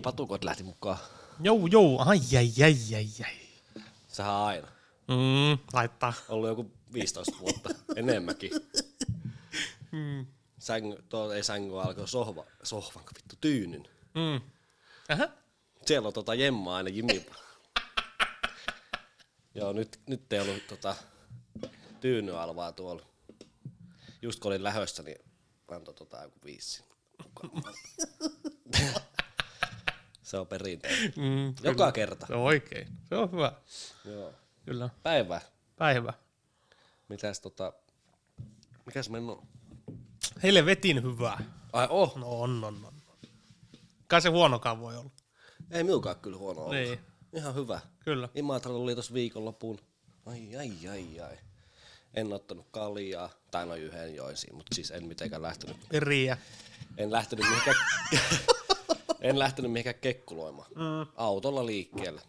Jimi 0.00 0.12
Patukot 0.12 0.44
lähti 0.44 0.62
mukaan. 0.62 0.98
Jou, 1.40 1.66
jou, 1.66 1.98
ai, 1.98 2.20
ai, 2.36 2.52
ai, 2.62 2.76
ai, 2.94 3.08
ai. 3.24 3.36
Sehän 4.08 4.32
on 4.32 4.46
aina. 4.46 4.68
Mm, 5.08 5.58
laittaa. 5.72 6.12
Ollut 6.28 6.48
joku 6.48 6.70
15 6.92 7.32
vuotta, 7.40 7.68
enemmänkin. 7.96 8.50
Sängy, 10.58 11.02
tuo 11.08 11.32
ei 11.32 11.42
sängy 11.42 11.80
alkoi 11.80 12.08
sohva, 12.08 12.44
sohvan, 12.62 13.04
vittu, 13.14 13.36
tyynyn. 13.40 13.88
Mm. 14.14 14.40
Aha. 15.08 15.28
Siellä 15.86 16.06
on 16.06 16.12
tota 16.12 16.34
Jemma 16.34 16.76
aina 16.76 16.90
Jimi. 16.90 17.26
Joo, 19.54 19.72
nyt, 19.72 20.00
nyt 20.06 20.32
ei 20.32 20.40
ollut 20.40 20.66
tota 20.68 20.96
tyynyalvaa 22.00 22.72
tuolla. 22.72 23.06
Just 24.22 24.40
kun 24.40 24.48
olin 24.48 24.64
lähössä, 24.64 25.02
niin 25.02 25.18
antoi 25.68 25.94
tota 25.94 26.22
joku 26.22 26.38
viisi. 26.44 26.84
Se 30.30 30.38
on 30.38 30.46
perinteinen. 30.46 31.12
Mm, 31.16 31.54
Joka 31.62 31.92
kerta. 31.92 32.26
se 32.26 32.34
on 32.34 32.40
oikein. 32.40 32.88
Se 33.08 33.14
on 33.14 33.32
hyvä. 33.32 33.52
Joo. 34.04 34.32
Kyllä. 34.64 34.90
Päivä. 35.02 35.40
Päivä. 35.76 36.12
Mitäs 37.08 37.40
tota... 37.40 37.72
Mikäs? 38.86 39.10
Heille 40.42 40.66
vetin 40.66 41.02
hyvää. 41.02 41.44
Ai 41.72 41.86
oh, 41.90 42.16
No 42.16 42.40
on, 42.40 42.64
on, 42.64 42.84
on. 42.84 42.94
Kai 44.06 44.22
se 44.22 44.28
huonokaan 44.28 44.80
voi 44.80 44.96
olla. 44.96 45.10
ei 45.70 45.84
minukaan 45.84 46.16
kyllä 46.16 46.36
huono 46.36 46.60
ollut. 46.60 46.74
Niin. 46.74 47.00
Ihan 47.32 47.54
hyvä. 47.54 47.80
Kyllä. 48.04 48.28
Imatralla 48.34 48.80
oli 48.82 48.94
tossa 48.94 49.14
viikonloppuun. 49.14 49.78
Ai 50.26 50.56
ai 50.56 50.88
ai 50.90 51.20
ai. 51.20 51.38
En 52.14 52.32
ottanut 52.32 52.66
kaljaa, 52.70 53.30
tai 53.50 53.66
noin 53.66 53.82
yhden 53.82 54.14
joisiin, 54.14 54.54
mutta 54.54 54.74
siis 54.74 54.90
en 54.90 55.04
mitenkään 55.04 55.42
lähtenyt. 55.42 55.76
Riä. 55.98 56.38
En 56.98 57.12
lähtenyt 57.12 57.46
mihinkään, 57.48 57.76
en 59.20 59.38
lähtenyt 59.38 59.72
mihinkään 59.72 59.94
kekkuloimaan. 60.00 60.68
Mm. 60.74 61.12
Autolla 61.16 61.66
liikkeelle. 61.66 62.22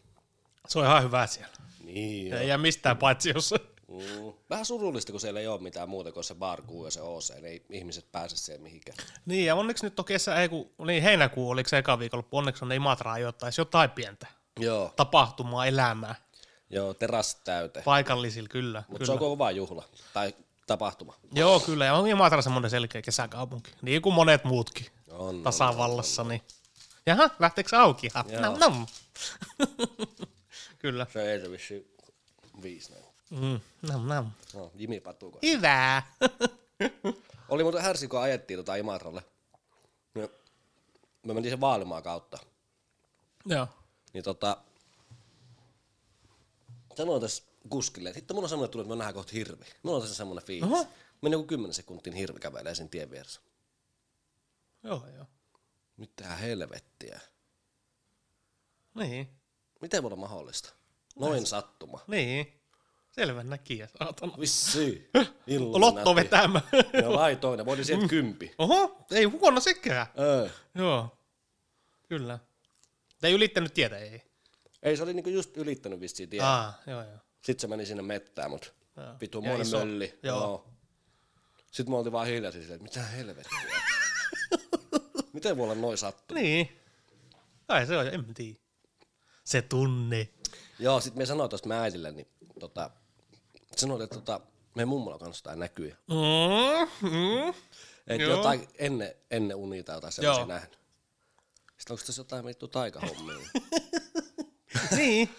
Se 0.67 0.79
on 0.79 0.85
ihan 0.85 1.03
hyvä 1.03 1.27
siellä. 1.27 1.53
Niin 1.83 2.33
Ei 2.33 2.47
jää 2.47 2.57
mistään 2.57 2.97
paitsi 2.97 3.29
jos... 3.29 3.53
Mm. 3.87 4.33
Vähän 4.49 4.65
surullista, 4.65 5.11
kun 5.11 5.21
siellä 5.21 5.39
ei 5.39 5.47
ole 5.47 5.61
mitään 5.61 5.89
muuta 5.89 6.11
kuin 6.11 6.23
se 6.23 6.35
barkuu 6.35 6.85
ja 6.85 6.91
se 6.91 7.01
OC. 7.01 7.29
Ei 7.43 7.65
ihmiset 7.69 8.11
pääse 8.11 8.37
siihen 8.37 8.61
mihinkään. 8.61 8.97
Niin, 9.25 9.45
ja 9.45 9.55
onneksi 9.55 9.83
nyt 9.85 9.99
on 9.99 10.05
kesä, 10.05 10.35
ei 10.35 10.49
kun, 10.49 10.69
niin 10.87 11.03
heinäkuu 11.03 11.49
oliko 11.49 11.69
se 11.69 11.77
eka 11.77 11.99
viikonloppu, 11.99 12.37
onneksi 12.37 12.65
on 12.65 12.71
Imatraa 12.71 13.17
jotain, 13.19 13.53
jotain 13.57 13.89
pientä 13.89 14.27
Joo, 14.59 14.93
tapahtumaa, 14.95 15.65
elämää. 15.65 16.15
joo 16.69 16.93
terassit 16.93 17.43
täyteen. 17.43 17.83
Paikallisilla, 17.85 18.49
kyllä. 18.49 18.83
Mutta 18.87 19.05
se 19.05 19.11
on 19.11 19.19
kova 19.19 19.51
juhla 19.51 19.83
tai 20.13 20.33
tapahtuma. 20.67 21.13
Joo, 21.33 21.59
kyllä, 21.59 21.85
ja 21.85 21.93
on 21.93 22.07
Imatra 22.07 22.41
semmoinen 22.41 22.71
selkeä 22.71 23.01
kesäkaupunki, 23.01 23.71
niin 23.81 24.01
kuin 24.01 24.15
monet 24.15 24.43
muutkin 24.43 24.85
On, 25.11 25.43
tasavallassa. 25.43 26.23
Niin. 26.23 26.41
Jaha, 27.05 27.29
lähteekö 27.39 27.77
auki? 27.79 28.09
Ha, 28.13 28.25
Joo. 28.27 28.41
nam, 28.41 28.59
nam. 28.59 28.85
kyllä. 30.79 31.07
Se 31.13 31.31
ei 31.31 31.41
se 31.41 31.51
vissi 31.51 31.95
viisi 32.61 32.91
näin. 32.91 33.05
Mm, 33.29 33.59
nam, 33.81 34.07
nam. 34.07 34.31
No, 34.53 34.71
Jimi 34.75 34.99
Patuko. 34.99 35.39
Hyvä. 35.41 36.03
Oli 37.49 37.63
muuten 37.63 37.81
härsi, 37.81 38.07
kun 38.07 38.21
ajettiin 38.21 38.59
tota 38.59 38.75
Imatralle. 38.75 39.23
Ja 40.15 40.29
me 41.25 41.33
mentiin 41.33 41.51
sen 41.51 41.61
Vaalimaan 41.61 42.03
kautta. 42.03 42.37
Joo. 43.45 43.67
Niin 44.13 44.23
tota, 44.23 44.57
sanoin 46.97 47.21
tässä 47.21 47.43
kuskille, 47.69 48.09
että 48.09 48.17
hitto 48.17 48.33
mulla 48.33 48.45
on 48.45 48.49
semmoinen 48.49 48.71
tullut, 48.71 48.85
että 48.85 48.95
me 48.95 48.97
nähdään 48.97 49.13
kohta 49.13 49.31
hirvi. 49.33 49.65
Mulla 49.83 49.95
on 49.97 50.01
tässä 50.01 50.15
semmoinen 50.15 50.45
fiilis. 50.45 50.71
Oho. 50.71 50.87
Meni 51.21 51.33
joku 51.33 51.45
10 51.45 51.73
sekuntin 51.73 52.13
hirvi 52.13 52.39
kävelee 52.39 52.75
sen 52.75 52.89
tien 52.89 53.11
vieressä. 53.11 53.41
Joo, 54.83 55.07
joo. 55.15 55.25
Mitä 56.01 56.27
helvettiä. 56.35 57.19
Niin. 58.95 59.27
Miten 59.81 60.03
voi 60.03 60.07
olla 60.07 60.15
mahdollista? 60.15 60.73
Noin 61.19 61.45
sattuma. 61.45 61.99
Niin. 62.07 62.61
Selvä 63.11 63.43
näkijä, 63.43 63.87
saatana. 63.99 64.33
Vissi. 64.39 65.09
Lotto 65.73 66.15
vetämä. 66.15 66.61
Joo, 67.01 67.15
laitoinen. 67.15 67.65
Voin 67.65 67.85
sieltä 67.85 68.07
kympi. 68.07 68.55
Oho, 68.57 69.05
ei 69.11 69.23
huono 69.23 69.59
sekään. 69.59 70.07
Öö. 70.19 70.49
Joo. 70.75 71.17
Kyllä. 72.09 72.39
Ei 73.23 73.33
ylittänyt 73.33 73.73
tietä, 73.73 73.97
ei. 73.97 74.23
Ei, 74.83 74.97
se 74.97 75.03
oli 75.03 75.13
niinku 75.13 75.29
just 75.29 75.57
ylittänyt 75.57 75.99
vissiin 75.99 76.29
tien. 76.29 76.43
Aa, 76.43 76.81
joo, 76.87 77.03
joo. 77.03 77.17
Sitten 77.41 77.61
se 77.61 77.67
meni 77.67 77.85
sinne 77.85 78.03
mettään, 78.03 78.49
mut 78.51 78.73
Joo. 78.97 79.15
vitu 79.21 79.41
Ja 79.43 79.49
monen 79.49 79.67
mölli. 79.71 80.19
Joo. 80.23 80.67
Sitten 81.71 81.93
me 81.93 81.97
oltiin 81.97 82.13
vaan 82.13 82.27
hiljaisia 82.27 82.61
silleen, 82.61 82.85
että 82.85 82.99
mitä 82.99 83.07
helvettiä. 83.07 83.59
Miten 85.41 85.57
voi 85.57 85.63
olla 85.63 85.75
noin 85.75 85.97
sattu? 85.97 86.33
Niin. 86.33 86.79
Kai 87.67 87.85
se 87.87 87.97
on, 87.97 88.07
en 88.07 88.33
tiedä. 88.33 88.59
Se 89.43 89.61
tunne. 89.61 90.29
Joo, 90.79 90.99
sit 90.99 91.15
me 91.15 91.25
sanoin 91.25 91.49
tosta 91.49 91.67
mä 91.67 91.81
äidille, 91.81 92.11
niin 92.11 92.27
tota, 92.59 92.89
sanoin, 93.75 94.01
että 94.01 94.15
tota, 94.15 94.41
me 94.75 94.85
mummolla 94.85 95.19
kanssa 95.19 95.41
jotain 95.41 95.59
näkyy. 95.59 95.95
Mm, 96.07 97.09
mm. 97.09 97.49
Että 98.07 98.23
Joo. 98.23 98.37
jotain 98.37 98.67
ennen, 98.77 99.15
ennen 99.31 99.57
unia 99.57 99.83
tai 99.83 99.95
jotain 99.95 100.13
sellaisia 100.13 100.41
Joo. 100.41 100.47
nähnyt. 100.47 100.79
Sitten 101.77 101.93
onko 101.93 102.03
tässä 102.05 102.19
jotain 102.19 102.45
vittu 102.45 102.67
taikahommia? 102.67 103.37
niin. 104.97 105.29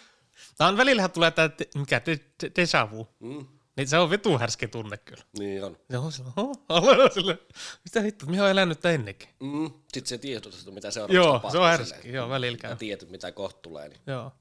Tää 0.59 0.69
on 0.69 0.77
välillähän 0.77 1.11
tulee 1.11 1.31
tää, 1.31 1.51
mikä, 1.75 2.03
de, 2.07 2.21
de, 2.43 2.53
deja 2.57 2.91
vu. 2.91 3.09
mm, 3.21 3.47
Niin 3.77 3.88
se 3.88 3.99
on 3.99 4.10
vitu 4.10 4.38
härski 4.38 4.69
tunne 4.69 4.97
kyllä. 4.97 5.22
niin 5.38 5.65
on. 5.65 5.77
Se 5.91 5.99
on 5.99 6.12
sillä, 7.15 7.37
mitä 7.84 8.03
vittu, 8.03 8.27
minä 8.27 8.43
olen 8.43 8.53
elänyt 8.53 8.81
tää 8.81 8.93
ennenkin. 8.93 9.28
Mm, 9.41 9.71
sitten 9.93 10.06
se 10.06 10.19
tiedot, 10.19 10.55
että 10.55 10.71
mitä 10.71 10.91
seuraavaksi 10.91 11.16
Joo, 11.16 11.38
se 11.41 11.47
on 11.47 11.50
silleen. 11.53 11.78
härski, 11.78 12.12
joo, 12.12 12.28
välillä 12.28 12.59
käy. 12.59 12.71
Ja 12.71 12.77
tiedät, 12.77 13.10
mitä 13.10 13.33
kohta 13.33 13.60
tulee. 13.62 13.88
Niin. 13.88 14.00
Joo. 14.06 14.33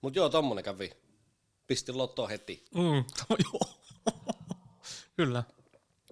Mut 0.00 0.16
joo, 0.16 0.28
tommonen 0.28 0.64
kävi. 0.64 0.90
Pistin 1.66 1.98
lottoa 1.98 2.28
heti. 2.28 2.64
Mm, 2.74 3.04
joo. 3.52 3.60
kyllä. 5.16 5.42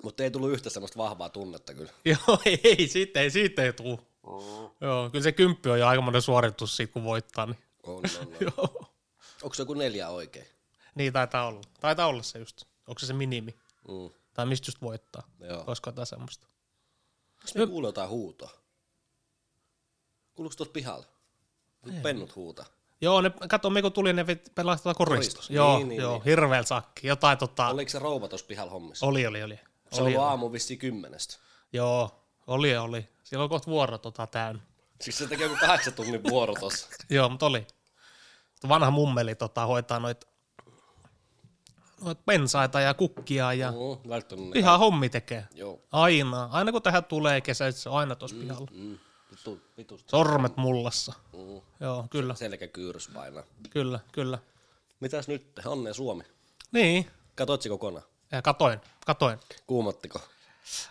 Mutta 0.02 0.22
ei 0.22 0.30
tullut 0.30 0.50
yhtä 0.50 0.70
semmoista 0.70 0.98
vahvaa 0.98 1.28
tunnetta 1.28 1.74
kyllä. 1.74 1.92
Joo, 2.04 2.38
ei, 2.44 2.88
siitä 2.88 3.20
ei, 3.20 3.30
siitä 3.30 3.62
ei 3.62 3.72
tuu. 3.72 4.00
Mm. 4.26 4.70
Joo, 4.80 5.10
kyllä 5.10 5.22
se 5.22 5.32
kymppi 5.32 5.68
on 5.70 5.80
jo 5.80 5.86
aikamoinen 5.86 6.22
suoritus 6.22 6.76
siitä, 6.76 6.92
kun 6.92 7.04
voittaa. 7.04 7.46
Niin. 7.46 7.58
On, 7.82 7.94
on, 7.94 8.02
on. 8.20 8.32
Joo. 8.40 8.92
Onko 9.42 9.54
se 9.54 9.62
joku 9.62 9.74
neljä 9.74 10.08
oikein? 10.08 10.46
Niin 10.96 11.12
taitaa 11.12 11.46
olla. 11.46 11.60
Taitaa 11.80 12.06
olla 12.06 12.22
se 12.22 12.38
just. 12.38 12.64
Onko 12.86 12.98
se 12.98 13.06
se 13.06 13.12
minimi? 13.12 13.54
Mm. 13.88 14.10
Tai 14.34 14.46
mistä 14.46 14.68
just 14.68 14.82
voittaa? 14.82 15.22
Joo. 15.40 15.64
Olisiko 15.66 15.90
jotain 15.90 16.06
semmoista? 16.06 16.46
Onko 17.36 17.58
me 17.58 17.66
kuulee 17.66 17.88
jotain 17.88 18.08
huutoa? 18.08 18.50
Kuuluuko 20.34 20.56
tuossa 20.56 20.72
pihalla? 20.72 21.06
Pennut 22.02 22.36
huuta. 22.36 22.64
Joo, 23.00 23.20
ne, 23.20 23.30
kato, 23.48 23.70
me 23.70 23.82
kun 23.82 23.92
tuli, 23.92 24.12
ne 24.12 24.24
pelasi 24.54 24.82
tuota 24.82 24.98
koristus. 24.98 25.34
Koristus. 25.34 25.50
Joo, 25.50 25.76
Niin, 25.76 25.88
niin, 25.88 26.00
joo, 26.00 26.12
niin. 26.12 26.24
hirveellä 26.24 26.66
sakki. 26.66 27.06
Jotain 27.06 27.38
tota... 27.38 27.66
Oli, 27.66 27.74
Oliko 27.74 27.90
se 27.90 27.98
rouva 27.98 28.28
tuossa 28.28 28.46
pihalla 28.46 28.72
hommissa? 28.72 29.06
oli, 29.06 29.26
oli. 29.26 29.42
oli. 29.42 29.60
Se 29.92 30.02
oli, 30.02 30.16
oli. 30.16 30.24
aamu 30.24 30.52
vissiin 30.52 30.78
kymmenestä. 30.78 31.36
Joo, 31.72 32.24
oli, 32.46 32.76
oli. 32.76 33.08
Siellä 33.24 33.42
on 33.44 33.48
kohta 33.48 33.70
vuoro 33.70 33.98
tota 33.98 34.26
täynnä. 34.26 34.62
Siis 35.00 35.18
se 35.18 35.26
tekee 35.26 35.46
joku 35.46 35.58
kahdeksan 35.60 35.92
tunnin 35.94 36.24
vuoro 36.24 36.54
tossa. 36.60 36.88
Joo, 37.10 37.28
mutta 37.28 37.46
oli. 37.46 37.66
Vanha 38.68 38.90
mummeli 38.90 39.34
tota, 39.34 39.66
hoitaa 39.66 39.98
noit, 40.00 40.24
noit 42.00 42.18
pensaita 42.26 42.80
ja 42.80 42.94
kukkia 42.94 43.52
ja 43.52 43.70
Mm, 43.72 44.50
ne. 44.50 44.58
ihan 44.58 44.78
hommi 44.78 45.08
tekee. 45.08 45.46
Joo. 45.54 45.80
Aina. 45.92 46.48
Aina 46.52 46.72
kun 46.72 46.82
tähän 46.82 47.04
tulee 47.04 47.40
kesä, 47.40 47.70
se 47.72 47.88
on 47.88 47.98
aina 47.98 48.14
tuossa 48.14 48.36
pihalla. 48.40 48.68
Mm. 48.74 48.98
Vitu, 49.30 49.60
vitusta. 49.76 50.10
Sormet 50.10 50.56
mullassa. 50.56 51.12
Mm. 51.32 51.60
Joo, 51.80 52.06
kyllä, 52.10 52.34
Selkäkyyrys 52.34 53.08
painaa. 53.08 53.42
kyllä, 53.70 54.00
kyllä. 54.12 54.38
Mitäs 55.00 55.28
nyt? 55.28 55.60
Onnea 55.66 55.94
Suomi. 55.94 56.22
Niin, 56.72 57.10
Katoit 57.34 57.62
se 57.62 57.68
kokonaan? 57.68 58.04
ja 58.32 58.42
katoin, 58.42 58.80
katoin. 59.06 59.38
Kuumottiko? 59.66 60.20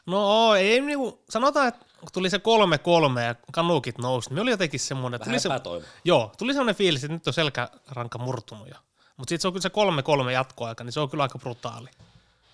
No 0.05 0.55
ei 0.55 0.81
niinku, 0.81 1.23
sanotaan, 1.29 1.67
että 1.67 1.85
kun 1.99 2.09
tuli 2.13 2.29
se 2.29 2.39
kolme 2.39 2.77
kolme 2.77 3.23
ja 3.23 3.35
kanukit 3.51 3.97
nousi, 3.97 4.29
niin 4.29 4.39
oli 4.39 4.51
jotenkin 4.51 4.79
semmoinen, 4.79 5.19
Vähän 5.19 5.61
tuli 5.61 5.81
se, 5.81 5.87
joo, 6.05 6.31
tuli 6.37 6.53
semmoinen 6.53 6.75
fiilis, 6.75 7.03
että 7.03 7.13
nyt 7.13 7.27
on 7.27 7.33
selkäranka 7.33 8.17
murtunut 8.17 8.67
jo. 8.69 8.75
Mutta 9.17 9.29
sitten 9.29 9.41
se 9.41 9.47
on 9.47 9.53
kyllä 9.53 9.61
se 9.61 9.69
kolme 9.69 10.03
kolme 10.03 10.33
jatkoaika, 10.33 10.83
niin 10.83 10.91
se 10.91 10.99
on 10.99 11.09
kyllä 11.09 11.23
aika 11.23 11.39
brutaali. 11.39 11.89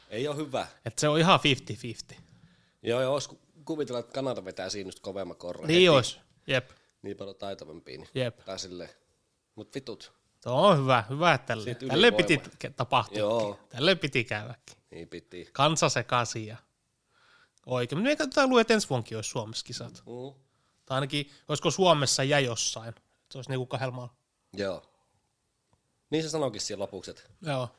Ei 0.10 0.28
ole 0.28 0.36
hyvä. 0.36 0.68
Että 0.86 1.02
se 1.02 1.10
on 1.10 1.20
ihan 1.20 1.40
50-50. 2.12 2.16
Joo, 2.84 3.02
joo, 3.02 3.14
olisi 3.14 3.30
kuvitella, 3.66 4.00
että 4.00 4.12
Kanada 4.14 4.46
vetää 4.46 4.70
siinä 4.70 4.88
just 4.88 5.00
kovemman 5.00 5.38
korran. 5.38 5.68
Niin 5.68 5.76
heti. 5.78 5.90
olisi. 5.90 6.20
Jep, 6.48 6.70
Niin 7.02 7.18
paljon 7.18 7.36
taitavampia. 7.36 7.98
Niin. 7.98 8.10
jep. 8.16 8.40
Tai 8.46 8.60
silleen. 8.60 8.90
Mut 9.56 9.76
vitut. 9.76 10.14
Se 10.42 10.50
on 10.50 10.78
hyvä, 10.78 11.04
hyvä, 11.10 11.34
että 11.34 11.48
tälle, 11.48 11.76
tälle 11.76 12.12
piti 12.12 12.42
tapahtua. 12.76 13.20
Joo. 13.20 13.60
Tälle 13.70 13.96
piti 13.96 14.24
käydäkin. 14.24 14.78
Niin 14.92 15.08
piti. 15.08 15.50
Kansa 15.54 15.90
sekaisin 15.90 16.48
ja 16.48 16.58
oikein. 17.66 18.00
Mutta 18.00 18.10
me 18.10 18.16
katsotaan 18.16 18.50
luulen, 18.50 18.62
että 18.62 18.74
ensi 18.74 18.90
vuonkin 18.90 19.18
olisi 19.18 19.30
Suomessa 19.30 19.66
kisat. 19.66 20.04
Mm. 20.06 20.42
Tai 20.86 20.96
ainakin, 20.96 21.32
olisiko 21.48 21.72
Suomessa 21.72 22.24
ja 22.24 22.40
jossain. 22.40 22.96
Se 23.32 23.38
olisi 23.38 23.50
niinku 23.50 23.66
kahdella 23.66 23.96
maalla. 23.96 24.14
Joo. 24.54 24.91
Niin 26.12 26.24
se 26.24 26.30
sanoikin 26.30 26.62
siellä 26.62 26.82
lopuksi, 26.82 27.12
että 27.12 27.24
Joo. 27.42 27.70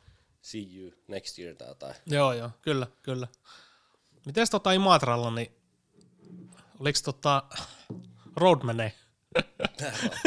see 0.43 0.67
you 0.77 0.93
next 1.09 1.39
year 1.39 1.57
tai 1.57 1.69
jotain. 1.69 1.95
Joo, 2.07 2.33
joo, 2.33 2.51
kyllä, 2.63 2.87
kyllä. 3.03 3.29
Mites 4.27 4.51
tota 4.51 4.73
Imatralla, 4.73 5.31
niin 5.31 5.53
oliko 6.81 6.99
tota 7.05 7.43
Road 8.37 8.63
menee? 8.63 8.93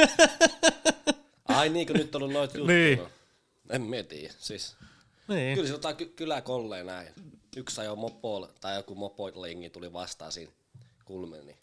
Ai 1.47 1.69
niin, 1.69 1.87
kun 1.87 1.95
nyt 1.95 2.15
on 2.15 2.21
ollut 2.23 2.33
noita 2.33 2.57
juttuja. 2.57 2.77
Niin. 2.77 3.01
En 3.69 3.81
mä 3.81 4.03
tiedä. 4.03 4.33
Siis, 4.39 4.75
Niin. 5.27 5.55
kyllä 5.55 5.67
se 5.67 5.73
jotain 5.73 5.95
ky- 5.95 6.05
kyläkolleen 6.15 6.85
näin. 6.85 7.13
Yksi 7.55 7.81
ajoi 7.81 7.95
mopolla, 7.95 8.49
tai 8.61 8.75
joku 8.75 8.95
mopolingi 8.95 9.69
tuli 9.69 9.93
vastaan 9.93 10.31
siinä 10.31 10.51
kulmilla, 11.05 11.45
niin 11.45 11.57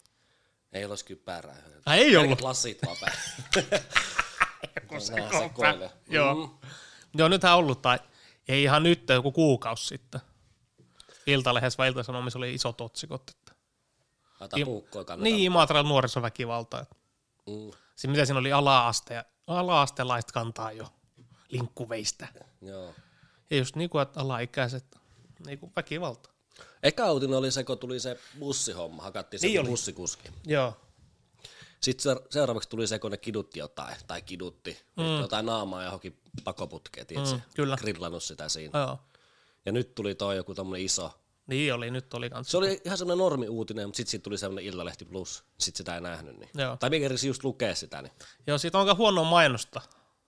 ei 0.73 0.85
olisi 0.85 1.05
kypärää. 1.05 1.63
Ai 1.85 1.99
ei 1.99 2.17
ollut? 2.17 2.41
Lasit 2.41 2.79
vaan 2.85 2.97
päin. 4.73 4.87
Kun 4.87 5.01
se 5.01 5.13
Nää 5.13 5.29
kopä. 5.29 5.43
sekoilee. 5.43 5.91
Joo. 6.09 6.35
Mm. 6.35 6.67
Joo, 7.13 7.27
nythän 7.27 7.57
ollut, 7.57 7.81
tai 7.81 7.99
ei 8.47 8.63
ihan 8.63 8.83
nyt, 8.83 9.09
joku 9.09 9.31
kuukausi 9.31 9.87
sitten. 9.87 10.21
Iltalehdessä 11.27 11.77
vai 11.77 11.87
Ilta-Sanomissa 11.87 12.39
oli 12.39 12.53
isot 12.53 12.81
otsikot, 12.81 13.29
että 13.29 13.51
Laita 14.39 14.57
puukkoa 14.65 15.15
niin 15.17 15.39
Imatran 15.39 15.85
nuorisoväkivalta. 15.87 16.79
Että 16.79 16.95
Mm. 17.47 17.71
se, 17.95 18.07
mitä 18.07 18.25
siinä 18.25 18.39
oli 18.39 18.51
ala-aste, 18.53 19.23
ala-astelaiset 19.47 20.31
kantaa 20.31 20.71
jo 20.71 20.85
linkkuveistä. 21.49 22.27
Joo. 22.61 22.93
Ja 23.49 23.57
just 23.57 23.75
niin 23.75 23.89
kuin, 23.89 24.01
että 24.01 24.19
alaikäiset 24.19 24.85
niin 25.45 25.59
kuin 25.59 25.71
väkivalta. 25.75 26.29
Eka 26.83 27.11
uutinen 27.11 27.37
oli 27.37 27.51
se, 27.51 27.63
kun 27.63 27.77
tuli 27.77 27.99
se 27.99 28.19
bussihomma, 28.39 29.03
hakattiin 29.03 29.39
se 29.39 29.47
Niin 29.47 29.65
bussikuski. 29.65 30.29
Joo. 30.45 30.77
Sitten 31.83 32.03
se- 32.03 32.21
seuraavaksi 32.29 32.69
tuli 32.69 32.87
se, 32.87 32.99
kun 32.99 33.11
ne 33.11 33.17
kidutti 33.17 33.59
jotain, 33.59 33.95
tai 34.07 34.21
kidutti, 34.21 34.77
mm. 34.97 35.19
jotain 35.21 35.45
naamaa 35.45 35.83
johonkin 35.83 36.17
pakoputkeen, 36.43 37.07
tiedätkö? 37.07 37.35
Mm, 37.35 37.41
kyllä. 37.55 37.77
Grillannut 37.77 38.23
sitä 38.23 38.49
siinä. 38.49 38.79
Joo. 38.79 38.99
Ja 39.65 39.71
nyt 39.71 39.95
tuli 39.95 40.15
toi 40.15 40.35
joku 40.37 40.55
tommonen 40.55 40.81
iso. 40.81 41.11
Niin 41.47 41.73
oli, 41.73 41.91
nyt 41.91 42.13
oli 42.13 42.29
kans. 42.29 42.51
Se 42.51 42.57
oli 42.57 42.81
ihan 42.85 42.97
semmoinen 42.97 43.17
normi-uutinen, 43.23 43.87
mutta 43.87 43.97
sitten 43.97 44.11
siitä 44.11 44.23
tuli 44.23 44.37
semmoinen 44.37 44.65
Illalehti 44.65 45.05
Plus. 45.05 45.43
Sitten 45.57 45.77
sitä 45.77 45.95
ei 45.95 46.01
nähnyt. 46.01 46.37
Niin. 46.39 46.49
Joo. 46.57 46.77
Tai 46.77 46.89
mikä 46.89 47.09
just 47.27 47.43
lukea 47.43 47.75
sitä. 47.75 48.01
Niin. 48.01 48.11
Joo, 48.47 48.57
siitä 48.57 48.77
on 48.77 48.87
aika 48.87 48.97
huonoa 48.97 49.23
mainosta 49.29 49.81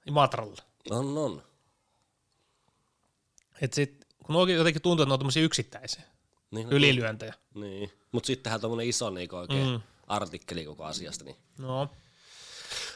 Imatralla. 0.08 0.62
On, 0.90 1.18
on. 1.18 1.44
Et 3.62 3.74
sit, 3.74 4.06
kun 4.26 4.36
oikein 4.36 4.58
jotenkin 4.58 4.82
tuntuu, 4.82 5.04
että 5.04 5.10
ne 5.10 5.14
on 5.14 5.20
tämmöisiä 5.20 5.44
yksittäisiä 5.44 6.02
Niin, 6.52 6.68
ylilyöntejä. 6.70 7.34
niin. 7.54 7.92
Mutta 8.12 8.28
sittenhän 8.28 8.62
tommonen 8.62 8.88
iso 8.88 9.10
niin 9.10 9.36
oikein 9.36 9.68
mm. 9.70 9.82
Artikkeli 10.08 10.66
koko 10.66 10.84
asiasta. 10.84 11.24
Niin. 11.26 11.38
No, 11.58 11.90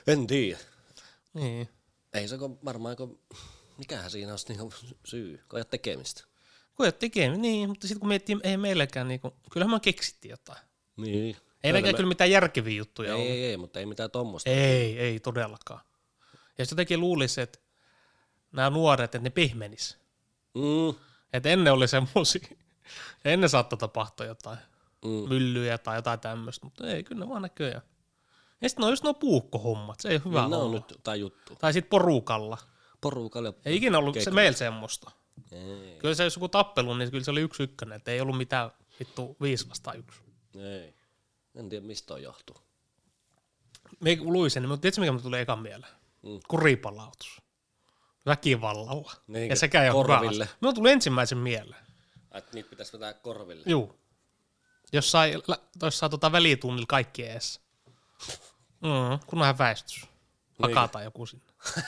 En 0.08 0.28
tiedä. 0.28 0.60
niin. 1.34 1.70
Ei 2.14 2.28
se 2.28 2.38
kun 2.38 2.60
varmaan, 2.66 2.96
kun... 2.96 3.20
mikähän 3.78 4.12
siinä 4.12 4.32
olisi 4.32 4.48
niinku 4.50 4.74
syy, 5.06 5.38
kun 5.50 5.58
ei 5.58 5.62
ole 5.62 5.66
tekemistä. 5.66 6.24
Kun 6.76 6.86
ei 6.86 6.88
ole 6.88 6.92
tekemistä, 6.92 7.42
niin, 7.42 7.70
mutta 7.70 7.88
sitten 7.88 8.00
kun 8.00 8.08
miettii, 8.08 8.38
ei 8.44 8.58
meilläkään, 8.58 9.08
niinku, 9.08 9.36
kyllähän 9.52 9.72
me 9.76 9.80
keksittiin 9.80 10.30
jotain. 10.30 10.60
Niin. 10.98 11.38
Ei 11.64 11.74
näkään 11.74 11.96
kyllä 11.96 12.08
mitään 12.08 12.32
järkeviä 12.32 12.78
juttuja 12.78 13.10
Ei, 13.10 13.16
ollut. 13.16 13.30
ei, 13.32 13.46
ei, 13.46 13.58
mutta 13.58 13.80
ei 13.80 13.86
mitään 13.86 14.12
tommosta. 14.12 14.50
Ei, 14.50 15.00
ei 15.00 15.20
todellakaan. 15.20 15.82
Ja 16.58 16.66
sitten 16.66 16.76
jotenkin 16.76 17.00
luulisi, 17.00 17.42
että 17.42 17.60
nämä 18.52 18.70
nuoret, 18.70 19.04
että 19.16 19.20
ne 19.20 19.30
pehmenis. 19.30 19.98
Mm, 20.56 21.00
Että 21.34 21.50
ennen 21.50 21.74
oli 21.74 21.88
semmosia, 21.88 22.48
ennen 23.26 23.50
saattoi 23.50 23.78
tapahtua 23.80 24.26
jotain 24.26 24.58
mm. 25.06 25.30
myllyjä 25.30 25.78
tai 25.78 25.98
jotain 25.98 26.20
tämmöistä, 26.20 26.66
mutta 26.66 26.88
ei, 26.88 27.04
kyllä 27.04 27.26
ne 27.26 27.30
vaan 27.30 27.42
näköjään. 27.42 27.82
Ja 28.62 28.70
sitten 28.70 28.86
on 28.86 28.92
just 28.92 29.04
nuo 29.04 29.14
puukkohommat, 29.14 30.00
se 30.00 30.10
ei 30.10 30.16
ole 30.16 30.22
hyvä 30.26 30.42
Niin, 30.42 30.52
ne 30.52 30.58
on 30.58 30.72
nyt 30.72 30.92
jotain 30.92 31.20
juttu. 31.20 31.56
Tai 31.56 31.74
sitten 31.74 31.90
porukalla. 31.90 32.58
Porukalla. 33.02 33.54
Ei 33.66 33.76
ikinä 33.76 33.98
ollut 33.98 34.18
se 34.20 34.32
meillä 34.32 34.58
semmoista. 34.58 35.12
Ei, 35.52 35.98
Kyllä 36.00 36.16
se 36.16 36.24
jos 36.24 36.36
joku 36.36 36.50
tappelu, 36.50 36.94
niin 36.94 37.12
kyllä 37.12 37.24
se 37.24 37.32
oli 37.32 37.42
yksi 37.42 37.64
ykkönen, 37.64 37.96
että 37.96 38.12
ei 38.12 38.22
ollut 38.22 38.38
mitään 38.38 38.72
vittu 39.00 39.38
viisi 39.42 39.70
vastaan 39.70 40.00
yksi. 40.00 40.22
ei. 40.56 40.94
En 41.56 41.70
tiedä 41.70 41.86
mistä 41.86 42.14
on 42.14 42.22
johtuu. 42.22 42.58
Me 44.00 44.18
luin 44.22 44.52
sen, 44.52 44.68
mutta 44.68 44.82
tiedätkö 44.82 45.02
mikä 45.02 45.12
mulle 45.12 45.24
tuli 45.24 45.40
ekan 45.40 45.60
mieleen? 45.60 45.94
Mm. 46.22 46.40
Kuripalautus. 46.48 47.42
Väkivallalla. 48.26 49.14
Niinkö? 49.28 49.52
ja 49.52 49.56
sekä 49.56 49.84
ei 49.84 49.90
ole. 49.90 50.20
Minulle 50.62 50.76
tuli 50.76 50.92
ensimmäisen 50.92 51.38
mieleen. 51.38 51.86
Että 52.32 52.52
niitä 52.54 52.70
pitäisi 52.70 52.94
vetää 52.94 53.14
korville. 53.14 53.64
Juu. 53.66 53.99
Jos 54.94 55.12
sai, 55.12 55.34
toissa 55.80 56.10
tota 56.10 56.32
välitunnilla 56.32 56.86
kaikki 56.90 57.24
ees. 57.24 57.62
Mm, 58.82 59.20
kun 59.28 59.40
vähän 59.40 59.58
väistys. 59.58 60.06
Hakata 60.62 61.02
joku 61.02 61.26
sinne. 61.26 61.46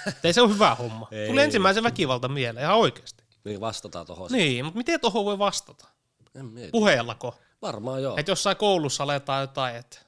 Et 0.08 0.26
ei 0.26 0.34
se 0.34 0.42
ole 0.42 0.54
hyvä 0.54 0.76
homma. 0.76 1.08
Ei. 1.12 1.28
Tuli 1.28 1.42
ensimmäisen 1.42 1.84
väkivalta 1.84 2.28
mieleen, 2.28 2.64
ihan 2.64 2.78
oikeasti. 2.78 3.24
Niin 3.44 3.62
vastataan 3.62 4.06
tohon. 4.06 4.32
Niin, 4.32 4.66
mutta 4.66 4.78
miten 4.78 5.00
tuohon 5.00 5.26
voi 5.26 5.40
vastata? 5.40 5.88
En 6.36 6.46
mieti. 6.46 6.72
Puheellako? 6.72 7.36
Varmaan 7.62 8.04
joo. 8.04 8.18
Että 8.18 8.32
jossain 8.32 8.58
koulussa 8.58 9.04
aletaan 9.04 9.42
jotain, 9.42 9.76
että 9.76 10.00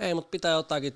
Ei, 0.00 0.14
mutta 0.14 0.30
pitää 0.30 0.52
jotakin 0.52 0.94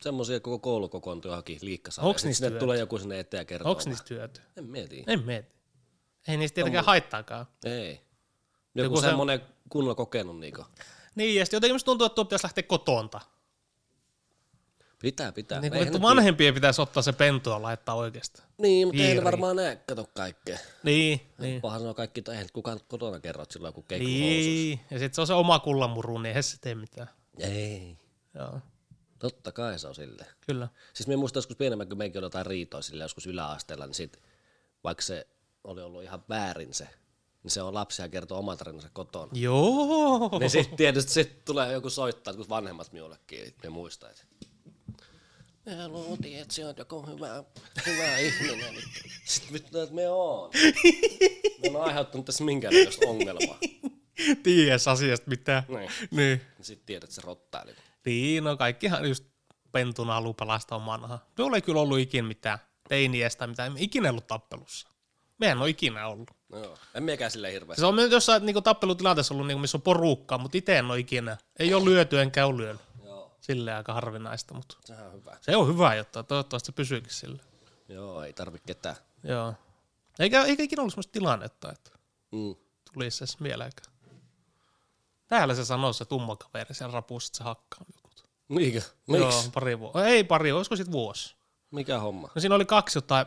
semmosia 0.00 0.40
koko 0.40 0.58
koulu 0.58 0.88
kokoontuu 0.88 1.30
johonkin 1.30 1.58
liikkasalle. 1.62 2.08
Onks 2.08 2.24
niistä 2.24 2.46
hyötyä? 2.46 2.60
tulee 2.60 2.78
joku 2.78 2.98
sinne 2.98 3.18
eteen 3.18 3.40
ja 3.40 3.44
kertoo. 3.44 3.74
vaan. 3.74 3.84
niistä 3.88 4.14
hyötyä? 4.14 4.42
En 4.56 4.64
mieti. 4.64 5.04
En 5.06 5.24
mieti. 5.24 5.48
Ei 6.28 6.36
niistä 6.36 6.54
tietenkään 6.54 6.84
haittaakaan. 6.84 7.46
Ei. 7.64 8.07
Joku, 8.84 9.00
se- 9.00 9.06
semmonen 9.06 9.40
kunnolla 9.68 9.94
kokenut 9.94 10.40
niinku. 10.40 10.64
Niin, 11.14 11.34
ja 11.34 11.44
sitten 11.44 11.56
jotenkin 11.56 11.74
musta 11.74 11.84
tuntuu, 11.86 12.06
että 12.06 12.14
tuo 12.14 12.24
pitäisi 12.24 12.44
lähteä 12.44 12.62
kotoonta. 12.62 13.20
Pitää, 15.02 15.32
pitää. 15.32 15.60
Niin, 15.60 15.72
ne- 15.72 16.02
vanhempien 16.02 16.54
pitäisi 16.54 16.82
ottaa 16.82 17.02
se 17.02 17.12
pentu 17.12 17.50
ja 17.50 17.62
laittaa 17.62 17.94
oikeasti. 17.94 18.42
Niin, 18.58 18.88
mutta 18.88 19.02
ei 19.02 19.24
varmaan 19.24 19.56
näe, 19.56 19.76
kato 19.76 20.10
kaikkea. 20.14 20.58
Niin, 20.82 21.20
niin. 21.38 21.60
Pahan 21.60 21.80
sanoo 21.80 21.94
kaikki, 21.94 22.20
että 22.20 22.32
eihän 22.32 22.46
kukaan 22.52 22.80
kotona 22.88 23.20
kerrot 23.20 23.50
silloin, 23.50 23.74
kun 23.74 23.84
keikku 23.84 24.06
Niin, 24.08 24.80
ja 24.90 24.98
sitten 24.98 25.14
se 25.14 25.20
on 25.20 25.26
se 25.26 25.32
oma 25.34 25.58
kullamuru, 25.58 26.18
niin 26.18 26.26
eihän 26.26 26.42
se 26.42 26.56
tee 26.60 26.74
mitään. 26.74 27.10
Ei. 27.38 27.96
Joo, 28.34 28.60
Totta 29.18 29.52
kai 29.52 29.78
se 29.78 29.86
on 29.88 29.94
silleen. 29.94 30.30
kyllä. 30.46 30.68
Siis 30.94 31.06
me 31.06 31.16
muistan 31.16 31.38
joskus 31.38 31.56
pienemmän, 31.56 31.88
kun 31.88 31.98
meikin 31.98 32.18
oli 32.18 32.26
jotain 32.26 32.46
riitoa 32.46 32.82
sille 32.82 33.04
joskus 33.04 33.26
yläasteella, 33.26 33.86
niin 33.86 33.94
sit, 33.94 34.22
vaikka 34.84 35.02
se 35.02 35.26
oli 35.64 35.82
ollut 35.82 36.02
ihan 36.02 36.24
väärin 36.28 36.74
se, 36.74 36.88
niin 37.42 37.50
se 37.50 37.62
on 37.62 37.74
lapsia 37.74 38.08
kertoo 38.08 38.38
omat 38.38 38.58
tarinansa 38.58 38.90
kotona. 38.92 39.32
Joo. 39.34 40.38
Niin 40.38 40.50
sitten 40.50 40.76
tietysti 40.76 41.12
sit 41.12 41.44
tulee 41.44 41.72
joku 41.72 41.90
soittaa, 41.90 42.34
kun 42.34 42.48
vanhemmat 42.48 42.92
minullekin, 42.92 43.48
että 43.48 43.68
me 43.68 43.70
muistaa, 43.70 44.10
että 44.10 44.24
me 45.66 45.88
luultiin, 45.88 46.38
että 46.38 46.54
se 46.54 46.66
on 46.66 46.74
joku 46.78 47.06
hyvä, 47.06 47.44
hyvä 47.86 48.18
ihminen. 48.18 48.74
Sitten 49.24 49.52
vittu, 49.52 49.80
että 49.80 49.94
me 49.94 50.08
on. 50.08 50.50
Me 51.62 51.78
on 51.78 51.84
aiheuttanut 51.84 52.26
tässä 52.26 52.44
minkäänlaista 52.44 53.06
ongelmaa. 53.08 53.58
Ties 54.42 54.88
asiasta 54.88 55.30
mitään. 55.30 55.62
Niin. 55.68 55.90
Niin. 56.10 56.40
Sitten 56.60 56.86
tiedät, 56.86 57.04
että 57.04 57.14
se 57.14 57.22
rottaili. 57.24 57.74
Niin, 58.04 58.44
no 58.44 58.56
kaikkihan 58.56 59.08
just 59.08 59.24
pentuna 59.72 60.14
haluaa 60.14 60.34
pelastaa 60.34 60.76
omanha. 60.76 61.18
Minulla 61.38 61.56
ei 61.56 61.62
kyllä 61.62 61.80
ollut 61.80 61.98
ikinä 61.98 62.28
mitään 62.28 62.58
teiniästä 62.88 63.38
tai 63.38 63.48
mitään. 63.48 63.72
En 63.72 63.82
ikinä 63.82 64.10
ollut 64.10 64.26
tappelussa. 64.26 64.88
Mehän 65.38 65.62
on 65.62 65.68
ikinä 65.68 66.08
ollut. 66.08 66.30
No 66.48 66.58
joo. 66.58 66.78
En 66.94 67.02
miekään 67.02 67.30
silleen 67.30 67.52
hirveästi. 67.52 67.80
Se 67.80 67.86
on 67.86 67.94
myös 67.94 68.12
jossain 68.12 68.46
niinku 68.46 68.60
tappelutilanteessa 68.62 69.34
ollut, 69.34 69.46
niinku, 69.46 69.60
missä 69.60 69.78
on 69.78 69.82
porukkaa, 69.82 70.38
mutta 70.38 70.58
itse 70.58 70.78
en 70.78 70.84
ole 70.90 70.98
ikinä. 70.98 71.36
Ei 71.58 71.74
ole 71.74 71.84
lyöty 71.84 72.20
enkä 72.20 72.46
ole 72.46 72.56
lyönyt. 72.56 72.82
Joo, 73.04 73.36
Silleen 73.40 73.76
aika 73.76 73.94
harvinaista, 73.94 74.54
mutta 74.54 74.76
sehän 74.84 75.06
on 75.06 75.12
hyvä. 75.12 75.36
se 75.40 75.56
on 75.56 75.68
hyvä 75.68 75.94
jotta 75.94 76.22
toivottavasti 76.22 76.66
se 76.66 76.72
pysyykin 76.72 77.10
sillä. 77.12 77.42
Joo, 77.88 78.22
ei 78.22 78.32
tarvi 78.32 78.58
ketään. 78.66 78.96
Joo. 79.24 79.54
Eikä, 80.18 80.44
eikä 80.44 80.62
ikinä 80.62 80.82
ollut 80.82 80.92
sellaista 80.92 81.12
tilannetta, 81.12 81.72
että 81.72 81.90
Mm. 82.32 82.54
tulisi 82.92 83.16
se 83.16 83.24
edes 83.24 83.40
mieleenkään. 83.40 83.92
Täällä 85.26 85.54
se 85.54 85.64
sanoo 85.64 85.92
se 85.92 86.04
tumma 86.04 86.36
kaveri 86.36 86.74
siellä 86.74 86.92
rapussa, 86.94 87.28
että 87.28 87.38
se 87.38 87.44
hakkaa 87.44 87.84
minut. 87.94 88.24
Niinkö? 88.48 88.82
Joo, 89.08 89.18
Miksi? 89.26 89.50
pari 89.50 89.78
vuotta. 89.78 90.06
Ei 90.06 90.24
pari, 90.24 90.52
olisiko 90.52 90.76
sitten 90.76 90.92
vuosi. 90.92 91.34
Mikä 91.70 91.98
homma? 91.98 92.28
No 92.34 92.40
siinä 92.40 92.54
oli 92.54 92.64
kaksi 92.64 92.98
jotain 92.98 93.26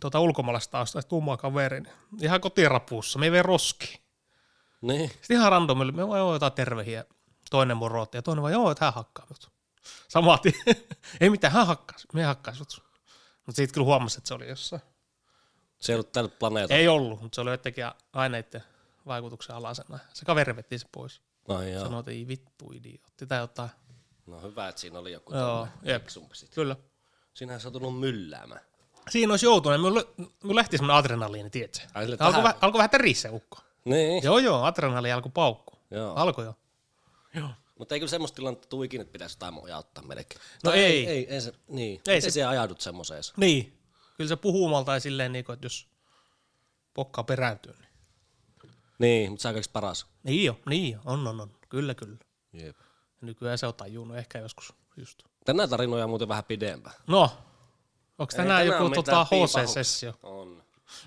tuota, 0.00 0.20
ulkomaalaista 0.20 0.72
taustaista 0.72 1.08
tummaa 1.08 1.36
kaveri. 1.36 1.80
niin 1.80 1.94
Ihan 2.22 2.40
kotirapussa. 2.40 3.18
Me 3.18 3.26
ei 3.26 3.42
roski. 3.42 4.00
Niin. 4.82 5.08
Sitten 5.08 5.36
ihan 5.36 5.52
randomilla, 5.52 5.92
me 5.92 6.08
vaan 6.08 6.18
joo 6.18 6.32
jotain 6.32 6.52
tervehiä. 6.52 7.04
Toinen 7.50 7.76
morotti 7.76 8.18
ja 8.18 8.22
toinen 8.22 8.42
vaan 8.42 8.52
joo, 8.52 8.70
että 8.70 8.84
hän 8.84 8.94
hakkaa 8.94 9.26
minut. 9.26 9.52
Samat. 10.08 10.42
ei 11.20 11.30
mitään, 11.30 11.52
hän 11.52 11.66
hakkaa. 11.66 11.98
Me 12.12 12.24
hakkaa 12.24 12.54
sut. 12.54 12.82
Mutta 13.46 13.56
sitten 13.56 13.74
kyllä 13.74 13.84
huomasi, 13.84 14.18
että 14.18 14.28
se 14.28 14.34
oli 14.34 14.48
jossain. 14.48 14.82
Se 15.80 15.92
ei 15.92 15.94
ollut 15.94 16.12
tällä 16.12 16.30
planeetalla. 16.38 16.80
Ei 16.80 16.88
ollut, 16.88 17.22
mutta 17.22 17.34
se 17.34 17.40
oli 17.40 17.50
jotenkin 17.50 17.84
aineiden 18.12 18.64
vaikutuksen 19.06 19.56
alasena. 19.56 19.98
Se 20.14 20.24
kaveri 20.24 20.56
veti 20.56 20.78
se 20.78 20.86
pois. 20.92 21.22
Ai 21.48 21.72
joo. 21.72 21.84
Sanoi, 21.84 22.00
että 22.00 22.10
ei 22.10 22.28
vittu 22.28 22.72
idiootti 22.72 23.26
tai 23.26 23.40
jotain. 23.40 23.70
No 24.26 24.40
hyvä, 24.40 24.68
että 24.68 24.80
siinä 24.80 24.98
oli 24.98 25.12
joku 25.12 25.34
Joo, 25.34 25.68
jep. 25.82 26.06
Kyllä. 26.54 26.76
Sinähän 27.34 27.60
sä 27.60 27.70
tullut 27.70 28.00
mylläämään. 28.00 28.60
Siinä 29.10 29.32
olisi 29.32 29.46
joutunut. 29.46 29.80
Minulla 29.80 30.02
minulla 30.16 30.54
lähti 30.58 30.76
semmoinen 30.76 30.96
adrenaliini, 30.96 31.50
tiedätkö? 31.50 31.78
Ai 31.94 32.04
sille 32.04 32.16
Alkoi, 32.20 32.42
vähän, 32.42 32.56
alkoi 32.60 32.78
vähän 32.78 33.14
se 33.14 33.28
ukko. 33.28 33.58
Niin. 33.84 34.22
Joo, 34.24 34.38
joo, 34.38 34.62
adrenaliini 34.62 35.12
alkoi 35.12 35.32
paukku. 35.34 35.78
Joo. 35.90 36.14
Alkoi 36.14 36.44
jo. 36.44 36.54
Joo. 37.34 37.48
Mutta 37.78 37.94
ei 37.94 38.00
kyllä 38.00 38.10
semmoista 38.10 38.36
tilannetta 38.36 38.68
tuu 38.68 38.82
ikinä, 38.82 39.02
että 39.02 39.12
pitäisi 39.12 39.36
jotain 39.36 39.54
mua 39.54 39.76
ottaa 39.76 40.04
melkein. 40.04 40.40
No 40.64 40.70
Tai 40.70 40.78
ei. 40.84 41.06
Ei, 41.06 41.34
ei, 41.34 41.40
se, 41.40 41.52
niin. 41.68 42.00
Ei 42.08 42.14
Ei 42.14 42.20
se- 42.20 42.30
se. 42.30 42.44
ajaudut 42.44 42.80
semmoiseen. 42.80 43.22
Niin. 43.36 43.78
Kyllä 44.16 44.28
se 44.28 44.36
puhuu 44.36 44.68
malta 44.68 45.00
silleen, 45.00 45.32
niin 45.32 45.44
kuin, 45.44 45.54
että 45.54 45.66
jos 45.66 45.88
pokkaa 46.94 47.24
perääntyy. 47.24 47.72
Niin. 47.72 48.72
Niin, 48.98 49.30
mutta 49.30 49.42
sä 49.42 49.52
kaikista 49.52 49.72
paras. 49.72 50.06
niin 50.22 50.44
jo, 50.44 50.60
niin 50.68 50.92
jo. 50.92 51.00
On, 51.04 51.26
on, 51.26 51.40
on. 51.40 51.50
Kyllä, 51.68 51.94
kyllä. 51.94 52.16
Jep. 52.52 52.76
Ja 53.20 53.26
nykyään 53.26 53.58
se 53.58 53.66
on 53.66 53.74
tajunnut 53.74 54.16
ehkä 54.16 54.38
joskus 54.38 54.74
just. 54.96 55.22
Tänään 55.44 55.68
tarinoja 55.68 56.04
on 56.04 56.10
muuten 56.10 56.28
vähän 56.28 56.44
pidempään. 56.44 56.96
No, 57.06 57.30
onko 58.18 58.32
tänään 58.36 58.66
tänään 58.66 58.82
joku 58.82 58.94
tota, 58.94 59.24
HC-sessio? 59.24 60.14
On. 60.22 60.64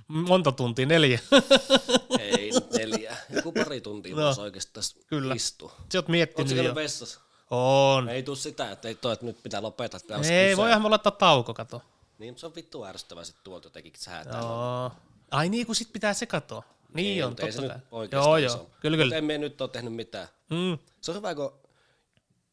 Monta 0.07 0.51
tuntia? 0.51 0.85
Neljä? 0.85 1.19
Ei 2.19 2.51
neljä. 2.77 3.17
Joku 3.29 3.51
pari 3.51 3.81
tuntia 3.81 4.15
No. 4.15 4.21
voisi 4.25 4.41
oikeastaan 4.41 4.83
Kyllä. 5.07 5.35
istua. 5.35 5.75
Sä 5.91 5.97
oot 5.97 6.07
miettinyt 6.07 6.49
käynyt 6.49 6.65
jo. 6.65 6.75
vessassa? 6.75 7.19
On. 7.49 8.09
Ei 8.09 8.23
tuu 8.23 8.35
sitä, 8.35 8.71
että 8.71 8.87
ei 8.87 8.95
toi, 8.95 9.13
että 9.13 9.25
nyt 9.25 9.43
pitää 9.43 9.61
lopettaa. 9.61 9.99
Pitää 9.99 10.21
Ei, 10.31 10.57
voihan 10.57 10.81
me 10.81 10.89
laittaa 10.89 11.11
tauko, 11.11 11.53
kato. 11.53 11.81
Niin, 12.17 12.37
se 12.37 12.45
on 12.45 12.55
vittu 12.55 12.85
ärsyttävää 12.85 13.23
sit 13.23 13.35
tuolta 13.43 13.65
jotenkin 13.65 13.93
säätää. 13.97 14.39
Joo. 14.41 14.91
Ai 15.31 15.49
niin, 15.49 15.65
kun 15.65 15.75
sit 15.75 15.93
pitää 15.93 16.13
se 16.13 16.25
katoa. 16.25 16.63
Niin 16.93 17.13
Ei, 17.13 17.23
on, 17.23 17.29
mutta 17.31 17.45
ei 17.45 17.51
se 17.51 17.57
totta 17.61 17.73
nyt 17.73 17.83
kai. 17.83 17.99
oikeastaan 17.99 18.29
Joo, 18.41 18.47
iso. 18.47 18.57
joo. 18.57 18.69
Kyllä, 18.79 18.97
kyllä. 18.97 19.21
Mutta 19.21 19.33
en 19.33 19.41
nyt 19.41 19.61
ole 19.61 19.69
tehnyt 19.69 19.93
mitään. 19.93 20.27
Mm. 20.49 20.77
Se 21.01 21.11
on 21.11 21.17
hyvä, 21.17 21.35
kun 21.35 21.53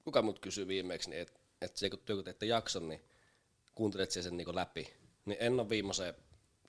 kuka 0.04 0.22
mut 0.22 0.38
kysyy 0.38 0.68
viimeksi, 0.68 1.10
niin 1.10 1.22
että 1.22 1.40
et 1.62 1.76
se 1.76 1.90
kun 1.90 1.98
joku 2.08 2.22
teette 2.22 2.46
jakson, 2.46 2.88
niin 2.88 3.00
kuuntelet 3.74 4.10
sen 4.10 4.36
niinku 4.36 4.54
läpi. 4.54 4.94
Niin 5.24 5.38
en 5.40 5.60
ole 5.60 5.68
viimeiseen, 5.68 6.14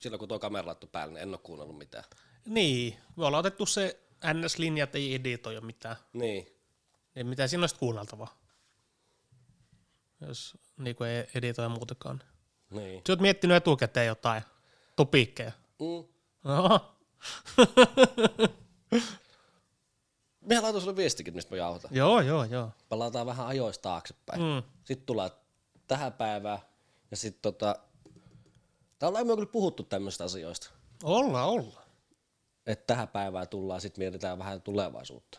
silloin 0.00 0.18
kun 0.18 0.28
tuo 0.28 0.38
kamera 0.38 0.66
laittoi 0.66 0.88
päälle, 0.92 1.14
niin 1.14 1.22
en 1.22 1.28
ole 1.28 1.38
kuunnellut 1.38 1.78
mitään. 1.78 2.04
Niin, 2.46 2.96
me 3.16 3.24
ollaan 3.24 3.40
otettu 3.40 3.66
se 3.66 4.00
NS-linjat, 4.24 4.94
ei 4.94 5.14
editoi 5.14 5.60
mitään. 5.60 5.96
Niin. 6.12 6.46
Niin 7.14 7.26
mitä 7.26 7.46
siinä 7.46 7.62
olisi 7.62 7.76
kuunneltavaa? 7.76 8.38
Jos 10.20 10.58
niin 10.76 10.96
kuin 10.96 11.10
ei 11.10 11.26
editoi 11.34 11.68
muutenkaan. 11.68 12.22
Niin. 12.70 13.02
Sä 13.06 13.12
oot 13.12 13.20
miettinyt 13.20 13.56
etukäteen 13.56 14.06
jotain 14.06 14.42
topikkeja. 14.96 15.52
Mm. 15.80 16.04
Oho. 16.52 16.96
Mehän 20.40 20.62
laitoin 20.62 20.82
sulle 20.82 20.96
viestikin, 20.96 21.34
mistä 21.34 21.50
me 21.50 21.56
jauhotaan. 21.56 21.94
joo, 21.94 22.20
joo, 22.20 22.44
joo. 22.44 22.70
Palataan 22.88 23.26
vähän 23.26 23.46
ajoista 23.46 23.82
taaksepäin. 23.82 24.40
Mm. 24.40 24.62
Sitten 24.84 25.06
tullaan 25.06 25.30
tähän 25.86 26.12
päivään. 26.12 26.58
Ja 27.10 27.16
sitten 27.16 27.42
tota... 27.42 27.76
Tää 28.98 29.08
ollaan 29.08 29.26
me 29.26 29.34
kyllä 29.34 29.46
puhuttu 29.46 29.82
tämmöistä 29.82 30.24
asioista. 30.24 30.70
Olla, 31.02 31.44
olla. 31.44 31.82
Että 32.66 32.86
tähän 32.86 33.08
päivään 33.08 33.48
tullaan, 33.48 33.80
sitten 33.80 34.02
mietitään 34.02 34.38
vähän 34.38 34.62
tulevaisuutta. 34.62 35.38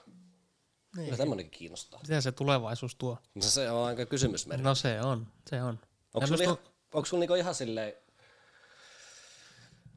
Niin. 0.96 1.06
Kyllä 1.06 1.18
tämmöinenkin 1.18 1.60
kiinnostaa. 1.60 2.00
Mitä 2.02 2.22
se 2.22 2.32
tulevaisuus 2.32 2.96
tuo? 2.96 3.18
No 3.36 3.42
se 3.42 3.72
on 3.72 3.88
aika 3.88 4.06
kysymysmerkki. 4.06 4.64
No 4.64 4.76
se 4.76 5.02
on, 5.02 5.28
se 5.50 5.64
on. 5.64 5.80
Onko 6.14 6.28
sulla, 6.28 6.44
ihan, 6.44 6.58
onko 6.94 7.06
sulla 7.06 7.20
niinku 7.20 7.36
ihan 7.36 7.56
silleen, 7.56 7.94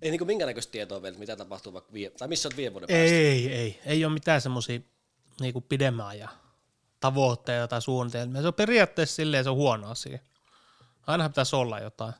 ei 0.02 0.10
niinku 0.10 0.24
minkäännäköistä 0.24 0.72
tietoa 0.72 1.02
vielä, 1.02 1.18
mitä 1.18 1.36
tapahtuu 1.36 1.72
vaikka 1.72 1.92
vie, 1.92 2.10
tai 2.10 2.28
missä 2.28 2.48
olet 2.48 2.56
viiden 2.56 2.72
vuoden 2.72 2.86
päästä? 2.86 3.04
Ei, 3.04 3.52
ei. 3.52 3.80
Ei 3.84 4.04
ole 4.04 4.12
mitään 4.12 4.40
semmoisia 4.40 4.80
niinku 5.40 5.60
pidemmän 5.60 6.06
ajan 6.06 6.30
tavoitteita 7.00 7.68
tai 7.68 7.82
suunnitelmia. 7.82 8.42
Se 8.42 8.48
on 8.48 8.54
periaatteessa 8.54 9.16
silleen 9.16 9.44
se 9.44 9.50
on 9.50 9.56
huono 9.56 9.90
asia. 9.90 10.18
Ainahan 11.06 11.30
pitäisi 11.30 11.56
olla 11.56 11.80
jotain 11.80 12.14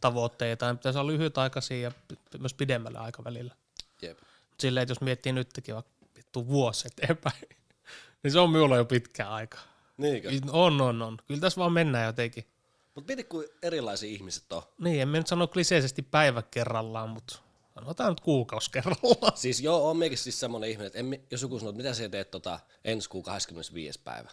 tavoitteita, 0.00 0.66
ja 0.66 0.74
pitäisi 0.74 0.98
olla 0.98 1.12
lyhytaikaisia 1.12 1.80
ja 1.80 1.92
myös 2.38 2.54
pidemmällä 2.54 3.00
aikavälillä. 3.00 3.54
Jep. 4.02 4.18
Mut 4.20 4.60
Silleen, 4.60 4.82
että 4.82 4.90
jos 4.90 5.00
miettii 5.00 5.32
nytkin 5.32 5.74
vaikka 5.74 5.92
vittu 6.16 6.48
vuosi 6.48 6.88
eteenpäin, 6.88 7.40
niin 8.22 8.32
se 8.32 8.38
on 8.38 8.50
minulla 8.50 8.76
jo 8.76 8.84
pitkä 8.84 9.28
aika. 9.28 9.58
Niinkö? 9.96 10.30
On, 10.50 10.80
on, 10.80 11.02
on. 11.02 11.18
Kyllä 11.26 11.40
tässä 11.40 11.58
vaan 11.58 11.72
mennään 11.72 12.06
jotenkin. 12.06 12.46
Mutta 12.94 13.08
mieti, 13.08 13.24
kuin 13.24 13.48
erilaisia 13.62 14.10
ihmiset 14.10 14.52
on. 14.52 14.62
Niin, 14.78 15.02
en 15.02 15.08
mä 15.08 15.16
nyt 15.16 15.26
sano 15.26 15.46
kliseisesti 15.46 16.02
päivä 16.02 16.42
kerrallaan, 16.50 17.08
mutta 17.08 17.38
sanotaan 17.74 18.10
nyt 18.10 18.20
kuukausi 18.20 18.70
kerrallaan. 18.70 19.36
Siis 19.36 19.60
joo, 19.60 19.90
on 19.90 19.96
meikin 19.96 20.18
siis 20.18 20.40
semmoinen 20.40 20.70
ihminen, 20.70 20.86
että 20.86 20.98
en, 20.98 21.20
jos 21.30 21.42
joku 21.42 21.58
sanoo, 21.58 21.70
että 21.70 21.82
mitä 21.82 21.94
sä 21.94 22.08
teet 22.08 22.30
tota, 22.30 22.60
ensi 22.84 23.08
kuun 23.08 23.24
25. 23.24 24.00
päivä. 24.04 24.30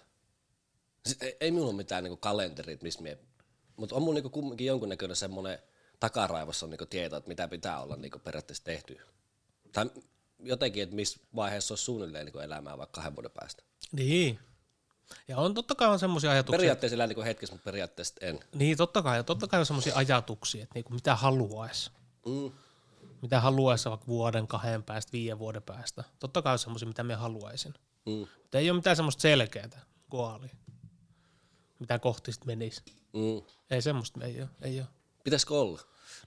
Siis 1.06 1.22
ei, 1.22 1.38
ei 1.40 1.52
minulla 1.52 1.70
ole 1.70 1.78
mitään 1.78 2.04
niinku 2.04 2.18
kalenterit, 2.18 2.82
missä 2.82 3.02
mie... 3.02 3.18
Mutta 3.78 3.96
on 3.96 4.02
mulla 4.02 4.14
niinku 4.14 4.30
kumminkin 4.30 4.68
jonkunnäköinen 4.68 5.16
semmoinen 5.16 5.60
takaraivossa 6.00 6.66
on 6.66 6.70
niinku 6.70 6.86
tieto, 6.86 7.18
että 7.18 7.28
mitä 7.28 7.48
pitää 7.48 7.82
olla 7.82 7.96
niinku 7.96 8.20
periaatteessa 8.20 8.64
tehty. 8.64 8.98
Tai 9.72 9.92
jotenkin, 10.40 10.84
että 10.84 10.96
missä 10.96 11.20
vaiheessa 11.36 11.72
olisi 11.72 11.84
suunnilleen 11.84 12.26
niinku 12.26 12.40
elämää 12.40 12.78
vaikka 12.78 12.96
kahden 12.96 13.16
vuoden 13.16 13.32
päästä. 13.32 13.64
Niin. 13.92 14.40
Ja 15.28 15.38
on 15.38 15.54
totta 15.54 15.76
kai 15.76 15.88
on 15.88 16.00
semmoisia 16.00 16.32
ajatuksia. 16.32 16.58
Periaatteessa 16.58 16.96
elää 16.96 17.08
niinku 17.08 17.22
hetkessä, 17.24 17.56
mutta 17.56 17.66
periaatteessa 17.66 18.16
en. 18.22 18.40
Niin, 18.56 18.78
totta 18.78 19.02
kai. 19.02 19.18
Ja 19.18 19.24
totta 19.24 19.48
kai 19.48 19.60
on 19.60 19.66
semmoisia 19.66 19.96
ajatuksia, 19.96 20.64
että 20.64 20.76
niinku 20.76 20.94
mitä 20.94 21.16
haluaisi. 21.16 21.92
Mm. 22.26 22.52
Mitä 23.22 23.40
haluaisi 23.40 23.90
vaikka 23.90 24.08
vuoden, 24.08 24.48
kahden 24.48 24.84
päästä, 24.84 25.12
viiden 25.12 25.40
vuoden 25.40 25.64
päästä. 25.64 26.04
Totta 26.20 26.42
kai 26.42 26.54
on 26.54 26.60
semmoisia, 26.60 26.88
mitä 26.88 27.04
minä 27.04 27.18
haluaisin. 27.18 27.74
Mm. 28.06 28.28
Mutta 28.42 28.60
ei 28.60 28.70
ole 28.70 28.78
mitään 28.78 28.96
semmoista 28.96 29.22
selkeää 29.22 29.86
koalia. 30.10 30.56
Mitä 31.80 32.00
kohti 32.00 32.32
sitten 32.32 32.48
menisi. 32.48 32.82
Mm. 33.18 33.42
Ei 33.70 33.82
semmoista, 33.82 34.26
ei 34.26 34.42
ole. 34.42 34.50
Ei 34.62 34.80
ole. 34.80 34.88
Pitäisikö 35.24 35.54
olla? 35.54 35.80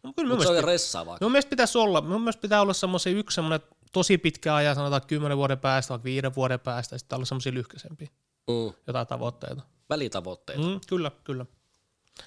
No, 0.03 0.13
kyllä 0.17 0.35
Mutta 0.35 0.45
se 0.53 0.59
on 0.59 0.65
ressaavaa. 0.65 1.17
minun 1.21 1.33
mielestä 1.33 1.51
pitäisi 1.51 1.79
olla, 1.79 2.01
minun 2.01 2.21
mielestä 2.21 2.41
pitää 2.41 2.61
olla 2.61 2.73
semmoisia 2.73 3.13
yksi 3.13 3.35
semmoinen 3.35 3.61
tosi 3.93 4.19
pitkä 4.19 4.55
ajan, 4.55 4.75
sanotaan 4.75 5.03
kymmenen 5.07 5.37
vuoden 5.39 5.59
päästä, 5.59 5.91
vaikka 5.91 6.05
viiden 6.05 6.35
vuoden 6.35 6.61
päästä, 6.61 6.95
ja 6.95 6.99
sitten 6.99 7.17
olla 7.17 7.27
semmoisia 7.27 7.55
lyhkäisempiä, 7.55 8.09
Mm. 8.49 8.73
jotain 8.87 9.07
tavoitteita. 9.07 9.63
Välitavoitteita. 9.91 10.63
Mm, 10.63 10.81
kyllä, 10.89 11.11
kyllä. 11.25 11.47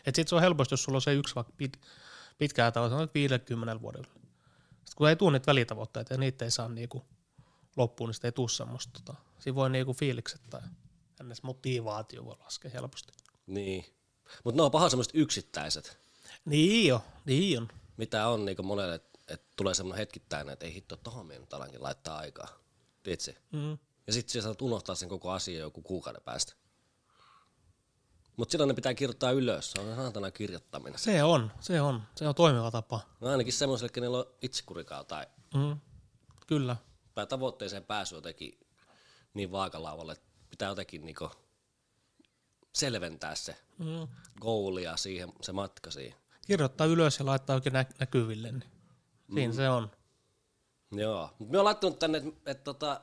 Et 0.06 0.16
sit 0.16 0.28
se 0.28 0.36
on 0.36 0.42
helposti, 0.42 0.74
jos 0.74 0.84
sulla 0.84 0.98
on 0.98 1.02
se 1.02 1.14
yksi 1.14 1.36
vaikka 1.36 1.54
pit, 1.58 1.80
pitkää 2.38 2.72
tavoite, 2.72 2.90
sanotaan 2.94 3.10
50 3.14 3.82
vuodella. 3.82 4.08
Sitten 4.08 4.96
kun 4.98 5.10
ei 5.10 5.16
tule 5.16 5.32
niitä 5.32 5.48
välitavoitteita 5.48 6.14
ja 6.14 6.18
niitä 6.18 6.46
ei 6.46 6.52
saa 6.52 6.70
niinku 6.70 7.06
loppuun, 7.78 8.08
niin 8.08 8.14
sitten 8.14 8.28
ei 8.28 8.32
tule 8.32 8.50
semmoista. 8.50 9.00
Tota. 9.06 9.20
Siinä 9.40 9.56
voi 9.56 9.70
niinku 9.70 9.94
fiilikset 9.94 10.42
tai 10.50 10.62
ns. 11.24 11.44
motivaatio 11.44 12.26
voi 12.26 12.36
laskea 12.40 12.72
helposti. 12.74 13.14
Niin. 13.48 13.86
Mutta 14.44 14.58
ne 14.58 14.64
on 14.64 14.72
paha 14.72 14.90
semmoiset 14.90 15.16
yksittäiset, 15.16 15.98
Niin 16.46 16.94
on, 16.94 17.00
niin 17.26 17.60
on. 17.62 17.68
mitä 17.98 18.28
on 18.28 18.46
niinku 18.46 18.64
monelle, 18.64 18.96
että 18.96 19.20
et 19.28 19.44
tulee 19.56 19.74
semmoinen 19.74 19.98
hetkittäinen, 20.00 20.54
että 20.54 20.66
ei 20.66 20.74
hitto, 20.74 20.96
tohon 20.98 21.28
nyt 21.28 21.54
alankin 21.54 21.84
laittaa 21.84 22.18
aikaa. 22.18 22.48
Tiedätkö? 23.04 23.34
Mm. 23.52 23.78
Ja 24.08 24.14
sitten 24.14 24.34
sä 24.34 24.42
saat 24.42 24.62
unohtaa 24.62 24.96
sen 24.96 25.10
koko 25.10 25.32
asian 25.32 25.60
joku 25.60 25.82
kuukauden 25.82 26.22
päästä. 26.26 26.54
Mutta 28.38 28.52
silloin 28.52 28.68
ne 28.68 28.74
pitää 28.74 28.94
kirjoittaa 28.94 29.32
ylös, 29.32 29.72
se 29.72 29.82
on 29.82 29.96
saatana 29.96 30.32
kirjoittaminen. 30.32 31.00
Se 31.00 31.24
on, 31.24 31.52
se 31.60 31.82
on, 31.82 32.02
se 32.16 32.28
on 32.28 32.36
toimiva 32.36 32.72
tapa. 32.72 33.00
No 33.22 33.28
ainakin 33.30 33.54
semmoiselle, 33.54 33.90
kenellä 33.90 34.18
on 34.18 34.26
itsekurikaa 34.42 35.04
tai, 35.04 35.26
Mm. 35.54 35.78
Kyllä. 36.48 36.76
tai 37.16 37.28
tavoitteeseen 37.28 37.84
pääsy 37.84 38.16
jotenkin 38.16 38.60
niin 39.34 39.52
vaakalaavalle, 39.52 40.12
että 40.14 40.26
pitää 40.50 40.70
jotenkin 40.70 41.06
niinku 41.06 41.30
selventää 42.74 43.36
se 43.36 43.56
Mm. 43.78 44.08
goali 44.42 44.84
ja 44.84 44.98
siihen, 44.98 45.34
se 45.42 45.52
matka 45.52 45.92
siihen. 45.92 46.18
Kirjoittaa 46.48 46.88
ylös 46.88 47.20
ja 47.20 47.26
laittaa 47.26 47.56
oikein 47.56 47.74
nä- 47.74 47.86
näkyville, 48.00 48.52
niin 48.52 48.64
siinä 49.34 49.54
Mm. 49.54 49.56
se 49.56 49.70
on. 49.70 49.92
Joo, 50.92 51.30
mutta 51.40 51.52
me 51.52 51.58
on 51.60 51.66
laittanut 51.66 52.00
tänne, 52.00 52.18
että 52.18 52.52
et, 52.52 52.64
tota, 52.64 53.02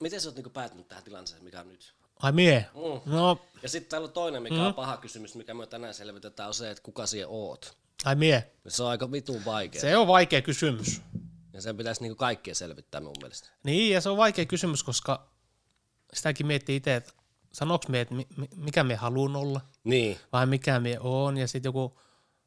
miten 0.00 0.20
sä 0.20 0.28
oot 0.28 0.34
niinku 0.36 0.50
päätynyt 0.50 0.88
tähän 0.88 1.04
tilanteeseen, 1.04 1.44
mikä 1.44 1.60
on 1.60 1.68
nyt? 1.68 1.94
Ai 2.22 2.32
mie? 2.32 2.66
Mm. 2.74 3.12
No, 3.12 3.38
Ja 3.62 3.68
sitten 3.68 3.90
täällä 3.90 4.06
on 4.06 4.12
toinen, 4.12 4.42
mikä 4.42 4.54
mm. 4.54 4.60
on 4.66 4.74
paha 4.74 4.96
kysymys, 4.96 5.34
mikä 5.34 5.54
me 5.54 5.66
tänään 5.66 5.94
selvitetään, 5.94 6.46
on 6.48 6.54
se, 6.54 6.70
että 6.70 6.82
kuka 6.82 7.06
siellä 7.06 7.28
oot. 7.30 7.76
ai 8.04 8.14
mie. 8.16 8.50
Se 8.68 8.82
on 8.82 8.88
aika 8.90 9.12
vitun 9.12 9.44
vaikea. 9.44 9.80
Se 9.80 9.96
on 9.96 10.06
vaikea 10.06 10.42
kysymys. 10.42 11.02
Ja 11.52 11.60
sen 11.62 11.76
pitäisi 11.76 12.02
niinku 12.02 12.16
kaikkien 12.16 12.54
selvittää 12.56 13.00
mun 13.00 13.14
mielestä. 13.20 13.48
Niin, 13.64 13.94
ja 13.94 14.00
se 14.00 14.08
on 14.08 14.16
vaikea 14.16 14.44
kysymys, 14.46 14.82
koska 14.82 15.30
sitäkin 16.12 16.46
miettii 16.46 16.76
itse, 16.76 16.96
että 16.96 17.12
sanoks 17.52 17.88
me, 17.88 18.00
että 18.00 18.14
mi- 18.14 18.26
mi- 18.36 18.48
mikä 18.56 18.84
me 18.84 18.94
haluan 18.94 19.36
olla, 19.36 19.60
Niin, 19.84 20.18
vai 20.32 20.46
mikä 20.46 20.80
me 20.80 20.96
on, 21.00 21.36
ja 21.36 21.48
sitten 21.48 21.68
joku, 21.68 22.00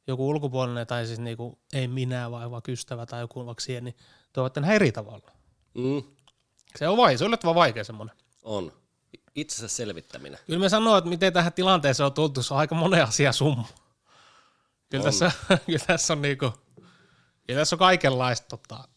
joku 0.08 0.30
ulkopuolinen, 0.30 0.88
tai 0.88 1.08
siis 1.08 1.20
niinku, 1.20 1.60
ei 1.74 1.88
minä, 1.88 2.32
vai 2.32 2.52
vaikka 2.52 2.72
ystävä 2.72 3.06
tai 3.06 3.22
joku 3.22 3.46
vaikka 3.46 3.62
siihen, 3.64 3.84
niin 3.84 3.96
tuovat 4.34 4.54
tämän 4.54 4.72
eri 4.72 4.92
tavalla. 4.92 5.32
mm, 5.74 6.04
Se 6.76 6.88
on 6.88 6.98
vaikea, 6.98 7.18
se 7.18 7.24
on 7.24 7.28
yllättävän 7.28 7.56
vaikea 7.56 7.84
semmoinen. 7.84 8.16
on. 8.44 8.72
Itsensä 9.36 9.68
selvittäminen. 9.76 10.40
Kyllä 10.46 10.60
me 10.60 10.70
sanoo, 10.70 10.98
että 10.98 11.10
miten 11.10 11.34
tähän 11.34 11.54
tilanteeseen 11.54 12.06
on 12.06 12.14
tultu, 12.14 12.44
se 12.44 12.54
on 12.54 12.60
aika 12.60 12.76
monen 12.76 13.04
asia 13.04 13.32
summa. 13.32 13.68
Kyllä, 14.90 15.02
On. 15.02 15.06
tässä, 15.06 15.32
kyllä 15.66 15.86
tässä 15.88 16.14
on 16.14 16.22
niinku, 16.22 16.52
kyllä 17.48 17.60
tässä 17.60 17.76
on 17.76 17.80
kaikenlaista 17.80 18.48
tota, 18.58 18.88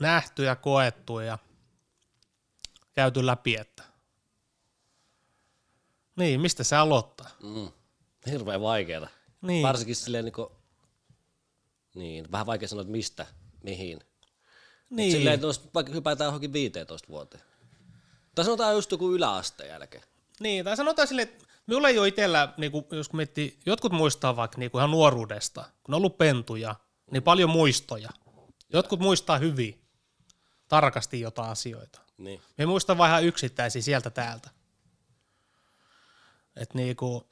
nähty 0.00 0.44
ja 0.44 0.56
koettu 0.56 1.18
ja 1.20 1.38
käyty 2.92 3.26
läpi, 3.26 3.56
että 3.56 3.82
niin, 6.16 6.40
mistä 6.40 6.64
se 6.64 6.76
aloittaa? 6.76 7.30
Mm. 7.42 7.68
Hirveän 8.30 8.60
vaikeeta. 8.60 9.08
Niin, 9.42 9.62
Varsinkin 9.62 9.96
silleen 9.96 10.24
niinku, 10.24 10.52
niin, 11.94 12.32
vähän 12.32 12.46
vaikea 12.46 12.68
sanoa, 12.68 12.82
että 12.82 12.92
mistä, 12.92 13.26
mihin. 13.62 13.98
Niin. 13.98 14.06
niin. 14.90 15.12
Silleen, 15.12 15.34
että 15.34 15.46
jos 15.46 15.70
vaikka 15.74 15.92
hypätään 15.92 16.28
johonkin 16.28 16.52
15 16.52 17.08
vuoteen. 17.08 17.44
Tai 18.34 18.44
sanotaan 18.44 18.74
just 18.74 18.90
joku 18.90 19.12
yläasteen 19.12 19.68
jälkeen. 19.68 20.04
Niin, 20.40 20.64
tai 20.64 20.76
sanotaan 20.76 21.08
silleen, 21.08 21.28
että 21.28 21.44
minulla 21.66 21.88
ei 21.88 21.98
ole 21.98 22.08
itsellä, 22.08 22.54
niin 22.56 22.72
kuin, 22.72 22.84
jos 22.90 23.12
miettii, 23.12 23.58
jotkut 23.66 23.92
muistaa 23.92 24.36
vaikka 24.36 24.58
niin 24.58 24.70
kuin 24.70 24.80
ihan 24.80 24.90
nuoruudesta, 24.90 25.64
kun 25.82 25.94
on 25.94 25.96
ollut 25.96 26.18
pentuja, 26.18 26.74
niin 27.10 27.22
paljon 27.22 27.50
muistoja. 27.50 28.10
Jotkut 28.72 29.00
muistaa 29.00 29.38
hyvin, 29.38 29.82
tarkasti 30.68 31.20
jotain 31.20 31.50
asioita. 31.50 32.00
Niin. 32.18 32.40
Me 32.58 32.66
muistan 32.66 32.98
vaan 32.98 33.10
ihan 33.10 33.24
yksittäisiä 33.24 33.82
sieltä 33.82 34.10
täältä. 34.10 34.50
Et 36.56 36.74
niinku, 36.74 37.28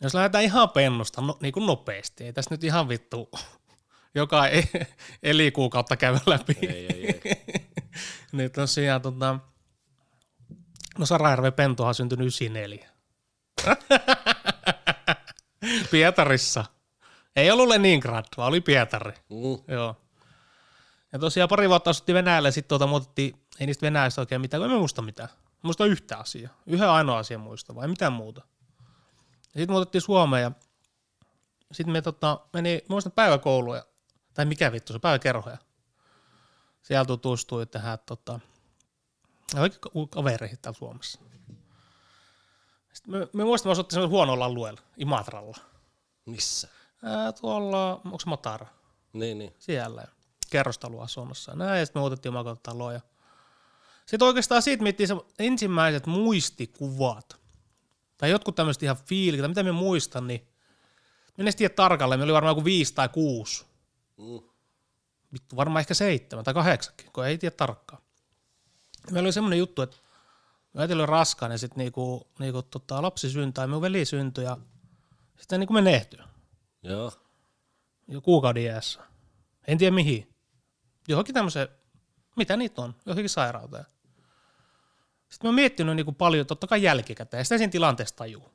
Jos 0.00 0.14
lähdetään 0.14 0.44
ihan 0.44 0.70
pennusta 0.70 1.20
no, 1.20 1.38
niin 1.40 1.52
kuin 1.52 1.66
nopeasti, 1.66 2.24
ei 2.24 2.32
tässä 2.32 2.54
nyt 2.54 2.64
ihan 2.64 2.88
vittu 2.88 3.30
joka 4.14 4.48
e- 4.48 4.86
elikuukautta 5.22 5.96
käy 5.96 6.18
läpi. 6.26 6.56
Ei, 6.62 6.86
ei, 6.86 7.20
ei. 7.24 7.36
niin 8.32 8.52
tosiaan 8.52 9.02
tota, 9.02 9.38
no 10.98 11.06
Sarajärven 11.06 11.52
pentuhan 11.52 11.88
on 11.88 11.94
syntynyt 11.94 12.24
94. 12.24 12.88
Pietarissa. 15.90 16.64
Ei 17.36 17.50
ollut 17.50 17.68
Leningrad, 17.68 18.24
vaan 18.36 18.48
oli 18.48 18.60
Pietari. 18.60 19.12
Mm. 19.12 19.74
Joo. 19.74 19.96
Ja 21.12 21.18
tosiaan 21.18 21.48
pari 21.48 21.68
vuotta 21.68 21.90
asuttiin 21.90 22.14
Venäjällä 22.14 22.48
ja 22.48 22.52
sitten 22.52 22.68
tuota 22.68 22.86
muutettiin, 22.86 23.34
ei 23.60 23.66
niistä 23.66 23.86
Venäjästä 23.86 24.20
oikein 24.20 24.40
mitään, 24.40 24.60
kun 24.60 24.70
en 24.70 24.72
mä 24.72 24.78
muista 24.78 25.02
mitään. 25.02 25.28
Mä 25.56 25.60
muistan 25.62 25.88
yhtä 25.88 26.16
asiaa. 26.18 26.54
Yhden 26.66 26.88
ainoa 26.88 27.18
asia 27.18 27.38
muista, 27.38 27.74
vai 27.74 27.88
mitään 27.88 28.12
muuta. 28.12 28.40
Ja 29.54 29.60
sitten 29.60 29.70
muutettiin 29.70 30.02
Suomeen 30.02 30.42
ja 30.42 30.50
sitten 31.72 31.92
me 31.92 32.02
tota, 32.02 32.40
meni, 32.52 32.84
muistan 32.88 33.12
päiväkouluja, 33.12 33.86
tai 34.34 34.44
mikä 34.44 34.72
vittu 34.72 34.92
se, 34.92 34.98
päiväkerhoja. 34.98 35.58
Siellä 36.82 37.04
tutustui 37.04 37.66
tähän 37.66 37.98
tota, 38.06 38.40
kavereihin 40.10 40.58
täällä 40.62 40.78
Suomessa. 40.78 41.20
Sitten 42.92 43.14
me, 43.14 43.28
me 43.32 43.44
muistan, 43.44 43.70
me 43.70 43.72
asuttiin 43.72 43.96
semmoisella 43.96 44.16
huonolla 44.16 44.44
alueella, 44.44 44.80
Imatralla. 44.96 45.56
Missä? 46.26 46.68
Ää, 47.04 47.32
tuolla, 47.32 48.00
onko 48.04 48.20
se 48.20 48.28
Motara? 48.28 48.66
Niin, 49.12 49.38
niin. 49.38 49.54
siellä 49.58 50.04
kerrostaloasunnossa. 50.50 51.52
ja 51.52 51.56
Näin, 51.56 51.78
ja 51.78 51.86
sitten 51.86 52.00
me 52.00 52.02
muutettiin 52.02 52.30
omakotitaloon. 52.30 52.94
Ja... 52.94 53.00
Sitten 54.06 54.26
oikeastaan 54.26 54.62
siitä 54.62 54.82
miettii 54.82 55.06
se 55.06 55.14
ensimmäiset 55.38 56.06
muistikuvat, 56.06 57.36
tai 58.16 58.30
jotkut 58.30 58.54
tämmöiset 58.54 58.82
ihan 58.82 58.96
fiilit, 58.96 59.40
tai 59.40 59.48
mitä 59.48 59.62
me 59.62 59.72
muistan, 59.72 60.26
niin 60.26 60.48
en 61.38 61.42
edes 61.42 61.56
tiedä 61.56 61.74
tarkalleen, 61.74 62.20
me 62.20 62.24
oli 62.24 62.32
varmaan 62.32 62.50
joku 62.50 62.64
viisi 62.64 62.94
tai 62.94 63.08
kuusi, 63.08 63.66
Mm. 64.18 64.48
vittu 65.32 65.56
varmaan 65.56 65.80
ehkä 65.80 65.94
seitsemän 65.94 66.44
tai 66.44 66.54
kahdeksankin, 66.54 67.12
kun 67.12 67.26
ei 67.26 67.38
tiedä 67.38 67.56
tarkkaan. 67.56 68.02
Meillä 69.10 69.26
oli 69.26 69.32
semmoinen 69.32 69.58
juttu, 69.58 69.82
että 69.82 69.96
me 70.74 70.80
äiti 70.82 70.94
oli 70.94 71.06
raskaana 71.06 71.54
ja 71.54 71.58
sitten 71.58 71.78
niinku, 71.78 72.26
niinku 72.38 72.62
tota, 72.62 73.02
lapsi 73.02 73.30
syntyi, 73.30 73.62
ja 73.62 73.66
minun 73.66 73.82
veli 73.82 74.04
syntyi 74.04 74.44
ja 74.44 74.56
sitten 75.38 75.60
niinku 75.60 75.74
menehtyi 75.74 76.20
Joo. 76.82 77.12
jo 78.08 78.20
kuukauden 78.20 78.62
iässä. 78.62 79.00
En 79.66 79.78
tiedä 79.78 79.94
mihin. 79.94 80.34
Johonkin 81.08 81.34
tämmöiseen, 81.34 81.68
mitä 82.36 82.56
niitä 82.56 82.82
on, 82.82 82.94
johonkin 83.06 83.30
sairauteen. 83.30 83.84
Sitten 85.36 85.48
mä 85.48 85.48
oon 85.48 85.54
miettinyt 85.54 85.96
niin 85.96 86.04
kuin 86.06 86.14
paljon, 86.14 86.46
totta 86.46 86.66
kai 86.66 86.82
jälkikäteen, 86.82 87.40
ja 87.40 87.44
sitä 87.44 87.58
siinä 87.58 87.70
tilanteessa 87.70 88.16
tajuu. 88.16 88.50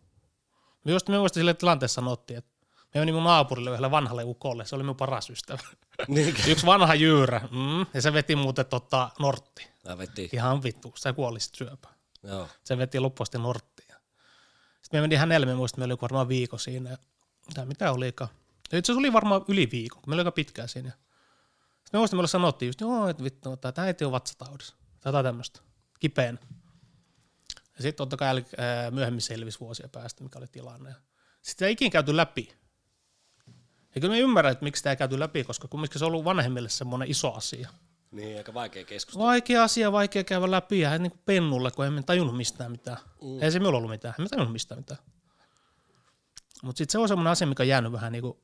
Me 0.83 0.91
just 0.91 1.07
me 1.09 1.17
muista 1.19 1.33
sille 1.33 1.53
tilanteessa 1.53 1.95
sanottiin, 1.95 2.37
että 2.37 2.51
me 2.93 2.99
meni 2.99 3.11
mun 3.11 3.23
naapurille 3.23 3.69
yhdelle 3.69 3.91
vanhalle 3.91 4.23
ukolle, 4.23 4.65
se 4.65 4.75
oli 4.75 4.83
mun 4.83 4.95
paras 4.95 5.29
ystävä. 5.29 5.61
Niin. 6.07 6.35
Yksi 6.47 6.65
vanha 6.65 6.95
jyyrä, 6.95 7.41
mm, 7.51 7.85
ja 7.93 8.01
se 8.01 8.13
veti 8.13 8.35
muuten 8.35 8.65
tota 8.65 9.09
nortti. 9.19 9.67
Mä 9.87 9.97
vetin. 9.97 10.29
Ihan 10.33 10.63
vittu, 10.63 10.93
se 10.97 11.13
kuoli 11.13 11.39
sit 11.39 11.55
syöpään. 11.55 11.95
Joo. 12.23 12.47
Se 12.63 12.77
veti 12.77 12.99
loppuasti 12.99 13.37
norttia. 13.37 13.95
Sitten 14.81 14.97
me 14.97 15.01
meni 15.01 15.15
hänelle, 15.15 15.45
me 15.45 15.55
muistin, 15.55 15.79
meillä 15.81 15.91
oli 15.93 16.01
varmaan 16.01 16.27
viikko 16.27 16.57
siinä. 16.57 16.89
ja- 16.89 16.97
Tai 17.53 17.65
mitä 17.65 17.91
olikaan. 17.91 18.29
Ja 18.71 18.77
Itse 18.77 18.91
asiassa 18.91 18.99
oli 18.99 19.13
varmaan 19.13 19.41
yli 19.47 19.69
viikko, 19.71 19.95
kun 20.01 20.09
meillä 20.09 20.21
oli 20.21 20.27
aika 20.27 20.31
pitkään 20.35 20.69
siinä. 20.69 20.89
Sitten 20.89 21.89
me 21.93 21.97
muistin, 21.99 22.17
meille 22.17 22.27
sanottiin 22.27 22.67
just, 22.67 22.81
joo, 22.81 23.07
että 23.07 23.23
vittu, 23.23 23.53
että 23.53 23.73
äiti 23.77 24.05
on 24.05 24.11
vatsataudissa. 24.11 24.75
Tai 25.01 25.09
jotain 25.09 25.25
tämmöistä. 25.25 25.59
Kipeänä. 25.99 26.37
Ja 27.81 27.83
sitten 27.83 27.97
totta 27.97 28.17
kai 28.17 28.45
ää, 28.57 28.91
myöhemmin 28.91 29.21
selvisi 29.21 29.59
vuosia 29.59 29.89
päästä, 29.91 30.23
mikä 30.23 30.39
oli 30.39 30.47
tilanne. 30.47 30.95
Sitten 31.41 31.65
ei 31.65 31.71
ikinä 31.71 31.89
käyty 31.89 32.17
läpi. 32.17 32.53
Ja 33.95 34.01
kyllä 34.01 34.13
me 34.13 34.19
ymmärrän, 34.19 34.51
että 34.51 34.63
miksi 34.63 34.79
sitä 34.79 34.89
ei 34.89 34.97
käyty 34.97 35.19
läpi, 35.19 35.43
koska 35.43 35.67
kumminkin 35.67 35.99
se 35.99 36.05
on 36.05 36.11
ollut 36.11 36.25
vanhemmille 36.25 36.69
semmoinen 36.69 37.11
iso 37.11 37.33
asia. 37.33 37.69
Niin, 38.11 38.37
aika 38.37 38.53
vaikea 38.53 38.85
keskustella. 38.85 39.25
Vaikea 39.27 39.63
asia, 39.63 39.91
vaikea 39.91 40.23
käydä 40.23 40.51
läpi 40.51 40.79
ja 40.79 40.97
niin 40.97 41.11
kuin 41.11 41.21
pennulle, 41.25 41.71
kun 41.71 41.85
emme 41.85 42.03
tajunnut 42.03 42.37
mistään 42.37 42.71
mitään. 42.71 42.97
Mm. 43.21 43.41
Ei 43.43 43.51
se 43.51 43.59
minulla 43.59 43.77
ollut 43.77 43.91
mitään, 43.91 44.15
emme 44.19 44.29
tajunnut 44.29 44.53
mistään 44.53 44.79
mitään. 44.79 44.99
Mutta 46.63 46.77
sitten 46.77 46.91
se 46.91 46.97
on 46.97 47.07
semmoinen 47.07 47.31
asia, 47.31 47.47
mikä 47.47 47.63
on 47.63 47.67
jäänyt 47.67 47.91
vähän 47.91 48.11
niin 48.11 48.21
kuin, 48.21 48.37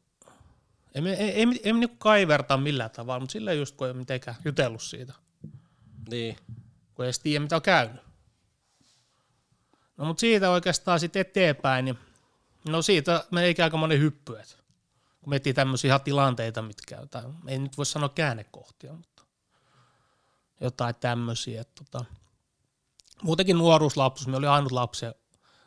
ei, 0.95 1.01
ei, 1.07 1.13
ei, 1.15 1.31
ei, 1.31 1.45
ei 1.63 1.73
niin 1.73 1.97
kaivertaa 1.97 2.57
millään 2.57 2.91
tavalla, 2.91 3.19
mutta 3.19 3.33
sillä 3.33 3.53
just 3.53 3.75
kun 3.75 3.87
ei 3.87 3.93
mitenkään 3.93 4.37
jutellut 4.45 4.81
siitä, 4.81 5.13
Niin. 6.09 6.37
kun 6.95 7.05
ei 7.05 7.07
edes 7.07 7.19
tiedä 7.19 7.43
mitä 7.43 7.55
on 7.55 7.61
käynyt. 7.61 8.06
No 9.97 10.05
mutta 10.05 10.21
siitä 10.21 10.49
oikeastaan 10.49 10.99
sitten 10.99 11.19
eteenpäin, 11.21 11.85
niin 11.85 11.97
no 12.67 12.81
siitä 12.81 13.25
me 13.31 13.43
eikä 13.43 13.63
aika 13.63 13.77
monen 13.77 13.99
hyppy, 13.99 14.33
kun 15.21 15.29
miettii 15.29 15.53
tämmöisiä 15.53 15.89
ihan 15.89 16.01
tilanteita, 16.01 16.61
mitkä, 16.61 17.07
tai 17.11 17.23
ei 17.47 17.59
nyt 17.59 17.77
voi 17.77 17.85
sanoa 17.85 18.09
käännekohtia, 18.09 18.93
mutta 18.93 19.23
jotain 20.61 20.95
tämmöisiä. 20.95 21.61
Että 21.61 21.83
tota. 21.83 22.05
Muutenkin 23.23 23.57
nuoruuslapsuus, 23.57 24.27
me 24.27 24.37
oli 24.37 24.47
ainut 24.47 24.71
lapsi, 24.71 25.05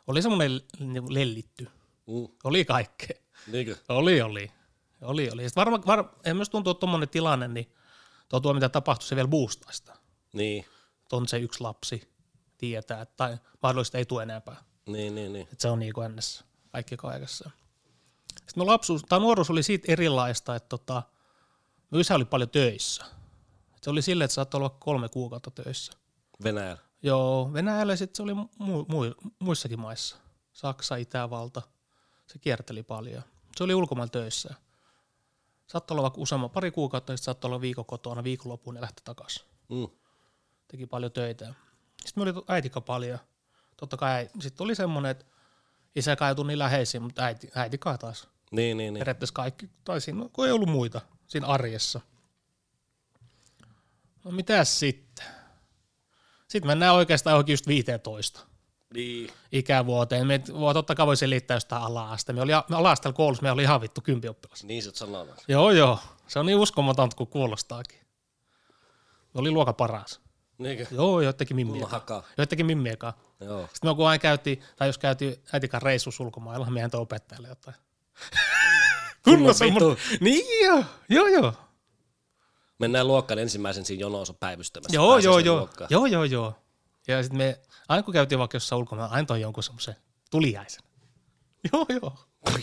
oli 0.07 0.21
semmoinen 0.21 0.61
niinku 0.79 1.13
lellitty, 1.13 1.67
Mm. 2.07 2.27
oli 2.43 2.65
kaikkea. 2.65 3.17
Niinkö? 3.47 3.75
Oli, 3.89 4.21
oli. 4.21 4.51
Oli, 5.01 5.29
oli. 5.31 5.43
Sitten 5.49 5.61
varmaan, 5.61 5.83
var, 5.85 6.05
ei 6.23 6.33
myös 6.33 6.49
tuntuu, 6.49 6.71
että 6.71 6.79
tuommoinen 6.79 7.09
tilanne, 7.09 7.47
niin 7.47 7.73
tuo, 8.29 8.39
tuo 8.39 8.53
mitä 8.53 8.69
tapahtui, 8.69 9.07
se 9.07 9.15
vielä 9.15 9.27
boostaa 9.27 9.71
sitä. 9.71 9.97
Niin. 10.33 10.65
On 11.11 11.27
se 11.27 11.37
yksi 11.39 11.61
lapsi, 11.61 12.10
tietää, 12.61 13.05
tai 13.05 13.37
mahdollisesti 13.63 13.97
ei 13.97 14.05
tule 14.05 14.23
enempää. 14.23 14.55
Niin, 14.85 15.15
niin, 15.15 15.33
niin. 15.33 15.43
Että 15.43 15.61
se 15.61 15.69
on 15.69 15.79
niin 15.79 15.93
kuin 15.93 16.05
ennessä 16.05 16.45
kaikki 16.71 16.97
kaikessa. 16.97 17.51
Sitten 18.29 18.53
mun 18.55 18.67
lapsuus, 18.67 19.03
tai 19.09 19.19
nuoruus 19.19 19.49
oli 19.49 19.63
siitä 19.63 19.91
erilaista, 19.91 20.55
että 20.55 20.69
tota, 20.69 21.03
mun 21.89 22.01
isä 22.01 22.15
oli 22.15 22.25
paljon 22.25 22.49
töissä. 22.49 23.05
Se 23.81 23.89
oli 23.89 24.01
silleen, 24.01 24.25
että 24.25 24.35
saattoi 24.35 24.57
olla 24.57 24.69
kolme 24.69 25.09
kuukautta 25.09 25.51
töissä. 25.51 25.93
Venäjällä. 26.43 26.81
Joo, 27.03 27.53
Venäjällä 27.53 27.95
sitten 27.95 28.15
se 28.15 28.23
oli 28.23 28.33
mu- 28.33 28.85
mu- 28.85 29.31
muissakin 29.39 29.79
maissa. 29.79 30.15
Saksa, 30.53 30.95
Itävalta. 30.95 31.61
Se 32.27 32.39
kierteli 32.39 32.83
paljon. 32.83 33.23
Se 33.55 33.63
oli 33.63 33.75
ulkomailla 33.75 34.11
töissä. 34.11 34.55
Saattoi 35.67 35.95
olla 35.95 36.01
vaikka 36.01 36.21
useamman, 36.21 36.49
pari 36.49 36.71
kuukautta, 36.71 37.13
sitten 37.13 37.25
saattoi 37.25 37.49
olla 37.49 37.61
viikon 37.61 37.85
kotona, 37.85 38.23
viikonloppuun 38.23 38.75
ja 38.75 38.81
lähti 38.81 39.01
takaisin. 39.05 39.45
Mm. 39.69 39.87
Teki 40.67 40.85
paljon 40.85 41.11
töitä. 41.11 41.53
Sitten 42.05 42.23
me 42.23 42.29
oli 42.31 42.43
äitika 42.47 42.81
paljon. 42.81 43.19
Totta 43.77 43.97
kai 43.97 44.29
sitten 44.39 44.63
oli 44.63 44.75
semmoinen, 44.75 45.11
että 45.11 45.25
isä 45.95 46.15
kai 46.15 46.35
tuli 46.35 46.47
niin 46.47 46.59
läheisiin, 46.59 47.03
mutta 47.03 47.23
äiti, 47.23 47.49
äiti 47.55 47.77
kai 47.77 47.97
taas. 47.97 48.27
Niin, 48.51 48.77
niin, 48.77 48.93
niin. 48.93 48.99
Periaatteessa 49.01 49.33
kaikki, 49.33 49.69
tai 49.83 50.01
siinä, 50.01 50.25
kun 50.33 50.45
ei 50.45 50.51
ollut 50.51 50.69
muita 50.69 51.01
siinä 51.27 51.47
arjessa. 51.47 52.01
No 54.23 54.31
mitäs 54.31 54.79
sitten? 54.79 55.25
Sitten 56.47 56.67
mennään 56.67 56.93
oikeastaan 56.95 57.31
johonkin 57.31 57.53
just 57.53 57.67
15 57.67 58.39
Niin. 58.93 59.31
ikävuoteen. 59.51 60.27
Me 60.27 60.41
voi 60.53 60.73
totta 60.73 60.95
kai 60.95 61.05
voi 61.05 61.17
selittää 61.17 61.55
jostain 61.55 61.83
ala-aste. 61.83 62.33
Me 62.33 62.41
oli 62.41 62.51
me 62.69 62.75
ala-asteella 62.75 63.15
koulussa, 63.15 63.43
me 63.43 63.51
oli 63.51 63.63
ihan 63.63 63.81
vittu 63.81 64.01
kympioppilas. 64.01 64.63
Niin 64.63 64.83
sä 64.83 64.91
sanonut. 64.93 65.35
Joo, 65.47 65.71
joo. 65.71 65.99
Se 66.27 66.39
on 66.39 66.45
niin 66.45 66.57
uskomatonta 66.57 67.15
kuin 67.15 67.27
kuulostaakin. 67.29 67.99
Me 69.33 69.39
oli 69.39 69.51
luokan 69.51 69.75
paras. 69.75 70.21
Niinkö? 70.63 70.85
Joo, 70.91 71.21
joidenkin 71.21 71.55
mimmiä. 71.55 71.85
hakaa. 71.87 72.23
Joidenkin 72.37 72.65
mimmiekaan. 72.65 73.13
Joo. 73.39 73.61
Sitten 73.73 73.89
me 73.91 73.95
kun 73.95 74.07
aina 74.07 74.19
käytiin, 74.21 74.61
tai 74.75 74.87
jos 74.87 74.97
käytiin 74.97 75.35
äitikan 75.53 75.81
reissussa 75.81 76.23
ulkomailla, 76.23 76.69
meidän 76.69 76.91
toi 76.91 77.01
opettajalle 77.01 77.47
jotain. 77.47 77.75
Kunnon 79.23 79.55
semmonen- 79.55 79.97
Niin 80.19 80.65
joo, 80.65 80.83
joo 81.09 81.27
joo. 81.27 81.53
Mennään 82.79 83.07
luokkaan 83.07 83.39
ensimmäisen 83.39 83.85
siinä 83.85 84.01
jonossa 84.01 84.33
päivystämässä. 84.33 84.95
Joo, 84.95 85.17
joo, 85.17 85.39
joo. 85.39 85.57
luokkaan. 85.57 85.87
Joo, 85.91 86.05
joo, 86.05 86.23
joo. 86.23 86.53
Ja 87.07 87.23
sitten 87.23 87.37
me, 87.37 87.59
aina 87.89 88.03
kun 88.03 88.13
käytiin 88.13 88.39
vaikka 88.39 88.55
jossain 88.55 88.79
ulkomailla, 88.79 89.13
aina 89.15 89.25
toi 89.25 89.41
jonkun 89.41 89.63
semmoisen 89.63 89.95
tuliaisen. 90.31 90.81
Joo, 91.73 91.85
joo. 91.89 92.17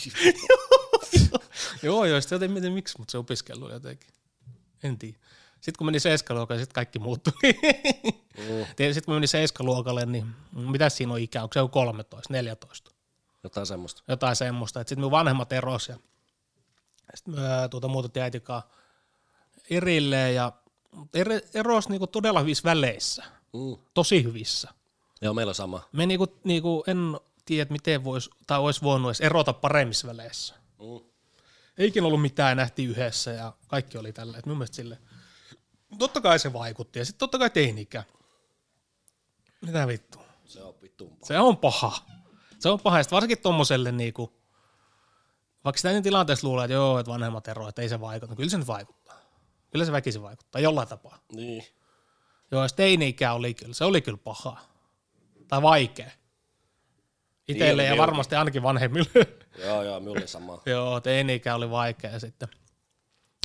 joo, 1.83 2.05
joo. 2.05 2.21
Sitten 2.21 2.37
jotenkin 2.37 2.53
mietin, 2.53 2.73
miksi, 2.73 2.99
mutta 2.99 3.13
se 3.13 3.19
opiskellut 3.19 3.73
jotenkin. 3.73 4.11
En 4.83 4.99
tiedä. 4.99 5.19
Sitten 5.61 5.75
kun 5.79 5.87
meni 5.87 6.01
seiskaluokalle, 6.01 6.61
sitten 6.63 6.75
kaikki 6.75 6.99
muuttui. 6.99 7.33
Mm. 7.43 8.67
Sitten 8.95 9.05
kun 9.05 9.15
meni 9.15 9.27
seiskaluokalle, 9.27 10.07
niin 10.07 10.27
mitä 10.53 10.89
siinä 10.89 11.13
on 11.13 11.19
ikää? 11.21 11.43
Onko 11.43 11.53
se 11.53 11.59
joku 11.61 11.73
13, 11.73 12.33
14? 12.33 12.91
Jotain 13.45 13.67
semmoista. 13.67 14.03
jotain 14.09 14.37
semmoista. 14.37 14.81
Sitten 14.81 14.99
minun 14.99 15.11
vanhemmat 15.11 15.53
eros 15.53 15.89
ja 15.89 15.97
sitten 17.15 17.35
me 17.35 17.41
tuota, 17.71 17.89
muutettiin 17.89 18.23
äitikaan 18.23 18.63
erilleen 19.71 20.35
ja 20.35 20.53
ero, 21.15 21.35
eros 21.55 21.89
niinku 21.89 22.07
todella 22.07 22.41
hyvissä 22.41 22.65
väleissä, 22.65 23.25
Mm. 23.53 23.77
tosi 23.95 24.25
hyvissä. 24.25 24.69
Joo, 25.23 25.35
meillä 25.35 25.51
on 25.51 25.55
sama. 25.55 25.83
Me 25.93 26.07
niinku, 26.07 26.27
niinku 26.45 26.85
en 26.87 27.17
tiedä, 27.45 27.71
miten 27.71 28.05
vois, 28.05 28.31
tai 28.47 28.59
olisi 28.59 28.83
voinut 28.83 29.09
edes 29.09 29.21
erota 29.21 29.53
paremmissa 29.53 30.07
väleissä. 30.09 30.55
Mm. 30.79 31.09
Eikin 31.79 32.05
ollut 32.05 32.23
mitään, 32.23 32.57
nähtiin 32.57 32.91
yhdessä 32.91 33.31
ja 33.31 33.53
kaikki 33.69 33.99
oli 33.99 34.13
tällä. 34.13 34.39
Minun 34.45 34.59
mielestä 34.59 34.77
sille, 34.77 34.99
totta 35.99 36.21
kai 36.21 36.39
se 36.39 36.53
vaikutti 36.53 36.99
ja 36.99 37.05
sitten 37.05 37.19
totta 37.19 37.39
kai 37.39 37.51
teinikä. 37.51 38.05
Mitä 39.61 39.87
vittu? 39.87 40.19
Se 40.45 40.63
on 40.63 40.75
vittuun 40.83 41.11
paha. 41.11 41.27
Se 41.27 41.39
on 41.39 41.57
paha. 41.57 41.99
Se 42.59 42.69
on 42.69 42.81
paha. 42.81 42.99
Ja 42.99 43.05
varsinkin 43.11 43.39
tommoselle 43.39 43.93
niinku, 43.93 44.33
vaikka 45.65 45.77
sitä 45.79 45.91
niin 45.91 46.03
tilanteessa 46.03 46.47
luulee, 46.47 46.65
että 46.65 46.75
joo, 46.75 46.99
että 46.99 47.13
vanhemmat 47.13 47.49
eroavat, 47.49 47.69
että 47.69 47.83
ei 47.83 47.89
se 47.89 48.01
vaikuta. 48.01 48.37
Kyllä 48.37 48.51
se 48.51 48.59
nyt 48.59 48.67
vaikuttaa. 48.67 49.17
Kyllä 49.71 49.85
se 49.85 49.93
väkisin 49.93 50.23
vaikuttaa, 50.23 50.61
jollain 50.61 50.89
tapaa. 50.89 51.19
Niin. 51.33 51.65
Joo, 52.51 52.63
ja 52.63 52.69
teini-ikä 52.69 53.33
oli 53.33 53.55
kyllä, 53.55 53.75
se 53.75 53.85
oli 53.85 54.01
kyllä 54.01 54.19
paha. 54.25 54.61
Tai 55.49 55.63
vaikea. 55.63 56.11
Itelle 57.49 57.83
Niin, 57.83 57.87
ja 57.87 57.93
oli 57.93 58.01
varmasti 58.01 58.37
ainakin 58.37 58.63
vanhemmille. 58.63 59.27
Joo, 59.65 59.83
joo, 59.83 60.01
minulle 60.01 60.27
sama. 60.27 60.63
joo, 60.67 61.01
teini-ikä 61.01 61.55
oli 61.55 61.71
vaikea 61.71 62.21
sitten. 62.21 62.49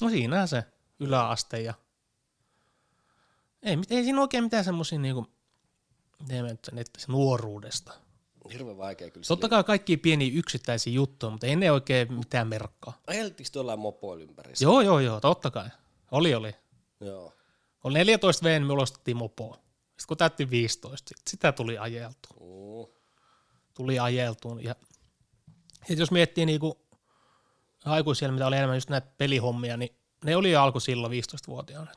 No 0.02 0.10
siinä 0.10 0.48
se 0.48 0.64
yläaste 1.00 1.62
ja 1.62 1.74
ei, 3.64 3.78
ei 3.90 4.04
siinä 4.04 4.22
oikein 4.22 4.44
mitään 4.44 4.64
semmosia 4.64 5.00
niinku, 5.00 5.28
sen 6.28 6.78
ettäisin, 6.78 7.12
nuoruudesta. 7.12 7.94
Hirveän 8.54 8.78
vaikea 8.78 9.10
kyllä. 9.12 9.26
Totta 9.28 9.50
kai 9.50 9.64
kaikki 9.64 9.98
pieniä 9.98 10.32
yksittäisiä 10.34 10.94
juttuja, 10.94 11.30
mutta 11.30 11.48
ei 11.48 11.56
ne 11.56 11.72
oikein 11.72 12.14
mitään 12.14 12.48
merkkaa. 12.48 13.02
Ajeltiko 13.08 13.50
tuolla 13.54 13.78
mopoilla 13.78 14.24
ympäri? 14.24 14.54
Joo, 14.62 14.82
joo, 14.82 15.00
joo, 15.00 15.20
totta 15.20 15.52
kai. 15.52 15.70
Oli, 16.12 16.36
oli. 16.36 16.56
Joo. 17.00 17.34
Oli 17.84 17.94
14 17.94 18.46
V, 18.46 18.50
niin 18.50 18.66
me 18.68 18.74
ulostettiin 18.74 19.18
mopoa. 19.18 19.56
Sitten 19.56 20.08
kun 20.08 20.18
täytti 20.18 20.50
15, 20.50 21.10
sit 21.10 21.28
sitä 21.28 21.52
tuli 21.52 21.78
ajeltua. 21.78 22.38
Mm. 22.40 22.94
Tuli 23.74 24.00
ajeltuun. 24.00 24.64
Ja 24.64 24.76
sit 25.88 26.00
jos 26.00 26.12
miettii 26.12 26.46
niinku 26.46 26.78
aikuisia, 27.86 28.32
mitä 28.32 28.48
oli 28.48 28.56
enemmän 28.56 28.78
just 28.78 28.90
näitä 28.90 29.08
pelihommia, 29.18 29.78
niin 29.78 29.96
ne 30.26 30.36
oli 30.36 30.52
jo 30.52 30.62
alku 30.62 30.80
silloin 30.80 31.14
15-vuotiaana. 31.14 31.92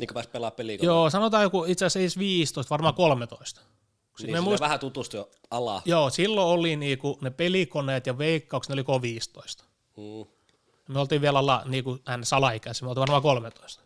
Niin 0.00 0.08
kun 0.08 0.14
pääsi 0.14 0.28
pelaa 0.28 0.50
peliä. 0.50 0.78
Joo, 0.82 1.10
sanotaan 1.10 1.42
joku 1.42 1.64
itse 1.64 1.84
asiassa 1.84 1.98
ei 1.98 2.04
edes 2.04 2.18
15, 2.18 2.70
varmaan 2.70 2.94
13. 2.94 3.60
Niin, 4.22 4.32
me 4.32 4.40
muist- 4.40 4.60
vähän 4.60 4.78
tutustu 4.80 5.16
jo 5.16 5.30
alaa. 5.50 5.82
Joo, 5.84 6.10
silloin 6.10 6.48
oli 6.48 6.76
niinku 6.76 7.18
ne 7.20 7.30
pelikoneet 7.30 8.06
ja 8.06 8.18
veikkaukset, 8.18 8.68
ne 8.68 8.72
oli 8.72 8.84
koko 8.84 9.02
15. 9.02 9.64
Mm. 9.96 10.26
Me 10.88 11.00
oltiin 11.00 11.20
vielä 11.20 11.46
la, 11.46 11.62
niinku, 11.66 11.98
hän 12.06 12.24
salaikäisiä, 12.24 12.84
me 12.84 12.88
oltiin 12.88 13.00
varmaan 13.00 13.22
13. 13.22 13.82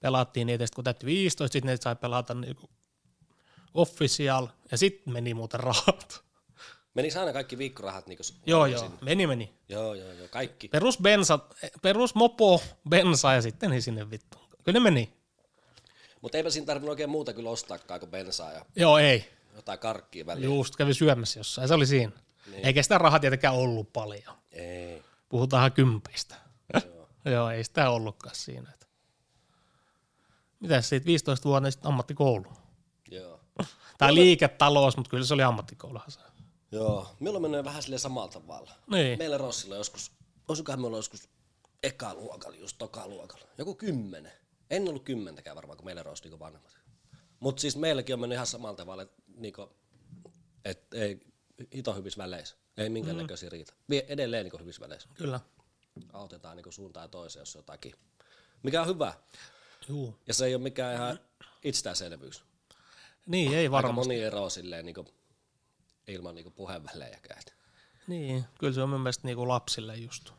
Pelattiin 0.00 0.46
niitä, 0.46 0.66
sit 0.66 0.74
kun 0.74 0.84
täytti 0.84 1.06
15, 1.06 1.52
sitten 1.52 1.70
ne 1.70 1.76
sai 1.80 1.96
pelata 1.96 2.34
niinku 2.34 2.70
official, 3.74 4.48
ja 4.70 4.78
sitten 4.78 5.12
meni 5.12 5.34
muuten 5.34 5.60
rahat. 5.60 6.22
Menikö 6.94 7.20
aina 7.20 7.32
kaikki 7.32 7.58
viikkorahat 7.58 8.06
niin 8.06 8.18
joo, 8.46 8.66
joo, 8.66 8.90
meni, 9.00 9.26
meni. 9.26 9.54
Joo, 9.68 9.94
joo, 9.94 10.12
joo, 10.12 10.28
kaikki. 10.28 10.68
Perus 10.68 10.98
bensa, 10.98 11.38
perus 11.82 12.14
mopo, 12.14 12.62
bensa 12.88 13.32
ja 13.32 13.42
sitten 13.42 13.70
niin 13.70 13.82
sinne 13.82 14.10
vittu. 14.10 14.41
Kyllä 14.64 14.80
ne 14.80 14.82
meni. 14.82 15.12
Mutta 16.20 16.38
eipä 16.38 16.50
siinä 16.50 16.66
tarvinnut 16.66 16.90
oikein 16.90 17.10
muuta 17.10 17.32
kyllä 17.32 17.50
ostaakaan 17.50 18.00
kuin 18.00 18.10
bensaa 18.10 18.52
ja 18.52 18.66
Joo, 18.76 18.98
ei. 18.98 19.28
jotain 19.56 19.78
karkkia 19.78 20.26
väliin. 20.26 20.44
Just 20.44 20.76
kävi 20.76 20.94
syömässä 20.94 21.40
jossain, 21.40 21.68
se 21.68 21.74
oli 21.74 21.86
siinä. 21.86 22.12
Niin. 22.50 22.66
Eikä 22.66 22.82
sitä 22.82 22.98
rahaa 22.98 23.20
tietenkään 23.20 23.54
ollut 23.54 23.92
paljon. 23.92 24.36
Ei. 24.52 25.02
Puhutaan 25.28 25.72
kympeistä. 25.72 26.34
Joo. 26.74 27.08
Joo, 27.34 27.50
ei 27.50 27.64
sitä 27.64 27.90
ollutkaan 27.90 28.34
siinä. 28.34 28.72
Mitäs 30.60 30.88
siitä 30.88 31.06
15 31.06 31.48
vuotta 31.48 31.70
sitten 31.70 31.88
ammattikoulu? 31.88 32.46
Joo. 33.10 33.40
Tai 33.98 34.14
liiketalous, 34.14 34.96
mutta 34.96 35.10
kyllä 35.10 35.24
se 35.24 35.34
oli 35.34 35.42
ammattikouluhan 35.42 36.10
se. 36.10 36.20
Joo. 36.72 37.16
Meillä 37.20 37.36
on 37.36 37.42
mennyt 37.42 37.64
vähän 37.64 37.82
sille 37.82 37.98
samalla 37.98 38.28
tavalla. 38.28 38.70
Niin. 38.90 39.18
Meillä 39.18 39.38
Rossilla 39.38 39.76
joskus, 39.76 40.12
osukohan 40.48 40.80
me 40.80 40.86
olla 40.86 40.96
joskus 40.96 41.28
eka 41.82 42.14
luokalla, 42.14 42.56
just 42.56 42.78
toka 42.78 43.08
luokalla. 43.08 43.44
Joku 43.58 43.74
kymmenen. 43.74 44.32
En 44.72 44.88
ollut 44.88 45.04
kymmentäkään 45.04 45.56
varmaan, 45.56 45.76
kun 45.76 45.86
meillä 45.86 46.02
Ross 46.02 46.22
niinku 46.22 46.38
vanhemmat. 46.38 46.76
Mutta 47.40 47.60
siis 47.60 47.76
meilläkin 47.76 48.14
on 48.14 48.20
mennyt 48.20 48.36
ihan 48.36 48.46
samalla 48.46 48.76
tavalla, 48.76 49.02
että 49.02 49.22
niinku, 49.36 49.68
et 50.64 50.94
ei 50.94 51.20
hito 51.74 51.94
hyvissä 51.94 52.22
väleissä. 52.22 52.56
Ei 52.76 52.88
minkään 52.88 53.16
mm. 53.16 53.26
riitä. 53.48 53.72
Vie 53.90 54.06
edelleen 54.08 54.44
niinku 54.44 54.58
hyvissä 54.58 54.80
väleissä. 54.80 55.08
Kyllä. 55.14 55.40
Autetaan 56.12 56.56
niinku 56.56 56.72
suuntaan 56.72 57.10
toiseen, 57.10 57.40
jos 57.40 57.54
jotakin. 57.54 57.94
Mikä 58.62 58.82
on 58.82 58.88
hyvä. 58.88 59.14
Juu. 59.88 60.18
Ja 60.26 60.34
se 60.34 60.46
ei 60.46 60.54
ole 60.54 60.62
mikään 60.62 60.94
ihan 60.94 61.20
itsestäänselvyys. 61.64 62.44
Niin, 63.26 63.52
ei 63.52 63.58
Aika 63.58 63.72
varmasti. 63.72 63.94
moni 63.94 64.22
ero 64.22 64.50
silleen 64.50 64.86
niinku, 64.86 65.06
ilman 66.08 66.34
niinku 66.34 66.50
puheenvälejäkään. 66.50 67.42
Niin, 68.06 68.44
kyllä 68.58 68.72
se 68.72 68.82
on 68.82 68.88
mun 68.88 69.00
mielestä 69.00 69.26
niinku 69.26 69.48
lapsille 69.48 69.96
just. 69.96 70.32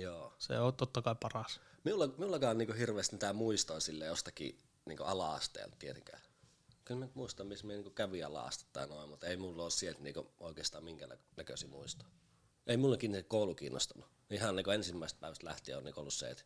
Joo. 0.00 0.34
Se 0.38 0.58
on 0.58 0.74
totta 0.74 1.02
kai 1.02 1.14
paras. 1.20 1.60
Minulla, 1.84 2.06
minullakaan 2.06 2.58
niinku 2.58 2.74
hirveästi 2.74 3.14
mitään 3.14 3.36
muistoa 3.36 3.80
sille 3.80 4.04
jostakin 4.04 4.60
niinku 4.86 5.02
ala-asteelta 5.02 5.76
tietenkään. 5.78 6.22
Kyllä 6.84 7.00
mä 7.00 7.12
muistan, 7.14 7.46
missä 7.46 7.66
me 7.66 7.72
niinku 7.72 7.90
kävi 7.90 8.22
ala-aste 8.22 8.64
tai 8.72 8.86
noin, 8.86 9.08
mutta 9.08 9.26
ei 9.26 9.36
mulla 9.36 9.62
ole 9.62 9.70
sieltä 9.70 10.00
niinku 10.00 10.32
oikeastaan 10.40 10.84
minkään 10.84 11.18
näköisiä 11.36 11.68
muistoa. 11.68 12.08
Ei 12.66 12.76
mullekin 12.76 13.12
ne 13.12 13.22
koulu 13.22 13.54
kiinnostanut. 13.54 14.06
Ihan 14.30 14.56
niinku 14.56 14.70
ensimmäisestä 14.70 15.20
päivästä 15.20 15.46
lähtien 15.46 15.78
on 15.78 15.84
niinku 15.84 16.00
ollut 16.00 16.14
se, 16.14 16.30
että 16.30 16.44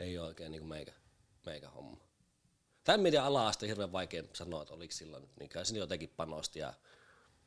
ei 0.00 0.18
ole 0.18 0.26
oikein 0.26 0.52
niinku 0.52 0.68
meikä, 0.68 0.92
meikä 1.46 1.68
homma. 1.70 1.96
Tämän 2.84 3.00
meidän 3.00 3.24
ala-aste 3.24 3.66
hirveän 3.66 3.92
vaikea 3.92 4.22
sanoa, 4.32 4.62
että 4.62 4.74
oliko 4.74 4.92
silloin, 4.92 5.30
niin 5.40 5.48
kai 5.48 5.66
sinne 5.66 5.80
jotenkin 5.80 6.12
panosti 6.16 6.58
ja 6.58 6.74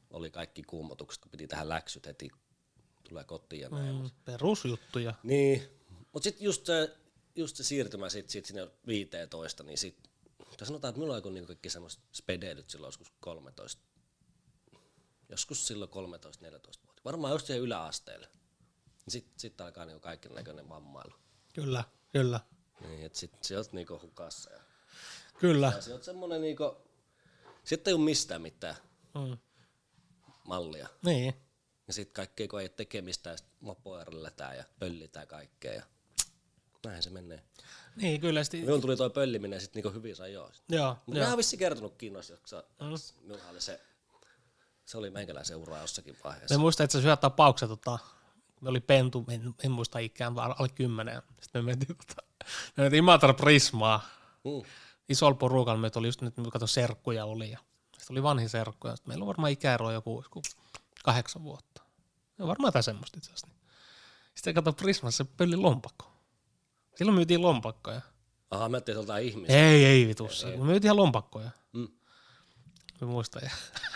oli 0.09 0.31
kaikki 0.31 0.63
kuumotukset, 0.63 1.21
kun 1.21 1.31
piti 1.31 1.47
tähän 1.47 1.69
läksyt 1.69 2.05
heti, 2.05 2.29
tulee 3.09 3.23
kotiin 3.23 3.61
ja 3.61 3.69
näin. 3.69 3.95
Mm, 3.95 4.09
perusjuttuja. 4.25 5.13
Niin, 5.23 5.63
mutta 6.13 6.23
sitten 6.23 6.45
just 6.45 6.65
se, 6.65 6.95
just 7.35 7.55
se 7.55 7.63
siirtymä 7.63 8.09
sit, 8.09 8.29
sit 8.29 8.45
sinne 8.45 8.67
15, 8.87 9.63
niin 9.63 9.77
sit, 9.77 10.09
tai 10.57 10.67
sanotaan, 10.67 10.89
että 10.89 10.99
minulla 10.99 11.21
on 11.25 11.33
niinku 11.33 11.47
kaikki 11.47 11.69
semmoiset 11.69 12.01
spedeilyt 12.13 12.69
silloin 12.69 12.87
joskus 12.87 13.11
13, 13.19 13.81
joskus 15.29 15.67
silloin 15.67 15.91
13-14 15.91 15.93
vuotta. 15.93 17.01
Varmaan 17.05 17.33
just 17.33 17.45
siihen 17.47 17.63
yläasteelle. 17.63 18.27
Sitten 19.07 19.39
sit 19.39 19.61
alkaa 19.61 19.85
niinku 19.85 19.99
kaikki 19.99 20.29
näköinen 20.29 20.69
vammailu. 20.69 21.13
Kyllä, 21.53 21.83
kyllä. 22.11 22.39
Niin, 22.81 23.05
että 23.05 23.19
sit 23.19 23.31
sä 23.43 23.57
oot 23.57 23.73
niinku 23.73 23.99
hukassa. 24.01 24.53
Ja, 24.53 24.59
Kyllä. 25.39 25.71
ja 25.75 25.81
sä 25.81 25.91
oot 25.91 26.03
semmonen 26.03 26.41
niinku, 26.41 26.77
sitten 27.63 27.91
ei 27.91 27.95
ole 27.95 28.03
mistään 28.03 28.41
mitään 28.41 28.75
Mm. 29.15 29.37
mallia. 30.43 30.87
Niin. 31.05 31.33
Ja 31.87 31.93
sitten 31.93 32.13
kaikkea 32.13 32.47
kun 32.47 32.59
ei 32.59 32.63
ole 32.63 32.69
tekemistä, 32.69 33.29
ja 33.29 33.37
sit 33.37 33.47
mopoerletään 33.59 34.57
ja 34.57 34.63
pöllitään 34.79 35.27
kaikkea. 35.27 35.73
Ja 35.73 35.83
näin 36.85 37.03
se 37.03 37.09
menee. 37.09 37.43
Niin, 37.95 38.21
kyllä. 38.21 38.43
Sti- 38.43 38.61
Minun 38.61 38.81
tuli 38.81 38.97
toi 38.97 39.09
pölliminen 39.09 39.61
sitten 39.61 39.83
niinku 39.83 39.97
hyvin 39.97 40.15
sai 40.15 40.33
joo. 40.33 40.51
joo, 40.69 40.97
Mutta 41.05 41.21
mä 41.29 41.37
vissi 41.37 41.57
kertonutkin 41.57 42.13
noissa, 42.13 42.37
koska 42.37 42.63
minulla 43.21 43.49
oli 43.49 43.61
se, 43.61 43.81
se 44.85 44.97
oli 44.97 45.09
meikäläisen 45.09 45.57
ura 45.57 45.77
jossakin 45.81 46.17
vaiheessa. 46.23 46.55
Me 46.55 46.61
muistan, 46.61 46.83
että 46.83 46.97
se 46.97 47.01
syö 47.01 47.15
tapauksen, 47.15 47.69
tota, 47.69 47.99
me 48.61 48.69
oli 48.69 48.79
pentu, 48.79 49.25
en, 49.29 49.53
en 49.63 49.71
muista 49.71 49.99
ikään, 49.99 50.35
vaan 50.35 50.55
alle 50.59 50.69
kymmenen. 50.75 51.21
Sitten 51.41 51.65
me 51.65 51.71
mentiin, 51.71 51.97
tota, 51.97 52.23
me 52.77 52.81
mentiin 52.83 52.97
Imatra 52.97 53.33
Prismaa. 53.33 54.07
Mm. 54.43 54.69
Isolla 55.09 55.35
porukalla 55.35 55.79
meitä 55.81 55.99
oli 55.99 56.07
just 56.07 56.21
nyt, 56.21 56.33
kato, 56.51 56.67
serkkuja 56.67 57.25
oli. 57.25 57.51
Ja 57.51 57.59
sitten 57.97 58.13
oli 58.13 58.23
vanhin 58.23 58.49
serkku. 58.49 58.87
Ja 58.87 58.95
sit 58.95 59.07
meillä 59.07 59.23
on 59.23 59.27
varmaan 59.27 59.51
ikäero 59.51 59.91
joku, 59.91 60.21
joku 60.25 60.41
kahdeksan 61.03 61.43
vuotta. 61.43 61.72
Ja 62.39 62.47
varmaan 62.47 62.67
jotain 62.67 62.83
semmoista 62.83 63.17
itse 63.17 63.29
asiassa. 63.31 63.47
Sitten 64.35 64.53
kato 64.53 64.73
Prismassa 64.73 65.23
se 65.23 65.29
pölli 65.37 65.55
lompakko. 65.55 66.11
Silloin 66.95 67.15
myytiin 67.15 67.41
lompakkoja. 67.41 68.01
Aha, 68.51 68.69
mä 68.69 68.77
ajattelin, 68.77 69.01
että 69.01 69.17
ihmistä. 69.17 69.53
Ei, 69.53 69.85
ei 69.85 70.07
vitussa. 70.07 70.47
Me 70.47 70.57
myytiin 70.57 70.83
ihan 70.87 70.97
lompakkoja. 70.97 71.49
Mm. 71.73 71.87
Me 73.01 73.07
muistan. 73.07 73.41
Ja. 73.43 73.49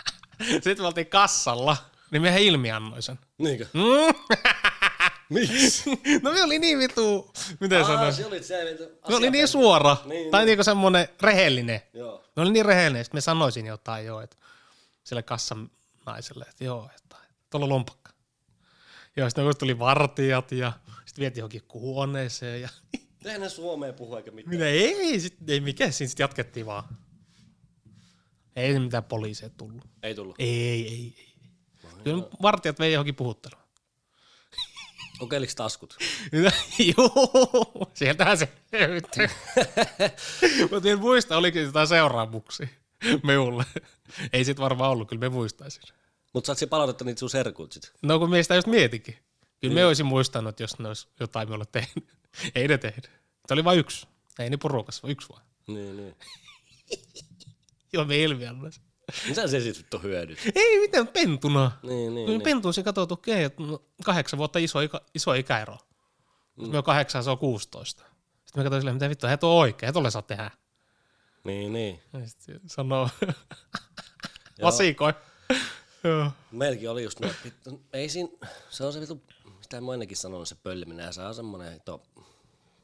Sitten 0.62 0.80
me 0.80 0.86
oltiin 0.86 1.06
kassalla, 1.06 1.76
niin 2.10 2.22
me 2.22 2.42
ilmiannoin 2.42 3.02
sen. 3.02 3.18
Niinkö? 3.38 3.66
Mm. 3.74 4.38
Miksi? 5.30 5.90
no 6.22 6.32
me 6.32 6.42
oli 6.42 6.58
niin 6.58 6.78
vitu, 6.78 7.32
miten 7.60 7.80
Aa, 7.80 7.86
sanois? 7.86 8.16
se 8.16 8.26
oli 8.26 8.42
se 8.42 8.76
Me 9.08 9.16
oli 9.16 9.30
niin 9.30 9.48
suora, 9.48 9.96
Niin, 10.04 10.30
tai 10.30 10.40
niin. 10.40 10.46
niinku 10.46 10.64
semmonen 10.64 11.08
rehellinen. 11.20 11.82
Joo. 11.92 12.24
Me 12.36 12.42
oli 12.42 12.52
niin 12.52 12.64
rehellinen, 12.66 13.00
että 13.00 13.14
me 13.14 13.20
sanoisin 13.20 13.66
jotain 13.66 14.06
jo, 14.06 14.20
että 14.20 14.36
sille 15.04 15.22
kassan 15.22 15.70
naiselle, 16.06 16.44
että 16.50 16.64
joo, 16.64 16.90
että 16.96 17.16
tuolla 17.50 17.64
on 17.64 17.70
Joo, 19.18 19.30
sitten 19.30 19.44
tuli 19.58 19.78
vartijat 19.78 20.52
ja 20.52 20.72
sitten 21.06 21.20
vietiin 21.20 21.40
johonkin 21.40 21.62
huoneeseen 21.74 22.62
ja 22.62 22.68
Eihän 23.24 23.40
ne 23.40 23.48
Suomeen 23.48 23.94
puhu 23.94 24.16
eikä 24.16 24.30
mitään. 24.30 24.50
mitä 24.50 24.66
ei, 24.66 25.20
sit, 25.20 25.50
ei 25.50 25.60
mikä 25.60 25.90
siinä 25.90 26.08
sitten 26.08 26.24
jatkettiin 26.24 26.66
vaan. 26.66 26.84
Ei 28.56 28.72
se 28.72 28.78
mitään 28.78 29.04
poliiseja 29.04 29.50
tullut. 29.50 29.84
Ei 30.02 30.14
tullut. 30.14 30.36
Ei, 30.38 30.88
ei, 30.88 31.14
ei. 31.18 31.34
Kyllä 32.04 32.24
vartijat 32.42 32.78
vei 32.78 32.92
johonkin 32.92 33.14
puhutteluun. 33.14 33.62
Kokeiliks 35.18 35.54
taskut? 35.54 35.96
Joo, 36.96 37.90
sieltähän 37.94 38.38
se 38.38 38.48
löytyy. 38.72 39.28
Mutta 40.70 40.88
en 40.88 40.98
muista, 40.98 41.36
oliko 41.36 41.58
jotain 41.58 41.88
seuraamuksia 41.88 42.68
meulle. 43.22 43.64
Ei 44.32 44.44
sit 44.44 44.58
varmaan 44.58 44.90
ollut, 44.90 45.08
kyllä 45.08 45.20
me 45.20 45.28
muistaisin. 45.28 45.82
Mut 46.34 46.46
saat 46.46 46.58
palautetta 46.70 47.04
niitä 47.04 47.18
sun 47.18 47.30
serkut 47.30 47.72
sit. 47.72 47.92
No 48.02 48.18
kun 48.18 48.30
meistä 48.30 48.54
just 48.54 48.66
mietikin. 48.66 49.18
Kyllä 49.60 49.74
me 49.74 49.86
olisin 49.86 50.06
muistanut, 50.06 50.60
jos 50.60 50.78
ne 50.78 50.88
olisi 50.88 51.08
jotain 51.20 51.48
minulle 51.48 51.66
tehnyt. 51.72 52.08
Ei 52.54 52.68
ne 52.68 52.78
tehnyt. 52.78 53.10
Se 53.46 53.54
oli 53.54 53.64
vain 53.64 53.78
yksi. 53.78 54.06
Ei 54.38 54.50
niin 54.50 54.58
porukassa, 54.58 55.02
vaan 55.02 55.12
yksi 55.12 55.28
vaan. 55.28 55.42
Niin, 55.66 55.96
niin. 55.96 56.16
Joo, 57.92 58.04
me 58.04 58.22
ilmiannois. 58.22 58.80
Mitä 59.28 59.46
se 59.46 59.60
sitten 59.60 59.82
vittu 59.82 59.98
hyödyt? 59.98 60.38
Ei 60.54 60.80
mitään 60.80 61.08
pentuna. 61.08 61.70
Niin, 61.82 62.14
niin, 62.14 62.26
niin. 62.26 62.42
pentuisin 62.42 62.84
katsottu, 62.84 63.14
okei, 63.14 63.44
että 63.44 63.62
no, 63.62 63.82
kahdeksan 64.04 64.38
vuotta 64.38 64.58
iso, 64.58 64.80
ikä, 64.80 65.00
iso 65.14 65.34
ikäero. 65.34 65.78
Mm. 66.56 66.70
Me 66.70 66.78
on 66.78 66.84
kahdeksan, 66.84 67.24
se 67.24 67.30
on 67.30 67.38
16. 67.38 68.04
Sitten 68.44 68.60
me 68.60 68.62
katsoin 68.62 68.80
silleen, 68.80 68.94
mitä 68.94 69.08
vittua, 69.08 69.32
et 69.32 69.44
ole 69.44 69.60
oikein, 69.60 69.90
et 69.90 69.96
ole 69.96 70.10
saa 70.10 70.22
tehdä. 70.22 70.50
Niin, 71.44 71.72
niin. 71.72 72.02
Ja 72.12 72.28
sitten 72.28 72.60
sanoo, 72.66 73.08
vasikoi. 74.62 75.14
Joo. 76.04 76.30
Meilläkin 76.50 76.90
oli 76.90 77.02
just 77.02 77.20
noin, 77.20 77.34
vittu, 77.44 77.80
ei 77.92 78.08
siinä, 78.08 78.28
se 78.70 78.84
on 78.84 78.92
se 78.92 79.00
vittu, 79.00 79.22
mitä 79.60 79.80
mä 79.80 79.92
ennenkin 79.92 80.16
sanonut, 80.16 80.48
se 80.48 80.54
pölliminen, 80.54 81.06
ja 81.06 81.12
se 81.12 81.22
on 81.22 81.34
semmoinen, 81.34 81.72
että 81.72 81.98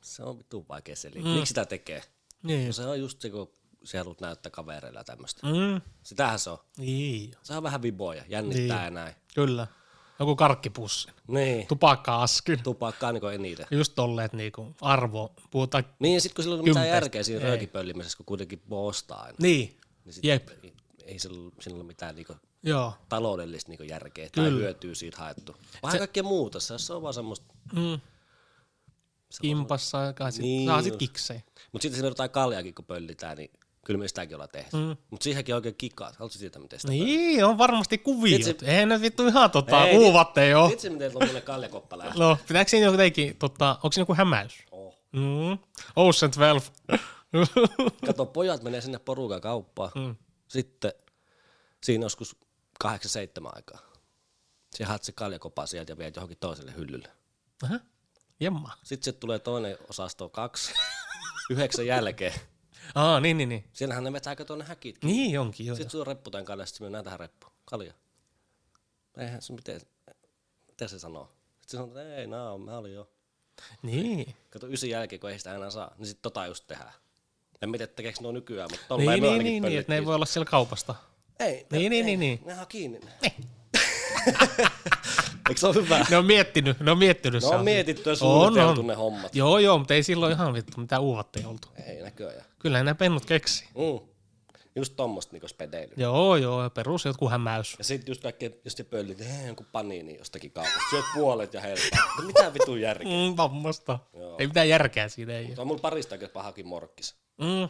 se 0.02 0.22
on 0.22 0.38
vittu 0.38 0.66
vaikea 0.68 0.96
selittää. 0.96 1.22
Mm. 1.32 1.36
Miksi 1.36 1.48
sitä 1.48 1.64
tekee? 1.64 2.02
Niin. 2.42 2.66
No 2.66 2.72
se 2.72 2.86
on 2.86 3.00
just 3.00 3.20
se, 3.20 3.30
kun 3.30 3.50
sä 3.84 3.98
haluat 3.98 4.20
näyttää 4.20 4.50
kavereilla 4.50 5.00
ja 5.00 5.04
tämmöistä. 5.04 5.46
Mm. 5.46 5.80
Sitähän 6.02 6.38
se 6.38 6.50
on. 6.50 6.58
Niin. 6.76 7.34
Se 7.42 7.54
on 7.56 7.62
vähän 7.62 7.82
viboja, 7.82 8.24
jännittää 8.28 8.76
Niin. 8.78 8.84
ja 8.84 8.90
näin. 8.90 9.14
Kyllä. 9.34 9.66
Joku 10.18 10.36
karkkipussi. 10.36 11.08
Niin, 11.28 11.66
Tupakka-askin. 11.66 12.62
tupakkaa 12.62 13.12
niinku 13.12 13.26
eniten. 13.26 13.66
Just 13.70 13.92
tolleet 13.94 14.32
niinku 14.32 14.74
arvo. 14.80 15.32
Puhutaan. 15.50 15.84
Niin, 15.98 16.14
ja 16.14 16.20
sit 16.20 16.34
kun 16.34 16.44
sillä 16.44 16.54
ole 16.56 16.62
mitään 16.62 16.88
järkeä 16.88 17.22
siinä 17.22 17.42
röökipöllimisessä, 17.42 18.16
kun 18.16 18.26
kuitenkin 18.26 18.62
voi 18.70 18.88
ostaa 18.88 19.22
aina. 19.22 19.36
Niin. 19.40 19.78
Niin 20.04 20.12
sit 20.12 20.24
Jep. 20.24 20.48
Ei, 20.48 20.72
ei 21.04 21.18
sillä, 21.18 21.50
ole 21.74 21.82
mitään 21.84 22.14
niinku 22.14 22.36
Joo. 22.62 22.92
taloudellista 23.08 23.68
niinku 23.70 23.82
järkeä 23.84 24.28
tai 24.34 24.44
Kyllä. 24.44 24.58
hyötyä 24.58 24.94
siitä 24.94 25.16
haettu. 25.18 25.56
Vähän 25.82 25.98
kaikkea 25.98 26.22
muuta, 26.22 26.60
se, 26.60 26.78
se 26.78 26.92
on 26.92 27.02
vaan 27.02 27.14
semmoista. 27.14 27.46
Mm. 27.72 28.00
Kimpassa 29.42 29.98
ja 30.20 30.30
sit, 30.30 30.42
Niin 30.42 30.56
niin 30.58 30.68
saa 30.68 30.82
sit 30.82 30.96
kiksei. 30.96 31.36
Mutta 31.72 31.82
sitten 31.82 31.96
siinä 31.96 32.08
jotain 32.08 32.30
kaljakin, 32.30 32.74
kun 32.74 32.84
pöllitään, 32.84 33.36
niin 33.36 33.50
kyllä 33.86 33.98
me 33.98 34.08
sitäkin 34.08 34.36
ollaan 34.36 34.48
tehty. 34.52 34.76
Mm. 34.76 34.96
Mutta 35.10 35.24
siihenkin 35.24 35.54
on 35.54 35.56
oikein 35.56 35.74
kikaa. 35.74 36.12
Haluatko 36.18 36.38
tietää, 36.38 36.62
miten 36.62 36.80
sitä 36.80 36.92
Niin, 36.92 37.44
on 37.44 37.58
varmasti 37.58 37.98
kuviot. 37.98 38.40
Vitsi- 38.40 38.64
Eihän 38.68 38.88
ne 38.88 39.00
vittu 39.00 39.26
ihan 39.26 39.50
tota, 39.50 39.86
Ei, 39.86 39.98
uuvatte 39.98 40.48
jo. 40.48 40.68
Vitsi, 40.70 40.90
miten 40.90 41.12
tuommoinen 41.12 41.42
kaljakoppa 41.42 41.98
lähtee. 41.98 42.18
No, 42.22 42.38
pitääkö 42.48 42.70
siinä 42.70 42.86
jotenkin, 42.86 43.36
tota, 43.36 43.70
onko 43.82 43.92
siinä 43.92 44.02
joku 44.02 44.14
hämäys? 44.14 44.54
Oh. 44.70 44.94
Mm. 45.12 45.58
Ocean 45.96 46.30
12. 46.32 46.72
Kato, 48.06 48.26
pojat 48.26 48.62
menee 48.62 48.80
sinne 48.80 48.98
porukan 48.98 49.40
kauppaan. 49.40 49.90
Mm. 49.94 50.16
Sitten 50.48 50.92
siinä 51.84 52.04
joskus 52.04 52.36
kahdeksan 52.80 53.10
seitsemän 53.10 53.52
aikaa. 53.54 53.94
Sä 54.78 54.86
haet 54.86 55.02
se 55.02 55.12
kaljakopa 55.12 55.66
sieltä 55.66 55.92
ja 55.92 55.98
viet 55.98 56.16
johonkin 56.16 56.38
toiselle 56.38 56.74
hyllylle. 56.76 57.08
Aha. 57.62 57.80
Jemma. 58.40 58.72
Sitten 58.82 59.04
se 59.04 59.12
tulee 59.12 59.38
toinen 59.38 59.76
osasto 59.88 60.28
kaksi, 60.28 60.72
yhdeksän 61.50 61.86
jälkeen. 61.86 62.34
Aa, 62.94 63.20
niin, 63.20 63.38
niin, 63.38 63.48
niin. 63.48 63.64
Siellähän 63.72 64.04
ne 64.04 64.12
vetää 64.12 64.36
tuonne 64.36 64.64
häkit. 64.64 65.04
Niin 65.04 65.40
onkin, 65.40 65.66
joo. 65.66 65.76
Sitten 65.76 65.90
sulla 65.90 66.02
on 66.02 66.06
reppu 66.06 66.30
tämän 66.30 66.44
kanssa, 66.44 66.66
sitten 66.66 66.84
mennään 66.84 67.04
tähän 67.04 67.20
reppuun. 67.20 67.52
Kalja. 67.64 67.94
Eihän 69.18 69.42
se, 69.42 69.52
miten, 69.52 69.80
miten 70.68 70.88
se 70.88 70.98
sanoo? 70.98 71.24
Sitten 71.60 71.70
se 71.70 71.76
sanoo, 71.76 71.98
että 71.98 72.16
ei, 72.16 72.26
nää 72.26 72.52
on, 72.52 72.60
mä 72.60 72.78
olin 72.78 72.94
jo. 72.94 73.10
Niin. 73.82 74.36
Kato 74.50 74.66
ysin 74.66 74.90
jälkeen, 74.90 75.20
kun 75.20 75.30
ei 75.30 75.38
sitä 75.38 75.54
enää 75.54 75.70
saa, 75.70 75.94
niin 75.98 76.06
sitten 76.06 76.22
tota 76.22 76.46
just 76.46 76.66
tehdään. 76.66 76.92
En 77.62 77.72
tiedä, 77.72 77.86
tekeekö 77.86 78.18
nuo 78.22 78.32
nykyään, 78.32 78.68
mutta 78.70 78.86
tolleen 78.88 79.08
Niin, 79.08 79.22
me 79.22 79.28
niin, 79.28 79.44
niin, 79.44 79.62
niin, 79.62 79.78
että 79.78 79.92
ne 79.92 79.96
ei 79.98 80.04
voi 80.06 80.14
olla 80.14 80.26
siellä 80.26 80.50
kaupasta. 80.50 80.94
Ei, 81.40 81.52
Niin, 81.52 81.66
ne, 81.70 81.78
niin, 81.78 81.92
ei, 81.92 82.02
niin, 82.02 82.20
niin. 82.20 82.40
Ne 82.44 82.60
on 82.60 82.66
kiinni. 82.68 83.00
Eikö 85.48 85.60
se 85.60 85.66
ole 85.66 85.74
hyvä? 85.74 86.06
Ne 86.10 86.16
on 86.16 86.24
miettinyt, 86.26 86.80
ne 86.80 86.90
on 86.90 86.98
miettinyt. 86.98 87.42
Ne 87.42 87.48
on 87.48 87.64
mietitty 87.64 88.10
ja 88.10 88.16
suunniteltu 88.16 88.80
on. 88.80 88.86
ne 88.86 88.94
hommat. 88.94 89.34
Joo, 89.34 89.58
joo, 89.58 89.78
mutta 89.78 89.94
ei 89.94 90.02
silloin 90.02 90.32
ihan 90.32 90.54
vittu 90.54 90.80
mitään 90.80 91.02
uuvatte 91.02 91.46
oltu. 91.46 91.68
Ei 91.86 92.02
näköjään. 92.02 92.44
Kyllä 92.58 92.82
ne 92.82 92.94
pennut 92.94 93.24
keksi. 93.24 93.64
Mm. 93.64 94.08
Just 94.76 94.96
tommosta 94.96 95.32
niinku 95.32 95.48
spedeilyä. 95.48 95.94
Joo, 95.96 96.36
joo, 96.36 96.70
perus 96.70 97.04
jotkut 97.04 97.30
hämäys. 97.30 97.74
Ja 97.78 97.84
sitten 97.84 98.10
just 98.10 98.22
kaikkea, 98.22 98.50
jos 98.64 98.72
se 98.72 98.84
pöllit, 98.84 99.18
hei, 99.20 99.46
jonkun 99.46 99.66
paniini 99.72 100.18
jostakin 100.18 100.50
kaupasta. 100.50 100.78
Syöt 100.90 101.04
puolet 101.14 101.54
ja 101.54 101.60
helpaa. 101.60 102.14
No 102.18 102.24
mitä 102.26 102.54
vitun 102.54 102.80
järkeä? 102.80 103.08
Mm, 103.08 103.36
vammasta. 103.36 103.98
Joo. 104.12 104.36
Ei 104.38 104.46
mitään 104.46 104.68
järkeä 104.68 105.08
siinä, 105.08 105.32
ei. 105.32 105.54
Se 105.54 105.60
on 105.60 105.66
mulla 105.66 105.80
parista 105.80 106.14
oikein 106.14 106.30
pahakin 106.30 106.66
morkkis. 106.66 107.14
Mm, 107.38 107.68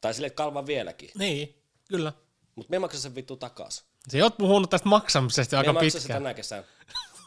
Tai 0.00 0.14
silleen, 0.14 0.26
että 0.28 0.36
kalvan 0.36 0.66
vieläkin. 0.66 1.10
niin, 1.14 1.62
kyllä. 1.88 2.12
Mut 2.54 2.68
me 2.68 2.78
maksan 2.78 3.00
sen 3.00 3.14
vittu 3.14 3.36
takas. 3.36 3.84
Se 4.08 4.22
oot 4.22 4.36
puhunut 4.36 4.70
tästä 4.70 4.88
maksamisesta 4.88 5.56
Me 5.56 5.58
aika 5.58 5.72
maksan 5.72 5.90
se 5.90 5.98
pitkään. 5.98 6.22
tänä 6.22 6.34
kesänä. 6.34 6.64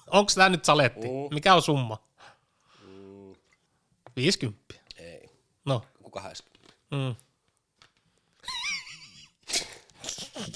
Onko 0.08 0.32
tää 0.36 0.50
nyt 0.50 0.66
saletti? 0.66 1.08
Mm. 1.08 1.34
Mikä 1.34 1.56
on 1.56 1.62
summa? 1.62 2.08
50. 4.16 4.74
Ei, 4.98 5.30
No. 5.66 5.82
joku 5.98 6.10
80. 6.10 6.74
Mm. 6.92 7.16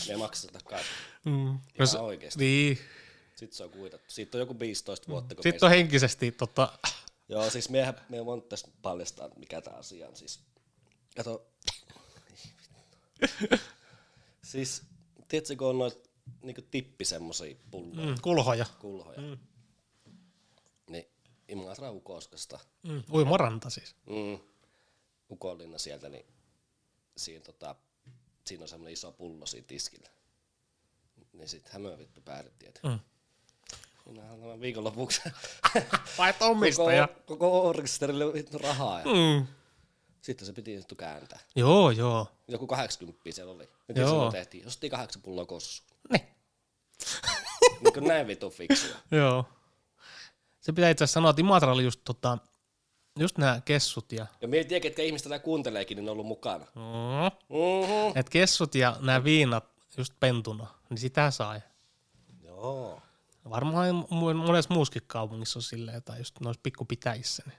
Me 0.09 0.17
maksan 0.17 0.41
sen 0.41 0.53
takaisin. 0.53 0.91
Mm. 1.25 1.59
Ihan 1.73 2.05
oikeesti. 2.05 2.39
Niin. 2.39 2.79
Sitten 3.35 3.57
se 3.57 3.63
on 3.63 3.69
kuitattu. 3.69 4.05
Siitä 4.13 4.37
on 4.37 4.39
joku 4.39 4.59
15 4.59 5.07
vuotta, 5.07 5.35
kun 5.35 5.43
Sitten 5.43 5.65
on 5.67 5.69
henkisesti 5.71 6.31
tota, 6.31 6.79
Joo, 7.29 7.49
siis 7.49 7.69
miehän, 7.69 7.93
me 8.09 8.25
voin 8.25 8.41
tässä 8.41 8.67
paljastaa, 8.81 9.29
mikä 9.35 9.61
tämä 9.61 9.77
asia 9.77 10.07
on. 10.07 10.15
Siis, 10.15 10.39
kato. 11.17 11.45
siis, 14.41 14.83
tiedätkö, 15.27 15.55
kun 15.55 15.67
on 15.67 15.77
noit 15.77 16.09
niinku 16.41 16.61
tippi 16.71 17.05
semmosia 17.05 17.55
pulloja, 17.71 18.07
mm, 18.07 18.15
kulhoja. 18.21 18.65
kulhoja, 18.79 19.21
mm. 19.21 19.37
niin 20.89 21.05
Imatra 21.47 21.91
Ukoskasta, 21.91 22.59
Mm. 22.83 23.03
Uimaranta 23.13 23.69
siis. 23.69 23.95
mm, 24.05 24.39
Ukolinna 25.31 25.77
sieltä, 25.77 26.09
niin 26.09 26.25
siinä, 27.17 27.43
tota, 27.43 27.75
siinä 28.45 28.63
on 28.63 28.67
semmoinen 28.67 28.93
iso 28.93 29.11
pullo 29.11 29.45
siinä 29.45 29.67
tiskillä. 29.67 30.09
Niin 31.33 31.49
sittenhän 31.49 31.81
me 31.81 31.97
vittu 31.97 32.21
päädyttiin, 32.21 32.69
että 32.69 32.87
Mm. 32.87 32.99
minähän 34.05 34.39
tämän 34.39 34.61
viikonlopuksi 34.61 35.21
Vai 36.17 36.33
omistaja. 36.39 37.07
koko, 37.07 37.23
koko 37.27 37.67
orkesterille 37.67 38.33
vittu 38.33 38.57
rahaa. 38.57 38.99
Ja 38.99 39.05
Mm. 39.05 39.47
Sitten 40.21 40.45
se 40.47 40.53
piti 40.53 40.77
vittu 40.77 40.95
kääntää. 40.95 41.39
Joo, 41.55 41.91
joo. 41.91 42.27
Joku 42.47 42.67
80 42.67 43.21
siellä 43.31 43.51
oli. 43.53 43.69
Ja 43.87 44.01
Joo. 44.01 44.09
silloin 44.09 44.31
tehtiin. 44.31 44.67
Ostettiin 44.67 44.91
kahdeksan 44.91 45.21
pulloa 45.21 45.45
kossu. 45.45 45.83
Ne. 46.09 46.27
niin 47.83 47.93
kuin 47.93 48.07
näin 48.07 48.27
vitu 48.27 48.49
fiksua. 48.49 48.95
Joo. 49.11 49.45
Se 50.59 50.73
pitää 50.73 50.89
itse 50.89 51.03
asiassa 51.03 51.13
sanoa, 51.13 51.29
että 51.29 51.39
Imatra 51.39 51.71
oli 51.71 51.83
just, 51.83 52.01
tota, 52.03 52.37
just 53.19 53.37
nämä 53.37 53.61
kessut 53.65 54.11
ja 54.11 54.27
Ja 54.41 54.47
mietin, 54.47 54.81
ketkä 54.81 55.01
ihmiset 55.01 55.23
tätä 55.23 55.39
kuunteleekin, 55.39 55.95
niin 55.95 56.05
ne 56.05 56.11
on 56.11 56.15
ollut 56.15 56.27
mukana. 56.27 56.65
mm. 56.75 57.55
Mm-hmm. 57.57 58.19
et 58.19 58.29
kessut 58.29 58.75
ja 58.75 58.97
nämä 58.99 59.23
viinat 59.23 59.65
just 59.97 60.13
pentuna, 60.19 60.67
niin 60.89 60.97
sitä 60.97 61.31
sai. 61.31 61.59
Joo. 62.43 63.01
Varmaan 63.49 64.05
monessa 64.45 64.73
muussakin 64.73 65.01
kaupungissa 65.07 65.59
on 65.59 65.63
silleen, 65.63 66.03
tai 66.03 66.17
just 66.17 66.39
noissa 66.39 66.59
pikkupitäjissä. 66.63 67.43
Niin. 67.45 67.57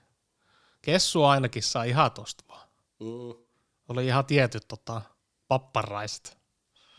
Kessu 0.83 1.25
ainakin 1.25 1.63
saa 1.63 1.85
ihan 1.85 2.11
tosta 2.13 2.45
vaan. 2.49 2.69
Mm. 3.01 3.45
Oli 3.89 4.07
ihan 4.07 4.27
tietyt 4.27 4.69
tota, 4.69 5.03
papparaiset. 5.49 6.39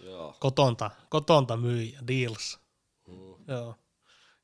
Joo. 0.03 0.35
Kotonta, 0.39 0.91
kotonta 1.09 1.57
myyjä, 1.57 1.99
deals. 2.07 2.59
Mm. 3.07 3.35
Joo. 3.47 3.75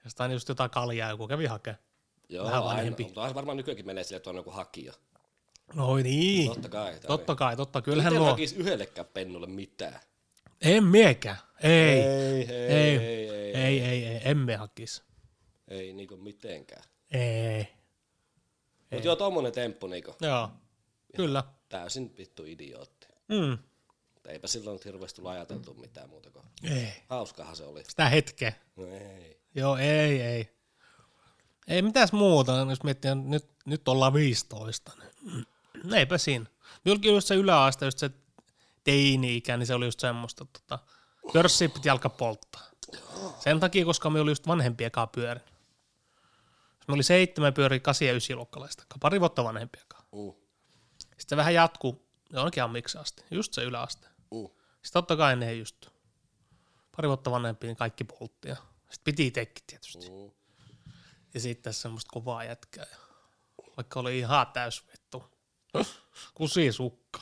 Ja 0.04 0.10
sitten 0.10 0.32
just 0.32 0.50
jotain 0.50 0.70
kaljaa 0.72 1.10
joku 1.10 1.28
kävi 1.28 1.46
hakemaan. 1.46 1.84
Joo, 2.30 2.46
Vähän 2.46 2.62
aina. 2.64 2.76
vanhempi. 2.76 3.04
Mutta 3.04 3.36
varmaan 3.36 3.58
nykyäänkin 3.58 3.86
menee 3.86 4.04
sille, 4.04 4.18
että 4.18 4.30
on 4.30 4.36
joku 4.36 4.52
hakija. 4.52 4.94
Oi 5.78 6.04
niin. 6.04 6.50
Totta 6.52 6.70
kai. 6.70 7.00
Totta 7.00 7.36
kai, 7.36 7.56
totta. 7.56 7.82
Kyllähän 7.82 8.14
Miten 8.14 8.22
nuo... 8.22 8.30
hakis 8.32 8.54
yhdellekään 8.54 9.08
pennulle 9.14 9.48
mitään? 9.48 10.00
En 10.62 10.84
miekään. 10.84 11.38
Ei. 11.64 11.72
ei, 11.72 12.02
Ei. 12.02 12.52
ei, 12.52 12.98
ei, 12.98 13.30
ei, 13.30 13.56
Ei, 13.56 13.82
ei, 13.82 14.06
ei. 14.06 14.22
Emme 14.26 14.56
hakis. 14.56 15.04
ei 15.68 15.94
niinku 15.94 16.18
mitenkään. 16.18 16.84
Ei. 17.12 17.68
Mut 18.96 19.06
joo, 19.06 19.16
tommonen 19.16 19.52
temppu 19.52 19.88
niinku. 19.88 20.16
Joo. 20.22 20.50
Kyllä. 21.16 21.44
Täysin 21.70 22.14
vittu 22.18 22.46
idiootti. 22.46 23.08
Mm. 23.28 23.58
Mutta 24.14 24.30
eipä 24.30 24.48
silloin 24.48 24.76
nyt 24.76 24.86
hirveästi 24.86 25.16
tullut 25.16 25.32
ajateltu 25.32 25.74
mitään 25.74 26.10
muuta 26.10 26.32
kuin. 26.32 26.46
Ei. 26.64 26.94
Hauskahan 27.10 27.56
se 27.56 27.64
oli. 27.64 27.84
Sitä 27.84 28.10
hetkeä. 28.10 28.54
No 28.76 28.86
ei. 28.88 29.42
Joo, 29.56 29.78
ei, 29.78 30.22
ei. 30.22 30.56
Ei 31.68 31.82
mitäs 31.82 32.12
muuta, 32.12 32.66
jos 32.70 32.84
miettii, 32.84 33.12
että 33.12 33.24
nyt, 33.24 33.46
nyt 33.66 33.88
ollaan 33.88 34.14
15. 34.14 34.92
Niin. 35.00 35.46
Eipä 36.00 36.18
siinä. 36.18 36.46
Minullakin 36.86 37.14
just 37.14 37.28
se 37.28 37.36
yläaste, 37.36 37.86
just 37.86 37.98
se 37.98 38.10
teini-ikä, 38.84 39.58
niin 39.58 39.68
se 39.68 39.76
oli 39.76 39.86
just 39.86 40.00
semmoista, 40.00 40.46
tota, 40.46 40.80
pörssiä 41.34 41.70
piti 41.70 41.90
alkaa 41.90 42.10
polttaa. 42.10 42.62
Sen 43.40 43.60
takia, 43.60 43.86
koska 43.86 44.10
me 44.10 44.20
oli 44.20 44.32
just 44.32 44.48
vanhempia 44.48 44.90
kaa 44.90 45.08
pyörin. 45.08 45.44
Me 46.88 46.94
oli 46.94 47.04
seitsemän 47.04 47.54
pyöri 47.54 47.80
8 47.80 48.08
ja 48.08 48.14
9 48.14 48.38
luokkalaista, 48.38 48.84
pari 49.00 49.20
vuotta 49.20 49.44
vanhempiakaan. 49.44 50.04
Mm. 50.12 50.34
Sitten 50.98 51.26
se 51.28 51.38
vähän 51.38 51.54
jatkuu 51.54 52.08
jonnekin 52.34 52.64
ammiksi 52.64 52.98
asti, 52.98 53.24
just 53.32 53.54
se 53.54 53.64
yläaste. 53.64 54.08
Mm. 54.08 54.48
Sitten 54.48 54.94
totta 54.94 55.16
kai 55.16 55.36
ne 55.36 55.54
just 55.54 55.88
pari 56.96 57.08
vuotta 57.08 57.32
vanhempia, 57.32 57.68
niin 57.68 57.78
kaikki 57.78 58.04
poltti. 58.04 58.48
Ja 58.50 58.56
sitten 58.56 59.04
piti 59.04 59.28
itsekin 59.28 59.64
tietysti. 59.68 60.10
Mm. 60.10 60.32
Ja 61.34 61.40
sitten 61.40 61.74
semmoista 61.74 62.10
kovaa 62.14 62.44
jätkää. 62.44 62.86
Vaikka 63.78 64.00
oli 64.00 64.20
ihan 64.20 64.48
täys 64.48 64.84
vittu. 64.92 65.24
Kusisukka. 66.38 67.22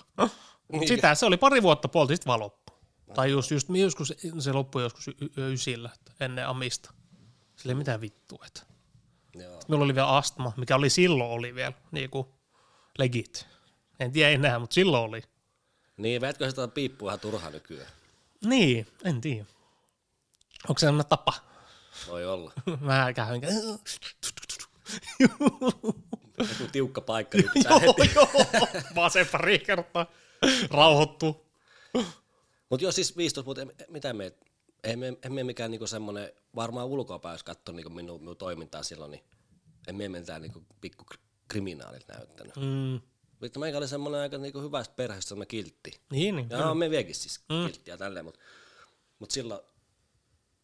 Mut 0.74 0.88
sitä 0.88 1.16
se 1.16 1.26
oli 1.26 1.38
pari 1.38 1.62
vuotta 1.62 1.88
poltti, 1.88 2.16
sitten 2.16 2.28
vaan 2.28 2.40
loppu. 2.40 2.74
Tai 3.14 3.32
just, 3.32 3.52
just 3.52 3.70
joskus, 3.70 4.14
se 4.40 4.52
loppui 4.52 4.84
joskus 4.84 5.08
y- 5.08 5.16
y- 5.38 5.54
ysillä, 5.54 5.90
ennen 6.20 6.48
amista. 6.48 6.94
Sillä 7.56 7.72
ei 7.72 7.76
mitään 7.76 8.02
vittua. 8.02 8.44
Että. 8.48 8.73
Joo. 9.36 9.60
Minulla 9.68 9.86
oli 9.86 9.96
vielä 9.96 10.08
astma, 10.08 10.54
mikä 10.58 10.76
oli 10.76 10.90
silloin 10.90 11.32
oli 11.32 11.56
vielä 11.56 11.74
niinku 11.92 12.34
legit. 12.98 13.48
En 14.00 14.12
tiedä 14.12 14.32
enää, 14.32 14.60
mutta 14.60 14.74
silloin 14.74 15.04
oli. 15.04 15.22
Niin, 15.98 16.22
vetkö 16.22 16.50
sitä 16.50 16.68
piippua 16.68 17.12
ihan 17.12 17.20
turha 17.20 17.50
nykyään? 17.50 17.92
Niin, 18.46 18.88
en 19.04 19.22
tiedä. 19.22 19.46
Onko 20.70 20.80
se 20.80 20.86
sellainen 20.86 21.10
tapa? 21.10 21.34
Voi 22.08 22.26
olla. 22.26 22.52
Mä 22.80 23.14
käyn. 23.14 23.42
Joku 26.38 26.68
tiukka 26.72 27.02
paikka, 27.02 27.38
niin 27.38 27.50
pitää 27.54 27.72
joo, 27.72 27.80
heti. 27.80 28.12
joo. 28.16 28.68
Vasen 28.96 29.28
pari 29.28 29.60
kertaa. 29.60 30.06
Rauhoittuu. 30.72 31.46
Mutta 32.70 32.84
joo, 32.84 32.92
siis 32.92 33.18
15 33.18 33.46
vuotta, 33.46 33.86
mitä 33.88 34.14
me, 34.14 34.34
ei 34.84 34.96
me, 34.96 35.18
emme 35.26 35.44
mikään 35.44 35.72
niinku 35.72 35.88
semmoinen, 35.88 36.32
varmaan 36.56 36.88
ulkoapäin, 36.88 37.34
jos 37.34 37.44
katsoo 37.44 37.76
niinku 37.76 37.90
minun, 37.90 38.22
minun 38.22 38.38
toimintaa 38.38 38.84
silloin, 38.84 39.12
niin 39.12 39.24
emme 39.88 40.10
mitään 40.10 40.42
niinku 40.42 40.66
pikku 40.82 41.06
kri- 41.14 41.22
kriminaalit 41.48 42.08
näyttänyt. 42.08 42.56
Mm. 42.56 43.02
Vittu, 43.42 43.60
meikä 43.60 43.78
oli 43.78 43.88
semmoinen 43.88 44.22
aika 44.22 44.38
niinku 44.38 44.62
hyvästä 44.62 44.96
perheestä 44.96 45.30
semmoinen 45.30 45.48
kiltti. 45.48 46.02
Niin, 46.12 46.36
niin. 46.36 46.50
Ja 46.50 46.74
me 46.74 46.90
viekin 46.90 47.16
siis 47.16 47.40
mm. 47.50 47.66
kilttiä 47.66 47.98
tälleen, 47.98 48.26
mutta 48.26 48.40
mut 49.20 49.32
silloin 49.32 49.62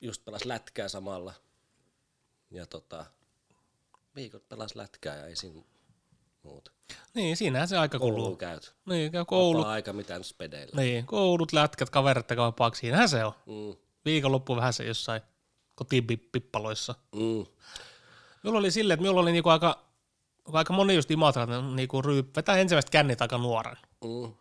just 0.01 0.25
pelas 0.25 0.45
lätkää 0.45 0.87
samalla. 0.87 1.33
Ja 2.51 2.65
tota, 2.65 3.05
viikot 4.15 4.49
pelas 4.49 4.75
lätkää 4.75 5.17
ja 5.17 5.25
ei 5.25 5.35
siinä 5.35 5.61
muuta. 6.43 6.71
Niin, 7.13 7.37
siinähän 7.37 7.67
se 7.67 7.77
aika 7.77 7.99
Koulu 7.99 8.15
kuluu. 8.15 8.35
käyt. 8.35 8.75
Niin, 8.85 9.11
käy 9.11 9.25
koulut. 9.25 9.65
aika 9.65 9.93
mitään 9.93 10.23
spedeillä. 10.23 10.81
Niin, 10.81 11.05
koulut, 11.05 11.53
lätkät, 11.53 11.89
kaverit 11.89 12.27
paksi. 12.57 12.79
Siinähän 12.79 13.09
se 13.09 13.25
on. 13.25 13.33
Mm, 13.45 13.75
Viikonloppu 14.09 14.55
vähän 14.55 14.73
se 14.73 14.83
jossain 14.85 15.21
kotipippaloissa. 15.75 16.95
mm, 17.15 17.45
Minulla 18.43 18.59
oli 18.59 18.71
silleen, 18.71 18.95
että 18.95 19.01
minulla 19.01 19.21
oli 19.21 19.31
niinku 19.31 19.49
aika, 19.49 19.85
aika 20.53 20.73
moni 20.73 20.95
just 20.95 21.11
Imatran 21.11 21.75
niinku 21.75 22.01
ryyp, 22.01 22.35
vetää 22.35 22.57
ensimmäistä 22.57 22.91
kännit 22.91 23.21
aika 23.21 23.37
nuoren. 23.37 23.77
mm. 24.03 24.33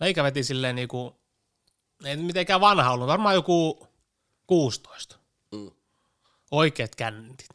Meikä 0.00 0.22
veti 0.24 0.44
silleen 0.44 0.76
niinku, 0.76 1.16
ei 2.04 2.16
mitenkään 2.16 2.60
vanha 2.60 2.90
ollut, 2.92 3.06
varmaan 3.08 3.34
joku 3.34 3.88
16. 4.46 5.18
Mm. 5.52 5.70
Oikeat 6.50 6.94
kännit. 6.94 7.48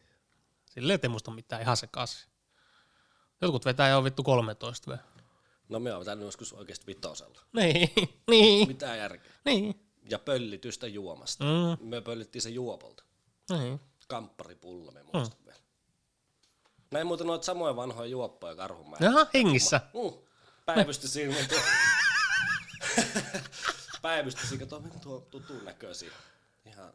Silleen, 0.70 0.96
että 0.96 1.08
ei 1.08 1.10
muista 1.10 1.32
mitään 1.32 1.62
ihan 1.62 1.78
sekaisin. 1.78 2.30
Jotkut 3.42 3.66
vetää 3.66 3.90
jo 3.90 4.04
vittu 4.04 4.24
13 4.24 4.88
vielä. 4.92 5.04
No 5.70 5.80
me 5.80 5.94
on 5.94 6.00
vetänyt 6.00 6.26
joskus 6.26 6.54
oikeasti 6.54 6.88
vitosella. 6.88 7.40
Niin, 7.54 7.90
niin, 8.30 8.68
Mitä 8.68 8.96
järkeä? 8.96 9.32
niin. 9.46 9.83
Ja 10.10 10.20
pöllitystä 10.20 10.88
juomasta. 10.88 11.44
Mm, 11.44 11.88
Me 11.90 12.02
pöllittiin 12.02 12.42
se 12.42 12.50
juopolta. 12.50 13.04
niin. 13.50 13.80
Kampparipulla, 14.08 14.92
me 14.92 15.04
muistan 15.04 15.40
mm. 15.40 15.46
vielä. 15.46 15.60
Näin 16.92 17.08
muuten 17.08 17.28
noita 17.28 17.46
samoja 17.46 17.76
vanhoja 17.76 18.10
juoppoja 18.10 18.56
karhumaa. 18.56 18.98
Jaha, 19.02 19.28
hengissä. 19.34 19.82
Mm. 19.94 20.20
Päivysty 20.66 21.08
siinä 21.08 21.36
tuo. 21.50 21.60
Päivysty 24.02 24.48
siinä, 24.48 24.66
tuo, 24.66 24.82
tuo 25.02 25.20
tutun 25.20 25.66
näköisiä. 25.66 26.12
Ihan, 26.66 26.94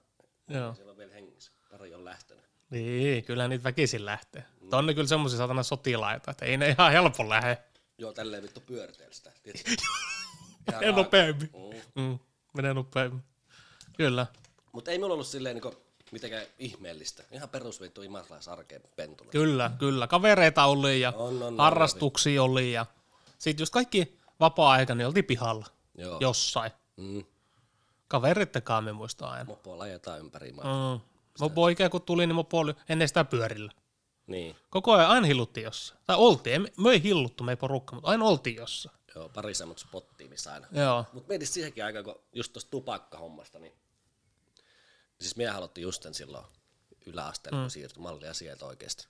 Joo. 0.48 0.74
siellä 0.74 0.90
on 0.90 0.98
vielä 0.98 1.12
hengissä. 1.12 1.52
Pari 1.70 1.94
on 1.94 2.04
lähtenyt. 2.04 2.44
Niin, 2.70 3.24
kyllä 3.24 3.48
niitä 3.48 3.64
väkisin 3.64 4.04
lähtee. 4.06 4.44
Mm. 4.60 4.68
On 4.72 4.86
ne 4.86 4.94
kyllä 4.94 5.08
semmoisia 5.08 5.38
satana 5.38 5.62
sotilaita, 5.62 6.30
että 6.30 6.44
ei 6.44 6.56
ne 6.56 6.68
ihan 6.68 6.92
helpon 6.92 7.28
lähde. 7.28 7.58
Joo, 7.98 8.12
tälleen 8.12 8.42
vittu 8.42 8.60
pyörteellä 8.60 9.14
sitä. 9.14 9.32
Ihan 10.82 10.94
nopeammin. 10.94 11.50
Mm. 11.94 12.02
Mm, 12.02 12.18
menee 12.52 12.74
nopeammin. 12.74 13.22
Kyllä. 13.96 14.26
Mutta 14.72 14.90
ei 14.90 14.98
mulla 14.98 15.14
ollut 15.14 15.26
silleen 15.26 15.56
niinku 15.56 15.74
mitenkään 16.12 16.46
ihmeellistä. 16.58 17.22
Ihan 17.30 17.48
perusvittu 17.48 18.02
imaslaisarkeen 18.02 18.82
pentula. 18.96 19.30
Kyllä, 19.30 19.70
kyllä. 19.78 20.06
Kavereita 20.06 20.64
oli 20.64 21.00
ja 21.00 21.12
On, 21.16 21.36
on, 21.36 21.42
on, 21.42 21.58
harrastuksia 21.58 22.42
oli 22.42 22.72
ja 22.72 22.86
sitten 23.38 23.62
just 23.62 23.72
kaikki 23.72 24.18
vapaa-aika, 24.40 24.94
niin 24.94 25.06
oltiin 25.06 25.24
pihalla 25.24 25.66
Joo. 25.94 26.18
jossain. 26.20 26.72
Mm. 26.96 27.24
Kaverittekaan 28.08 28.84
me 28.84 28.92
muista 28.92 29.28
aina. 29.28 29.44
Mopoa 29.44 29.82
ajetaan 29.82 30.20
ympäri 30.20 30.52
maa. 30.52 30.96
Mm. 30.96 31.00
Mopo 31.40 31.62
oikein 31.62 31.90
kun 31.90 32.02
tuli, 32.02 32.26
niin 32.26 32.34
mopo 32.34 32.58
oli 32.58 32.74
ennen 32.88 33.08
sitä 33.08 33.24
pyörillä. 33.24 33.72
Niin. 34.26 34.56
Koko 34.70 34.92
ajan 34.92 35.10
aina 35.10 35.26
hilluttiin 35.26 35.64
jossain. 35.64 36.00
Tai 36.06 36.16
oltiin, 36.16 36.68
me 36.76 36.90
ei 36.90 37.02
hilluttu 37.02 37.44
me 37.44 37.52
ei 37.52 37.56
porukka, 37.56 37.94
mutta 37.94 38.10
aina 38.10 38.24
oltiin 38.24 38.56
jossain. 38.56 38.97
Joo, 39.18 39.28
pari 39.28 39.54
semmoista 39.54 39.88
spottia, 39.88 40.28
missä 40.28 40.52
aina. 40.52 40.66
Joo. 40.72 41.04
Mut 41.12 41.28
mietit 41.28 41.48
siihenkin 41.48 41.84
aikaan, 41.84 42.04
kun 42.04 42.20
just 42.32 42.52
tuosta 42.52 42.70
tupakkahommasta, 42.70 43.58
niin 43.58 43.72
siis 45.20 45.36
minä 45.36 45.56
aloitti 45.56 45.80
just 45.80 46.02
sen 46.02 46.14
silloin 46.14 46.46
yläasteella, 47.06 47.58
mm. 47.58 47.62
kun 47.62 47.70
siirtyi 47.70 48.02
mallia 48.02 48.34
sieltä 48.34 48.66
oikeasti. 48.66 49.08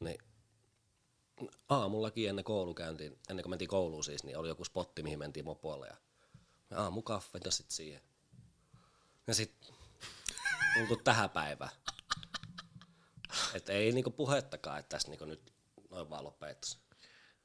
Niin 0.00 0.18
aamullakin 1.68 2.28
ennen 2.28 2.44
koulukäyntiin, 2.44 3.18
ennen 3.30 3.42
kuin 3.42 3.50
mentiin 3.50 3.68
kouluun 3.68 4.04
siis, 4.04 4.24
niin 4.24 4.38
oli 4.38 4.48
joku 4.48 4.64
spotti, 4.64 5.02
mihin 5.02 5.18
mentiin 5.18 5.44
mopoilla 5.44 5.86
ja 5.86 5.96
me 6.70 6.76
aamukaffet 6.76 7.44
ja 7.44 7.50
sit 7.50 7.70
siihen. 7.70 8.02
Ja 9.26 9.34
sit 9.34 9.72
tultu 10.74 10.96
tähän 11.04 11.30
päivään. 11.30 11.70
Että 13.54 13.72
ei 13.72 13.92
niinku 13.92 14.10
puhettakaan, 14.10 14.78
että 14.78 14.88
tässä 14.88 15.08
niinku 15.08 15.24
nyt 15.24 15.52
noin 15.90 16.10
vaan 16.10 16.24
lopettaisi. 16.24 16.78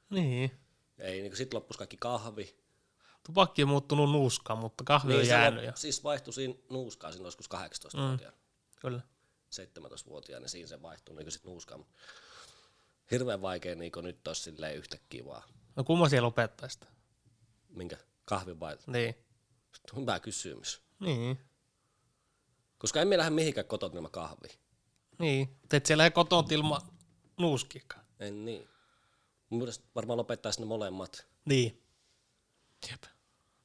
Niin. 0.10 0.67
Ei 1.00 1.22
niinku 1.22 1.36
sit 1.38 1.54
loppus 1.54 1.78
kaikki 1.78 1.98
kahvi, 1.98 2.56
Tupakki 3.24 3.64
on 3.64 3.70
muuttunut 3.70 4.12
nuuskaan, 4.12 4.60
mutta 4.60 4.84
kahvi 4.84 5.16
on 5.16 5.26
se 5.26 5.32
jäänyt. 5.32 5.62
lop- 5.62 5.66
Ja... 5.66 5.76
Siis 5.76 6.04
vaihtui 6.04 6.34
siinä 6.34 6.54
nuuskaan 6.70 7.14
siinä 7.14 7.28
joskus 7.28 7.50
18-vuotiaana, 7.50 8.38
Kyllä. 8.82 9.02
17-vuotiaana, 9.56 10.42
niin 10.42 10.50
siinä 10.50 10.68
se 10.68 10.82
vaihtui 10.82 11.16
niin 11.16 11.32
sit 11.32 11.44
nuuskaan. 11.44 11.86
Hirveän 13.12 13.42
vaikea 13.42 13.76
niin 13.76 13.92
nyt 14.02 14.28
olisi 14.28 14.42
silleen 14.42 14.76
yhtäkkiä 14.76 15.26
vaan. 15.26 15.44
No 15.76 15.84
kumma 15.84 16.10
siellä 16.10 16.28
opettaa 16.28 16.70
sitä? 16.70 16.86
Minkä? 17.70 17.98
Kahvin 18.26 18.60
vai? 18.60 18.78
Niin. 18.88 19.16
Hyvä 19.96 20.20
kysymys. 20.20 20.82
Niin. 21.00 21.40
Koska 22.78 23.02
emme 23.02 23.18
lähde 23.18 23.30
mihinkään 23.30 23.68
kotot 23.68 23.96
ilman 23.96 24.12
kahvia. 24.12 24.54
Niin. 25.20 25.60
Te 25.70 25.78
et 25.78 25.86
siellä 25.86 26.02
lähde 26.02 26.12
kotoa 26.14 26.46
ilman 26.52 26.82
nuuskiakaan. 27.38 28.06
En 28.20 28.46
niin. 28.46 28.70
Varmaan 29.96 30.18
lopettaisi 30.18 30.60
ne 30.60 30.66
molemmat. 30.66 31.28
Niin. 31.46 31.84
Jep. 32.92 33.04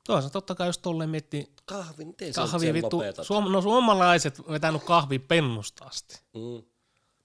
Toisaalta 0.05 0.33
totta 0.33 0.55
kai 0.55 0.69
jos 0.69 0.79
tolleen 0.79 1.11
miettii 1.11 1.53
Kahvi, 1.65 2.05
miten 2.05 2.33
kahvi 2.33 2.67
sen 2.67 2.75
vittu. 2.75 2.97
lopetat? 2.99 3.27
Suom- 3.27 3.53
no 3.53 3.63
suomalaiset 3.63 4.49
vetänyt 4.49 4.85
kahvi 4.85 5.19
pennusta 5.19 5.85
asti. 5.85 6.21
Mm, 6.35 6.63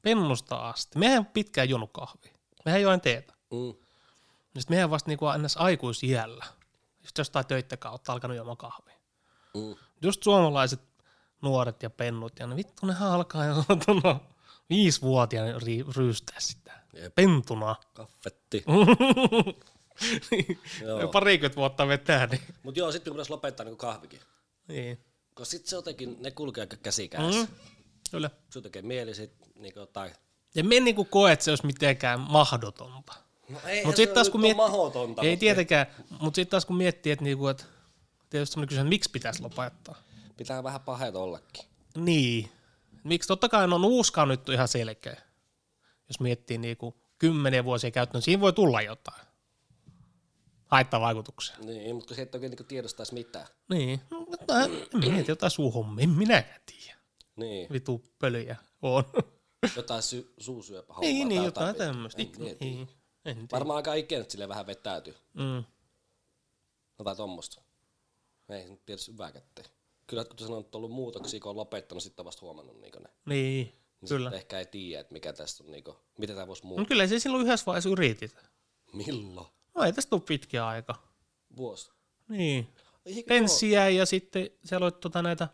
Pennusta 0.01 0.69
asti. 0.69 0.99
Mehän 0.99 1.25
pitkään 1.25 1.69
juonut 1.69 1.89
kahvia. 1.93 2.33
Mehän 2.65 2.81
join 2.81 3.01
teetä. 3.01 3.33
mm. 3.51 3.73
Sitten 4.57 4.75
mehän 4.77 4.89
vasta 4.89 5.09
niinku 5.09 5.27
ennäs 5.29 5.57
aikuisiällä. 5.57 6.45
Just 7.03 7.17
jostain 7.17 7.45
töitä 7.47 7.77
kautta 7.77 8.13
alkanut 8.13 8.37
juomaan 8.37 8.57
kahvia. 8.57 8.95
Mm. 9.53 9.75
Just 10.01 10.23
suomalaiset 10.23 10.81
nuoret 11.41 11.83
ja 11.83 11.89
pennut, 11.89 12.39
ja 12.39 12.47
ne 12.47 12.55
vittu 12.55 12.85
ne 12.85 12.95
alkaa 12.99 13.45
jo 13.45 13.55
no, 14.03 14.19
viisivuotiaana 14.69 15.59
ri- 15.59 15.95
ryystää 15.97 16.39
sitä. 16.39 16.71
Pentuna. 17.15 17.75
Kaffetti. 17.93 18.63
Joo. 20.81 20.99
joo. 20.99 21.07
Parikymmentä 21.11 21.55
vuotta 21.55 21.87
vetää, 21.87 22.27
niin. 22.27 22.41
Mut 22.63 22.77
joo, 22.77 22.91
sitten 22.91 23.13
pitäisi 23.13 23.31
lopettaa 23.31 23.63
niin 23.65 23.77
kahvikin. 23.77 24.19
niin. 24.67 25.03
Koska 25.33 25.51
sit 25.51 25.65
se 25.65 25.75
jotenkin, 25.75 26.17
ne 26.19 26.31
kulkee 26.31 26.61
aika 26.61 26.77
käsi 26.77 27.07
kädessä. 27.09 27.41
Mm. 27.41 27.47
Kyllä. 28.11 28.29
Se 28.49 28.61
tekee 28.61 28.81
mieli 28.81 29.15
sit 29.15 29.31
niin 29.55 29.73
jotain. 29.75 30.11
Ja 30.55 30.63
me 30.63 30.77
en 30.77 30.83
niinku 30.83 31.05
koe, 31.05 31.31
että 31.31 31.45
se 31.45 31.51
olisi 31.51 31.65
mitenkään 31.65 32.19
mahdotonta. 32.19 33.13
No 33.49 33.59
ei, 33.65 33.85
Mut 33.85 33.95
sit 33.95 34.13
taas 34.13 34.29
kun 34.29 34.41
miet- 34.41 34.55
mahdotonta. 34.55 35.21
Ei 35.21 35.37
tietenkään, 35.37 35.87
mutta 36.09 36.35
sitten 36.35 36.51
taas 36.51 36.65
kun 36.65 36.75
miettii, 36.77 37.11
että 37.11 37.23
niinku, 37.25 37.47
et, 37.47 37.65
tietysti 38.29 38.53
semmoinen 38.53 38.69
kysymys, 38.69 38.89
miksi 38.89 39.09
pitäisi 39.11 39.41
lopettaa. 39.41 39.95
Pitää 40.37 40.63
vähän 40.63 40.81
pahet 40.81 41.15
ollakin. 41.15 41.65
Niin. 41.97 42.51
Miksi? 43.03 43.27
Totta 43.27 43.49
kai 43.49 43.63
on 43.63 44.27
nyt 44.27 44.49
ihan 44.49 44.67
selkeä. 44.67 45.21
Jos 46.09 46.19
miettii 46.19 46.57
niinku 46.57 46.95
kymmeniä 47.19 47.63
vuosia 47.63 47.91
käyttöön, 47.91 48.21
siinä 48.21 48.41
voi 48.41 48.53
tulla 48.53 48.81
jotain. 48.81 49.27
Haittavaikutuksia. 50.65 51.55
Niin, 51.59 51.95
mutta 51.95 52.15
se 52.15 52.21
et 52.21 52.35
oikein 52.35 52.51
niin 52.51 52.65
tiedostaisi 52.67 53.13
mitään. 53.13 53.47
Niin. 53.69 54.01
No, 54.11 54.19
mutta 54.19 54.61
en 54.61 54.71
mieti 55.11 55.31
jotain 55.31 55.51
suuhommia, 55.51 56.03
en 56.03 56.09
minäkään 56.09 56.61
tiedä. 56.65 56.97
Niin, 57.35 57.67
Vitu 57.71 58.03
pölyjä 58.19 58.55
on. 58.81 59.03
jotain 59.75 60.01
sy- 60.03 60.33
suusyöpähommaa. 60.37 61.01
niin, 61.11 61.27
niin, 61.27 61.39
tai 61.39 61.45
jotain 61.47 61.75
tämmöistä. 61.75 62.21
En 62.21 62.31
mieti. 62.37 62.65
Niin. 62.65 62.87
En 63.25 63.35
tiedä. 63.35 63.47
Varmaan 63.51 63.75
aika 63.77 63.93
ikänyt 63.93 64.29
silleen 64.31 64.49
vähän 64.49 64.67
vetäytyy. 64.67 65.15
Mm. 65.33 65.63
Jotain 66.99 67.17
tommosta. 67.17 67.61
Ei 68.49 68.69
nyt 68.69 68.85
tiedä 68.85 69.01
hyvää 69.11 69.31
kättä. 69.31 69.63
Kyllä 70.07 70.25
kun 70.25 70.39
sanoit, 70.39 70.65
että 70.65 70.77
on 70.77 70.79
ollut 70.83 70.95
muutoksia, 70.95 71.39
kun 71.39 71.49
on 71.49 71.55
lopettanut, 71.57 72.03
sitten 72.03 72.21
on 72.23 72.25
vasta 72.25 72.41
huomannut 72.41 72.81
niin 72.81 72.93
ne. 73.03 73.09
Niin, 73.25 73.73
Niin 74.01 74.09
kyllä. 74.09 74.31
ehkä 74.33 74.59
ei 74.59 74.65
tiedä, 74.65 75.01
että 75.01 75.13
mikä 75.13 75.33
tästä 75.33 75.63
on, 75.63 75.71
niin 75.71 75.83
kuin, 75.83 75.97
mitä 76.17 76.33
tämä 76.33 76.47
voisi 76.47 76.63
No 76.63 76.67
muuttaa. 76.67 76.85
kyllä 76.85 77.07
se 77.07 77.19
silloin 77.19 77.45
yhdessä 77.45 77.65
vaiheessa 77.65 77.89
yritit. 77.89 78.35
Milloin? 78.93 79.47
No 79.75 79.83
ei 79.83 79.93
tästä 79.93 80.09
tule 80.09 80.21
pitkä 80.21 80.67
aika. 80.67 80.95
Vuosi. 81.57 81.91
Niin. 82.29 82.73
Eikö 83.05 83.27
Penssiä 83.27 83.89
ja 83.89 84.05
sitten 84.05 84.49
siellä 84.65 84.85
oli 84.85 84.91
tota 84.91 85.21
näitä 85.21 85.47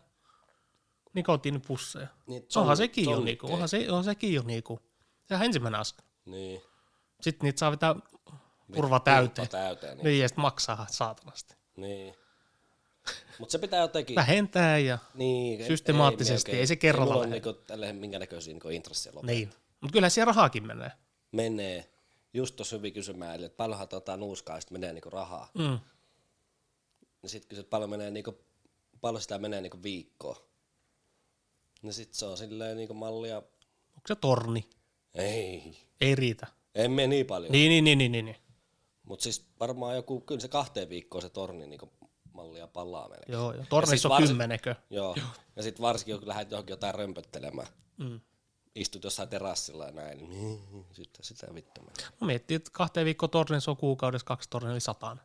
nikotiinipusseja. 1.14 2.06
Niin, 2.26 2.46
onhan 2.56 2.74
zon- 2.74 2.78
sekin 2.78 3.04
jo 3.10 3.20
niinku, 3.20 3.52
onhan, 3.52 3.68
se, 3.68 3.86
onhan 3.88 4.04
sekin 4.04 4.34
jo 4.34 4.42
niinku. 4.42 4.80
Sehän 5.24 5.40
on 5.42 5.46
ensimmäinen 5.46 5.80
askel. 5.80 6.04
Niin. 6.24 6.62
Sitten 7.20 7.44
niitä 7.46 7.58
saa 7.58 7.70
vetää 7.70 7.94
turva 8.74 9.00
täyteen. 9.00 9.48
Turva 9.48 9.62
täyteen. 9.62 9.96
Niin. 9.96 10.04
Niin, 10.04 10.20
ja 10.20 10.28
sitten 10.28 10.42
maksaa 10.42 10.86
saatanasti. 10.90 11.54
niin. 11.76 12.14
Mutta 13.38 13.52
se 13.52 13.58
pitää 13.58 13.80
jotenkin... 13.80 14.16
Vähentää 14.16 14.78
ja 14.78 14.98
Niin, 15.14 15.60
ei- 15.60 15.66
Systemaattisesti, 15.66 16.52
me 16.52 16.58
ei 16.58 16.66
se 16.66 16.76
kerralla 16.76 17.06
Ei 17.06 17.12
mulla 17.12 17.22
lähde. 17.22 17.34
niinku, 17.34 17.52
tälleen 17.52 17.96
minkä 17.96 18.18
näköisiä 18.18 18.52
niinku 18.52 18.68
intressejä 18.68 19.14
loppuun. 19.14 19.26
niin. 19.26 19.50
Mutta 19.80 19.92
kyllä 19.92 20.08
siellä 20.08 20.30
rahaakin 20.32 20.66
menee. 20.66 20.90
Menee. 21.32 21.90
Just 22.32 22.56
tuossa 22.56 22.76
hyvin 22.76 22.92
kysymään, 22.92 23.34
eli 23.34 23.44
että 23.44 23.56
paljonhan 23.56 23.88
tota 23.88 24.16
nuuskaa 24.16 24.60
sit 24.60 24.70
menee 24.70 24.92
niinku 24.92 25.10
rahaa. 25.10 25.50
Mm. 25.54 25.78
Niin 27.22 27.30
sit 27.30 27.44
kysyt, 27.46 27.70
paljon 27.70 27.90
menee 27.90 28.10
niinku, 28.10 28.38
paljon 29.00 29.22
sitä 29.22 29.38
menee 29.38 29.60
niinku 29.60 29.82
viikkoon. 29.82 30.36
Niin 31.82 31.92
sit 31.92 32.14
se 32.14 32.26
on 32.26 32.36
silleen 32.36 32.76
niinku 32.76 32.94
mallia, 32.94 33.36
Onko 33.38 34.06
se 34.08 34.14
torni? 34.14 34.68
ei, 35.14 35.76
Ei 36.00 36.14
riitä. 36.14 36.46
ei 36.74 36.88
mene 36.88 37.06
niin 37.06 37.26
paljon. 37.26 37.52
Niin, 37.52 37.68
niin, 37.70 37.84
niin, 37.84 37.98
niin, 37.98 38.12
niin. 38.12 38.24
niin. 38.24 38.36
Mut 39.02 39.20
siis 39.20 39.46
varmaan 39.60 39.96
joku, 39.96 40.20
kyllä 40.20 40.40
se 40.40 40.48
kahteen 40.48 40.88
viikkoon 40.88 41.22
se 41.22 41.28
torni 41.30 41.66
niinku 41.66 41.92
mallia 42.34 42.66
palaa 42.66 43.08
melkein. 43.08 43.32
Joo, 43.32 43.52
joo. 43.52 43.64
Tornissa 43.68 44.08
on 44.08 44.10
varsin- 44.10 44.28
kymmenekö. 44.28 44.74
Joo. 44.90 45.16
Ja 45.56 45.62
sit 45.62 45.80
varsinkin 45.80 46.18
kun 46.18 46.28
lähdet 46.28 46.50
johonkin 46.50 46.72
jotain 46.72 46.94
römpöttelemään, 46.94 47.68
Mm. 47.96 48.20
istut 48.74 49.04
jossain 49.04 49.28
terassilla 49.28 49.84
ja 49.86 49.92
näin, 49.92 50.18
niin 50.18 50.60
sitten 50.96 51.24
sitä 51.24 51.46
vittu 51.54 51.80
menee. 51.80 52.10
Mä 52.20 52.26
miettii, 52.26 52.54
että 52.54 52.70
kahteen 52.72 53.04
viikkoon 53.04 53.30
tornissa 53.30 53.70
on 53.70 53.76
kuukaudessa 53.76 54.24
kaksi 54.26 54.50
tornia, 54.50 54.72
eli 54.72 54.80
sataan. 54.80 55.20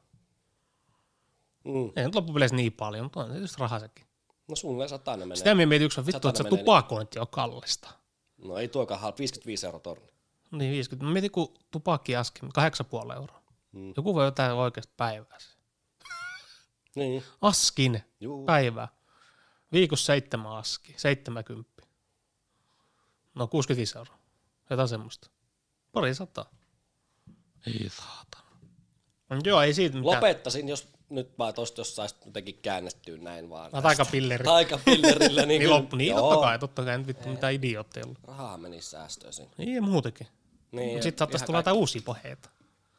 Mm. 1.63 1.91
Ei 1.95 2.05
nyt 2.05 2.15
loppupeleissä 2.15 2.55
niin 2.55 2.73
paljon, 2.73 3.05
mutta 3.05 3.19
on 3.19 3.31
se 3.33 3.37
just 3.39 3.57
raha 3.59 3.79
sekin. 3.79 4.05
No 4.47 4.55
suunnilleen 4.55 4.89
satainen 4.89 5.27
menee. 5.27 5.35
Sitä 5.37 5.55
mietin 5.55 5.81
yksi, 5.85 6.01
vittu, 6.05 6.11
Satanen 6.11 6.29
että 6.31 6.43
se 6.43 6.49
tupakointi 6.49 7.19
on 7.19 7.27
kallista. 7.31 7.89
No 8.37 8.57
ei 8.57 8.67
tuokaan 8.67 8.99
halpa, 8.99 9.17
55 9.17 9.65
euroa 9.65 9.79
torni. 9.79 10.07
Niin 10.51 10.71
50. 10.71 11.05
Mä 11.05 11.11
mietin, 11.13 11.31
kun 11.31 11.53
tupakki 11.71 12.15
askin, 12.15 12.49
8,5 12.53 13.13
euroa. 13.15 13.41
Mm. 13.71 13.93
Joku 13.97 14.15
voi 14.15 14.25
jotain 14.25 14.51
oikeasta 14.51 14.93
päivää. 14.97 15.37
Niin. 16.99 17.23
Askin 17.41 18.03
Juu. 18.19 18.45
päivää. 18.45 18.87
Viikossa 19.71 20.05
seitsemän 20.05 20.51
aski, 20.51 20.93
70. 20.97 21.69
No 23.35 23.47
65 23.47 23.97
euroa. 23.97 24.19
Jotain 24.69 24.87
semmoista. 24.87 25.29
Pari 25.91 26.13
sataa. 26.13 26.49
Ei 27.67 27.89
saatana. 27.89 28.49
Mut 29.29 29.45
Joo, 29.45 29.61
ei 29.61 29.73
siitä 29.73 29.97
mitään. 29.97 30.15
Lopettasin, 30.15 30.69
jos 30.69 30.87
nyt 31.09 31.37
vaan 31.37 31.53
tosta 31.53 31.79
jos 31.81 31.95
sais 31.95 32.15
jotenkin 32.25 32.59
käännettyä 32.61 33.17
näin 33.17 33.49
vaan. 33.49 33.71
Mä 33.73 33.81
taikapilleri. 33.81 34.43
Taikapillerillä. 34.43 35.45
niin, 35.45 35.59
Niin 35.59 35.69
loppu, 35.69 35.95
niin 35.95 36.15
totta 36.15 36.37
kai, 36.37 36.59
totta 36.59 36.83
kai, 36.83 36.93
en 36.93 37.07
vittu 37.07 37.29
mitään 37.29 37.53
idiootteja 37.53 38.05
ollut. 38.05 38.17
Rahaa 38.23 38.57
meni 38.57 38.81
säästöön 38.81 39.33
siinä. 39.33 39.51
Niin 39.57 39.75
ja 39.75 39.81
muutenkin. 39.81 40.27
Niin, 40.71 41.03
Sitten 41.03 41.19
saattaisi 41.19 41.45
tulla 41.45 41.59
jotain 41.59 41.77
uusia 41.77 42.01
puheita. 42.05 42.49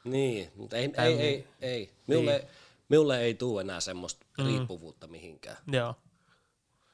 Niin, 0.04 0.52
mutta 0.56 0.76
ei, 0.76 0.90
ei, 0.98 1.20
ei, 1.20 1.46
ei. 1.60 1.90
Minulle, 2.06 2.38
niin. 2.38 2.48
Minulle 2.90 3.20
ei 3.20 3.34
tule 3.34 3.60
enää 3.60 3.80
semmoista 3.80 4.26
mm. 4.38 4.46
riippuvuutta 4.46 5.06
mihinkään. 5.06 5.56
Joo. 5.66 5.94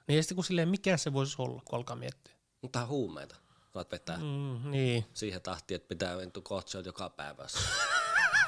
Niin 0.08 0.22
sitten 0.22 0.34
kun 0.34 0.44
silleen, 0.44 0.68
mikä 0.68 0.96
se 0.96 1.12
voisi 1.12 1.36
olla, 1.38 1.62
kun 1.64 1.76
alkaa 1.78 1.96
miettiä. 1.96 2.34
Mutta 2.62 2.86
huumeita. 2.86 3.36
Saat 3.74 3.92
vetää 3.92 4.16
mm. 4.18 4.70
Niin. 4.70 5.04
siihen 5.14 5.42
tahtiin, 5.42 5.76
että 5.76 5.88
pitää 5.88 6.16
ventu 6.16 6.42
kotsoit 6.42 6.86
joka 6.86 7.10
päivä. 7.10 7.46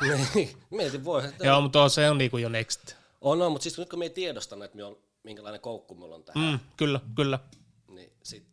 niin, 0.35 0.57
mietin 0.71 1.05
voi. 1.05 1.25
Että 1.25 1.47
Joo, 1.47 1.61
mutta 1.61 1.89
se 1.89 2.11
on 2.11 2.19
niinku 2.19 2.39
jo 2.39 2.49
next. 2.49 2.95
On, 3.21 3.43
on, 3.43 3.53
mutta 3.53 3.63
siis 3.63 3.79
nyt 3.79 3.89
kun 3.91 3.99
me 3.99 4.09
tiedostan, 4.09 4.63
että 4.63 4.87
on, 4.87 4.97
minkälainen 5.23 5.61
koukku 5.61 5.95
mulla 5.95 6.15
on 6.15 6.25
tähän, 6.25 6.53
Mm, 6.53 6.59
kyllä, 6.77 7.01
kyllä. 7.15 7.39
niin 7.89 8.13
sit 8.23 8.45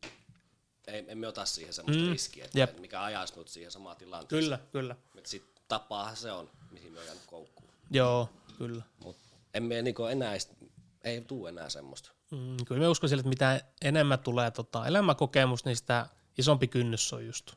ei, 0.87 1.05
emme 1.07 1.27
ota 1.27 1.45
siihen 1.45 1.73
semmoista 1.73 2.03
mm. 2.03 2.11
riskiä, 2.11 2.45
että 2.45 2.59
Jep. 2.59 2.79
mikä 2.79 3.03
ajaisi 3.03 3.35
mut 3.37 3.47
siihen 3.47 3.71
samaan 3.71 3.97
tilanteeseen. 3.97 4.43
Kyllä, 4.43 4.59
kyllä. 4.71 4.95
Että 5.17 5.29
sit 5.29 5.45
tapaahan 5.67 6.15
se 6.15 6.31
on, 6.31 6.49
mihin 6.71 6.93
me 6.93 6.99
on 6.99 7.05
jäänyt 7.05 7.23
koukkuun. 7.27 7.69
Joo, 7.91 8.29
kyllä. 8.57 8.83
Mut 9.03 9.17
emme 9.53 9.81
niinku 9.81 10.05
enää, 10.05 10.33
ei 11.03 11.21
tuu 11.21 11.47
enää 11.47 11.69
semmoista. 11.69 12.11
Mm, 12.31 12.57
kyllä 12.65 12.81
me 12.81 12.87
uskon 12.87 13.09
sille, 13.09 13.19
että 13.19 13.29
mitä 13.29 13.61
enemmän 13.81 14.19
tulee 14.19 14.51
tota 14.51 14.87
elämäkokemus, 14.87 15.65
niin 15.65 15.75
sitä 15.75 16.07
isompi 16.37 16.67
kynnys 16.67 17.13
on 17.13 17.25
just 17.25 17.51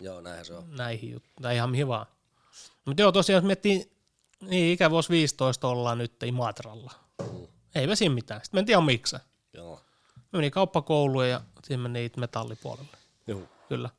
Joo, 0.00 0.20
näinhän 0.20 0.44
se 0.44 0.54
on. 0.54 0.76
näihin 0.76 1.10
juttuihin, 1.10 1.42
tai 1.42 1.54
ihan 1.54 1.70
mihin 1.70 1.88
vaan. 1.88 2.06
Mutta 2.84 3.02
joo, 3.02 3.12
tosiaan 3.12 3.42
jos 3.42 3.46
miettii, 3.46 3.92
niin 4.40 4.72
ikävuosi 4.72 5.08
15 5.08 5.68
ollaan 5.68 5.98
nyt 5.98 6.22
Imatralla. 6.22 6.92
Mm. 7.32 7.46
Ei 7.74 7.96
siinä 7.96 8.14
mitään. 8.14 8.40
Sitten 8.44 8.58
mentiin 8.58 8.78
amiksa. 8.78 9.20
Joo. 9.52 9.80
Me 10.16 10.36
meni 10.38 10.50
kauppakouluun 10.50 11.28
ja 11.28 11.40
siihen 11.64 11.80
meni 11.80 12.04
itse 12.04 12.20
metallipuolelle. 12.20 12.98
Joo. 13.26 13.42
Kyllä. 13.68 13.90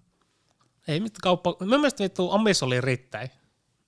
Ei 0.87 0.99
mitään 0.99 1.19
kauppa... 1.21 1.55
Mä 1.59 1.77
mielestä 1.77 2.03
vittu 2.03 2.31
Amis 2.31 2.63
oli 2.63 2.81
rittäin. 2.81 3.29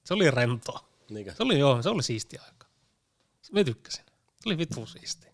Se 0.03 0.13
oli 0.13 0.31
rentoa. 0.31 0.88
Niinkö? 1.09 1.33
Se 1.35 1.43
oli 1.43 1.59
joo, 1.59 1.81
se 1.81 1.89
oli 1.89 2.03
siisti 2.03 2.37
aika. 2.37 2.67
Mä 3.51 3.63
tykkäsin. 3.63 4.05
Se 4.39 4.49
oli 4.49 4.57
vittu 4.57 4.85
siisti. 4.85 5.27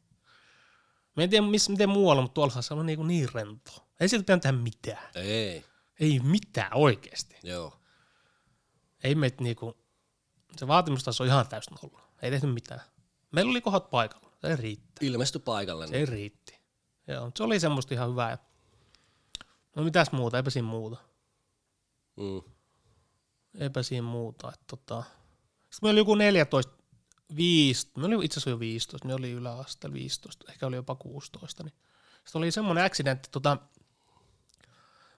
Mä 1.16 1.24
en 1.24 1.30
tiedä 1.30 1.48
miss, 1.48 1.70
miten 1.70 1.90
muualla, 1.90 2.22
mutta 2.22 2.34
tuolla 2.34 2.62
se 2.62 2.74
on 2.74 2.86
niin, 2.86 3.08
niin 3.08 3.34
rentoa. 3.34 3.86
Ei 4.00 4.10
sieltä 4.10 4.24
pitänyt 4.24 4.42
tehdä 4.42 4.58
mitään. 4.58 5.10
Ei. 5.16 5.66
Ei 6.00 6.20
mitään 6.20 6.72
oikeesti. 6.74 7.36
Joo. 7.44 7.80
Ei 9.04 9.16
meitä 9.16 9.44
niinku, 9.44 9.78
se 10.58 10.68
vaatimustaso 10.68 11.24
on 11.24 11.28
ihan 11.28 11.48
täysin 11.48 11.78
nolla. 11.82 12.02
Ei 12.22 12.32
tehty 12.32 12.48
mitään. 12.48 12.82
Meillä 13.32 13.50
oli 13.50 13.62
kohdat 13.62 13.90
paikalla. 13.90 14.32
Se 14.42 14.56
riitti. 14.56 15.08
Ilmesty 15.08 15.40
paikalle. 15.40 15.88
Se 15.88 16.06
riitti. 16.06 16.60
Joo, 17.08 17.32
se 17.36 17.44
oli 17.44 17.60
semmoista 17.60 17.94
ihan 17.94 18.10
hyvää. 18.10 18.38
No 19.76 19.84
mitäs 19.84 20.12
muuta, 20.12 20.38
eipä 20.38 20.50
siinä 20.50 20.68
muuta. 20.68 20.98
Mm. 22.16 22.42
Eipä 23.60 23.84
siinä 23.84 24.08
muuta. 24.08 24.48
Että 24.54 24.66
tota... 24.68 25.04
Sitten 25.76 25.88
meillä 25.88 25.96
oli 25.96 26.00
joku 26.00 26.16
14, 26.16 26.74
15, 27.36 28.00
me 28.00 28.06
oli 28.06 28.26
itse 28.26 28.40
asiassa 28.40 28.50
jo 28.50 28.60
15, 28.60 29.08
me 29.08 29.14
oli 29.14 29.32
yläasteella 29.32 29.94
15, 29.94 30.46
ehkä 30.50 30.68
oli 30.68 30.76
jopa 30.76 30.96
16. 30.96 31.64
Niin. 31.64 31.74
Sitten 32.14 32.40
oli 32.40 32.52
semmoinen 32.52 32.84
accidentti, 32.84 33.30
tota, 33.32 33.58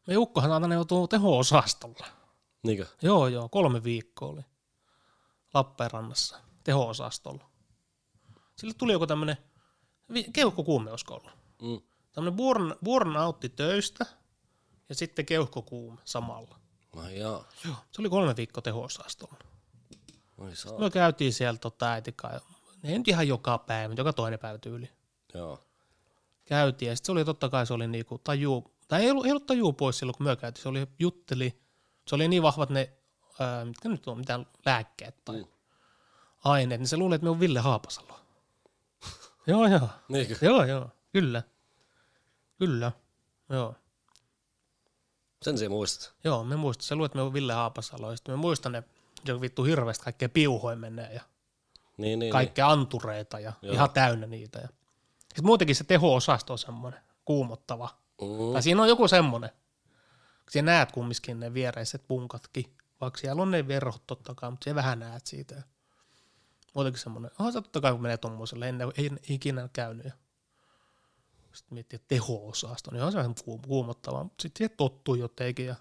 me 0.08 0.14
Jukkohan 0.14 0.52
aina 0.52 0.74
joutuu 0.74 1.08
teho-osastolla. 1.08 2.08
Niinkö? 2.64 2.86
Joo, 3.02 3.28
joo, 3.28 3.50
kolme 3.50 3.84
viikkoa 3.84 4.30
oli 4.30 4.42
Lappeenrannassa 5.54 6.40
teho-osastolla. 6.64 7.50
Sille 8.56 8.74
tuli 8.74 8.92
joku 8.92 9.08
tämmöinen 9.08 9.38
keuhkokuume 10.34 10.92
olisiko 10.92 11.14
ollut. 11.14 11.32
Mm. 11.62 11.82
Tämmöinen 12.12 12.38
burn, 12.38 12.76
burnoutti 12.84 13.50
töistä 13.50 14.06
ja 14.90 14.96
sitten 14.96 15.26
keuhkokuume 15.26 16.02
samalla. 16.06 16.60
No 16.96 17.10
joo. 17.10 17.46
Joo. 17.66 17.76
Se 17.92 18.02
oli 18.02 18.10
kolme 18.10 18.36
viikkoa 18.36 18.62
teho-osastolla. 18.62 19.57
Oi 20.38 20.56
saa. 20.56 20.80
Me 20.80 20.90
käytiin 20.90 21.34
siellä 21.34 21.58
tota 21.58 21.92
äitikaa. 21.92 22.40
Ei 22.84 22.98
nyt 22.98 23.08
ihan 23.08 23.28
joka 23.28 23.58
päivä, 23.58 23.88
mutta 23.88 24.00
joka 24.02 24.14
toinen 24.14 24.40
päivä 24.40 24.58
tyyli. 24.58 24.90
Joo. 25.34 25.60
Käytiin 26.46 26.90
ja 26.90 26.96
sitten 26.96 27.06
se 27.06 27.12
oli 27.12 27.26
totta 27.26 27.50
kai 27.50 27.66
se 27.66 27.74
oli 27.74 27.88
niinku 27.88 28.18
taju, 28.18 28.74
tai 28.88 29.02
ei 29.04 29.12
ollut, 29.12 29.26
ei 29.26 29.32
ollut 29.32 29.46
tajuu 29.46 29.74
pois 29.74 29.98
silloin 29.98 30.16
kun 30.18 30.26
me 30.26 30.36
käytiin. 30.36 30.64
Se 30.64 30.70
oli 30.70 30.88
jutteli, 31.00 31.62
se 32.08 32.16
oli 32.16 32.28
niin 32.28 32.42
vahvat 32.44 32.70
ne, 32.70 32.94
ää, 33.40 33.66
mitkä 33.66 33.90
nyt 33.90 34.08
on, 34.08 34.18
mitään 34.18 34.48
lääkkeet 34.66 35.26
tai 35.26 35.36
Mm. 35.42 35.46
aineet, 36.44 36.82
niin 36.82 36.88
se 36.88 36.98
luuli, 36.98 37.16
että 37.16 37.26
me 37.26 37.30
on 37.30 37.40
Ville 37.40 37.60
Haapasalo. 37.60 38.20
joo, 39.48 39.68
joo. 39.68 39.90
Niinkö? 40.10 40.36
Joo, 40.42 40.64
joo. 40.66 40.90
Kyllä. 41.14 41.44
Kyllä. 42.60 42.92
Joo. 43.50 43.76
Sen 45.42 45.58
se 45.58 45.70
muistat. 45.70 46.14
Joo, 46.24 46.44
me 46.44 46.56
muistan. 46.56 46.84
Se 47.00 47.06
että 47.06 47.16
me 47.16 47.22
on 47.22 47.34
Ville 47.34 47.54
Haapasalo. 47.54 48.12
Ja 48.12 48.18
sitten 48.18 48.34
me 48.34 48.38
muistan 48.38 48.72
ne, 48.72 48.84
joku 49.32 49.42
vittu 49.42 49.64
hirveästi 49.64 50.04
kaikkea 50.04 50.30
piuhoja 50.30 50.76
menee 50.76 51.14
ja 51.14 51.22
Niin, 51.98 52.20
niin, 52.20 52.32
kaikkea 52.32 52.70
antureita 52.72 53.40
ja 53.40 53.54
Joo. 53.62 53.74
ihan 53.74 53.90
täynnä 53.90 54.28
niitä. 54.28 54.60
Ja. 54.60 54.68
Sitten 55.20 55.46
muutenkin 55.46 55.76
se 55.76 55.84
teho-osasto 55.84 56.54
on 56.54 56.58
semmoinen 56.60 57.00
kuumottava. 57.26 57.90
niin. 58.22 58.38
Tai 58.54 58.62
Mm. 58.62 58.64
siinä 58.64 58.82
on 58.82 58.88
joku 58.88 59.08
semmoinen. 59.08 59.50
Siellä 60.50 60.72
näet 60.72 60.92
kumminkin 60.92 61.40
ne 61.40 61.54
viereiset 61.54 62.08
punkatkin. 62.08 62.76
Vaikka 63.02 63.20
siellä 63.20 63.42
on 63.42 63.52
ne 63.52 63.68
verhot 63.68 64.04
totta 64.08 64.36
kai, 64.36 64.52
mutta 64.52 64.64
siellä 64.64 64.76
vähän 64.82 65.00
näet 65.00 65.28
siitä. 65.28 65.56
Ja 65.56 65.64
Muutenkin 66.74 67.02
semmoinen. 67.02 67.32
Onhan 67.40 67.54
se 67.54 67.62
totta 67.62 67.82
kai, 67.82 67.92
kun 67.92 68.02
menee 68.02 68.18
tuommoiselle. 68.18 68.70
En, 68.70 68.78
ei 68.98 69.10
ikinä 69.30 69.70
käynyt. 69.74 70.06
Ja 70.06 70.12
sitten 71.54 71.76
miettii, 71.76 71.96
että 71.98 72.08
teho-osasto, 72.08 72.92
niin 72.92 73.04
on 73.04 73.12
se 73.12 73.18
vähän 73.18 73.36
kuum- 73.46 73.62
kuumottavaa, 73.68 74.24
mutta 74.24 74.42
sitten 74.42 74.58
siihen 74.60 74.78
tottuu 74.78 75.16
jotenkin. 75.16 75.66
Ja 75.66 75.76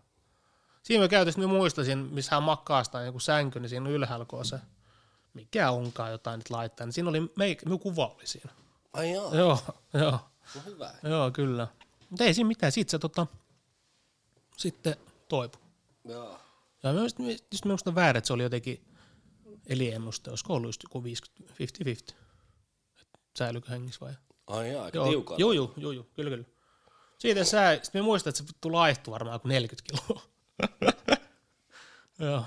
siinä 0.86 1.04
me 1.04 1.08
käytiin, 1.08 1.40
me 1.40 1.46
muistasin, 1.46 1.98
missä 1.98 2.36
hän 2.36 2.42
makkaa 2.42 2.84
sitä 2.84 3.00
joku 3.00 3.20
sänky, 3.20 3.60
niin 3.60 3.68
siinä 3.68 3.90
ylhäällä, 3.90 4.24
kun 4.24 4.38
on 4.38 4.44
se, 4.44 4.58
mikä 5.34 5.70
onkaan 5.70 6.10
jotain 6.10 6.38
nyt 6.38 6.50
laittaa, 6.50 6.86
niin 6.86 6.92
siinä 6.92 7.10
oli, 7.10 7.32
meik, 7.36 7.64
minun 7.64 7.80
kuva 7.80 8.06
oli 8.06 8.26
siinä. 8.26 8.50
Ai 8.92 9.12
joo. 9.12 9.34
Joo, 9.34 9.58
joo. 9.94 10.18
No 10.54 10.60
hyvä. 10.66 10.94
Joo, 11.02 11.30
kyllä. 11.30 11.68
Mutta 12.10 12.24
ei 12.24 12.34
siinä 12.34 12.48
mitään. 12.48 12.72
Sitten 12.72 12.90
se 12.90 12.98
tota, 12.98 13.26
sitten 14.56 14.96
toipu. 15.28 15.58
Joo. 16.04 16.38
Ja 16.82 16.92
mä 16.92 17.00
just, 17.00 17.18
just 17.52 17.64
minusta 17.64 17.94
väärin, 17.94 18.18
että 18.18 18.26
se 18.26 18.32
oli 18.32 18.42
jotenkin 18.42 18.84
eliennuste, 19.66 20.30
olisiko 20.30 20.54
ollut 20.54 20.68
just 20.68 20.82
joku 20.82 21.04
50, 21.04 21.54
50-50. 22.12 22.14
säilykö 23.38 23.70
hengissä 23.70 24.00
vai? 24.00 24.12
Ai 24.46 24.72
jaa, 24.72 24.84
aika 24.84 24.98
Joo, 24.98 25.08
tiukalla. 25.08 25.40
joo, 25.40 25.52
joo, 25.52 25.72
joo, 25.76 25.92
joo, 25.92 26.04
kyllä, 26.14 26.30
kyllä. 26.30 26.44
Siitä 27.18 27.44
sä, 27.44 27.78
sit 27.82 27.94
me 27.94 28.02
muistan, 28.02 28.30
että 28.30 28.38
se 28.38 28.48
vittu 28.48 28.72
laihtui 28.72 29.12
varmaan 29.12 29.40
kuin 29.40 29.50
40 29.50 29.92
kiloa. 29.92 30.22
joo. 32.18 32.44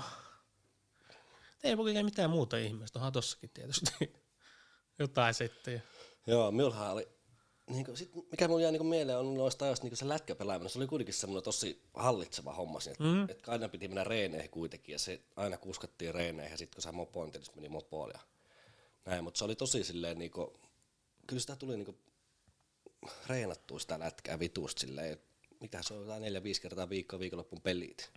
Ei 1.62 1.76
voi 1.76 2.02
mitään 2.02 2.30
muuta 2.30 2.56
ihmeistä, 2.56 2.98
onhan 2.98 3.12
tossakin 3.12 3.50
tietysti 3.50 3.90
jotain 4.98 5.34
sitten. 5.34 5.82
Joo, 6.26 6.50
minullahan 6.50 6.92
oli, 6.92 7.08
niin 7.70 7.84
kuin, 7.84 7.96
sit, 7.96 8.10
mikä 8.30 8.48
mulla 8.48 8.62
jää 8.62 8.72
niin 8.72 8.86
mieleen 8.86 9.18
on 9.18 9.34
noista 9.34 9.64
ajoista 9.64 9.86
niin 9.86 9.96
se 9.96 10.08
lätkäpelaaminen, 10.08 10.70
se 10.70 10.78
oli 10.78 10.86
kuitenkin 10.86 11.14
semmoinen 11.14 11.44
tosi 11.44 11.82
hallitseva 11.94 12.54
homma 12.54 12.80
siinä, 12.80 12.92
että 12.92 13.04
mm. 13.04 13.30
et 13.30 13.48
aina 13.48 13.68
piti 13.68 13.88
mennä 13.88 14.04
reeneihin 14.04 14.50
kuitenkin 14.50 14.92
ja 14.92 14.98
se 14.98 15.20
aina 15.36 15.58
kuskattiin 15.58 16.14
reeneihin 16.14 16.52
ja 16.52 16.58
sitten 16.58 16.76
kun 16.76 16.82
sä 16.82 16.92
mopoon, 16.92 17.30
tietysti 17.30 17.56
meni 17.56 17.68
mopoon 17.68 18.10
ja 18.14 18.20
näin, 19.04 19.24
mutta 19.24 19.38
se 19.38 19.44
oli 19.44 19.56
tosi 19.56 19.84
silleen 19.84 20.18
niin 20.18 20.30
kuin, 20.30 20.50
kyllä 21.26 21.40
sitä 21.40 21.56
tuli 21.56 21.76
niin 21.76 21.84
kuin, 21.84 21.98
reenattua 23.26 23.78
sitä 23.78 23.98
lätkää 23.98 24.38
vitusta 24.38 24.80
silleen, 24.80 25.18
mitä 25.60 25.82
se 25.82 25.94
on, 25.94 26.00
jotain 26.00 26.22
neljä, 26.22 26.42
viisi 26.42 26.62
kertaa 26.62 26.88
viikkoa 26.88 27.20
viikonloppun 27.20 27.60
pelit. 27.60 28.10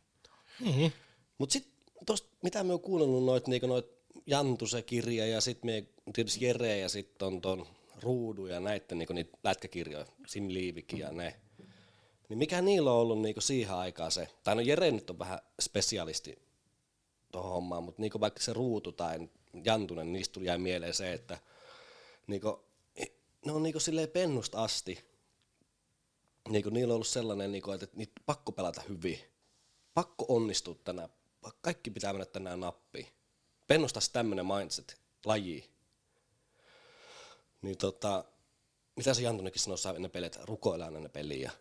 Niin. 0.59 0.93
Mut 1.37 1.51
sit 1.51 1.67
tosta, 2.05 2.29
mitä 2.41 2.63
me 2.63 2.73
oon 2.73 2.79
kuunnellut 2.79 3.25
noit, 3.25 3.47
niinku 3.47 3.67
noit 3.67 3.85
Jantusen 4.25 4.83
kirja 4.83 5.27
ja 5.27 5.41
sit 5.41 5.63
me 5.63 5.85
tietysti 6.13 6.45
Jere 6.45 6.77
ja 6.77 6.89
sit 6.89 7.21
on 7.21 7.41
ton 7.41 7.67
Ruudu 8.01 8.45
ja 8.45 8.59
näitten 8.59 8.97
niinku 8.97 9.13
niitä 9.13 9.37
lätkäkirjoja, 9.43 10.05
Sim 10.27 10.47
Liivikin 10.47 10.99
ja 10.99 11.11
ne. 11.11 11.35
Niin 12.29 12.37
mikä 12.37 12.61
niillä 12.61 12.91
on 12.91 12.97
ollut 12.99 13.21
niinku 13.21 13.41
siihen 13.41 13.75
aikaan 13.75 14.11
se, 14.11 14.27
tai 14.43 14.55
no 14.55 14.61
Jere 14.61 14.91
nyt 14.91 15.09
on 15.09 15.19
vähän 15.19 15.39
spesialisti 15.61 16.39
tuohon 17.31 17.51
hommaan, 17.51 17.83
mutta 17.83 18.01
niinku 18.01 18.19
vaikka 18.19 18.41
se 18.41 18.53
Ruutu 18.53 18.91
tai 18.91 19.29
Jantunen, 19.65 20.13
niistä 20.13 20.33
tuli 20.33 20.45
jäi 20.45 20.57
mieleen 20.57 20.93
se, 20.93 21.13
että 21.13 21.37
niinku, 22.27 22.63
ne 23.45 23.51
on 23.51 23.63
niinku 23.63 23.79
silleen 23.79 24.09
pennusta 24.09 24.63
asti, 24.63 25.12
niinku 26.49 26.69
niillä 26.69 26.91
on 26.91 26.95
ollut 26.95 27.07
sellainen, 27.07 27.51
niinku, 27.51 27.71
että 27.71 27.87
niitä 27.93 28.13
pakko 28.25 28.51
pelata 28.51 28.81
hyvin 28.89 29.19
pakko 29.93 30.25
onnistua 30.27 30.75
tänään, 30.83 31.09
kaikki 31.61 31.91
pitää 31.91 32.13
mennä 32.13 32.25
tänään 32.25 32.59
nappiin. 32.59 33.07
Pennusta 33.67 33.99
tämmönen 34.13 34.45
mindset, 34.45 35.01
laji. 35.25 35.69
Niin 37.61 37.77
tota, 37.77 38.25
mitä 38.95 39.13
se 39.13 39.21
Jantunenkin 39.21 39.61
sanoi 39.61 39.95
ennen 39.95 40.11
pelejä, 40.11 40.27
että 40.27 40.45
rukoillaan 40.45 40.95
ennen 40.95 41.11
peliä. 41.11 41.51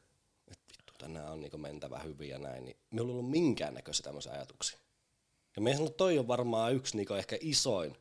Että 0.49 0.65
vittu, 0.79 0.93
tänään 0.99 1.33
on 1.33 1.41
niinku 1.41 1.59
mentävä 1.59 1.99
hyvin 1.99 2.29
ja 2.29 2.39
näin. 2.39 2.65
Niin 2.65 2.77
me 2.91 3.01
ei 3.01 3.01
ollut 3.01 3.31
minkäännäköisiä 3.31 4.05
tämmöisiä 4.05 4.33
ajatuksia. 4.33 4.79
Ja 5.57 5.63
me 5.63 5.75
sanon, 5.75 5.95
toi 5.95 6.19
on 6.19 6.29
varmaan 6.29 6.75
yksi 6.75 6.97
niinku 6.97 7.15
ehkä 7.15 7.39
isoin 7.41 7.97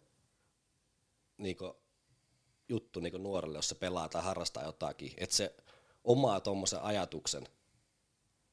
niinku, 1.38 1.76
juttu 2.70 3.00
niinku 3.00 3.18
nuorelle, 3.18 3.58
jos 3.58 3.70
se 3.70 3.76
pelaa 3.76 4.10
tai 4.10 4.24
harrastaa 4.24 4.66
jotakin. 4.66 5.14
Että 5.18 5.36
se 5.36 5.56
omaa 6.04 6.40
tuommoisen 6.40 6.82
ajatuksen, 6.82 7.48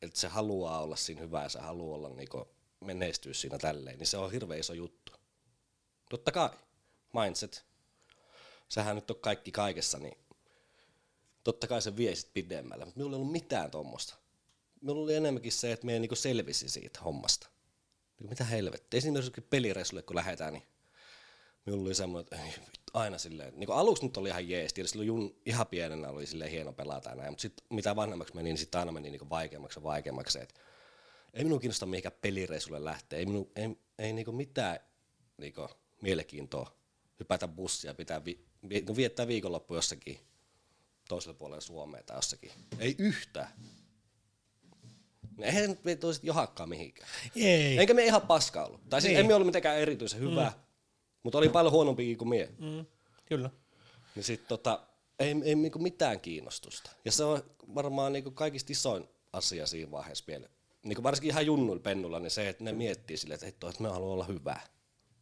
että 0.03 0.21
se 0.21 0.29
haluaa 0.29 0.83
olla 0.83 0.97
siinä 0.97 1.21
hyvä 1.21 1.43
ja 1.43 1.49
se 1.49 1.59
haluaa 1.59 1.97
olla 1.97 2.09
niinku 2.09 2.49
menestyä 2.81 3.35
siinä 3.35 3.59
tälleen, 3.59 3.99
niin 3.99 4.07
se 4.07 4.17
on 4.17 4.33
hirveän 4.33 4.61
iso 4.61 4.73
juttu. 4.73 5.13
Totta 6.11 6.33
kai, 6.33 6.51
mindset, 7.13 7.65
sehän 8.69 8.97
nyt 8.97 9.11
on 9.11 9.21
kaikki 9.21 9.53
kaikessa, 9.53 9.99
niin 9.99 10.19
totta 11.45 11.67
kai 11.67 11.83
se 11.83 11.97
vie 11.97 12.15
sit 12.15 12.35
pidemmälle, 12.35 12.85
mutta 12.85 12.99
minulla 12.99 13.17
ei 13.17 13.21
ollut 13.21 13.33
mitään 13.33 13.71
tuommoista. 13.71 14.15
Minulla 14.81 15.03
oli 15.03 15.15
enemmänkin 15.15 15.53
se, 15.53 15.73
että 15.73 15.87
me 15.87 15.99
niinku 15.99 16.17
selvisi 16.17 16.69
siitä 16.69 17.01
hommasta. 17.01 17.49
Niin 18.19 18.29
mitä 18.29 18.45
helvettiä. 18.45 18.99
Esimerkiksi 18.99 19.41
pelireissulle 19.41 20.03
kun 20.03 20.17
lähdetään, 20.17 20.53
niin 20.53 20.67
minulla 21.67 21.85
oli 21.85 21.95
semmoinen, 21.95 22.23
että 22.23 22.45
ei, 22.45 22.55
aina 22.95 23.19
silleen, 23.19 23.53
niin 23.57 23.71
aluksi 23.71 24.05
nyt 24.05 24.17
oli 24.17 24.29
ihan 24.29 24.49
jees, 24.49 24.75
tietysti 24.75 24.93
silloin 24.93 25.07
jun, 25.07 25.37
ihan 25.47 25.67
pienenä 25.67 26.09
oli 26.09 26.27
silleen 26.27 26.51
hieno 26.51 26.73
pelata 26.73 27.15
näin, 27.15 27.33
mutta 27.33 27.43
sitten 27.43 27.67
mitä 27.71 27.97
vanhemmaksi 27.97 28.35
meni, 28.35 28.49
niin 28.49 28.59
sitten 28.59 28.79
aina 28.79 28.93
meni 28.93 29.11
niin 29.11 29.31
vaikeammaksi 29.31 29.79
ja 29.79 29.83
vaikeammaksi, 29.83 30.39
että 30.41 30.55
ei 31.35 31.45
minun 31.45 31.61
kiinnosta 31.61 31.87
mihinkään 31.87 32.19
pelireissulle 32.21 32.85
lähteä, 32.85 33.19
ei, 33.19 33.27
minun, 33.27 33.51
ei, 33.57 33.69
ei 33.99 34.13
niin 34.13 34.35
mitään 34.35 34.79
niin 35.39 35.55
mielenkiintoa 36.03 36.73
hypätä 37.21 37.49
bussia, 37.49 37.95
pitää 37.95 38.25
vi, 38.25 38.45
vi, 38.69 38.81
no 38.89 38.97
viettää 38.97 39.27
viikonloppu 39.27 39.75
jossakin 39.75 40.19
toisella 41.09 41.35
puolella 41.35 41.61
Suomea 41.61 42.03
tai 42.03 42.17
jossakin. 42.17 42.51
Ei 42.79 42.95
yhtään. 42.99 43.49
Eihän 45.41 45.71
nyt 45.71 45.85
me 45.85 45.97
toiset 45.97 46.25
johakkaan 46.25 46.69
mihinkään. 46.69 47.09
Ei. 47.37 47.79
Enkä 47.79 47.95
me 47.95 48.05
ihan 48.05 48.23
paska 48.23 48.65
ollut. 48.65 48.89
Tai 48.89 49.01
siis 49.01 49.11
Niin. 49.11 49.21
emme 49.21 49.35
ollut 49.35 49.47
mitenkään 49.47 49.79
erityisen 49.79 50.21
hyvää, 50.21 50.51
mm. 50.51 50.63
Mutta 51.23 51.39
oli 51.39 51.49
paljon 51.49 51.73
huonompikin 51.73 52.19
kuin 52.19 52.29
mie. 52.29 52.49
Mm, 52.59 52.87
kyllä. 53.27 53.51
Niin 54.15 54.25
sit 54.25 54.49
tota, 54.49 54.81
ei, 55.19 55.35
ei 55.45 55.55
niinku 55.55 55.79
mitään 55.79 56.21
kiinnostusta. 56.21 56.91
Ja 57.05 57.13
se 57.13 57.25
on 57.25 57.43
varmaan 57.75 58.13
niinku 58.13 58.31
kaikista 58.31 58.73
isoin 58.73 59.09
asia 59.33 59.67
siinä 59.67 59.91
vaiheessa 59.91 60.25
vielä. 60.29 60.49
Niinku 60.83 61.03
varsinkin 61.03 61.31
ihan 61.31 61.47
junnuilla 61.47 61.83
pennulla, 61.83 62.19
niin 62.21 62.31
se, 62.31 62.49
että 62.49 62.65
ne 62.65 62.73
miettii 62.73 63.17
silleen, 63.17 63.35
että, 63.35 63.47
hitto, 63.47 63.69
että 63.69 63.83
me 63.83 63.89
haluan 63.89 64.13
olla 64.13 64.25
hyvä. 64.25 64.61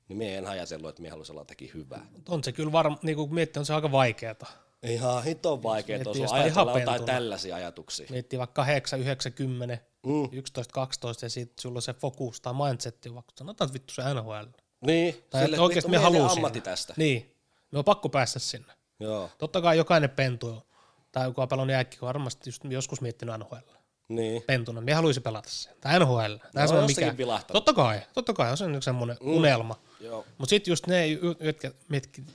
Niin 0.08 0.16
me 0.16 0.36
en 0.36 0.46
ajatellut, 0.46 0.88
että 0.88 1.02
me 1.02 1.08
haluaisin 1.08 1.32
olla 1.32 1.40
jotakin 1.40 1.70
hyvää. 1.74 2.06
On 2.28 2.44
se 2.44 2.52
kyllä 2.52 2.72
varmaan, 2.72 3.00
niin 3.02 3.16
kuin 3.16 3.34
miettii, 3.34 3.60
on 3.60 3.66
se 3.66 3.74
aika 3.74 3.92
vaikeeta. 3.92 4.46
Ihan 4.82 5.24
hito 5.24 5.62
vaikea 5.62 6.04
tuossa 6.04 6.22
jostain 6.22 6.42
ajatella 6.42 6.70
jotain 6.70 6.84
pentuna. 6.84 7.06
tällaisia 7.06 7.56
ajatuksia. 7.56 8.06
Miettii 8.10 8.38
vaikka 8.38 8.62
8, 8.64 9.00
9, 9.00 9.32
10, 9.32 9.80
Mm. 10.06 10.28
11, 10.32 10.72
12 10.72 11.24
ja 11.26 11.30
sitten 11.30 11.62
sulla 11.62 11.78
on 11.78 11.82
se 11.82 11.94
fokus 11.94 12.40
tai 12.40 12.54
mindset 12.54 13.06
on 13.06 13.14
vaikka 13.14 13.32
sanotaan 13.38 13.66
että 13.68 13.74
vittu 13.74 13.94
se 13.94 14.02
NHL. 14.14 14.46
Niin, 14.80 15.24
Tai 15.30 15.42
sille, 15.42 15.54
että 15.56 15.62
oikeasti 15.62 15.90
me 15.90 15.98
haluaa 15.98 16.32
ammatti 16.32 16.60
tästä. 16.60 16.94
Niin, 16.96 17.34
me 17.72 17.78
on 17.78 17.84
pakko 17.84 18.08
päästä 18.08 18.38
sinne. 18.38 18.72
Joo, 19.00 19.30
Totta 19.38 19.60
kai 19.60 19.76
jokainen 19.76 20.10
pentu 20.10 20.48
on, 20.48 20.62
tai 21.12 21.26
joka 21.26 21.42
on 21.42 21.48
pelannut 21.48 21.72
jääkkiä, 21.72 22.00
varmasti 22.00 22.48
just 22.50 22.64
joskus 22.64 23.00
miettinyt 23.00 23.34
NHL. 23.38 23.56
niin. 24.08 24.42
Pentuna, 24.46 24.80
me 24.80 24.92
haluaisi 24.92 25.20
pelata 25.20 25.48
sen. 25.50 25.74
Tai 25.80 25.98
NHL. 26.00 26.34
Tämä 26.52 26.66
No, 26.66 26.78
on 26.78 26.86
mikä... 26.86 27.14
Totta 27.52 27.72
kai, 27.72 28.00
totta 28.12 28.32
kai 28.32 28.50
on 28.50 28.56
se 28.56 28.66
nyt 28.68 28.84
semmoinen 28.84 29.16
mm. 29.20 29.32
unelma. 29.36 29.78
Joo. 30.00 30.24
Mutta 30.38 30.50
sitten 30.50 30.72
just 30.72 30.86
ne, 30.86 31.06
jotka 31.40 31.70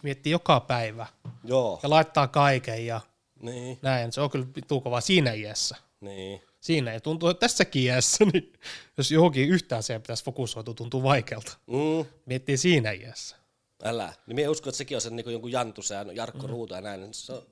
miettii, 0.04 0.32
joka 0.32 0.60
päivä 0.60 1.08
Joo, 1.44 1.80
ja 1.84 1.90
laittaa 1.90 2.28
kaiken 2.28 2.86
ja 2.86 3.02
niin, 3.42 3.80
näin, 3.82 4.12
se 4.12 4.22
on 4.22 4.30
kyllä 4.30 4.46
vittu 4.56 4.82
kova 4.82 5.02
siinä 5.02 5.34
iässä. 5.34 5.76
niin. 6.02 6.42
Siinä 6.62 6.94
ei 6.94 7.00
tuntuu, 7.00 7.30
että 7.30 7.40
tässäkin 7.40 7.84
iässä, 7.84 8.26
niin 8.34 8.54
jos 8.98 9.12
johonkin 9.12 9.50
yhtään 9.50 9.84
se 9.84 10.00
pitäisi 10.00 10.24
fokusoitua, 10.24 10.74
tuntuu 10.74 11.04
vaikealta. 11.04 11.58
Mm. 11.68 12.06
Miettii 12.26 12.58
siinä 12.58 12.92
iässä. 12.92 13.36
Älä. 13.84 14.14
Niin 14.28 14.36
minä 14.36 14.50
uskon, 14.50 14.70
että 14.70 14.78
sekin 14.78 14.98
on 14.98 15.02
se 15.02 15.10
niin 15.10 15.32
jonkun 15.32 15.52
Jantusen 15.52 16.08
ja 16.08 16.14
Jarkko 16.14 16.48
mm. 16.48 16.50
Ruuto 16.50 16.76
ja 16.76 16.82
näin. 16.82 17.02
niin 17.02 17.14
Se 17.14 17.34
on, 17.34 17.44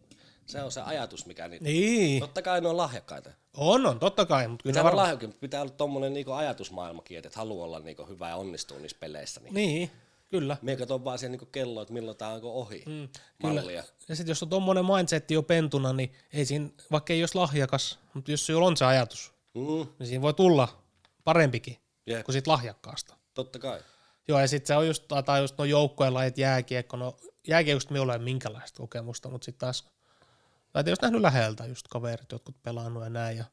se 0.45 0.63
on 0.63 0.71
se 0.71 0.81
ajatus, 0.81 1.25
mikä 1.25 1.47
niitä... 1.47 1.65
Niin, 1.65 2.19
Totta 2.19 2.41
kai 2.41 2.61
ne 2.61 2.67
on 2.67 2.77
lahjakkaita. 2.77 3.29
on, 3.57 3.85
on, 3.85 3.99
totta 3.99 4.25
kai, 4.25 4.47
mutta 4.47 4.63
kyllä 4.63 4.73
Pitää 4.73 4.83
ne 4.83 4.89
olla 4.89 5.33
pitää 5.39 5.61
olla 5.61 5.71
tommonen 5.71 6.13
niinku 6.13 6.31
ajatusmaailmakin, 6.31 7.17
että 7.17 7.29
haluaa 7.35 7.65
olla 7.65 7.79
niinku 7.79 8.05
hyvä 8.05 8.29
ja 8.29 8.35
onnistua 8.35 8.79
niissä 8.79 8.97
peleissä. 8.99 9.41
Niin. 9.41 9.53
Niin, 9.53 9.91
kyllä. 10.29 10.57
Mie 10.61 10.75
katon 10.77 11.03
vaan 11.05 11.19
siihen 11.19 11.31
niinku 11.31 11.45
kelloa, 11.45 11.81
että 11.81 11.93
milloin 11.93 12.17
tää 12.17 12.29
onko 12.29 12.51
ohi. 12.53 12.83
Mm, 12.87 13.09
Kyllä. 13.41 13.61
mallia. 13.61 13.83
Ja 14.09 14.15
sitten 14.15 14.31
jos 14.31 14.43
on 14.43 14.49
tommonen 14.49 14.85
mindsetti 14.85 15.33
jo 15.33 15.43
pentuna, 15.43 15.93
niin 15.93 16.13
ei 16.33 16.45
siinä, 16.45 16.69
vaikka 16.91 17.13
ei 17.13 17.21
olisi 17.21 17.35
lahjakas, 17.35 17.99
mutta 18.13 18.31
jos 18.31 18.45
sulla 18.45 18.67
on 18.67 18.77
se 18.77 18.85
ajatus, 18.85 19.33
Mm, 19.53 19.87
niin 19.99 20.07
siinä 20.07 20.21
voi 20.21 20.33
tulla 20.33 20.81
parempikin 21.23 21.77
Jep. 22.05 22.25
kuin 22.25 22.33
siitä 22.33 22.51
lahjakkaasta. 22.51 23.15
totta 23.33 23.59
kai. 23.59 23.79
Joo, 24.27 24.39
ja 24.39 24.47
sitten 24.47 24.67
se 24.67 24.75
on 24.75 24.87
just, 24.87 25.03
tai 25.25 25.41
just 25.41 25.57
no 25.57 25.65
joukkojen 25.65 26.13
lajit, 26.13 26.37
jääkiekko, 26.37 26.97
no 26.97 27.17
jääkiekosta 27.47 27.91
minulla 27.93 28.13
ei 28.13 28.17
ole 28.17 28.23
minkälaista 28.23 28.77
kokemusta, 28.77 29.29
mutta 29.29 29.45
sitten 29.45 29.59
taas, 29.59 29.85
tai 30.73 30.83
jos 30.87 31.01
nähnyt 31.01 31.21
läheltä 31.21 31.65
just 31.65 31.87
kaverit, 31.87 32.31
jotkut 32.31 32.63
pelannut 32.63 33.03
ja 33.03 33.09
näin, 33.09 33.37
ja 33.37 33.45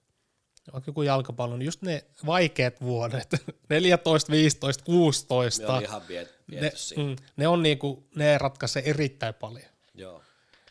vaikka 0.73 0.89
joku 0.89 1.03
jalkapallo, 1.03 1.57
niin 1.57 1.67
just 1.67 1.83
ne 1.83 2.05
vaikeat 2.27 2.81
vuodet, 2.81 3.29
14, 3.69 4.33
15, 4.33 4.85
16, 4.85 5.67
Me 5.67 5.73
oli 5.73 5.85
ihan 5.85 6.03
viet, 6.09 6.35
ne, 6.47 6.73
mm, 6.97 7.17
ne 7.37 7.49
on 7.49 7.63
niinku, 7.63 8.07
ne 8.15 8.39
ratkaisee 8.39 8.83
erittäin 8.87 9.35
paljon. 9.35 9.71
Joo. 9.95 10.23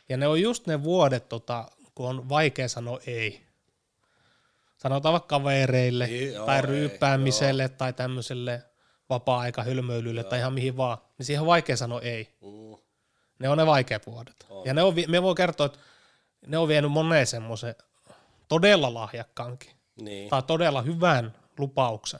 Ja 0.09 0.17
ne 0.17 0.27
on 0.27 0.41
just 0.41 0.67
ne 0.67 0.83
vuodet, 0.83 1.29
tota, 1.29 1.67
kun 1.95 2.09
on 2.09 2.29
vaikea 2.29 2.67
sanoa 2.67 2.99
ei. 3.07 3.45
Sanotaan 4.77 5.13
vaikka 5.13 5.27
kavereille 5.27 6.07
Niin, 6.07 6.33
joo, 6.33 6.45
tai 6.45 6.55
ei, 6.55 6.61
ryyppäämiselle 6.61 7.69
tai 7.69 7.93
tämmöiselle 7.93 8.63
vapaa-aikahylmöilylle 9.09 10.23
tai 10.23 10.39
ihan 10.39 10.53
mihin 10.53 10.77
vaan. 10.77 10.97
Niin 11.17 11.25
siihen 11.25 11.41
on 11.41 11.47
vaikea 11.47 11.77
sanoa 11.77 12.01
ei. 12.01 12.29
Mm, 12.41 12.77
Ne 13.39 13.49
on 13.49 13.57
ne 13.57 13.65
vaikeat 13.65 14.07
vuodet. 14.07 14.45
On. 14.49 14.65
Ja 14.65 14.73
ne 14.73 14.83
on, 14.83 14.93
me 15.07 15.23
voi 15.23 15.35
kertoa, 15.35 15.65
että 15.65 15.79
ne 16.47 16.57
on 16.57 16.67
vienyt 16.67 16.91
moneen 16.91 17.27
semmoisen 17.27 17.75
todella 18.47 18.93
lahjakkaankin. 18.93 19.71
Niin, 20.01 20.29
Tai 20.29 20.43
todella 20.43 20.81
hyvän 20.81 21.35
lupauksen. 21.57 22.19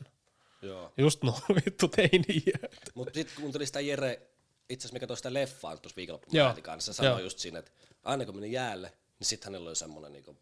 joo. 0.62 0.94
Just 0.98 1.24
no 1.24 1.40
vittu 1.66 1.88
teini 1.88 2.44
Mutta 2.94 3.14
sitten 3.14 3.36
kuuntelin 3.36 3.68
sitä 3.68 3.80
Jere, 3.80 4.22
itse 4.70 4.82
asiassa 4.82 4.94
mikä 4.94 5.08
toi 5.08 5.18
sitä 5.18 5.34
leffaa 5.34 5.78
tuossa 5.78 5.96
viikonloppuna 5.96 6.56
kanssa, 6.62 6.94
sanoi 6.94 7.12
Joo. 7.12 7.20
just 7.20 7.40
siinä, 7.40 7.60
että 7.60 7.72
aina 8.04 8.26
kun 8.26 8.36
meni 8.36 8.52
jäälle, 8.52 8.94
niin 9.20 9.28
sitten 9.28 9.46
hänellä 9.46 9.68
oli 9.70 9.76
semmoinen, 9.76 10.14
niinku, 10.14 10.38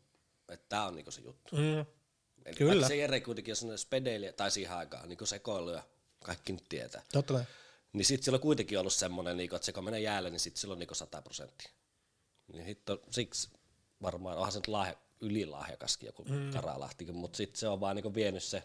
että 0.50 0.66
tää 0.70 0.86
on 0.86 0.96
niinku 0.96 1.12
se 1.12 1.22
juttu. 1.22 1.56
Mm. 1.56 1.86
Eli 2.46 2.56
Kyllä. 2.56 2.72
vaikka 2.72 2.88
se 2.88 2.96
Jere 2.96 3.22
kuitenkin 3.22 3.52
on 3.52 3.56
semmoinen 3.56 3.78
spedeilijä, 3.78 4.34
tai 4.34 4.52
siihen 4.52 4.78
aikaan, 4.78 5.10
niin 5.10 5.28
sekoilu 5.28 5.72
ja 5.72 5.84
kaikki 6.24 6.54
nyt 6.54 6.64
tietää. 6.70 7.04
Totta 7.12 7.34
kai. 7.34 7.44
Niin 7.94 8.06
sitten 8.06 8.26
sillä 8.26 8.36
on 8.36 8.42
kuitenkin 8.42 8.80
ollut 8.80 8.94
semmoinen, 8.94 9.38
niinku, 9.38 9.56
että 9.56 9.66
se 9.66 9.72
kun 9.72 9.84
menee 9.84 10.00
jäälle, 10.00 10.30
niin 10.30 10.40
sitten 10.40 10.62
sillä 10.62 10.72
on 10.72 10.80
niinku 10.80 10.96
100 10.96 11.22
prosenttia. 11.22 11.72
Niin 12.54 12.66
hitto, 12.66 13.02
siksi 13.12 13.50
varmaan, 14.02 14.38
onhan 14.38 14.52
se 14.52 14.60
nyt 14.60 14.68
lahja, 14.68 14.96
ylilahjakaskin 15.24 16.08
joku 16.08 16.24
mm. 16.30 16.52
Karalahtikin, 16.54 17.16
mutta 17.16 17.38
sitten 17.38 17.60
se 17.60 17.68
on 17.68 17.80
vaan 17.80 17.96
niinku 17.96 18.16
vienyt 18.16 18.44
se 18.44 18.64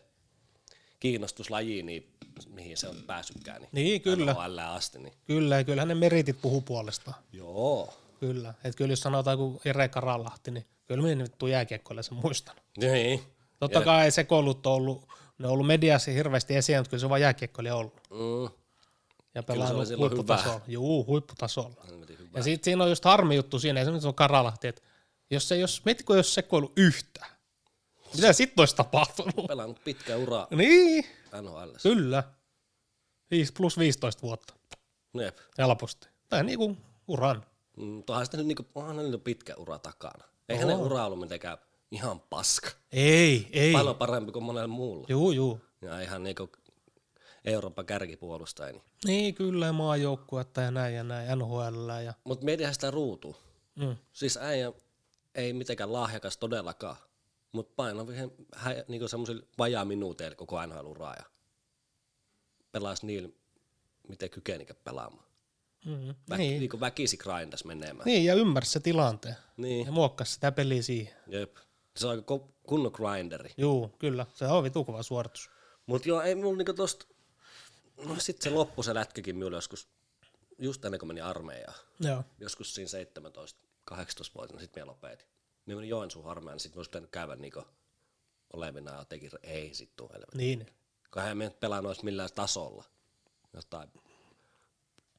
kiinnostuslajiin, 1.00 1.86
niin 1.86 2.12
mihin 2.48 2.76
se 2.76 2.88
on 2.88 2.96
päässytkään. 3.06 3.60
Niin, 3.60 3.70
Niin, 3.72 4.02
kyllä. 4.02 4.34
Asti, 4.66 4.98
niin 4.98 5.14
Kyllä, 5.24 5.56
ja 5.56 5.64
kyllähän 5.64 5.88
ne 5.88 5.94
meritit 5.94 6.40
puhuu 6.42 6.60
puolestaan. 6.60 7.16
joo. 7.32 7.94
Kyllä. 8.20 8.54
Et 8.64 8.76
kyllä 8.76 8.92
jos 8.92 9.00
sanotaan 9.00 9.38
kuin 9.38 9.60
Ere 9.64 9.88
Karalahti, 9.88 10.50
niin 10.50 10.66
kyllä 10.86 11.02
minä 11.02 11.24
vittu 11.24 11.46
jääkiekkoille 11.46 12.02
sen 12.02 12.18
muistan. 12.18 12.56
Niin. 12.76 13.22
Totta 13.60 13.80
kai 13.80 14.10
sekoilut 14.10 14.66
on 14.66 14.72
ollut, 14.72 15.08
ne 15.38 15.46
on 15.46 15.52
ollut 15.52 15.66
mediassa 15.66 16.10
hirveästi 16.10 16.56
esiin, 16.56 16.78
mutta 16.78 16.90
kyllä 16.90 17.00
se 17.00 17.06
on 17.06 17.10
vaan 17.10 17.20
jääkiekkoille 17.20 17.72
ollut. 17.72 17.94
Mm. 18.10 18.50
Ja 19.34 19.42
pelannut 19.42 19.88
silloin 19.88 20.10
huipputasolla. 20.10 20.60
Juu, 20.66 21.06
huipputasolla. 21.06 21.84
Ja 22.34 22.42
sitten 22.42 22.64
siinä 22.64 22.84
on 22.84 22.90
just 22.90 23.04
harmi 23.04 23.36
juttu 23.36 23.58
siinä, 23.58 23.80
esimerkiksi 23.80 24.02
se 24.02 24.08
on 24.08 24.14
Karalahti, 24.14 24.68
että 24.68 24.82
jos 25.30 25.48
se, 25.48 25.56
jos, 25.56 25.84
mietitkö, 25.84 26.16
jos 26.16 26.34
sekoilu 26.34 26.72
yhtään, 26.76 27.30
mitä 28.14 28.32
sitten 28.32 28.62
olisi 28.62 28.76
tapahtunut? 28.76 29.46
Pelannut 29.48 29.84
pitkä 29.84 30.16
ura 30.16 30.46
Niin, 30.50 31.04
NHL. 31.42 31.70
kyllä. 31.82 32.22
5 33.30 33.52
plus 33.52 33.78
15 33.78 34.22
vuotta, 34.22 34.54
Jep. 35.14 35.38
helposti. 35.58 36.08
Tai 36.28 36.44
niinku 36.44 36.76
uran. 37.08 37.44
Mm, 37.76 38.02
Tuohan 38.02 38.24
sitten 38.26 38.38
nyt 38.38 38.46
niinku, 38.46 38.66
onhan 38.74 39.10
nyt 39.10 39.24
pitkä 39.24 39.54
ura 39.56 39.78
takana. 39.78 40.24
Eihän 40.48 40.68
ne 40.68 40.74
ura 40.76 41.04
ollut 41.06 41.20
mitenkään 41.20 41.58
ihan 41.90 42.20
paska. 42.20 42.70
Ei, 42.92 43.48
ei. 43.52 43.72
Paljon 43.72 43.96
parempi 43.96 44.32
kuin 44.32 44.44
monella 44.44 44.66
muulla. 44.68 45.06
Juu, 45.08 45.30
juu. 45.32 45.60
Ja 45.82 46.00
ihan 46.00 46.22
niinku 46.22 46.50
Euroopan 47.44 47.86
kärkipuolustaja. 47.86 48.72
Niin. 48.72 48.82
Niin, 49.04 49.34
kyllä, 49.34 49.66
ja 49.66 49.72
maajoukkuetta 49.72 50.60
ja 50.60 50.70
näin 50.70 50.94
ja 50.94 51.04
näin, 51.04 51.38
NHL 51.38 51.88
ja... 52.04 52.14
Mutta 52.24 52.44
mietihän 52.44 52.74
sitä 52.74 52.90
ruutua. 52.90 53.36
Mm. 53.74 53.96
Siis 54.12 54.36
äijä 54.36 54.72
ei 55.38 55.52
mitenkään 55.52 55.92
lahjakas 55.92 56.36
todellakaan, 56.36 56.96
mutta 57.52 57.72
paino 57.76 58.06
vähän 58.06 58.30
hä- 58.54 58.84
niinku 58.88 59.08
semmoisilla 59.08 59.46
vajaa 59.58 59.84
minuuteilla 59.84 60.36
koko 60.36 60.66
NHL-uraa 60.66 61.14
ja 61.16 61.24
pelasi 62.72 63.06
niillä, 63.06 63.28
miten 64.08 64.30
kykenikään 64.30 64.80
pelaamaan. 64.84 65.24
Mm. 65.86 66.14
Vä- 66.30 66.36
Niin. 66.36 66.60
Niinku 66.60 66.80
väkisi 66.80 67.16
grindas 67.16 67.64
menemään. 67.64 68.04
niin, 68.06 68.24
ja 68.24 68.34
ymmärsi 68.34 68.70
se 68.72 68.80
tilanteen. 68.80 69.36
Niin. 69.56 69.86
Ja 69.86 69.92
muokkasi 69.92 70.32
sitä 70.32 70.52
peliä 70.52 70.82
siihen. 70.82 71.14
Jep. 71.26 71.56
Se 71.96 72.06
on 72.06 72.10
aika 72.16 72.38
kunnon 72.66 72.92
grinderi. 72.94 73.50
Juu, 73.56 73.88
kyllä. 73.98 74.26
Se 74.34 74.44
on 74.46 74.64
vitu 74.64 74.84
kova 74.84 75.02
suoritus. 75.02 75.50
Mut 75.86 76.06
joo, 76.06 76.20
ei 76.22 76.34
mulla 76.34 76.56
niinku 76.56 76.72
tosta, 76.72 77.06
no 78.04 78.14
sit 78.18 78.42
se 78.42 78.50
loppu 78.50 78.82
se 78.82 78.94
lätkäkin 78.94 79.36
minulla 79.36 79.56
joskus, 79.56 79.88
just 80.58 80.84
ennen 80.84 80.98
kuin 80.98 81.08
meni 81.08 81.20
armeijaan. 81.20 81.74
Joo. 82.00 82.24
Joskus 82.40 82.74
siinä 82.74 82.88
17, 82.88 83.67
18 83.88 84.34
vuotta, 84.34 84.60
sit 84.60 84.74
minä 84.74 84.86
lopetin. 84.86 85.26
Minä 85.66 85.76
menin 85.76 85.90
Joensuun 85.90 86.30
armeijaan, 86.30 86.54
niin 86.54 86.60
sit 86.60 86.74
mä 86.74 86.78
olisi 86.78 86.90
pitänyt 86.90 87.10
käydä 87.10 87.36
niinku 87.36 87.62
olevina 88.52 88.94
ja 88.94 89.04
teki, 89.04 89.30
ei 89.42 89.74
sit 89.74 89.96
tuu 89.96 90.08
helvetti. 90.12 90.38
Niin. 90.38 90.66
Kohan 91.10 91.38
me 91.38 91.44
nyt 91.44 91.60
pelannut 91.60 91.92
edes 91.92 92.02
millään 92.02 92.28
tasolla. 92.34 92.84
Jotain 93.52 93.88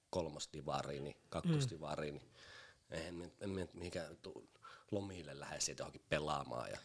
kolmostivariin, 0.10 1.04
niin 1.04 1.16
kakkostivariin, 1.30 2.14
niin 2.14 2.32
eihän 2.92 3.16
me, 3.16 3.32
en 3.42 3.50
me 3.50 3.68
mihinkään 3.74 4.18
tuu 4.18 4.50
lomille 4.92 5.40
lähde 5.40 5.60
sieltä 5.60 5.82
johonkin 5.82 6.02
pelaamaan. 6.10 6.70
Ja... 6.70 6.78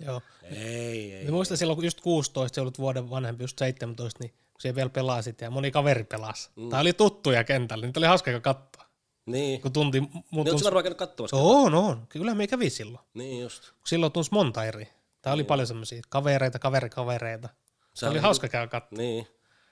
Joo. 0.00 0.22
Ei, 0.42 1.14
ei. 1.14 1.24
Mä 1.24 1.30
muistan 1.30 1.56
silloin, 1.56 1.76
kun 1.76 1.84
just 1.84 2.00
16, 2.00 2.54
se 2.54 2.60
ollut 2.60 2.78
vuoden 2.78 3.10
vanhempi, 3.10 3.44
just 3.44 3.58
17, 3.58 4.18
niin 4.22 4.30
kun 4.30 4.60
siellä 4.60 4.76
vielä 4.76 4.90
pelasit 4.90 5.40
ja 5.40 5.50
moni 5.50 5.70
kaveri 5.70 6.04
pelasi. 6.04 6.50
Mm. 6.56 6.68
Tää 6.68 6.80
oli 6.80 6.92
tuttuja 6.92 7.44
kentällä, 7.44 7.86
niin 7.86 7.98
oli 7.98 8.06
hauska 8.06 8.40
katsoa. 8.40 8.87
Niin. 9.28 9.60
Kun 9.60 9.72
tunti, 9.72 10.00
mun 10.00 10.12
Niin 10.30 10.46
tunsi... 10.46 10.64
varmaan 10.64 10.82
käynyt 10.84 10.98
katsomassa? 10.98 11.36
On, 11.36 11.74
on. 11.74 12.06
Kyllä 12.08 12.34
me 12.34 12.46
kävi 12.46 12.70
silloin. 12.70 13.04
Niin 13.14 13.42
just. 13.42 13.62
Silloin 13.86 14.12
tunsi 14.12 14.30
monta 14.32 14.64
eri. 14.64 14.88
Tää 15.22 15.32
oli 15.32 15.44
paljon 15.44 15.66
semmoisia 15.66 16.02
kavereita, 16.08 16.58
kaverikavereita. 16.58 17.48
Se 17.94 18.06
oli 18.06 18.18
on 18.18 18.22
hauska 18.22 18.48
käydä 18.48 18.66
katsoa. 18.66 18.96
Niin. 18.96 19.28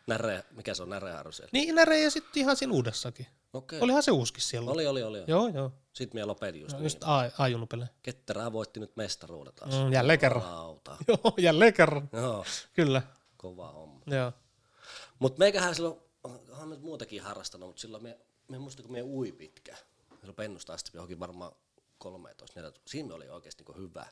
Näre, 0.06 0.44
mikä 0.50 0.74
se 0.74 0.82
on 0.82 0.90
näreharu 0.90 1.32
siellä? 1.32 1.50
Niin, 1.52 1.74
Näre 1.74 2.00
ja 2.00 2.10
sitten 2.10 2.40
ihan 2.40 2.56
siinä 2.56 2.72
uudessakin. 2.72 3.26
Okei. 3.52 3.80
Olihan 3.80 4.02
se 4.02 4.10
uuskin 4.10 4.42
siellä. 4.42 4.70
Oli, 4.70 4.86
oli, 4.86 5.02
oli. 5.02 5.18
oli. 5.18 5.24
Joo, 5.30 5.48
joo. 5.48 5.72
Sitten 5.92 6.16
minä 6.16 6.26
lopetin 6.26 6.60
just, 6.60 6.72
No, 6.72 6.78
niin. 6.78 6.84
just 6.84 6.98
a- 7.04 7.30
ajunupele. 7.38 7.88
Ketterää 8.02 8.52
voitti 8.52 8.80
nyt 8.80 8.96
mestaruuden 8.96 9.54
taas. 9.54 9.74
Mm, 9.74 9.92
jälleen 9.92 10.18
kerran. 10.18 10.44
Lauta. 10.44 10.96
Joo, 11.08 11.34
jälleen 11.38 11.74
kerran. 11.74 12.08
Joo, 12.12 12.44
Kyllä. 12.72 13.02
kova 13.36 13.72
homma. 13.72 14.00
Joo. 14.06 14.32
Mutta 15.18 15.38
meikähän 15.38 15.74
silloin, 15.74 15.96
onhan 16.24 16.68
me 16.68 16.76
muutakin 16.76 17.22
harrastanut, 17.22 17.68
mutta 17.68 17.80
silloin 17.80 18.02
me, 18.02 18.18
me 18.48 18.58
muistan, 18.58 18.82
kun 18.84 18.92
me 18.92 19.02
ui 19.02 19.32
pitkään. 19.32 19.78
Silloin 20.20 20.36
pennusta 20.36 20.72
asti 20.72 20.90
johonkin 20.94 21.20
varmaan 21.20 21.52
13 21.98 22.60
14 22.60 22.90
Siinä 22.90 23.14
oli 23.14 23.28
oikeasti 23.28 23.64
niin 23.68 23.78
hyvä. 23.82 24.06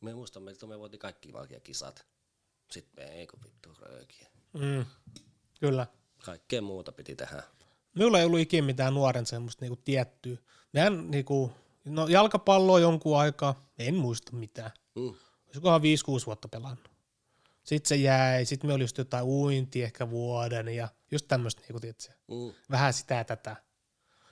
Me 0.00 0.14
muistan, 0.14 0.48
että 0.48 0.66
me 0.66 0.78
voitiin 0.78 1.00
kaikki 1.00 1.32
valkia 1.32 1.60
kisat. 1.60 2.06
Sitten 2.70 3.04
me 3.04 3.10
ei 3.12 3.26
kun 3.26 3.42
vittu 3.44 3.70
röökiä. 3.80 4.28
Mm. 4.52 4.84
Kyllä. 5.60 5.86
Kaikkea 6.24 6.62
muuta 6.62 6.92
piti 6.92 7.16
tehdä. 7.16 7.42
Minulla 7.94 8.18
ei 8.18 8.24
ollut 8.24 8.40
ikinä 8.40 8.66
mitään 8.66 8.94
nuoren 8.94 9.26
semmoista 9.26 9.64
niinku 9.64 9.80
tiettyä. 9.84 10.36
Mehän 10.72 11.10
niinku, 11.10 11.52
no 11.84 12.08
jalkapalloa 12.08 12.80
jonkun 12.80 13.18
aikaa, 13.18 13.68
en 13.78 13.94
muista 13.94 14.32
mitään. 14.36 14.70
Mm. 14.94 15.14
Olisikohan 15.46 15.80
5-6 15.80 15.84
vuotta 16.26 16.48
pelannut. 16.48 16.90
Sitten 17.64 17.88
se 17.88 17.96
jäi, 17.96 18.44
sitten 18.44 18.70
me 18.70 18.74
oli 18.74 18.82
just 18.84 18.98
jotain 18.98 19.24
uinti 19.24 19.82
ehkä 19.82 20.10
vuoden 20.10 20.68
ja 20.68 20.88
just 21.10 21.28
tämmöistä, 21.28 21.60
niinku, 21.60 21.80
tiedätkö, 21.80 22.12
Mm. 22.28 22.52
vähän 22.70 22.92
sitä 22.92 23.14
ja 23.14 23.24
tätä. 23.24 23.56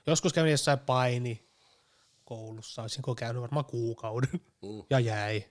Joskus 0.07 0.33
kävin 0.33 0.51
jossain 0.51 0.79
paini 0.79 1.45
koulussa, 2.25 2.81
olisinko 2.81 3.15
käynyt 3.15 3.41
varmaan 3.41 3.65
kuukauden 3.65 4.29
Mm. 4.61 4.83
ja 4.89 4.99
jäi. 4.99 5.45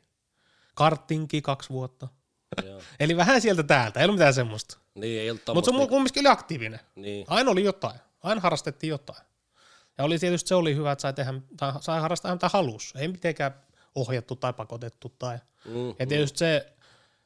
Karttinki 0.75 1.43
kaksi 1.43 1.69
vuotta. 1.71 2.09
Joo. 2.65 2.81
Eli 3.01 3.17
vähän 3.17 3.41
sieltä 3.41 3.63
täältä, 3.63 4.01
ei 4.01 4.05
ollut 4.05 4.17
mitään 4.17 4.35
semmoista. 4.35 4.79
Niin, 4.95 5.21
ei 5.21 5.31
ollut 5.31 5.43
Mutta 5.55 5.71
se 5.71 5.77
on 5.77 5.89
kumminkin 5.89 6.21
oli 6.21 6.33
aktiivinen. 6.33 6.81
Niin, 6.95 7.25
Aina 7.29 7.51
oli 7.51 7.65
jotain. 7.65 8.01
Aina 8.23 8.41
harrastettiin 8.41 8.91
jotain. 8.91 9.25
Ja 9.99 10.05
oli 10.05 10.19
tietysti 10.19 10.49
se 10.49 10.55
oli 10.55 10.75
hyvä, 10.75 10.93
että 10.93 11.03
sai, 11.03 11.13
tehdä, 11.13 11.35
tai 11.57 11.73
sai 11.81 12.01
harrastaa 12.01 12.33
mitä 12.33 12.49
halus. 12.49 12.95
Ei 12.97 13.09
mitenkään 13.09 13.55
ohjattu 13.95 14.37
tai 14.37 14.53
pakotettu. 14.53 15.09
Tai. 15.19 15.39
mm, 15.65 15.95
Ja 15.99 16.07
tietysti 16.07 16.39
se, 16.39 16.73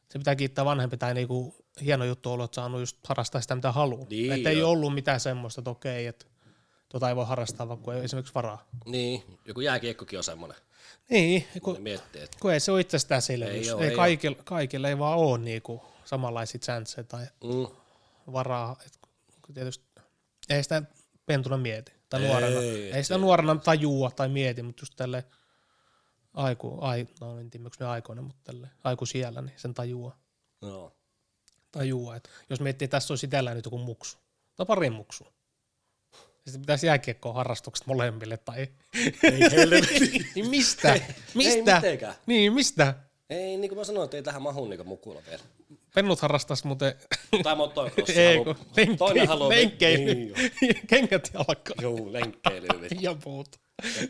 se 0.09 0.18
pitää 0.18 0.37
kiittää 0.37 0.64
vanhempi 0.64 0.97
tai 0.97 1.14
niinku, 1.14 1.55
hieno 1.81 2.05
juttu 2.05 2.33
ollut, 2.33 2.45
että 2.45 2.55
saanut 2.55 2.81
just 2.81 2.99
harrastaa 3.07 3.41
sitä 3.41 3.55
mitä 3.55 3.72
haluaa. 3.72 4.07
Niin, 4.11 4.33
että 4.33 4.51
ei 4.51 4.62
ollut 4.62 4.95
mitään 4.95 5.20
semmoista, 5.20 5.61
että 5.61 5.70
okei, 5.70 6.07
että 6.07 6.27
tota 6.95 7.09
ei 7.09 7.16
voi 7.16 7.26
harrastaa, 7.26 7.68
vaikka 7.68 7.84
kun 7.84 7.95
ei 7.95 8.05
esimerkiksi 8.05 8.34
varaa. 8.34 8.66
niin, 8.86 9.38
joku 9.45 9.61
jääkiekkokin 9.61 10.18
on 10.18 10.24
semmoinen. 10.24 10.59
Niin, 11.11 11.47
kun, 11.62 11.76
miettii, 11.82 12.22
että 12.22 12.36
kun 12.40 12.53
ei 12.53 12.61
se 12.61 12.72
ole 12.72 12.80
itsestäänselvyys. 12.80 13.51
Ei 13.51 13.59
Ei, 13.68 13.70
oo, 13.70 13.80
ei, 13.80 13.88
ei 13.88 13.97
kaikille, 13.97 14.36
kaikille 14.45 14.88
ei 14.88 14.99
vaan 14.99 15.18
ole 15.18 15.38
niinku 15.38 15.82
samanlaisia 16.05 16.61
chanceja 16.61 17.05
tai 17.05 17.26
mm, 17.45 17.66
varaa. 18.32 18.76
Et, 18.86 18.99
tietysti 19.55 19.84
ei 20.49 20.62
sitä 20.62 20.82
pentuna 21.26 21.57
mieti. 21.57 21.92
Tai 22.09 22.22
Ei, 22.22 22.28
nuorena. 22.28 22.61
ei, 22.61 22.92
Ei, 22.92 23.03
sitä 23.03 23.18
nuorena 23.18 23.57
tajua 23.57 24.11
tai 24.11 24.28
mieti, 24.28 24.62
mutta 24.62 24.82
just 24.82 24.95
tälle 24.97 25.24
aiku, 26.34 26.78
ai, 26.80 27.09
no 27.20 27.38
en 27.38 27.51
tiedä, 27.51 27.70
ne 27.80 27.86
aikoinen, 27.86 28.24
mutta 28.24 28.40
tälle 28.45 28.68
aiku 28.84 29.07
siellä, 29.07 29.42
niin 29.42 29.59
sen 29.59 29.74
tajua. 29.74 30.16
no. 30.61 30.92
tajua. 31.72 32.16
Että 32.16 32.30
jos 32.51 32.61
miettii, 32.61 32.84
että 32.84 32.97
tässä 32.97 33.12
olisi 33.12 33.26
itsellään 33.26 33.57
nyt 33.57 33.64
joku 33.64 33.78
muksu, 33.78 34.18
tai 34.57 34.66
pari 34.66 34.90
muksu, 34.90 35.26
sitten 36.45 36.61
pitäisi 36.61 36.86
jääkiekkoa 36.86 37.32
harrastukset 37.32 37.86
molemmille, 37.86 38.36
tai 38.36 38.68
Ei 39.22 39.40
helvetti. 39.53 40.26
niin 40.34 40.51
mistä? 40.51 41.01
Mistä? 41.34 41.74
mitenkään. 41.76 42.14
niin, 42.26 42.53
mistä? 42.53 42.95
Ei, 43.30 43.57
niin 43.57 43.68
kuin 43.68 43.78
mä 43.78 43.84
sanoin, 43.84 44.05
että 44.05 44.16
ei 44.16 44.22
tähän 44.22 44.42
mahu 44.42 44.66
niin 44.68 44.86
mukula 44.88 45.20
vielä. 45.26 45.42
Pennut 45.95 46.20
harrastas 46.20 46.64
muuten, 46.64 46.95
Tai 47.42 47.57
motocrossi 47.57 48.12
ei 48.20 48.45
kun, 48.45 48.47
lenkkeily, 48.76 48.97
Toinen 48.97 49.28
haluaa 49.28 49.49
lenkkeily, 49.49 50.14
Niin, 50.14 50.34
kengät 50.90 51.30
jalkaan, 51.34 51.82
Joo, 51.82 52.12
lenkkeily. 52.12 52.66
ja 53.01 53.16
muuta. 53.24 53.59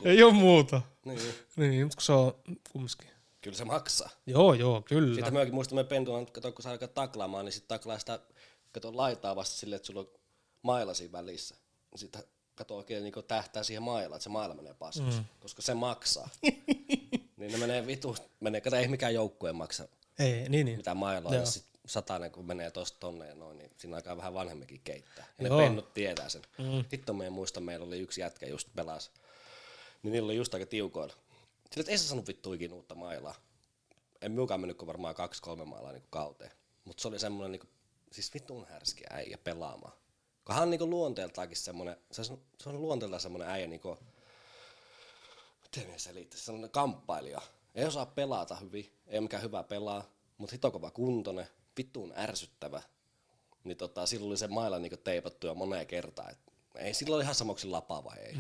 Ei 0.05 0.23
ole 0.23 0.33
muuta. 0.33 0.83
niin. 1.05 1.21
Niin, 1.57 1.83
mutta 1.85 1.97
kun 1.97 2.03
se 2.03 2.13
on 2.13 2.35
kumminkin. 2.73 3.09
Kyllä 3.41 3.57
se 3.57 3.65
maksaa. 3.65 4.11
Joo, 4.27 4.55
joo, 4.55 4.83
kyllä. 4.83 5.15
Sitten 5.15 5.33
myöskin 5.33 5.55
muistan, 5.55 5.77
me 5.77 5.85
pentuan, 5.85 6.27
kato, 6.27 6.53
kun 6.53 6.63
sä 6.63 6.71
alkaa 6.71 6.89
taklaamaan, 6.89 7.45
niin 7.45 7.53
sitten 7.53 7.69
taklaa 7.69 7.99
sitä, 7.99 8.19
kato, 8.73 8.97
laitaa 8.97 9.37
vasta 9.37 9.57
silleen, 9.57 9.77
että 9.77 9.87
sulla 9.87 10.01
on 10.01 10.09
maila 10.63 10.95
siinä 10.95 11.13
välissä. 11.13 11.55
Sitten 11.97 12.23
kato 12.55 12.77
oikein 12.77 13.03
niin 13.03 13.15
tähtää 13.29 13.63
siihen 13.63 13.83
mailaan, 13.83 14.17
että 14.17 14.25
se 14.25 14.29
maila 14.29 14.55
menee 14.55 14.75
paskaksi, 14.75 15.19
mm. 15.19 15.25
koska 15.41 15.63
se 15.63 15.75
maksaa. 15.75 16.29
niin 17.37 17.53
ne 17.53 17.57
menee 17.59 17.87
vitu, 17.87 18.17
menee, 18.41 18.61
kato, 18.61 18.77
ei 18.77 18.89
mikään 18.89 19.15
joukkue 19.15 19.53
maksa 19.53 19.89
Ei, 20.19 20.49
niin, 20.49 20.67
niin. 20.67 20.77
mitään 20.77 20.97
mailoa, 20.97 21.33
Joo. 21.33 21.41
ja 21.41 21.47
sit 21.47 21.65
satanen, 21.87 22.33
kun 22.33 22.47
menee 22.47 22.71
tosta 22.71 22.99
tonne 23.01 23.29
ja 23.29 23.35
noin, 23.35 23.59
niin 23.59 23.71
siinä 23.77 23.97
aikaa 23.97 24.17
vähän 24.17 24.35
vanhemminkin 24.35 24.81
keittää. 24.85 25.27
Ja 25.39 25.47
Joo. 25.47 25.59
ne 25.59 25.65
pennut 25.65 25.95
tietää 25.95 26.29
sen. 26.29 26.43
Mm. 26.59 26.85
Hitto 26.93 27.13
me 27.13 27.31
muista, 27.31 27.61
meillä 27.61 27.87
oli 27.87 27.99
yksi 27.99 28.21
jätkä 28.21 28.47
just 28.47 28.69
pelas, 28.77 29.11
niin 30.03 30.13
niillä 30.13 30.27
oli 30.27 30.37
just 30.37 30.55
aika 30.55 30.67
tiukoilla. 30.67 31.15
Sillä, 31.71 31.81
että 31.81 31.91
ei 31.91 31.99
se 31.99 32.05
saanut 32.05 32.29
vittu 32.29 32.53
ikinä 32.53 32.75
uutta 32.75 32.95
mailaa. 32.95 33.35
En 34.23 34.31
minunkaan 34.31 34.61
mennyt 34.61 34.77
kuin 34.79 34.87
varmaan 34.87 35.15
kaksi-kolme 35.15 35.65
mailaa 35.65 35.93
niin 35.93 36.05
kauteen. 36.11 36.51
Mutta 36.85 37.01
se 37.01 37.09
oli 37.09 37.19
semmoinen, 37.19 37.53
niin 37.53 37.61
kuin, 37.61 37.71
siis 38.13 38.35
vitun 38.35 38.67
härski 38.67 39.05
äijä 39.11 39.39
pelaamaan. 39.39 39.93
Kun 40.45 40.55
hän 40.55 40.63
on 40.63 40.71
niin 40.71 40.91
luonteeltaankin 40.91 41.57
semmoinen, 41.57 41.97
se 42.11 42.21
on, 42.33 42.39
se 42.61 42.69
on 42.69 42.83
luonteeltaan 42.83 43.21
semmoinen 43.21 43.49
äijä, 43.49 43.67
niin 43.67 43.81
kuin, 43.81 43.99
miten 45.63 45.91
me 45.91 45.99
selittäisi, 45.99 46.45
sellainen 46.45 46.71
kamppailija. 46.71 47.41
Ei 47.75 47.85
osaa 47.85 48.07
pelata 48.07 48.57
hyvin, 48.57 48.93
ei 49.07 49.21
mikään 49.21 49.43
hyvä 49.43 49.63
pelaa, 49.63 50.05
mutta 50.39 50.55
hito 50.55 50.71
kova 50.71 50.91
kuntoinen, 50.91 51.49
vittuun 51.77 52.13
ärsyttävä. 52.17 52.83
Niin 53.65 53.77
tota, 53.77 54.07
silloin 54.07 54.29
oli 54.29 54.37
se 54.37 54.49
maila 54.49 54.79
niinku 54.79 54.97
teipattu 54.97 55.47
jo 55.47 55.55
moneen 55.55 55.87
kertaan. 55.87 56.31
Et 56.31 56.39
ei, 56.79 56.95
silloin 56.95 57.17
oli 57.17 57.23
ihan 57.23 57.35
samoksi 57.35 57.67
lapa 57.67 58.05
vai 58.05 58.19
ei. 58.19 58.35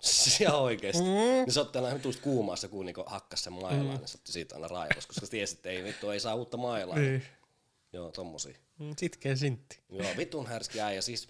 Siis 0.00 0.40
ihan 0.40 0.60
oikeesti. 0.60 1.02
Mm. 1.02 1.08
Niin 1.08 1.52
se 1.52 1.60
otti 1.60 1.78
aina 1.78 1.94
vituista 1.94 2.22
kuumaassa, 2.22 2.68
kun 2.68 2.86
niinku 2.86 3.04
hakkas 3.06 3.44
sen 3.44 3.52
mailaa, 3.52 3.94
mm. 3.94 3.98
niin 3.98 4.08
se 4.08 4.18
otti 4.18 4.32
siitä 4.32 4.54
aina 4.54 4.68
raivos, 4.68 5.06
koska 5.06 5.26
tiesi, 5.26 5.54
että 5.54 5.68
ei 5.68 5.84
vittu, 5.84 6.10
ei 6.10 6.20
saa 6.20 6.34
uutta 6.34 6.56
mailaa. 6.56 6.98
Niin. 6.98 7.22
Joo, 7.92 8.10
tommosia. 8.10 8.56
Mm, 8.78 8.94
Sitkeä 8.98 9.36
sintti. 9.36 9.78
Joo, 9.88 10.08
vitun 10.16 10.46
härski 10.46 10.80
äijä. 10.80 11.02
Siis, 11.02 11.28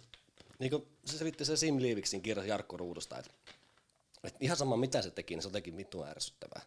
niinku, 0.59 0.88
se 1.05 1.18
selitti 1.18 1.45
se 1.45 1.57
Sim 1.57 1.76
Liiviksin 1.80 2.22
kirja 2.22 2.45
Jarkko 2.45 2.76
Ruudusta, 2.76 3.18
että 3.18 3.30
et 4.24 4.36
ihan 4.40 4.57
sama 4.57 4.76
mitä 4.76 5.03
se 5.03 5.11
teki, 5.11 5.34
niin 5.34 5.42
se 5.42 5.49
on 5.49 5.51
jotenkin 5.51 5.76
vitun 5.76 6.07
ärsyttävää. 6.07 6.62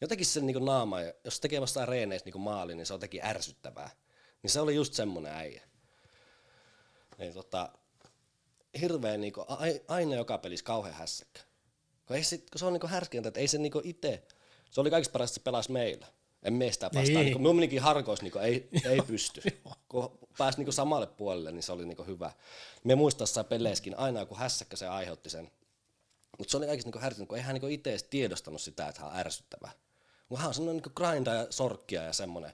Jotenkin 0.00 0.26
se 0.26 0.40
niinku 0.40 0.64
naama, 0.64 1.00
jos 1.24 1.40
tekee 1.40 1.60
vastaan 1.60 1.88
reeneissä 1.88 2.24
niinku 2.24 2.38
maali, 2.38 2.74
niin 2.74 2.86
se 2.86 2.92
on 2.92 2.96
jotenkin 2.96 3.24
ärsyttävää. 3.24 3.90
Niin 4.42 4.50
se 4.50 4.60
oli 4.60 4.74
just 4.74 4.94
semmonen 4.94 5.32
äijä. 5.32 5.62
Niin 7.18 7.32
tota, 7.32 7.72
hirveän 8.80 9.20
niinku, 9.20 9.40
a- 9.40 9.58
aina 9.88 10.14
joka 10.14 10.38
pelissä 10.38 10.64
kauhean 10.64 10.94
hässäkkä. 10.94 11.40
Kun, 12.06 12.16
ei 12.16 12.24
sit, 12.24 12.50
kun 12.50 12.58
se 12.58 12.64
on 12.64 12.72
niinku 12.72 12.86
härskintä, 12.86 13.28
että 13.28 13.40
ei 13.40 13.48
se 13.48 13.58
niinku 13.58 13.80
itse, 13.84 14.22
se 14.70 14.80
oli 14.80 14.90
kaikista 14.90 15.12
parasta, 15.12 15.32
että 15.32 15.40
se 15.40 15.44
pelasi 15.44 15.72
meillä. 15.72 16.06
En 16.42 16.52
mene 16.54 16.72
sitä 16.72 16.86
vastaan. 16.94 17.24
Niin. 17.24 17.42
Niin. 17.42 17.56
Menikin 17.56 17.82
harkois, 17.82 18.22
niin 18.22 18.38
ei, 18.42 18.68
ei 18.84 19.00
pysty. 19.06 19.42
kun 19.88 20.18
pääsi 20.38 20.62
niin 20.64 20.72
samalle 20.72 21.06
puolelle, 21.06 21.52
niin 21.52 21.62
se 21.62 21.72
oli 21.72 21.86
niin 21.86 22.06
hyvä. 22.06 22.32
Me 22.84 22.94
muistaa 22.94 23.22
jossain 23.22 23.46
peleissäkin 23.46 23.98
aina, 23.98 24.26
kun 24.26 24.38
hässäkkä 24.38 24.76
se 24.76 24.86
aiheutti 24.86 25.30
sen. 25.30 25.50
Mutta 26.38 26.50
se 26.50 26.56
oli 26.56 26.66
kaikista 26.66 26.90
niin 26.90 27.02
härsyttävää, 27.02 27.26
kun 27.28 27.38
ei 27.38 27.44
hän 27.44 27.54
niin 27.54 27.70
itse 27.72 27.90
edes 27.90 28.02
tiedostanut 28.04 28.60
sitä, 28.60 28.88
että 28.88 29.00
hän 29.00 29.10
on 29.10 29.16
ärsyttävä. 29.16 29.70
Kun 30.28 30.38
hän 30.38 30.48
on 30.48 30.54
semmoinen 30.54 30.82
niin 30.82 30.92
grinda 30.96 31.34
ja 31.34 31.46
sorkkia 31.50 32.02
ja 32.02 32.12
semmoinen 32.12 32.52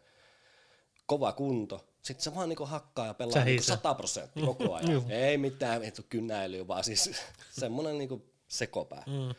kova 1.07 1.33
kunto. 1.33 1.89
Sitten 2.03 2.23
se 2.25 2.35
vaan 2.35 2.49
niin 2.49 2.59
hakkaa 2.69 3.07
ja 3.07 3.15
pelaa 3.15 3.35
niin 3.35 3.45
Sähisee. 3.45 3.77
100 3.77 3.95
prosenttia 3.95 4.47
koko 4.57 4.75
ajan. 4.75 5.11
ei 5.11 5.39
mitään 5.39 5.81
vittu 5.81 6.03
kynnäilyä, 6.09 6.69
vaan 6.69 6.85
siis 6.85 7.11
semmoinen 7.61 7.99
niin 7.99 8.25
sekopää. 8.49 9.03
Mm. 9.07 9.35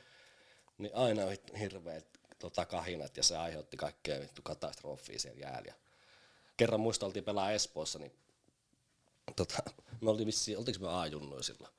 Niin 0.78 0.96
aina 0.96 1.28
vittu 1.28 1.54
hirveät 1.60 2.19
tota, 2.40 2.66
kahinat 2.66 3.18
ja 3.18 3.24
se 3.24 3.38
aiheutti 3.38 3.78
kaikkea 3.78 4.20
vittu 4.20 4.42
katastrofia 4.42 5.20
siellä 5.20 5.40
jäällä. 5.40 5.68
Ja 5.68 5.74
kerran 6.58 6.80
muista 6.80 7.06
oltiin 7.06 7.26
pelaa 7.26 7.52
Espoossa, 7.52 8.00
niin 8.00 8.12
tota, 9.36 9.64
me 10.02 10.10
oltiin 10.10 10.28
vissiin, 10.28 10.58
oltiinko 10.58 10.86
me 10.86 10.94
A-junnuja 10.94 11.44
silloin? 11.44 11.74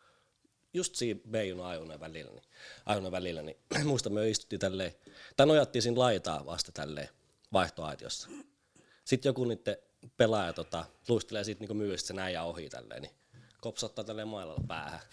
Just 0.75 0.95
siinä 0.95 1.21
B-junnan 1.31 1.67
A-junnan 1.67 2.01
välillä, 2.01 2.33
niin, 2.33 3.13
välillä, 3.13 3.43
niin 3.43 3.57
muista 3.87 4.11
me 4.11 4.31
istuttiin 4.31 4.61
tälleen, 4.61 4.95
tai 5.37 5.47
nojattiin 5.47 5.83
siinä 5.83 5.99
laitaa 5.99 6.47
vasta 6.47 6.73
tälleen 6.73 7.09
vaihtoaitiossa. 7.53 8.29
Sitten 9.05 9.31
joku 9.31 9.45
niiden 9.45 9.77
pelaaja 10.17 10.53
tota, 10.53 10.87
luistelee 11.09 11.45
siitä 11.45 11.61
niinku 11.61 11.75
myystä 11.75 12.07
sen 12.07 12.19
äijä 12.19 12.43
ohi 12.43 12.69
tälleen, 12.69 13.03
niin 13.03 13.15
kopsattaa 13.61 14.05
tälleen 14.05 14.29
mailalla 14.29 14.65
päähän. 14.69 15.01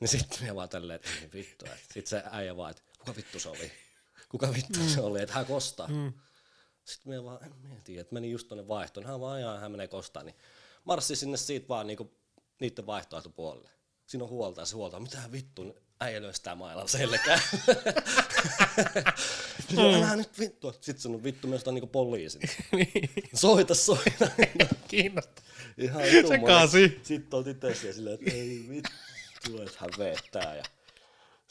Niin 0.00 0.08
sitten 0.08 0.44
me 0.44 0.54
vaan 0.54 0.68
tälleen, 0.68 0.96
että 0.96 1.10
vittu. 1.34 1.64
Sitten 1.82 2.06
se 2.06 2.22
äijä 2.30 2.56
vaan, 2.56 2.70
että 2.70 2.82
kuka 2.98 3.16
vittu 3.16 3.40
se 3.40 3.48
oli? 3.48 3.72
Kuka 4.34 4.54
vittu 4.54 4.78
se 4.88 5.00
oli, 5.00 5.22
että 5.22 5.34
hän 5.34 5.46
kostaa. 5.46 5.88
Mm. 5.88 6.12
Sitten 6.84 7.12
me 7.12 7.24
vaan, 7.24 7.44
en 7.44 7.52
mä 7.62 7.74
tiedä, 7.84 8.00
että 8.00 8.14
meni 8.14 8.30
just 8.30 8.48
tonne 8.48 8.68
vaihtoon. 8.68 9.06
Hän 9.06 9.20
vaan 9.20 9.36
ajaa, 9.36 9.58
hän 9.58 9.70
menee 9.70 9.88
kostaa. 9.88 10.22
Niin 10.22 10.34
marssi 10.84 11.16
sinne 11.16 11.36
siitä 11.36 11.68
vaan 11.68 11.86
niinku 11.86 12.12
niiden 12.60 12.86
vaihtoehtopuolelle. 12.86 13.70
Siinä 14.06 14.24
on 14.24 14.30
huolta 14.30 14.60
ja 14.60 14.64
se 14.64 14.74
huolta, 14.74 15.00
mitä 15.00 15.18
vittu, 15.32 15.76
äijä 16.00 16.32
sitä 16.32 16.54
mailalla 16.54 16.88
selkään. 16.88 17.40
mm. 19.72 19.78
Älä 19.78 20.16
nyt 20.16 20.38
vittu. 20.38 20.72
Sitten 20.72 20.98
sanoi, 20.98 21.22
vittu, 21.22 21.48
myös 21.48 21.68
on 21.68 21.74
niinku 21.74 21.86
poliisin. 21.86 22.42
soita, 23.34 23.74
soita. 23.74 24.30
Kiinnostaa. 24.88 25.44
Ihan 25.78 26.02
vitun 26.02 26.30
Sekasi. 26.30 27.00
Sitten 27.02 27.36
oltiin 27.36 27.60
tässä 27.60 27.92
silleen, 27.92 28.14
että 28.14 28.30
ei 28.30 28.66
vittu, 28.68 29.62
että 29.62 29.78
hän 29.78 29.90
vettää. 29.98 30.56
Ja... 30.56 30.64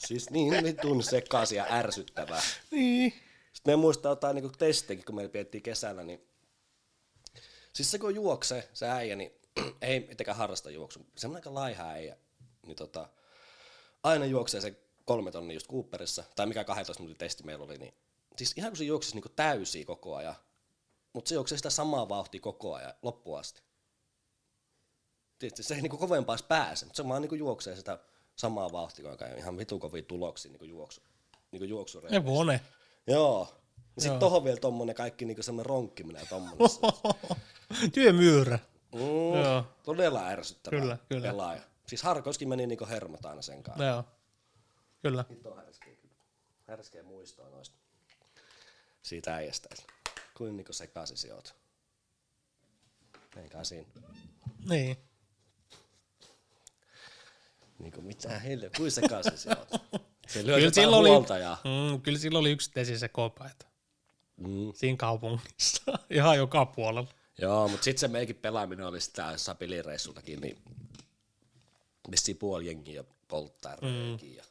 Siis 0.04 0.30
niin 0.30 0.64
vitun 0.64 1.02
sekaisin 1.02 1.56
ja 1.56 1.66
ärsyttävää. 1.70 2.42
Niin. 2.70 3.12
Sitten 3.52 3.72
me 3.72 3.76
muistaa 3.76 4.12
jotain 4.12 4.36
niin 4.36 4.52
testejäkin, 4.58 5.04
kun 5.04 5.14
meillä 5.14 5.32
piettiin 5.32 5.62
kesällä, 5.62 6.02
niin 6.02 6.28
siis 7.72 7.90
se 7.90 7.98
kun 7.98 8.14
juoksee, 8.14 8.68
se 8.72 8.88
äijä, 8.88 9.16
niin 9.16 9.32
ei 9.82 10.00
mitenkään 10.00 10.36
harrasta 10.36 10.70
juoksu. 10.70 11.06
Semmoinen 11.16 11.40
aika 11.40 11.54
laiha 11.54 11.88
äijä, 11.88 12.16
niin 12.66 12.76
tota, 12.76 13.08
aina 14.02 14.24
juoksee 14.24 14.60
se 14.60 14.76
kolme 15.04 15.30
tonnia 15.30 15.54
just 15.54 15.68
Cooperissa, 15.70 16.24
tai 16.36 16.46
mikä 16.46 16.64
12 16.64 17.02
minuutin 17.02 17.18
testi 17.18 17.44
meillä 17.44 17.64
oli, 17.64 17.78
niin 17.78 17.94
siis 18.36 18.52
ihan 18.56 18.70
kun 18.70 18.76
se 18.76 18.84
juoksisi 18.84 19.16
niin 19.16 19.36
täysiä 19.36 19.84
koko 19.84 20.16
ajan, 20.16 20.34
mutta 21.12 21.28
se 21.28 21.34
juoksee 21.34 21.58
sitä 21.58 21.70
samaa 21.70 22.08
vauhtia 22.08 22.40
koko 22.40 22.74
ajan 22.74 22.94
loppuun 23.02 23.38
asti. 23.38 23.62
Tietysti 25.38 25.62
se 25.62 25.74
ei 25.74 25.82
niin 25.82 25.98
kovempaa 25.98 26.36
pääse, 26.48 26.86
mutta 26.86 26.96
se 27.02 27.08
vaan 27.08 27.22
niin 27.22 27.38
juoksee 27.38 27.76
sitä 27.76 27.98
samaa 28.36 28.72
vauhtia 28.72 29.10
koko 29.10 29.24
ajan, 29.24 29.38
ihan 29.38 29.58
vitu 29.58 29.78
kovia 29.78 30.02
tuloksia 30.02 30.52
niin 30.52 30.68
juoksu, 30.70 31.00
niin 31.52 31.68
juoksureissa. 31.68 32.20
Hevonen. 32.20 32.60
Joo. 33.06 33.48
Ja 33.96 34.02
sitten 34.02 34.20
tohon 34.20 34.44
vielä 34.44 34.56
tommonen 34.56 34.94
kaikki 34.94 35.24
niinku 35.24 35.42
semmonen 35.42 35.66
ronkkiminen 35.66 36.20
ja 36.20 36.26
tommonen. 36.26 36.68
Työmyyrä. 37.94 38.58
Mm, 38.94 39.42
Joo. 39.42 39.64
todella 39.82 40.26
ärsyttävä 40.26 40.80
Kyllä, 40.80 40.98
kyllä. 41.08 41.28
pelaaja. 41.28 41.62
Siis 41.86 42.02
Harkoiskin 42.02 42.48
meni 42.48 42.66
niinku 42.66 42.86
hermot 42.86 43.26
aina 43.26 43.42
sen 43.42 43.62
kanssa. 43.62 43.84
Joo. 43.84 44.04
Kyllä. 45.02 45.24
Hito 45.30 45.54
härskeä. 45.54 45.94
Härskeä 46.68 47.02
muistoa 47.02 47.48
noista. 47.50 47.76
Siitä 49.02 49.34
äijästä. 49.34 49.68
Kuin 50.36 50.56
niinku 50.56 50.72
sekaisin 50.72 51.16
se 51.16 51.34
oot. 51.34 51.54
Eikä 53.36 53.64
siinä. 53.64 53.88
Niin. 54.68 54.96
Niinku 57.78 58.00
mitä 58.02 58.38
heille, 58.38 58.70
kuin 58.76 58.90
sekaisin 58.90 59.38
se 59.38 59.50
oot. 59.50 59.68
Se 60.28 60.46
lyö 60.46 60.56
Kyllä 60.56 60.70
sillä 60.70 60.96
oli, 60.96 61.08
huolta 61.08 61.38
ja... 61.38 61.56
mm, 61.64 62.00
kyllä 62.00 62.18
sillä 62.18 62.38
oli 62.38 62.50
yksittäisiä 62.50 62.98
se 62.98 63.08
kopaita. 63.08 63.66
Mm. 64.36 64.72
Siinä 64.74 64.96
kaupungissa. 64.96 65.82
Ihan 66.10 66.36
joka 66.36 66.66
puolella. 66.66 67.08
Joo, 67.38 67.68
mutta 67.68 67.84
sitten 67.84 68.00
se 68.00 68.08
meikin 68.08 68.36
pelaaminen 68.36 68.86
oli 68.86 69.00
sitä 69.00 69.28
jossain 69.32 69.56
pelireissultakin, 69.58 70.40
niin 70.40 70.58
vissiin 72.10 72.36
puoli 72.36 72.66
jengiä 72.66 73.04
polttaa 73.28 73.76
mm. 73.82 74.28
ja 74.36 74.44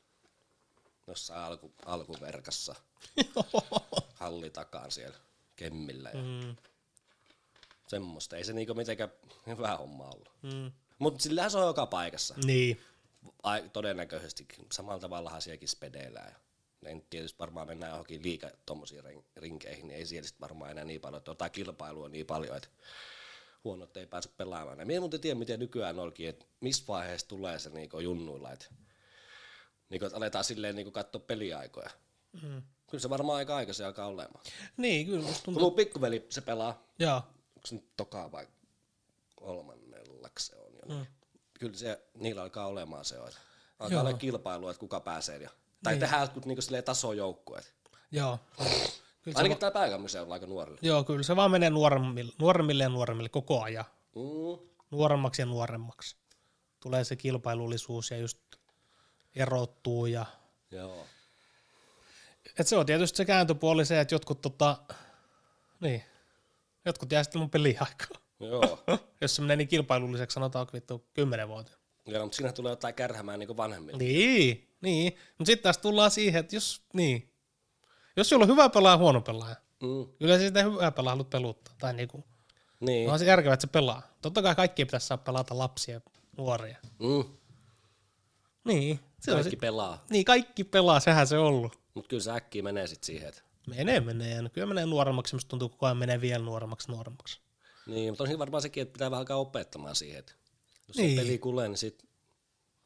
jossain 1.07 1.41
alku, 1.41 1.73
alkuverkassa 1.85 2.75
halli 4.19 4.49
takaan 4.49 4.91
siellä 4.91 5.17
kemmillä 5.55 6.09
ja 6.09 6.21
Mm. 6.21 6.55
semmoista. 7.87 8.37
Ei 8.37 8.43
se 8.43 8.53
niinku 8.53 8.73
mitenkään 8.73 9.11
hyvä 9.47 9.77
homma 9.77 10.03
ollut. 10.03 10.31
Mm. 10.41 10.71
Mutta 10.99 11.23
sillähän 11.23 11.51
se 11.51 11.57
on 11.57 11.67
joka 11.67 11.85
paikassa. 11.85 12.35
Niin. 12.45 12.81
Ai, 13.43 13.69
todennäköisesti 13.73 14.47
samalla 14.71 14.99
tavallahan 14.99 15.41
sielläkin 15.41 15.69
spedeillään. 15.69 16.35
Ja 16.81 16.89
en 16.89 17.01
tietysti 17.09 17.39
varmaan 17.39 17.67
mennään 17.67 17.89
johonkin 17.91 18.23
liikaa 18.23 18.49
tommosiin 18.65 19.03
rin- 19.03 19.23
rinkeihin, 19.35 19.87
niin 19.87 19.97
ei 19.97 20.05
siellä 20.05 20.27
sit 20.27 20.41
varmaan 20.41 20.71
enää 20.71 20.83
niin 20.83 21.01
paljon, 21.01 21.23
että 21.31 21.49
kilpailua 21.49 22.09
niin 22.09 22.25
paljon, 22.25 22.57
että 22.57 22.69
huonot 23.63 23.97
ei 23.97 24.05
pääse 24.07 24.29
pelaamaan. 24.37 24.79
Ja 24.79 24.85
minä 24.85 24.95
en 24.95 25.01
muuten 25.01 25.21
tiedä, 25.21 25.39
miten 25.39 25.59
nykyään 25.59 25.99
onkin, 25.99 26.29
että 26.29 26.45
missä 26.61 26.83
vaiheessa 26.87 27.27
tulee 27.27 27.59
se 27.59 27.69
niinku 27.69 27.99
junnuilla, 27.99 28.51
että, 28.51 28.65
niinku, 29.89 30.05
että 30.05 30.17
aletaan 30.17 30.43
silleen 30.43 30.75
niinku 30.75 30.91
katsoa 30.91 31.21
peliaikoja. 31.21 31.89
Mm. 32.41 32.61
Kyllä 32.89 33.01
se 33.01 33.09
varmaan 33.09 33.37
aika 33.37 33.55
aikaisin 33.55 33.85
alkaa 33.85 34.07
olemaan. 34.07 34.45
Niin, 34.77 35.05
kyllä 35.05 35.21
musta 35.21 35.35
Kun 35.45 35.53
tuntuu. 35.53 35.63
mun 35.69 35.75
pikkuveli, 35.75 36.25
se 36.29 36.41
pelaa, 36.41 36.87
Joo. 36.99 37.15
onko 37.55 37.67
se 37.67 37.75
nyt 37.75 37.95
tokaa 37.97 38.31
vai 38.31 38.47
kolmannellaks 39.35 40.47
se 40.47 40.55
on 40.55 40.73
jo. 40.73 40.95
Niin. 40.95 41.07
Kyllä 41.63 41.77
se, 41.77 41.99
niillä 42.13 42.41
alkaa 42.41 42.67
olemaan 42.67 43.05
se, 43.05 43.15
että 43.15 43.39
alkaa 43.79 43.99
olla 43.99 44.13
kilpailua, 44.13 44.71
että 44.71 44.79
kuka 44.79 44.99
pääsee. 44.99 45.37
Ja, 45.37 45.49
tai 45.83 45.93
niin. 45.93 45.99
tehdään 45.99 46.21
jotkut 46.21 46.45
niinku 46.45 46.61
tasojoukkueet. 46.85 47.73
Joo. 48.11 48.39
Kyllä 49.21 49.37
Ainakin 49.37 49.57
täällä 49.57 49.73
pääkaupunkiseudulla 49.73 50.33
aika 50.33 50.45
nuorille. 50.45 50.79
joo, 50.81 51.03
kyllä 51.03 51.23
se 51.23 51.35
vaan 51.35 51.51
menee 51.51 51.69
nuoremmille, 51.69 52.33
nuoremmille 52.39 52.83
ja 52.83 52.89
nuoremmille 52.89 53.29
koko 53.29 53.61
ajan. 53.61 53.85
Mm. 54.15 54.67
Nuoremmaksi 54.91 55.41
ja 55.41 55.45
nuoremmaksi. 55.45 56.15
Tulee 56.79 57.03
se 57.03 57.15
kilpailullisuus 57.15 58.11
ja 58.11 58.17
just 58.17 58.39
erottuu 59.35 60.05
ja 60.05 60.25
Joo. 60.71 61.05
Et 62.59 62.67
se 62.67 62.77
on 62.77 62.85
tietysti 62.85 63.17
se 63.17 63.25
kääntöpuoli 63.25 63.85
se, 63.85 63.99
että 63.99 64.15
jotkut 64.15 64.41
tota, 64.41 64.77
niin, 65.79 66.03
jotkut 66.85 67.11
jää 67.11 67.23
sitten 67.23 67.41
mun 67.41 67.49
peliaikaa. 67.49 68.22
Joo. 68.47 68.79
Jos 69.21 69.35
se 69.35 69.41
menee 69.41 69.55
niin 69.55 69.67
kilpailulliseksi, 69.67 70.33
sanotaan 70.33 70.67
vittu 70.73 71.05
kymmenen 71.13 71.47
vuotta. 71.47 71.71
Joo, 72.05 72.23
mutta 72.23 72.35
siinä 72.35 72.51
tulee 72.51 72.71
jotain 72.71 72.93
kärhämään 72.95 73.39
niin 73.39 73.57
vanhemmille. 73.57 73.97
Niin, 74.03 74.69
niin. 74.81 75.13
Mutta 75.37 75.45
sitten 75.51 75.63
taas 75.63 75.77
tullaan 75.77 76.11
siihen, 76.11 76.39
että 76.39 76.55
jos, 76.55 76.81
niin, 76.93 77.33
jos 78.17 78.29
sulla 78.29 78.43
on 78.43 78.49
hyvä 78.49 78.69
pelaaja 78.69 78.93
ja 78.93 78.97
huono 78.97 79.21
pelaaja, 79.21 79.55
Mm. 79.83 80.07
kyllä 80.19 80.37
sitä 80.39 80.63
hyvää 80.63 80.91
pelaa 80.91 81.11
haluat 81.11 81.29
peluttaa. 81.29 81.75
Tai 81.79 81.93
niinku, 81.93 82.23
Niin. 82.79 83.09
on 83.09 83.19
se 83.19 83.25
järkevää, 83.25 83.53
että 83.53 83.61
se 83.67 83.71
pelaa. 83.71 84.01
Totta 84.21 84.41
kai 84.41 84.55
kaikki 84.55 84.85
pitäisi 84.85 85.07
saa 85.07 85.17
pelata 85.17 85.57
lapsia 85.57 85.93
ja 85.95 86.01
nuoria. 86.37 86.77
Mm. 86.99 87.23
Niin, 88.65 88.99
se 89.19 89.31
Kaikki 89.31 89.49
sit, 89.49 89.59
pelaa. 89.59 90.05
niin, 90.09 90.25
kaikki 90.25 90.63
pelaa, 90.63 90.99
sehän 90.99 91.27
se 91.27 91.37
on 91.37 91.45
ollut. 91.45 91.79
Mutta 91.93 92.09
kyllä 92.09 92.23
se 92.23 92.31
äkkiä 92.31 92.63
menee 92.63 92.87
sitten 92.87 93.05
siihen, 93.05 93.29
että 93.29 93.41
Menee, 93.67 93.99
menee. 93.99 94.49
Kyllä 94.53 94.67
menee 94.67 94.85
nuoremmaksi, 94.85 95.35
musta 95.35 95.49
tuntuu 95.49 95.69
koko 95.69 95.85
ajan 95.85 95.97
menee 95.97 96.21
vielä 96.21 96.45
nuoremmaksi, 96.45 96.91
nuoremmaksi. 96.91 97.39
Niin, 97.87 98.11
mutta 98.11 98.23
on 98.23 98.27
siinä 98.27 98.39
varmaan 98.39 98.61
sekin, 98.61 98.81
että 98.81 98.93
pitää 98.93 99.11
vähän 99.11 99.19
alkaa 99.21 99.37
opettamaan 99.37 99.95
siihen, 99.95 100.19
että 100.19 100.33
jos 100.87 100.97
Niin. 100.97 101.07
niin. 101.07 101.19
peli 101.19 101.37
kulee, 101.37 101.67
niin 101.67 101.77
sit 101.77 102.05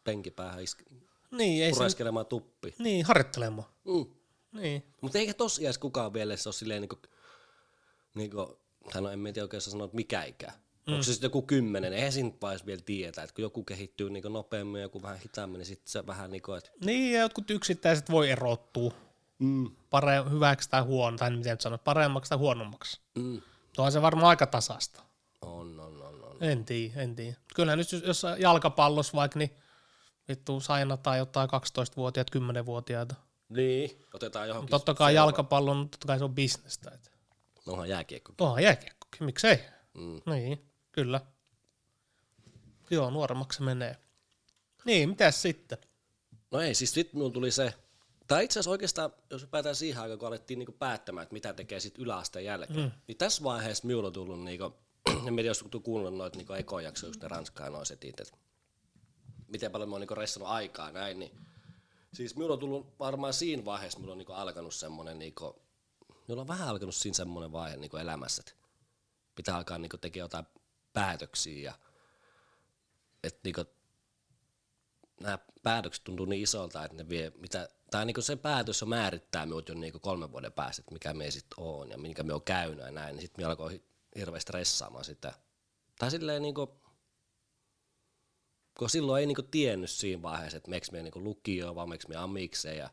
penkipäähän 0.04 0.64
iske, 0.64 0.84
Niin, 1.32 1.64
ei 1.64 1.72
se, 1.74 1.78
pureskelemaan 1.78 2.26
tuppi. 2.26 2.76
niin, 2.80 3.06
harjoittelemaan. 3.06 3.68
Mm. 3.86 4.06
Niin. 4.62 4.84
Mutta 5.02 5.18
eikä 5.18 5.34
iässä 5.62 5.82
kukaan 5.82 6.14
vielä 6.14 6.36
se 6.36 6.50
ole 6.50 6.54
silleen 6.54 6.82
niinku, 6.82 6.98
niinku 8.14 8.60
tai 8.94 9.02
no 9.02 9.10
en 9.10 9.24
tiedä 9.24 9.42
oikein 9.44 9.62
sanoa, 9.62 9.86
että 9.86 9.96
mikä 9.96 10.24
ikä. 10.24 10.48
Mm. 10.88 10.94
Onko 10.94 11.04
se 11.04 11.12
sitten 11.12 11.28
joku 11.28 11.42
kymmenen, 11.42 11.94
eihän 11.94 12.12
siinä 12.12 12.32
vaiheessa 12.42 12.66
vielä 12.66 12.82
tietää, 12.86 13.24
että 13.24 13.34
kun 13.34 13.42
joku 13.42 13.64
kehittyy 13.64 14.10
niinku 14.10 14.30
nopeammin 14.30 14.80
ja 14.80 14.84
joku 14.84 15.02
vähän 15.02 15.18
hitaammin, 15.20 15.58
niin 15.60 15.66
sitten 15.66 15.92
se 15.92 16.08
vähän 16.08 16.32
niinku, 16.32 16.54
että 16.54 16.70
Niin, 16.86 17.14
ja 17.14 17.22
jotkut 17.22 17.52
yksittäiset 17.52 18.12
voi 18.12 18.30
erottua 18.30 18.92
mm, 19.40 19.66
pare- 19.68 20.30
hyväksi 20.32 20.70
tai 20.70 20.82
huono, 20.82 21.18
tai 21.18 21.32
miten 21.32 21.58
nyt 21.72 21.84
paremmaksi 21.84 22.30
tai 22.30 22.38
huonommaksi. 22.38 23.00
mm, 23.16 23.42
Tuohan 23.78 23.92
se 23.92 24.02
varmaan 24.02 24.30
aika 24.30 24.48
tasasta. 24.48 25.02
on, 25.42 25.80
on, 25.80 26.02
on, 26.02 26.24
on. 26.24 26.38
En 26.44 26.66
tiedä, 26.66 27.02
en 27.02 27.16
tiedä. 27.16 27.38
Kyllähän 27.56 27.78
nyt 27.80 27.92
jos- 27.92 28.24
jalkapallossa 28.40 29.14
vaikka, 29.18 29.40
niin 29.40 29.56
vittu 30.28 30.60
sainataan 30.60 31.18
jotain 31.18 31.50
12-vuotiaat, 31.50 32.28
10-vuotiaita. 32.36 33.16
Niin, 33.50 34.06
otetaan 34.14 34.48
johonkin. 34.48 34.70
Totta 34.72 34.94
kai 34.94 35.12
seuraava- 35.14 35.16
jalkapallo, 35.16 35.72
on- 35.72 35.90
totta 35.90 36.08
kai 36.08 36.18
se 36.18 36.24
on 36.24 36.36
bisnestä. 36.36 36.92
Et. 36.92 37.12
No 37.66 37.74
onhan 37.74 37.90
jääkiekko. 37.90 38.34
Onhan 38.40 38.64
jääkiekkokin, 38.64 39.26
miksei? 39.26 39.60
Mm. 39.94 40.22
Niin, 40.34 40.66
kyllä. 40.92 41.22
Joo, 42.90 43.10
nuoremmaksi 43.10 43.58
se 43.58 43.64
menee. 43.64 43.96
Niin, 44.86 45.10
mitäs 45.10 45.42
sitten? 45.42 45.78
No 46.52 46.62
ei, 46.62 46.76
siis 46.76 46.94
sitten 46.94 47.16
minulla 47.16 47.34
tuli 47.34 47.52
se, 47.52 47.74
tai 48.28 48.44
itse 48.44 48.60
asiassa 48.60 48.72
oikeastaan, 48.72 49.14
jos 49.30 49.42
me 49.42 49.48
päätään 49.48 49.76
siihen 49.76 50.02
aikaan, 50.02 50.20
kun 50.20 50.28
alettiin 50.28 50.60
niinku 50.60 50.72
päättämään, 50.72 51.24
että 51.24 51.34
mitä 51.34 51.54
tekee 51.54 51.80
sitten 51.80 52.04
yläasteen 52.04 52.46
jälkeen, 52.46 52.80
mm. 52.80 52.92
niin 53.08 53.18
tässä 53.18 53.44
vaiheessa 53.44 53.88
minulla 53.88 54.08
on 54.08 54.14
tullut, 54.14 54.44
niinku, 54.44 54.76
en 55.28 55.36
tiedä, 55.36 55.48
jos 55.48 55.66
kuunnellut 55.84 56.18
noita 56.18 56.38
niinku 56.38 56.54
ekojaksoja, 56.54 57.10
just 57.10 57.22
ne 57.22 57.28
Ranskaa 57.28 57.70
noin 57.70 57.86
setit, 57.86 58.20
että 58.20 58.38
miten 59.48 59.72
paljon 59.72 59.90
mä 59.90 59.96
oon 59.96 60.02
niinku 60.02 60.16
ressannut 60.16 60.50
aikaa 60.50 60.92
näin, 60.92 61.20
niin 61.20 61.32
siis 62.14 62.36
minulla 62.36 62.54
on 62.54 62.60
tullut 62.60 63.00
varmaan 63.00 63.34
siinä 63.34 63.66
vaiheessa, 63.66 64.00
minulla 64.00 64.12
on 64.12 64.18
niinku 64.18 64.34
alkanut 64.34 64.74
semmoinen, 64.74 65.20
niinku, 65.20 65.62
minulla 66.28 66.42
on 66.42 66.48
vähän 66.48 66.68
alkanut 66.68 66.96
siinä 66.96 67.16
semmoinen 67.16 67.52
vaihe 67.52 67.78
niinku 67.78 67.98
elämässä, 67.98 68.42
että 68.42 68.66
pitää 69.36 69.56
alkaa 69.56 69.78
niinku 69.78 69.98
tekemään 69.98 70.26
jotain 70.26 70.46
päätöksiä 70.94 71.64
ja 71.64 71.74
että 73.24 73.40
niinku, 73.44 73.66
nämä 75.22 75.40
päätökset 75.64 76.04
tuntuu 76.04 76.26
niin 76.26 76.44
isolta, 76.44 76.86
että 76.86 76.98
ne 76.98 77.10
vie, 77.10 77.32
mitä, 77.38 77.70
tai 77.92 78.06
niin 78.06 78.24
se 78.24 78.36
päätös 78.36 78.84
on 78.84 78.90
määrittää 78.90 79.46
minut 79.46 79.70
jo 79.70 79.76
niin 79.76 80.02
kolmen 80.02 80.32
vuoden 80.32 80.54
päästä, 80.54 80.82
että 80.82 80.94
mikä 80.94 81.14
me 81.14 81.32
sitten 81.32 81.60
on 81.60 81.90
ja 81.90 81.98
minkä 81.98 82.24
me 82.24 82.34
on 82.34 82.42
käynyt 82.42 82.86
ja 82.86 82.92
näin, 82.92 83.16
niin 83.16 83.22
sitten 83.22 83.46
me 83.46 83.50
alkoi 83.50 83.82
hirveästi 84.16 84.42
stressaamaan 84.42 85.06
sitä. 85.06 85.34
Tai 86.00 86.12
silleen 86.12 86.42
niin 86.42 86.56
kuin, 86.56 86.68
kun 88.78 88.90
silloin 88.90 89.20
ei 89.20 89.26
niin 89.26 89.36
kuin 89.36 89.52
tiennyt 89.52 89.90
siinä 89.90 90.22
vaiheessa, 90.22 90.58
että 90.58 90.70
meks 90.70 90.92
me 90.92 91.04
niin 91.04 91.24
lukioon, 91.24 91.76
vaan 91.76 91.90
meks 91.90 92.08
me 92.08 92.16
amikseen 92.16 92.78
ja 92.78 92.90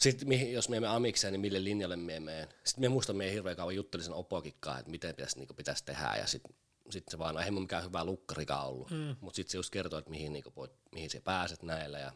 sitten 0.00 0.52
jos 0.52 0.68
me 0.68 0.76
emme 0.76 0.88
amikseen, 0.88 1.32
niin 1.32 1.40
mille 1.40 1.64
linjalle 1.64 1.96
me 1.96 2.20
menen. 2.20 2.48
Sitten 2.64 2.82
me 2.84 2.88
muistan, 2.88 3.16
me 3.16 3.32
hirveän 3.32 3.56
kauan 3.56 3.74
juttelin 3.74 4.04
sen 4.04 4.14
opokikkaan, 4.14 4.78
että 4.78 4.90
miten 4.90 5.14
pitäisi, 5.14 5.38
niin 5.38 5.56
pitäisi 5.56 5.84
tehdä 5.84 6.16
ja 6.18 6.26
sitten 6.26 6.54
sitten 6.92 7.10
se 7.10 7.18
vaan, 7.18 7.34
no 7.34 7.40
ei 7.40 7.50
mun 7.50 7.62
mikään 7.62 7.84
hyvä 7.84 8.04
lukkarikaan 8.04 8.66
ollut, 8.66 8.90
mm. 8.90 9.16
mutta 9.20 9.36
sitten 9.36 9.50
se 9.52 9.58
just 9.58 9.70
kertoo, 9.70 9.98
että 9.98 10.10
mihin, 10.10 10.32
niinku, 10.32 10.52
voit, 10.56 10.72
mihin 10.92 11.10
sä 11.10 11.20
pääset 11.20 11.62
näillä 11.62 11.98
ja, 11.98 12.12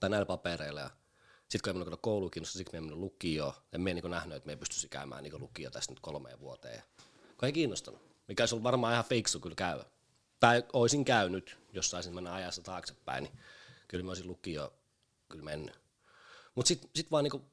tai 0.00 0.10
näillä 0.10 0.26
papereilla. 0.26 0.80
Ja 0.80 0.90
sitten 1.48 1.60
kun 1.72 1.80
ei 1.80 1.84
mennyt 1.84 2.00
kouluun 2.02 2.30
kiinnostaa, 2.30 2.58
siksi 2.58 2.72
me 2.72 2.76
ei 2.76 2.80
mennyt 2.80 2.98
lukioon. 2.98 3.52
En 3.72 3.80
me 3.80 3.94
niinku 3.94 4.08
nähnyt, 4.08 4.36
että 4.36 4.46
me 4.46 4.52
ei 4.52 4.56
pystyisi 4.56 4.88
käymään 4.88 5.22
niinku 5.22 5.38
lukio 5.38 5.70
tästä 5.70 5.92
nyt 5.92 6.00
kolmeen 6.00 6.40
vuoteen. 6.40 6.74
Ja, 6.74 6.82
kun 7.38 7.46
ei 7.46 7.52
kiinnostanut, 7.52 8.02
mikä 8.28 8.42
olisi 8.42 8.54
ollut 8.54 8.64
varmaan 8.64 8.92
ihan 8.92 9.04
fiksu 9.04 9.40
kyllä 9.40 9.54
käydä. 9.54 9.84
Tai 10.40 10.64
olisin 10.72 11.04
käynyt, 11.04 11.58
jos 11.72 11.90
saisin 11.90 12.14
mennä 12.14 12.34
ajassa 12.34 12.62
taaksepäin, 12.62 13.24
niin 13.24 13.38
kyllä 13.88 14.04
mä 14.04 14.10
olisin 14.10 14.28
lukio 14.28 14.72
kyllä 15.28 15.44
mennyt. 15.44 15.80
Mutta 16.54 16.68
sitten 16.68 16.90
sit 16.94 17.10
vaan 17.10 17.24
niinku, 17.24 17.44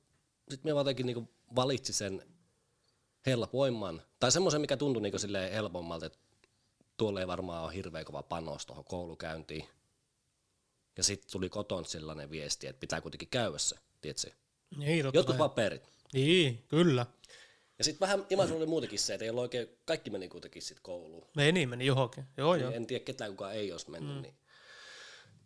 sit 0.49 0.63
me 0.63 0.73
vaan 0.73 0.81
jotenkin 0.81 1.05
niinku 1.05 1.29
valitsi 1.55 1.93
sen 1.93 2.23
helpoimman, 3.25 4.01
tai 4.19 4.31
semmoisen, 4.31 4.61
mikä 4.61 4.77
tuntui 4.77 5.01
niinku 5.01 5.19
silleen 5.19 5.53
helpommalta, 5.53 6.05
että 6.05 6.19
tuolla 6.97 7.19
ei 7.19 7.27
varmaan 7.27 7.63
ole 7.63 7.73
hirveän 7.73 8.05
kova 8.05 8.23
panos 8.23 8.65
tuohon 8.65 8.85
koulukäyntiin. 8.85 9.65
Ja 10.97 11.03
sitten 11.03 11.31
tuli 11.31 11.49
koton 11.49 11.85
sellainen 11.85 12.31
viesti, 12.31 12.67
että 12.67 12.79
pitää 12.79 13.01
kuitenkin 13.01 13.29
käydä 13.29 13.57
se, 13.57 13.75
tiedätkö? 14.01 14.31
Niin, 14.77 15.03
totta 15.03 15.17
Jotkut 15.17 15.37
kai. 15.37 15.49
paperit. 15.49 15.83
Niin, 16.13 16.63
kyllä. 16.67 17.05
Ja 17.77 17.83
sitten 17.83 17.99
vähän 17.99 18.25
Imaisulla 18.29 18.59
oli 18.59 18.65
muutenkin 18.69 18.99
se, 18.99 19.13
että 19.13 19.25
ei 19.25 19.29
ollut 19.29 19.41
oikein, 19.41 19.67
kaikki 19.85 20.09
meni 20.09 20.29
kuitenkin 20.29 20.61
sitten 20.61 20.83
kouluun. 20.83 21.27
Meni, 21.35 21.65
meni 21.65 21.85
johonkin. 21.85 22.25
Joo, 22.37 22.55
joo. 22.55 22.69
Niin 22.69 22.77
En 22.77 22.87
tiedä 22.87 23.03
ketään 23.03 23.31
kukaan 23.31 23.53
ei 23.55 23.71
olisi 23.71 23.91
mennyt. 23.91 24.15
Mm. 24.15 24.21
Niin. 24.21 24.35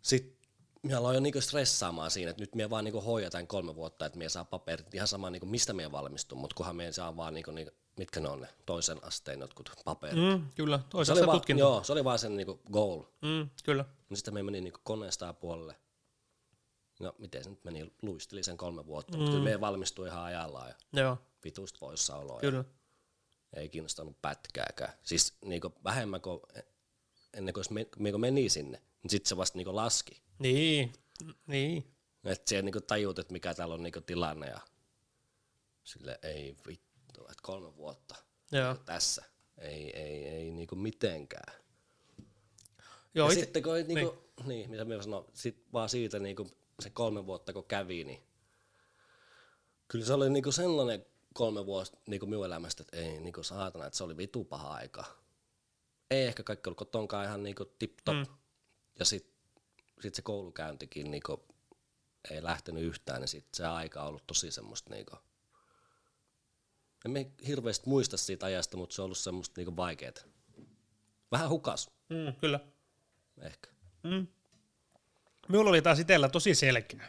Sitten 0.02 0.35
minä 0.86 0.98
aloin 0.98 1.14
jo 1.14 1.20
niinku 1.20 1.40
stressaamaan 1.40 2.10
siinä, 2.10 2.30
että 2.30 2.42
nyt 2.42 2.54
minä 2.54 2.70
vaan 2.70 2.84
niinku 2.84 3.00
hoidan 3.00 3.46
kolme 3.46 3.74
vuotta, 3.74 4.06
että 4.06 4.18
minä 4.18 4.28
saa 4.28 4.44
paperit 4.44 4.94
ihan 4.94 5.08
sama 5.08 5.30
niinku 5.30 5.46
mistä 5.46 5.72
minä 5.72 5.92
valmistun, 5.92 6.38
mutta 6.38 6.54
kunhan 6.56 6.76
minä 6.76 6.92
saa 6.92 7.16
vaan 7.16 7.34
niinku, 7.34 7.50
niinku, 7.50 7.74
mitkä 7.96 8.20
ne 8.20 8.28
on 8.28 8.40
ne 8.40 8.48
toisen 8.66 9.04
asteen 9.04 9.40
jotkut 9.40 9.70
paperit. 9.84 10.24
Mm. 10.24 10.46
Kyllä, 10.54 10.78
Se 10.78 10.84
toisessa 10.90 11.26
vaan, 11.26 11.38
tutkinto. 11.38 11.60
joo, 11.60 11.84
se 11.84 11.92
oli 11.92 12.04
vaan 12.04 12.18
sen 12.18 12.36
niinku 12.36 12.60
goal. 12.72 13.02
Mm, 13.22 13.50
kyllä. 13.64 13.84
Niin 14.08 14.16
sitten 14.16 14.34
me 14.34 14.42
meni 14.42 14.60
niinku 14.60 14.80
koneesta 14.84 15.32
puolelle. 15.32 15.76
No 17.00 17.14
miten 17.18 17.44
se 17.44 17.50
nyt 17.50 17.64
meni, 17.64 17.92
luisteli 18.02 18.42
sen 18.42 18.56
kolme 18.56 18.86
vuotta, 18.86 19.12
mm. 19.12 19.18
mutta 19.18 19.30
kyllä 19.36 19.50
me 19.50 19.60
valmistui 19.60 20.08
ihan 20.08 20.24
ajallaan 20.24 20.68
ja 20.68 21.00
Joo, 21.02 21.18
vitusta 21.44 21.78
poissaoloa. 21.78 22.40
kyllä. 22.40 22.64
Ei 23.56 23.68
kiinnostanut 23.68 24.22
pätkääkään. 24.22 24.92
Siis 25.02 25.34
niinku 25.44 25.72
vähemmän 25.84 26.20
kuin 26.20 26.40
ennen 27.34 27.54
kuin 27.54 28.20
meni 28.20 28.48
sinne, 28.48 28.82
niin 29.02 29.10
sitten 29.10 29.28
se 29.28 29.36
vasta 29.36 29.58
niinku 29.58 29.76
laski. 29.76 30.22
Niin, 30.38 30.92
niin. 31.46 31.92
Että 32.24 32.48
siellä 32.48 32.64
niinku 32.64 32.80
tajut, 32.80 33.18
että 33.18 33.32
mikä 33.32 33.54
täällä 33.54 33.74
on 33.74 33.82
niinku 33.82 34.00
tilanne 34.00 34.46
ja 34.46 34.60
sille 35.84 36.18
ei 36.22 36.56
vittu, 36.68 37.20
että 37.22 37.42
kolme 37.42 37.76
vuotta 37.76 38.14
Joo, 38.52 38.74
tässä. 38.74 39.24
Ei, 39.58 39.96
ei, 39.96 40.28
ei 40.28 40.50
niinku 40.50 40.76
mitenkään. 40.76 41.54
joo 43.14 43.28
ja 43.28 43.32
ite, 43.32 43.40
sitten 43.40 43.62
kun 43.62 43.74
niinku, 43.74 44.18
niin. 44.38 44.48
niin, 44.48 44.70
mitä 44.70 44.84
minä 44.84 45.02
sanoin, 45.02 45.24
sit 45.34 45.64
vaan 45.72 45.88
siitä 45.88 46.18
niinku 46.18 46.50
se 46.80 46.90
kolme 46.90 47.26
vuotta 47.26 47.52
kun 47.52 47.64
kävi, 47.64 48.04
niin 48.04 48.22
kyllä 49.88 50.04
se 50.04 50.12
oli 50.12 50.30
niinku 50.30 50.52
sellainen 50.52 51.06
kolme 51.34 51.66
vuotta 51.66 51.98
niinku 52.06 52.26
minun 52.26 52.46
elämästä, 52.46 52.82
että 52.82 52.96
ei 52.96 53.20
niinku 53.20 53.42
saatana, 53.42 53.86
että 53.86 53.96
se 53.96 54.04
oli 54.04 54.16
vitu 54.16 54.44
paha 54.44 54.72
aika. 54.72 55.04
Ei 56.10 56.26
ehkä 56.26 56.42
kaikki 56.42 56.68
ollut 56.68 56.78
kotonkaan 56.78 57.26
ihan 57.26 57.42
niinku 57.42 57.64
tip-top. 57.64 58.16
Mm. 58.16 58.26
Ja 58.98 59.04
sitten 59.04 59.35
sit 60.00 60.14
se 60.14 60.22
koulukäyntikin 60.22 61.10
niinku 61.10 61.44
ei 62.30 62.42
lähtenyt 62.42 62.82
yhtään, 62.82 63.20
niin 63.20 63.28
sit 63.28 63.46
se 63.54 63.66
aika 63.66 64.02
on 64.02 64.08
ollut 64.08 64.26
tosi 64.26 64.50
semmoista 64.50 64.90
niinku, 64.90 65.16
en 67.04 67.10
me 67.10 67.30
hirveästi 67.46 67.88
muista 67.88 68.16
siitä 68.16 68.46
ajasta, 68.46 68.76
mutta 68.76 68.94
se 68.94 69.02
on 69.02 69.04
ollut 69.04 69.18
semmoista 69.18 69.60
niinku 69.60 69.76
vaikeeta. 69.76 70.24
Vähän 71.32 71.50
hukas, 71.50 71.90
mm, 72.08 72.34
kyllä. 72.40 72.60
ehkä. 73.42 73.70
Mm. 74.02 74.26
Minulla 75.48 75.70
oli 75.70 75.82
taas 75.82 75.98
itsellä 75.98 76.28
tosi 76.28 76.54
selkeä. 76.54 77.08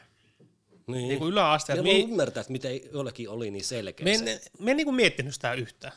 Niin. 0.87 1.07
Niin 1.07 1.19
kuin 1.19 1.31
yläasteella. 1.31 1.79
Ja 1.79 1.83
Me, 1.83 1.89
voi 1.89 2.09
ymmärtää, 2.09 2.41
että 2.41 2.51
miten 2.51 2.79
jollakin 2.93 3.29
oli 3.29 3.51
niin 3.51 3.63
selkeä 3.63 4.03
me, 4.03 4.17
se. 4.17 4.31
en, 4.31 4.39
me 4.59 4.71
en 4.71 4.77
niin 4.77 4.85
kuin 4.85 4.95
miettinyt 4.95 5.33
sitä 5.33 5.53
yhtään 5.53 5.93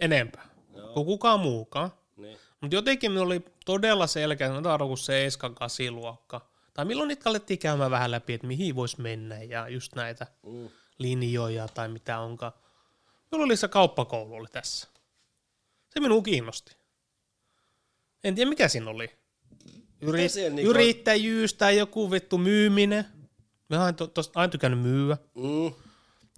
enempää 0.00 0.54
kuin 0.94 1.06
kukaan 1.06 1.40
muukaan. 1.40 1.92
Niin. 2.16 2.38
Mutta 2.60 2.74
jotenkin 2.74 3.10
minulla 3.10 3.26
oli 3.26 3.44
todella 3.64 4.06
selkeä, 4.06 4.48
sanotaan 4.48 4.78
kuin 4.78 4.98
7 4.98 5.54
8 5.54 5.94
luokka. 5.94 6.50
Tai 6.74 6.84
milloin 6.84 7.08
niitä 7.08 7.30
alettiin 7.30 7.58
käymään 7.58 7.90
vähän 7.90 8.10
läpi, 8.10 8.34
että 8.34 8.46
mihin 8.46 8.76
voisi 8.76 9.00
mennä 9.00 9.42
ja 9.42 9.68
just 9.68 9.94
näitä 9.94 10.26
Mm. 10.46 10.68
linjoja 10.98 11.68
tai 11.68 11.88
mitä 11.88 12.18
onkaan. 12.18 12.52
Minulla 13.30 13.44
oli 13.44 13.56
se 13.56 13.68
kauppakoulu 13.68 14.34
oli 14.34 14.48
tässä. 14.52 14.88
Se 15.90 16.00
minua 16.00 16.22
kiinnosti. 16.22 16.76
En 18.24 18.34
tiedä 18.34 18.48
mikä 18.48 18.68
siinä 18.68 18.90
oli. 18.90 19.10
Yri, 20.00 20.22
niinku- 20.50 20.70
yrittäjyys 20.70 21.54
tai 21.54 21.78
joku 21.78 22.10
vittu 22.10 22.38
myyminen. 22.38 23.04
Mä 23.70 23.84
oon 23.84 23.94
to, 23.94 24.06
tosta 24.06 24.40
aina 24.40 24.50
tykännyt 24.50 24.80
myyä. 24.80 25.16
Mm. 25.34 25.72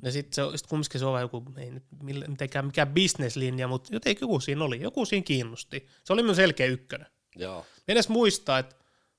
Ja 0.03 0.13
sitten 0.13 0.51
se, 0.51 0.57
sit 0.59 0.67
kumminkin 0.67 1.01
se 1.01 1.07
on 1.07 1.13
vähän 1.13 1.25
joku, 1.25 1.43
ei 1.57 1.71
nyt 1.71 1.85
mitenkään 2.29 2.67
mikään 2.67 2.89
bisneslinja, 2.95 3.69
mutta 3.69 3.95
jotenkin 3.95 4.21
joku 4.21 4.41
siinä 4.41 4.65
oli, 4.65 4.81
joku 4.81 5.05
siinä 5.05 5.25
kiinnosti. 5.25 5.87
Se 6.05 6.13
oli 6.13 6.23
minun 6.23 6.37
selkeä 6.37 6.67
ykkönen. 6.67 7.07
Joo. 7.37 7.67
En 7.89 7.93
edes 7.93 8.09
muista, 8.09 8.59
että 8.59 8.77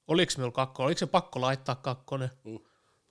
oliko 0.07 0.31
minulla 0.37 0.51
kakkonen, 0.51 0.85
oliko 0.87 0.99
se 0.99 1.05
pakko 1.07 1.41
laittaa 1.41 1.75
kakkonen. 1.75 2.29
Mm. 2.43 2.59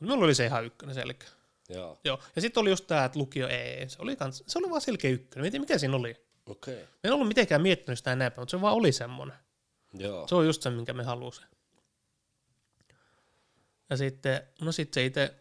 Minulla 0.00 0.24
oli 0.24 0.34
se 0.34 0.46
ihan 0.46 0.64
ykkönen 0.64 0.94
selkeä. 0.94 1.28
Joo. 1.68 1.98
Joo. 2.04 2.20
Ja 2.36 2.42
sitten 2.42 2.61
oli 2.61 2.70
just 2.70 2.86
tämä, 2.86 3.04
että 3.04 3.18
lukio 3.18 3.48
ei, 3.48 3.88
se 3.88 3.96
oli, 4.02 4.16
kans, 4.16 4.44
se 4.46 4.59
oli 4.59 4.70
vaan 4.70 4.80
selkeä 4.80 5.11
ykkönen. 5.11 5.50
Tiedä, 5.50 5.62
mikä 5.62 5.78
siinä 5.78 5.96
oli. 5.96 6.16
Okei. 6.46 6.74
Okay. 6.74 6.86
En 7.04 7.12
ollut 7.12 7.28
mitenkään 7.28 7.62
miettinyt 7.62 7.98
sitä 7.98 8.12
enempää, 8.12 8.42
mutta 8.42 8.50
se 8.50 8.61
vaan 8.61 8.74
oli 8.74 8.92
semmoinen. 8.92 9.36
Joo. 9.94 10.28
Se 10.28 10.34
on 10.34 10.46
just 10.46 10.62
se, 10.62 10.70
minkä 10.70 10.92
me 10.92 11.04
halusin. 11.04 11.46
Ja 13.90 13.96
sitten, 13.96 14.42
no 14.61 14.72
sitten 14.72 14.94
se 14.94 15.04
itse 15.07 15.34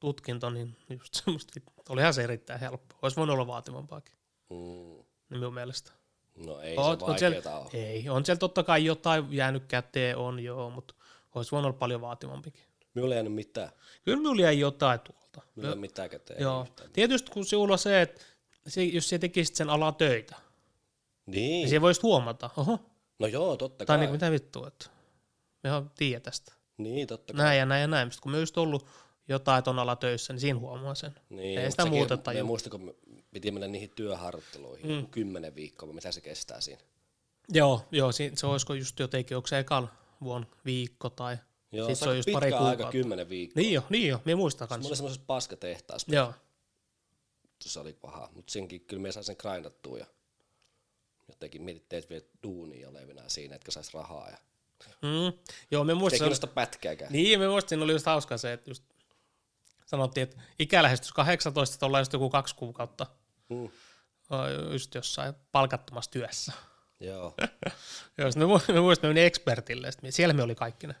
tutkinto, 0.00 0.50
niin 0.50 0.76
just 0.90 1.14
semmoista, 1.14 1.60
olihan 1.88 2.14
se 2.14 2.24
erittäin 2.24 2.60
helppo. 2.60 2.94
Olisi 3.02 3.16
voinut 3.16 3.34
olla 3.34 3.46
vaativampaakin, 3.46 4.14
Mm. 4.50 4.56
niin 5.30 5.40
minun 5.40 5.54
mielestä. 5.54 5.92
No 6.36 6.60
ei 6.60 6.76
Oot- 6.76 6.98
se 6.98 7.04
oot 7.04 7.18
siellä- 7.18 7.58
ole. 7.58 7.68
Ei, 7.72 8.08
on 8.08 8.24
siellä 8.24 8.38
totta 8.38 8.62
kai 8.62 8.84
jotain 8.84 9.32
jäänyt 9.32 9.64
käteen, 9.68 10.16
on 10.16 10.40
joo, 10.40 10.70
mutta 10.70 10.94
olisi 11.34 11.50
voinut 11.52 11.68
olla 11.68 11.78
paljon 11.78 12.00
vaativampikin. 12.00 12.62
Minulla 12.94 13.14
ei 13.14 13.16
jäänyt 13.16 13.32
mitään. 13.34 13.70
Kyllä 14.04 14.18
minulla 14.18 14.42
jäi 14.42 14.58
jotain 14.60 15.00
tuolta. 15.00 15.42
Minulla 15.56 15.74
ei 15.74 15.80
mitään 15.80 16.10
käteen. 16.10 16.42
Joo. 16.42 16.62
yhtään. 16.62 16.90
Tietysti 16.92 17.30
kun 17.30 17.44
sinulla 17.46 17.72
on 17.72 17.78
se, 17.78 18.02
että 18.02 18.20
se, 18.66 18.84
jos 18.84 19.08
sä 19.08 19.18
tekisit 19.18 19.56
sen 19.56 19.70
alaa 19.70 19.92
töitä, 19.92 20.36
niin 21.26 21.36
Niin. 21.50 21.68
se 21.68 21.80
voisit 21.80 22.02
huomata, 22.02 22.50
oho, 22.56 22.78
No 23.18 23.26
joo, 23.26 23.56
totta 23.56 23.84
tai 23.84 23.96
kai. 23.96 23.98
niin 24.06 24.12
mitä 24.12 24.30
vittua, 24.30 24.68
että 24.68 24.86
mehän 25.62 25.90
tiedä 25.94 26.20
tästä. 26.20 26.52
Niin, 26.76 27.06
totta 27.06 27.32
kai. 27.32 27.44
Näin 27.44 27.58
ja 27.58 27.66
näin 27.66 27.80
ja 27.80 27.86
näin. 27.86 28.10
Sitten 28.12 28.22
kun 28.22 28.32
me 28.32 28.38
just 28.40 28.58
ollut 28.58 28.86
jotain 29.28 29.64
ton 29.64 29.78
ala 29.78 29.96
töissä, 29.96 30.32
niin 30.32 30.40
siinä 30.40 30.58
huomaa 30.58 30.94
sen. 30.94 31.14
Niin, 31.30 31.58
Ei 31.60 31.70
sitä 31.70 31.82
sekin- 31.82 31.98
muuta 31.98 32.16
tajua. 32.16 32.44
muista, 32.44 32.70
kun 32.70 32.80
me 32.84 32.94
piti 33.32 33.50
mennä 33.50 33.66
niihin 33.68 33.90
työharjoitteluihin, 33.90 34.90
mm. 34.90 35.06
kymmenen 35.06 35.54
viikkoa, 35.54 35.92
mitä 35.92 36.12
se 36.12 36.20
kestää 36.20 36.60
siinä. 36.60 36.80
Joo, 37.48 37.84
joo 37.90 38.12
si- 38.12 38.32
se 38.34 38.46
olisiko 38.46 38.74
just 38.74 38.98
jotenkin, 38.98 39.36
onko 39.36 39.46
se 39.46 39.58
ekal 39.58 39.86
vuonna 40.22 40.46
viikko 40.64 41.10
tai 41.10 41.36
Joo, 41.72 41.86
Sitten 41.88 41.96
se 42.04 42.10
on 42.10 42.16
just 42.16 42.28
pari 42.32 42.46
aika, 42.46 42.58
kuukautta. 42.58 42.92
kymmenen 42.92 43.28
viikkoa. 43.28 43.60
Niin 43.60 43.72
jo, 43.72 43.82
niin 43.90 44.08
jo, 44.08 44.22
minä 44.24 44.36
muistan 44.36 44.64
Mä 44.66 44.68
kanssa. 44.68 44.88
olin 44.88 44.96
semmoisessa 44.96 45.24
paskatehtaassa, 45.26 46.14
Joo, 46.14 46.32
se 47.60 47.80
oli 47.80 47.92
paha, 47.92 48.28
mutta 48.34 48.52
senkin 48.52 48.80
kyllä 48.80 49.02
me 49.02 49.12
sain 49.12 49.24
sen 49.24 49.36
grindattua 49.38 49.98
ja 49.98 50.06
jotenkin 51.28 51.62
mietit, 51.62 51.88
teet 51.88 52.10
vielä 52.10 52.24
duunia 52.42 52.88
olevinaan 52.88 53.30
siinä, 53.30 53.54
etkä 53.56 53.70
sais 53.72 53.94
rahaa 53.94 54.30
ja 54.30 54.36
mm. 55.02 55.38
joo, 55.70 55.84
me 55.84 55.92
ei 55.92 55.96
muistan, 55.98 56.18
kiinnosta 56.18 56.46
pätkääkään. 56.46 57.12
niin 57.12 57.40
me 57.40 57.48
muistin, 57.48 57.82
oli 57.82 57.92
just 57.92 58.06
hauska 58.06 58.38
se, 58.38 58.52
että 58.52 58.70
just 58.70 58.84
sanottiin, 59.86 60.22
että 60.22 60.36
ikälähestys 60.58 61.12
18, 61.12 61.74
että 61.76 61.86
ollaan 61.86 62.00
just 62.00 62.12
joku 62.12 62.30
kaksi 62.30 62.54
kuukautta 62.54 63.06
Mm. 63.48 63.68
just 64.72 64.94
jossain 64.94 65.34
palkattomassa 65.52 66.10
työssä. 66.10 66.52
Joo. 67.00 67.34
Joo, 68.18 68.30
sit 68.30 68.40
me, 68.40 68.46
me 68.74 68.80
muistin, 68.80 69.06
me 69.08 69.08
menin 69.14 69.26
ekspertille, 69.26 69.92
sit 69.92 70.02
me, 70.02 70.10
siellä 70.10 70.34
me 70.34 70.42
oli 70.42 70.54
kaikki 70.54 70.86
ne 70.86 70.94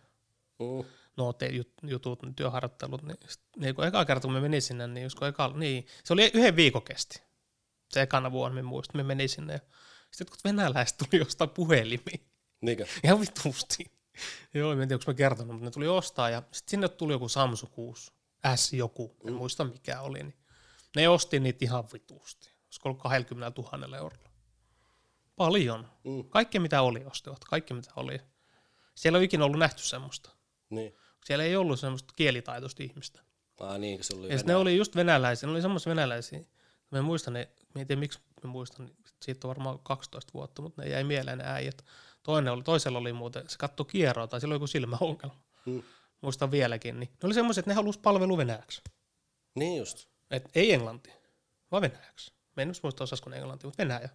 Mm. 0.58 0.84
no, 1.16 1.32
te, 1.32 1.46
jut, 1.46 1.72
jutut, 1.82 2.22
ne 2.22 2.32
työharjoittelut, 2.36 3.02
niin, 3.02 3.16
sit, 3.28 3.40
niin 3.56 3.74
kun 3.74 3.86
eka 3.86 4.04
kerta 4.04 4.22
kun 4.28 4.32
me 4.32 4.40
menin 4.40 4.62
sinne, 4.62 4.86
niin, 4.86 5.04
just 5.04 5.18
kun 5.18 5.28
eka, 5.28 5.48
niin 5.54 5.86
se 6.04 6.12
oli 6.12 6.30
yhden 6.34 6.56
viikon 6.56 6.82
kesti. 6.82 7.22
Se 7.90 8.02
ekana 8.02 8.32
vuonna 8.32 8.54
me 8.54 8.62
muistin, 8.62 8.96
me 8.96 9.02
menin 9.02 9.28
sinne 9.28 9.52
ja 9.52 9.60
sitten 10.10 10.26
kun 10.30 10.38
venäläiset 10.44 10.96
tuli 10.98 11.20
jostain 11.20 11.50
puhelimiin, 11.50 12.26
Niinkö? 12.60 12.86
ihan 13.04 13.20
vitusti. 13.20 13.84
Joo, 14.54 14.72
en 14.72 14.78
tiedä, 14.78 14.94
onko 14.94 15.04
mä 15.06 15.14
kertonut, 15.14 15.52
mutta 15.52 15.64
ne 15.64 15.70
tuli 15.70 15.88
ostaa 15.88 16.30
ja 16.30 16.42
sitten 16.52 16.70
sinne 16.70 16.88
tuli 16.88 17.12
joku 17.12 17.28
Samsung 17.28 17.72
6 17.72 18.12
S 18.56 18.72
joku, 18.72 19.16
en 19.26 19.32
muista 19.32 19.64
mikä 19.64 20.00
oli, 20.00 20.22
niin 20.22 20.36
ne 20.96 21.08
osti 21.08 21.40
niitä 21.40 21.64
ihan 21.64 21.84
vitusti. 21.92 22.50
Olisiko 22.66 22.88
ollut 22.88 23.02
20 23.02 23.62
000 23.62 23.96
eurolla. 23.96 24.30
Paljon. 25.36 25.88
Mm. 26.04 26.24
Kaikki 26.28 26.58
mitä 26.58 26.82
oli 26.82 27.04
ostivat, 27.04 27.44
kaikki 27.44 27.74
mitä 27.74 27.90
oli. 27.96 28.20
Siellä 28.94 29.16
ei 29.16 29.20
ole 29.20 29.24
ikinä 29.24 29.44
ollut 29.44 29.58
nähty 29.58 29.82
semmoista. 29.82 30.30
Niin. 30.70 30.94
Siellä 31.24 31.44
ei 31.44 31.56
ollut 31.56 31.80
semmoista 31.80 32.14
kielitaitoista 32.16 32.82
ihmistä. 32.82 33.20
Ah 33.60 33.78
niin, 33.78 34.04
se 34.04 34.16
oli 34.16 34.32
Ja 34.32 34.38
ne 34.44 34.56
oli 34.56 34.76
just 34.76 34.96
venäläisiä, 34.96 35.46
ne 35.46 35.52
oli 35.52 35.62
semmoisia 35.62 35.90
venäläisiä. 35.90 36.40
Mä 36.90 37.02
muistan 37.02 37.34
ne, 37.34 37.48
mä 37.74 37.80
en 37.80 37.86
tiedä 37.86 38.00
miksi 38.00 38.18
mä 38.44 38.50
muistan, 38.50 38.86
niin 38.86 38.96
siitä 39.22 39.46
on 39.46 39.48
varmaan 39.48 39.78
12 39.78 40.32
vuotta, 40.34 40.62
mutta 40.62 40.82
ne 40.82 40.88
jäi 40.88 41.04
mieleen 41.04 41.38
ne 41.38 41.44
äijät. 41.46 41.84
Toinen 42.22 42.52
oli, 42.52 42.62
toisella 42.62 42.98
oli 42.98 43.12
muuten, 43.12 43.48
se 43.48 43.58
katsoi 43.58 43.86
kierroa 43.86 44.26
tai 44.26 44.40
sillä 44.40 44.52
oli 44.52 44.56
joku 44.56 44.66
silmäongelma. 44.66 45.40
Mm. 45.66 45.82
Muistan 46.20 46.50
vieläkin. 46.50 47.00
Niin. 47.00 47.08
Ne 47.08 47.26
oli 47.26 47.34
semmoiset, 47.34 47.62
että 47.62 47.70
ne 47.70 47.74
halusi 47.74 48.00
palvelu 48.00 48.36
venäjäksi. 48.36 48.82
Niin 49.54 49.78
just. 49.78 50.08
Et 50.30 50.48
ei 50.54 50.72
englanti, 50.72 51.10
vaan 51.72 51.82
venäjäksi. 51.82 52.32
Mä 52.56 52.62
en 52.62 52.72
muista 52.82 53.04
osasko 53.04 53.30
ne 53.30 53.36
englanti, 53.36 53.66
mutta 53.66 53.82
venäjä. 53.82 54.08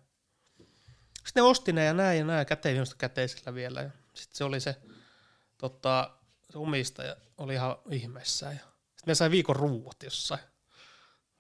Sitten 1.26 1.44
ne 1.44 1.50
osti 1.50 1.74
ne 1.74 1.86
ja 1.86 1.94
näin 1.94 2.20
ja 2.20 2.26
näin, 2.26 2.46
käteen 2.46 2.76
minusta 2.76 2.96
käteisellä 2.98 3.54
vielä. 3.54 3.82
Ja 3.82 3.90
sitten 4.14 4.38
se 4.38 4.44
oli 4.44 4.60
se, 4.60 4.76
tota, 5.58 6.18
se 6.52 6.58
omistaja 6.58 7.16
oli 7.38 7.54
ihan 7.54 7.76
ihmeessä. 7.92 8.46
Ja 8.46 8.52
sitten 8.52 9.08
me 9.08 9.16
sai 9.16 9.32
viikon 9.32 9.56
ruuat 9.56 10.04
jossain 10.04 10.42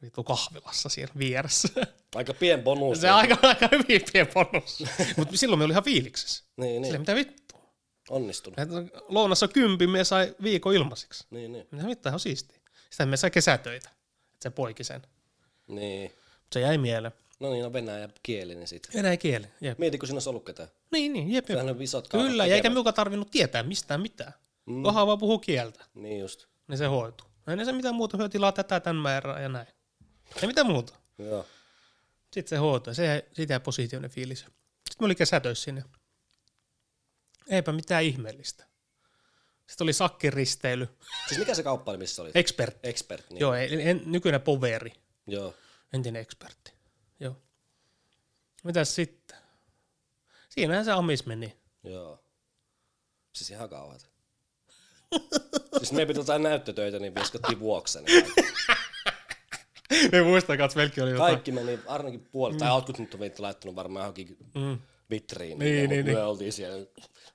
vittu 0.01 0.23
kahvilassa 0.23 0.89
siellä 0.89 1.13
vieressä. 1.17 1.69
Aika 2.15 2.33
pien 2.33 2.63
bonus. 2.63 3.01
se 3.01 3.11
on 3.11 3.17
aika, 3.17 3.37
aika 3.41 3.69
hyvin 3.71 4.01
pieni 4.13 4.31
bonus. 4.33 4.83
Mutta 5.17 5.37
silloin 5.37 5.59
me 5.59 5.65
oli 5.65 5.73
ihan 5.73 5.83
fiiliksessä. 5.83 6.43
Niin, 6.57 6.83
Sille, 6.83 6.97
niin. 6.97 7.01
mitä 7.01 7.15
vittu? 7.15 7.40
Onnistunut. 8.09 8.59
Et 8.59 8.69
Lounassa 9.07 9.47
kympi 9.47 9.87
me 9.87 10.03
sai 10.03 10.35
viikon 10.43 10.73
ilmaisiksi. 10.75 11.25
Niin, 11.29 11.51
niin. 11.51 11.67
Mitä 11.71 11.83
mitään, 11.85 12.11
ihan 12.11 12.19
siistiä. 12.19 12.57
Sitten 12.89 13.09
me 13.09 13.17
sai 13.17 13.31
kesätöitä. 13.31 13.89
Et 14.35 14.41
se 14.41 14.49
poiki 14.49 14.83
sen. 14.83 15.01
Niin. 15.67 16.11
Mut 16.11 16.53
se 16.53 16.59
jäi 16.59 16.77
mieleen. 16.77 17.13
No 17.39 17.51
niin, 17.51 17.63
no 17.63 17.73
venäjä 17.73 18.09
kielinen 18.23 18.67
sit. 18.67 18.87
Venäjä 18.95 19.17
kieli. 19.17 19.47
Jep. 19.61 19.79
Mieti, 19.79 19.97
kun 19.97 20.07
siinä 20.07 20.15
olisi 20.15 20.29
ollut 20.29 20.45
ketään. 20.45 20.69
Niin, 20.91 21.13
niin, 21.13 21.31
jep, 21.31 21.49
jep. 21.49 21.57
Sehän 21.59 21.75
on 21.75 21.81
isot 21.81 22.07
Kyllä, 22.07 22.45
ja 22.45 22.55
eikä 22.55 22.69
minuka 22.69 22.93
tarvinnut 22.93 23.31
tietää 23.31 23.63
mistään 23.63 24.01
mitään. 24.01 24.33
Mm. 24.65 24.83
Kohan 24.83 25.07
vaan 25.07 25.17
puhuu 25.19 25.39
kieltä, 25.39 25.85
Niin 25.93 26.19
just. 26.19 26.45
niin 26.67 26.77
se 26.77 26.85
hoituu. 26.85 27.27
Ei 27.47 27.55
ne 27.55 27.65
se 27.65 27.71
mitään 27.71 27.95
muuta 27.95 28.17
hyö 28.17 28.29
tilaa 28.29 28.51
tätä 28.51 28.79
tämän 28.79 29.01
määrää 29.01 29.41
ja 29.41 29.49
näin. 29.49 29.67
Ei 30.41 30.47
mitään 30.47 30.67
muuta. 30.67 30.93
Joo. 31.17 31.45
Sitten 32.33 32.49
se 32.49 32.57
hoituu, 32.57 32.93
se 32.93 33.05
jäi, 33.05 33.23
siitä 33.33 33.53
jäi 33.53 33.59
positiivinen 33.59 34.11
fiilis. 34.11 34.39
Sitten 34.39 34.95
me 34.99 35.05
oli 35.05 35.15
kesätöissä 35.15 35.63
sinne. 35.63 35.83
Eipä 37.51 37.71
mitään 37.71 38.03
ihmeellistä. 38.03 38.65
Sitten 39.67 39.85
oli 39.85 39.93
sakkiristeily. 39.93 40.87
Siis 41.27 41.39
mikä 41.39 41.55
se 41.55 41.63
kauppa 41.63 41.91
oli, 41.91 41.97
missä 41.97 42.21
oli? 42.21 42.31
Expert. 42.33 42.77
Expert. 42.85 43.29
Niin. 43.29 43.39
Joo, 43.39 43.53
ei- 43.53 43.89
en, 43.89 44.01
nykyinen 44.05 44.41
poveri. 44.41 44.93
Joo. 45.27 45.53
Entinen 45.93 46.21
ekspertti. 46.21 46.73
Joo. 47.19 47.35
Mitäs 48.63 48.95
sitten? 48.95 49.37
Siinähän 50.49 50.85
se 50.85 50.91
amis 50.91 51.25
meni. 51.25 51.57
Joo. 51.83 52.23
Siis 53.33 53.51
ihan 53.51 53.69
kauheata. 53.69 54.05
siis 55.77 55.91
me 55.91 56.05
piti 56.05 56.19
jotain 56.19 56.43
näyttötöitä, 56.43 56.99
niin 56.99 57.15
viskattiin 57.15 57.59
vuoksen. 57.59 58.03
Me 60.11 60.21
muistan, 60.21 60.61
että 60.61 60.77
melkein 60.77 61.03
oli 61.03 61.11
jotain. 61.11 61.33
Kaikki 61.33 61.51
meni 61.51 61.79
ainakin 61.87 62.19
puolet, 62.31 62.57
tai 62.57 62.69
jotkut 62.69 62.99
nyt 62.99 63.13
on 63.13 63.19
laittanut 63.37 63.75
varmaan 63.75 64.03
johonkin 64.03 64.37
Mm. 64.55 64.79
Vitriin. 65.11 65.59
Niin, 65.59 65.81
ja 65.81 65.87
niin, 65.87 66.05
me 66.05 66.11
niin. 66.11 66.23
oltiin 66.23 66.53
siellä, 66.53 66.85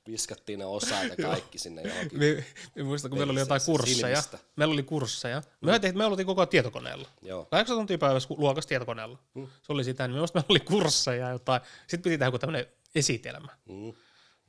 viskattiin 0.06 0.58
ne 0.58 0.64
osat 0.64 1.04
ja 1.18 1.24
kaikki 1.28 1.58
sinne 1.58 1.82
johonkin. 1.82 2.18
Me, 2.18 2.44
me 2.74 2.82
muistan, 2.82 3.10
kun 3.10 3.18
meillä 3.18 3.30
oli 3.30 3.40
jotain 3.40 3.60
kursseja. 3.66 3.96
silmistä. 3.96 4.38
Meillä 4.56 4.72
oli 4.72 4.82
kursseja. 4.82 5.42
Me, 5.60 5.72
tehtiin, 5.78 5.98
me 5.98 6.04
oltiin 6.04 6.26
koko 6.26 6.40
ajan 6.40 6.48
tietokoneella. 6.48 7.08
Joo. 7.22 7.44
Kahdeksan 7.44 7.76
tuntia 7.76 7.98
päivässä 7.98 8.34
luokassa 8.38 8.68
tietokoneella. 8.68 9.18
Mm. 9.34 9.46
Se 9.62 9.72
oli 9.72 9.84
sitä, 9.84 10.08
niin 10.08 10.14
me 10.14 10.26
meillä 10.34 10.46
oli 10.48 10.60
kursseja 10.60 11.30
jotain. 11.30 11.60
Sitten 11.80 12.02
piti 12.02 12.18
tehdä 12.18 12.26
joku 12.26 12.38
tämmöinen 12.38 12.66
esitelmä. 12.94 13.56
Mm. 13.68 13.92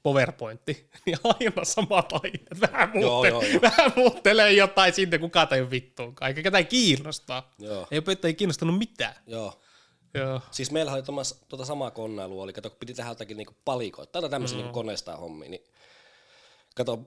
PowerPointti. 0.03 0.89
Niin 1.05 1.17
aina 1.23 1.63
samat 1.65 2.13
aineet. 2.13 2.61
Vähän, 2.61 2.91
Joo, 2.95 3.11
muutte, 3.11 3.28
joo, 3.30 3.41
joo. 3.41 3.61
vähän 3.61 3.91
muuttelee 3.95 4.51
jotain 4.51 4.93
sinne, 4.93 5.17
kukaan 5.17 5.53
ei 5.53 5.69
vittuunkaan. 5.69 6.30
Eikä 6.30 6.41
ketään 6.41 6.67
kiinnostaa. 6.67 7.53
Joo. 7.59 7.88
Ei 7.91 7.99
opettajia 7.99 8.36
kiinnostanut 8.36 8.78
mitään. 8.78 9.15
Joo. 9.28 9.61
Joo. 10.14 10.41
Siis 10.51 10.72
meillä 10.72 10.93
oli 10.93 11.03
tomas, 11.03 11.41
tota 11.49 11.66
samaa 11.66 11.91
konnailua, 11.91 12.43
oli 12.43 12.53
kato, 12.53 12.70
kun 12.70 12.80
piti 12.80 12.93
tehdä 12.93 13.10
jotakin 13.10 13.38
niinku 13.38 13.55
palikoita, 13.66 14.22
tai 14.22 14.30
tämmöisiä 14.30 14.58
mm. 14.58 14.64
niinku 14.64 14.80
koneista 14.80 15.18
hommia, 15.18 15.49
niin 15.49 15.64
kato, 16.76 16.99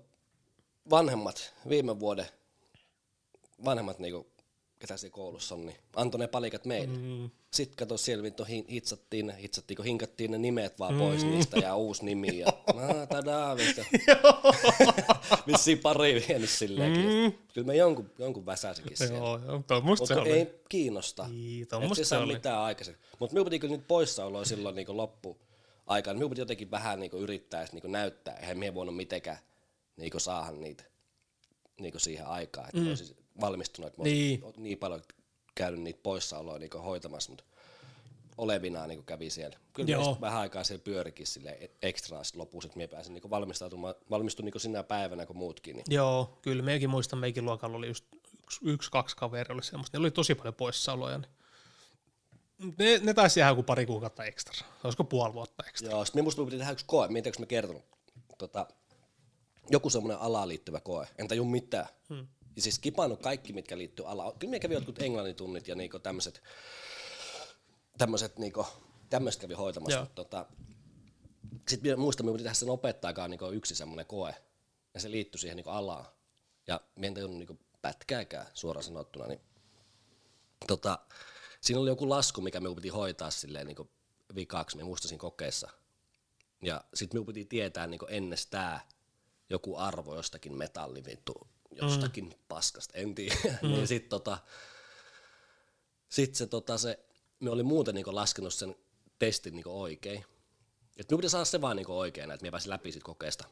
vanhemmat, 0.91 1.55
viime 1.69 2.01
vuoden 2.01 2.27
vanhemmat 3.65 3.99
niinku, 3.99 4.30
ketä 4.81 4.97
siellä 4.97 5.15
koulussa 5.15 5.55
on, 5.55 5.67
niin 5.67 5.77
antoi 5.97 6.19
ne 6.19 6.27
palikat 6.29 6.65
meille. 6.65 6.99
Mm. 6.99 7.31
Sitten 7.51 7.77
kato, 7.77 7.97
siellä 7.97 8.23
vittu 8.23 8.45
hitsattiin, 8.71 9.27
ne- 9.27 9.43
hitsattiin, 9.43 9.77
kun 9.77 9.85
hinkattiin 9.85 10.31
ne 10.31 10.39
nimet 10.39 10.79
vaan 10.79 10.99
pois 10.99 11.25
Mm. 11.25 11.31
niistä 11.31 11.57
ja 11.59 11.77
uusi 11.77 12.05
nimi. 12.05 12.39
Ja, 12.39 12.47
no, 12.75 13.07
tadaa, 13.07 13.57
vittu. 13.57 13.81
Vissiin 15.47 15.79
pari 15.79 16.25
vienyt 16.29 16.51
silleenkin. 16.51 17.05
Mm. 17.05 17.33
Kyllä 17.55 17.67
me 17.67 17.77
jonkun, 17.77 18.11
jonkun 18.19 18.47
väsäsikin 18.47 18.97
siellä. 18.97 19.17
Joo, 19.17 19.41
joo. 19.47 19.63
Tuommoista 19.69 20.07
se 20.07 20.15
oli. 20.15 20.31
ei 20.33 20.61
kiinnosta. 20.69 21.29
Niin, 21.29 21.63
Et 21.83 21.95
se 21.97 22.05
se 22.05 22.17
oli. 22.17 22.33
mitään 22.33 22.59
aikaisemmin. 22.59 23.01
Mutta 23.19 23.35
minun 23.35 23.45
piti 23.47 23.59
kyllä 23.59 23.77
nyt 23.77 23.89
poissaoloa 23.89 24.45
silloin 24.45 24.77
niin 24.77 24.97
loppu 24.97 25.39
aikaan. 25.87 26.17
Minun 26.17 26.31
piti 26.31 26.41
jotenkin 26.41 26.71
vähän 26.71 27.01
niin 27.01 27.13
yrittää 27.13 27.67
niin 27.73 27.93
näyttää. 27.93 28.35
Eihän 28.37 28.59
minä 28.59 28.75
voinut 28.75 28.97
mitenkään 28.97 29.39
niin 29.97 30.13
saada 30.21 30.51
niitä 30.53 30.85
niin 31.81 32.01
siihen 32.01 32.27
aikaan. 32.27 32.67
Että 32.67 32.81
mm. 32.81 33.20
Valmistunut, 33.41 33.89
että 33.89 34.03
Niin. 34.03 34.41
niin. 34.41 34.53
niin 34.57 34.79
paljon 34.79 35.03
käynyt 35.55 35.81
niitä 35.81 36.01
poissaoloja 36.03 36.59
niin 36.59 36.83
hoitamassa. 36.85 37.31
Mutta 37.31 37.45
olevinaan 38.39 38.89
niin 38.89 39.05
kävi 39.05 39.31
siellä. 39.31 39.59
Kyllä 39.73 39.91
Joo. 39.91 40.19
Vähän 40.21 40.41
aikaa 40.41 40.65
siellä 40.65 40.83
pyörikin 40.83 41.27
sille 41.27 41.71
ekstraa 41.83 42.25
sit 42.25 42.37
lopussa, 42.37 42.67
että 42.67 42.77
minä 42.77 42.89
pääsin 42.89 43.15
niin 43.15 43.31
valmistautumaan, 43.31 43.95
valmistuin 44.11 44.45
niin 44.45 44.61
sinä 44.61 44.83
päivänä 44.83 45.27
kuin 45.27 45.37
muutkin. 45.37 45.77
Niin. 45.77 45.85
Joo, 45.89 46.39
kyllä 46.43 46.63
mekin 46.63 46.91
muistan, 46.91 47.19
meikin 47.19 47.45
luokalla 47.45 47.77
oli 47.77 47.89
just 47.89 48.05
yksi, 48.45 48.61
yksi 48.63 48.91
kaksi 48.91 49.17
kaveri 49.17 49.55
oli 49.55 49.63
semmoista. 49.63 49.99
Ne 49.99 50.03
oli 50.03 50.11
tosi 50.11 50.35
paljon 50.35 50.55
poissaoloja. 50.55 51.19
Niin. 51.19 51.31
Ne, 52.79 52.99
ne 53.03 53.15
taisi 53.15 53.41
jäädä 53.41 53.51
joku 53.51 53.63
pari 53.63 53.87
kuukautta 53.87 54.25
ekstra. 54.25 54.67
Olisiko 54.85 55.05
puoli 55.05 55.35
vuotta 55.35 55.65
ekstra? 55.69 55.91
Joo, 55.91 56.05
sitten 56.05 56.23
minusta 56.23 56.45
piti 56.45 56.59
tehdä 56.59 56.73
yksi 56.73 56.85
koe, 56.89 57.09
mietin, 57.09 57.33
mä 57.39 57.47
kertonut. 57.47 57.85
Tota, 58.39 58.67
joku 59.71 59.91
semmoinen 59.91 60.21
alaan 60.21 60.49
liittyvä 60.49 60.81
koe, 60.81 61.09
en 61.19 61.29
taju 61.29 61.45
mitään. 61.45 61.87
Hmm. 62.09 62.27
Ja 62.61 62.63
siis 62.63 62.75
skipannut 62.75 63.23
kaikki, 63.23 63.53
mitkä 63.53 63.79
liittyy 63.79 64.11
alaan. 64.11 64.39
Kyllä 64.39 64.51
me 64.51 64.61
kävi 64.61 64.75
jotkut 64.75 65.03
englannin 65.03 65.37
tunnit 65.37 65.69
ja 65.69 65.75
niinku 65.75 65.99
tämmöiset, 65.99 66.43
tämmöiset 67.99 68.39
niinku, 68.39 68.67
tämmöiset 69.11 69.41
kävi 69.41 69.55
hoitamassa. 69.55 69.99
Joo. 69.99 70.07
Tota, 70.15 70.47
sitten 71.69 72.01
muistan, 72.01 72.27
me 72.27 72.33
piti 72.33 72.43
tehdä 72.43 72.55
sen 72.55 72.71
opettajakaan 72.71 73.31
niinku 73.31 73.47
yksi 73.47 73.75
semmoinen 73.75 74.07
koe, 74.07 74.35
ja 74.95 75.01
se 75.01 75.11
liittyi 75.11 75.39
siihen 75.39 75.57
niinku 75.57 75.71
alaan. 75.71 76.07
Ja 76.67 76.81
me 76.97 77.07
en 77.07 77.15
tajunnut 77.15 77.39
niinku 77.39 77.59
pätkääkään 77.83 78.47
suoraan 78.55 78.85
sanottuna, 78.85 79.27
niin 79.27 79.41
tota, 80.67 80.99
siinä 81.61 81.81
oli 81.81 81.91
joku 81.91 82.09
lasku, 82.09 82.41
mikä 82.41 82.61
me 82.61 82.75
piti 82.75 82.89
hoitaa 82.89 83.31
silleen 83.31 83.67
niinku 83.67 83.91
vikaksi, 84.35 84.77
me 84.77 84.85
muistasin 84.85 85.19
kokeessa. 85.19 85.69
Ja 86.63 86.85
sitten 86.95 87.17
minun 87.17 87.27
piti 87.27 87.45
tietää 87.45 87.87
niin 87.87 88.01
ennestään 88.09 88.81
joku 89.51 89.77
arvo 89.77 90.17
jostakin 90.17 90.57
metallivittu, 90.57 91.49
jostakin 91.71 92.25
mm. 92.25 92.33
paskasta, 92.49 92.99
en 92.99 93.15
tiedä. 93.15 93.37
Mm. 93.63 93.69
niin 93.69 93.87
sitten 93.89 94.11
tota, 94.11 94.39
sit 96.09 96.35
se, 96.35 96.47
tota, 96.47 96.79
se, 96.79 96.99
me 97.41 97.51
oli 97.51 97.63
muuten 97.63 97.95
niin 97.95 98.15
laskenut 98.15 98.55
sen 98.55 98.77
testin 99.19 99.55
niin 99.55 99.69
oikein. 99.69 100.25
Et 100.97 101.11
minun 101.11 101.21
piti 101.21 101.29
saada 101.29 101.45
se 101.45 101.61
vaan 101.61 101.77
niin 101.77 101.91
oikein, 101.91 102.31
että 102.31 102.45
minä 102.45 102.51
pääsin 102.51 102.71
läpi 102.71 102.93
siitä 102.93 103.05
kokeesta. 103.05 103.45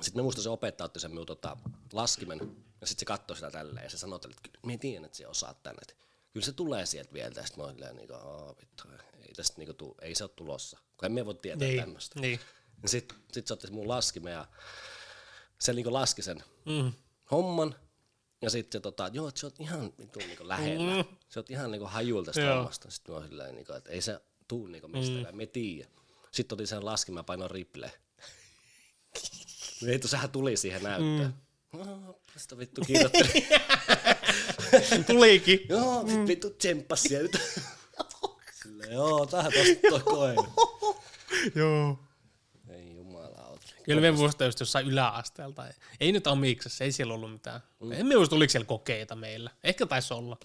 Sitten 0.00 0.18
me 0.18 0.22
muista 0.22 0.42
se 0.42 0.48
opettaja 0.48 0.84
otti 0.84 1.00
sen 1.00 1.10
minun 1.10 1.26
tota, 1.26 1.56
laskimen, 1.92 2.38
ja 2.80 2.86
sitten 2.86 3.00
se 3.00 3.04
katsoi 3.04 3.36
sitä 3.36 3.50
tälleen, 3.50 3.84
ja 3.84 3.90
se 3.90 3.98
sanoi, 3.98 4.16
että 4.16 4.28
kyllä 4.42 4.58
minä 4.66 4.78
tiedän, 4.78 5.04
että 5.04 5.18
se 5.18 5.26
osaa 5.26 5.54
tänne. 5.54 5.78
Et 5.82 5.96
Kyllä 6.32 6.46
se 6.46 6.52
tulee 6.52 6.86
sieltä 6.86 7.12
vielä, 7.12 7.32
ja 7.36 7.42
sitten 7.46 7.64
mä 7.64 7.64
olin 7.64 7.96
niin 7.96 8.08
kuin, 8.08 8.56
vittu, 8.60 8.88
ei 9.28 9.34
tästä 9.36 9.58
niin 9.58 9.66
kuin, 9.66 9.76
tuu, 9.76 9.94
ei 10.02 10.14
se 10.14 10.24
ole 10.24 10.30
tulossa, 10.36 10.78
kun 10.96 11.06
emme 11.06 11.26
voi 11.26 11.34
tietää 11.34 11.68
Niin, 11.68 11.80
tämmöistä. 11.80 12.20
niin. 12.20 12.40
Sitten 12.86 13.18
sit 13.32 13.46
se 13.46 13.52
otti 13.52 13.70
mun 13.70 13.88
laskimen 13.88 14.32
ja 14.32 14.46
se 15.58 15.72
niinku 15.72 15.92
laski 15.92 16.22
sen 16.22 16.44
Mm. 16.64 16.92
Homman. 17.30 17.74
Ja 18.42 18.50
sitten 18.50 18.78
se 18.78 18.82
tota, 18.82 19.10
joo, 19.12 19.28
että 19.28 19.40
sä 19.40 19.46
oot 19.46 19.60
ihan 19.60 19.92
niinku, 19.98 20.18
niinku 20.18 20.48
lähellä. 20.48 21.02
Mm. 21.02 21.16
Sä 21.28 21.40
oot 21.40 21.50
ihan 21.50 21.70
niinku 21.70 21.86
hajulta 21.86 22.26
tästä 22.26 22.40
Joo. 22.40 22.56
hommasta. 22.56 22.90
Sitten 22.90 23.14
mä 23.14 23.18
oon 23.18 23.28
silleen, 23.28 23.54
niinku, 23.54 23.72
että 23.72 23.90
ei 23.90 24.00
se 24.00 24.20
tuu 24.48 24.66
niinku 24.66 24.88
mistään, 24.88 25.34
mm. 25.34 25.36
me 25.36 25.46
tiedä. 25.46 25.88
Sitten 26.30 26.56
otin 26.56 26.66
sen 26.66 26.84
laskimen 26.84 27.18
ja 27.18 27.24
painoin 27.24 27.50
riple. 27.50 27.92
Vittu, 29.86 30.08
sehän 30.12 30.30
tuli 30.30 30.56
siihen 30.56 30.82
näyttöön. 30.82 31.34
Mm. 31.72 31.80
Oh, 31.80 32.20
sitä 32.36 32.58
vittu 32.58 32.80
kirjoitteli. 32.86 33.46
Tulikin. 35.06 35.60
joo, 35.68 36.02
mm. 36.02 36.26
vittu 36.26 36.50
tsemppas 36.50 37.02
sieltä. 37.02 37.38
Silleen, 38.62 38.92
joo, 38.92 39.26
tähän 39.26 39.52
tosta 39.52 39.88
toi 39.90 40.00
koe. 40.00 40.34
Joo. 41.54 41.98
Kyllä 43.86 44.00
me 44.00 44.10
muistan 44.10 44.46
just 44.46 44.60
jossain 44.60 44.86
yläasteelta. 44.86 45.64
Ei 46.00 46.12
nyt 46.12 46.26
amiksessa, 46.26 46.84
ei 46.84 46.92
siellä 46.92 47.14
ollut 47.14 47.32
mitään. 47.32 47.60
Mm. 47.80 47.92
En 47.92 48.06
muista, 48.06 48.36
oliko 48.36 48.50
siellä 48.50 48.66
kokeita 48.66 49.14
meillä. 49.16 49.50
Ehkä 49.64 49.86
taisi 49.86 50.14
olla. 50.14 50.36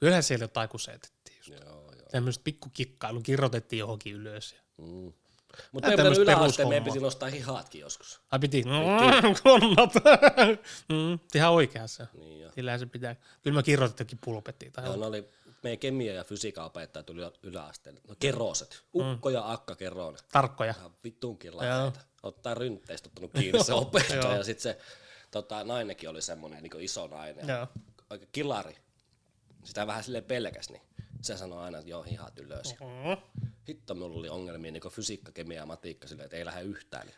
Kyllähän 0.00 0.22
siellä 0.22 0.44
jotain 0.44 0.68
kusetettiin 0.68 1.36
just. 1.36 1.50
Joo, 1.50 1.92
joo. 1.92 2.08
Tämmöistä 2.10 2.44
pikkukikkailu, 2.44 3.20
kirjoitettiin 3.20 3.80
johonkin 3.80 4.14
ylös. 4.14 4.56
Mm. 4.76 5.12
Mutta 5.72 5.88
meidän 5.88 6.04
tämmöistä 6.04 6.22
yläasteen 6.22 6.68
meidän 6.68 6.84
piti 6.84 7.00
nostaa 7.00 7.28
hihatkin 7.28 7.80
joskus. 7.80 8.20
Ai 8.30 8.38
piti, 8.38 8.62
mm, 8.62 9.34
konnat. 9.42 9.94
mm, 10.88 11.18
ihan 11.34 11.52
oikeassa. 11.52 12.06
Niin 12.14 12.40
jo. 12.40 12.52
Sillähän 12.52 12.80
se 12.80 12.86
pitää. 12.86 13.16
Kyllä 13.42 13.54
mä 13.54 13.62
kirjoitettiin 13.62 14.18
pulpettiin. 14.24 14.72
Tai 14.72 14.84
Joo, 14.84 14.96
ne 14.96 15.06
oli 15.06 15.28
meidän 15.62 15.78
kemia- 15.78 16.14
ja 16.14 16.24
fysiikan 16.24 16.64
opettaja 16.64 17.02
tuli 17.02 17.22
yläasteelle. 17.42 18.00
No 18.08 18.14
keroset. 18.18 18.84
Ukko 18.94 19.30
ja 19.30 19.52
Akka 19.52 19.74
Keronen. 19.74 20.20
tarkkoja. 20.32 20.74
Ihan 20.78 20.90
vittuunkin 21.04 21.56
laiteita. 21.56 22.00
Ottaa 22.22 22.54
ryntteistä 22.54 23.08
ottanut 23.08 23.32
kiinni 23.32 23.64
se 23.64 23.72
opettaja. 23.72 24.36
Ja 24.36 24.44
sitten 24.44 24.62
se 24.62 24.78
tota, 25.30 25.64
nainenkin 25.64 26.08
oli 26.08 26.22
semmoinen 26.22 26.62
niin 26.62 26.80
iso 26.80 27.06
nainen. 27.06 27.48
Joo. 27.48 27.66
Aika 28.10 28.26
kilari. 28.32 28.76
Sitä 29.64 29.86
vähän 29.86 30.04
silleen 30.04 30.24
pelkäs, 30.24 30.70
niin 30.70 30.82
se 31.22 31.36
sanoi 31.36 31.62
aina, 31.64 31.78
että 31.78 31.90
joo, 31.90 32.02
hihat 32.02 32.38
ylös. 32.38 32.74
Mm. 32.80 33.44
Hitto, 33.68 33.94
minulla 33.94 34.18
oli 34.18 34.28
ongelmia 34.28 34.72
niin 34.72 34.82
fysiikka, 34.90 35.32
kemia 35.32 35.56
ja 35.58 35.66
matikka 35.66 36.08
silleen, 36.08 36.24
että 36.24 36.36
ei 36.36 36.44
lähde 36.44 36.62
yhtään. 36.62 37.06
Niin. 37.06 37.16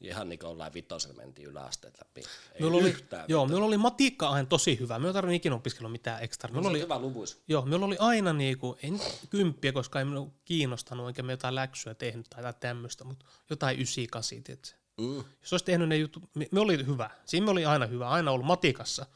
Ihan 0.00 0.28
niin 0.28 0.38
kuin 0.38 0.50
ollaan 0.50 0.74
vitosella 0.74 1.14
mentiin 1.16 1.48
yläasteet 1.48 1.98
läpi. 2.04 2.20
Ei 2.20 2.60
Minulla 2.60 2.78
oli, 2.78 2.88
yhtään. 2.88 3.24
joo, 3.28 3.46
minulla 3.46 3.66
oli 3.66 3.78
matikka 3.78 4.28
aina 4.28 4.46
tosi 4.46 4.78
hyvä. 4.78 4.98
Minä 4.98 5.08
ei 5.08 5.12
tarvinnut 5.14 5.36
ikinä 5.36 5.56
opiskella 5.56 5.88
mitään 5.88 6.22
ekstra. 6.22 6.50
Minulla 6.50 6.68
oli 6.68 6.80
hyvä 6.80 6.98
luvuis. 6.98 7.42
joo, 7.48 7.62
minulla 7.62 7.86
oli 7.86 7.96
aina 7.98 8.32
niinku, 8.32 8.78
en 8.82 9.00
kymppiä, 9.30 9.72
koska 9.72 9.98
ei 9.98 10.04
minua 10.04 10.30
kiinnostanut, 10.44 11.08
enkä 11.08 11.22
me 11.22 11.32
jotain 11.32 11.54
läksyä 11.54 11.94
tehnyt 11.94 12.26
tai 12.30 12.40
jotain 12.40 12.60
tämmöistä, 12.60 13.04
mutta 13.04 13.24
jotain 13.50 13.80
ysi 13.80 14.06
kasi, 14.06 14.40
tiedätkö? 14.40 14.68
Mm. 15.00 15.24
Jos 15.40 15.52
olisi 15.52 15.64
tehnyt 15.64 15.88
ne 15.88 15.96
jutut, 15.96 16.22
me, 16.34 16.48
me 16.52 16.60
oli 16.60 16.86
hyvä. 16.86 17.10
Siinä 17.24 17.44
me 17.44 17.50
oli 17.50 17.64
aina 17.64 17.86
hyvä, 17.86 18.08
aina 18.08 18.30
ollut 18.30 18.46
matikassa. 18.46 19.06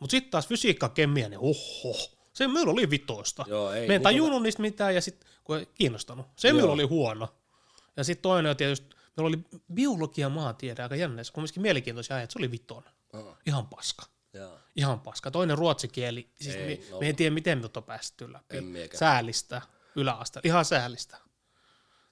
Mutta 0.00 0.10
sitten 0.10 0.30
taas 0.30 0.48
fysiikka, 0.48 0.88
kemia, 0.88 1.28
niin 1.28 1.40
oho, 1.40 1.96
se 2.32 2.48
meillä 2.48 2.72
oli 2.72 2.90
vitoista. 2.90 3.44
Joo, 3.48 3.72
ei, 3.72 3.80
me 3.80 3.84
en 3.84 3.88
niin 3.88 4.02
tajunnut 4.02 4.42
niistä 4.42 4.62
mitään 4.62 4.94
ja 4.94 5.00
sitten 5.00 5.28
kun 5.44 5.58
ei 5.58 5.66
kiinnostanut. 5.74 6.26
Se 6.36 6.52
meillä 6.52 6.72
oli 6.72 6.84
huono. 6.84 7.28
Ja 7.96 8.04
sitten 8.04 8.22
toinen 8.22 8.50
on 8.50 8.56
tietysti, 8.56 8.96
meillä 9.22 9.36
oli 9.36 9.60
biologia 9.74 10.28
maatiede 10.28 10.82
aika 10.82 10.96
jännä, 10.96 11.24
se 11.24 11.32
kumminkin 11.32 11.62
mielenkiintoisia 11.62 12.16
ajat, 12.16 12.30
se 12.30 12.38
oli 12.38 12.50
vitonen. 12.50 12.92
Aha. 13.12 13.36
Ihan 13.46 13.66
paska. 13.66 14.06
Joo. 14.32 14.58
Ihan 14.76 15.00
paska. 15.00 15.30
Toinen 15.30 15.58
ruotsikieli, 15.58 16.28
siis 16.40 16.56
Ei, 16.56 16.66
me, 16.66 16.90
no. 16.90 17.00
me 17.00 17.08
en 17.08 17.16
tiedä 17.16 17.34
miten 17.34 17.58
me 17.58 17.68
on 17.76 17.82
päästy 17.82 18.32
läpi. 18.32 18.56
Säälistä 18.94 19.62
yläasteella, 19.96 20.46
ihan 20.48 20.64
säälistä. 20.64 21.18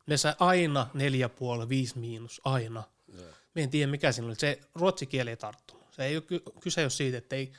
Ne 0.07 0.17
sai 0.17 0.35
aina 0.39 0.87
neljä 0.95 1.29
puoli, 1.29 1.69
viisi 1.69 1.99
miinus, 1.99 2.41
aina. 2.45 2.83
Joo. 3.09 3.27
Me 3.55 3.63
en 3.63 3.71
tiedä 3.71 3.91
mikä 3.91 4.13
siinä 4.13 4.27
oli. 4.27 4.35
Se 4.35 4.61
ruotsikieli 4.75 5.31
ei 5.31 5.37
tarttunut. 5.37 5.87
Se 5.91 6.05
ei 6.05 6.17
ole, 6.17 6.23
ky- 6.23 6.43
kyse 6.61 6.83
ole 6.83 6.91
siitä, 6.91 7.19
että 7.19 7.37
ei, 7.37 7.53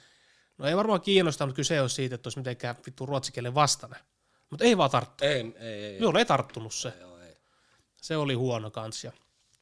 no 0.58 0.68
ei 0.68 0.76
varmaan 0.78 1.02
kiinnosta, 1.02 1.46
mutta 1.46 1.56
kyse 1.56 1.82
on 1.82 1.90
siitä, 1.90 2.16
että 2.16 2.28
olisi 2.28 2.40
mitenkään 2.40 2.76
vittu 2.86 3.06
ruotsikielen 3.06 3.56
vastainen. 3.56 4.00
Mutta 4.50 4.66
ei 4.66 4.78
vaan 4.78 4.90
tarttu. 4.90 5.26
Ei, 5.26 5.54
ei, 5.60 5.84
ei. 5.84 6.00
Minulla 6.00 6.20
ei 6.20 6.26
tarttunut 6.26 6.74
se. 6.74 6.94
Joo, 7.00 7.20
ei. 7.20 7.38
Se 8.02 8.18
oli 8.18 8.34
huono 8.34 8.72
kans. 8.72 9.08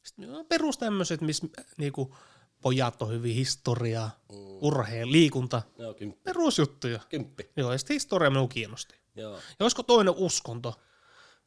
Sitten, 0.05 0.31
no, 0.31 0.43
perus 0.43 0.77
tämmöiset, 0.77 1.21
missä 1.21 1.47
niinku, 1.77 2.15
pojat 2.61 3.01
on 3.01 3.09
hyvin 3.09 3.35
historia, 3.35 4.09
mm. 4.31 4.37
urheilu, 4.61 5.11
liikunta, 5.11 5.61
Joo, 5.77 5.93
kymppi. 5.93 6.19
perusjuttuja. 6.23 6.99
Kymppi. 7.09 7.49
Joo, 7.57 7.71
ja 7.71 7.77
sitten 7.77 7.93
historia 7.93 8.29
minua 8.29 8.47
kiinnosti. 8.47 8.95
Joo. 9.15 9.33
Ja 9.35 9.39
olisiko 9.59 9.83
toinen 9.83 10.13
uskonto? 10.17 10.73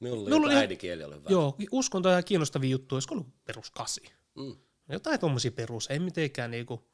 Minulla 0.00 0.24
Minulla 0.24 0.46
oli- 0.46 0.54
äidinkieli 0.56 1.04
oli 1.04 1.14
hyvä. 1.14 1.26
Joo, 1.30 1.56
uskonto 1.72 2.08
ja 2.08 2.22
kiinnostavia 2.22 2.70
juttuja, 2.70 2.96
olisiko 2.96 3.14
ollut 3.14 3.44
perus 3.44 3.70
kasi? 3.70 4.00
Mm. 4.34 4.56
Jotain 4.88 5.20
tuommoisia 5.20 5.52
perus, 5.52 5.86
ei 5.90 5.98
mitenkään 5.98 6.50
niinku. 6.50 6.88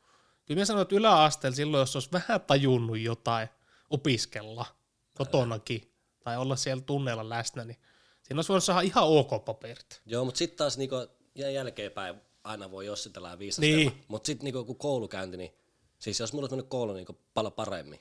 Kyllä 0.47 0.61
mä 0.61 0.65
sanoin, 0.65 0.83
että 0.83 0.95
yläasteella 0.97 1.57
silloin, 1.57 1.81
jos 1.81 1.97
olisi 1.97 2.13
vähän 2.13 2.41
tajunnut 2.41 2.99
jotain 2.99 3.49
opiskella 3.91 4.67
kotonakin 5.15 5.93
tai 6.25 6.37
olla 6.37 6.57
siellä 6.57 6.83
tunneilla 6.83 7.29
läsnä, 7.29 7.65
niin 7.65 7.77
siinä 8.23 8.39
olisi 8.39 8.49
voinut 8.49 8.65
saada 8.65 8.81
ihan 8.81 9.05
ok 9.05 9.45
paperit. 9.45 10.03
Joo, 10.07 10.25
mutta 10.25 10.39
sitten 10.39 10.59
taas 10.59 10.79
niinku, 10.79 10.97
ja 11.35 11.51
jälkeenpäin 11.51 12.15
aina 12.45 12.71
voi 12.71 12.87
jossitella 12.87 13.31
ja 13.31 13.39
viisastella. 13.39 13.77
Niin. 13.77 14.05
Mutta 14.09 14.27
sitten 14.27 14.45
niinku, 14.45 14.65
kun 14.65 14.77
koulukäynti, 14.77 15.37
niin 15.37 15.51
siis 15.99 16.21
jos 16.21 16.33
mulla 16.33 16.45
olisi 16.45 16.55
mennyt 16.55 16.69
koulu 16.69 16.93
niinku, 16.93 17.19
paljon 17.35 17.53
paremmin, 17.53 18.01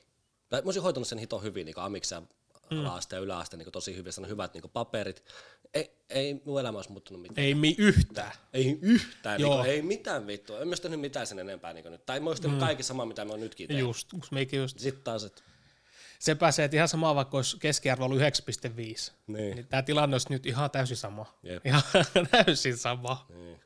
tai 0.49 0.61
mä 0.61 0.65
olisin 0.65 0.83
hoitanut 0.83 1.07
sen 1.07 1.17
hito 1.17 1.39
hyvin, 1.39 1.65
niinku 1.65 1.81
amiksen 1.81 2.27
ja 2.71 2.79
ala-aste 2.79 3.15
ja 3.15 3.21
yläaste 3.21 3.57
niinku, 3.57 3.71
tosi 3.71 3.95
hyvin, 3.95 4.13
saanut 4.13 4.29
hyvät 4.29 4.53
niinku, 4.53 4.67
paperit, 4.67 5.23
ei, 5.73 5.91
ei 6.09 6.41
mun 6.45 6.59
elämä 6.59 6.77
olisi 6.77 6.91
muuttunut 6.91 7.21
mitään. 7.21 7.45
Ei 7.47 7.55
mi 7.55 7.75
yhtään. 7.77 8.31
Ei 8.53 8.79
yhtään, 8.81 9.41
Joo. 9.41 9.53
niinku, 9.53 9.69
ei 9.69 9.81
mitään 9.81 10.27
vittua. 10.27 10.59
En 10.59 10.67
mä 10.67 10.75
tehnyt 10.75 10.99
mitään 10.99 11.27
sen 11.27 11.39
enempää. 11.39 11.73
Niinku, 11.73 11.89
nyt. 11.89 12.05
Tai 12.05 12.19
mä 12.19 12.29
olisi 12.29 12.41
tehnyt 12.41 12.59
mm. 12.59 12.65
kaikki 12.65 12.83
sama, 12.83 13.05
mitä 13.05 13.25
mä 13.25 13.31
oon 13.31 13.39
nytkin 13.39 13.67
tehnyt. 13.67 13.85
Just, 13.85 14.09
kun 14.11 14.21
meikin 14.31 14.59
just. 14.59 14.79
Sitten 14.79 15.03
taas, 15.03 15.23
että 15.23 15.41
Se 16.23 16.35
pääsee, 16.35 16.65
että 16.65 16.77
ihan 16.77 16.87
sama, 16.87 17.15
vaikka 17.15 17.37
olisi 17.37 17.57
keskiarvo 17.59 18.05
ollut 18.05 18.19
9,5. 18.19 18.23
niin. 18.73 19.11
Niin 19.27 19.67
tämä 19.67 19.81
tilanne 19.81 20.15
olisi 20.15 20.29
nyt 20.29 20.45
ihan 20.45 20.71
täysin 20.71 20.97
sama. 20.97 21.37
Jep. 21.43 21.65
Ihan 21.65 21.81
täysin 22.31 22.77
sama. 22.77 23.25
niin. 23.29 23.59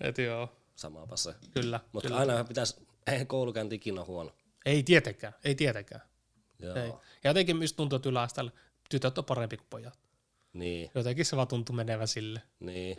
Et 0.00 0.18
joo, 0.18 0.56
samaapa 0.76 1.16
se. 1.16 1.34
kyllä. 1.54 1.80
Mutta 1.92 2.16
aina 2.16 2.44
pitäisi, 2.44 2.86
eihän 3.06 3.26
koulukäynti 3.26 3.74
ikinä 3.74 4.04
huono. 4.04 4.30
Ei 4.66 4.82
tietenkään, 4.82 5.32
ei 5.44 5.54
tietenkään. 5.54 6.00
Joo. 6.58 6.76
Ei. 6.76 6.88
Ja 7.24 7.30
jotenkin 7.30 7.56
myös 7.56 7.72
tuntuu, 7.72 7.96
että 7.96 8.08
yläasteella 8.08 8.52
tytöt 8.90 9.18
on 9.18 9.24
parempi 9.24 9.56
kuin 9.56 9.66
pojat. 9.70 9.98
Niin, 10.52 10.90
Jotenkin 10.94 11.24
se 11.24 11.36
vaan 11.36 11.48
tuntuu 11.48 11.76
menevän 11.76 12.08
sille. 12.08 12.42
niin. 12.60 12.96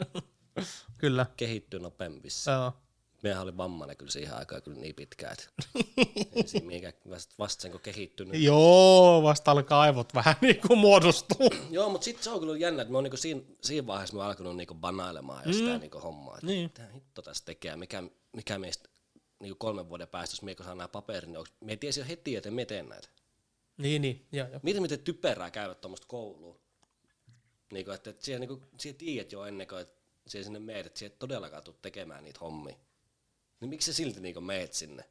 Kyllä. 0.97 1.25
Kehittyy 1.37 1.79
nopeammin. 1.79 2.21
Joo. 2.47 2.73
Miehän 3.23 3.43
oli 3.43 3.57
vammainen 3.57 3.97
kyllä 3.97 4.11
siihen 4.11 4.33
aikaan 4.35 4.61
kyllä 4.61 4.79
niin 4.79 4.95
pitkään, 4.95 5.33
että 5.33 5.45
ei 6.35 6.47
siinä 6.47 6.67
mikä 6.67 6.93
vasta, 7.39 7.61
sen 7.61 7.71
kun 7.71 7.81
kehittynyt. 7.81 8.41
Joo, 8.41 9.23
vasta 9.23 9.51
alkaa 9.51 9.81
aivot 9.81 10.13
vähän 10.13 10.35
niin 10.41 10.61
kuin 10.67 10.79
muodostuu. 10.79 11.49
Joo, 11.71 11.89
mutta 11.89 12.05
sitten 12.05 12.23
se 12.23 12.29
on 12.29 12.39
kyllä 12.39 12.57
jännä, 12.57 12.81
että 12.81 12.91
mä 12.91 12.97
oon 12.97 13.03
niinku 13.03 13.17
siinä, 13.17 13.41
siinä 13.61 13.87
vaiheessa 13.87 14.15
mä 14.15 14.21
oon 14.21 14.29
alkanut 14.29 14.55
niinku 14.57 14.73
banailemaan 14.73 15.43
jostain 15.45 15.71
mm. 15.71 15.79
niinku 15.79 15.99
hommaa. 15.99 16.35
Että 16.35 16.45
Niin. 16.47 16.63
mitä 16.63 16.87
hitto 16.93 17.21
tässä 17.21 17.45
tekee, 17.45 17.75
mikä, 17.75 18.03
mikä 18.33 18.59
meistä 18.59 18.89
niinku 19.39 19.55
kolmen 19.55 19.89
vuoden 19.89 20.07
päästä, 20.07 20.33
jos 20.33 20.41
miekö 20.41 20.63
saa 20.63 20.75
nämä 20.75 20.87
paperit, 20.87 21.29
niin 21.29 21.45
me 21.61 21.75
tiesi 21.75 21.99
jo 21.99 22.05
heti, 22.09 22.35
että 22.35 22.51
me 22.51 22.65
teen 22.65 22.89
näitä. 22.89 23.09
niin, 23.77 24.01
niin, 24.01 24.27
joo, 24.31 24.47
joo. 24.47 24.59
Miten 24.63 24.81
miten 24.81 24.99
typerää 24.99 25.51
käyvät 25.51 25.81
tuommoista 25.81 26.07
kouluun? 26.07 26.59
Niinku, 27.73 27.91
että, 27.91 28.09
että 28.09 28.25
siellä, 28.25 28.39
niinku, 28.39 28.61
siellä 28.79 28.97
tiedät 28.97 29.31
jo 29.31 29.45
ennen 29.45 29.67
kuin 29.67 29.81
että 29.81 29.99
siellä 30.27 30.43
sinne 30.43 30.59
meet, 30.59 30.85
että 30.85 30.99
siellä 30.99 31.15
todellakaan 31.19 31.63
tuu 31.63 31.73
tekemään 31.81 32.23
niitä 32.23 32.39
hommia. 32.39 32.75
Niin 33.61 33.69
miksi 33.69 33.93
sä 33.93 33.97
silti 33.97 34.19
niinku 34.19 34.41
meet 34.41 34.73
sinne? 34.73 35.03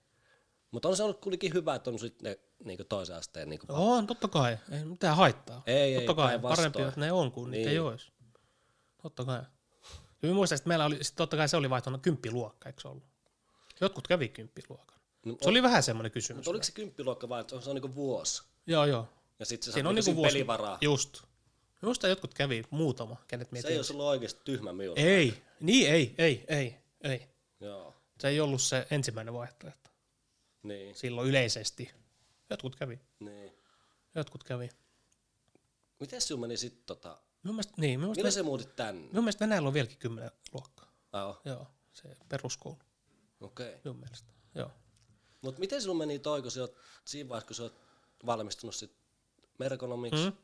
Mutta 0.70 0.88
on 0.88 0.96
se 0.96 1.02
ollut 1.02 1.20
kuitenkin 1.20 1.54
hyvä, 1.54 1.74
että 1.74 1.90
on 1.90 1.98
sitten 1.98 2.30
ne 2.30 2.38
niinku 2.64 2.84
toisen 2.84 3.16
asteen 3.16 3.48
niinku 3.48 3.66
On, 3.68 4.06
totta 4.06 4.28
kai. 4.28 4.58
Ei 4.70 4.84
mitään 4.84 5.16
haittaa. 5.16 5.62
Ei, 5.66 5.76
ei, 5.76 5.94
totta 5.94 6.14
kai. 6.14 6.28
päinvastoin. 6.28 6.72
Parempi, 6.72 6.88
että 6.88 7.00
ne 7.00 7.12
on 7.12 7.32
kuin 7.32 7.50
niin. 7.50 7.58
niitä 7.58 7.70
ei 7.70 7.78
olisi. 7.78 8.12
Totta 9.02 9.24
kai. 9.24 9.42
Mä 10.22 10.32
muistan, 10.34 10.56
että 10.56 10.68
meillä 10.68 10.84
oli, 10.84 11.04
sit 11.04 11.16
totta 11.16 11.36
kai 11.36 11.48
se 11.48 11.56
oli 11.56 11.70
vaihtunut 11.70 12.02
kymppiluokka, 12.02 12.68
eikö 12.68 12.80
se 12.80 12.88
ollut? 12.88 13.04
Jotkut 13.80 14.08
kävi 14.08 14.28
kymppiluokan. 14.28 14.98
No, 15.24 15.36
Se 15.42 15.48
oli 15.48 15.62
vähän 15.62 15.82
semmoinen 15.82 16.12
kysymys. 16.12 16.38
Mutta 16.38 16.50
oliko 16.50 16.64
se 16.64 16.72
kymppiluokka 16.72 17.28
vai, 17.28 17.40
että 17.40 17.60
se 17.60 17.70
on 17.70 17.76
niinku 17.76 17.94
vuosi? 17.94 18.42
Joo, 18.66 18.84
joo. 18.84 19.08
Ja 19.38 19.46
sitten 19.46 19.66
se 19.66 19.72
Siinä 19.72 19.88
on 19.88 19.94
niinku 19.94 20.16
vuosi... 20.16 20.32
pelivaraa. 20.32 20.78
Just. 20.80 21.22
Minusta 21.82 22.08
jotkut 22.08 22.34
kävi 22.34 22.64
muutama, 22.70 23.16
kenet 23.28 23.48
Se 23.48 23.52
mietin. 23.52 23.70
ei 23.70 23.76
olisi 23.76 23.92
ollut 23.92 24.06
oikeasti 24.06 24.40
tyhmä 24.44 24.72
minulle. 24.72 25.00
Ei, 25.00 25.42
niin 25.60 25.92
ei, 25.92 26.14
ei, 26.18 26.44
ei, 26.48 26.76
ei. 27.00 27.28
Joo, 27.60 27.94
Se 28.18 28.28
ei 28.28 28.40
ollut 28.40 28.62
se 28.62 28.86
ensimmäinen 28.90 29.34
vaihtoehto. 29.34 29.90
niin, 30.62 30.94
Silloin 30.94 31.28
yleisesti. 31.28 31.90
Jotkut 32.50 32.76
kävi. 32.76 33.00
niin. 33.20 33.52
Jotkut 34.14 34.44
kävi. 34.44 34.68
Miten 36.00 36.20
sinun 36.20 36.40
meni 36.40 36.56
sitten 36.56 36.82
tota... 36.86 37.18
Mielestä, 37.42 37.74
niin, 37.76 38.00
mielestä, 38.00 38.18
Milloin 38.18 38.32
se 38.32 38.42
muutit 38.42 38.76
tänne? 38.76 39.08
minun 39.08 39.24
mielestä 39.24 39.44
Venäjällä 39.44 39.66
on 39.66 39.74
vieläkin 39.74 39.98
kymmenen 39.98 40.30
luokkaa. 40.52 40.92
Ah, 41.12 41.28
oh, 41.28 41.40
Joo, 41.44 41.66
se 41.92 42.16
peruskoulu. 42.28 42.78
okei. 43.40 43.68
Okay. 43.68 43.80
Minun 43.84 43.96
mielestä. 43.96 44.32
Joo. 44.54 44.70
Mutta 45.42 45.60
miten 45.60 45.80
sinun 45.80 45.98
meni 45.98 46.18
toi, 46.18 46.42
kun 46.42 46.50
sä 46.50 46.60
oot, 46.60 46.76
siinä 47.04 47.28
vaiheessa, 47.28 47.46
kun 47.46 47.56
sä 47.56 47.62
oot 47.62 47.80
valmistunut 48.26 48.74
sit 48.74 48.92
merkonomiksi, 49.58 50.30
mm. 50.30 50.36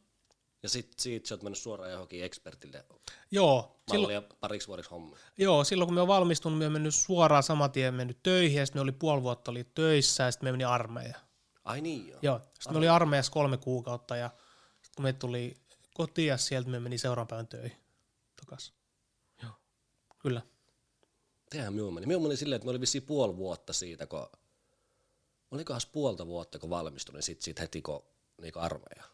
Ja 0.65 0.69
sitten 0.69 0.95
siitä 0.99 1.29
sä 1.29 1.35
oot 1.35 1.43
mennyt 1.43 1.59
suoraan 1.59 1.91
johonkin 1.91 2.25
expertille 2.25 2.85
Joo, 3.31 3.81
silloin, 3.91 4.15
mallia 4.15 4.37
pariksi 4.41 4.69
vuodeksi 4.69 4.91
hommiin. 4.91 5.19
joo, 5.39 5.65
silloin 5.65 5.89
kun 5.89 5.95
me 5.95 6.01
on 6.01 6.09
valmistunut, 6.09 6.59
me 6.59 6.67
on 6.67 6.73
mennyt 6.73 6.95
suoraan 6.95 7.43
saman 7.43 7.73
tien 7.73 7.95
mennyt 7.95 8.23
töihin, 8.23 8.59
ja 8.59 8.67
sitten 8.67 8.81
me 8.81 8.83
oli 8.83 8.93
puoli 8.93 9.23
vuotta 9.23 9.51
oli 9.51 9.65
töissä, 9.65 10.23
ja 10.23 10.31
sitten 10.31 10.47
me 10.47 10.53
meni 10.53 10.65
armeijaan. 10.65 11.25
Ai 11.65 11.81
niin 11.81 12.09
joo. 12.09 12.19
Joo, 12.23 12.39
sitten 12.39 12.73
me 12.73 12.79
oli 12.79 12.89
armeijassa 12.89 13.33
kolme 13.33 13.57
kuukautta, 13.57 14.17
ja 14.17 14.31
sitten 14.83 14.97
kun 14.97 15.03
me 15.03 15.13
tuli 15.13 15.57
kotiin, 15.95 16.29
ja 16.29 16.37
sieltä 16.37 16.69
me 16.69 16.81
meni 16.81 16.99
seuraavan 16.99 17.29
päivän 17.29 17.49
töihin 17.49 17.79
takas. 18.37 18.73
Joo, 19.43 19.53
kyllä. 20.19 20.43
Tehän 21.51 21.75
minun 21.75 21.95
meni. 21.95 22.07
Minun 22.07 22.23
meni 22.23 22.37
silleen, 22.37 22.57
että 22.57 22.67
me 22.67 22.71
oli 22.71 22.81
vissiin 22.81 23.03
puoli 23.03 23.37
vuotta 23.37 23.73
siitä, 23.73 24.07
kun... 24.07 24.27
Olikohan 25.51 25.81
puolta 25.93 26.27
vuotta, 26.27 26.59
kun 26.59 26.71
valmistuin, 26.71 27.15
niin 27.15 27.23
sitten 27.23 27.45
sit 27.45 27.61
heti 27.61 27.83
kun 27.83 28.03
niin 28.41 28.59
armeija. 28.59 29.14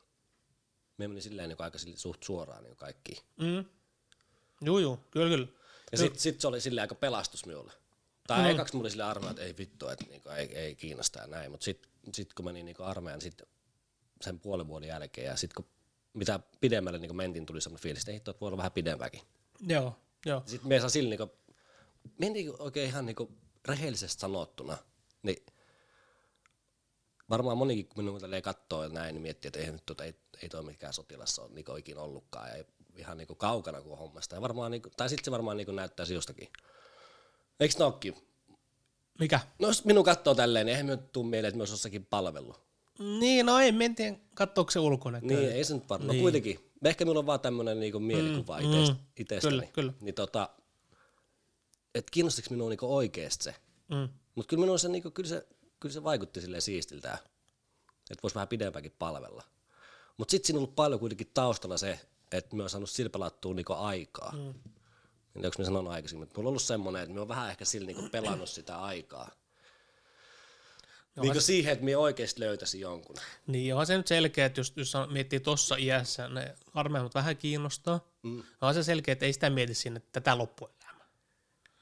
Me 1.00 1.08
meni 1.08 1.20
silleen 1.20 1.48
niin 1.48 1.56
aika 1.58 1.78
suht 1.94 2.22
suoraan 2.22 2.64
niin 2.64 2.76
kaikki. 2.76 3.22
Mm. 3.36 3.64
Juu, 4.64 4.78
juu, 4.78 4.98
kyllä, 5.10 5.28
kyllä. 5.28 5.46
Ja 5.92 5.98
sitten 5.98 6.20
sit 6.20 6.40
se 6.40 6.48
oli 6.48 6.60
silleen 6.60 6.82
aika 6.82 6.94
pelastus 6.94 7.46
minulle. 7.46 7.72
Tai 8.26 8.42
mm. 8.42 8.50
ekaksi 8.50 8.74
mulla 8.74 8.84
oli 8.84 8.90
sille 8.90 9.02
armeija, 9.02 9.30
että 9.30 9.42
ei 9.42 9.54
vittu, 9.58 9.88
että 9.88 10.04
niinku, 10.08 10.28
ei, 10.28 10.58
ei 10.58 10.74
kiinnosta 10.74 11.18
ja 11.18 11.26
näin. 11.26 11.50
Mutta 11.50 11.64
sitten 11.64 11.90
sit 12.14 12.34
kun 12.34 12.44
menin 12.44 12.66
niinku 12.66 12.82
armeijan 12.82 13.20
sit 13.20 13.42
sen 14.20 14.40
puolen 14.40 14.68
vuoden 14.68 14.88
jälkeen 14.88 15.26
ja 15.26 15.36
sitten 15.36 15.64
kun 15.64 15.72
mitä 16.14 16.40
pidemmälle 16.60 16.98
niinku 16.98 17.14
mentiin, 17.14 17.46
tuli 17.46 17.60
semmoinen 17.60 17.82
fiilis, 17.82 18.02
että 18.02 18.10
ei 18.10 18.14
hitto, 18.14 18.30
että 18.30 18.40
voi 18.40 18.46
olla 18.46 18.56
vähän 18.56 18.72
pidempäänkin. 18.72 19.22
Joo, 19.60 19.96
joo. 20.26 20.42
Sitten 20.46 20.68
me 20.68 20.80
saa 20.80 20.88
sillä 20.88 21.10
niinku, 21.10 21.32
mentiin 22.18 22.52
oikein 22.58 22.88
ihan 22.88 23.06
niinku 23.06 23.32
rehellisesti 23.68 24.20
sanottuna, 24.20 24.78
niin 25.22 25.46
varmaan 27.30 27.58
monikin 27.58 27.86
kun 27.86 28.04
minun 28.04 28.20
tälleen 28.20 28.42
katsoo 28.42 28.82
ja 28.82 28.88
näin, 28.88 29.14
niin 29.14 29.22
miettii, 29.22 29.48
että 29.48 29.58
eihän 29.58 29.74
nyt 29.74 29.86
tota, 29.86 30.04
ei, 30.04 30.14
ei 30.42 30.48
toi 30.48 30.62
mikään 30.62 30.92
sotilassa 30.92 31.42
ole 31.42 31.50
niinku 31.54 31.76
ikinä 31.76 32.00
ollutkaan 32.00 32.58
ja 32.58 32.64
ihan 32.96 33.18
niinku 33.18 33.34
kaukana 33.34 33.82
kuin 33.82 33.98
hommasta. 33.98 34.34
Ja 34.34 34.40
varmaan 34.40 34.70
niinku, 34.70 34.88
tai 34.96 35.08
sitten 35.08 35.24
se 35.24 35.30
varmaan 35.30 35.56
niinku 35.56 35.72
näyttäisi 35.72 36.14
jostakin. 36.14 36.48
Eikö 37.60 37.74
ne 37.78 37.84
ookin? 37.84 38.14
Mikä? 39.18 39.40
No 39.58 39.68
jos 39.68 39.84
minun 39.84 40.04
katsoo 40.04 40.34
tälleen, 40.34 40.66
niin 40.66 40.72
eihän 40.72 40.86
minun 40.86 41.08
tule 41.12 41.26
mieleen, 41.26 41.48
että 41.48 41.56
myös 41.56 41.70
jossakin 41.70 42.06
palvelu. 42.06 42.56
Niin, 42.98 43.46
no 43.46 43.58
ei, 43.58 43.74
en 43.84 43.94
tiedä, 43.94 44.16
katsoako 44.34 44.70
se 44.70 44.78
ulkona. 44.78 45.18
Niin, 45.22 45.52
ei 45.52 45.64
se 45.64 45.74
nyt 45.74 45.88
varmaan. 45.88 46.16
No 46.16 46.22
kuitenkin. 46.22 46.70
Ehkä 46.84 47.04
minulla 47.04 47.18
on 47.18 47.26
vaan 47.26 47.40
tämmöinen 47.40 47.80
niinku 47.80 48.00
mielikuva 48.00 48.60
mm, 48.60 48.72
itest, 48.72 48.92
itsestäni. 49.16 49.56
kyllä, 49.56 49.66
kyllä. 49.72 49.92
Niin 50.00 50.14
tota, 50.14 50.48
että 51.94 52.10
kiinnostiko 52.10 52.48
minua 52.50 52.68
niinku 52.68 52.96
oikeasti 52.96 53.44
se. 53.44 53.54
Mm. 53.88 54.08
Mutta 54.34 54.48
kyllä 54.48 54.60
minun 54.60 54.78
se, 54.78 54.88
niinku, 54.88 55.10
kyllä 55.10 55.28
se, 55.28 55.46
kyllä 55.80 55.92
se 55.92 56.04
vaikutti 56.04 56.40
silleen 56.40 56.62
siistiltä, 56.62 57.18
että 58.10 58.22
voisi 58.22 58.34
vähän 58.34 58.48
pidempäänkin 58.48 58.94
palvella. 58.98 59.42
Mutta 60.16 60.30
sitten 60.30 60.46
siinä 60.46 60.56
on 60.56 60.62
ollut 60.62 60.76
paljon 60.76 61.00
kuitenkin 61.00 61.30
taustalla 61.34 61.76
se, 61.76 62.00
että 62.32 62.56
me 62.56 62.62
on 62.62 62.70
saanut 62.70 62.90
sillä 62.90 63.10
pelattua 63.10 63.54
niinku 63.54 63.72
aikaa. 63.72 64.32
Mm. 64.32 64.54
Onko 65.34 65.56
me 65.58 65.64
sanon 65.64 65.88
aikaisemmin, 65.88 66.22
että 66.22 66.38
mulla 66.38 66.48
on 66.48 66.50
ollut 66.50 66.62
semmoinen, 66.62 67.02
että 67.02 67.14
me 67.14 67.20
on 67.20 67.28
vähän 67.28 67.50
ehkä 67.50 67.64
sillä 67.64 67.86
niinku 67.86 68.08
pelannut 68.08 68.48
sitä 68.48 68.78
aikaa. 68.78 69.30
No, 71.16 71.22
niinku 71.22 71.40
siihen, 71.40 71.72
että 71.72 71.84
me 71.84 71.96
oikeasti 71.96 72.40
löytäisin 72.40 72.80
jonkun. 72.80 73.16
Niin, 73.46 73.74
onhan 73.74 73.86
se 73.86 73.96
nyt 73.96 74.06
selkeä, 74.06 74.46
että 74.46 74.60
jos, 74.60 74.72
jos 74.76 74.92
miettii 75.10 75.40
tuossa 75.40 75.76
iässä, 75.76 76.28
ne 76.28 76.54
armeijat 76.74 77.14
vähän 77.14 77.36
kiinnostaa. 77.36 78.00
Mm. 78.22 78.42
On 78.60 78.74
se 78.74 78.82
selkeä, 78.82 79.12
että 79.12 79.26
ei 79.26 79.32
sitä 79.32 79.50
mieti 79.50 79.74
sinne 79.74 80.02
tätä 80.12 80.38
loppuelämää. 80.38 81.06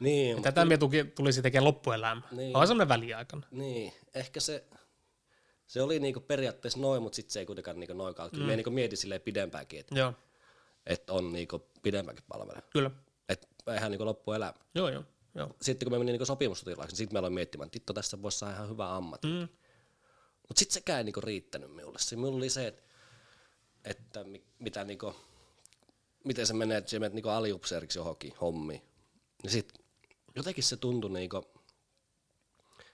Niin, 0.01 0.37
Ja 0.37 0.43
tätä 0.43 0.65
me 0.65 0.79
tuki, 0.79 1.05
tulisi 1.05 1.43
tekemään 1.43 1.65
loppuelämää. 1.65 2.29
Niin. 2.31 2.57
On 2.57 2.67
semmoinen 2.67 2.89
väliaikana. 2.89 3.47
Niin, 3.51 3.93
ehkä 4.15 4.41
se, 4.41 4.65
se 5.69 5.83
oli 5.83 6.01
niinku 6.01 6.21
periaatteessa 6.21 6.81
noin, 6.81 7.03
mutta 7.03 7.17
sitten 7.17 7.33
se 7.33 7.39
ei 7.41 7.47
kuitenkaan 7.47 7.81
niinku 7.81 7.95
noinkaan. 7.95 8.31
Kyllä 8.31 8.45
mm. 8.45 8.49
me 8.49 8.57
niinku 8.57 8.71
mietin 8.71 8.99
silleen 8.99 9.21
pidempäänkin, 9.21 9.81
että 9.81 9.95
et 10.87 11.11
on 11.11 11.33
niinku 11.33 11.67
pidempäänkin 11.83 12.25
palvele. 12.29 12.63
kyllä. 12.71 12.91
Että 13.29 13.47
ihan 13.77 13.91
niinku 13.91 14.05
loppuelämä. 14.05 14.55
Joo, 14.75 14.89
joo. 14.89 15.05
joo. 15.35 15.57
Sitten 15.63 15.87
kun 15.87 15.93
me 15.93 15.99
menin 15.99 16.13
niinku 16.13 16.25
sopimusotilaaksi, 16.25 16.93
niin 16.93 16.97
sitten 16.97 17.15
me 17.15 17.19
aloin 17.19 17.33
miettimään, 17.33 17.71
että 17.77 17.93
tästä 17.93 18.23
voisi 18.23 18.39
saada 18.39 18.55
ihan 18.55 18.69
hyvä 18.69 18.97
ammatti. 18.97 19.27
Mm. 19.27 19.49
Mutta 20.49 20.59
sitten 20.59 20.75
sekään 20.75 20.99
ei 20.99 21.05
niinku 21.05 21.21
riittänyt 21.21 21.75
minulle. 21.75 21.99
Se 21.99 22.17
minulla 22.17 22.37
oli 22.37 22.51
se, 22.51 22.67
että, 22.67 22.83
että 23.85 24.25
mi, 24.25 24.45
mitä 24.59 24.85
niinku, 24.85 25.15
miten 26.25 26.47
se 26.47 26.55
menee, 26.55 26.79
että 26.79 26.91
sä 26.91 26.99
menet 26.99 27.13
niinku 27.13 27.29
aliupseeriksi 27.29 27.99
johonkin 27.99 28.33
hommiin. 28.41 28.83
Ja 29.45 29.51
sitten 29.51 29.85
jotenkin 30.37 30.65
se 30.65 30.77
tuntui 30.77 31.11
niinku, 31.11 31.45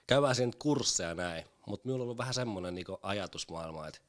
käydään 0.06 0.34
siinä 0.34 0.52
kursseja 0.58 1.14
näin, 1.14 1.44
mutta 1.66 1.86
minulla 1.86 2.02
on 2.02 2.04
ollut 2.04 2.18
vähän 2.18 2.34
semmoinen 2.34 2.74
niinku 2.74 2.98
ajatusmaailma, 3.02 3.88
että 3.88 4.00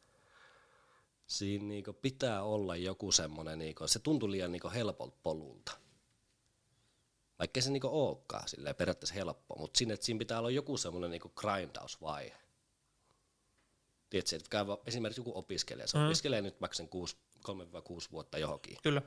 siinä 1.27 1.65
niinku 1.65 1.93
pitää 1.93 2.43
olla 2.43 2.75
joku 2.75 3.11
semmoinen, 3.11 3.59
niinku, 3.59 3.87
se 3.87 3.99
tuntui 3.99 4.31
liian 4.31 4.51
niinku 4.51 4.69
helpolta 4.69 5.17
polulta. 5.23 5.71
Vaikka 7.39 7.61
se 7.61 7.71
niinku 7.71 7.89
olekaan 7.91 8.47
silleen 8.47 8.75
periaatteessa 8.75 9.15
helppo, 9.15 9.55
mutta 9.59 9.77
siinä, 9.77 9.97
siinä 9.99 10.17
pitää 10.17 10.39
olla 10.39 10.49
joku 10.49 10.77
semmoinen 10.77 11.11
niinku 11.11 11.31
grindausvaihe. 11.35 12.35
Tiedätkö, 14.09 14.35
että 14.35 14.49
käy 14.49 14.65
esimerkiksi 14.85 15.21
joku 15.21 15.37
opiskelija, 15.37 15.87
se 15.87 15.97
mm. 15.97 16.05
opiskelee 16.05 16.41
nyt 16.41 16.61
vaikka 16.61 16.75
sen 16.75 16.89
3-6 17.47 18.11
vuotta 18.11 18.37
johonkin, 18.37 18.77
Kyllä. 18.83 19.01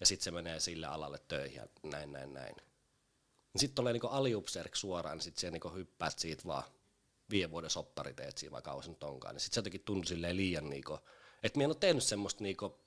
ja 0.00 0.06
sitten 0.06 0.24
se 0.24 0.30
menee 0.30 0.60
sille 0.60 0.86
alalle 0.86 1.18
töihin 1.28 1.56
ja 1.56 1.66
näin, 1.82 2.12
näin, 2.12 2.34
näin. 2.34 2.56
Sitten 3.56 3.74
tulee 3.74 3.92
niinku 3.92 4.06
aliupseeriksi 4.06 4.80
suoraan, 4.80 5.16
niin 5.16 5.22
sitten 5.22 5.40
siellä 5.40 5.52
niinku 5.52 5.70
hyppäät 5.70 6.18
siitä 6.18 6.42
vaan 6.46 6.64
viiden 7.30 7.50
vuoden 7.50 7.70
soppari 7.70 8.14
teet 8.14 8.38
siinä, 8.38 8.52
vaikka 8.52 8.82
se 8.82 8.90
nyt 8.90 9.02
onkaan, 9.02 9.34
niin 9.34 9.40
sitten 9.40 9.54
se 9.54 9.58
jotenkin 9.58 9.84
tuntui 9.84 10.06
silleen 10.06 10.36
liian 10.36 10.70
niinku, 10.70 10.98
että 11.42 11.56
minä 11.56 11.64
en 11.64 11.70
ole 11.70 11.76
tehnyt 11.80 12.02
semmoista 12.02 12.42
niinku, 12.44 12.78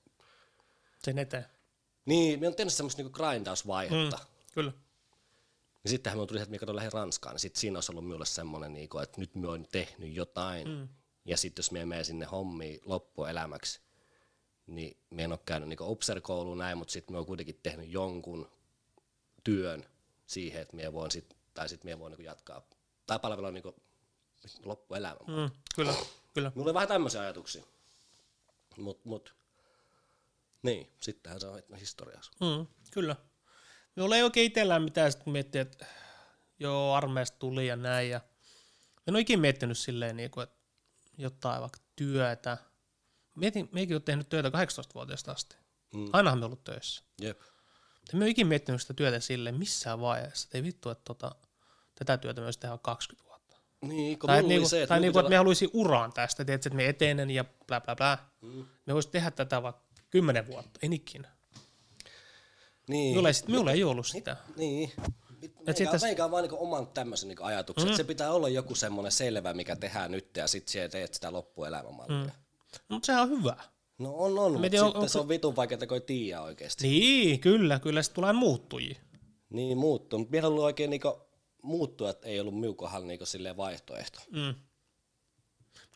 Sen 1.03 1.17
eteen. 1.19 1.45
niin, 2.05 2.39
minä 2.39 2.47
en 2.47 2.55
tehnyt 2.55 2.73
semmoista 2.73 3.01
niinku 3.03 3.17
grindausvaihetta. 3.17 4.17
Mm. 4.17 4.25
Kyllä. 4.53 4.71
Ja 5.83 5.89
sittenhän 5.89 6.15
minulla 6.15 6.27
tuli 6.27 6.39
että 6.39 6.49
minä 6.49 6.59
katsoin 6.59 6.75
lähden 6.75 6.93
Ranskaan, 6.93 7.33
niin 7.33 7.39
sitten 7.39 7.59
siinä 7.61 7.77
olisi 7.77 7.91
ollut 7.91 8.05
minulle 8.05 8.25
semmoinen, 8.25 8.73
niinku, 8.73 8.99
että 8.99 9.21
nyt 9.21 9.35
minä 9.35 9.49
olen 9.49 9.67
tehnyt 9.71 10.13
jotain. 10.13 10.67
Mm. 10.67 10.87
Ja 11.25 11.37
sitten 11.37 11.63
jos 11.63 11.71
minä 11.71 11.85
menen 11.85 12.05
sinne 12.05 12.25
hommiin 12.25 12.79
loppuelämäksi, 12.85 13.81
niin 14.67 14.97
minä 15.09 15.23
en 15.23 15.31
ole 15.31 15.39
käynyt 15.45 15.69
niinku 15.69 15.91
obserkouluun 15.91 16.57
näin, 16.57 16.77
mutta 16.77 16.91
sitten 16.91 17.11
minä 17.11 17.17
olen 17.17 17.27
kuitenkin 17.27 17.59
tehnyt 17.63 17.89
jonkun 17.89 18.51
työn 19.43 19.85
siihen, 20.25 20.61
että 20.61 20.75
minä 20.75 20.93
voin 20.93 21.11
sit, 21.11 21.35
tai 21.53 21.69
sitten 21.69 21.87
minä 21.87 21.99
voin 21.99 22.11
niinku 22.11 22.23
jatkaa, 22.23 22.67
tai 23.07 23.19
palvella 23.19 23.51
niinku 23.51 23.75
loppuelämä. 24.63 25.19
Mm. 25.27 25.51
Kyllä, 25.75 25.93
kyllä. 26.33 26.51
Mulla 26.55 26.69
on 26.69 26.73
vähän 26.73 26.87
tämmöisiä 26.87 27.21
ajatuksia. 27.21 27.63
Mut, 28.77 29.05
mut, 29.05 29.35
niin, 30.63 30.93
sittenhän 31.01 31.41
se 31.41 31.47
on 31.47 31.61
historiassa. 31.79 32.31
Mm, 32.41 32.67
kyllä. 32.91 33.15
Minulla 33.95 34.15
ei 34.15 34.23
oikein 34.23 34.45
itsellään 34.45 34.83
mitään, 34.83 35.11
sit 35.11 35.23
kun 35.23 35.33
miettii, 35.33 35.61
että 35.61 35.85
joo, 36.59 36.93
armeijasta 36.93 37.39
tuli 37.39 37.67
ja 37.67 37.75
näin. 37.75 38.09
Ja 38.09 38.21
en 39.07 39.15
ole 39.15 39.19
ikinä 39.19 39.41
miettinyt 39.41 39.77
silleen, 39.77 40.17
niin 40.17 40.31
kuin, 40.31 40.43
että 40.43 40.59
jotain 41.17 41.61
vaikka 41.61 41.79
työtä. 41.95 42.57
Mietin, 43.35 43.69
meikin 43.71 43.95
olen 43.95 44.03
tehnyt 44.03 44.29
työtä 44.29 44.49
18-vuotiaasta 44.49 45.31
asti. 45.31 45.55
Mm. 45.93 46.09
Ainahan 46.13 46.39
me 46.39 46.45
ollut 46.45 46.63
töissä. 46.63 47.03
Jep. 47.21 47.41
En 48.13 48.21
ole 48.21 48.29
ikinä 48.29 48.47
miettinyt 48.47 48.81
sitä 48.81 48.93
työtä 48.93 49.19
silleen 49.19 49.55
missään 49.55 50.01
vaiheessa. 50.01 50.49
Ei 50.53 50.63
vittu, 50.63 50.89
että 50.89 51.03
tota, 51.03 51.35
tätä 51.95 52.17
työtä 52.17 52.41
myös 52.41 52.57
tehdään 52.57 52.79
20 52.79 53.23
vuotta. 53.23 53.28
Niin, 53.81 54.19
kun 54.19 54.27
Tai, 54.27 54.43
niinku, 54.43 54.69
se, 54.69 54.77
että 54.83 54.87
tai 54.93 54.99
niinku, 54.99 55.19
että 55.19 55.29
me 55.29 55.35
haluaisin 55.37 55.69
uraan 55.73 56.13
tästä, 56.13 56.45
tiedätkö, 56.45 56.69
että 56.69 56.75
me 56.77 56.89
etenen 56.89 57.31
ja 57.31 57.45
bla 57.67 57.81
bla 57.81 57.95
bla. 57.95 58.17
Mm. 58.41 58.65
Me 58.85 58.93
voisi 58.93 59.09
tehdä 59.09 59.31
tätä 59.31 59.63
vaikka 59.63 59.81
10 60.09 60.47
vuotta, 60.47 60.79
en 60.83 60.93
ikinä. 60.93 61.29
Niin. 62.87 63.09
Minulla 63.11 63.29
ei, 63.29 63.33
sit, 63.33 63.47
minulla 63.47 63.71
ei 63.71 63.83
ollut 63.83 64.07
sitä. 64.07 64.37
Niin. 64.55 64.91
Meikä, 65.41 65.73
sitten- 65.73 65.99
meikä 66.01 66.25
on 66.25 66.31
vaan 66.31 66.43
niinku 66.43 66.63
oman 66.63 66.87
tämmöisen 66.87 67.27
niinku 67.29 67.43
ajatuksen, 67.43 67.87
mm. 67.87 67.91
että 67.91 67.97
se 67.97 68.03
pitää 68.03 68.31
olla 68.31 68.49
joku 68.49 68.75
semmoinen 68.75 69.11
selvä, 69.11 69.53
mikä 69.53 69.75
tehdään 69.75 70.11
nyt 70.11 70.37
ja 70.37 70.47
sit 70.47 70.67
sä 70.67 70.89
teet 70.89 71.13
sitä 71.13 71.33
loppuelämämallia. 71.33 72.23
Mm. 72.23 72.31
Mutta 72.89 73.05
sehän 73.05 73.23
on 73.23 73.29
hyvä. 73.29 73.55
No 73.97 74.15
on, 74.15 74.39
on, 74.39 74.51
mutta 74.51 74.61
sitten 74.65 74.83
onko- 74.83 75.07
se 75.07 75.19
on 75.19 75.29
vitun 75.29 75.55
vaikeaa, 75.55 75.79
kun 75.87 75.95
ei 75.97 76.01
tiedä 76.01 76.41
oikeasti. 76.41 76.87
Niin, 76.87 77.39
kyllä, 77.39 77.79
kyllä 77.79 78.01
se 78.01 78.11
tulee 78.13 78.33
muuttujia. 78.33 78.95
Niin 79.49 79.77
muuttuu, 79.77 80.19
mutta 80.19 80.31
vielä 80.31 80.47
ollut 80.47 80.63
oikein 80.63 80.89
niinku 80.89 81.28
muuttua, 81.61 82.09
että 82.09 82.27
ei 82.27 82.39
ollut 82.39 82.59
minun 82.59 82.75
kohdalla 82.75 83.05
niinku 83.07 83.25
silleen 83.25 83.57
vaihtoehto. 83.57 84.19
Mm. 84.31 84.55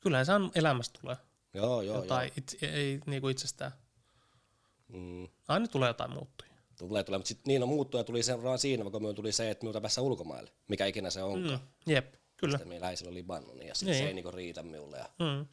Kyllähän 0.01 0.25
se 0.25 0.33
on 0.33 0.51
elämästä 0.55 0.99
tulee. 1.01 1.15
Joo, 1.53 1.81
joo, 1.81 1.95
Jotain 1.97 2.31
itse, 2.37 2.57
ei 2.61 2.99
niinku 3.05 3.27
itsestään. 3.27 3.71
joo. 4.89 4.99
Mm. 5.01 5.27
Aina 5.47 5.67
tulee 5.67 5.89
jotain 5.89 6.11
muuttujia. 6.11 6.53
Tulee, 6.77 7.03
tulee, 7.03 7.17
mutta 7.17 7.27
sitten 7.27 7.43
niin 7.51 7.63
on 7.63 7.69
muuttuja 7.69 8.03
tuli 8.03 8.23
seuraan 8.23 8.59
siinä, 8.59 8.83
kun 8.83 8.91
minulla 8.93 9.13
tuli 9.13 9.31
se, 9.31 9.49
että 9.49 9.63
minulta 9.63 9.81
päässä 9.81 10.01
ulkomaille, 10.01 10.51
mikä 10.67 10.85
ikinä 10.85 11.09
se 11.09 11.23
onkaan. 11.23 11.59
Mm. 11.59 11.93
Jep, 11.93 12.13
kyllä. 12.37 12.57
Sitten 12.57 12.67
meillä 12.69 12.87
oli 12.87 13.13
Libanoni 13.13 13.67
ja 13.67 13.75
sitten 13.75 13.91
Niin. 13.91 14.03
se 14.03 14.07
ei 14.07 14.13
niinku 14.13 14.31
riitä 14.31 14.63
minulle. 14.63 14.97
Ja... 14.97 15.09
Mm. 15.19 15.45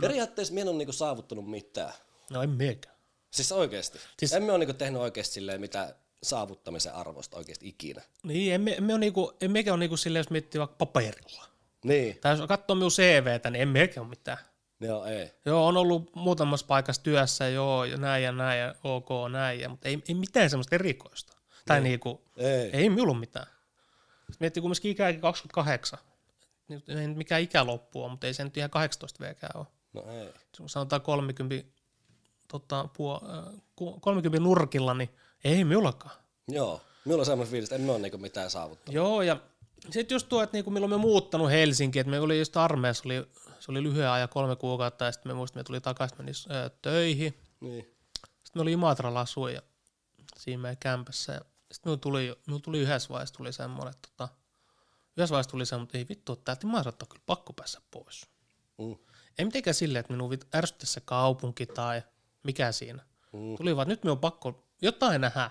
Periaatteessa 0.00 0.54
minä 0.54 0.62
en 0.62 0.68
ole 0.68 0.76
niinku 0.78 0.92
saavuttanut 0.92 1.50
mitään. 1.50 1.92
No 2.30 2.42
en 2.42 2.50
miekään. 2.50 2.96
Siis 3.30 3.52
oikeesti. 3.52 3.98
Siis-. 4.18 4.32
En 4.32 4.42
me 4.42 4.52
ole 4.52 4.58
niinku 4.58 4.74
tehnyt 4.78 5.00
oikeesti 5.00 5.34
silleen 5.34 5.60
mitä 5.60 5.94
saavuttamisen 6.22 6.94
arvosta 6.94 7.36
oikeesti 7.36 7.68
ikinä. 7.68 8.02
Niin, 8.22 8.54
emme, 8.54 8.74
emme, 8.76 8.92
ole 8.92 9.00
niinku, 9.00 9.32
emmekä 9.40 9.72
ole 9.72 9.80
niinku 9.80 9.96
silleen, 9.96 10.20
jos 10.20 10.30
miettii 10.30 10.58
vaikka 10.58 10.76
paperilla. 10.76 11.44
Niin. 11.84 12.18
Tai 12.20 12.38
jos 12.38 12.48
katsoo 12.48 12.76
minun 12.76 12.90
CVtä, 12.90 13.50
niin 13.50 13.62
emmekä 13.62 14.00
ole 14.00 14.08
mitään. 14.08 14.38
Joo, 14.80 15.04
ei. 15.04 15.30
Joo, 15.44 15.66
on 15.66 15.76
ollut 15.76 16.14
muutamassa 16.16 16.66
paikassa 16.66 17.02
työssä, 17.02 17.48
joo, 17.48 17.84
ja 17.84 17.96
näin 17.96 18.24
ja 18.24 18.32
näin, 18.32 18.60
ja 18.60 18.74
ok, 18.84 19.08
näin, 19.32 19.60
ja, 19.60 19.68
mutta 19.68 19.88
ei, 19.88 20.02
ei 20.08 20.14
mitään 20.14 20.50
semmoista 20.50 20.74
erikoista. 20.74 21.36
Tai 21.66 21.80
niinku, 21.80 22.24
Ei. 22.36 22.70
ei 22.72 22.88
minulla 22.90 23.14
mitään. 23.14 23.46
Sitten 24.16 24.36
miettii 24.40 24.60
kumminkin 24.60 24.90
ikääkin 24.90 25.20
28. 25.20 25.98
Nyt 26.68 26.88
ei 26.88 27.08
mikään 27.08 27.42
ikä 27.42 27.66
loppua, 27.66 28.08
mutta 28.08 28.26
ei 28.26 28.34
se 28.34 28.44
nyt 28.44 28.56
ihan 28.56 28.70
18 28.70 29.24
vkään 29.24 29.56
ole. 29.56 29.66
No 29.92 30.04
ei. 30.10 30.32
Sanotaan 30.66 31.02
30, 31.02 31.81
tota, 32.52 32.88
puo, 32.96 33.20
äh, 33.28 33.60
ku- 33.76 34.00
30 34.00 34.40
nurkilla, 34.44 34.94
niin 34.94 35.10
ei 35.44 35.64
minullakaan. 35.64 36.16
Joo. 36.48 36.80
Minulla 37.04 37.22
on 37.22 37.26
semmoinen 37.26 37.50
fiilis, 37.50 37.72
että 37.72 37.84
en 37.84 37.90
ole 37.90 37.98
niinku 37.98 38.18
mitään 38.18 38.50
saavuttanut. 38.50 38.94
Joo, 38.94 39.22
ja 39.22 39.36
sitten 39.90 40.14
just 40.14 40.28
tuo, 40.28 40.42
että 40.42 40.56
niinku 40.56 40.70
milloin 40.70 40.90
me 40.90 40.96
muuttanut 40.96 41.50
Helsinkiin, 41.50 42.00
että 42.00 42.10
me 42.10 42.20
oli 42.20 42.38
just 42.38 42.56
armeijassa, 42.56 43.02
oli, 43.06 43.26
se 43.60 43.70
oli 43.70 43.82
lyhyen 43.82 44.10
ajan, 44.10 44.28
kolme 44.28 44.56
kuukautta, 44.56 45.04
ja 45.04 45.12
sitten 45.12 45.32
me 45.32 45.34
muistin, 45.34 45.60
me 45.60 45.64
tuli 45.64 45.80
takaisin 45.80 46.18
meni 46.18 46.32
äh, 46.50 46.70
töihin. 46.82 47.38
Niin. 47.60 47.84
Sitten 48.24 48.54
me 48.54 48.62
oli 48.62 48.72
Imatralla 48.72 49.20
asuin 49.20 49.54
ja 49.54 49.62
siinä 50.36 50.62
meidän 50.62 50.76
kämpässä. 50.80 51.32
Ja 51.32 51.40
sitten 51.72 51.90
minulla 51.90 52.00
tuli, 52.00 52.36
minulla 52.46 52.62
tuli 52.62 52.78
yhdessä 52.78 53.08
vaiheessa 53.08 53.34
tuli 53.34 53.52
semmoinen, 53.52 53.94
että 53.94 54.08
tota, 54.16 54.28
yhdessä 55.16 55.32
vaiheessa 55.32 55.50
tuli 55.50 55.66
semmoinen, 55.66 55.86
että 55.86 55.98
ei 55.98 56.06
vittu, 56.08 56.32
että 56.32 56.44
täältä 56.44 56.66
Imatralta 56.66 57.04
on 57.04 57.08
kyllä 57.08 57.22
pakko 57.26 57.52
päästä 57.52 57.80
pois. 57.90 58.26
Mm. 58.78 58.96
Ei 59.38 59.44
mitenkään 59.44 59.74
silleen, 59.74 60.00
että 60.00 60.12
minun 60.12 60.38
ärsytti 60.54 60.86
se 60.86 61.00
kaupunki 61.00 61.66
tai 61.66 62.02
mikä 62.42 62.72
siinä. 62.72 63.04
Mm. 63.32 63.56
Tuli 63.56 63.76
vaan, 63.76 63.88
nyt 63.88 64.02
minun 64.02 64.12
on 64.12 64.20
pakko 64.20 64.68
jotain 64.82 65.20
nähdä. 65.20 65.50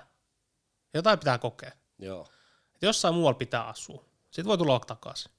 Jotain 0.94 1.20
pitää 1.20 1.38
kokea. 1.38 1.72
Joo. 2.00 2.28
Että 2.74 2.86
jossain 2.86 3.14
muualla 3.14 3.38
pitää 3.38 3.64
asua. 3.64 4.06
Sitten 4.24 4.46
voi 4.46 4.58
tulla 4.58 4.80
takaisin. 4.80 5.32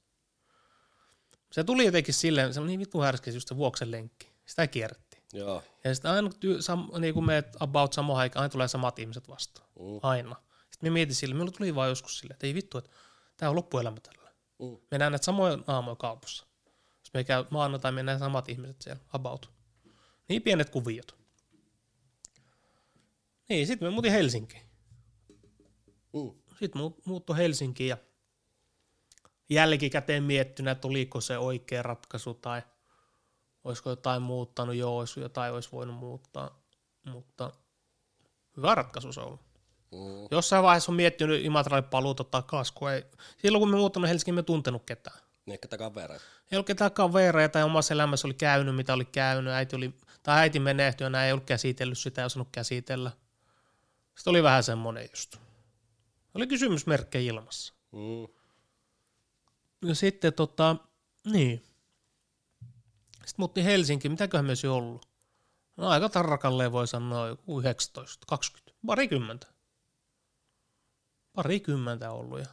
Se 1.51 1.63
tuli 1.63 1.85
jotenkin 1.85 2.13
silleen, 2.13 2.53
se 2.53 2.59
on 2.59 2.67
niin 2.67 2.79
vittu 2.79 2.99
härski 2.99 3.33
just 3.33 3.47
se 3.47 3.57
vuoksen 3.57 3.91
lenkki. 3.91 4.33
Sitä 4.45 4.67
kierrettiin. 4.67 5.23
Joo. 5.33 5.63
Ja 5.83 5.95
sitten 5.95 6.11
aina 6.11 6.29
ty- 6.29 6.61
sam, 6.61 6.89
niin 6.99 7.13
kun 7.13 7.25
meet 7.25 7.47
about 7.59 7.93
samaan 7.93 8.19
aikaan, 8.19 8.41
aina 8.41 8.51
tulee 8.51 8.67
samat 8.67 8.99
ihmiset 8.99 9.29
vastaan. 9.29 9.67
Mm. 9.79 9.99
Aina. 10.01 10.35
Sitten 10.71 10.89
me 10.89 10.93
mietin 10.93 11.15
sille, 11.15 11.35
minulla 11.35 11.51
tuli 11.51 11.75
vaan 11.75 11.89
joskus 11.89 12.19
silleen, 12.19 12.35
että 12.35 12.47
ei 12.47 12.53
vittu, 12.53 12.77
että 12.77 12.89
tämä 13.37 13.49
on 13.49 13.55
loppuelämä 13.55 13.97
tällä. 13.99 14.31
Mm. 14.59 14.77
Me 14.91 14.97
näen 14.97 15.11
näitä 15.11 15.25
samoja 15.25 15.57
aamuja 15.67 15.95
kaupassa. 15.95 16.45
Jos 16.99 17.13
me 17.13 17.23
käy 17.23 17.45
maanantai, 17.49 17.91
me 17.91 18.03
näen 18.03 18.19
samat 18.19 18.49
ihmiset 18.49 18.81
siellä 18.81 19.01
about. 19.13 19.49
Niin 20.29 20.41
pienet 20.41 20.69
kuviot. 20.69 21.22
Niin, 23.49 23.67
sitten 23.67 23.87
me 23.87 23.91
muutin 23.91 24.11
Helsinkiin. 24.11 24.63
Mm. 26.13 26.31
Sitten 26.59 26.81
mu- 26.81 27.01
muuttui 27.05 27.37
Helsinkiin 27.37 27.89
ja 27.89 27.97
jälkikäteen 29.49 30.23
miettinyt, 30.23 30.71
että 30.71 30.87
oliko 30.87 31.21
se 31.21 31.37
oikea 31.37 31.83
ratkaisu 31.83 32.33
tai 32.33 32.61
olisiko 33.63 33.89
jotain 33.89 34.21
muuttanut. 34.21 34.75
Joo, 34.75 34.99
olisi 34.99 35.19
jotain 35.19 35.53
olisi 35.53 35.69
voinut 35.71 35.95
muuttaa, 35.95 36.63
mutta 37.05 37.51
hyvä 38.57 38.75
ratkaisu 38.75 39.13
se 39.13 39.19
on 39.19 39.27
ollut. 39.27 39.41
Mm. 39.91 40.27
Jossain 40.31 40.63
vaiheessa 40.63 40.91
on 40.91 40.95
miettinyt 40.95 41.45
Imatralle 41.45 41.81
paluuta 41.81 42.23
takaisin, 42.23 42.75
kun 42.75 42.91
ei, 42.91 43.03
silloin 43.37 43.59
kun 43.59 43.69
me 43.69 43.77
muuttanut 43.77 44.09
Helsinkiin, 44.09 44.35
me 44.35 44.43
tuntenut 44.43 44.83
ketään. 44.85 45.19
Niin 45.45 45.53
ehkä 45.53 45.77
kavereita. 45.77 46.23
Ei 46.51 46.55
ollut 46.55 46.67
ketään 46.67 46.91
kavereita 46.91 47.53
tai 47.53 47.63
omassa 47.63 47.93
elämässä 47.93 48.27
oli 48.27 48.33
käynyt, 48.33 48.75
mitä 48.75 48.93
oli 48.93 49.05
käynyt. 49.05 49.53
Äiti 49.53 49.75
oli, 49.75 49.93
tai 50.23 50.39
äiti 50.39 50.59
menehtyi 50.59 51.05
ja 51.05 51.09
näin, 51.09 51.25
ei 51.25 51.31
ollut 51.31 51.45
käsitellyt 51.45 51.97
sitä, 51.97 52.21
ei 52.21 52.25
osannut 52.25 52.49
käsitellä. 52.51 53.11
Sitten 54.15 54.31
oli 54.31 54.43
vähän 54.43 54.63
semmoinen 54.63 55.07
just. 55.11 55.37
Oli 56.33 56.47
kysymysmerkkejä 56.47 57.33
ilmassa. 57.33 57.73
Mm. 57.91 58.33
Ja 59.89 59.95
sitten 59.95 60.33
tota, 60.33 60.75
niin. 61.25 61.63
Sitten 63.11 63.35
muutti 63.37 63.63
Helsinki, 63.63 64.09
mitäköhän 64.09 64.45
me 64.45 64.53
ollut? 64.69 65.09
No 65.77 65.87
aika 65.87 66.09
tarkalleen 66.09 66.71
voi 66.71 66.87
sanoa 66.87 67.27
joku 67.27 67.59
19, 67.59 68.25
20, 68.27 68.79
parikymmentä. 68.85 69.47
Parikymmentä 71.33 72.11
ollut 72.11 72.39
ja 72.39 72.45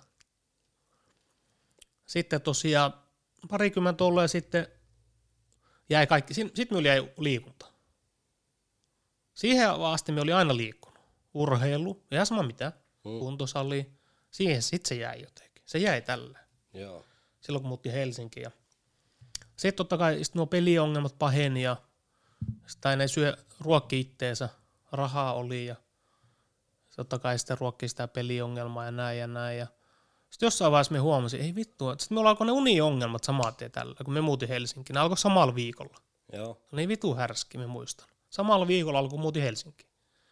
sitten 2.06 2.42
tosiaan 2.42 2.92
parikymmentä 3.48 4.04
ollut 4.04 4.22
ja 4.22 4.28
sitten 4.28 4.66
jäi 5.88 6.06
kaikki, 6.06 6.34
sitten 6.34 6.66
minulla 6.70 6.88
jäi 6.88 7.12
liikunta. 7.18 7.72
Siihen 9.34 9.70
asti 9.70 10.12
me 10.12 10.20
oli 10.20 10.32
aina 10.32 10.56
liikkunut. 10.56 10.79
Urheilu, 11.34 12.02
ihan 12.10 12.26
sama 12.26 12.42
mitä, 12.42 12.72
Mm. 13.04 13.18
kuntosali. 13.18 13.92
Siihen 14.30 14.62
sitten 14.62 14.88
se 14.88 14.94
jäi 14.94 15.22
jotenkin. 15.22 15.62
Se 15.66 15.78
jäi 15.78 16.02
tällä 16.02 16.38
Joo. 16.74 17.04
silloin 17.40 17.62
kun 17.62 17.68
muutti 17.68 17.92
Helsinkiin. 17.92 18.42
Ja 18.44 18.50
sitten 19.56 19.76
totta 19.76 19.98
kai 19.98 20.24
sit 20.24 20.34
nuo 20.34 20.46
peliongelmat 20.46 21.18
paheni 21.18 21.62
ja 21.62 21.76
sitä 22.66 22.96
ne 22.96 23.08
syö, 23.08 23.36
ruokki 23.60 24.00
itteensä, 24.00 24.48
rahaa 24.92 25.32
oli 25.34 25.66
ja 25.66 25.76
totta 26.96 27.18
kai 27.18 27.38
sitten 27.38 27.58
ruokki 27.58 27.88
sitä 27.88 28.08
peliongelmaa 28.08 28.84
ja 28.84 28.90
näin 28.90 29.18
ja 29.18 29.26
näin. 29.26 29.58
Ja 29.58 29.66
sitten 30.30 30.46
jossain 30.46 30.72
vaiheessa 30.72 30.92
me 30.92 30.98
huomasin, 30.98 31.40
ei 31.40 31.54
vittu, 31.54 31.84
sitten 31.98 32.18
me 32.18 32.28
alkoi 32.28 32.46
ne 32.46 32.52
uniongelmat 32.52 33.24
samaa 33.24 33.52
tien 33.52 33.70
tällä, 33.70 33.94
kun 34.04 34.14
me 34.14 34.20
muutin 34.20 34.48
Helsinkiin. 34.48 34.94
Ne 34.94 35.00
alkoi 35.00 35.18
samalla 35.18 35.54
viikolla. 35.54 35.96
Joo. 36.32 36.60
Ne 36.72 36.88
vitu 36.88 37.14
härski, 37.14 37.58
me 37.58 37.66
muistan. 37.66 38.08
Samalla 38.30 38.66
viikolla 38.66 38.98
alkoi 38.98 39.18
muutin 39.18 39.42
Helsinkiin. 39.42 39.89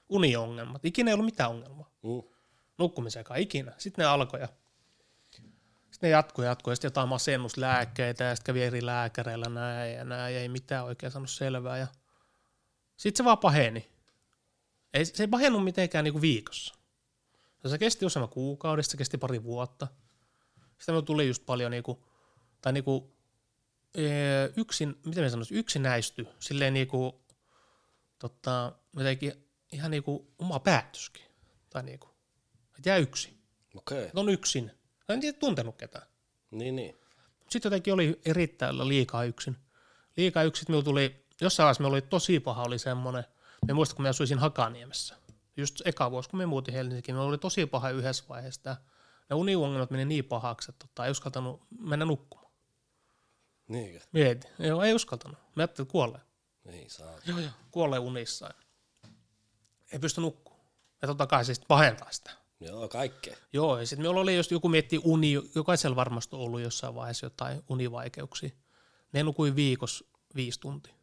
Uniongelmat. 0.08 0.84
Ikinä 0.84 1.10
ei 1.10 1.12
ollut 1.14 1.24
mitään 1.24 1.50
ongelmaa 1.50 1.90
Mm. 2.02 2.22
nukkumisenkaan 2.78 3.40
ikinä. 3.40 3.72
Sitten 3.78 4.02
ne 4.02 4.06
alkoi 4.06 4.40
ja 4.40 4.48
sitten 5.90 6.08
ne 6.08 6.08
jatkoi 6.08 6.44
jatkoi. 6.44 6.76
Sitten 6.76 6.86
jotain 6.88 7.08
masennuslääkkeitä 7.08 8.24
ja 8.24 8.36
sitten 8.36 8.46
kävi 8.52 8.62
eri 8.62 8.86
lääkäreillä 8.86 9.48
näin 9.48 9.94
ja 9.94 10.04
näin. 10.04 10.34
Ja 10.34 10.40
ei 10.40 10.48
mitään 10.48 10.84
oikein 10.84 11.12
saanut 11.12 11.30
selvää. 11.30 11.78
Ja 11.78 11.86
sitten 12.96 13.16
se 13.16 13.24
vaan 13.24 13.38
paheni. 13.38 13.90
Ei, 14.94 15.04
se 15.04 15.22
ei 15.22 15.26
pahennut 15.28 15.64
mitenkään 15.64 16.04
niinku 16.04 16.20
viikossa. 16.20 16.74
Se 17.66 17.78
kesti 17.78 18.06
useamman 18.06 18.28
kuukaudesta, 18.28 18.90
se 18.90 18.96
kesti 18.96 19.18
pari 19.18 19.42
vuotta. 19.42 19.88
Sitten 20.78 20.94
me 20.94 21.02
tuli 21.02 21.28
just 21.28 21.46
paljon 21.46 21.70
niinku, 21.70 22.04
tai 22.60 22.72
niinku, 22.72 23.12
yksin, 24.56 25.00
miten 25.06 25.24
mä 25.24 25.30
sanoisin, 25.30 25.56
yksinäisty, 25.56 26.28
silleen 26.40 26.74
niinku, 26.74 27.20
tota, 28.18 28.72
jotenkin 28.96 29.47
ihan 29.72 29.90
niinku 29.90 30.32
oma 30.38 30.60
päätöskin. 30.60 31.24
Tai 31.70 31.82
niinku, 31.82 32.08
että 32.76 32.88
jää 32.88 32.96
yksin. 32.96 33.42
Okei. 33.74 34.04
Että 34.04 34.20
on 34.20 34.28
yksin. 34.28 34.70
En 35.08 35.20
tiedä 35.20 35.38
tuntenut 35.38 35.76
ketään. 35.76 36.06
Niin, 36.50 36.76
niin. 36.76 36.98
Sitten 37.50 37.70
jotenkin 37.70 37.94
oli 37.94 38.20
erittäin 38.24 38.88
liikaa 38.88 39.24
yksin. 39.24 39.56
Liikaa 40.16 40.42
yksin. 40.42 40.64
Minulla 40.68 40.84
tuli, 40.84 41.26
jossain 41.40 41.64
vaiheessa 41.64 41.82
me 41.82 41.88
oli 41.88 42.02
tosi 42.02 42.40
paha, 42.40 42.62
oli 42.62 42.78
semmoinen, 42.78 43.24
me 43.66 43.72
muistan, 43.72 43.96
kun 43.96 44.02
me 44.02 44.08
asuisin 44.08 44.38
Hakaniemessä. 44.38 45.16
Just 45.56 45.82
eka 45.84 46.10
vuosi, 46.10 46.30
kun 46.30 46.38
me 46.38 46.46
muutin 46.46 46.74
Helsinkiin, 46.74 47.14
me 47.14 47.20
oli 47.20 47.38
tosi 47.38 47.66
paha 47.66 47.90
yhdessä 47.90 48.24
vaiheessa. 48.28 48.76
Ne 49.30 49.36
uniongelmat 49.36 49.90
meni 49.90 50.04
niin 50.04 50.24
pahaksi, 50.24 50.70
että 50.70 50.86
tota, 50.86 51.04
ei 51.04 51.10
uskaltanut 51.10 51.62
mennä 51.80 52.04
nukkumaan. 52.04 52.52
Niinkö? 53.68 54.00
Mietin. 54.12 54.50
Joo, 54.58 54.82
ei 54.82 54.94
uskaltanut. 54.94 55.38
Mä 55.38 55.62
ajattelin, 55.62 55.86
että 55.86 55.92
kuolee. 55.92 56.20
Niin 56.64 56.90
saa. 56.90 57.18
Joo, 57.26 57.38
joo. 57.38 57.50
Kuolee 57.70 57.98
unissaan. 57.98 58.54
Ei 59.92 59.98
pysty 59.98 60.20
nukkumaan. 60.20 60.64
Ja 61.02 61.08
totta 61.08 61.26
kai 61.26 61.44
se 61.44 61.54
sitten 61.54 61.68
pahentaa 61.68 62.12
sitä. 62.12 62.30
Joo, 62.60 62.88
kaikkea. 62.88 63.36
Joo, 63.52 63.78
ja 63.78 63.86
sitten 63.86 64.02
minulla 64.02 64.20
oli, 64.20 64.36
jos 64.36 64.50
joku 64.52 64.68
miettii 64.68 65.00
uni, 65.04 65.32
jokaisella 65.54 65.96
varmasti 65.96 66.36
on 66.36 66.42
ollut 66.42 66.60
jossain 66.60 66.94
vaiheessa 66.94 67.26
jotain 67.26 67.62
univaikeuksia. 67.68 68.50
Ne 69.12 69.22
nukui 69.22 69.56
viikossa 69.56 70.04
viisi 70.36 70.60
tuntia. 70.60 70.94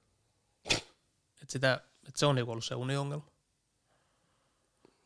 Et 1.41 1.49
sitä, 1.49 1.81
et 2.07 2.15
se 2.15 2.25
on 2.25 2.35
niinku 2.35 2.51
ollut 2.51 2.65
se 2.65 2.75
uniongelma. 2.75 3.25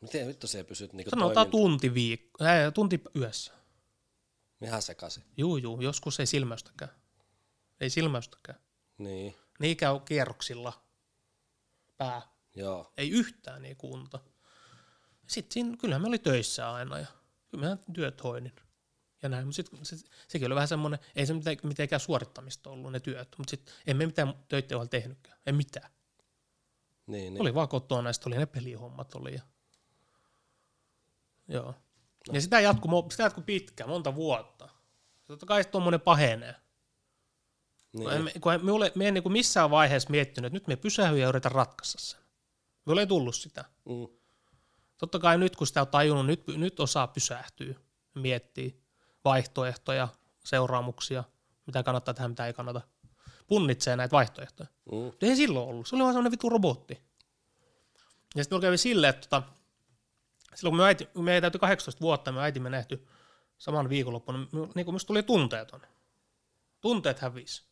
Miten 0.00 0.26
vittu 0.28 0.46
siellä 0.46 0.68
pysyt 0.68 0.92
niinku 0.92 1.10
Sanotaan 1.10 1.46
toimin- 1.46 1.50
tunti, 1.50 1.94
viikko, 1.94 2.44
ää, 2.44 2.70
tunti 2.70 3.00
yössä. 3.16 3.52
Ihan 4.62 4.82
sekaisin. 4.82 5.24
Juu, 5.36 5.56
juu, 5.56 5.80
joskus 5.80 6.20
ei 6.20 6.26
silmäystäkään. 6.26 6.90
Ei 7.80 7.90
silmäystäkään. 7.90 8.58
Niin, 8.98 9.36
Niin 9.58 9.76
käy 9.76 10.00
kierroksilla. 10.00 10.72
Pää. 11.98 12.22
Joo. 12.54 12.92
Ei 12.96 13.10
yhtään 13.10 13.62
niin 13.62 13.76
kunta. 13.76 14.18
Sitten 15.26 15.52
siinä, 15.52 15.76
kyllähän 15.76 16.02
me 16.02 16.08
oli 16.08 16.18
töissä 16.18 16.72
aina 16.72 16.98
ja 16.98 17.06
kyllä 17.50 17.68
mä 17.68 17.76
työt 17.94 18.22
hoidin. 18.22 18.52
Ja 19.22 19.28
näin, 19.28 19.46
mutta 19.46 19.56
sit, 19.56 19.70
se, 19.82 19.96
sekin 20.28 20.46
oli 20.46 20.54
vähän 20.54 20.68
semmoinen, 20.68 21.00
ei 21.16 21.26
se 21.26 21.34
mitenkään, 21.34 21.68
mitenkään 21.68 22.00
suorittamista 22.00 22.70
ollut 22.70 22.92
ne 22.92 23.00
työt, 23.00 23.34
mutta 23.38 23.50
sitten 23.50 23.74
emme 23.86 24.06
mitään 24.06 24.34
töitä 24.48 24.78
ole 24.78 24.88
tehnytkään, 24.88 25.38
ei 25.46 25.52
mitään. 25.52 25.90
Niin, 27.06 27.34
Niin. 27.34 27.40
Oli 27.40 27.54
vaan 27.54 27.68
kotona 27.68 28.08
ja 28.08 28.12
sitten 28.12 28.32
oli 28.32 28.38
ne 28.38 28.46
pelihommat 28.46 29.14
oli. 29.14 29.34
Ja... 29.34 29.42
Joo. 31.48 31.74
Ja 32.32 32.40
sitä 32.40 32.60
jatkuu, 32.60 33.10
sitä 33.10 33.22
jatkuu 33.22 33.44
pitkään, 33.44 33.90
monta 33.90 34.14
vuotta. 34.14 34.68
Totta 35.26 35.46
kai 35.46 35.64
tuommoinen 35.64 36.00
pahenee. 36.00 36.54
niin. 37.92 38.04
Kun 38.04 38.12
en, 38.12 38.40
kun 38.40 38.64
me, 38.64 38.72
ole, 38.72 38.92
me 38.94 39.08
en 39.08 39.14
niin 39.14 39.32
missään 39.32 39.70
vaiheessa 39.70 40.10
miettinyt, 40.10 40.46
että 40.46 40.56
nyt 40.56 40.66
me 40.66 40.76
pysähdy 40.76 41.18
ja 41.18 41.28
yritän 41.28 41.52
ratkaista 41.52 41.98
sen. 42.00 42.19
Ei 42.98 43.06
tullut 43.06 43.34
sitä. 43.34 43.64
Mm. 43.84 44.08
Totta 44.98 45.18
kai 45.18 45.38
nyt 45.38 45.56
kun 45.56 45.66
sitä 45.66 45.80
on 45.80 45.88
tajunnut, 45.88 46.26
nyt, 46.26 46.46
nyt 46.46 46.80
osaa 46.80 47.06
pysähtyä, 47.06 47.74
miettiä 48.14 48.70
vaihtoehtoja, 49.24 50.08
seuraamuksia, 50.44 51.24
mitä 51.66 51.82
kannattaa 51.82 52.14
tehdä, 52.14 52.28
mitä 52.28 52.46
ei 52.46 52.52
kannata. 52.52 52.80
Punnitsee 53.46 53.96
näitä 53.96 54.12
vaihtoehtoja. 54.12 54.68
Mm. 54.92 55.12
Ei 55.22 55.36
silloin 55.36 55.68
ollut. 55.68 55.86
Se 55.86 55.94
oli 55.94 56.02
vaan 56.02 56.12
semmoinen 56.12 56.32
vitu 56.32 56.48
robotti. 56.48 57.00
Ja 58.34 58.44
sitten 58.44 58.56
mulla 58.56 58.66
kävi 58.66 58.78
silleen, 58.78 59.10
että 59.10 59.28
tota, 59.28 59.42
silloin 60.54 60.72
kun 60.72 60.78
me, 60.78 60.84
äiti, 60.84 61.06
kun 61.06 61.24
me 61.24 61.40
täytyi 61.40 61.58
18 61.58 62.00
vuotta, 62.00 62.32
me 62.32 62.40
äitimme 62.40 62.70
nähty 62.70 63.06
saman 63.58 63.88
viikonloppuna, 63.88 64.46
niin 64.74 64.84
kuin 64.84 64.94
musta 64.94 65.06
tuli 65.06 65.22
tunteeton. 65.22 65.80
Tunteet 66.80 67.18
hävisi. 67.18 67.64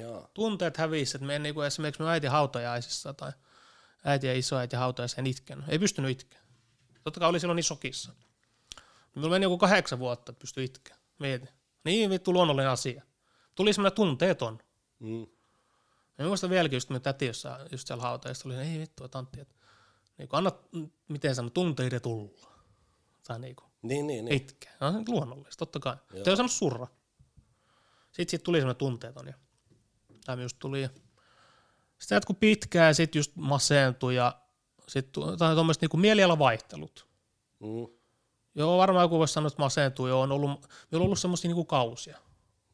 Jaa. 0.00 0.28
Tunteet 0.34 0.76
hävisi, 0.76 1.16
että 1.16 1.26
me 1.26 1.36
en 1.36 1.42
niin 1.42 1.54
kuin 1.54 1.66
esimerkiksi 1.66 2.02
me 2.02 2.10
äiti 2.10 2.26
hautajaisissa 2.26 3.14
tai 3.14 3.32
äiti 4.04 4.26
ja 4.26 4.34
isoäiti 4.38 4.76
hautajaisissa 4.76 5.20
en 5.20 5.26
itkenyt. 5.26 5.64
Ei 5.68 5.78
pystynyt 5.78 6.10
itkeä. 6.10 6.40
Totta 7.04 7.20
kai 7.20 7.28
oli 7.28 7.40
silloin 7.40 7.56
niin 7.56 7.64
shokissa. 7.64 8.12
Mulla 9.14 9.28
meni 9.28 9.42
joku 9.42 9.58
kahdeksan 9.58 9.98
vuotta, 9.98 10.32
että 10.32 10.40
pystyi 10.40 10.64
itkeä. 10.64 10.96
Mieti. 11.18 11.48
Niin 11.84 12.10
vittu 12.10 12.32
luonnollinen 12.32 12.70
asia. 12.70 13.02
Tuli 13.54 13.72
semmoinen 13.72 13.96
tunteeton. 13.96 14.58
Mm. 14.98 15.26
Ja 16.18 16.26
muistan 16.26 16.50
vieläkin, 16.50 16.76
just 16.76 16.90
me 16.90 17.00
täti 17.00 17.26
jossain, 17.26 17.68
just 17.72 17.86
siellä 17.86 18.02
hautajaisissa 18.02 18.48
oli, 18.48 18.56
ei 18.56 18.78
vittu, 18.78 19.04
että 19.04 19.18
Antti, 19.18 19.40
että 19.40 19.54
niin 20.18 20.28
anna, 20.32 20.52
miten 21.08 21.34
sano, 21.34 21.50
tunteiden 21.50 22.02
tulla. 22.02 22.50
Tai 23.26 23.38
niin 23.40 23.56
kuin, 23.56 23.70
Niin, 23.82 24.06
niin, 24.06 24.24
niin. 24.24 24.36
itkeä. 24.36 24.72
No, 24.80 24.90
se 24.92 24.96
on 24.98 25.04
luonnollista, 25.08 25.58
totta 25.58 25.80
kai. 25.80 25.96
Joo. 26.14 26.24
Te 26.24 26.30
on 26.30 26.36
sanonut 26.36 26.52
surra. 26.52 26.86
Sitten 28.06 28.30
siitä 28.30 28.44
tuli 28.44 28.58
semmoinen 28.58 28.76
tunteeton 28.78 29.26
ja 29.26 29.34
tämä 30.24 30.42
just 30.42 30.56
tuli. 30.58 30.88
Ja 32.00 32.02
sitten 32.02 32.16
jatkui 32.16 32.36
pitkään 32.40 32.86
ja 32.86 32.94
sitten 32.94 33.18
just 33.18 33.32
masentui 33.36 34.16
ja 34.16 34.40
sitten 34.88 35.22
tai 35.38 35.54
tuommoiset 35.54 35.80
niinku 35.80 35.96
mielialavaihtelut. 35.96 37.06
Mm. 37.60 37.86
Joo, 38.54 38.78
varmaan 38.78 39.04
joku 39.04 39.18
voisi 39.18 39.34
sanoa, 39.34 39.46
että 39.46 39.62
masentui. 39.62 40.08
Joo, 40.08 40.20
on 40.20 40.32
ollut, 40.32 40.50
meillä 40.50 41.02
on 41.02 41.02
ollut 41.02 41.18
semmoisia 41.18 41.48
niinku 41.48 41.64
kausia. 41.64 42.18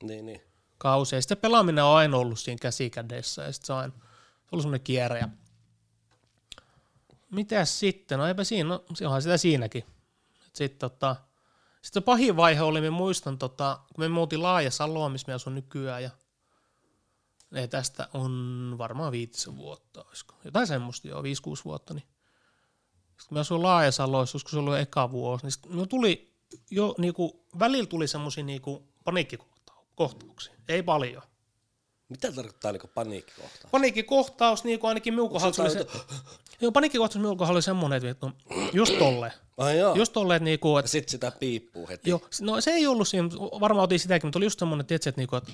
Niin, 0.02 0.26
niin. 0.26 0.40
kausia. 0.78 1.16
Ja 1.16 1.22
sitten 1.22 1.38
pelaaminen 1.38 1.84
on 1.84 1.96
aina 1.96 2.16
ollut 2.16 2.38
siinä 2.38 2.58
käsikädessä 2.62 3.42
ja 3.42 3.52
sitten 3.52 3.66
se 3.66 3.72
on 3.72 3.78
aina 3.78 3.94
se 3.94 4.48
ollut 4.52 4.62
semmoinen 4.62 4.84
kierre. 4.84 5.18
Ja... 5.18 5.28
Mitäs 7.30 7.78
sitten? 7.78 8.18
No 8.18 8.26
eipä 8.26 8.44
siinä, 8.44 8.68
no, 8.68 8.84
onhan 9.04 9.22
sitä 9.22 9.36
siinäkin. 9.36 9.84
Sitten 10.52 10.78
tota, 10.90 11.16
sitten 11.82 12.02
pahin 12.02 12.36
vaihe 12.36 12.62
oli, 12.62 12.80
mä 12.80 12.90
muistan, 12.90 13.38
tota, 13.38 13.78
kun 13.94 14.04
me 14.04 14.08
muutin 14.08 14.42
Laajasaloon, 14.42 15.12
missä 15.12 15.28
me 15.28 15.34
asun 15.34 15.54
nykyään, 15.54 16.02
ja 16.02 16.10
ei, 17.54 17.68
tästä 17.68 18.08
on 18.14 18.74
varmaan 18.78 19.12
viitisen 19.12 19.56
vuotta, 19.56 20.04
olisiko. 20.08 20.34
Jotain 20.44 20.66
semmoista, 20.66 21.08
joo, 21.08 21.22
5-6 21.22 21.24
vuotta. 21.64 21.94
Niin. 21.94 22.06
Sitten 23.06 23.28
kun 23.28 23.36
me 23.36 23.40
asuin 23.40 23.62
Laajasaloissa, 23.62 24.36
olisiko 24.36 24.50
se 24.50 24.58
ollut 24.58 24.78
eka 24.78 25.10
vuosi, 25.10 25.44
niin 25.44 25.52
sitten 25.52 25.70
minulla 25.70 25.86
tuli 25.86 26.34
jo, 26.70 26.94
niinku, 26.98 27.46
välillä 27.58 27.86
tuli 27.86 28.08
semmoisia 28.08 28.44
niinku, 28.44 28.88
paniikkikohtauksia. 29.04 30.54
Ei 30.68 30.82
paljon. 30.82 31.22
Mitä 32.08 32.32
tarkoittaa 32.32 32.72
niinku 32.72 32.90
paniikkikohta? 32.94 33.68
Paniikkikohtaus, 33.70 34.64
niin 34.64 34.80
kuin 34.80 34.88
ainakin 34.88 35.14
minun 35.14 35.30
kohdalla 35.30 35.62
oli 35.62 35.70
se... 35.70 35.86
Joo, 36.60 36.72
paniikkikohtaus 36.72 37.22
minun 37.22 37.36
kohdalla 37.36 37.56
oli 37.56 37.62
semmoinen, 37.62 37.96
että 37.96 38.08
vittu, 38.08 38.32
just 38.72 38.98
tolleen. 38.98 39.32
Ai 39.56 39.78
joo. 39.78 39.94
Just 39.94 40.12
tolleen, 40.12 40.36
että, 40.36 40.44
niinku, 40.44 40.76
Ja 40.76 40.78
että 40.78 40.90
sit 40.90 41.08
sitä 41.08 41.30
piippuu 41.30 41.88
heti. 41.88 42.10
joo, 42.10 42.20
no 42.40 42.60
se 42.60 42.70
ei 42.70 42.86
ollut 42.86 43.08
siinä, 43.08 43.28
varmaan 43.60 43.84
otin 43.84 44.00
sitäkin, 44.00 44.26
mutta 44.26 44.38
oli 44.38 44.46
just 44.46 44.58
semmoinen, 44.58 44.86
tietysti, 44.86 45.08
että, 45.08 45.20
niinku, 45.20 45.36
että 45.36 45.52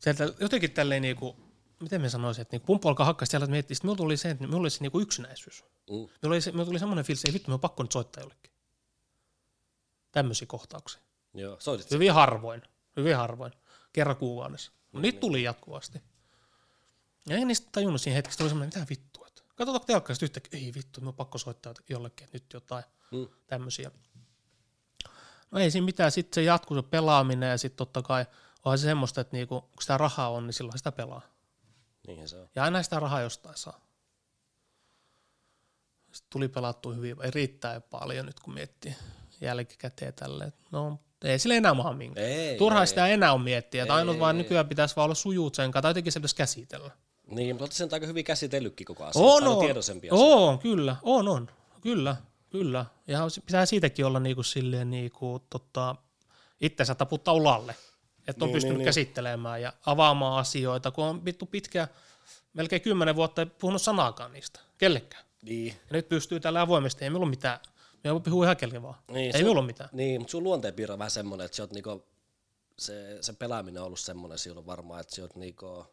sieltä 0.00 0.32
jotenkin 0.40 0.70
tälleen 0.70 1.02
niinku, 1.02 1.36
miten 1.80 2.00
me 2.00 2.08
sanoisin, 2.08 2.42
että 2.42 2.54
niinku 2.54 2.66
pumppu 2.66 2.88
alkaa 2.88 3.06
hakkaa 3.06 3.26
siellä, 3.26 3.44
että 3.44 3.50
miettii, 3.50 3.74
sitten 3.74 3.86
minulla 3.88 3.96
tuli 3.96 4.16
se, 4.16 4.30
että 4.30 4.44
minulla 4.44 4.60
oli 4.60 4.70
se 4.70 4.78
niinku 4.80 5.00
yksinäisyys. 5.00 5.64
Mm. 5.90 5.94
Minulla, 5.94 6.10
oli 6.24 6.40
se, 6.40 6.50
minulla 6.50 6.66
tuli 6.66 6.78
semmoinen 6.78 7.04
fiilis, 7.04 7.20
että 7.20 7.30
ei 7.30 7.34
vittu, 7.34 7.50
minun 7.50 7.54
on 7.54 7.60
pakko 7.60 7.82
nyt 7.82 7.92
soittaa 7.92 8.22
jollekin. 8.22 8.52
Tämmöisiä 10.12 10.46
kohtauksia. 10.46 11.00
Joo, 11.34 11.56
soitit 11.60 11.90
Hyvin 11.90 12.12
harvoin, 12.12 12.62
hyvin 12.96 13.16
harvoin, 13.16 13.52
kerran 13.92 14.16
kuukaudessa. 14.16 14.72
No, 14.92 15.00
niitä 15.00 15.20
tuli 15.20 15.42
jatkuvasti. 15.42 16.02
Ja 17.28 17.36
en 17.36 17.48
niistä 17.48 17.68
tajunnut 17.72 18.00
siinä 18.00 18.14
hetkessä, 18.14 18.38
tuli 18.38 18.48
semmoinen, 18.48 18.72
mitä 18.78 18.86
vittua. 18.90 19.26
että 19.26 19.42
Katsotaanko 19.54 19.86
telkkarista 19.86 20.24
yhtäkkiä, 20.24 20.60
ei 20.60 20.74
vittu, 20.74 21.00
minun 21.00 21.08
on 21.08 21.14
pakko 21.14 21.38
soittaa 21.38 21.74
jollekin, 21.90 22.24
että 22.24 22.36
nyt 22.36 22.52
jotain 22.52 22.84
Mm. 23.10 23.28
tämmöisiä. 23.46 23.90
No 25.50 25.58
ei 25.58 25.70
siinä 25.70 25.84
mitään, 25.84 26.12
sitten 26.12 26.34
se 26.34 26.42
jatkuu 26.42 26.76
se 26.76 26.82
pelaaminen 26.82 27.50
ja 27.50 27.58
sitten 27.58 27.76
totta 27.76 28.02
kai 28.02 28.26
onhan 28.64 28.78
se 28.78 28.82
semmoista, 28.82 29.20
että 29.20 29.36
niinku, 29.36 29.60
kun 29.60 29.70
sitä 29.82 29.98
rahaa 29.98 30.30
on, 30.30 30.46
niin 30.46 30.54
silloin 30.54 30.78
sitä 30.78 30.92
pelaa. 30.92 31.22
Niinhän 32.06 32.28
se 32.28 32.36
on. 32.36 32.48
Ja 32.54 32.64
aina 32.64 32.82
sitä 32.82 33.00
rahaa 33.00 33.20
jostain 33.20 33.56
saa. 33.56 33.80
Sitten 36.12 36.30
tuli 36.30 36.48
pelattu 36.48 36.92
hyvin, 36.92 37.16
ei 37.22 37.30
riittää 37.30 37.80
paljon 37.80 38.26
nyt 38.26 38.40
kun 38.40 38.54
miettii 38.54 38.94
jälkikäteen 39.40 40.14
tälleen. 40.14 40.52
No, 40.70 40.98
ei 41.24 41.38
sillä 41.38 41.54
enää 41.54 41.74
maha 41.74 41.92
minkään. 41.92 42.26
Ei, 42.26 42.58
Turhaa 42.58 42.80
ei. 42.82 42.86
sitä 42.86 43.06
enää 43.06 43.32
on 43.32 43.40
miettiä, 43.40 43.82
että 43.82 43.94
ainut 43.94 44.14
Ei, 44.14 44.20
vaan 44.20 44.36
ei. 44.36 44.42
nykyään 44.42 44.68
pitäisi 44.68 44.96
vaan 44.96 45.04
olla 45.04 45.14
sujuut 45.14 45.54
sen 45.54 45.70
kanssa, 45.70 45.82
tai 45.82 45.90
jotenkin 45.90 46.12
se 46.12 46.20
pitäisi 46.20 46.36
käsitellä. 46.36 46.90
Niin, 47.26 47.54
mutta 47.54 47.62
olette 47.62 47.76
sen 47.76 47.88
aika 47.92 48.06
hyvin 48.06 48.24
käsitellytkin 48.24 48.84
koko 48.84 49.04
asia. 49.04 49.22
On, 49.22 49.46
on. 49.46 49.58
tiedoisempi 49.58 50.10
asia. 50.10 50.24
On, 50.24 50.58
kyllä, 50.58 50.96
on, 51.02 51.28
on. 51.28 51.48
Kyllä, 51.80 52.16
kyllä. 52.50 52.86
Ja 53.06 53.20
pitää 53.46 53.66
siitäkin 53.66 54.06
olla 54.06 54.20
niinku 54.20 54.42
silleen 54.42 54.90
niinku, 54.90 55.46
tota, 55.50 55.96
itsensä 56.60 56.94
taputtaa 56.94 57.34
ulalle. 57.34 57.74
Että 58.30 58.44
on 58.44 58.48
Niin, 58.48 58.54
pystynyt 58.54 58.74
niin, 58.74 58.78
niin. 58.78 58.84
käsittelemään 58.84 59.62
ja 59.62 59.72
avaamaan 59.86 60.38
asioita, 60.40 60.90
kun 60.90 61.04
on 61.04 61.24
vittu 61.24 61.46
pitkään, 61.46 61.88
melkein 62.54 62.82
kymmenen 62.82 63.16
vuotta 63.16 63.42
ei 63.42 63.46
puhunut 63.46 63.82
sanaakaan 63.82 64.32
niistä, 64.32 64.60
kellekään. 64.78 65.24
Niin. 65.42 65.68
Ja 65.68 65.74
nyt 65.90 66.08
pystyy 66.08 66.40
tällä 66.40 66.60
avoimesti, 66.60 67.04
ei 67.04 67.10
minulla 67.10 67.24
ole 67.24 67.30
mitään. 67.30 67.58
Me 68.04 68.12
voi 68.12 68.20
puhua 68.20 68.44
ihan 68.44 68.56
kelle 68.56 68.82
vaan. 68.82 68.94
Niin, 69.10 69.36
ei 69.36 69.42
minulla 69.42 69.60
ole 69.60 69.66
mitään. 69.66 69.90
Niin, 69.92 70.20
mutta 70.20 70.30
sun 70.30 70.42
luonteenpiirre 70.44 70.92
on 70.92 70.98
vähän 70.98 71.10
semmoinen, 71.10 71.44
että 71.44 71.56
sä 71.56 71.62
oot 71.62 71.72
niinku, 71.72 72.04
se, 72.78 73.18
se 73.20 73.32
pelaaminen 73.32 73.80
on 73.82 73.86
ollut 73.86 74.00
semmoinen 74.00 74.38
silloin 74.38 74.66
varmaan, 74.66 75.00
että 75.00 75.16
sä 75.16 75.22
oot 75.22 75.36
niinku, 75.36 75.86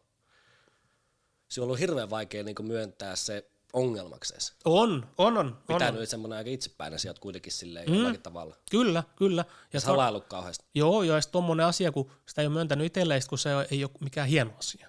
se 1.48 1.60
on 1.60 1.64
ollut 1.64 1.78
hirveän 1.80 2.10
vaikea 2.10 2.42
niinku 2.44 2.62
myöntää 2.62 3.16
se 3.16 3.50
ongelmaksi 3.72 4.34
edes. 4.34 4.52
On, 4.64 5.06
on, 5.18 5.38
on. 5.38 5.46
on, 5.46 5.58
Pitänyt 5.66 6.00
on. 6.00 6.06
semmoinen 6.06 6.38
aika 6.38 6.50
itsepäinen 6.50 6.98
sieltä 6.98 7.20
kuitenkin 7.20 7.52
silleen 7.52 7.88
mm. 7.88 7.94
jollakin 7.94 8.22
tavalla. 8.22 8.56
Kyllä, 8.70 9.02
kyllä. 9.16 9.44
Ja 9.72 9.80
Salailu 9.80 10.20
kauheasti. 10.20 10.64
Joo, 10.74 11.02
joo, 11.02 11.16
ja 11.16 11.20
sitten 11.20 11.32
tommonen 11.32 11.66
asia, 11.66 11.92
kun 11.92 12.10
sitä 12.26 12.42
ei 12.42 12.46
ole 12.46 12.52
myöntänyt 12.54 12.86
itselleen, 12.86 13.22
kun 13.28 13.38
se 13.38 13.50
ei 13.70 13.84
ole 13.84 13.90
mikään 14.00 14.28
hieno 14.28 14.50
asia. 14.58 14.88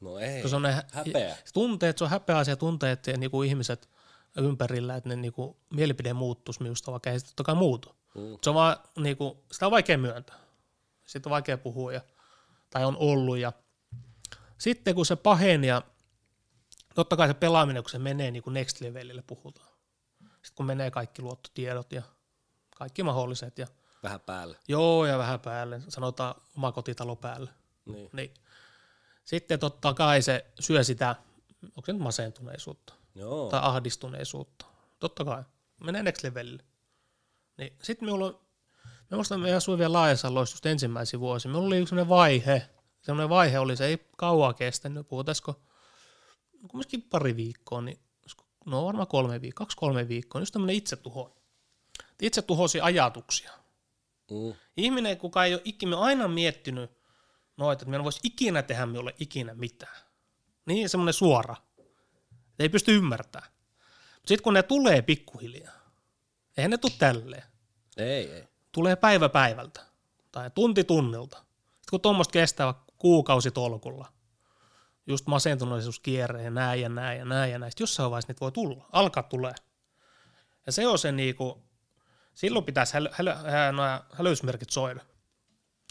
No 0.00 0.18
ei, 0.18 0.40
Kun 0.40 0.50
se 0.50 0.56
on 0.56 0.62
ne 0.62 0.82
häpeä. 0.92 1.36
tunteet, 1.52 1.98
se 1.98 2.04
on 2.04 2.10
häpeä 2.10 2.36
asia, 2.38 2.56
tunteet 2.56 3.06
ja 3.06 3.16
niinku 3.16 3.42
ihmiset 3.42 3.88
ympärillä, 4.36 4.96
että 4.96 5.08
ne 5.08 5.16
niinku 5.16 5.56
mielipide 5.70 6.12
muuttuisi 6.12 6.62
minusta, 6.62 6.92
vaikka 6.92 7.10
ei 7.10 7.20
se 7.20 7.26
totta 7.26 7.42
kai 7.42 7.54
muutu. 7.54 7.94
Mm. 8.14 8.38
Se 8.42 8.50
on 8.50 8.54
vaan, 8.54 8.76
niinku, 8.98 9.44
sitä 9.52 9.66
on 9.66 9.72
vaikea 9.72 9.98
myöntää. 9.98 10.36
Sitten 11.04 11.30
on 11.30 11.30
vaikea 11.30 11.58
puhua, 11.58 11.92
ja, 11.92 12.00
tai 12.70 12.84
on 12.84 12.96
ollut. 12.96 13.38
Ja 13.38 13.52
sitten 14.58 14.94
kun 14.94 15.06
se 15.06 15.16
paheni 15.16 15.66
ja 15.66 15.82
totta 16.94 17.16
kai 17.16 17.28
se 17.28 17.34
pelaaminen, 17.34 17.82
kun 17.82 17.90
se 17.90 17.98
menee 17.98 18.30
niin 18.30 18.42
kuin 18.42 18.54
next 18.54 18.80
levelille 18.80 19.22
puhutaan. 19.22 19.68
Sitten 20.20 20.54
kun 20.54 20.66
menee 20.66 20.90
kaikki 20.90 21.22
luottotiedot 21.22 21.92
ja 21.92 22.02
kaikki 22.76 23.02
mahdolliset 23.02 23.58
ja 23.58 23.66
Vähän 24.02 24.20
päälle. 24.20 24.56
joo 24.68 25.06
ja 25.06 25.18
vähän 25.18 25.40
päälle, 25.40 25.80
sanotaan 25.88 26.34
oma 26.56 26.72
kotitalo 26.72 27.16
päälle. 27.16 27.50
Niin. 27.84 28.10
Niin. 28.12 28.34
Sitten 29.24 29.58
totta 29.58 29.94
kai 29.94 30.22
se 30.22 30.46
syö 30.60 30.84
sitä, 30.84 31.16
onko 31.62 31.82
se 31.86 31.92
nyt 31.92 32.02
masentuneisuutta 32.02 32.94
Joo. 33.14 33.50
tai 33.50 33.60
ahdistuneisuutta. 33.62 34.66
Totta 34.98 35.24
kai. 35.24 35.42
Menee 35.84 36.02
next 36.02 36.22
levelille. 36.22 36.62
Niin 37.58 37.76
sitten 37.82 38.06
minulla 38.06 38.26
on, 38.26 38.40
mä 39.10 39.16
muistan, 39.16 39.40
me 39.40 39.54
asuin 39.54 39.78
vielä 39.78 39.92
Laajasaloissa 39.92 40.54
just 40.54 40.66
ensimmäisiä 40.66 41.20
vuosia. 41.20 41.50
Minulla 41.50 41.66
oli 41.66 41.78
yksi 41.78 41.90
sellainen 41.90 42.08
vaihe, 42.08 42.70
sellainen 43.00 43.28
vaihe 43.28 43.58
oli, 43.58 43.76
se 43.76 43.84
ei 43.86 44.08
kauaa 44.16 44.54
kestänyt, 44.54 45.08
puhutaisiko 45.08 45.60
kumminkin 46.68 47.02
pari 47.02 47.36
viikkoa, 47.36 47.80
niin 47.80 47.98
no 48.66 48.84
varmaan 48.84 49.08
kolme 49.08 49.40
viikkoa, 49.40 49.64
kaksi 49.66 49.76
kolme 49.76 50.08
viikkoa, 50.08 50.38
niin 50.38 50.42
just 50.42 50.52
tämmöinen 50.52 50.76
itsetuho 50.76 51.40
itse 52.20 52.42
tuhosi 52.42 52.80
ajatuksia. 52.80 53.50
Mm. 54.30 54.54
Ihminen, 54.76 55.16
kuka 55.18 55.44
ei 55.44 55.54
ole 55.54 55.62
ikinä 55.64 55.98
aina 55.98 56.28
miettinyt 56.28 56.90
noita, 57.56 57.82
että 57.82 57.90
minä 57.90 58.04
voisi 58.04 58.20
ikinä 58.24 58.62
tehdä 58.62 58.86
minulle 58.86 59.14
ikinä 59.18 59.54
mitään. 59.54 59.96
Niin 60.66 60.88
semmoinen 60.88 61.14
suora. 61.14 61.56
Ei 62.58 62.68
pysty 62.68 62.96
ymmärtämään. 62.96 63.50
Sitten 64.26 64.42
kun 64.42 64.54
ne 64.54 64.62
tulee 64.62 65.02
pikkuhiljaa, 65.02 65.74
eihän 66.56 66.70
ne 66.70 66.78
tule 66.78 66.92
tälleen. 66.98 67.42
Ei, 67.96 68.32
ei. 68.32 68.44
Tulee 68.72 68.96
päivä 68.96 69.28
päivältä 69.28 69.86
tai 70.32 70.50
tunti 70.50 70.84
tunnilta. 70.84 71.36
Sitten 71.36 71.90
kun 71.90 72.00
tuommoista 72.00 72.32
kestää 72.32 72.74
kuukausi 72.98 73.50
tolkulla, 73.50 74.12
just 75.10 75.26
masentuneisuuskierre 75.26 76.42
ja 76.42 76.50
näin 76.50 76.80
ja 76.80 76.88
näin 76.88 77.18
ja 77.18 77.24
näin 77.24 77.52
ja 77.52 77.58
näin, 77.58 77.72
sitten 77.72 77.82
jossain 77.82 78.10
vaiheessa 78.10 78.30
niitä 78.30 78.40
voi 78.40 78.52
tulla, 78.52 78.88
alkaa 78.92 79.22
tulee. 79.22 79.54
Ja 80.66 80.72
se 80.72 80.86
on 80.86 80.98
se 80.98 81.12
niinku, 81.12 81.62
silloin 82.34 82.64
pitäisi 82.64 82.94
häl, 82.94 83.08
häl, 83.12 83.34
häl, 83.34 83.72
nämä 83.74 84.04
hälytysmerkit 84.12 84.70
soida. 84.70 85.00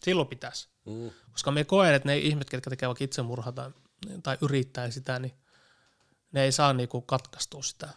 Silloin 0.03 0.27
pitäisi. 0.27 0.69
Mm. 0.85 1.11
Koska 1.31 1.51
me 1.51 1.63
koen, 1.63 1.93
että 1.93 2.09
ne 2.09 2.17
ihmiset, 2.17 2.53
jotka 2.53 2.69
tekevät 2.69 2.89
vaikka 2.89 3.03
itsemurhaa 3.03 3.51
tai, 3.51 3.71
tai 4.23 4.37
yrittää 4.41 4.91
sitä, 4.91 5.19
niin 5.19 5.33
ne 6.31 6.43
ei 6.43 6.51
saa 6.51 6.73
niinku 6.73 7.01
katkaistua 7.01 7.63
sitä 7.63 7.89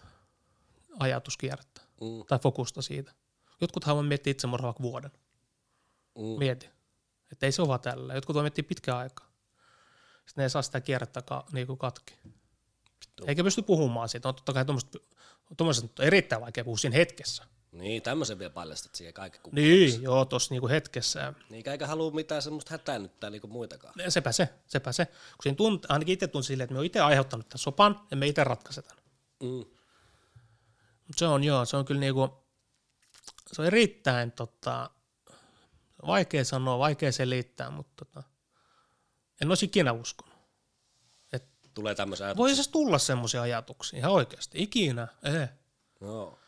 ajatuskierrettä 0.99 1.83
Mm. 2.03 2.25
tai 2.29 2.39
fokusta 2.39 2.83
siitä. 2.83 3.13
Jotkuthan 3.61 3.97
voi 3.97 4.05
miettiä 4.05 4.31
itsemurhaa 4.31 4.75
vuoden. 4.83 5.11
Mm. 6.19 6.39
Mieti. 6.39 6.71
Että 7.33 7.47
ei 7.47 7.53
se 7.53 7.63
ole 7.63 7.69
vaan 7.69 7.81
tällä. 7.81 8.15
Jotkut 8.15 8.35
voi 8.35 8.43
miettiä 8.43 8.65
pitkään 8.65 8.99
aikaa. 8.99 9.32
Sitten 10.27 10.43
ne 10.43 10.43
ei 10.43 10.51
saa 10.51 10.63
sitä 10.63 10.81
kierrettä 10.81 11.23
ka, 11.23 11.45
niinku 11.53 11.77
katki. 11.77 12.15
Vittu. 13.01 13.25
Eikä 13.27 13.45
pysty 13.45 13.63
puhumaan 13.63 14.09
siitä. 14.09 14.29
No 14.29 14.33
totta 14.33 14.53
kai 14.53 14.65
tuommoiset 15.57 15.99
on 15.99 16.05
erittäin 16.05 16.43
vaikea 16.43 16.65
puhua 16.65 16.79
siinä 16.79 16.97
hetkessä. 16.97 17.45
Niin, 17.73 18.03
tämmöisen 18.03 18.39
vielä 18.39 18.53
paljastat 18.53 18.95
siihen 18.95 19.15
kaikki 19.15 19.39
kun 19.39 19.55
Niin, 19.55 20.03
joo, 20.03 20.25
tuossa 20.25 20.55
niinku 20.55 20.69
hetkessä. 20.69 21.35
Niin, 21.51 21.69
eikä 21.69 21.87
halua 21.87 22.11
mitään 22.11 22.43
semmoista 22.43 22.71
hätäännyttää 22.71 23.31
niinku 23.31 23.47
muitakaan. 23.47 23.95
Sepä 24.09 24.33
se, 24.33 24.49
sepä 24.67 24.93
se. 24.93 25.07
Kun 25.07 25.43
siinä 25.43 25.57
tunt, 25.57 25.87
ainakin 25.89 26.13
itse 26.13 26.27
tunsin 26.29 26.47
silleen, 26.47 26.65
että 26.65 26.73
me 26.75 26.79
on 26.79 26.85
itse 26.85 27.01
aiheuttanut 27.01 27.49
tämän 27.49 27.59
sopan 27.59 28.01
ja 28.11 28.17
me 28.17 28.27
itse 28.27 28.45
ratkaisetaan. 28.45 28.99
Mm. 29.43 29.65
Se 31.17 31.27
on 31.27 31.45
joo, 31.45 31.65
se 31.65 31.77
on 31.77 31.85
kyllä 31.85 32.01
niinku, 32.01 32.45
se 33.53 33.63
on 33.63 33.67
erittäin 33.67 34.33
tota, 34.33 34.91
vaikea 36.07 36.45
sanoa, 36.45 36.79
vaikea 36.79 37.13
selittää, 37.13 37.71
mutta 37.71 38.05
tota, 38.05 38.29
en 39.43 39.49
olisi 39.49 39.67
ikinä 39.67 39.93
uskonut. 39.93 40.33
Tulee 41.75 41.95
tämmöisen 41.95 42.27
ajatuksen. 42.27 42.43
Voisi 42.43 42.71
tulla 42.71 42.99
semmoisia 42.99 43.43
ajatuksia 43.43 43.99
ihan 43.99 44.13
oikeasti. 44.13 44.63
Ikinä, 44.63 45.09
ei. 45.23 45.47
Joo. 46.01 46.39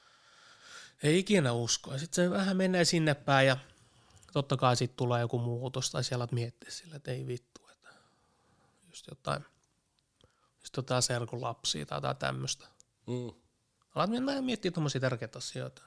Ei 1.03 1.19
ikinä 1.19 1.53
usko. 1.53 1.93
Ja 1.93 1.99
sitten 1.99 2.25
se 2.25 2.31
vähän 2.31 2.57
menee 2.57 2.85
sinne 2.85 3.15
päin 3.15 3.47
ja 3.47 3.57
totta 4.33 4.57
kai 4.57 4.77
sitten 4.77 4.97
tulee 4.97 5.21
joku 5.21 5.39
muutos 5.39 5.91
tai 5.91 6.05
siellä 6.05 6.29
miettiä 6.33 6.71
sillä, 6.71 6.97
että 6.97 7.11
ei 7.11 7.27
vittu, 7.27 7.61
että 7.73 7.89
just 8.89 9.07
jotain, 9.07 9.45
just 10.61 10.77
jotain 10.77 11.03
serkun 11.03 11.43
lapsia 11.43 11.87
tai 11.87 11.97
jotain 11.97 12.17
tämmöistä. 12.17 12.67
Mm. 13.07 13.33
Alat 13.95 14.11
mennä 14.11 14.43
miettiä 14.43 14.71
tuommoisia 14.71 15.01
tärkeitä 15.01 15.39
asioita. 15.39 15.83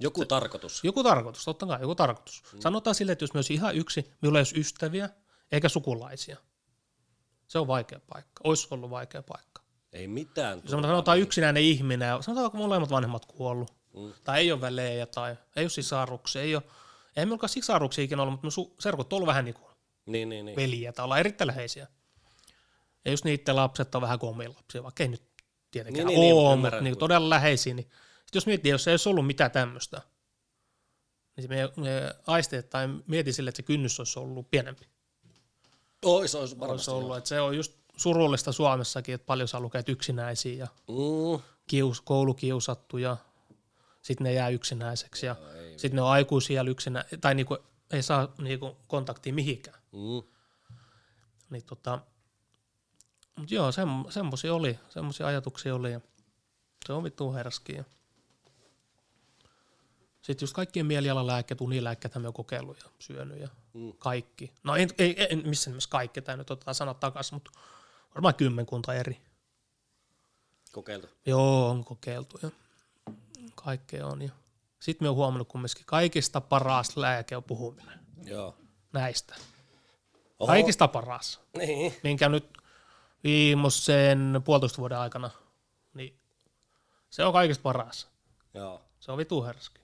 Joku 0.00 0.22
se, 0.22 0.26
tarkoitus. 0.26 0.84
Joku 0.84 1.02
tarkoitus, 1.02 1.44
totta 1.44 1.66
kai, 1.66 1.80
joku 1.80 1.94
tarkoitus. 1.94 2.42
Mm. 2.52 2.60
Sanotaan 2.60 2.94
sille, 2.94 3.12
että 3.12 3.22
jos 3.22 3.30
olisi 3.34 3.54
ihan 3.54 3.76
yksi, 3.76 4.12
minulla 4.22 4.38
ei 4.38 4.40
olisi 4.40 4.60
ystäviä 4.60 5.10
eikä 5.52 5.68
sukulaisia. 5.68 6.36
Se 7.48 7.58
on 7.58 7.66
vaikea 7.66 8.00
paikka. 8.12 8.40
Olisi 8.44 8.68
ollut 8.70 8.90
vaikea 8.90 9.22
paikka. 9.22 9.62
Ei 9.92 10.08
mitään. 10.08 10.60
Jos 10.62 10.70
sanotaan 10.70 11.18
yksinäinen 11.20 11.62
ihminen, 11.62 12.22
sanotaan 12.22 12.42
vaikka 12.42 12.58
molemmat 12.58 12.90
vanhemmat 12.90 13.26
kuollut, 13.26 13.76
Mm. 13.96 14.12
tai 14.24 14.38
ei 14.40 14.52
ole 14.52 14.60
välejä, 14.60 15.06
tai 15.06 15.36
ei 15.56 15.64
ole 15.64 15.68
sisaruksia, 15.70 16.42
ei 16.42 16.54
ole, 16.56 16.62
ei 17.16 17.26
minulla 17.26 17.48
sisaruksia 17.48 18.04
ikinä 18.04 18.22
ollut, 18.22 18.42
mutta 18.42 18.60
serkut 18.80 19.12
on 19.12 19.16
ollut 19.16 19.26
vähän 19.26 19.44
niin 19.44 19.54
kuin 19.54 19.66
Niin, 20.06 20.28
niin, 20.28 20.46
niin. 20.46 20.56
veljiä, 20.56 20.92
tai 20.92 21.04
ollaan 21.04 21.20
erittäin 21.20 21.46
läheisiä. 21.46 21.86
Ja 23.04 23.10
just 23.10 23.24
niiden 23.24 23.56
lapset 23.56 23.94
on 23.94 24.02
vähän 24.02 24.18
kuin 24.18 24.54
lapsia, 24.56 24.82
vaikka 24.82 25.02
ei 25.02 25.08
nyt 25.08 25.22
tietenkään 25.70 26.06
Niin, 26.06 26.20
niin, 26.20 26.20
niin, 26.20 26.34
ole, 26.34 26.42
niin, 26.42 26.46
mutta 26.48 26.54
ymmärrän. 26.58 26.84
niin, 26.84 26.98
todella 26.98 27.30
läheisiä. 27.30 27.74
Niin, 27.74 27.90
sit 28.26 28.34
jos 28.34 28.46
miettii, 28.46 28.70
jos 28.72 28.88
ei 28.88 28.92
olisi 28.92 29.08
ollut 29.08 29.26
mitään 29.26 29.50
tämmöistä, 29.50 30.02
niin 31.36 31.48
me, 31.48 31.68
me 31.76 32.14
aisteet 32.26 32.70
tai 32.70 32.88
mieti 33.06 33.32
sille, 33.32 33.48
että 33.48 33.56
se 33.56 33.62
kynnys 33.62 34.00
olisi 34.00 34.18
ollut 34.18 34.50
pienempi. 34.50 34.84
Ois, 36.04 36.34
ois 36.34 36.58
varmasti. 36.58 36.90
ollut, 36.90 37.16
että 37.16 37.28
se 37.28 37.40
on 37.40 37.56
just 37.56 37.72
surullista 37.96 38.52
Suomessakin, 38.52 39.14
että 39.14 39.26
paljon 39.26 39.48
saa 39.48 39.60
lukea 39.60 39.82
yksinäisiä 39.88 40.54
ja 40.54 40.66
Mm. 40.88 41.42
kius, 41.66 42.00
koulukiusattu 42.00 42.98
ja 42.98 43.16
sitten 44.02 44.24
ne 44.24 44.32
jää 44.32 44.48
yksinäiseksi 44.48 45.26
ja 45.26 45.36
ei. 45.54 45.78
sitten 45.78 45.96
ne 45.96 46.02
on 46.02 46.08
aikuisia 46.10 46.62
yksinä, 46.62 47.04
tai 47.20 47.34
niinku, 47.34 47.58
ei 47.90 48.02
saa 48.02 48.28
niinku 48.38 48.76
kontaktia 48.86 49.32
mihinkään. 49.32 49.80
Mm. 49.92 50.22
Niin 51.50 51.64
tota, 51.64 51.98
mut 53.36 53.50
joo, 53.50 53.72
sem, 53.72 53.88
semmosia 54.08 54.54
oli, 54.54 54.78
semmosia 54.88 55.26
ajatuksia 55.26 55.74
oli 55.74 55.92
ja 55.92 56.00
se 56.86 56.92
on 56.92 57.04
vittu 57.04 57.32
herski. 57.32 57.76
Sitten 60.22 60.44
just 60.44 60.54
kaikkien 60.54 60.86
mielialalääkkeet, 60.86 61.60
unilääkkeet 61.60 62.14
me 62.14 62.28
on 62.28 62.34
kokeillut 62.34 62.78
ja 62.84 62.90
syönyt 62.98 63.40
ja 63.40 63.48
Mm. 63.76 63.92
kaikki. 63.98 64.52
No 64.64 64.76
ei, 64.76 64.86
ei, 64.98 65.22
ei 65.22 65.36
missään 65.36 65.72
nimessä 65.72 65.90
kaikki, 65.90 66.22
tämä 66.22 66.36
nyt 66.36 66.50
otetaan 66.50 66.74
sanat 66.74 67.00
takaisin, 67.00 67.34
mutta 67.36 67.50
varmaan 68.14 68.34
kymmenkunta 68.34 68.94
eri. 68.94 69.20
Kokeiltu. 70.72 71.08
Joo, 71.26 71.68
on 71.70 71.84
kokeiltu 71.84 72.38
ja 72.42 72.50
kaikkea 73.54 74.06
on. 74.06 74.22
Ja 74.22 74.30
sitten 74.80 75.04
me 75.04 75.08
on 75.08 75.16
huomannut 75.16 75.48
kumminkin 75.48 75.86
kaikista 75.86 76.40
paras 76.40 76.96
lääke 76.96 77.36
on 77.36 77.44
puhuminen 77.44 78.00
Joo. 78.24 78.56
näistä. 78.92 79.34
Oho. 80.38 80.46
Kaikista 80.46 80.88
paras. 80.88 81.40
Niin. 81.58 81.94
Minkä 82.02 82.28
nyt 82.28 82.58
viimeisen 83.24 84.42
puolitoista 84.44 84.78
vuoden 84.78 84.98
aikana, 84.98 85.30
niin 85.94 86.20
se 87.10 87.24
on 87.24 87.32
kaikista 87.32 87.62
paras. 87.62 88.08
Joo. 88.54 88.80
Se 89.00 89.12
on 89.12 89.18
vitu 89.18 89.44
herski. 89.44 89.80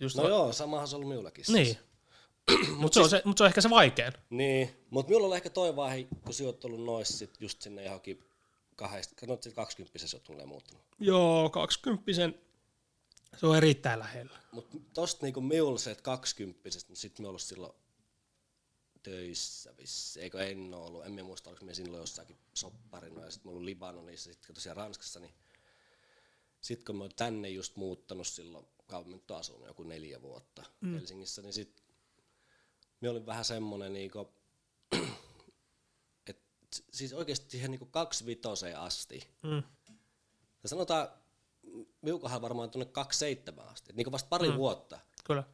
Just 0.00 0.16
No 0.16 0.28
joo, 0.28 0.52
samahan 0.52 0.88
se 0.88 0.96
on 0.96 0.98
ollut 0.98 1.08
minullakin. 1.08 1.44
siis. 1.44 1.56
Niin. 1.58 1.78
Mutta 2.76 3.02
se, 3.02 3.08
se, 3.08 3.22
mut 3.24 3.38
se 3.38 3.44
on 3.44 3.48
ehkä 3.48 3.60
se 3.60 3.70
vaikein. 3.70 4.12
Niin, 4.30 4.70
mutta 4.90 5.10
minulla 5.10 5.28
on 5.28 5.36
ehkä 5.36 5.50
toi 5.50 5.76
vaihe, 5.76 6.08
kun 6.24 6.34
sinä 6.34 6.48
olet 6.48 6.64
ollut 6.64 6.84
noissa 6.84 7.18
sit 7.18 7.40
just 7.40 7.62
sinne 7.62 7.84
johonkin 7.84 8.24
kahdesta, 8.76 9.26
no 9.26 9.38
sit 9.40 9.54
kaksikymppisessä 9.54 10.16
olet 10.16 10.24
tulleen 10.24 10.48
muuttunut. 10.48 10.82
Joo, 11.00 11.50
20 11.50 12.04
se 13.36 13.46
on 13.46 13.56
erittäin 13.56 13.98
lähellä. 13.98 14.38
Mutta 14.52 14.76
tosta 14.94 15.26
niinku 15.26 15.40
minulla 15.40 15.78
se, 15.78 15.90
että 15.90 16.02
kaksikymppisestä, 16.02 16.90
niin 16.90 16.96
sit 16.96 17.18
me 17.18 17.28
ollut 17.28 17.42
silloin 17.42 17.72
töissä 19.02 19.74
vissi, 19.78 20.20
eikö 20.20 20.46
en 20.46 20.74
ole 20.74 20.84
ollut, 20.84 21.06
en 21.06 21.12
minä 21.12 21.24
muista, 21.24 21.50
oliko 21.50 21.64
me 21.64 21.74
silloin 21.74 22.00
jossakin 22.00 22.36
sopparina 22.54 23.24
ja 23.24 23.30
sitten 23.30 23.46
mulla 23.48 23.56
ollut 23.56 23.64
Libanonissa, 23.64 24.32
sitten 24.32 24.54
tosiaan 24.54 24.76
Ranskassa, 24.76 25.20
niin 25.20 25.34
sitten 26.60 26.86
kun 26.86 26.96
mä 26.96 27.04
oon 27.04 27.10
tänne 27.16 27.48
just 27.48 27.76
muuttanut 27.76 28.26
silloin, 28.26 28.66
kauan 28.86 29.08
mä 29.08 29.14
nyt 29.16 29.30
asunut, 29.30 29.66
joku 29.66 29.82
neljä 29.82 30.22
vuotta 30.22 30.62
mm. 30.80 30.94
Helsingissä, 30.94 31.42
niin 31.42 31.52
sit 31.52 31.83
me 33.00 33.08
olin 33.08 33.26
vähän 33.26 33.44
semmonen 33.44 33.92
niinku, 33.92 34.32
että 36.26 36.42
siis 36.92 37.12
oikeasti 37.12 37.50
siihen 37.50 37.70
niinku 37.70 37.86
kaksi 37.86 38.26
vitoseen 38.26 38.78
asti, 38.78 39.28
Mm. 39.42 39.62
ja 40.62 40.68
sanotaan, 40.68 41.08
miukahan 42.02 42.42
varmaan 42.42 42.70
tuonne 42.70 42.92
27 42.92 43.68
asti, 43.68 43.92
niin 43.92 44.12
vasta 44.12 44.28
pari 44.28 44.50
mm. 44.50 44.56
vuotta. 44.56 44.98
Kyllä. 45.24 45.44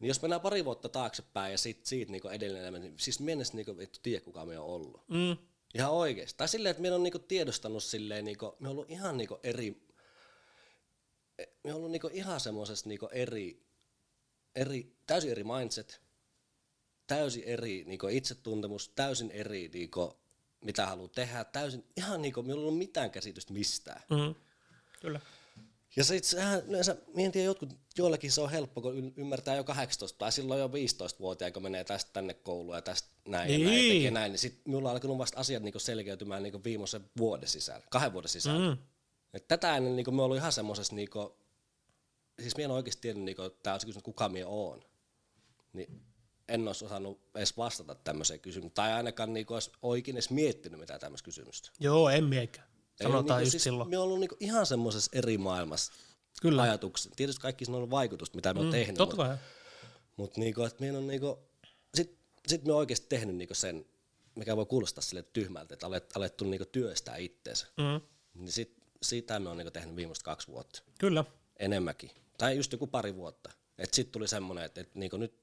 Niin 0.00 0.08
jos 0.08 0.22
mennään 0.22 0.40
pari 0.40 0.64
vuotta 0.64 0.88
taaksepäin 0.88 1.52
ja 1.52 1.58
sit, 1.58 1.86
siitä 1.86 2.12
niinku 2.12 2.28
edelleen 2.28 2.62
elämä, 2.64 2.78
niin 2.78 2.98
siis 2.98 3.20
mennessä 3.20 3.54
niinku 3.54 3.78
vittu 3.78 3.98
tiedä 4.02 4.24
kuka 4.24 4.46
me 4.46 4.58
on 4.58 4.66
ollut. 4.66 5.08
Mm. 5.08 5.36
Ihan 5.74 5.90
oikeesti. 5.92 6.38
Tai 6.38 6.48
silleen, 6.48 6.70
että 6.70 6.82
me 6.82 6.92
on 6.92 7.02
niinku 7.02 7.18
tiedostanut 7.18 7.82
silleen, 7.82 8.24
niinku, 8.24 8.56
me 8.60 8.68
on 8.68 8.72
ollut 8.72 8.90
ihan 8.90 9.16
niinku 9.16 9.38
eri, 9.42 9.86
me 11.64 11.70
on 11.72 11.76
ollut 11.76 11.90
niinku 11.90 12.10
ihan 12.12 12.40
semmosessa 12.40 12.88
niinku 12.88 13.08
eri, 13.12 13.66
eri, 14.54 14.96
täysin 15.06 15.30
eri 15.30 15.44
mindset, 15.44 16.00
täysin 17.08 17.44
eri 17.44 17.84
niinku 17.86 18.08
itsetuntemus, 18.08 18.88
täysin 18.88 19.30
eri 19.30 19.70
niinku, 19.72 20.16
mitä 20.64 20.86
haluaa 20.86 21.08
tehdä, 21.08 21.44
täysin, 21.44 21.84
ihan 21.96 22.22
niinku, 22.22 22.42
me 22.42 22.52
ei 22.52 22.58
ollut 22.58 22.78
mitään 22.78 23.10
käsitystä 23.10 23.52
mistään. 23.52 24.02
Mm. 24.10 24.34
Kyllä. 25.00 25.20
Ja 25.96 26.04
sit 26.04 26.24
sehän 26.24 26.62
yleensä, 26.66 26.96
mä 27.14 27.22
en 27.22 27.32
tiedä, 27.32 27.44
jotkut, 27.46 27.76
joillekin 27.98 28.32
se 28.32 28.40
on 28.40 28.50
helppo, 28.50 28.80
kun 28.80 29.12
ymmärtää 29.16 29.56
jo 29.56 29.64
18 29.64 30.18
tai 30.18 30.32
silloin 30.32 30.60
jo 30.60 30.68
15-vuotiaan, 30.68 31.52
kun 31.52 31.62
menee 31.62 31.84
tästä 31.84 32.10
tänne 32.12 32.34
kouluun 32.34 32.76
ja 32.76 32.82
tästä 32.82 33.08
näin 33.28 33.52
ja 33.52 33.58
näin 33.58 33.70
Niin. 33.70 33.94
tekee 33.94 34.10
näin, 34.10 34.32
niin 34.32 34.38
sit 34.38 34.60
minulla 34.64 34.88
on 34.88 34.94
alkanut 34.94 35.18
vasta 35.18 35.40
asiat 35.40 35.62
niinku 35.62 35.78
selkeytymään 35.78 36.42
niinku 36.42 36.64
viimeisen 36.64 37.10
vuoden 37.18 37.48
sisällä, 37.48 37.86
kahden 37.90 38.12
vuoden 38.12 38.28
sisällä. 38.28 38.74
Mm. 38.74 38.82
Et 39.34 39.48
tätä 39.48 39.76
ennen 39.76 39.96
niinku 39.96 40.10
me 40.10 40.22
ollut 40.22 40.36
ihan 40.36 40.52
semmosessa, 40.52 40.94
niinku, 40.94 41.36
siis 42.40 42.56
minä 42.56 42.64
en 42.64 42.70
oikeasti 42.70 43.02
tiennyt, 43.02 43.24
niinku, 43.24 43.42
että 43.42 43.62
tämä 43.62 43.74
olisi 43.74 43.86
kysynyt, 43.86 44.04
kuka 44.04 44.28
minä 44.28 44.46
oon. 44.46 44.84
Niin 45.72 46.07
en 46.48 46.66
olisi 46.68 46.84
osannut 46.84 47.20
edes 47.34 47.56
vastata 47.56 47.94
tämmöiseen 47.94 48.40
kysymykseen, 48.40 48.74
tai 48.74 48.92
ainakaan 48.92 49.32
niinku 49.32 49.54
olisi 49.54 49.70
oikein 49.82 50.16
edes 50.16 50.30
miettinyt 50.30 50.80
mitään 50.80 51.00
tämmöistä 51.00 51.24
kysymystä. 51.24 51.70
Joo, 51.80 52.08
en 52.08 52.24
miekään. 52.24 52.68
Sanotaan 53.02 53.24
niinku, 53.24 53.40
just 53.40 53.50
siis 53.50 53.64
silloin. 53.64 53.90
Me 53.90 53.98
on 53.98 54.04
ollut 54.04 54.20
niinku 54.20 54.36
ihan 54.40 54.66
semmoisessa 54.66 55.10
eri 55.14 55.38
maailmassa. 55.38 55.92
Kyllä. 56.42 56.62
ajatuksia. 56.62 57.12
Tietysti 57.16 57.42
kaikki 57.42 57.64
siinä 57.64 57.76
on 57.76 57.78
ollut 57.78 57.90
vaikutusta, 57.90 58.36
mitä 58.36 58.54
me 58.54 58.60
on 58.60 58.70
tehnyt. 58.70 58.96
Totta 58.96 59.16
Mutta 59.16 59.28
kai. 59.28 59.36
mut 60.16 60.36
niinku, 60.36 60.62
että 60.62 60.84
on 60.96 61.06
niinku, 61.06 61.38
sit, 61.94 62.18
sit 62.46 62.64
me 62.64 62.72
on 62.72 62.78
oikeasti 62.78 63.06
tehnyt 63.08 63.36
niinku 63.36 63.54
sen, 63.54 63.86
mikä 64.34 64.56
voi 64.56 64.66
kuulostaa 64.66 65.02
sille 65.02 65.22
tyhmältä, 65.22 65.74
että 65.74 65.86
alet, 65.86 66.16
alettu 66.16 66.44
niinku 66.44 66.66
työstää 66.72 67.16
itteensä. 67.16 67.66
Mm. 67.76 68.00
Niin 68.34 68.52
sit, 68.52 68.76
sitä 69.02 69.40
me 69.40 69.48
on 69.48 69.56
niinku 69.56 69.70
tehnyt 69.70 69.96
viimeiset 69.96 70.22
kaksi 70.22 70.48
vuotta. 70.48 70.82
Kyllä. 70.98 71.24
enemmänkin. 71.58 72.10
Tai 72.38 72.56
just 72.56 72.72
joku 72.72 72.86
pari 72.86 73.14
vuotta. 73.14 73.50
Että 73.78 73.96
sitten 73.96 74.12
tuli 74.12 74.28
semmoinen, 74.28 74.64
että, 74.64 74.80
että 74.80 74.98
niinku 74.98 75.16
nyt, 75.16 75.34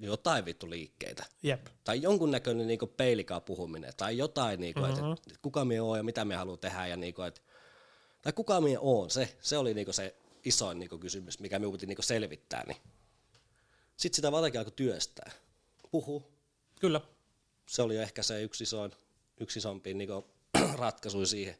jotain 0.00 0.44
vittu 0.44 0.70
liikkeitä. 0.70 1.24
Jep. 1.42 1.66
Tai 1.84 2.02
jonkunnäköinen 2.02 2.66
niinku 2.66 2.86
peilikaa 2.86 3.40
puhuminen. 3.40 3.92
Tai 3.96 4.18
jotain, 4.18 4.60
niinku, 4.60 4.80
mm-hmm. 4.80 5.12
että, 5.12 5.22
että 5.26 5.40
kuka 5.42 5.64
me 5.64 5.80
on 5.80 5.96
ja 5.96 6.02
mitä 6.02 6.24
me 6.24 6.36
haluaa 6.36 6.56
tehdä. 6.56 6.86
Ja 6.86 6.96
niinku, 6.96 7.22
että, 7.22 7.40
tai 8.22 8.32
kuka 8.32 8.60
me 8.60 8.78
on. 8.78 9.10
Se, 9.10 9.36
se 9.40 9.58
oli 9.58 9.74
niinku 9.74 9.92
se 9.92 10.14
isoin 10.44 10.78
niinku 10.78 10.98
kysymys, 10.98 11.40
mikä 11.40 11.58
me 11.58 11.72
piti 11.72 11.86
niinku 11.86 12.02
selvittää. 12.02 12.64
Niin. 12.66 12.76
Sitten 13.96 14.16
sitä 14.16 14.32
vaan 14.32 14.44
alkoi 14.44 14.72
työstää. 14.76 15.30
Puhu. 15.90 16.22
Kyllä. 16.80 17.00
Se 17.68 17.82
oli 17.82 17.96
ehkä 17.96 18.22
se 18.22 18.42
yksi, 18.42 18.64
isoin, 18.64 18.92
yksi 19.40 19.58
isompi 19.58 19.94
niinku 19.94 20.24
ratkaisu 20.78 21.26
siihen. 21.26 21.56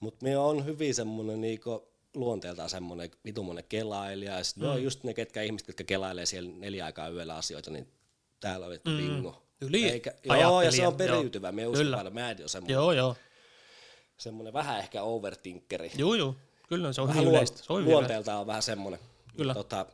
Mutta 0.00 0.24
me 0.24 0.38
on 0.38 0.64
hyvin 0.64 0.94
semmoinen 0.94 1.40
niinku 1.40 1.88
luonteeltaan 2.14 2.70
semmoinen 2.70 3.10
vitumonen 3.24 3.64
kelailija. 3.68 4.38
Ja 4.38 4.44
sitten 4.44 4.64
mm. 4.64 4.70
on 4.70 4.82
just 4.82 5.04
ne 5.04 5.14
ketkä 5.14 5.42
ihmiset, 5.42 5.68
jotka 5.68 5.84
kelailee 5.84 6.26
siellä 6.26 6.50
neljä 6.56 6.84
aikaa 6.84 7.08
yöllä 7.08 7.36
asioita, 7.36 7.70
niin 7.70 7.92
täällä 8.40 8.66
on 8.66 8.72
vittu 8.72 8.90
bingo. 8.90 9.42
Yli 9.60 9.88
Eikä, 9.88 10.14
joo, 10.24 10.62
ja 10.62 10.72
se 10.72 10.86
on 10.86 10.94
periytyvä. 10.94 11.52
Me 11.52 11.66
uskon. 11.66 11.86
Mä 11.86 12.28
on 12.28 12.48
semmoinen, 12.48 12.74
Joo, 12.74 12.92
joo. 12.92 13.16
semmoinen 14.16 14.52
vähän 14.52 14.78
ehkä 14.78 15.02
overthinkeri. 15.02 15.90
Joo, 15.96 16.14
joo. 16.14 16.36
Kyllä 16.68 16.92
se 16.92 17.00
on 17.00 17.08
vähän 17.08 17.20
hyvin 17.20 17.34
yleistä. 17.34 17.58
Se 17.62 17.72
on 17.72 17.84
luonteeltaan 17.84 18.40
on 18.40 18.46
vähän 18.46 18.62
semmoinen. 18.62 19.00
Kyllä. 19.36 19.54
Tota, 19.54 19.86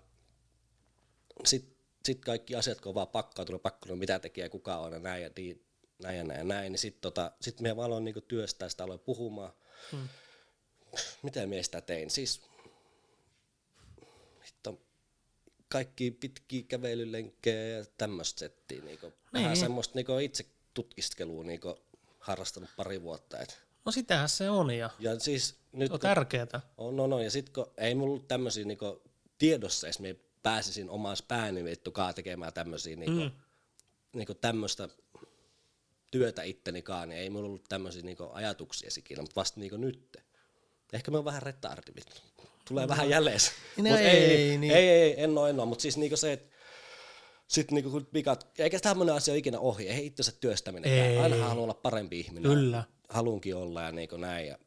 Sitten 1.45 1.77
sit 2.05 2.25
kaikki 2.25 2.57
asiat, 2.57 2.81
kun 2.81 2.91
on 2.91 2.95
vaan 2.95 3.09
pakkautunut, 3.09 3.63
pakko 3.63 3.97
mitä 3.97 4.19
tekee, 4.19 4.49
kuka 4.49 4.77
on 4.77 4.93
ja 4.93 4.99
näin 4.99 5.23
ja 5.23 5.31
niin, 5.37 5.67
näin 6.03 6.19
ja 6.19 6.25
näin 6.25 6.39
ja 6.39 6.45
näin, 6.45 6.73
niin 6.73 6.79
sitten 6.79 7.01
tota, 7.01 7.33
sit 7.41 7.61
me 7.61 7.77
vaan 7.77 7.87
aloin 7.87 8.05
niinku 8.05 8.21
työstää 8.21 8.69
sitä, 8.69 8.85
aloin 8.85 9.01
puhumaan. 9.01 9.53
Hmm. 9.93 10.09
Miten 11.23 11.49
me 11.49 11.63
sitä 11.63 11.81
tein? 11.81 12.11
Siis 12.11 12.41
hitto, 14.47 14.81
kaikki 15.69 16.11
pitkiä 16.11 16.63
kävelylenkkejä 16.69 17.79
ja 17.79 17.85
tämmöistä 17.99 18.39
settiä. 18.39 18.83
Niinku, 18.83 19.13
vähän 19.33 19.51
Niin. 19.53 19.61
semmoista 19.61 19.95
niinku 19.95 20.19
itse 20.19 20.47
tutkiskelua 20.75 21.45
niinku, 21.45 21.77
harrastanut 22.21 22.71
pari 22.77 23.03
vuotta. 23.03 23.39
Et. 23.39 23.65
No 23.85 23.93
sitähän 23.93 24.29
se 24.29 24.51
on 24.51 24.71
ja 24.71 24.91
Ja 24.99 25.19
siis 25.19 25.57
nyt 25.73 25.91
on 25.91 25.91
kun 25.91 26.01
tärkeetä. 26.01 26.61
on, 26.77 27.01
on, 27.01 27.13
on. 27.13 27.25
Ja 27.25 27.31
sit 27.31 27.51
kun 27.51 27.71
ei 27.77 27.95
mulla 27.95 28.11
ollut 28.11 28.29
tämmösiä 28.29 28.65
niinku 28.65 29.03
tiedossa, 29.39 29.87
jos 29.87 29.99
me 30.01 30.17
pääsisin 30.43 30.91
omassa 30.91 31.25
pääni 31.29 31.65
vittukaan 31.65 32.15
tekemään 32.15 32.53
tämmösiä 32.53 32.97
niinku, 32.97 33.21
mm. 33.21 33.31
niinku 34.13 34.35
tämmöistä 34.35 34.89
työtä 36.11 36.43
ittenikaan, 36.43 37.09
niin 37.09 37.21
ei 37.21 37.31
mulla 37.31 37.47
ollut 37.47 37.65
tämmöisiä 37.69 38.03
niinku 38.03 38.29
ajatuksia 38.33 38.91
sikinä, 38.91 39.23
mutta 39.23 39.37
vasta 39.37 39.61
niinku 39.61 39.77
nyt. 39.77 40.17
Ehkä 40.95 41.11
me 41.11 41.19
on 41.19 41.25
vähän 41.25 41.43
retardi 41.43 41.93
vittu. 41.97 42.21
Tulee 42.69 42.89
vähän 42.89 43.09
jäles. 43.11 43.53
No 43.77 43.83
Mut 43.91 43.99
ei, 43.99 44.07
ei, 44.07 44.59
niin. 44.59 44.73
ei, 44.75 44.89
ei, 44.89 45.15
en 45.23 45.39
oo, 45.39 45.47
en 45.47 45.61
oo. 45.61 45.67
mutta 45.67 45.83
siis 45.83 45.97
niinku 45.97 46.17
se, 46.17 46.33
että 46.33 46.55
sit 47.49 47.71
niinku 47.71 47.91
kun 47.91 48.07
pikat, 48.07 48.47
eikä 48.59 48.81
tämmönen 48.81 49.15
asia 49.15 49.33
ole 49.33 49.39
ikinä 49.39 49.59
ohi, 49.59 49.89
ei 49.89 50.07
itsensä 50.07 50.33
työstäminen. 50.41 50.93
Ei. 50.93 51.19
Aina 51.19 51.37
haluaa 51.49 51.65
olla 51.65 51.75
parempi 51.75 52.21
ihminen. 52.21 52.53
Kyllä. 52.53 52.85
Haluunkin 53.09 53.57
olla 53.57 53.83
ja 53.83 53.93
niinku 53.93 54.17
näin. 54.17 54.47
Ja 54.49 54.59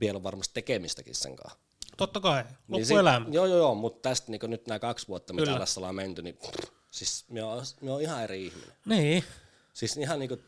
vielä 0.00 0.16
on 0.16 0.22
varmasti 0.22 0.54
tekemistäkin 0.54 1.14
sen 1.14 1.36
kanssa. 1.36 1.58
Totta 1.96 2.20
kai. 2.20 2.44
Niin 2.68 2.82
Loppuelämä. 2.82 3.24
sit- 3.26 3.34
Joo, 3.34 3.46
joo, 3.46 3.58
joo, 3.58 3.74
mutta 3.74 4.08
tästä 4.08 4.30
niin 4.30 4.40
nyt 4.50 4.66
nämä 4.66 4.78
kaksi 4.78 5.08
vuotta, 5.08 5.32
mitä 5.32 5.44
Kyllä. 5.46 5.58
tässä 5.58 5.80
ollaan 5.80 5.94
menty, 5.94 6.22
niin 6.22 6.36
pff, 6.36 6.70
siis 6.90 7.24
me 7.30 7.42
on, 7.42 7.62
me 7.80 7.92
on 7.92 8.00
ihan 8.02 8.24
eri 8.24 8.46
ihminen. 8.46 8.72
Niin. 8.86 9.24
Siis 9.72 9.96
ihan 9.96 10.18
niinku 10.18 10.34
2.0. 10.34 10.42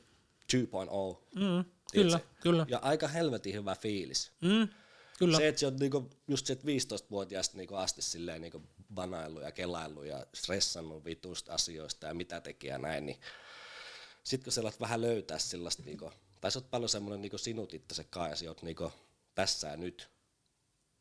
Mm. 1.34 1.64
Kyllä, 1.92 2.20
kyllä. 2.40 2.66
Ja 2.68 2.78
aika 2.78 3.08
helvetin 3.08 3.54
hyvä 3.54 3.74
fiilis. 3.80 4.32
Mm. 4.40 4.68
Kyllä. 5.18 5.36
Se, 5.36 5.48
että 5.48 5.60
sä 5.60 5.66
oot 5.66 5.80
niinku, 5.80 6.10
just 6.28 6.46
se, 6.46 6.52
että 6.52 6.66
15-vuotiaasta 6.66 7.56
niinku 7.56 7.74
asti 7.74 8.02
silleen 8.02 8.40
niinku 8.40 8.62
banaillut 8.94 9.42
ja 9.42 9.52
kelaillut 9.52 10.06
ja 10.06 10.26
stressannut 10.34 11.04
vituista 11.04 11.54
asioista 11.54 12.06
ja 12.06 12.14
mitä 12.14 12.40
teki 12.40 12.66
ja 12.66 12.78
näin, 12.78 13.06
niin 13.06 13.20
sit 14.24 14.44
kun 14.44 14.52
sä 14.52 14.60
alat 14.60 14.80
vähän 14.80 15.02
löytää 15.02 15.38
sellaista, 15.38 15.82
niinku, 15.82 16.10
tai 16.40 16.50
sä 16.50 16.58
oot 16.58 16.70
paljon 16.70 16.88
semmoinen 16.88 17.22
niinku 17.22 17.38
sinut 17.38 17.74
itse 17.74 18.04
kai 18.04 18.30
ja 18.30 18.36
sä 18.36 18.48
oot 18.48 18.62
niinku 18.62 18.92
tässä 19.34 19.68
ja 19.68 19.76
nyt, 19.76 20.10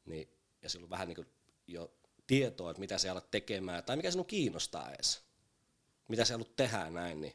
niin, 0.06 0.30
ja 0.61 0.69
sulla 0.69 0.84
on 0.84 0.90
vähän 0.90 1.07
niinku 1.07 1.26
jo 1.68 1.94
tietoa, 2.27 2.72
että 2.72 2.80
mitä 2.80 2.98
sä 2.98 3.11
alat 3.11 3.31
tekemään, 3.31 3.84
tai 3.84 3.95
mikä 3.95 4.11
sinun 4.11 4.26
kiinnostaa 4.26 4.91
edes, 4.91 5.22
mitä 6.10 6.26
sä 6.26 6.34
haluat 6.34 6.56
tehdä 6.56 6.90
näin, 6.90 7.22
niin 7.22 7.34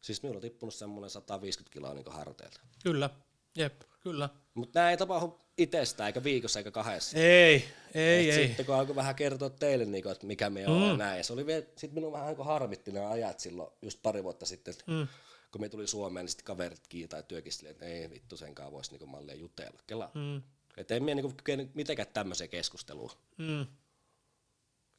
siis 0.00 0.22
minulla 0.22 0.36
on 0.36 0.42
tippunut 0.42 0.74
semmoinen 0.74 1.10
150 1.10 1.72
kiloa 1.72 1.94
niinku 1.94 2.10
harteilta. 2.10 2.60
Kyllä. 2.82 3.10
Jep, 3.56 3.82
kyllä. 4.00 4.28
Mutta 4.54 4.78
nämä 4.78 4.90
ei 4.90 4.96
tapahdu 4.96 5.45
itsestään, 5.58 6.06
eikä 6.06 6.24
viikossa 6.24 6.60
eikä 6.60 6.70
kahdessa. 6.70 7.18
Ei, 7.18 7.64
ei, 7.94 8.30
Et 8.30 8.36
ei. 8.36 8.46
Sitten 8.46 8.66
kun 8.66 8.74
alkoi 8.74 8.96
vähän 8.96 9.14
kertoa 9.14 9.50
teille, 9.50 9.84
niin 9.84 10.08
että 10.08 10.26
mikä 10.26 10.50
me 10.50 10.66
on 10.66 10.88
ja 10.88 10.96
näin. 10.96 11.24
Se 11.24 11.32
oli 11.32 11.46
vielä, 11.46 11.66
sit 11.76 11.92
minun 11.92 12.12
vähän 12.12 12.34
niin 12.34 12.46
harmitti 12.46 12.92
nämä 12.92 13.10
ajat 13.10 13.40
silloin, 13.40 13.70
just 13.82 13.98
pari 14.02 14.24
vuotta 14.24 14.46
sitten, 14.46 14.74
Mm. 14.86 15.08
kun 15.52 15.60
me 15.60 15.68
tuli 15.68 15.86
Suomeen, 15.86 16.24
niin 16.24 16.30
sitten 16.30 16.44
kaverit 16.44 16.82
työkin 17.28 17.52
silleen, 17.52 17.72
että 17.72 17.84
ei 17.86 18.10
vittu 18.10 18.36
senkaan 18.36 18.72
voisi 18.72 18.96
niin 18.98 19.08
malleen 19.08 19.38
jutella. 19.40 19.80
Kela. 19.86 20.10
Mm. 20.14 20.42
Että 20.76 20.94
en 20.94 21.04
minä 21.04 21.22
niin 21.22 21.36
kykene 21.36 21.68
mitenkään 21.74 22.08
tämmöiseen 22.14 22.50
keskusteluun. 22.50 23.10
Mm. 23.38 23.66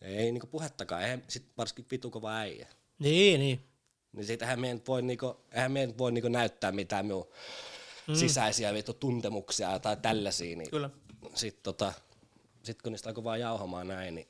Ei 0.01 0.31
niin 0.31 0.47
puhettakaan, 0.51 1.01
eihän 1.03 1.23
sit 1.27 1.45
varsinkin 1.57 1.85
vitu 1.91 2.11
kova 2.11 2.35
äijä. 2.37 2.67
Niin, 2.99 3.39
niin. 3.39 3.63
Niin 4.11 4.25
siitähän 4.25 4.59
me 4.59 4.71
ei 4.71 4.81
voi, 4.87 5.01
niinku, 5.01 5.37
eihän 5.51 5.71
me 5.71 5.97
voi 5.97 6.11
niinku 6.11 6.29
näyttää 6.29 6.71
mitään 6.71 7.05
minun 7.05 7.27
mm. 8.07 8.15
sisäisiä 8.15 8.73
vittu 8.73 8.93
tuntemuksia 8.93 9.79
tai 9.79 9.97
tällaisia. 9.97 10.55
Niin 10.55 10.69
Kyllä. 10.69 10.89
Sitten 11.35 11.63
tota, 11.63 11.93
sit 12.63 12.81
kun 12.81 12.91
niistä 12.91 13.09
alkoi 13.09 13.23
vaan 13.23 13.39
jauhamaan 13.39 13.87
näin, 13.87 14.15
niin 14.15 14.27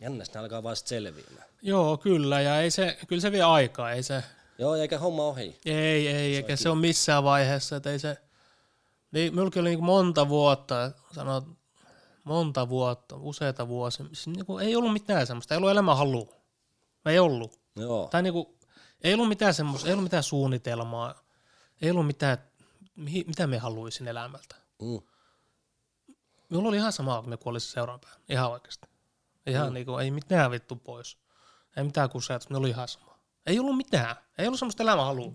jännästi 0.00 0.34
ne 0.34 0.40
alkaa 0.40 0.62
vaan 0.62 0.76
selviämään. 0.76 1.48
Joo, 1.62 1.96
kyllä. 1.96 2.40
Ja 2.40 2.60
ei 2.60 2.70
se, 2.70 2.98
kyllä 3.08 3.22
se 3.22 3.32
vie 3.32 3.42
aikaa. 3.42 3.92
Ei 3.92 4.02
se, 4.02 4.22
Joo, 4.58 4.74
eikä 4.74 4.98
homma 4.98 5.22
ohi. 5.22 5.60
ei, 5.64 6.08
ei, 6.08 6.36
eikä 6.36 6.56
se 6.56 6.68
ole 6.68 6.78
missään 6.78 7.24
vaiheessa. 7.24 7.76
Että 7.76 7.90
ei 7.90 7.98
se, 7.98 8.16
niin, 9.12 9.32
minullakin 9.32 9.60
oli 9.60 9.68
niin 9.70 9.84
monta 9.84 10.28
vuotta, 10.28 10.92
sanot, 11.12 11.44
monta 12.24 12.68
vuotta, 12.68 13.16
useita 13.16 13.68
vuosia. 13.68 14.06
Siis 14.06 14.26
niin 14.26 14.46
kuin, 14.46 14.64
ei 14.64 14.76
ollut 14.76 14.92
mitään 14.92 15.26
semmoista, 15.26 15.54
ei 15.54 15.56
ollut 15.56 15.70
elämän 15.70 15.96
halua. 15.96 16.34
Ei 17.06 17.18
ollut. 17.18 17.60
Joo, 17.76 18.08
Tai 18.10 18.22
niinku, 18.22 18.58
ei 19.04 19.14
ollut 19.14 19.28
mitään 19.28 19.54
semmoista, 19.54 19.88
ei 19.88 19.92
ollut 19.92 20.04
mitään 20.04 20.22
suunnitelmaa, 20.22 21.22
ei 21.82 21.90
ollut 21.90 22.06
mitään, 22.06 22.38
mihin, 22.98 23.24
mitä 23.26 23.46
me 23.46 23.58
haluaisin 23.58 24.08
elämältä. 24.08 24.56
mm. 24.82 25.00
Minulla 26.48 26.68
oli 26.68 26.76
ihan 26.76 26.92
sama, 26.92 27.20
kun 27.20 27.30
me 27.30 27.36
kuolisi 27.36 27.72
seuraavan 27.72 28.00
päivänä. 28.00 28.22
Ihan 28.28 28.50
oikeasti. 28.50 28.88
Ihan 29.46 29.68
mm. 29.68 29.74
niinku, 29.74 29.96
ei 29.96 30.10
mitään 30.10 30.50
vittu 30.50 30.76
pois. 30.76 31.18
Ei 31.76 31.84
mitään 31.84 32.10
kuseetus, 32.10 32.48
minulla 32.48 32.64
oli 32.64 32.70
ihan 32.70 32.88
sama. 32.88 33.18
Ei 33.46 33.58
ollut 33.58 33.76
mitään. 33.76 34.16
Ei 34.38 34.46
ollut 34.46 34.58
semmoista 34.58 34.82
elämän 34.82 35.04
halua. 35.04 35.32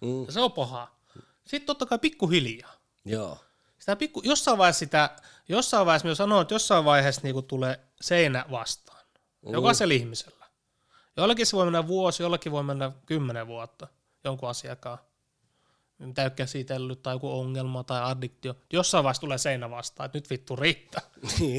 Mm. 0.00 0.24
Ja 0.26 0.32
se 0.32 0.40
on 0.40 0.52
paha. 0.52 0.96
Sitten 1.46 1.66
totta 1.66 1.86
kai 1.86 1.98
pikkuhiljaa. 1.98 2.72
joo, 3.04 3.38
Sitä 3.78 3.96
pikku, 3.96 4.22
jossain 4.24 4.58
vaiheessa 4.58 4.78
sitä, 4.78 5.16
jossain 5.48 5.86
vaiheessa, 5.86 6.06
minä 6.06 6.14
sanoin, 6.14 6.42
että 6.42 6.54
jossain 6.54 6.84
vaiheessa 6.84 7.20
niinku 7.24 7.42
tulee 7.42 7.80
seinä 8.00 8.44
vastaan. 8.50 9.06
Mm. 9.46 9.52
Jokaisella 9.52 9.94
ihmisellä. 9.94 10.46
Jollakin 11.16 11.46
se 11.46 11.56
voi 11.56 11.64
mennä 11.64 11.86
vuosi, 11.86 12.22
jollakin 12.22 12.52
voi 12.52 12.62
mennä 12.62 12.92
kymmenen 13.06 13.46
vuotta 13.46 13.88
jonkun 14.24 14.48
asiakaan. 14.48 14.98
Mitä 15.98 16.30
käsitellyt 16.30 17.02
tai 17.02 17.14
joku 17.14 17.38
ongelma 17.38 17.84
tai 17.84 18.02
addiktio. 18.02 18.54
Jossain 18.72 19.04
vaiheessa 19.04 19.20
tulee 19.20 19.38
seinä 19.38 19.70
vastaan, 19.70 20.04
että 20.06 20.18
nyt 20.18 20.30
vittu 20.30 20.56
riittää. 20.56 21.02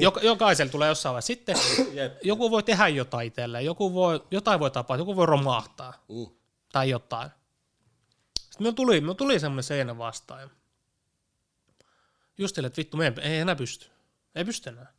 Jok, 0.01 0.19
jokaisella 0.23 0.71
tulee 0.71 0.87
jossain 0.87 1.13
vaiheessa. 1.13 1.27
Sitten 1.27 1.55
Jep. 1.97 2.17
joku 2.23 2.51
voi 2.51 2.63
tehdä 2.63 2.87
jotain 2.87 3.27
itselleen, 3.27 3.65
joku 3.65 3.93
voi, 3.93 4.23
jotain 4.31 4.59
voi 4.59 4.71
tapahtua, 4.71 5.01
joku 5.01 5.15
voi 5.15 5.25
romahtaa 5.25 5.93
mm. 6.09 6.27
tai 6.71 6.89
jotain. 6.89 7.29
Sitten 8.39 8.57
minulla 8.59 8.75
tuli, 8.75 9.01
minulla 9.01 9.15
tuli 9.15 9.39
semmoinen 9.39 9.63
seinä 9.63 9.97
vastaan. 9.97 10.51
Just 12.37 12.55
sille, 12.55 12.67
että 12.67 12.77
vittu, 12.77 12.97
me 12.97 13.05
ei, 13.05 13.31
ei 13.31 13.39
enää 13.39 13.55
pysty. 13.55 13.87
Ei 14.35 14.45
pysty 14.45 14.69
enää. 14.69 14.93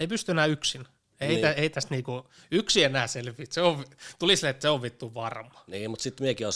Ei 0.00 0.06
pysty 0.06 0.32
enää 0.32 0.46
yksin. 0.46 0.86
Ei, 1.20 1.28
Niin. 1.28 1.42
niin. 1.42 1.54
ei 1.56 1.70
tästä 1.70 1.94
niinku 1.94 2.26
yksin 2.50 2.84
enää 2.84 3.06
selviä. 3.06 3.46
Se 3.50 3.62
on, 3.62 3.84
tuli 4.18 4.36
sille, 4.36 4.50
että 4.50 4.62
se 4.62 4.68
on 4.68 4.82
vittu 4.82 5.14
varma. 5.14 5.64
Niin, 5.66 5.90
mutta 5.90 6.02
sitten 6.02 6.24
miekin 6.24 6.46
on 6.46 6.52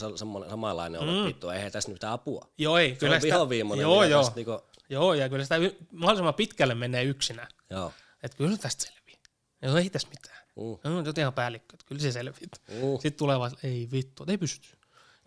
samanlainen 0.49 1.01
ollut, 1.01 1.21
mm. 1.23 1.25
vittu, 1.27 1.49
eihän 1.51 1.73
tässä 1.73 1.89
nyt 1.91 1.95
mitään 1.95 2.13
apua. 2.13 2.47
Joo, 2.59 2.79
ei. 2.79 2.97
Se 3.01 3.11
on 3.11 3.23
vihoviimoinen. 3.23 3.83
Joo, 3.83 4.05
joo. 4.05 4.23
tästä 4.23 4.37
Niinku, 4.37 4.61
Joo, 4.89 5.15
ja 5.15 5.29
kyllä 5.29 5.45
sitä 5.45 5.57
y- 5.57 5.77
mahdollisimman 5.93 6.35
pitkälle 6.35 6.75
menee 6.75 7.05
yksinä. 7.05 7.49
joo. 7.71 7.93
Että 8.23 8.37
kyllä 8.37 8.57
tästä 8.57 8.85
selviää. 8.85 9.21
Joo, 9.63 9.77
ei 9.77 9.91
tässä 9.91 10.09
mitään. 10.09 10.39
Mm. 10.57 10.91
No, 10.93 10.99
on 10.99 11.05
ihan 11.19 11.33
päällikkö, 11.33 11.75
että 11.75 11.87
kyllä 11.87 12.01
se 12.03 12.13
selviää. 12.13 12.49
Mm. 12.69 12.93
Sitten 12.93 13.13
tulee 13.19 13.39
vaan, 13.39 13.53
ei 13.63 13.89
vittu, 13.93 14.25
ei 14.29 14.39
pysty. 14.39 14.69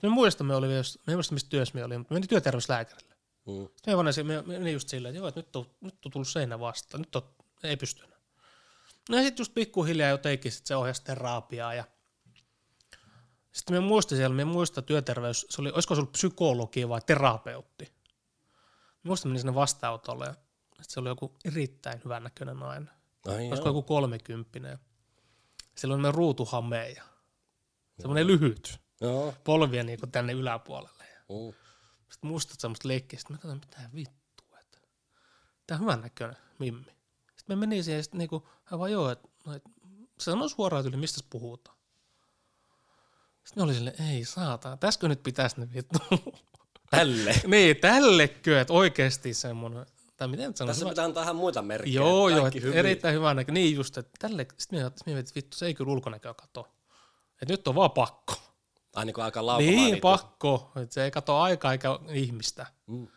Me 0.03 0.10
muistan, 0.10 0.47
me 0.47 0.55
oli, 0.55 0.68
me 1.07 1.15
muistan, 1.15 1.35
missä 1.35 1.49
työssä 1.49 1.76
me 1.76 1.84
oli, 1.84 1.97
mutta 1.97 2.14
me 2.14 2.15
meni 2.15 2.27
työterveyslääkärille. 2.27 3.15
Mm. 3.45 3.68
Sitten 3.76 4.26
me 4.27 4.41
me, 4.41 4.60
me, 4.60 4.72
just 4.72 4.89
silleen, 4.89 5.10
että 5.15 5.19
joo, 5.19 5.27
että 5.27 5.39
nyt 5.39 5.55
on, 5.55 5.65
nyt 5.81 6.05
on 6.05 6.11
tullut 6.11 6.27
seinä 6.27 6.60
vastaan, 6.60 7.01
nyt 7.01 7.15
on, 7.15 7.23
ei 7.64 7.77
pysty. 7.77 8.03
No 9.09 9.17
sitten 9.17 9.41
just 9.41 9.53
pikkuhiljaa 9.53 10.09
jotenkin 10.09 10.51
sit 10.51 10.65
se 10.65 10.75
ohjasi 10.75 11.03
terapiaa 11.03 11.73
ja 11.73 11.84
sitten 13.51 13.75
me 13.75 13.80
muistin 13.80 14.17
siellä, 14.17 14.35
me 14.35 14.45
muista 14.45 14.81
työterveys, 14.81 15.45
se 15.49 15.61
oli, 15.61 15.71
olisiko 15.71 15.95
se 15.95 16.01
ollut 16.01 16.11
psykologi 16.11 16.89
vai 16.89 17.01
terapeutti. 17.05 17.85
Mä 17.85 18.99
muistan, 19.03 19.31
menin 19.31 19.39
sinne 19.39 19.55
vastaanotolle 19.55 20.25
ja 20.25 20.35
se 20.81 20.99
oli 20.99 21.09
joku 21.09 21.38
erittäin 21.45 22.01
hyvän 22.03 22.23
näköinen 22.23 22.59
nainen. 22.59 22.89
Ai 23.27 23.34
Olisiko 23.35 23.55
joo. 23.55 23.67
joku 23.67 23.81
kolmekymppinen. 23.84 24.80
Siellä 25.75 25.95
on 26.07 26.13
ruutuhame 26.13 26.89
ja 26.89 27.03
semmoinen 27.99 28.27
lyhyt 28.27 28.80
Joo. 29.01 29.34
polvia 29.43 29.84
niin 29.84 29.99
tänne 30.11 30.34
yläpuolelle. 30.34 31.03
Ja 31.03 31.19
Mm. 31.30 31.53
sitten 32.11 32.30
mustat 32.30 32.59
semmoista 32.59 32.88
leikkiä. 32.88 33.19
Sitten 33.19 33.35
mä 33.35 33.41
katsoin, 33.41 33.59
mitä 33.59 33.89
vittua. 33.95 34.59
Että 34.59 34.77
tää 35.67 35.75
on 35.75 35.81
hyvän 35.81 36.01
näköinen 36.01 36.38
mimmi. 36.59 36.91
Sitten 37.35 37.57
me 37.57 37.59
meni 37.59 37.84
siihen 37.84 37.99
ja 37.99 38.03
sitten 38.03 38.17
niinku, 38.17 38.49
vaan 38.79 38.91
joo, 38.91 39.09
että 39.09 39.27
no, 39.45 39.53
et, 39.53 39.63
se 40.19 40.31
sanoi 40.31 40.49
suoraan 40.49 40.85
yli, 40.87 40.97
mistä 40.97 41.21
puhutaan. 41.29 41.77
Sitten 43.43 43.61
ne 43.61 43.63
oli 43.63 43.73
silleen, 43.73 44.01
ei 44.01 44.25
saata, 44.25 44.77
täskö 44.77 45.07
nyt 45.07 45.23
pitäisi 45.23 45.59
ne 45.59 45.67
vittu. 45.73 45.99
Tälle. 46.89 47.41
niin, 47.47 47.77
tällekö, 47.77 48.61
että 48.61 48.73
oikeasti 48.73 49.33
semmoinen, 49.33 49.85
tai 50.17 50.27
miten 50.27 50.47
nyt 50.47 50.57
sanoisi? 50.57 50.79
Tässä 50.79 50.89
pitää 50.89 51.05
antaa 51.05 51.23
ihan 51.23 51.35
muita 51.35 51.61
merkkejä. 51.61 51.95
Joo, 51.95 52.29
joo, 52.29 52.47
et 52.47 52.53
erittäin 52.73 53.15
hyvä 53.15 53.33
näkö. 53.33 53.51
Niin 53.51 53.75
just, 53.75 53.97
että 53.97 54.11
tälle, 54.19 54.45
sitten 54.57 54.77
minä 54.77 54.85
ajattelin, 54.85 55.17
että 55.17 55.31
vittu, 55.35 55.57
se 55.57 55.65
ei 55.65 55.73
kyllä 55.73 55.91
ulkonäköä 55.91 56.33
kato. 56.33 56.67
Että 57.41 57.53
nyt 57.53 57.67
on 57.67 57.75
vaan 57.75 57.91
pakko. 57.91 58.33
Ai 58.95 59.05
niin 59.05 59.13
kuin 59.13 59.25
alkaa 59.25 59.45
laukomaan 59.45 59.75
Niin, 59.75 59.91
niitä. 59.91 60.01
pakko. 60.01 60.71
Että 60.75 60.93
se 60.93 61.03
ei 61.03 61.11
kato 61.11 61.37
aikaa 61.37 61.71
eikä 61.71 61.99
ihmistä. 62.09 62.65
Mm. 62.87 63.07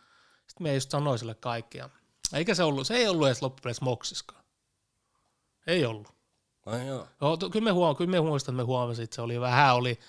Sitten 0.47 0.63
me 0.63 0.73
just 0.73 0.91
sanoi 0.91 1.19
sille 1.19 1.35
kaikkia. 1.35 1.89
Eikä 2.33 2.55
se 2.55 2.63
ollut, 2.63 2.87
se 2.87 2.95
ei 2.95 3.07
ollut 3.07 3.27
edes 3.27 3.41
loppupeleissä 3.41 3.85
moksiskaan. 3.85 4.43
Ei 5.67 5.85
ollut. 5.85 6.07
Ai 6.65 6.87
joo. 6.87 7.07
Joo, 7.21 7.37
to, 7.37 7.49
kyllä 7.49 7.63
me, 7.63 7.71
huom- 7.71 7.95
kyllä 7.95 8.11
me 8.11 8.21
muistan, 8.21 8.53
että 8.55 8.63
me 8.63 8.65
huomasin, 8.65 9.03
että 9.03 9.15
se 9.15 9.21
oli 9.21 9.39
vähän 9.39 9.75
oli, 9.75 9.99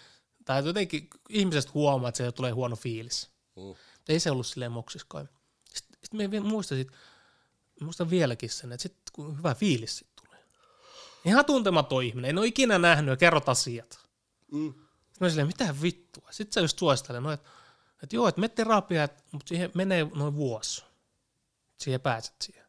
tai 0.44 0.66
jotenkin 0.66 1.10
ihmisestä 1.28 1.72
huomaa, 1.74 2.08
että 2.08 2.16
se 2.16 2.32
tulee 2.32 2.50
huono 2.50 2.76
fiilis. 2.76 3.30
Mm. 3.56 3.74
Ei 4.08 4.20
se 4.20 4.30
ollut 4.30 4.46
silleen 4.46 4.72
moksiskaan. 4.72 5.28
Sitten, 5.74 5.98
sitten 6.02 6.18
me 6.18 6.30
vielä 6.30 6.44
muistan, 6.44 8.10
vieläkin 8.10 8.50
sen, 8.50 8.72
että 8.72 8.82
sitten 8.82 9.12
kun 9.12 9.38
hyvä 9.38 9.54
fiilis 9.54 9.98
sit 9.98 10.08
tulee. 10.24 10.44
Ihan 11.24 11.44
tuntematon 11.44 12.04
ihminen, 12.04 12.28
en 12.28 12.38
ole 12.38 12.46
ikinä 12.46 12.78
nähnyt 12.78 13.12
ja 13.12 13.16
kerrot 13.16 13.48
asiat. 13.48 13.98
Mm. 14.52 14.74
Sitten 14.74 15.20
mä 15.20 15.28
silleen, 15.28 15.46
mitä 15.46 15.74
vittua. 15.82 16.28
Sitten 16.30 16.54
se 16.54 16.60
just 16.60 16.78
suosittelee, 16.78 17.20
no, 17.20 17.32
että, 17.32 17.50
että 18.02 18.16
joo, 18.16 18.28
että 18.28 18.40
me 18.40 18.48
terapiaa, 18.48 19.08
mutta 19.32 19.48
siihen 19.48 19.70
menee 19.74 20.06
noin 20.14 20.34
vuosi. 20.34 20.84
Siihen 21.76 22.00
pääset 22.00 22.34
siihen. 22.42 22.67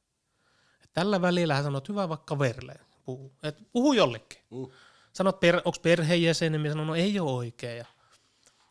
Tällä 0.94 1.22
välillä 1.22 1.54
hän 1.56 1.64
sanoo, 1.64 1.78
että 1.78 1.94
hyvä 1.94 2.10
vaikka 2.10 2.26
kaverille. 2.26 2.76
Puhu, 3.06 3.34
et 3.44 3.58
puhu 3.72 3.94
jollekin. 3.94 4.42
Mm. 4.50 4.68
Sanot, 5.14 5.40
per, 5.40 5.56
onko 5.56 5.78
perheenjäsen, 5.82 6.52
niin 6.52 6.70
sanoo, 6.72 6.86
no 6.86 6.96
ei 6.96 7.20
ole 7.20 7.32
oikein. 7.32 7.78
Ja 7.78 7.86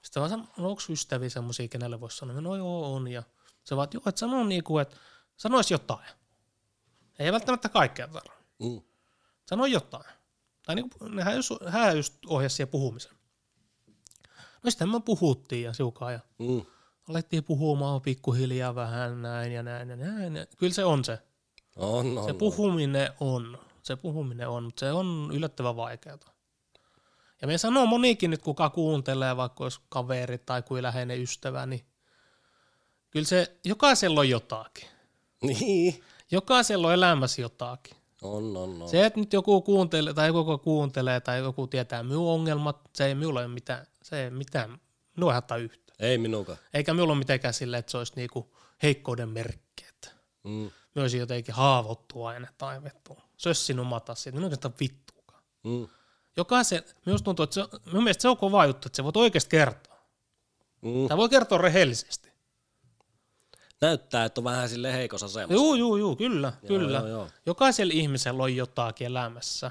sitten 0.02 0.20
vaan 0.20 0.30
sanoo, 0.30 0.46
no 0.56 0.68
onko 0.68 0.82
ystäviä 0.90 1.28
semmoisia, 1.30 1.68
kenelle 1.68 2.00
voisi 2.00 2.16
sanoa, 2.16 2.40
no 2.40 2.56
joo 2.56 2.94
on. 2.94 3.08
Ja 3.08 3.22
se 3.64 3.76
vaan, 3.76 3.84
että 3.84 3.96
joo, 3.96 4.02
että 4.06 4.18
sanoo 4.18 4.44
niin 4.44 4.64
kuin, 4.64 4.82
että 4.82 4.96
sanoisi 5.36 5.74
jotain. 5.74 6.06
Ei 7.18 7.32
välttämättä 7.32 7.68
kaikkea 7.68 8.08
tarvitse. 8.08 8.38
Mm. 8.58 8.80
Sano 9.46 9.66
jotain. 9.66 10.04
Tai 10.66 10.74
niin 10.74 10.90
kuin, 10.90 11.18
hän, 11.22 11.36
just, 11.36 11.52
hän 11.66 11.96
just 11.96 12.14
ohjasi 12.26 12.56
siihen 12.56 12.68
puhumisen. 12.68 13.12
No 14.64 14.70
sitten 14.70 14.88
me 14.88 15.00
puhuttiin 15.00 15.64
ja 15.64 15.72
siukaan 15.72 16.12
ja 16.12 16.20
Mm. 16.38 16.62
alettiin 17.08 17.44
puhumaan 17.44 18.00
pikkuhiljaa 18.00 18.74
vähän 18.74 19.22
näin 19.22 19.52
ja 19.52 19.62
näin 19.62 19.88
ja 19.90 19.96
näin. 19.96 20.36
Ja 20.36 20.46
kyllä 20.46 20.72
se 20.72 20.84
on 20.84 21.04
se. 21.04 21.18
On, 21.78 22.18
on. 22.18 22.24
Se 22.24 22.32
puhuminen 22.32 23.10
on. 23.20 23.58
Se 23.82 23.96
puhuminen 23.96 24.48
on, 24.48 24.64
mutta 24.64 24.80
se 24.80 24.92
on 24.92 25.30
yllättävän 25.32 25.76
vaikeaa. 25.76 26.18
Ja 27.42 27.46
me 27.46 27.58
sanoo 27.58 27.86
monikin 27.86 28.30
nyt, 28.30 28.42
kuka 28.42 28.70
kuuntelee, 28.70 29.36
vaikka 29.36 29.64
olisi 29.64 29.80
kaveri 29.88 30.38
tai 30.38 30.62
kuin 30.62 30.82
läheinen 30.82 31.22
ystävä, 31.22 31.66
niin 31.66 31.86
kyllä 33.10 33.26
se, 33.26 33.56
jokaisella 33.64 34.20
on 34.20 34.28
jotakin. 34.28 34.88
Niin. 35.42 36.02
Jokaisella 36.30 36.86
on 36.86 36.94
elämässä 36.94 37.42
jotakin. 37.42 37.96
On, 38.22 38.56
on, 38.56 38.82
on. 38.82 38.88
Se, 38.88 39.06
että 39.06 39.20
nyt 39.20 39.32
joku 39.32 39.62
kuuntelee 39.62 40.14
tai 40.14 40.26
joku 40.26 40.58
kuuntelee 40.58 41.20
tai 41.20 41.38
joku 41.38 41.66
tietää 41.66 42.02
minun 42.02 42.28
ongelmat, 42.28 42.80
se 42.94 43.06
ei 43.06 43.14
minulla 43.14 43.40
ole 43.40 43.48
mitään, 43.48 43.86
se 44.02 44.24
ei 44.24 44.30
mitään, 44.30 44.80
minua 45.16 45.30
ei 45.30 45.34
haittaa 45.34 45.56
yhtä. 45.56 45.92
Ei 46.00 46.18
minukaan. 46.18 46.58
Eikä 46.74 46.94
minulla 46.94 47.12
ole 47.12 47.18
mitenkään 47.18 47.54
silleen, 47.54 47.78
että 47.78 47.90
se 47.90 47.98
olisi 47.98 48.12
niinku 48.16 48.56
heikkouden 48.82 49.28
merkki, 49.28 49.68
Mm. 50.44 50.70
Olisin 51.00 51.20
jotenkin 51.20 51.54
haavoittua 51.54 52.28
aina 52.28 52.48
tai 52.58 52.84
vittu. 52.84 53.18
Sössin 53.36 53.78
omat 53.80 54.10
asiat, 54.10 54.34
minun 54.34 54.44
oikeastaan 54.44 54.74
vittuakaan. 54.80 55.42
Mm. 55.64 55.88
Jokaisen, 56.36 56.82
minusta 57.06 57.24
tuntuu, 57.24 57.42
että 57.42 57.54
se, 57.54 57.64
minun 57.86 58.04
mielestä 58.04 58.22
se 58.22 58.28
on 58.28 58.36
kova 58.36 58.66
juttu, 58.66 58.88
että 58.88 58.96
se 58.96 59.04
voit 59.04 59.16
oikeasti 59.16 59.50
kertoa. 59.50 59.98
Mm. 60.82 61.08
Tai 61.08 61.16
voi 61.16 61.28
kertoa 61.28 61.58
rehellisesti. 61.58 62.28
Näyttää, 63.80 64.24
että 64.24 64.40
on 64.40 64.44
vähän 64.44 64.68
sille 64.68 64.92
heikossa 64.92 65.26
asemassa. 65.26 65.54
Joo, 65.54 65.74
joo, 65.74 65.96
joo, 65.96 66.16
kyllä, 66.16 66.52
kyllä. 66.66 66.98
joo, 66.98 67.06
joo. 67.06 67.28
Jokaisella 67.46 67.92
ihmisellä 67.96 68.42
on 68.42 68.56
jotakin 68.56 69.06
elämässä 69.06 69.70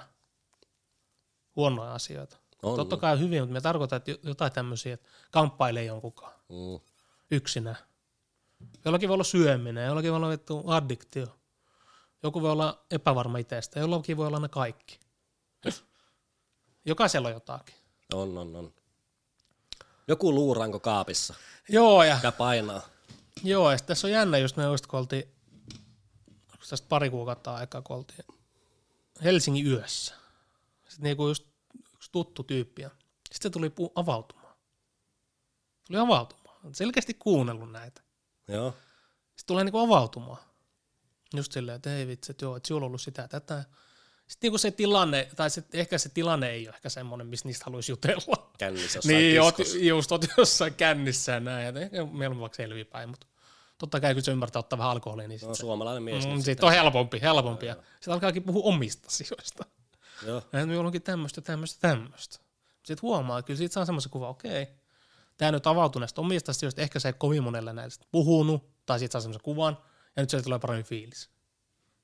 huonoja 1.56 1.94
asioita. 1.94 2.38
On, 2.64 2.76
Totta 2.76 2.96
on. 2.96 3.00
kai 3.00 3.20
hyvin, 3.20 3.42
mutta 3.42 3.54
me 3.54 3.62
tarkoitan, 3.62 3.98
että 3.98 4.12
jotain 4.24 4.52
tämmöisiä, 4.52 4.94
että 4.94 5.08
kamppailee 5.32 5.84
jonkunkaan 5.84 6.34
Mm. 6.50 6.80
yksinään. 7.32 7.78
Jollakin 8.86 9.10
voi 9.10 9.14
olla 9.14 9.24
syöminen, 9.24 9.86
jollakin 9.88 10.12
voi 10.12 10.18
olla 10.18 10.30
vittu 10.30 10.64
addiktio. 10.68 11.28
Joku 12.24 12.42
voi 12.42 12.52
olla 12.52 12.86
epävarma 12.92 13.38
itsestä, 13.38 13.80
jollakin 13.80 14.18
voi 14.18 14.28
olla 14.28 14.40
ne 14.40 14.50
kaikki. 14.50 15.00
Jokaisella 16.86 17.28
on 17.28 17.34
jotakin. 17.34 17.76
On, 18.14 18.38
on, 18.38 18.56
on. 18.56 18.74
Joku 20.08 20.34
luuranko 20.34 20.80
kaapissa, 20.80 21.34
Joo, 21.70 22.04
ja, 22.04 22.16
mikä 22.16 22.32
painaa. 22.32 22.82
joo, 23.44 23.72
ja 23.72 23.78
tässä 23.80 24.08
on 24.08 24.12
jännä 24.12 24.38
just 24.38 24.58
me 24.58 24.64
just, 24.64 24.88
kun 24.88 25.00
oltiin, 25.00 25.24
tästä 26.70 26.88
pari 26.90 27.10
kuukautta 27.10 27.56
aikaa, 27.56 27.82
kun 27.82 27.96
oltiin 27.96 28.26
Helsingin 29.24 29.68
yössä. 29.68 30.16
Sitten 30.88 31.04
niinku 31.04 31.28
just 31.28 31.46
yksi 31.96 32.12
tuttu 32.12 32.44
tyyppi, 32.44 32.82
ja 32.82 32.90
sitten 33.32 33.52
tuli 33.52 33.72
avautumaan. 33.96 34.56
Tuli 35.88 36.00
avautumaan. 36.00 36.58
On 36.64 36.76
selkeästi 36.76 37.14
kuunnellut 37.14 37.72
näitä. 37.72 38.02
Joo. 38.48 38.72
Sitten 38.72 39.48
tulee 39.48 39.64
niinku 39.64 39.78
avautumaan. 39.80 40.38
Just 41.36 41.52
silleen, 41.52 41.76
että 41.76 41.90
hei 41.90 42.08
vitsi, 42.08 42.32
että 42.32 42.46
joo, 42.46 42.56
että 42.56 42.68
sinulla 42.68 42.86
on 42.86 42.88
ollut 42.88 43.02
sitä 43.02 43.28
tätä. 43.28 43.64
Sitten 44.28 44.48
niinku 44.48 44.58
se 44.58 44.72
tilanne, 44.72 45.30
tai 45.36 45.50
se, 45.50 45.64
ehkä 45.74 45.98
se 45.98 46.10
tilanne 46.10 46.50
ei 46.50 46.68
ole 46.68 46.76
ehkä 46.76 46.90
semmoinen, 46.90 47.28
missä 47.28 47.48
niistä 47.48 47.66
haluaisi 47.66 47.92
jutella. 47.92 48.52
Kännissä 48.58 49.00
Niin, 49.04 49.42
oot, 49.42 49.56
just 49.82 50.12
oot 50.12 50.26
jossain 50.38 50.74
kännissä 50.74 51.32
ja 51.32 51.40
näin. 51.40 51.68
että 51.68 51.80
Ehkä 51.82 52.06
mieluummin 52.06 52.42
vaikka 52.42 52.56
selvipäin, 52.56 53.10
mutta 53.10 53.28
totta 53.78 54.00
kai 54.00 54.14
kun 54.14 54.24
se 54.24 54.32
ymmärtää 54.32 54.60
ottaa 54.60 54.80
vähän 54.80 54.92
alkoholia, 54.92 55.28
niin 55.28 55.40
No, 55.44 55.54
sit, 55.54 55.60
suomalainen 55.62 56.04
mies. 56.04 56.26
mm, 56.28 56.34
nyt 56.34 56.46
sit 56.46 56.64
on 56.64 56.72
helpompi, 56.72 57.22
helpompi. 57.22 57.66
Ja 57.66 57.74
sitten 57.74 58.14
alkaakin 58.14 58.44
puhua 58.44 58.64
omista 58.64 59.08
asioista. 59.08 59.66
Joo. 60.26 60.42
Ja 60.54 60.66
minulla 60.66 60.86
onkin 60.88 61.02
tämmöistä, 61.02 61.42
tämmöistä, 61.42 61.88
tämmöistä. 61.88 62.40
Sitten 62.84 63.02
huomaa, 63.02 63.40
että 63.40 63.48
kyllä 63.48 63.58
siitä 63.58 63.74
saa 63.74 63.86
semmoisen 63.86 64.12
kuvan, 64.12 64.30
okei, 64.30 64.68
tämä 65.38 65.52
nyt 65.52 65.68
avautuu 65.68 66.00
näistä 66.00 66.22
omista 66.22 66.52
asioista, 66.52 66.82
ehkä 66.82 67.00
se 67.00 67.10
ei 67.10 67.14
kovin 67.18 67.44
monelle 67.44 67.74
näistä 67.74 68.06
puhunut, 68.12 68.70
tai 68.86 69.00
sitten 69.00 69.12
saa 69.12 69.22
semmoisen 69.22 69.44
kuvan, 69.44 69.78
ja 70.16 70.24
nyt 70.24 70.30
se 70.30 70.42
tulee 70.42 70.60
paremmin 70.60 70.86
fiilis. 70.86 71.30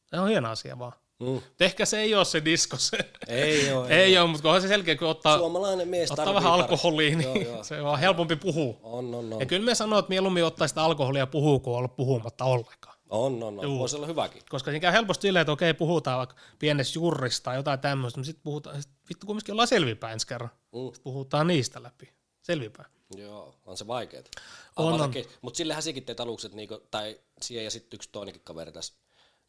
Se 0.05 0.19
on 0.19 0.27
hieno 0.27 0.49
asia 0.49 0.79
vaan. 0.79 0.93
Mm. 1.19 1.41
Ehkä 1.59 1.85
se 1.85 1.99
ei 1.99 2.15
ole 2.15 2.25
se 2.25 2.45
disko, 2.45 2.77
se. 2.77 2.97
Ei 3.27 3.71
oo, 3.71 3.85
ei, 3.89 3.97
ei 3.97 4.17
ole, 4.17 4.29
mutta 4.29 4.49
onhan 4.49 4.61
se 4.61 4.67
selkeä, 4.67 4.95
kun 4.95 5.07
ottaa, 5.07 5.37
Suomalainen 5.37 5.87
mies 5.87 6.11
ottaa 6.11 6.33
vähän 6.33 6.53
alkoholia, 6.53 7.17
niin 7.17 7.23
Joo, 7.23 7.35
joo. 7.35 7.63
se 7.69 7.79
on 7.79 7.85
vaan 7.85 7.99
helpompi 7.99 8.35
puhua. 8.35 8.75
On, 8.83 9.15
on, 9.15 9.33
on. 9.33 9.39
Ja 9.39 9.45
kyllä 9.45 9.65
me 9.65 9.75
sanoo, 9.75 9.99
että 9.99 10.09
mieluummin 10.09 10.45
ottaa 10.45 10.67
sitä 10.67 10.83
alkoholia 10.83 11.21
ja 11.21 11.27
puhuu, 11.27 11.59
kuin 11.59 11.77
olla 11.77 11.87
puhumatta 11.87 12.45
ollenkaan. 12.45 12.97
On, 13.09 13.43
on, 13.43 13.59
on. 13.59 13.63
Juu. 13.63 13.79
Voisi 13.79 13.95
olla 13.95 14.07
hyväkin. 14.07 14.41
Koska 14.49 14.71
siinä 14.71 14.81
käy 14.81 14.91
helposti 14.91 15.21
silleen, 15.21 15.41
että 15.41 15.51
okei, 15.51 15.73
puhutaan 15.73 16.17
vaikka 16.17 16.35
pienessä 16.59 16.99
jurrista 16.99 17.43
tai 17.43 17.55
jotain 17.55 17.79
tämmöistä, 17.79 18.19
mutta 18.19 18.25
sitten 18.25 18.43
puhutaan, 18.43 18.81
sit 18.81 18.91
vittu 19.09 19.25
kumminkin 19.25 19.51
ollaan 19.51 19.67
selvipäin 19.67 20.13
ensi 20.13 20.27
kerran. 20.27 20.49
Mm. 20.71 20.85
Sitten 20.85 21.03
puhutaan 21.03 21.47
niistä 21.47 21.83
läpi. 21.83 22.13
Selvipäin. 22.41 22.92
Joo, 23.17 23.55
on 23.65 23.77
se 23.77 23.87
vaikeeta. 23.87 24.29
On, 24.75 25.01
on. 25.01 25.13
Mutta 25.41 25.57
sille 25.57 25.73
häsikin 25.73 26.05
teet 26.05 26.19
alukset, 26.19 26.53
niinku, 26.53 26.81
tai 26.91 27.19
siihen 27.41 27.63
ja 27.63 27.71
sitten 27.71 27.97
yksi 27.97 28.09
toinenkin 28.11 28.41
kaveri 28.43 28.71
tässä 28.71 28.93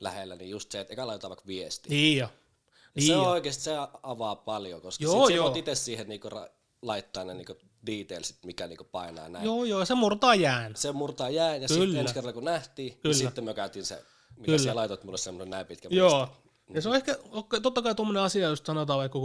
lähellä, 0.01 0.37
niin 0.37 0.51
just 0.51 0.73
se, 0.73 0.81
että 0.81 0.93
eka 0.93 1.07
laitetaan 1.07 1.31
vaikka 1.31 1.47
viesti. 1.47 1.89
Niin 1.89 2.19
jo. 2.19 2.29
Niin 2.95 3.07
se 3.07 3.17
on 3.17 3.25
jo. 3.25 3.31
oikeasti, 3.31 3.63
se 3.63 3.73
avaa 4.03 4.37
paljon, 4.37 4.81
koska 4.81 5.05
Joo, 5.05 5.27
sit 5.27 5.37
joo. 5.37 5.45
voit 5.45 5.57
itse 5.57 5.75
siihen 5.75 6.09
niinku 6.09 6.29
ra- 6.29 6.51
laittaa 6.83 7.25
ne 7.25 7.35
niinku 7.35 7.57
detailsit, 7.87 8.37
mikä 8.45 8.67
niinku 8.67 8.85
painaa 8.85 9.29
näin. 9.29 9.45
Joo, 9.45 9.65
joo, 9.65 9.85
se 9.85 9.95
murtaa 9.95 10.35
jään. 10.35 10.77
Se 10.77 10.93
murtaa 10.93 11.31
jään 11.31 11.63
ja 11.63 11.69
sitten 11.69 11.97
ensi 11.97 12.15
kerralla 12.15 12.33
kun 12.33 12.45
nähtiin, 12.45 12.93
Kyllä. 12.93 13.01
niin 13.03 13.15
sitten 13.15 13.45
me 13.45 13.55
käytiin 13.55 13.85
se, 13.85 13.95
mitä 14.37 14.45
Kyllä. 14.45 14.59
siellä 14.59 14.79
laitoit 14.79 15.05
mulle 15.05 15.19
semmoinen 15.19 15.51
näin 15.51 15.67
pitkä 15.67 15.89
Joo. 15.93 16.29
Ja 16.75 16.83
se 16.83 16.89
on 16.89 16.97
ehkä, 16.97 17.19
totta 17.63 17.83
kai 17.83 17.95
tuommoinen 17.95 18.23
asia, 18.23 18.49
jos 18.49 18.63
sanotaan 18.67 18.99
vaikka 18.99 19.19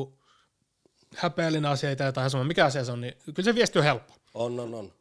häpeällinen 1.16 1.72
asia 1.72 1.95
tai 1.95 2.07
jotain 2.07 2.30
semmoinen, 2.30 2.48
mikä 2.48 2.66
asia 2.66 2.86
se 2.86 2.91
on, 2.91 3.02
niin 3.02 3.16
kyllä 3.26 3.44
se 3.44 3.56
viesti 3.56 3.80
on 3.80 3.86
helppo. 3.86 4.14
On, 4.40 4.60
on, 4.60 4.74
on. 4.74 4.94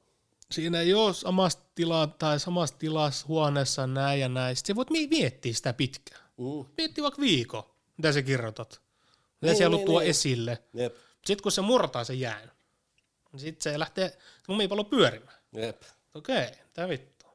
siinä 0.53 0.81
ei 0.81 0.95
ole 0.95 1.15
samassa 1.15 1.59
tilaa 1.75 2.07
tai 2.07 2.41
samassa 2.41 2.77
tilassa 2.79 3.27
huoneessa 3.29 3.87
näin 3.87 4.21
ja 4.21 4.29
näin. 4.29 4.57
Sitten 4.57 4.77
voit 4.77 4.91
mi- 4.91 5.07
miettiä 5.07 5.53
sitä 5.53 5.73
pitkään. 5.73 6.21
Mm. 6.37 6.65
Miettiä 6.77 7.03
vaikka 7.03 7.21
viikon, 7.21 7.63
mitä 7.97 8.13
sä 8.13 8.23
kirjoitat. 8.23 8.81
Mitä 9.41 9.47
Niin, 9.53 9.57
siellä 9.57 9.77
niin, 9.77 9.87
tuo 9.87 10.01
niin. 10.01 10.11
esille. 10.11 10.59
Jep, 10.75 10.97
Sitten 11.27 11.43
kun 11.43 11.53
se 11.53 11.61
murtaa 11.61 12.05
sen 12.05 12.21
jään, 12.21 12.51
niin 13.33 13.41
sitten 13.41 13.73
se 13.73 13.79
lähtee 13.79 14.19
lumipallo 14.49 14.85
pyörimään. 14.85 15.37
jep. 15.53 15.83
Okei, 16.15 16.47
tää 16.73 16.89
vittu. 16.89 17.27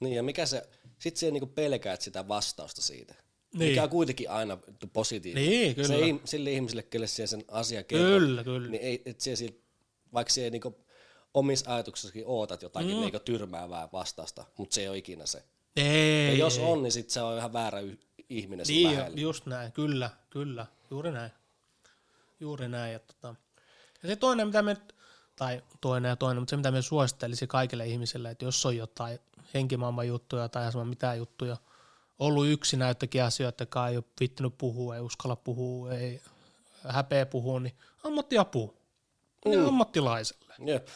Niin 0.00 0.16
ja 0.16 0.22
mikä 0.22 0.46
se, 0.46 0.68
sit 0.98 1.16
sä 1.16 1.26
niinku 1.30 1.46
pelkäät 1.46 2.00
sitä 2.00 2.28
vastausta 2.28 2.82
siitä. 2.82 3.14
Niin. 3.54 3.68
Mikä 3.70 3.82
on 3.82 3.90
kuitenkin 3.90 4.30
aina 4.30 4.58
positiivinen. 4.92 5.48
Niin, 5.50 5.74
kyllä. 5.74 5.88
Se 5.88 5.94
ei, 5.94 6.20
sille 6.24 6.52
ihmiselle, 6.52 6.82
kelle 6.82 7.06
siellä 7.06 7.26
sen 7.26 7.44
asia 7.48 7.82
kertoo, 7.82 8.08
Kyllä, 8.08 8.44
kyllä. 8.44 8.68
niin 8.68 8.82
ei, 8.82 9.02
et 9.06 9.20
siellä, 9.20 9.36
siitä- 9.36 9.60
vaikka 10.12 10.32
siellä 10.32 10.50
niinku 10.50 10.84
omissa 11.34 11.74
ajatuksissakin 11.74 12.24
ootat 12.26 12.62
jotakin 12.62 12.94
mm. 12.94 13.00
niinku 13.00 13.18
tyrmäävää 13.18 13.88
vastausta, 13.92 14.44
mutta 14.56 14.74
se 14.74 14.80
ei 14.80 14.88
ole 14.88 14.96
ikinä 14.98 15.26
se. 15.26 15.44
Ei, 15.76 16.26
Ja 16.26 16.38
jos 16.44 16.58
on, 16.58 16.82
niin 16.82 16.92
sit 16.92 17.10
se 17.10 17.22
on 17.22 17.38
ihan 17.38 17.52
väärä 17.52 17.80
y- 17.80 17.98
ihminen 18.28 18.66
sun 18.66 18.74
Niin, 18.74 18.88
lähellä. 18.90 19.20
just 19.20 19.46
näin, 19.46 19.72
kyllä, 19.72 20.10
kyllä, 20.30 20.66
juuri 20.90 21.12
näin. 21.12 21.30
Juuri 22.40 22.68
näin. 22.68 22.92
Ja, 22.92 22.98
tota. 22.98 23.34
ja 24.02 24.08
se 24.08 24.16
toinen, 24.16 24.46
mitä 24.46 24.62
me, 24.62 24.76
tai 25.36 25.62
toinen 25.80 26.08
ja 26.08 26.16
toinen, 26.16 26.40
mutta 26.42 26.50
se 26.50 26.56
mitä 26.56 26.70
me 26.70 26.82
suosittelisi 26.82 27.46
kaikille 27.46 27.86
ihmisille, 27.86 28.30
että 28.30 28.44
jos 28.44 28.66
on 28.66 28.76
jotain 28.76 29.18
henkimaailman 29.54 30.08
juttuja 30.08 30.48
tai 30.48 30.72
sama 30.72 30.84
mitään 30.84 31.18
juttuja, 31.18 31.56
ollut 32.18 32.46
yksinä 32.46 32.88
jotakin 32.88 33.22
asioita, 33.22 33.62
jotka 33.62 33.88
ei 33.88 33.96
ole 33.96 34.04
vittinyt 34.20 34.58
puhua, 34.58 34.94
ei 34.94 35.00
uskalla 35.00 35.36
puhua, 35.36 35.92
ei 35.92 36.22
häpeä 36.88 37.26
puhua, 37.26 37.60
niin 37.60 37.74
ammattiapu. 38.04 38.74
Mm. 39.44 39.66
ammattilaiselle. 39.66 40.54
Jep. 40.66 40.88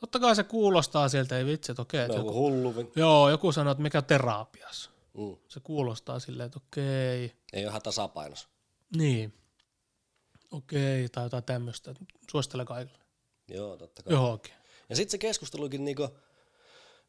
Totta 0.00 0.20
kai 0.20 0.36
se 0.36 0.44
kuulostaa 0.44 1.08
sieltä, 1.08 1.38
ei 1.38 1.46
vitsi, 1.46 1.72
että 1.72 1.82
okei. 1.82 2.00
Että 2.00 2.12
on 2.12 2.18
joku, 2.26 2.32
hullu. 2.32 2.92
joo, 2.96 3.30
joku 3.30 3.52
sanoo, 3.52 3.70
että 3.70 3.82
mikä 3.82 3.98
on 3.98 4.04
terapiassa. 4.04 4.90
Mm. 5.14 5.36
Se 5.48 5.60
kuulostaa 5.60 6.18
silleen, 6.20 6.46
että 6.46 6.60
okei, 6.66 7.32
Ei 7.52 7.64
ole 7.64 7.70
ihan 7.70 7.82
tasapainossa. 7.82 8.48
niin, 8.96 9.34
okei, 10.50 11.08
tai 11.08 11.24
jotain 11.24 11.44
tämmöistä. 11.44 11.94
Suosittelen 12.30 12.66
kaikille. 12.66 12.98
Joo, 13.48 13.76
totta 13.76 14.02
kai. 14.02 14.12
Johonkin. 14.12 14.52
Ja 14.88 14.96
sitten 14.96 15.10
se 15.10 15.18
keskustelukin 15.18 15.84
niinku, 15.84 16.08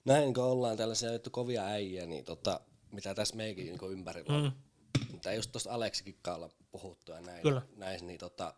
näin 0.06 0.34
kun 0.34 0.44
ollaan 0.44 0.78
tällaisia 0.78 1.14
juttu 1.14 1.30
kovia 1.30 1.66
äijä, 1.66 2.06
niin 2.06 2.26
tota, 2.26 2.60
mitä 2.91 3.16
tässä 3.16 3.36
meikin 3.36 3.66
niinku 3.66 3.88
ympärillä 3.90 4.38
on. 4.38 4.44
Mm. 4.44 4.52
Mitä 5.11 5.34
just 5.34 5.52
tuosta 5.52 5.72
Aleksikin 5.74 6.20
kaalla 6.22 6.49
puhuttu 6.72 7.11
ja 7.11 7.22
näin, 7.22 7.41
Kyllä. 7.41 7.61
näin 7.76 8.07
niin, 8.07 8.20
tota, 8.20 8.53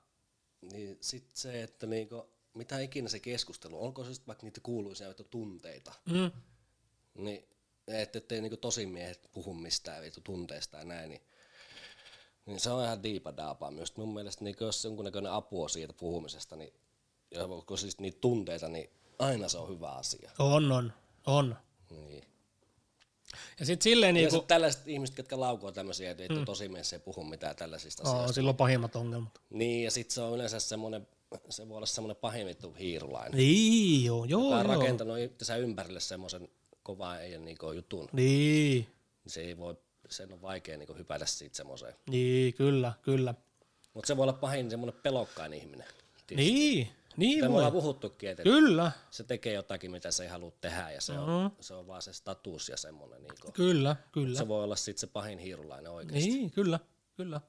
niin 0.73 0.97
sit 1.01 1.29
se, 1.33 1.63
että 1.63 1.87
niinku, 1.87 2.29
mitä 2.53 2.79
ikinä 2.79 3.09
se 3.09 3.19
keskustelu, 3.19 3.83
onko 3.85 4.03
se 4.03 4.13
sitten 4.13 4.27
vaikka 4.27 4.45
niitä 4.45 4.61
kuuluisia 4.63 5.07
joita 5.07 5.23
tunteita, 5.23 5.93
Mm. 6.05 6.31
niin 7.13 7.47
että 7.87 8.17
ettei 8.17 8.41
niinku 8.41 8.57
tosimiehet 8.57 9.29
puhu 9.31 9.53
mistään 9.53 10.03
vitu 10.03 10.21
tunteista 10.21 10.77
ja 10.77 10.85
näin, 10.85 11.09
niin, 11.09 11.21
niin 12.45 12.59
se 12.59 12.69
on 12.69 12.83
ihan 12.83 13.03
diipadaapaa 13.03 13.71
myös. 13.71 13.97
Mun 13.97 14.13
mielestä 14.13 14.43
niin 14.43 14.55
jos 14.59 14.83
jonkunnäköinen 14.83 15.31
apu 15.31 15.63
on 15.63 15.69
siitä 15.69 15.93
puhumisesta, 15.93 16.55
niin 16.55 16.73
ja 17.31 17.47
kun 17.65 17.77
siis 17.77 17.99
niitä 17.99 18.17
tunteita, 18.21 18.67
niin 18.67 18.89
aina 19.19 19.49
se 19.49 19.57
on 19.57 19.69
hyvä 19.69 19.91
asia. 19.91 20.31
On, 20.39 20.71
on, 20.71 20.93
on. 21.25 21.57
Niin. 21.89 22.23
Ja 23.59 23.65
sitten 23.65 23.83
silleen 23.83 24.15
Ja 24.15 24.21
niinku, 24.21 24.35
sit 24.37 24.47
tällaiset 24.47 24.87
ihmiset, 24.87 25.17
jotka 25.17 25.39
laukoo 25.39 25.71
tämmöisiä, 25.71 26.11
että 26.11 26.33
mm. 26.33 26.45
tosimiehet 26.45 26.93
ei 26.93 26.99
puhu 26.99 27.23
mitään 27.23 27.55
tällaisista 27.55 28.03
oh, 28.03 28.09
asioista. 28.09 28.33
silloin 28.33 28.57
pahimmat 28.57 28.95
ongelmat. 28.95 29.41
Niin, 29.49 29.83
ja 29.83 29.91
sitten 29.91 30.13
se 30.13 30.21
on 30.21 30.35
yleensä 30.35 30.59
semmoinen, 30.59 31.07
se 31.49 31.69
voi 31.69 31.77
olla 31.77 31.85
semmoinen 31.85 32.15
pahin 32.21 32.47
vittu 32.47 32.73
hiirulainen. 32.79 33.37
Niin, 33.37 34.05
joo, 34.05 34.25
joo, 34.25 34.41
Joka 34.43 34.55
on 34.55 34.65
joo. 34.65 34.75
rakentanut 34.75 35.19
itsensä 35.19 35.55
ympärille 35.55 35.99
semmoisen 35.99 36.47
kovaa 36.83 37.19
ei 37.19 37.37
niinku 37.37 37.71
jutun. 37.71 38.09
Niin, 38.13 38.87
Niin 39.23 39.31
se 39.31 39.41
ei 39.41 39.57
voi, 39.57 39.75
sen 40.09 40.33
on 40.33 40.41
vaikea 40.41 40.77
niinku 40.77 40.93
hypätä 40.93 41.25
siitä 41.25 41.57
semmoiseen. 41.57 41.95
niin, 42.09 42.53
kyllä, 42.53 42.93
kyllä. 43.01 43.33
Mutta 43.93 44.07
se 44.07 44.17
voi 44.17 44.23
olla 44.23 44.33
pahin 44.33 44.69
semmoinen 44.69 44.99
pelokkain 45.03 45.53
ihminen. 45.53 45.87
Niin, 46.35 46.87
niin 47.17 47.39
Tämä 47.39 47.49
voi. 47.49 47.57
ollaan 47.57 47.71
puhuttukin, 47.73 48.29
että 48.29 48.43
Kyllä, 48.43 48.91
se 49.09 49.23
tekee 49.23 49.53
jotakin, 49.53 49.91
mitä 49.91 50.11
se 50.11 50.23
ei 50.23 50.29
halua 50.29 50.51
tehdä, 50.61 50.91
ja 50.91 51.01
se, 51.01 51.13
Mm. 51.13 51.19
on, 51.19 51.51
se 51.59 51.73
on 51.73 51.87
vaan 51.87 52.01
se 52.01 52.13
status 52.13 52.69
ja 52.69 52.77
semmoinen. 52.77 53.23
Niinku. 53.23 53.51
kyllä, 53.51 53.95
kyllä. 54.11 54.37
Se 54.37 54.47
voi 54.47 54.63
olla 54.63 54.75
sitten 54.75 54.99
se 54.99 55.07
pahin 55.07 55.39
hiirulainen 55.39 55.91
oikeasti. 55.91 56.29
Niin. 56.29 56.37
Niin, 56.39 56.51
kyllä, 56.51 56.79
kyllä. 57.17 57.41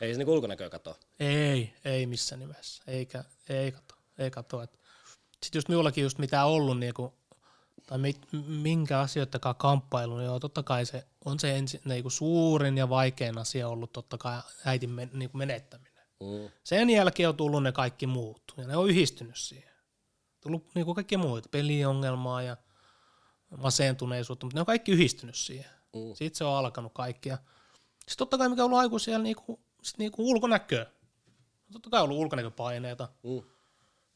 Ei 0.00 0.14
se 0.14 0.18
niinku 0.18 0.32
ulkonäköä 0.32 0.70
kato. 0.70 0.98
Ei, 1.20 1.74
ei 1.84 2.06
missään 2.06 2.38
nimessä. 2.38 2.82
Eikä, 2.86 3.24
ei 3.48 3.72
kato, 3.72 3.94
ei 4.18 4.30
kato. 4.30 4.66
Sitten 5.42 5.58
just 5.58 5.68
minullakin 5.68 6.04
just 6.04 6.18
mitä 6.18 6.44
on 6.44 6.52
ollut 6.52 6.78
niinku, 6.78 7.14
tai 7.86 7.98
mit, 7.98 8.18
minkä 8.46 9.00
asioittakaan 9.00 9.56
kamppailu, 9.56 10.16
niin 10.16 10.26
joo, 10.26 10.40
totta 10.40 10.62
kai 10.62 10.86
se 10.86 11.06
on 11.24 11.40
se 11.40 11.56
ensi, 11.56 11.80
niinku 11.84 12.10
suurin 12.10 12.78
ja 12.78 12.88
vaikein 12.88 13.38
asia 13.38 13.68
ollut 13.68 13.92
totta 13.92 14.18
kai 14.18 14.40
äitin 14.64 14.90
men, 14.90 15.10
niinku 15.12 15.38
menettäminen. 15.38 16.02
Mm. 16.20 16.50
Sen 16.64 16.90
jälkeen 16.90 17.28
on 17.28 17.36
tullut 17.36 17.62
ne 17.62 17.72
kaikki 17.72 18.06
muut, 18.06 18.42
ja 18.56 18.66
ne 18.66 18.76
on 18.76 18.90
yhdistynyt 18.90 19.36
siihen. 19.36 19.72
Tullut 20.40 20.74
niinku 20.74 20.94
kaikki 20.94 21.16
muut, 21.16 21.50
peliongelmaa 21.50 22.42
ja 22.42 22.56
masentuneisuutta, 23.56 24.46
mutta 24.46 24.56
ne 24.56 24.60
on 24.60 24.66
kaikki 24.66 24.92
yhdistynyt 24.92 25.34
siihen. 25.34 25.70
Mm. 25.96 26.14
Siitä 26.14 26.38
se 26.38 26.44
on 26.44 26.56
alkanut 26.56 26.92
kaikki. 26.94 27.28
Ja 27.28 27.38
sitten 27.98 28.16
totta 28.18 28.38
kai 28.38 28.48
mikä 28.48 28.62
on 28.62 28.66
ollut 28.66 28.78
aikuisia, 28.78 29.18
niinku, 29.18 29.60
sit 29.82 29.98
niinku 29.98 30.30
ulkonäköä. 30.30 30.86
Totta 31.72 31.90
kai 31.90 32.00
on 32.00 32.04
ollut 32.04 32.18
ulkonäköpaineita. 32.18 33.08
Mm. 33.22 33.42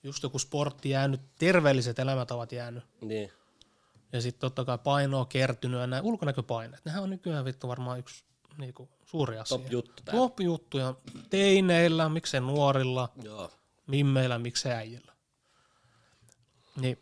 Just 0.03 0.23
joku 0.23 0.39
sportti 0.39 0.91
jäänyt, 0.91 1.21
terveelliset 1.39 1.99
elämäntavat 1.99 2.53
jäänyt. 2.53 2.85
Niin. 3.01 3.33
Ja 4.13 4.21
sitten 4.21 4.41
totta 4.41 4.65
kai 4.65 4.79
painoa 4.79 5.25
kertynyt 5.25 5.81
ja 5.81 5.87
nämä 5.87 6.03
ulkonäköpaineet. 6.03 6.85
Nehän 6.85 7.03
on 7.03 7.11
nykyään 7.11 7.45
vittu 7.45 7.69
varmaan 7.69 7.99
yksi 7.99 8.25
niinku, 8.59 8.89
suuri 9.05 9.39
asia. 9.39 9.59
Top 9.59 9.73
juttu 9.73 10.03
tää. 10.05 10.15
Top 10.15 10.41
juttuja. 10.41 10.95
Teineillä, 11.31 12.09
miksei 12.09 12.41
nuorilla, 12.41 13.09
Joo. 13.23 13.51
mimmeillä, 13.87 14.39
miksei 14.39 14.73
äijillä. 14.73 15.13
Niin 16.77 16.99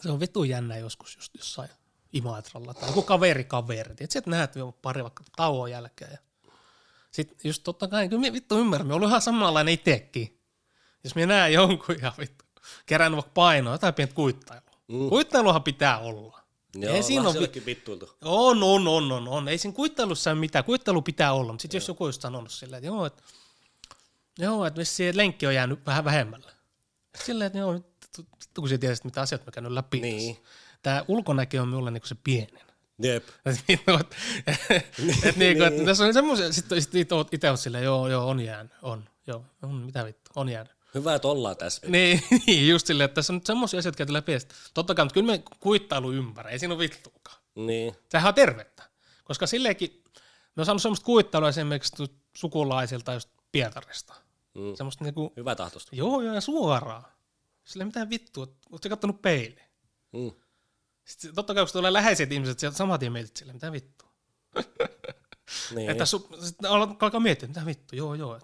se 0.00 0.10
on 0.10 0.20
vittu 0.20 0.44
jännä 0.44 0.76
joskus 0.76 1.16
just 1.16 1.34
jossain 1.34 1.70
Imatralla 2.12 2.74
tai 2.74 2.88
joku 2.88 3.02
kaveri 3.02 3.44
kaveri. 3.44 3.94
Tiedätkö, 3.94 4.18
että 4.18 4.30
näet 4.30 4.56
jo 4.56 4.78
pari 4.82 5.02
vaikka 5.02 5.24
tauon 5.36 5.70
jälkeen. 5.70 6.12
Ja 6.12 6.18
sitten 7.12 7.36
just 7.44 7.62
totta 7.62 7.88
kai, 7.88 8.08
kyllä 8.08 8.20
minä 8.20 8.32
vittu 8.32 8.58
ymmärrän, 8.58 8.86
me 8.88 8.94
ollut 8.94 9.08
ihan 9.08 9.22
samanlainen 9.22 9.74
itsekin. 9.74 10.40
Jos 11.04 11.14
minä 11.14 11.26
näen 11.26 11.52
jonkun 11.52 11.96
ja 12.02 12.12
vittu, 12.18 12.44
kerännyt 12.86 13.16
vaikka 13.16 13.30
painoa, 13.34 13.74
jotain 13.74 13.94
pientä 13.94 14.14
kuittailua. 14.14 14.70
Mm. 14.88 15.08
Kuittailuhan 15.08 15.62
pitää 15.62 15.98
olla. 15.98 16.42
Joo, 16.74 16.94
Ei 16.94 17.02
siinä 17.02 17.28
ole 17.28 17.40
vi- 17.40 17.62
vittuiltu. 17.66 18.10
on, 18.24 18.62
on, 18.62 18.88
on, 18.88 19.12
on, 19.12 19.28
on. 19.28 19.48
Ei 19.48 19.58
siinä 19.58 19.74
kuittailussa 19.74 20.30
ole 20.30 20.38
mitään. 20.38 20.64
Kuittailu 20.64 21.02
pitää 21.02 21.32
olla, 21.32 21.52
mutta 21.52 21.62
sitten 21.62 21.78
jos 21.78 21.88
joku 21.88 22.04
olisi 22.04 22.20
sanonut 22.20 22.50
silleen, 22.52 22.78
että 22.78 22.86
joo, 22.86 23.06
että, 23.06 23.22
joo, 24.38 24.66
että 24.66 24.78
vissiin 24.78 25.16
lenkki 25.16 25.46
on 25.46 25.54
jäänyt 25.54 25.86
vähän 25.86 26.04
vähemmällä. 26.04 26.52
Silleen, 27.24 27.46
että 27.46 27.58
joo, 27.58 27.72
vittu, 27.74 28.26
kun 28.60 28.68
sä 28.68 28.78
tiesit, 28.78 29.04
mitä 29.04 29.20
asiat 29.20 29.46
mä 29.46 29.52
käynyt 29.52 29.72
läpi. 29.72 30.00
Niin. 30.00 30.36
tässä. 30.36 30.50
Tämä 30.82 31.04
ulkonäkö 31.08 31.62
on 31.62 31.68
minulle 31.68 31.90
niinku 31.90 32.08
se 32.08 32.14
pienin. 32.24 32.71
Jep. 32.98 33.28
Et 33.46 33.64
vittu, 33.68 33.92
et, 33.92 34.16
et 35.24 35.36
niinku, 35.36 35.64
et 35.64 35.84
tässä 35.84 36.04
on 36.04 36.14
semmoisia, 36.14 36.52
sitten 36.52 36.82
sit 36.82 36.94
itse 36.94 37.14
oot 37.14 37.30
silleen, 37.56 37.84
joo, 37.84 38.08
joo, 38.08 38.28
on 38.28 38.40
jäänyt, 38.40 38.72
on, 38.82 39.04
joo, 39.26 39.44
on, 39.62 39.74
mitä 39.74 40.04
vittu, 40.04 40.30
on 40.36 40.48
jäänyt. 40.48 40.72
Hyvä, 40.94 41.14
että 41.14 41.28
ollaan 41.28 41.56
tässä. 41.56 41.86
Niin, 41.86 42.22
niin, 42.46 42.68
just 42.68 42.86
silleen, 42.86 43.04
että 43.04 43.14
tässä 43.14 43.32
on 43.32 43.36
nyt 43.36 43.46
semmoisia 43.46 43.78
asioita 43.78 43.96
käyty 43.96 44.12
läpi. 44.12 44.40
sit 44.40 44.54
Totta 44.74 44.94
kai, 44.94 45.04
mutta 45.04 45.14
kyllä 45.14 45.26
me 45.32 45.42
kuittailu 45.60 46.12
ympärä, 46.12 46.50
ei 46.50 46.58
siinä 46.58 46.74
ole 46.74 46.82
vittuakaan. 46.82 47.38
Niin. 47.54 47.94
Sehän 48.08 48.28
on 48.28 48.34
tervettä. 48.34 48.82
Koska 49.24 49.46
silleenkin, 49.46 50.02
me 50.56 50.60
on 50.60 50.66
saanut 50.66 50.82
semmoista 50.82 51.04
kuittailua 51.04 51.48
esimerkiksi 51.48 52.04
sukulaisilta 52.36 53.12
just 53.12 53.28
Pietarista. 53.52 54.14
Mm. 54.54 54.74
Semmoista 54.74 55.04
niinku, 55.04 55.32
Hyvä 55.36 55.54
tahtosta. 55.54 55.96
joo 55.96 56.20
joo 56.20 56.34
ja 56.34 56.40
suoraan. 56.40 57.04
Silleen 57.64 57.88
mitään 57.88 58.10
vittua, 58.10 58.46
ootko 58.70 58.88
kattonut 58.88 59.22
peiliin? 59.22 59.68
Mm. 60.12 60.30
Sitten 61.04 61.34
totta 61.34 61.54
kai 61.54 61.64
kun 61.64 61.72
tulee 61.72 61.92
läheiset 61.92 62.32
ihmiset, 62.32 62.58
sieltä 62.58 62.76
saman 62.76 62.98
tien 62.98 63.12
mietit 63.12 63.36
silleen, 63.36 63.56
mitä 63.56 63.72
vittua. 63.72 64.08
Niin. 65.74 65.90
Että 65.90 66.06
su, 66.06 66.28
sitten 66.44 66.70
alkaa 66.70 67.20
miettiä, 67.20 67.48
mitä 67.48 67.66
vittu, 67.66 67.96
joo 67.96 68.14
joo. 68.14 68.40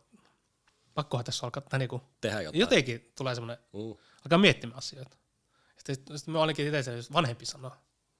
Pakkohan 0.94 1.24
tässä 1.24 1.46
alkaa, 1.46 1.62
tai 1.62 1.78
niinku, 1.78 2.02
Tehdä 2.20 2.40
jotain. 2.42 2.60
jotenkin 2.60 3.12
tulee 3.16 3.34
semmoinen, 3.34 3.64
Mm. 3.72 3.94
alkaa 4.24 4.38
miettimään 4.38 4.78
asioita. 4.78 5.16
Sitten, 5.86 6.18
sitten 6.18 6.32
me 6.34 6.40
ainakin 6.40 6.74
itse 6.74 6.96
jos 6.96 7.12
vanhempi 7.12 7.46
sanoo, 7.46 7.72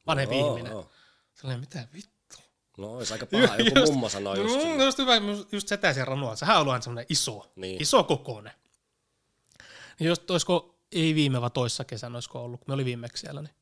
vanhempi 0.06 0.38
Joo, 0.38 0.48
ihminen. 0.50 0.72
joo. 0.72 0.90
Sellainen, 1.34 1.60
mitä 1.60 1.88
vittu. 1.94 2.36
No, 2.78 2.92
olisi 2.96 3.12
aika 3.12 3.26
paha. 3.26 3.56
Joku 3.56 3.78
Just- 3.80 3.90
mummo 3.92 4.08
sanoi 4.08 4.38
just 4.38 4.54
Mm, 4.56 4.60
sinne. 4.60 4.84
just 4.84 4.98
hyvä, 4.98 5.12
just 5.52 5.68
setä 5.68 5.92
siellä 5.92 6.04
ranua. 6.04 6.36
Sehän 6.36 6.56
on 6.56 6.60
ollut 6.60 6.72
aina 6.72 6.82
semmoinen 6.82 7.06
iso, 7.08 7.52
Niin. 7.56 7.82
iso 7.82 8.04
kokoinen. 8.04 8.52
Niin 9.98 10.08
jos 10.08 10.22
olisiko, 10.30 10.78
ei 10.92 11.14
viime 11.14 11.40
vaan 11.40 11.52
toissa 11.52 11.84
kesänä 11.84 12.16
olisiko 12.16 12.44
ollut, 12.44 12.60
kun 12.60 12.64
me 12.68 12.74
oli 12.74 12.84
viimeksi 12.84 13.20
siellä, 13.20 13.42
niin 13.42 13.54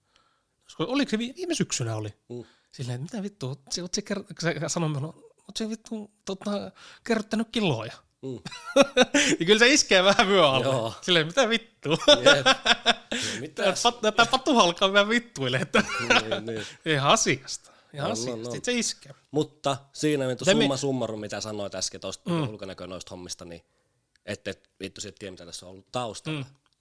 olisiko, 0.66 0.84
oliko 0.92 1.10
se 1.10 1.18
vi- 1.18 1.34
viime 1.36 1.54
syksynä 1.54 1.96
oli? 1.96 2.14
Mm. 2.28 2.44
Silleen, 2.72 3.02
mitä 3.02 3.22
vittu, 3.22 3.60
se, 3.70 3.82
se, 3.92 4.02
ker- 4.10 4.34
se 4.40 4.54
sanoi 4.68 4.88
minulle, 4.88 5.14
oot 5.16 5.56
se 5.56 5.70
vittu 5.70 6.10
tota, 6.24 6.50
kerryttänyt 7.04 7.48
kiloja. 7.52 7.92
Mm. 8.22 8.38
ja 9.40 9.46
kyllä 9.46 9.58
se 9.58 9.68
iskee 9.68 10.04
vähän 10.04 10.28
vyö 10.28 10.48
alle. 10.48 10.64
Joo. 10.64 10.94
Silleen, 11.02 11.26
mitä 11.26 11.48
vittua? 11.48 11.96
Jep. 12.08 12.46
Mitä? 13.40 13.74
Tämä 14.00 14.26
patu 14.30 14.58
alkaa 14.58 14.92
vähän 14.92 15.08
vittuille, 15.08 15.56
että 15.56 15.82
niin, 16.00 16.46
niin. 16.46 16.66
ihan 16.94 17.10
asiasta. 17.10 17.70
Ihan 17.94 18.06
No, 18.08 18.12
asiasta. 18.12 18.36
no, 18.36 18.42
no. 18.42 18.50
Sitten 18.50 18.74
se 18.74 18.78
iskee. 18.78 19.14
Mutta 19.30 19.76
siinä 19.92 20.28
vittu 20.28 20.44
Se 20.44 20.54
me- 20.54 20.60
summa 20.62 20.76
summarum, 20.76 21.20
mitä 21.20 21.40
sanoit 21.40 21.74
äsken 21.74 22.00
tuosta 22.00 22.30
mm. 22.30 22.42
ulkonäköä 22.48 22.86
noista 22.86 23.10
hommista, 23.10 23.44
niin 23.44 23.62
ette 24.26 24.50
et, 24.50 24.70
vittu 24.80 25.00
sit 25.00 25.14
tiedä, 25.14 25.30
mitä 25.30 25.46
tässä 25.46 25.66
on 25.66 25.72
ollut 25.72 25.92
taustalla. 25.92 26.40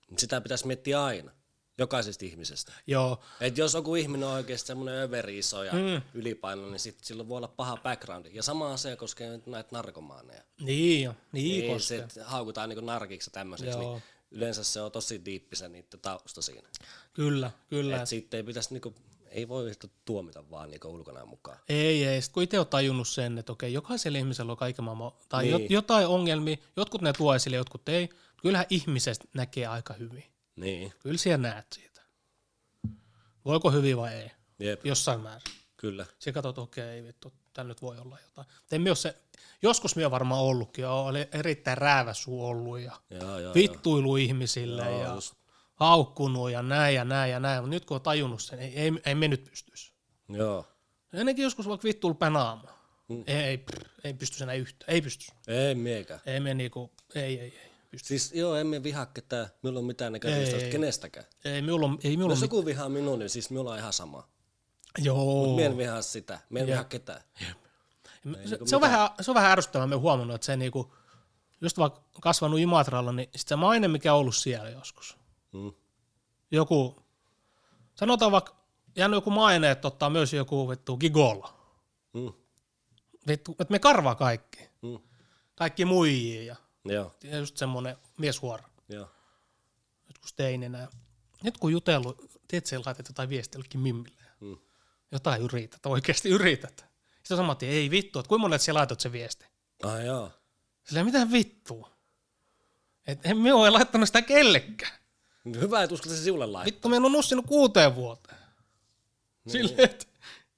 Mm. 0.10 0.18
Sitä 0.18 0.42
pitäisi 0.42 0.68
miettiä 0.68 1.04
aina. 1.04 1.32
Jokaisesta 1.78 2.26
ihmisestä. 2.26 2.74
Joo, 2.88 3.20
Et 3.42 3.58
jos 3.58 3.74
joku 3.74 3.96
ihminen 3.96 4.28
on 4.28 4.34
oikeasti 4.34 4.68
semmoinen 4.68 4.96
överi 5.02 5.38
iso 5.38 5.64
ja 5.64 5.74
mm. 5.74 6.02
ylipainoinen, 6.14 6.72
niin 6.72 6.80
sit 6.80 7.04
sillä 7.04 7.28
voi 7.28 7.38
olla 7.38 7.48
paha 7.48 7.78
background. 7.78 8.26
Ja 8.32 8.44
sama 8.44 8.74
asia 8.74 8.96
koskee 8.96 9.40
näitä 9.46 9.70
narkomaaneja. 9.72 10.42
niin 10.62 11.04
jo, 11.04 11.16
niin 11.32 11.60
Niin, 11.62 11.74
koskee. 11.74 12.06
se 12.10 12.22
haukutaan 12.24 12.70
niinku 12.70 12.86
narkiksi 12.86 13.32
tämmöiseksi, 13.32 13.78
Joo. 13.78 13.94
niin 13.94 14.04
yleensä 14.32 14.64
se 14.64 14.82
on 14.82 14.92
tosi 14.92 15.26
diippisen 15.26 15.72
niiden 15.72 16.00
tausta 16.02 16.42
siinä. 16.42 16.70
Kyllä, 17.14 17.52
kyllä. 17.70 18.02
Et 18.02 18.08
siitä 18.10 18.38
ei 18.38 18.44
pitäisi 18.44 18.74
niinku, 18.74 18.96
ei 19.30 19.48
voi 19.48 19.72
tuomita 20.06 20.50
vaan 20.50 20.70
niinku 20.70 20.88
ulkonäön 20.88 21.28
mukaan. 21.28 21.58
Ei, 21.70 22.06
ei. 22.06 22.22
Sitten 22.22 22.34
kun 22.34 22.44
itse 22.44 22.60
on 22.60 22.68
tajunnut 22.68 23.08
sen, 23.08 23.38
että 23.38 23.52
okei, 23.52 23.74
jokaisella 23.74 24.18
ihmisellä 24.18 24.52
on 24.52 24.58
kaiken 24.58 24.86
maailman, 24.86 25.12
tai 25.30 25.44
Niin. 25.46 25.68
jotain 25.70 26.08
ongelmia, 26.08 26.58
jotkut 26.78 27.02
ne 27.02 27.14
tuo 27.14 27.36
esille, 27.36 27.56
jotkut 27.58 27.90
ei. 27.90 28.10
Kyllähän 28.42 28.68
ihmisestä 28.70 29.26
näkee 29.34 29.68
aika 29.68 29.94
hyvin. 29.94 30.24
Niin, 30.56 30.94
Kyllä 31.00 31.18
siellä 31.18 31.50
näet 31.50 31.68
siitä. 31.74 32.02
Voiko 33.46 33.72
hyvin 33.72 33.98
vai 33.98 34.14
ei? 34.14 34.32
jep, 34.60 34.86
Jossain 34.86 35.20
määrin. 35.20 35.42
kyllä. 35.78 36.06
Sä 36.20 36.32
katsot, 36.32 36.58
okei, 36.58 37.04
vittu, 37.04 37.34
tän 37.54 37.68
nyt 37.68 37.82
voi 37.82 37.98
olla 38.00 38.18
jotain. 38.24 38.48
Ole 38.88 38.96
se, 38.96 39.16
joskus 39.62 39.96
minä 39.96 40.12
varmaan 40.12 40.42
ollutkin, 40.42 40.82
ja 40.82 40.92
oli 40.92 41.28
erittäin 41.32 41.78
rääväsuu 41.78 42.46
ollut 42.46 42.80
ja 42.80 43.02
Joo, 43.10 43.40
joo, 43.40 43.54
vittuilu 43.54 44.16
ihmisille 44.16 44.84
Joo, 44.84 45.04
ja 45.04 45.14
just. 45.14 45.34
haukkunut 45.76 46.52
ja 46.52 46.62
näin 46.62 46.96
ja 46.96 47.06
näin 47.06 47.32
ja 47.32 47.40
näin, 47.40 47.64
mutta 47.64 47.76
nyt 47.76 47.86
kun 47.86 47.96
on 47.96 48.02
tajunnut 48.02 48.42
sen, 48.42 48.60
ei, 48.60 48.74
ei, 48.80 48.92
ei 49.06 49.16
me 49.16 49.28
nyt 49.28 49.44
pystyisi. 49.44 49.94
joo. 50.30 50.66
Ennenkin 51.14 51.44
joskus 51.44 51.68
vaikka 51.68 51.86
vittuilu 51.86 52.16
penaamaan. 52.16 52.76
Mm. 53.08 53.24
Ei, 53.28 53.36
ei, 53.36 53.58
prr, 53.58 53.86
ei 54.04 54.14
pysty 54.14 54.44
enää 54.44 54.56
yhtään, 54.56 54.94
ei 54.94 55.02
pysty. 55.02 55.26
Ei 55.48 55.76
miekään. 55.76 56.20
Ei 56.26 56.40
me 56.40 56.54
niinku, 56.54 56.92
ei, 57.16 57.40
ei, 57.40 57.58
ei. 57.60 57.72
Pysty. 57.96 58.08
Siis 58.08 58.34
joo, 58.34 58.56
emme 58.56 58.84
vihaa 58.84 59.06
ketään, 59.06 59.48
minulla 59.62 59.80
on 59.80 59.86
mitään 59.86 60.14
negatiivista 60.14 60.56
Ei. 60.56 60.72
kenestäkään. 60.72 61.26
Ei 61.46 61.62
minulla 61.62 61.86
on, 61.86 62.00
ei 62.04 62.18
minulla 62.18 62.34
Jos 62.34 62.44
on, 62.44 62.46
joku 62.46 62.66
vihaa 62.66 62.90
minun, 62.90 63.20
niin 63.20 63.30
siis 63.30 63.50
minulla 63.50 63.72
on 63.72 63.78
ihan 63.78 63.94
sama. 63.94 64.28
joo. 64.98 65.56
Mie 65.56 65.66
en 65.66 65.78
vihaa 65.78 66.02
sitä, 66.02 66.40
mie 66.50 66.62
en 66.62 66.68
vihaa 66.68 66.84
ketään. 66.84 67.22
Se, 68.46 68.60
se, 68.66 68.76
on 68.76 68.82
vähän, 68.82 69.10
se 69.22 69.32
on 69.32 69.36
vähän 69.36 69.52
ärsyttävää, 69.52 69.88
me 69.88 69.96
huomannut, 69.96 70.36
että 70.36 70.46
se 70.46 70.58
niinku, 70.58 70.94
just 71.62 71.78
vaikka 71.78 72.02
kasvanut 72.22 72.60
Imatralla, 72.60 73.12
niin 73.12 73.30
sit 73.36 73.48
se 73.48 73.56
maine, 73.56 73.88
mikä 73.88 74.14
on 74.14 74.20
ollut 74.20 74.36
siellä 74.36 74.70
joskus. 74.70 75.18
Mm. 75.54 75.74
Joku, 76.52 77.04
sanotaan 77.96 78.32
vaikka, 78.32 78.56
jäänyt 78.96 79.18
joku 79.18 79.32
maine, 79.32 79.72
että 79.72 79.88
ottaa 79.88 80.10
myös 80.10 80.34
joku 80.34 80.70
vittu 80.70 80.98
gigolo. 80.98 81.54
Mm. 82.14 82.34
Vittu, 83.28 83.56
että 83.60 83.72
me 83.72 83.80
karvaa 83.80 84.16
kaikki. 84.16 84.70
Mm. 84.82 85.00
Kaikki 85.56 85.86
muijia 85.86 86.44
ja, 86.44 86.56
Joo, 86.86 87.16
ja 87.24 87.38
just 87.38 87.58
semmonen 87.58 87.98
mieshuora. 88.18 88.64
joo. 88.90 89.12
Joskus 90.08 90.34
teininä. 90.34 90.78
ja 90.80 90.88
Nyt 91.44 91.58
kun 91.58 91.72
jutellut, 91.72 92.32
tiedätkö, 92.48 92.70
sä 92.70 92.82
laitat 92.86 93.08
jotain 93.10 93.30
viestiä 93.30 93.58
jollekin 93.58 93.80
mimmille. 93.82 94.22
Mm. 94.40 94.58
Jotain 95.12 95.42
yrität, 95.42 95.86
oikeasti 95.86 96.30
yrität. 96.30 96.86
Sitten 97.18 97.38
samat, 97.38 97.64
ei 97.64 97.92
vittu, 97.92 98.20
että 98.20 98.30
kuinka 98.30 98.42
monet 98.42 98.62
sä 98.62 98.74
laitat 98.74 99.00
se 99.00 99.12
viesti? 99.12 99.46
Ah 99.84 100.06
joo. 100.06 100.32
Silleen, 100.84 101.06
mitä 101.06 101.32
vittua? 101.32 101.92
Et 103.08 103.26
en 103.26 103.38
me 103.38 103.54
ole 103.54 103.70
laittanut 103.70 104.10
sitä 104.10 104.22
kellekään. 104.22 104.98
Hyvä, 105.60 105.84
että 105.84 105.94
uskalta 105.94 106.16
se 106.18 106.24
sinulle 106.24 106.46
laittaa. 106.46 106.66
Vittu, 106.66 106.90
me 106.90 106.96
on 106.96 107.12
nussinut 107.12 107.46
kuuteen 107.46 107.96
vuoteen. 107.96 108.38
Niin. 109.46 109.52
Silleen, 109.52 109.90
että 109.90 110.06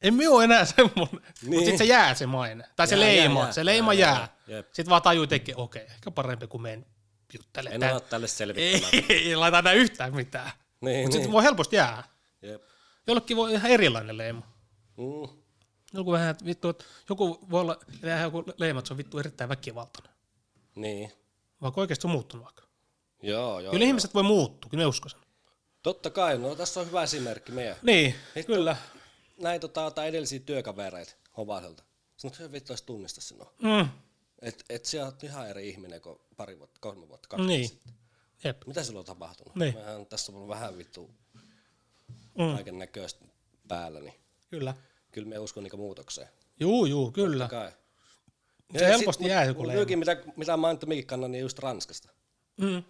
en 0.02 0.14
me 0.14 0.30
ole 0.30 0.44
enää 0.44 0.66
semmonen. 0.66 1.22
Niin. 1.42 1.50
Mutta 1.50 1.58
sitten 1.60 1.78
se 1.78 1.84
jää 1.86 2.14
se 2.16 2.26
maine. 2.26 2.70
Tai 2.76 2.88
se 2.88 2.96
Jää, 2.96 3.06
leima. 3.08 3.40
jää, 3.40 3.46
jää. 3.48 3.54
Se 3.54 3.66
leima 3.66 3.94
Jää, 3.94 4.16
jää. 4.16 4.37
Jep. 4.48 4.68
Sitten 4.74 4.90
vaan 4.90 5.02
tajuu 5.02 5.28
tekee, 5.28 5.56
okei, 5.58 5.84
ehkä 5.84 6.12
parempi 6.12 6.48
kuin 6.48 6.62
menen 6.62 6.86
juttele. 7.34 7.70
En 7.70 7.84
ole 7.94 8.02
tälle 8.02 8.26
Ei, 8.26 8.30
selvittämään. 8.30 9.06
ei, 9.10 9.36
laita 9.36 9.60
enää 9.60 9.74
yhtään 9.74 10.16
mitään. 10.16 10.52
Niin, 10.82 11.02
Mutta 11.02 11.14
sitten 11.14 11.28
niin. 11.28 11.32
voi 11.32 11.44
helposti 11.44 11.76
jää. 11.76 12.04
Jep. 12.42 12.64
Jollekin 13.08 13.38
voi 13.38 13.54
ihan 13.54 13.72
erilainen 13.72 14.18
leima. 14.18 14.42
Mm. 14.98 15.38
Joku 15.94 16.12
vähän, 16.12 16.30
että 16.30 16.46
vittu, 16.46 16.70
että 16.70 16.86
joku 17.10 17.40
voi 17.50 17.62
olla, 17.62 17.80
joku 18.22 18.44
leima, 18.58 18.80
että 18.80 18.88
se 18.88 18.94
on 18.94 18.98
vittu 18.98 19.20
erittäin 19.20 19.50
väkivaltainen. 19.50 20.12
Niin. 20.76 21.12
Vaikka 21.62 21.82
oikeasti 21.82 22.08
on 22.08 22.12
muuttunut 22.12 22.46
vaikka. 22.46 22.64
Joo, 23.22 23.60
joo. 23.60 23.72
Kyllä 23.72 23.84
joo. 23.84 23.88
ihmiset 23.88 24.14
voi 24.14 24.24
muuttua, 24.24 24.70
kyllä 24.70 24.82
me 24.82 24.86
uskon 24.86 25.10
sen. 25.10 25.20
Totta 25.84 26.10
kai, 26.10 26.38
no 26.38 26.56
tässä 26.56 26.80
on 26.80 26.88
hyvä 26.88 27.04
esimerkki 27.04 27.52
meidän. 27.52 27.76
Niin, 27.82 28.16
Vittu. 28.36 28.54
kyllä. 28.54 28.78
Näin 29.42 29.62
tota, 29.62 30.06
edellisiä 30.06 30.40
työkavereita 30.40 31.14
Hovaselta. 31.38 31.84
Sanoit, 32.18 32.40
että 32.40 32.52
vittu 32.52 32.74
tunnista 32.86 33.22
sinua. 33.22 33.54
Mm, 33.62 33.90
Et, 34.42 34.64
et 34.70 34.86
sä 34.86 35.06
oot 35.06 35.24
ihan 35.24 35.50
eri 35.50 35.70
ihminen 35.70 36.02
kuin 36.02 36.20
pari 36.38 36.60
vuotta, 36.60 36.80
kolme 36.82 37.08
vuotta, 37.08 37.30
kaksi 37.30 37.46
niin, 37.46 37.68
sitten. 37.68 37.94
jep. 38.44 38.62
Mitä 38.68 38.84
sulla 38.84 39.00
on 39.00 39.06
tapahtunut? 39.06 39.56
Niin. 39.56 39.76
Vähän, 39.76 40.06
tässä 40.06 40.32
on 40.32 40.36
ollut 40.36 40.50
vähän 40.50 40.78
vittu 40.78 41.12
Mm, 42.38 42.54
kaiken 42.54 42.80
näköistä 42.80 43.26
päällä, 43.68 44.00
niin 44.00 44.14
kyllä. 44.50 44.76
kyllä 45.12 45.28
me 45.28 45.40
uskon 45.40 45.64
niinku 45.64 45.78
muutokseen. 45.78 46.28
Juu, 46.60 46.86
juu, 46.86 47.12
kyllä. 47.12 47.48
Kai. 47.48 47.72
Se 48.78 48.86
helposti 48.86 49.28
jää 49.28 49.46
joku 49.46 49.68
leima. 49.68 49.78
Myökin, 49.78 50.00
mitä, 50.00 50.18
mitä 50.36 50.58
mainittu 50.58 50.86
mikin 50.86 51.08
kannan, 51.08 51.32
niin 51.32 51.42
just 51.42 51.60
Ranskasta. 51.60 52.10
Mm, 52.58 52.84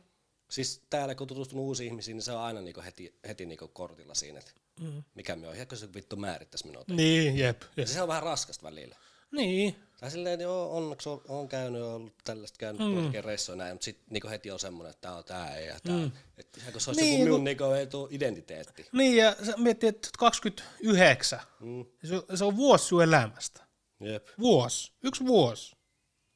Siis 0.50 0.82
täällä 0.90 1.16
kun 1.16 1.28
tutustunut 1.28 1.66
uusiin 1.66 1.88
ihmisiin, 1.88 2.16
niin 2.18 2.24
se 2.24 2.32
on 2.32 2.42
aina 2.42 2.62
niinku 2.62 2.82
heti, 2.82 3.20
heti 3.28 3.46
niinku 3.46 3.68
kortilla 3.68 4.14
siinä, 4.14 4.40
että 4.40 4.52
mm. 4.82 5.04
mikä 5.16 5.36
me 5.36 5.48
on. 5.48 5.56
Kun 5.70 5.78
se 5.78 5.94
vittu 5.94 6.16
määrittäisi 6.16 6.68
minua. 6.68 6.84
Niin, 6.88 7.38
jep. 7.38 7.62
jep. 7.78 7.88
Se 7.88 8.02
on 8.02 8.08
vähän 8.08 8.24
raskasta 8.24 8.64
välillä. 8.64 8.96
Niin, 9.32 9.76
Tai 10.00 10.12
silleen, 10.12 10.40
joo, 10.42 10.78
onneksi 10.78 11.10
on, 11.10 11.22
on 11.28 11.48
käynyt, 11.50 11.82
on 11.82 11.94
ollut 11.94 12.14
tällaista 12.24 12.58
käynyt 12.60 12.82
mm. 12.88 12.94
kuitenkin 12.94 13.24
reissuja 13.24 13.56
näin, 13.56 13.74
mutta 13.76 13.86
sitten 13.86 14.06
niinku 14.10 14.30
heti 14.30 14.52
on 14.52 14.60
semmoinen, 14.60 14.90
että 14.92 15.02
tää 15.24 15.44
on 15.48 15.52
ei 15.58 15.68
ja 15.68 15.80
tää. 15.84 15.96
Mm. 15.96 16.12
Että 16.38 16.60
kun 16.72 16.82
se 16.82 16.90
olisi 16.90 17.02
Niin, 17.02 17.10
niin, 17.12 17.20
joku 17.20 17.26
minun 17.26 17.44
niinku, 17.44 17.64
ei 17.64 17.88
tuu 17.88 18.08
identiteetti. 18.12 18.86
niin 18.92 19.18
ja 19.18 19.36
sä 19.46 19.54
miettii, 19.58 19.90
että 19.90 20.10
29. 20.20 21.40
Mm. 21.60 21.86
Se, 22.04 22.38
se 22.38 22.44
on 22.46 22.56
vuosi 22.58 22.86
sun 22.86 23.04
elämästä. 23.04 23.62
Jep. 24.00 24.28
Vuosi. 24.40 24.92
Yksi 25.04 25.26
vuosi. 25.26 25.76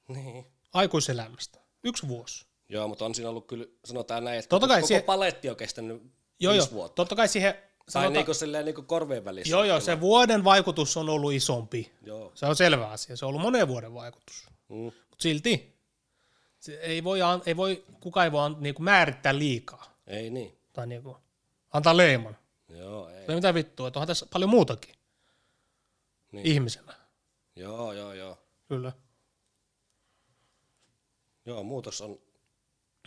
Niin. 0.07 0.45
Aikuiselämästä. 0.73 1.59
Yksi 1.83 2.07
vuosi. 2.07 2.45
Joo, 2.69 2.87
mutta 2.87 3.05
on 3.05 3.15
siinä 3.15 3.29
ollut 3.29 3.47
kyllä, 3.47 3.65
sanotaan 3.85 4.23
näin, 4.23 4.39
että 4.39 4.49
Totta 4.49 4.67
koko, 4.67 4.75
koko 4.81 4.87
sie- 4.87 5.01
paletti 5.01 5.49
on 5.49 5.55
kestänyt 5.55 6.03
Joo, 6.39 6.53
viisi 6.53 6.67
joo. 6.67 6.73
vuotta. 6.73 6.95
Totta 6.95 7.15
kai 7.15 7.27
siihen, 7.27 7.53
Tai 7.93 8.01
sanotaan, 8.01 8.13
niinku 8.13 8.33
silleen 8.33 8.65
niinku 8.65 8.81
korvien 8.81 9.25
välissä. 9.25 9.51
joo, 9.51 9.63
joo, 9.63 9.79
se 9.79 9.99
vuoden 9.99 10.43
vaikutus 10.43 10.97
on 10.97 11.09
ollut 11.09 11.33
isompi. 11.33 11.91
Joo. 12.05 12.31
Se 12.35 12.45
on 12.45 12.55
selvä 12.55 12.87
asia. 12.87 13.17
Se 13.17 13.25
on 13.25 13.29
ollut 13.29 13.41
monen 13.41 13.67
vuoden 13.67 13.93
vaikutus. 13.93 14.47
Mm. 14.69 14.75
Mutta 14.75 15.15
silti 15.19 15.75
se 16.59 16.73
ei 16.79 17.03
voi, 17.03 17.19
ei 17.45 17.57
voi, 17.57 17.83
kukaan 17.99 18.25
ei 18.25 18.31
voi 18.31 18.45
an, 18.45 18.57
niinku 18.59 18.81
määrittää 18.81 19.37
liikaa. 19.37 19.93
Ei 20.07 20.29
niin. 20.29 20.57
Tai 20.73 20.87
niinku, 20.87 21.17
antaa 21.73 21.97
leiman. 21.97 22.37
Joo, 22.69 23.09
ei. 23.09 23.25
Tai 23.25 23.35
mitä 23.35 23.53
vittua, 23.53 23.87
että 23.87 23.99
onhan 23.99 24.07
tässä 24.07 24.25
paljon 24.33 24.49
muutakin 24.49 24.95
Niin. 26.31 26.45
ihmisenä. 26.45 26.93
Joo, 27.55 27.93
joo, 27.93 28.13
joo. 28.13 28.37
Kyllä. 28.67 28.91
Joo, 31.45 31.63
muutos 31.63 32.01
on, 32.01 32.17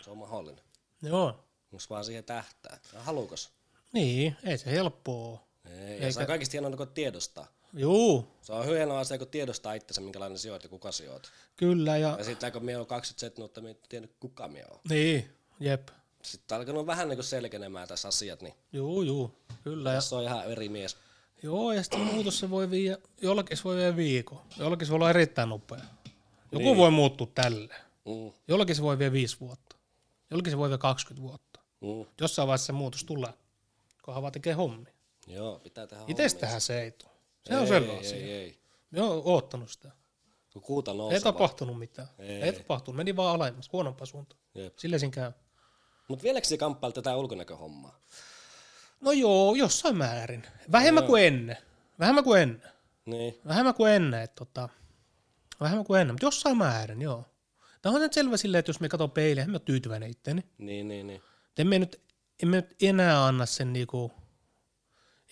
se 0.03 0.09
on 0.09 0.17
mahdollinen. 0.17 0.63
Joo. 1.01 1.39
Mutta 1.71 1.87
vaan 1.89 2.05
siihen 2.05 2.23
tähtää. 2.23 2.79
Halukas. 2.97 3.51
Niin, 3.95 4.35
ei 4.43 4.57
se 4.57 4.71
helppoa. 4.71 5.39
Ei, 5.69 6.01
ja 6.01 6.11
se 6.13 6.19
on 6.19 6.25
kaikista 6.27 6.51
hienoa, 6.51 6.77
kun 6.77 6.87
tiedostaa. 6.87 7.47
Juu, 7.73 8.27
Se 8.41 8.53
on 8.53 8.65
hieno 8.65 8.95
asia, 8.97 9.17
kun 9.17 9.27
tiedostaa 9.27 9.73
itsensä, 9.73 10.01
minkälainen 10.01 10.37
sijoit 10.37 10.63
ja 10.63 10.69
kuka 10.69 10.91
sijoit. 10.91 11.23
kyllä 11.55 11.97
ja 11.97 12.15
Ja 12.17 12.23
sitten 12.23 12.51
kun 12.51 12.65
minä 12.65 12.77
olen 12.77 12.87
27 12.87 13.37
vuotta, 13.37 13.61
minä 13.61 13.69
en 13.69 13.77
tiennyt 13.89 14.11
kuka 14.19 14.47
minä 14.47 14.65
olen. 14.69 14.79
niin, 14.89 15.29
jep. 15.59 15.87
Sitten 16.21 16.57
alkanut 16.57 16.85
vähän 16.87 17.09
niin 17.09 17.23
selkenemään 17.23 17.87
tässä 17.87 18.07
asiat, 18.07 18.41
niin 18.41 18.53
Juu, 18.73 19.01
juu, 19.01 19.31
kyllä. 19.63 19.89
Ja, 19.89 19.95
tässä 19.95 20.15
on 20.15 20.23
ihan 20.23 20.51
eri 20.51 20.69
mies. 20.69 20.97
joo, 21.43 21.73
ja 21.73 21.83
sitten 21.83 22.01
muutos 22.01 22.39
se 22.39 22.49
voi 22.49 22.69
viiä, 22.71 22.97
jollakin 23.21 23.57
se 23.57 23.63
voi 23.63 23.75
viedä 23.75 23.95
viikon, 23.95 24.41
jollakin 24.57 24.85
se 24.87 24.91
voi 24.91 24.95
olla 24.95 25.09
erittäin 25.09 25.49
nopea. 25.49 25.79
Joku 26.51 26.65
Niin. 26.65 26.77
voi 26.77 26.91
muuttua 26.91 27.27
tälle. 27.35 27.75
Mm, 28.05 28.31
Jollakin 28.47 28.75
se 28.75 28.81
voi 28.81 28.99
viedä 28.99 29.11
viisi 29.11 29.37
vuotta. 29.39 29.75
Jollakin 30.31 30.51
se 30.51 30.57
voi 30.57 30.69
viedä 30.69 30.77
20 30.77 31.27
vuotta. 31.29 31.59
mm. 31.81 32.05
Jossain 32.21 32.47
vaiheessa 32.47 32.65
se 32.65 32.71
muutos 32.73 33.03
tulee, 33.03 33.33
kunhan 34.05 34.21
vaan 34.21 34.33
tekee 34.33 34.53
hommia. 34.53 34.93
Joo, 35.27 35.59
pitää 35.59 35.87
tehdä 35.87 36.03
Itsestähän 36.07 36.61
se 36.61 36.81
ei 36.81 36.91
tule. 36.91 37.11
Se 37.47 37.55
on 37.55 37.61
ei, 37.61 37.67
selvä 37.67 37.91
ei, 37.91 37.99
asia. 37.99 38.17
ei, 38.17 38.31
ei. 38.31 38.59
Me 38.91 39.01
oon 39.01 39.21
oottanut 39.25 39.69
sitä. 39.69 39.91
Kun 40.53 40.61
kuuta 40.61 40.93
nousee. 40.93 41.17
Ei 41.17 41.23
tapahtunut 41.23 41.79
mitään. 41.79 42.07
Ei. 42.19 42.29
Ei, 42.29 42.41
ei 42.41 42.53
tapahtunut. 42.53 42.97
Meni 42.97 43.15
vaan 43.15 43.35
alemmas, 43.35 43.71
huonompaan 43.73 44.07
suuntaan. 44.07 44.41
Jep. 44.55 44.77
Sillä 44.77 44.97
siinä 44.97 45.11
käy. 45.11 45.31
Mutta 46.07 46.23
vieläkö 46.23 46.47
se 46.47 46.57
kamppailee 46.57 46.93
tätä 46.93 47.15
ulkonäköhommaa? 47.15 47.99
No 49.01 49.11
joo, 49.11 49.55
jossain 49.55 49.97
määrin. 49.97 50.43
Vähemmän 50.71 51.03
kuin 51.03 51.23
ennen. 51.23 51.57
Vähemmän 51.99 52.23
kuin 52.23 52.41
ennen. 52.41 52.69
Niin. 53.05 53.39
Vähemmän 53.47 53.73
kuin 53.73 53.91
ennen, 53.91 54.21
että 54.21 54.45
tota, 54.45 54.69
vähemmän 55.59 55.85
kuin 55.85 56.01
ennen, 56.01 56.13
mutta 56.13 56.25
jossain 56.25 56.57
määrin, 56.57 57.01
joo. 57.01 57.25
Tämä 57.81 57.95
on 57.95 58.01
nyt 58.01 58.13
selvä 58.13 58.37
silleen, 58.37 58.59
että 58.59 58.69
jos 58.69 58.79
me 58.79 58.89
katson 58.89 59.11
peiliä, 59.11 59.43
en 59.43 59.49
mä 59.49 59.55
ole 59.55 59.61
tyytyväinen 59.65 60.09
itteeni. 60.09 60.43
Niin, 60.57 60.87
niin, 60.87 61.07
niin. 61.07 61.21
Emme 61.57 61.79
nyt, 61.79 62.01
emme 62.43 62.55
nyt 62.57 62.75
enää 62.81 63.25
anna 63.25 63.45
sen 63.45 63.73
niinku, 63.73 64.11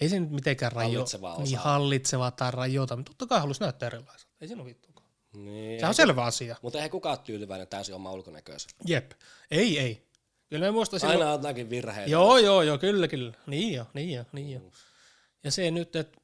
ei 0.02 0.10
se 0.10 0.20
nyt 0.20 0.32
mitenkään 0.32 0.72
rajo, 0.72 0.90
Hallitsevaa 0.90 1.38
niin 1.38 1.58
osaa. 1.60 1.64
hallitsevaa 1.74 2.32
tai 2.32 2.52
rajoita, 2.52 2.96
mutta 2.96 3.10
totta 3.10 3.26
kai 3.28 3.40
haluaisi 3.40 3.62
näyttää 3.62 3.88
erilaiselta. 3.88 4.34
Ei 4.42 4.48
siinä 4.48 4.62
ole 4.62 4.70
vittuakaan. 4.70 5.08
niin. 5.34 5.80
Se 5.80 5.86
on 5.88 5.94
selvä 5.94 6.24
asia. 6.24 6.56
Mutta 6.62 6.80
eihän 6.80 6.92
kukaan 6.92 7.18
ole 7.18 7.26
tyytyväinen 7.26 7.68
täysin 7.68 7.96
oma 7.96 8.12
ulkonäköönsä. 8.12 8.70
Jep. 8.88 9.12
Ei, 9.52 9.80
ei. 9.80 10.08
Kyllä 10.50 10.66
mä 10.66 10.72
muistan 10.72 11.00
silloin, 11.00 11.20
Aina 11.20 11.32
on 11.34 11.40
jotakin 11.40 11.70
virheitä. 11.70 12.10
Joo, 12.12 12.38
joo, 12.38 12.62
joo, 12.62 12.78
kyllä, 12.78 13.08
kyllä. 13.08 13.34
Niin 13.48 13.74
jo, 13.74 13.86
niin 13.94 14.12
jo, 14.12 14.26
niin 14.32 14.52
jo. 14.52 14.60
Ja 15.44 15.52
se 15.52 15.72
nyt, 15.72 15.96
että 15.96 16.18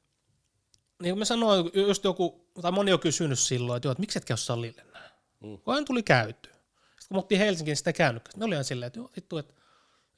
niin 1.02 1.12
kuin 1.12 1.18
mä 1.18 1.24
sanoin, 1.24 1.70
just 1.74 2.04
joku, 2.04 2.50
tai 2.62 2.72
moni 2.72 2.92
on 2.92 3.00
kysynyt 3.00 3.38
silloin, 3.38 3.76
että, 3.76 3.86
joo, 3.86 3.92
että 3.92 4.00
miksi 4.00 4.18
et 4.18 4.24
käy 4.24 4.36
salille 4.36 4.80
enää? 4.82 5.10
Mm. 5.40 5.48
Mm. 5.48 5.58
Kun 5.58 5.74
aina 5.74 5.86
tuli 5.86 6.02
käytyä. 6.02 6.52
Sitten 6.52 7.08
kun 7.08 7.16
me 7.16 7.18
oltiin 7.18 7.38
Helsinkiin, 7.40 7.76
sitä 7.76 7.92
käynyt. 7.92 8.28
Me 8.36 8.44
oli 8.44 8.54
ihan 8.54 8.64
silleen, 8.64 8.86
että 8.86 8.98
joo, 8.98 9.10
vittu, 9.16 9.38
että 9.38 9.54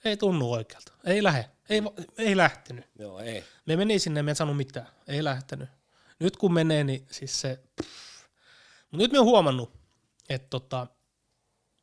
ei 0.04 0.16
tunnu 0.16 0.52
oikealta. 0.52 0.92
Ei 1.04 1.22
lähe. 1.22 1.50
Ei, 1.68 1.82
ei 2.18 2.36
lähtenyt. 2.36 2.84
Joo, 2.98 3.18
ei. 3.18 3.44
Me 3.66 3.76
meni 3.76 3.98
sinne, 3.98 4.22
me 4.22 4.30
en 4.30 4.36
sanonut 4.36 4.56
mitään. 4.56 4.88
Ei 5.06 5.24
lähtenyt. 5.24 5.68
Nyt 6.20 6.36
kun 6.36 6.52
menee, 6.52 6.84
niin 6.84 7.06
siis 7.10 7.40
se... 7.40 7.60
Mutta 8.90 9.04
nyt 9.04 9.12
me 9.12 9.18
on 9.18 9.24
huomannut, 9.24 9.72
että 10.28 10.48
tota, 10.50 10.86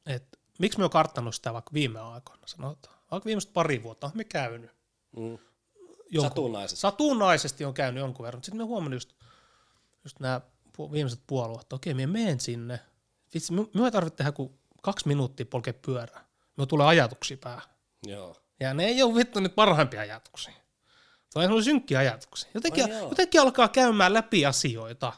että 0.05 0.37
miksi 0.59 0.77
me 0.77 0.83
on 0.83 0.89
karttanut 0.89 1.35
sitä 1.35 1.53
vaikka 1.53 1.73
viime 1.73 1.99
aikoina, 1.99 2.43
sanotaan. 2.45 2.97
Vaikka 3.11 3.25
viimeiset 3.25 3.53
pari 3.53 3.83
vuotta 3.83 4.07
on 4.07 4.13
me 4.15 4.23
käynyt. 4.23 4.71
Mm. 5.17 5.37
Jonkun, 6.11 6.29
Satunnaisesti. 6.29 6.81
satunnaisesti 6.81 7.65
on 7.65 7.73
käynyt 7.73 8.01
jonkun 8.01 8.25
verran. 8.25 8.43
Sitten 8.43 8.57
me 8.57 8.63
huomannut 8.63 8.95
just, 8.95 9.13
just 10.03 10.19
nämä 10.19 10.41
viimeiset 10.91 11.21
puoli 11.27 11.49
vuotta. 11.49 11.75
Okei, 11.75 11.93
me 11.93 12.07
menen 12.07 12.39
sinne. 12.39 12.79
Vitsi, 13.33 13.53
me, 13.53 13.61
me 13.73 13.85
ei 13.85 13.91
tarvitse 13.91 14.17
tehdä 14.17 14.31
kuin 14.31 14.59
kaksi 14.81 15.07
minuuttia 15.07 15.45
polkea 15.45 15.73
pyörää. 15.73 16.25
Me 16.57 16.65
tulee 16.65 16.87
ajatuksia 16.87 17.37
päähän. 17.37 17.63
Joo. 18.07 18.35
Ja 18.59 18.73
ne 18.73 18.85
ei 18.85 19.03
ole 19.03 19.15
vittu 19.15 19.39
nyt 19.39 19.55
parhaimpia 19.55 20.01
ajatuksia. 20.01 20.53
Se 21.29 21.39
on 21.39 21.63
synkkiä 21.63 21.99
ajatuksia. 21.99 22.49
Jotenkin, 22.53 22.83
Ai 22.83 22.89
joo. 22.89 23.09
jotenkin 23.09 23.41
alkaa 23.41 23.67
käymään 23.67 24.13
läpi 24.13 24.45
asioita. 24.45 25.13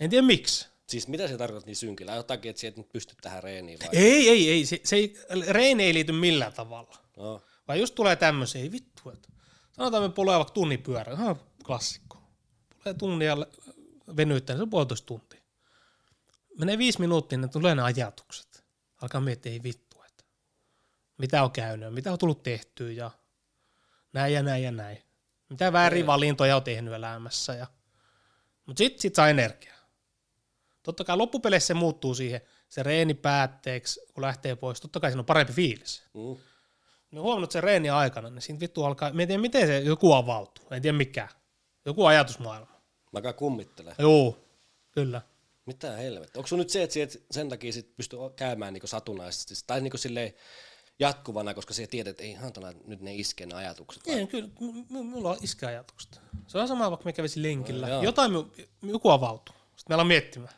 En 0.00 0.10
tiedä 0.10 0.26
miksi. 0.26 0.68
Siis 0.86 1.08
mitä 1.08 1.28
se 1.28 1.36
tarkoittaa 1.36 1.66
niin 1.66 1.76
synkillä? 1.76 2.14
Jotakin, 2.14 2.50
että 2.50 2.66
et 2.66 2.76
nyt 2.76 2.88
pysty 2.88 3.14
tähän 3.20 3.42
reeniin 3.42 3.78
vai? 3.80 3.88
Ei, 3.92 4.28
ei, 4.28 4.50
ei. 4.50 4.66
Se, 4.66 4.80
se 4.84 4.96
ei, 4.96 5.16
Reini 5.48 5.84
ei 5.84 5.94
liity 5.94 6.12
millään 6.12 6.52
tavalla. 6.52 6.96
No. 7.16 7.42
Vai 7.68 7.80
just 7.80 7.94
tulee 7.94 8.16
tämmöisiä, 8.16 8.62
ei 8.62 8.72
vittu, 8.72 9.10
että 9.10 9.28
sanotaan 9.72 10.02
me 10.02 10.08
tulee 10.08 10.36
vaikka 10.36 10.54
tunnin 10.54 10.82
pyörä, 10.82 11.12
ihan 11.12 11.40
klassikko. 11.66 12.18
Tulee 12.82 12.94
tunnin 12.94 13.26
ja 13.26 13.36
venyttää, 14.16 14.56
se 14.56 14.62
on 14.62 14.70
puolitoista 14.70 15.06
tuntia. 15.06 15.40
Menee 16.58 16.78
viisi 16.78 17.00
minuuttia, 17.00 17.38
niin 17.38 17.50
tulee 17.50 17.74
ne 17.74 17.82
ajatukset. 17.82 18.64
Alkaa 19.02 19.20
miettiä, 19.20 19.52
ei 19.52 19.62
vittu, 19.62 19.91
mitä 21.18 21.42
on 21.42 21.50
käynyt, 21.50 21.94
mitä 21.94 22.12
on 22.12 22.18
tullut 22.18 22.42
tehtyä 22.42 22.90
ja 22.90 23.10
näin 24.12 24.34
ja 24.34 24.42
näin 24.42 24.62
ja 24.62 24.72
näin. 24.72 25.02
Mitä 25.48 25.72
väärin 25.72 26.06
valintoja 26.06 26.56
on 26.56 26.62
tehnyt 26.62 26.94
elämässä. 26.94 27.54
Ja... 27.54 27.66
Mutta 28.66 28.78
sitten 28.78 29.02
sit 29.02 29.14
saa 29.14 29.28
energiaa. 29.28 29.76
Totta 30.82 31.04
kai 31.04 31.16
loppupeleissä 31.16 31.66
se 31.66 31.74
muuttuu 31.74 32.14
siihen, 32.14 32.40
se 32.68 32.82
reeni 32.82 33.14
päätteeksi, 33.14 34.00
kun 34.14 34.22
lähtee 34.22 34.56
pois. 34.56 34.80
Totta 34.80 35.00
kai 35.00 35.10
siinä 35.10 35.20
on 35.20 35.26
parempi 35.26 35.52
fiilis. 35.52 36.02
Mm. 36.14 36.36
Ne 37.10 37.20
on 37.20 37.24
huomannut 37.24 37.50
sen 37.50 37.62
reeni 37.62 37.90
aikana, 37.90 38.30
niin 38.30 38.42
siinä 38.42 38.60
vittu 38.60 38.84
alkaa, 38.84 39.12
mä 39.12 39.22
en 39.22 39.28
tiedä 39.28 39.40
miten 39.40 39.66
se 39.66 39.78
joku 39.78 40.12
avautuu, 40.12 40.64
en 40.70 40.82
tiedä 40.82 40.96
mikä. 40.98 41.28
Joku 41.84 42.04
ajatusmaailma. 42.04 42.72
Mä 43.12 43.18
alkaa 43.18 43.32
kummittelee. 43.32 43.94
Joo, 43.98 44.38
kyllä. 44.90 45.22
Mitä 45.66 45.90
helvettiä? 45.90 46.38
Onko 46.38 46.46
sun 46.46 46.58
nyt 46.58 46.70
se, 46.70 46.82
että 46.82 46.98
sen 47.30 47.48
takia 47.48 47.72
sit 47.72 47.96
pysty 47.96 48.16
käymään 48.36 48.72
niinku 48.72 48.86
satunnaisesti 48.86 49.54
tai 49.66 49.80
niinku 49.80 49.98
silleen 49.98 50.34
jatkuvana, 50.98 51.54
koska 51.54 51.74
sä 51.74 51.86
tiedät, 51.86 52.10
että 52.10 52.22
ei 52.22 52.32
hantana 52.34 52.72
nyt 52.86 53.00
ne 53.00 53.14
iskee 53.14 53.46
ne 53.46 53.54
ajatukset. 53.54 54.06
vai? 54.06 54.14
Ei, 54.14 54.26
kyllä, 54.26 54.48
m- 54.60 54.94
m- 54.98 55.06
mulla 55.06 55.30
on 55.30 55.36
iskeajatukset. 55.42 56.20
Se 56.46 56.58
on 56.58 56.68
sama, 56.68 56.90
vaikka 56.90 57.04
me 57.04 57.12
kävisin 57.12 57.42
lenkillä. 57.42 57.88
No. 57.88 58.02
Jotain, 58.02 58.32
joku 58.82 59.10
avautuu. 59.10 59.54
Sitten 59.54 59.84
meillä 59.88 60.00
on 60.00 60.06
miettimään. 60.06 60.54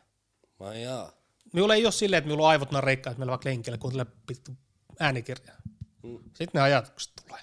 Jaa. 0.82 1.12
Minulla 1.52 1.74
ei 1.74 1.85
ole 1.86 1.93
silleen, 1.93 2.19
että 2.19 2.27
minulla 2.28 2.44
on 2.47 2.51
aivot 2.51 2.70
nareikkaa, 2.70 3.11
että 3.11 3.19
meillä 3.19 3.31
vaikka 3.31 3.48
lenkillä 3.48 3.78
kuuntelee 3.78 4.06
pittu 4.27 4.52
äänikirjaa. 5.01 5.56
Mm. 6.02 6.19
Sitten 6.19 6.48
ne 6.55 6.61
ajatukset 6.61 7.12
tulee. 7.27 7.40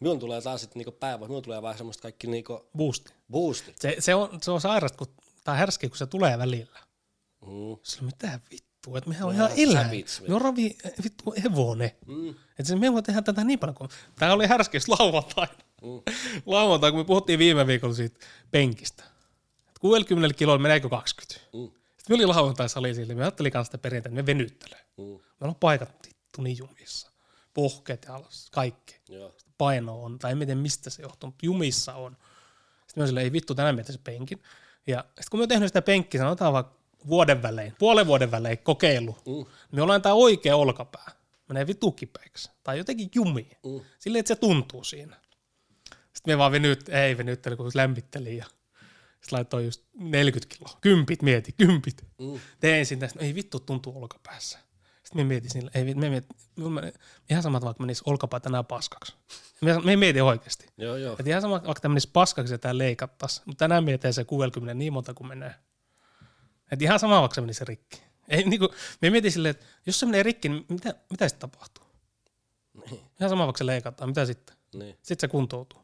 Minun 0.00 0.18
tulee 0.18 0.40
taas 0.42 0.60
sitten 0.60 0.78
niinku 0.80 0.92
päivä, 0.92 1.26
minun 1.26 1.42
tulee 1.42 1.62
vähän 1.62 1.76
semmoista 1.78 2.02
kaikki 2.02 2.26
niinku 2.26 2.68
Boosti. 2.76 3.12
boostit. 3.30 3.78
Se, 3.78 3.96
se, 3.98 4.14
on, 4.14 4.38
se 4.42 4.50
on 4.50 4.60
sairasta, 4.60 4.98
kun, 4.98 5.14
tai 5.44 5.58
härski, 5.58 5.88
kun 5.88 5.98
se 5.98 6.06
tulee 6.06 6.38
välillä. 6.38 6.78
Mm. 7.40 7.76
Sillä 7.82 8.06
mitä 8.06 8.40
vittu, 8.50 8.69
että 8.96 9.10
mehän 9.10 9.28
on 9.28 9.34
ihan 9.34 9.50
eläin. 9.56 10.04
Me 10.28 10.34
on 10.34 10.40
ravi, 10.40 10.78
vittu 11.04 11.34
hevonen. 11.42 11.90
Mm. 12.06 12.34
Että 12.58 12.76
me 12.76 12.92
voi 12.92 13.02
tehdä 13.02 13.22
tätä 13.22 13.44
niin 13.44 13.58
paljon 13.58 13.74
kuin... 13.74 13.90
Tämä 14.16 14.32
oli 14.32 14.46
härskis 14.46 14.88
lauantaina. 14.88 15.52
Mm. 15.82 16.02
Lauantaina, 16.46 16.92
kun 16.92 17.00
me 17.00 17.04
puhuttiin 17.04 17.38
viime 17.38 17.66
viikolla 17.66 17.94
siitä 17.94 18.26
penkistä. 18.50 19.04
Et 19.68 19.78
60 19.78 20.38
kiloa 20.38 20.58
meneekö 20.58 20.88
20? 20.88 21.46
Mm. 21.52 21.80
Sitten 21.96 22.06
me 22.08 22.14
oli 22.14 22.26
lauantai 22.26 22.68
sali 22.68 22.94
sille, 22.94 23.14
me 23.14 23.22
ajattelin 23.22 23.52
kanssa 23.52 23.68
sitä 23.68 23.78
perinteitä, 23.78 24.08
että 24.08 24.22
me 24.22 24.26
venyttelee. 24.26 24.84
Mm. 24.96 25.04
Meillä 25.04 25.20
on 25.48 25.54
paikat 25.54 26.06
vittu 26.06 26.42
niin 26.42 26.58
jumissa. 26.58 27.10
Pohkeet 27.54 28.04
ja 28.08 28.14
alas, 28.14 28.48
kaikki. 28.50 29.00
Joo. 29.08 29.34
Paino 29.58 30.02
on, 30.02 30.18
tai 30.18 30.32
en 30.32 30.38
tiedä 30.38 30.54
mistä 30.54 30.90
se 30.90 31.02
johtuu, 31.02 31.26
mutta 31.26 31.46
jumissa 31.46 31.94
on. 31.94 32.16
Sitten 32.86 33.02
mä 33.02 33.06
silleen, 33.06 33.24
ei 33.24 33.32
vittu, 33.32 33.54
tänään 33.54 33.74
mietin 33.74 33.92
se 33.92 34.00
penkin. 34.04 34.42
Ja 34.86 35.04
sitten 35.08 35.24
kun 35.30 35.40
me 35.40 35.42
oon 35.42 35.48
tehnyt 35.48 35.68
sitä 35.68 35.82
penkkiä, 35.82 36.20
sanotaan 36.20 36.52
vaikka 36.52 36.79
vuoden 37.08 37.42
välein, 37.42 37.74
puolen 37.78 38.06
vuoden 38.06 38.30
välein 38.30 38.58
kokeilu, 38.58 39.16
Mm. 39.26 39.46
me 39.72 39.82
ollaan 39.82 40.02
tämä 40.02 40.14
oikea 40.14 40.56
olkapää. 40.56 41.10
Menee 41.48 41.66
vitu 41.66 41.92
kipeäksi. 41.92 42.50
Tai 42.62 42.78
jotenkin 42.78 43.10
jumiin. 43.14 43.56
Mm. 43.66 43.80
Silleen, 43.98 44.20
että 44.20 44.34
se 44.34 44.40
tuntuu 44.40 44.84
siinä. 44.84 45.16
Sitten 46.12 46.34
me 46.34 46.38
vaan 46.38 46.52
venyt, 46.52 46.88
ei 46.88 47.18
venytteli, 47.18 47.56
kun 47.56 47.70
lämmittelin 47.74 48.36
ja 48.36 48.44
sitten 48.44 49.36
laitoin 49.36 49.64
just 49.64 49.82
40 49.98 50.54
kiloa. 50.56 50.78
Kympit 50.80 51.22
mieti, 51.22 51.52
kympit. 51.52 52.04
Mm. 52.18 52.40
Tein 52.60 52.86
sinne, 52.86 53.08
no 53.14 53.20
ei 53.20 53.34
vittu 53.34 53.60
tuntuu 53.60 54.02
olkapäässä. 54.02 54.58
Sitten 55.02 55.20
me 55.20 55.24
mietin 55.24 55.50
sillä, 55.50 55.70
ei, 55.74 55.94
me 55.94 56.08
mietin, 56.10 56.28
me, 56.56 56.92
ihan 57.30 57.42
sama, 57.42 57.58
että 57.58 57.64
vaikka 57.64 57.82
menisi 57.82 58.02
olkapää 58.06 58.40
tänään 58.40 58.66
paskaksi. 58.66 59.14
Me, 59.60 59.80
me 59.80 59.96
mietin 59.96 60.22
oikeasti. 60.22 60.66
Joo, 60.78 60.96
joo. 60.96 61.12
Että 61.12 61.30
ihan 61.30 61.42
sama, 61.42 61.54
vaikka 61.54 61.80
tämä 61.80 61.92
menisi 61.92 62.10
paskaksi 62.12 62.54
ja 62.54 62.58
tämä 62.58 62.78
leikattaisi, 62.78 63.42
mutta 63.44 63.58
tänään 63.58 63.84
mietin 63.84 64.12
se 64.12 64.24
60 64.24 64.74
niin 64.74 64.92
monta 64.92 65.14
kuin 65.14 65.28
menee. 65.28 65.54
Että 66.70 66.84
ihan 66.84 66.98
sama, 66.98 67.20
vaikka 67.20 67.34
se 67.34 67.40
menisi 67.40 67.64
rikki. 67.64 68.02
Ei, 68.28 68.44
niin 68.44 68.60
kuin, 68.60 68.70
me 69.02 69.10
mietin 69.10 69.32
silleen, 69.32 69.50
että 69.50 69.66
jos 69.86 70.00
se 70.00 70.06
menee 70.06 70.22
rikki, 70.22 70.48
niin 70.48 70.64
mitä, 70.68 70.94
mitä 71.10 71.28
sitten 71.28 71.50
tapahtuu? 71.50 71.84
Ihan 73.20 73.30
sama, 73.30 73.46
vaikka 73.46 73.58
se 73.58 73.66
leikataan, 73.66 74.10
mitä 74.10 74.26
sitten? 74.26 74.56
Niin. 74.74 74.98
Sitten 75.02 75.20
se 75.20 75.28
kuntoutuu. 75.28 75.80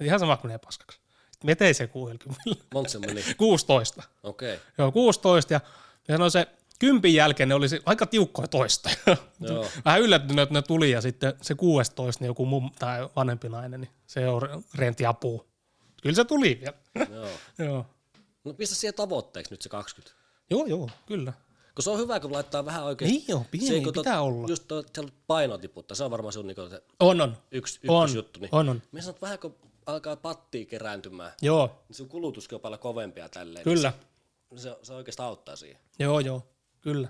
Et 0.00 0.06
ihan 0.06 0.18
sama, 0.18 0.28
vaikka 0.28 0.48
menee 0.48 0.58
paskaksi. 0.58 1.00
Sitten 1.30 1.50
me 1.50 1.54
tein 1.54 1.74
se 1.74 1.86
60. 1.86 2.42
Monta 2.74 2.90
se 2.90 2.98
meni? 2.98 3.24
16. 3.38 4.02
Okei. 4.22 4.54
Okay. 4.54 4.66
Joo, 4.78 4.92
16 4.92 5.52
ja, 5.52 5.60
ja 6.08 6.14
sanoin 6.14 6.30
se 6.30 6.46
kympin 6.78 7.14
jälkeen 7.14 7.48
ne 7.48 7.54
oli 7.54 7.68
se, 7.68 7.80
aika 7.86 8.06
tiukkoja 8.06 8.48
toista. 8.48 8.90
Joo. 9.40 9.66
Vähän 9.84 10.00
yllättynyt, 10.00 10.42
että 10.42 10.54
ne 10.54 10.62
tuli 10.62 10.90
ja 10.90 11.00
sitten 11.00 11.34
se 11.42 11.54
16, 11.54 12.22
niin 12.24 12.26
joku 12.26 12.46
mum, 12.46 12.70
tai 12.78 13.08
vanhempi 13.16 13.48
nainen, 13.48 13.80
niin 13.80 13.90
se 14.06 14.28
on 14.28 14.64
renti 14.74 15.06
apua. 15.06 15.44
Kyllä 16.02 16.16
se 16.16 16.24
tuli 16.24 16.60
vielä. 16.60 17.08
Joo. 17.10 17.28
joo. 17.68 17.86
No 18.44 18.54
pistä 18.54 18.74
siihen 18.74 18.94
tavoitteeksi 18.94 19.52
nyt 19.52 19.62
se 19.62 19.68
20. 19.68 20.23
joo, 20.50 20.66
joo, 20.66 20.90
kyllä. 21.06 21.32
Kun 21.74 21.82
se 21.82 21.90
on 21.90 21.98
hyvä, 21.98 22.20
kun 22.20 22.32
laittaa 22.32 22.64
vähän 22.64 22.84
oikeasti. 22.84 23.24
Ei 23.28 23.34
oo, 23.34 23.44
pieni, 23.50 23.66
se, 23.84 23.92
pitää 23.92 24.22
olla. 24.22 24.48
Just 24.48 24.68
tuo 24.68 24.84
paino 25.26 25.58
tiputtaa, 25.58 25.94
se 25.94 26.04
on 26.04 26.10
varmaan 26.10 26.32
sun 26.32 26.46
niinku 26.46 26.68
se 26.68 26.82
On, 27.00 27.20
on. 27.20 27.36
yksi 27.50 27.80
On, 27.88 28.02
ykkösjuttu. 28.04 28.40
Niin. 28.40 28.48
on, 28.52 28.68
on. 28.68 28.82
Minä 28.92 29.02
sanon, 29.02 29.14
että 29.14 29.20
vähän 29.26 29.38
kun 29.38 29.56
alkaa 29.86 30.16
pattia 30.16 30.66
kerääntymään, 30.66 31.32
Joo, 31.42 31.82
niin 31.88 31.96
sun 31.96 32.08
kulutuskin 32.08 32.56
on 32.56 32.60
paljon 32.60 32.78
kovempia 32.80 33.28
tälleen. 33.28 33.64
kyllä. 33.64 33.92
Niin 34.50 34.60
se, 34.60 34.76
se 34.82 34.92
oikeastaan 34.94 35.28
auttaa 35.28 35.56
siihen. 35.56 35.78
Joo, 35.98 36.20
joo, 36.20 36.42
kyllä. 36.80 37.08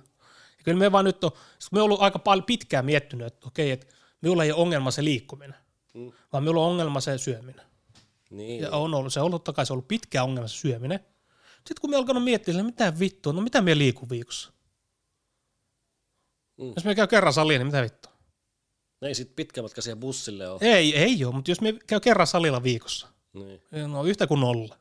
Ja 0.58 0.64
kyllä 0.64 0.78
me 0.78 0.92
vaan 0.92 1.04
nyt 1.04 1.24
on, 1.24 1.30
me 1.72 1.80
on 1.80 1.84
ollut 1.84 2.00
aika 2.00 2.18
paljon 2.18 2.44
pitkään 2.44 2.84
miettinyt, 2.84 3.26
että 3.26 3.46
okei, 3.46 3.70
että 3.70 3.86
minulla 4.20 4.44
ei 4.44 4.52
ole 4.52 4.60
ongelma 4.62 4.90
se 4.90 5.04
liikkuminen, 5.04 5.54
Mm. 5.94 6.12
vaan 6.32 6.44
minulla 6.44 6.60
on 6.64 6.70
ongelma 6.70 7.00
se 7.00 7.18
syöminen. 7.18 7.64
Niin. 8.30 8.62
Ja 8.62 8.70
on 8.70 8.94
ollut, 8.94 9.12
se 9.12 9.20
on 9.20 9.26
ollut 9.26 9.44
totta 9.44 9.52
kai 9.56 9.66
se 9.66 9.72
on 9.72 9.74
ollut 9.74 9.88
pitkä 9.88 10.22
ongelma 10.22 10.48
se 10.48 10.54
syöminen. 10.56 11.00
Sitten 11.66 11.80
kun 11.80 11.90
me 11.90 11.96
alkanut 11.96 12.24
miettiä, 12.24 12.52
että 12.52 12.62
mitä 12.64 12.98
vittua, 12.98 13.32
no 13.32 13.40
mitä 13.40 13.60
me 13.60 13.78
liikun 13.78 14.08
viikossa? 14.08 14.52
Mm. 16.56 16.72
Jos 16.76 16.84
me 16.84 16.94
käy 16.94 17.06
kerran 17.06 17.32
saliin, 17.32 17.58
niin 17.58 17.66
mitä 17.66 17.82
vittua? 17.82 18.12
Ei 19.02 19.14
sit 19.14 19.36
pitkä 19.36 19.62
matka 19.62 19.80
siihen 19.82 20.00
bussille 20.00 20.48
ole. 20.48 20.58
Ei, 20.62 20.96
ei 20.96 21.24
ole, 21.24 21.34
mutta 21.34 21.50
jos 21.50 21.60
me 21.60 21.72
käy 21.86 22.00
kerran 22.00 22.26
salilla 22.26 22.62
viikossa, 22.62 23.08
Niin. 23.32 23.62
no 23.92 24.04
yhtä 24.04 24.26
kuin 24.26 24.40
nolla. 24.40 24.78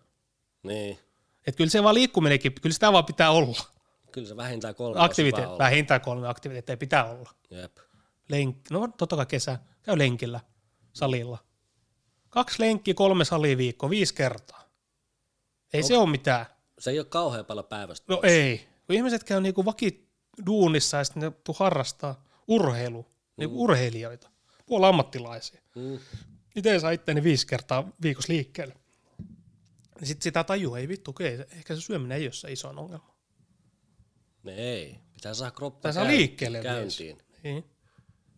niin. 0.64 0.99
Että 1.47 1.57
kyllä 1.57 1.69
se 1.69 1.84
vaan 1.84 1.95
liikkuminenkin, 1.95 2.53
kyllä 2.61 2.73
sitä 2.73 2.91
vaan 2.93 3.05
pitää 3.05 3.31
olla. 3.31 3.61
Kyllä 4.11 4.27
se 4.27 4.35
vähintään 4.38 4.76
kolme 4.76 4.99
Aktiviteet, 5.01 5.47
on 5.49 5.57
vähintään 5.57 6.01
kolme 6.01 6.27
aktiviteetteja 6.27 6.77
pitää 6.77 7.05
olla. 7.11 7.30
Jep. 7.49 7.77
Lenk, 8.30 8.57
no 8.72 8.88
totta 8.97 9.15
kai 9.15 9.26
kesä, 9.26 9.60
käy 9.84 9.97
lenkillä, 9.97 10.39
salilla. 10.93 11.38
Kaksi 12.30 12.61
lenkkiä, 12.64 12.93
kolme 12.93 13.26
salia 13.26 13.57
viikkoa, 13.57 13.89
viisi 13.89 14.14
kertaa. 14.14 14.64
Ei 15.73 15.84
se 15.84 15.97
ole 15.97 16.10
mitään. 16.10 16.45
Se 16.84 16.91
ei 16.91 16.99
ole 16.99 17.05
kauhean 17.05 17.45
paljon 17.45 17.65
päivästä. 17.65 18.14
No 18.14 18.19
ei. 18.23 18.68
kun 18.88 18.95
ihmiset 18.95 19.23
käy 19.23 19.41
niinku 19.41 19.65
vakiduunissa 19.65 20.97
ja 20.97 21.03
sitten 21.03 21.23
ne 21.23 21.31
tuu 21.43 21.55
harrastaa 21.60 22.23
urheilu, 22.47 23.05
niinku 23.38 23.64
urheilijoita, 23.64 24.30
puoli 24.65 24.85
ammattilaisia. 24.85 25.61
Mm. 25.76 25.99
Itse 26.55 26.80
saa 26.80 26.91
itteni 26.91 27.23
viisi 27.23 27.47
kertaa 27.47 27.89
viikossa 28.01 28.34
liikkeelle. 28.34 28.76
Niin 29.99 30.07
sit 30.07 30.22
sitä 30.22 30.43
tajuu, 30.43 30.76
ei 30.76 30.88
vittu, 30.88 31.11
okei, 31.11 31.39
ehkä 31.51 31.76
se 31.76 31.81
syöminen 31.81 32.18
ei 32.18 32.26
ole 32.26 32.34
se 32.34 32.51
iso 32.51 32.69
ongelma. 32.69 33.15
Ne 34.43 34.55
ei. 34.55 34.99
Pitää 35.14 35.34
saada 35.34 35.51
kroppa 35.51 35.89
Pitää 35.89 36.03
käyn- 36.03 36.18
liikkeelle 36.18 36.61
käyntiin. 36.61 37.18
Niin. 37.43 37.65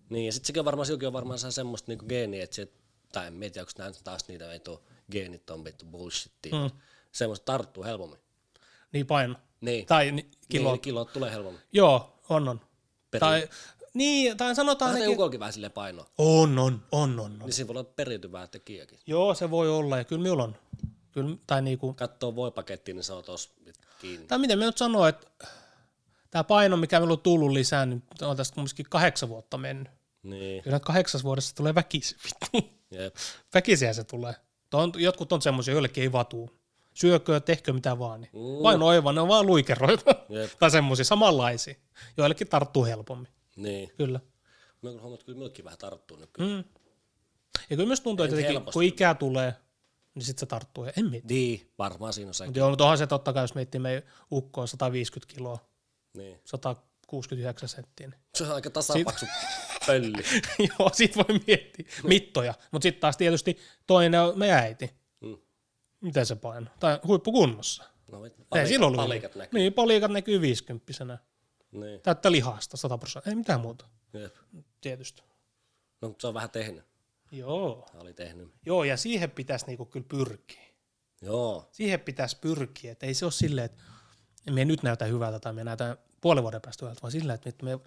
Niin, 0.09 0.25
ja 0.25 0.31
sitten 0.31 0.47
sekin 0.47 0.59
on 0.59 0.65
varmaan, 0.65 0.85
silläkin 0.85 1.07
on 1.07 1.13
varmaan 1.13 1.39
se 1.39 1.51
semmoista 1.51 1.91
niinku 1.91 2.05
geeniä, 2.05 2.43
että 2.43 2.55
se, 2.55 2.67
tai 3.13 3.27
en 3.27 3.39
tiedä, 3.39 3.61
onko 3.61 3.71
nämä 3.77 3.91
taas 4.03 4.27
niitä 4.27 4.47
veto 4.47 4.83
geenit 5.11 5.49
on 5.49 5.63
vittu 5.65 5.85
bullshittia. 5.85 6.55
Mm. 6.55 6.79
Semmoista 7.11 7.45
tarttuu 7.45 7.83
helpommin. 7.83 8.24
Niin 8.95 9.07
paino. 9.07 9.35
Niin. 9.61 9.85
Tai 9.85 10.11
ni, 10.11 10.29
kilo. 10.49 10.71
Niin, 10.71 10.81
kilot 10.81 11.13
tulee 11.13 11.31
helpommin. 11.31 11.61
Joo, 11.71 12.19
on 12.29 12.49
on. 12.49 12.61
Perin. 13.11 13.19
Tai, 13.19 13.49
niin, 13.93 14.37
tai 14.37 14.55
sanotaan 14.55 14.91
Tai 14.91 15.01
ainakin... 15.01 15.13
ukolkin 15.13 15.39
vähän 15.39 15.53
silleen 15.53 15.71
painoa. 15.71 16.07
On, 16.17 16.59
on, 16.59 16.83
on, 16.91 17.19
on, 17.19 17.19
on. 17.19 17.39
Niin 17.39 17.53
siinä 17.53 17.67
voi 17.67 17.77
olla 17.77 17.89
periytyvää 17.95 18.47
tekijäkin. 18.47 18.99
Joo, 19.07 19.33
se 19.33 19.51
voi 19.51 19.69
olla, 19.69 19.97
ja 19.97 20.03
kyllä 20.03 20.21
minulla 20.21 20.43
on. 20.43 20.55
Kyllä, 21.11 21.35
tai 21.47 21.61
niinku, 21.61 21.93
Katsoo 21.93 22.35
voipakettiin, 22.35 22.95
niin 22.95 23.03
se 23.03 23.13
on 23.13 23.23
tossa 23.23 23.49
kiinni. 24.01 24.27
tai 24.27 24.39
miten 24.39 24.59
me 24.59 24.65
nyt 24.65 24.77
sanoo, 24.77 25.07
että 25.07 25.27
tämä 26.31 26.43
paino, 26.43 26.77
mikä 26.77 26.99
minulla 26.99 27.13
on 27.13 27.19
tullut 27.19 27.51
lisää, 27.51 27.85
niin 27.85 28.03
on 28.21 28.37
tästä 28.37 28.55
kumminkin 28.55 28.85
kahdeksan 28.89 29.29
vuotta 29.29 29.57
mennyt. 29.57 29.91
Niin, 30.23 30.63
Kyllä 30.63 30.79
kahdeksas 30.79 31.23
vuodessa 31.23 31.55
tulee 31.55 31.75
väkisin, 31.75 32.17
jep. 32.91 33.15
Väkisiä 33.53 33.93
se 33.93 34.03
tulee. 34.03 34.33
On, 34.73 34.91
jotkut 34.95 35.31
on 35.31 35.41
semmoisia, 35.41 35.71
joillekin 35.73 36.01
ei 36.01 36.11
vatuu. 36.11 36.51
Syökö, 36.95 37.39
tehkö 37.39 37.73
mitä 37.73 37.99
vaan. 37.99 38.21
Niin. 38.21 38.31
Mm. 38.33 38.63
Vain 38.63 38.83
oiva, 38.83 39.13
ne 39.13 39.21
on 39.21 39.27
vaan 39.27 39.45
luikeroita. 39.45 40.15
Jep. 40.29 40.51
tai 40.59 40.71
semmoisia 40.71 41.05
samanlaisia. 41.05 41.75
Joillekin 42.17 42.47
tarttuu 42.47 42.85
helpommin. 42.85 43.31
Niin. 43.55 43.91
Kyllä. 43.97 44.19
Mä 44.81 44.89
kyllä 44.89 45.13
että 45.13 45.25
kyllä 45.25 45.35
minullekin 45.35 45.65
vähän 45.65 45.77
tarttuu 45.77 46.17
nykyään. 46.17 46.51
Mm. 46.51 46.63
Ja 47.69 47.75
kyllä 47.75 47.87
myös 47.87 48.01
tuntuu, 48.01 48.23
että 48.23 48.35
jotenkin, 48.39 48.73
kun 48.73 48.83
ikää 48.83 49.15
tulee, 49.15 49.53
niin 50.15 50.25
sitten 50.25 50.39
se 50.39 50.45
tarttuu. 50.45 50.85
En 50.97 51.09
mieti. 51.09 51.33
Niin, 51.33 51.71
varmaan 51.77 52.13
siinä 52.13 52.27
on 52.27 52.33
se. 52.33 52.45
Mutta 52.45 52.59
joo, 52.59 52.69
mutta 52.69 52.83
onhan 52.83 52.97
se 52.97 53.07
totta 53.07 53.33
kai, 53.33 53.43
jos 53.43 53.55
miettii 53.55 53.79
meidän 53.79 54.03
ukkoa 54.31 54.67
150 54.67 55.33
kiloa, 55.33 55.59
Niin. 56.13 56.39
169 56.45 57.69
senttiä. 57.69 58.07
Niin. 58.07 58.19
Se 58.35 58.43
on 58.43 58.51
aika 58.51 58.69
tasapaksu 58.69 59.25
pölli. 59.85 60.23
joo, 60.79 60.89
sit 60.93 61.17
voi 61.17 61.39
miettiä 61.47 61.85
mittoja. 62.03 62.53
Mutta 62.71 62.83
sitten 62.83 63.01
taas 63.01 63.17
tietysti 63.17 63.57
toinen 63.87 64.21
on 64.21 64.39
meidän 64.39 64.59
äiti. 64.59 65.04
Miten 66.05 66.25
se 66.25 66.35
paino? 66.35 66.67
Tai 66.79 66.99
huippukunnossa. 67.07 67.83
No, 68.11 68.25
Ei 68.25 68.31
palikat, 68.49 68.67
silloin 68.69 68.87
ollut. 68.93 69.05
palikat 69.05 69.35
näkyy. 69.35 69.59
Niin, 69.59 69.73
palikat 69.73 70.11
näkyy 70.11 70.41
50 70.41 71.17
Niin. 71.71 72.01
Täyttä 72.01 72.31
lihasta 72.31 72.77
100 72.77 72.97
prosenttia. 72.97 73.31
Ei 73.31 73.35
mitään 73.35 73.59
muuta. 73.61 73.85
Jep. 74.13 74.35
Tietysti. 74.81 75.23
No, 76.01 76.07
mutta 76.07 76.21
se 76.21 76.27
on 76.27 76.33
vähän 76.33 76.49
tehnyt. 76.49 76.83
Joo. 77.31 77.87
Hän 77.93 78.01
oli 78.01 78.13
tehnyt. 78.13 78.51
Joo, 78.65 78.83
ja 78.83 78.97
siihen 78.97 79.31
pitäisi 79.31 79.65
niinku 79.67 79.85
kyllä 79.85 80.05
pyrkiä. 80.09 80.63
Joo. 81.21 81.69
Siihen 81.71 81.99
pitäisi 81.99 82.37
pyrkiä, 82.41 82.91
että 82.91 83.05
ei 83.05 83.13
se 83.13 83.25
ole 83.25 83.31
silleen, 83.31 83.65
että 83.65 83.83
me 84.51 84.65
nyt 84.65 84.83
näytä 84.83 85.05
hyvältä 85.05 85.39
tai 85.39 85.53
me 85.53 85.63
näytä 85.63 85.97
puolen 86.21 86.43
vuoden 86.43 86.61
päästä 86.61 86.85
hyvältä, 86.85 87.01
vaan 87.01 87.11
sillä, 87.11 87.33
että 87.33 87.65
me 87.65 87.79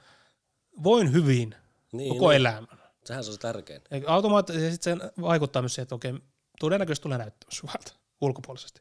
voin 0.83 1.13
hyvin 1.13 1.55
Niin, 1.93 2.13
koko 2.15 2.29
niin. 2.31 2.37
elämän. 2.37 2.79
Sehän 3.05 3.25
se 3.25 3.31
on 3.31 3.35
se 3.35 3.41
tärkein. 3.41 3.83
Ja 3.91 4.01
Automaattisesti 4.07 4.85
se 4.85 4.97
vaikuttaa 5.21 5.63
myös 5.63 5.75
siihen, 5.75 5.83
että 5.83 5.95
okei, 5.95 6.15
todennäköisesti 6.61 7.03
tulee 7.03 7.19
näyttämys 7.19 7.63
hyvältä 7.63 7.93
ulkopuolisesti. 8.21 8.81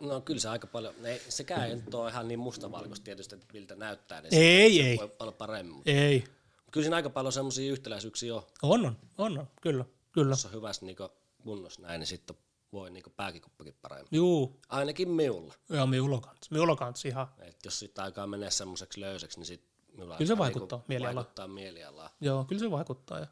No 0.00 0.20
kyllä 0.20 0.40
se 0.40 0.48
aika 0.48 0.66
paljon, 0.66 0.94
ei, 1.04 1.22
sekään 1.28 1.68
ei 1.68 1.76
nyt 1.76 1.94
ole 1.94 2.10
ihan 2.10 2.28
niin 2.28 2.38
mustavalkoista 2.38 3.04
tietysti, 3.04 3.34
että 3.34 3.46
miltä 3.52 3.74
näyttää, 3.74 4.20
niin 4.20 4.34
Ei, 4.34 4.74
se 4.76 4.88
ei, 4.88 4.96
voi 4.98 5.12
olla 5.18 5.32
paremmin. 5.32 5.74
Mutta 5.74 5.90
ei. 5.90 6.24
kyllä 6.70 6.84
siinä 6.84 6.96
aika 6.96 7.10
paljon 7.10 7.32
semmoisia 7.32 7.72
yhtäläisyyksiä 7.72 8.34
on. 8.34 8.42
On, 8.62 8.86
on, 8.86 8.96
on, 9.18 9.38
on. 9.38 9.46
kyllä, 9.62 9.84
kyllä. 10.12 10.32
Jos 10.32 10.44
on 10.46 10.52
hyvässä 10.52 10.86
niinku 10.86 11.08
kunnossa 11.42 11.82
näin, 11.82 11.98
niin 11.98 12.06
sitten 12.06 12.36
voi 12.72 12.90
niinku 12.90 13.10
pääkikuppakin 13.10 13.74
paremmin. 13.82 14.08
Juu, 14.12 14.60
Ainakin 14.68 15.08
minulla. 15.10 15.54
ja 15.68 15.86
minulla 15.86 16.20
kanssa. 16.20 16.48
Minulla 16.50 16.76
kanssa 16.76 17.08
ihan. 17.08 17.26
Et 17.38 17.64
jos 17.64 17.78
sitten 17.78 18.04
alkaa 18.04 18.26
mennä 18.26 18.50
semmoiseksi 18.50 19.00
löysäksi, 19.00 19.38
niin 19.38 19.46
sitten 19.46 19.70
Kyllä 19.96 20.16
se 20.18 20.22
alkaa 20.24 20.38
vaikuttaa 20.38 20.84
mielialaan. 20.88 21.16
vaikuttaa 21.16 21.48
mielialaan. 21.48 22.10
Joo, 22.20 22.44
kyllä 22.44 22.60
se 22.60 22.70
vaikuttaa. 22.70 23.18
Ja. 23.18 23.26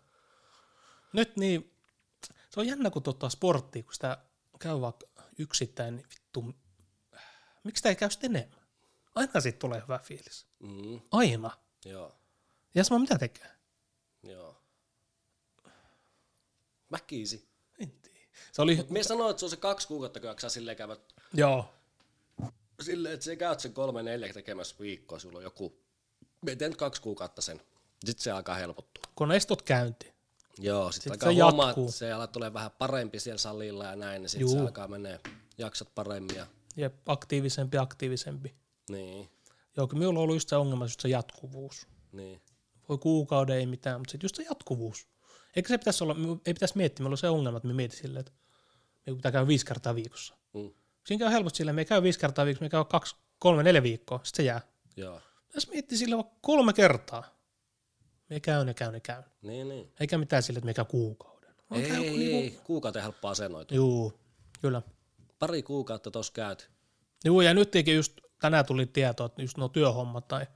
Nyt 1.12 1.36
niin, 1.36 1.72
se 2.50 2.60
on 2.60 2.66
jännä, 2.66 2.90
kun 2.90 3.02
tota 3.02 3.28
sporttia, 3.28 3.82
kun 3.82 3.94
sitä 3.94 4.18
käy 4.58 4.80
vaikka 4.80 5.06
yksittäin, 5.38 5.96
niin 5.96 6.06
vittu, 6.10 6.54
miksi 7.64 7.78
sitä 7.78 7.88
ei 7.88 7.96
käy 7.96 8.10
sitten 8.10 8.36
enemmän? 8.36 8.60
Aina 9.14 9.40
siitä 9.40 9.58
tulee 9.58 9.82
hyvä 9.82 9.98
fiilis. 9.98 10.46
Mm, 10.58 11.00
Aina. 11.10 11.50
joo, 11.84 12.14
Ja 12.74 12.84
sama 12.84 12.98
mitä 12.98 13.18
tekee? 13.18 13.50
joo. 14.22 14.60
Väkisi. 16.92 17.48
En 17.78 17.90
tiedä. 17.90 18.18
Se 18.52 18.62
oli, 18.62 18.86
Mie 18.90 19.02
sanoin, 19.02 19.30
että 19.30 19.38
se 19.40 19.46
on 19.46 19.50
se 19.50 19.56
kaksi 19.56 19.88
kuukautta, 19.88 20.20
kun 20.20 20.28
jaksaa 20.28 20.50
silleen 20.50 20.76
käydä 20.76 20.96
joo, 21.34 21.74
silleen, 22.82 23.14
että 23.14 23.24
sä 23.24 23.36
käyt 23.36 23.60
sen 23.60 23.72
kolme 23.74 24.02
neljä 24.02 24.32
tekemässä 24.32 24.76
viikkoa, 24.80 25.18
sulla 25.18 25.38
on 25.38 25.44
joku, 25.44 25.78
nyt 26.42 26.76
kaksi 26.76 27.02
kuukautta 27.02 27.42
sen. 27.42 27.62
Sitten 28.06 28.22
se 28.22 28.30
alkaa 28.30 28.54
helpottua. 28.54 29.02
koneistot 29.14 29.62
käynti. 29.62 30.13
Joo, 30.58 30.92
sitten 30.92 31.02
Sit 31.02 31.12
alkaa 31.22 31.28
se 31.34 31.40
huomaa, 31.42 31.66
jatkuu. 31.66 31.84
että 31.84 31.96
se 31.98 32.12
alkaa 32.12 32.26
tulee 32.26 32.52
vähän 32.52 32.70
parempi 32.78 33.20
siellä 33.20 33.38
salilla 33.38 33.84
ja 33.84 33.96
näin, 33.96 34.22
niin 34.22 34.28
sitten 34.30 34.48
se 34.48 34.58
alkaa 34.60 34.88
menee, 34.88 35.20
jaksat 35.58 35.94
paremmin 35.94 36.36
ja 36.36 36.46
Ja 36.76 36.90
aktiivisempi, 37.06 37.78
aktiivisempi. 37.78 38.54
niin, 38.90 39.30
Joo, 39.76 39.86
kyllä 39.88 39.98
minulla 39.98 40.18
on 40.18 40.22
ollut 40.22 40.36
just 40.36 40.48
se 40.48 40.56
ongelma, 40.56 40.84
just 40.84 41.00
se 41.00 41.08
jatkuvuus. 41.08 41.86
niin, 42.12 42.42
Voi 42.88 42.98
kuukauden 42.98 43.56
ei 43.56 43.66
mitään, 43.66 44.00
mutta 44.00 44.12
sitten 44.12 44.24
just 44.24 44.36
se 44.36 44.42
jatkuvuus. 44.42 45.08
Eikö 45.56 45.68
se 45.68 45.78
pitäisi 45.78 46.04
olla, 46.04 46.16
ei 46.46 46.54
pitäisi 46.54 46.76
miettiä, 46.76 47.04
meillä 47.04 47.14
on 47.14 47.18
se 47.18 47.28
ongelma, 47.28 47.56
että 47.56 47.68
me 47.68 47.74
mietin 47.74 47.98
silleen, 47.98 48.20
että 48.20 48.32
me 49.06 49.14
pitää 49.16 49.32
käydä 49.32 49.46
viisi 49.48 49.66
kertaa 49.66 49.94
viikossa. 49.94 50.34
mm, 50.54 50.70
Siinä 51.06 51.24
käy 51.24 51.32
helposti 51.32 51.56
silleen, 51.56 51.74
me 51.74 51.84
käy 51.84 52.02
viisi 52.02 52.18
kertaa 52.18 52.44
viikossa, 52.46 52.64
me 52.64 52.68
käy 52.68 52.84
kaksi, 52.84 53.16
kolme, 53.38 53.62
neljä 53.62 53.82
viikkoa, 53.82 54.20
sitten 54.24 54.36
se 54.36 54.46
jää. 54.46 54.60
joo, 54.96 55.20
Jos 55.54 55.68
miettii 55.68 55.98
sille 55.98 56.16
vaikka 56.16 56.34
kolme 56.40 56.72
kertaa, 56.72 57.24
me 58.34 58.40
käyn 58.40 58.68
ja 58.68 58.74
käyn 58.74 58.94
ja 58.94 59.00
käyn. 59.00 59.24
niin, 59.42 59.68
niin. 59.68 59.92
Eikä 60.00 60.18
mitään 60.18 60.42
sille, 60.42 60.58
että 60.58 60.66
me 60.66 60.74
käy 60.74 60.84
kuukauden. 60.84 61.54
Vaan 61.70 61.80
Ei, 61.82 61.88
käy 61.90 62.02
ei, 62.02 62.16
niinku- 62.16 62.36
ei, 62.36 62.60
kuukauteen 62.64 63.02
helppo 63.02 63.28
asennoitua. 63.28 63.76
Juu, 63.76 64.12
kyllä. 64.60 64.82
Pari 65.38 65.62
kuukautta 65.62 66.10
tuossa 66.10 66.32
käyt. 66.32 66.70
Juu, 67.24 67.40
ja 67.40 67.54
nyt 67.54 67.72
just 67.94 68.20
tänään 68.40 68.66
tuli 68.66 68.86
tieto, 68.86 69.24
että 69.24 69.42
just 69.42 69.56
nuo 69.58 69.68
työhommat 69.68 70.28
tai 70.28 70.46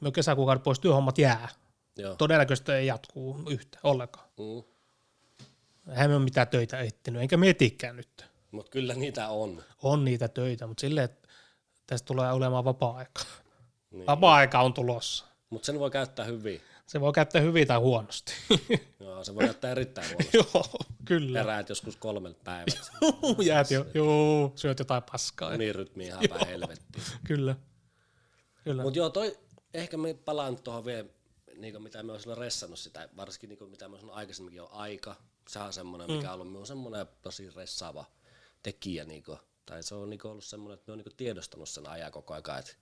me 0.00 0.12
kesäkuukauden 0.12 0.62
pois 0.62 0.80
työhommat 0.80 1.18
jää. 1.18 1.48
Joo. 1.96 2.14
Todennäköisesti 2.14 2.72
ei 2.72 2.86
jatkuu 2.86 3.40
yhtä 3.50 3.78
ollenkaan. 3.82 4.28
Mm. 4.38 4.62
Eihän 5.92 6.10
me 6.10 6.16
ole 6.16 6.24
mitään 6.24 6.48
töitä 6.48 6.80
etsinyt, 6.80 7.22
enkä 7.22 7.36
mietikään 7.36 7.96
nyt. 7.96 8.26
Mutta 8.50 8.70
kyllä 8.70 8.94
niitä 8.94 9.28
on. 9.28 9.62
On 9.82 10.04
niitä 10.04 10.28
töitä, 10.28 10.66
mutta 10.66 10.80
silleen, 10.80 11.04
että 11.04 11.28
tästä 11.86 12.06
tulee 12.06 12.32
olemaan 12.32 12.64
vapaa-aika. 12.64 13.20
Niin. 13.90 14.06
Vapaa-aika 14.06 14.60
on 14.60 14.74
tulossa. 14.74 15.24
Mutta 15.50 15.66
sen 15.66 15.78
voi 15.78 15.90
käyttää 15.90 16.24
hyvin. 16.24 16.60
Se 16.86 17.00
voi 17.00 17.12
käyttää 17.12 17.40
hyvin 17.40 17.66
tai 17.66 17.78
huonosti. 17.78 18.32
Joo, 19.00 19.24
se 19.24 19.34
voi 19.34 19.44
käyttää 19.44 19.70
erittäin 19.70 20.08
huonosti. 20.08 20.36
Joo, 20.54 20.64
kyllä. 21.04 21.38
Heräät 21.38 21.68
joskus 21.68 21.96
kolmelta 21.96 22.40
päivät. 22.44 22.90
Jäät 23.46 23.70
jo, 23.70 23.86
joo, 23.94 24.52
syöt 24.54 24.78
jotain 24.78 25.02
paskaa. 25.12 25.54
Unirytmi 25.54 26.06
ihan 26.06 26.24
päin 26.30 26.46
helvettiin. 26.46 27.04
Kyllä. 27.24 27.56
Kyllä. 28.64 28.82
Mutta 28.82 28.98
joo, 28.98 29.10
toi, 29.10 29.38
ehkä 29.74 29.96
me 29.96 30.14
palaan 30.14 30.62
tuohon 30.62 30.84
vielä, 30.84 31.08
niin 31.56 31.82
mitä 31.82 32.02
me 32.02 32.12
ollaan 32.12 32.38
ressannut 32.38 32.78
sitä, 32.78 33.08
varsinkin 33.16 33.50
niin 33.50 33.70
mitä 33.70 33.88
me 33.88 33.96
ollaan 33.96 34.18
aikaisemminkin 34.18 34.62
on 34.62 34.72
aika. 34.72 35.16
Sehän 35.48 35.66
on 35.66 35.72
semmoinen, 35.72 36.10
mikä 36.10 36.28
on 36.28 36.34
ollut 36.34 36.52
minun 36.52 36.66
semmoinen 36.66 37.06
tosi 37.22 37.50
ressaava 37.50 38.04
tekijä. 38.62 39.04
Niin 39.04 39.22
kuin, 39.22 39.38
tai 39.66 39.82
se 39.82 39.94
on 39.94 40.10
niin 40.10 40.26
ollut 40.26 40.44
semmoinen, 40.44 40.74
että 40.74 40.84
me 40.86 40.92
on 40.92 40.98
niin 40.98 41.16
tiedostanut 41.16 41.68
sen 41.68 41.88
ajan 41.88 42.12
koko 42.12 42.34
ajan, 42.34 42.58
että 42.58 42.72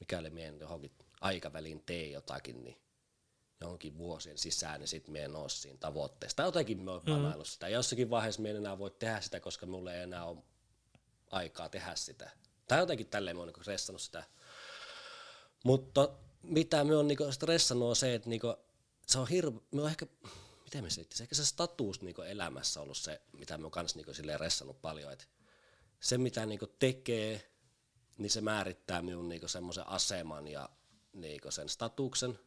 mikäli 0.00 0.30
me 0.30 0.46
en 0.46 0.60
johonkin 0.60 0.92
aikaväliin 1.20 1.82
tee 1.86 2.06
jotakin, 2.06 2.64
niin 2.64 2.80
johonkin 3.60 3.98
vuosien 3.98 4.38
sisään, 4.38 4.80
niin 4.80 4.88
sitten 4.88 5.12
me 5.12 5.24
en 5.24 5.36
ole 5.36 5.48
siinä 5.48 5.78
tavoitteessa. 5.78 6.36
Tai 6.36 6.46
jotenkin 6.46 6.82
me 6.82 6.90
oon 6.90 7.02
mm. 7.06 7.44
sitä. 7.44 7.68
Jossakin 7.68 8.10
vaiheessa 8.10 8.42
me 8.42 8.50
en 8.50 8.56
enää 8.56 8.78
voi 8.78 8.90
tehdä 8.90 9.20
sitä, 9.20 9.40
koska 9.40 9.66
mulla 9.66 9.94
ei 9.94 10.02
enää 10.02 10.24
ole 10.24 10.38
aikaa 11.30 11.68
tehdä 11.68 11.94
sitä. 11.94 12.30
Tai 12.68 12.78
jotenkin 12.78 13.06
tälleen 13.06 13.36
me 13.36 13.40
oon 13.40 13.48
niin 13.48 13.66
ressannut 13.66 14.02
sitä. 14.02 14.24
Mutta 15.64 16.08
mitä 16.42 16.84
me 16.84 16.96
on 16.96 17.08
niinku 17.08 17.32
stressannut 17.32 17.88
on 17.88 17.96
se, 17.96 18.14
että 18.14 18.28
niinku, 18.28 18.54
se 19.06 19.18
on 19.18 19.28
hirve, 19.28 19.60
me 19.70 19.82
on 19.82 19.88
ehkä, 19.88 20.06
miten 20.64 20.84
me 20.84 20.90
selittäisiin, 20.90 21.24
ehkä 21.24 21.34
se 21.34 21.44
status 21.44 22.02
niinku 22.02 22.22
elämässä 22.22 22.80
ollut 22.80 22.96
se, 22.96 23.20
mitä 23.32 23.58
me 23.58 23.64
on 23.64 23.70
kans 23.70 23.94
niinku 23.94 24.14
silleen 24.14 24.40
ressannut 24.40 24.82
paljon, 24.82 25.12
että 25.12 25.24
se 26.00 26.18
mitä 26.18 26.46
niinku 26.46 26.66
tekee, 26.66 27.50
niin 28.18 28.30
se 28.30 28.40
määrittää 28.40 29.02
minun 29.02 29.28
niinku 29.28 29.48
semmoisen 29.48 29.88
aseman 29.88 30.48
ja 30.48 30.68
niinku 31.20 31.50
sen 31.50 31.68
statuksen, 31.68 32.38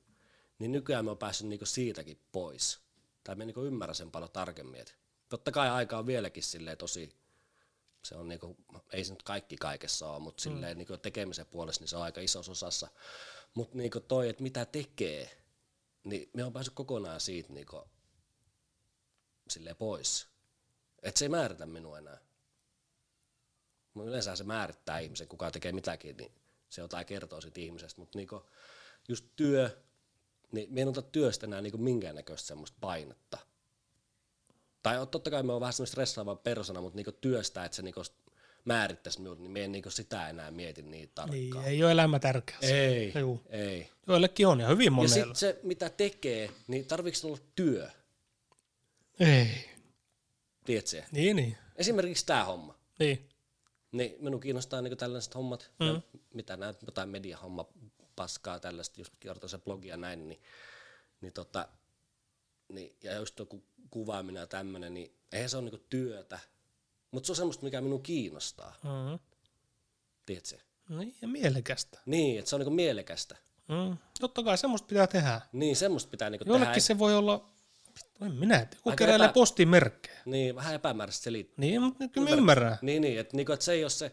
niin 0.59 0.71
nykyään 0.71 1.05
me 1.05 1.11
on 1.11 1.17
päässyt 1.17 1.47
niinku 1.47 1.65
siitäkin 1.65 2.19
pois. 2.31 2.79
Tai 3.23 3.35
me 3.35 3.45
niinku 3.45 3.63
ymmärrän 3.63 3.95
sen 3.95 4.11
paljon 4.11 4.31
tarkemmin, 4.31 4.81
että 4.81 4.93
totta 5.29 5.51
kai 5.51 5.69
aika 5.69 5.97
on 5.97 6.05
vieläkin 6.07 6.43
silleen 6.43 6.77
tosi 6.77 7.21
se 8.03 8.15
on 8.15 8.27
niinku, 8.27 8.57
ei 8.93 9.03
se 9.03 9.13
nyt 9.13 9.23
kaikki 9.23 9.57
kaikessa 9.57 10.09
ole, 10.09 10.19
mutta 10.19 10.41
mm. 10.41 10.43
silleen 10.43 10.77
niinku 10.77 10.97
tekemisen 10.97 11.45
puolesta 11.45 11.81
niin 11.81 11.89
se 11.89 11.97
on 11.97 12.03
aika 12.03 12.21
isossa 12.21 12.51
osassa. 12.51 12.87
Mutta 13.53 13.77
niinku 13.77 13.99
toi, 13.99 14.29
että 14.29 14.43
mitä 14.43 14.65
tekee, 14.65 15.41
niin 16.03 16.29
me 16.33 16.43
on 16.43 16.53
päässyt 16.53 16.75
kokonaan 16.75 17.21
siitä 17.21 17.53
niinku, 17.53 17.83
silleen 19.49 19.75
pois. 19.75 20.27
Että 21.03 21.19
se 21.19 21.25
ei 21.25 21.29
määritä 21.29 21.65
minua 21.65 21.97
enää. 21.97 22.17
Yleensä 23.95 24.35
se 24.35 24.43
määrittää 24.43 24.99
ihmisen, 24.99 25.27
kuka 25.27 25.51
tekee 25.51 25.71
mitäkin, 25.71 26.17
niin 26.17 26.31
se 26.71 26.81
jotain 26.81 27.05
kertoo 27.05 27.41
siitä 27.41 27.61
ihmisestä. 27.61 28.01
Mutta 28.01 28.17
niinku, 28.17 28.49
just 29.09 29.25
työ, 29.35 29.69
niin 30.51 30.73
me 30.73 30.81
en 30.81 30.87
ota 30.87 31.01
työstä 31.01 31.45
enää 31.45 31.61
niinku 31.61 31.77
minkäännäköistä 31.77 32.47
semmoista 32.47 32.77
painetta. 32.81 33.37
Tai 34.83 35.07
totta 35.07 35.31
kai 35.31 35.43
me 35.43 35.53
on 35.53 35.61
vähän 35.61 35.73
semmoista 35.73 35.91
stressaava 35.93 36.35
persona, 36.35 36.81
mutta 36.81 36.95
niinku 36.95 37.11
työstä, 37.11 37.65
että 37.65 37.75
se 37.75 37.81
niinku 37.81 38.01
määrittäisi 38.65 39.21
minut, 39.21 39.39
niin 39.39 39.51
me 39.51 39.63
en 39.63 39.71
niinku 39.71 39.89
sitä 39.89 40.29
enää 40.29 40.51
mieti 40.51 40.81
niin 40.81 41.11
tarkkaan. 41.15 41.39
Niin, 41.41 41.63
ei 41.65 41.83
ole 41.83 41.91
elämä 41.91 42.19
tärkeä. 42.19 42.57
Ei, 42.61 43.13
Juu. 43.19 43.41
ei. 43.49 43.89
Joillekin 44.07 44.47
on 44.47 44.59
ja 44.59 44.67
hyvin 44.67 44.85
Ja 44.85 44.91
monella. 44.91 45.13
sitten 45.15 45.35
se, 45.35 45.59
mitä 45.63 45.89
tekee, 45.89 46.51
niin 46.67 46.85
tarviiko 46.85 47.17
olla 47.23 47.37
työ? 47.55 47.89
Ei. 49.19 49.69
Tiedätkö? 50.65 51.03
Niin, 51.11 51.35
niin. 51.35 51.57
Esimerkiksi 51.75 52.25
tämä 52.25 52.45
homma. 52.45 52.75
Niin. 52.99 53.29
Niin 53.91 54.15
minun 54.19 54.39
kiinnostaa 54.39 54.81
niinku 54.81 54.95
tällaiset 54.95 55.35
hommat, 55.35 55.71
mm. 55.79 55.87
ja 55.87 56.01
mitä 56.33 56.57
näet, 56.57 56.81
jotain 56.85 57.09
mediahomma 57.09 57.65
paskaa 58.15 58.59
tällaista, 58.59 59.01
just 59.01 59.13
kertoo 59.19 59.49
se 59.49 59.57
blogi 59.57 59.87
ja 59.87 59.97
näin, 59.97 60.27
niin, 60.27 60.41
niin 61.21 61.33
tota, 61.33 61.67
niin, 62.69 62.95
ja 63.03 63.15
just 63.15 63.39
joku 63.39 63.63
kuvaaminen 63.89 64.39
ja 64.41 64.47
tämmöinen, 64.47 64.93
niin 64.93 65.15
eihän 65.31 65.49
se 65.49 65.57
ole 65.57 65.65
niinku 65.65 65.85
työtä, 65.89 66.39
mutta 67.11 67.27
se 67.27 67.31
on 67.31 67.35
semmoista, 67.35 67.63
mikä 67.65 67.81
minun 67.81 68.03
kiinnostaa, 68.03 68.75
Mm. 68.83 69.19
tiedätkö? 70.25 70.57
Niin, 70.89 71.15
ja 71.21 71.27
mielekästä. 71.27 71.99
Niin, 72.05 72.39
että 72.39 72.49
se 72.49 72.55
on 72.55 72.59
niinku 72.59 72.75
mielekästä. 72.75 73.35
Mm. 73.67 73.97
Totta 74.19 74.43
kai 74.43 74.57
semmoista 74.57 74.87
pitää 74.87 75.07
tehdä. 75.07 75.41
Niin, 75.51 75.75
semmoista 75.75 76.11
pitää 76.11 76.29
niinku 76.29 76.45
tehdä. 76.45 76.59
Jollekin 76.59 76.81
se 76.81 76.99
voi 76.99 77.15
olla, 77.15 77.49
en 78.21 78.33
minä 78.33 78.55
Aika 78.85 78.95
keräilee 78.95 79.27
epä- 79.27 79.33
postimerkkejä. 79.33 80.17
Niin, 80.25 80.55
vähän 80.55 80.75
epämääräisesti 80.75 81.23
selittää. 81.23 81.55
Niin, 81.65 81.81
mutta 81.81 82.07
kyllä 82.07 82.29
mä 82.29 82.35
ymmärrän. 82.35 82.77
Niin, 82.81 83.01
niin 83.01 83.19
että, 83.19 83.37
niinku, 83.37 83.51
että 83.51 83.65
se 83.65 83.71
ei 83.73 83.83
ole 83.83 83.89
se, 83.89 84.11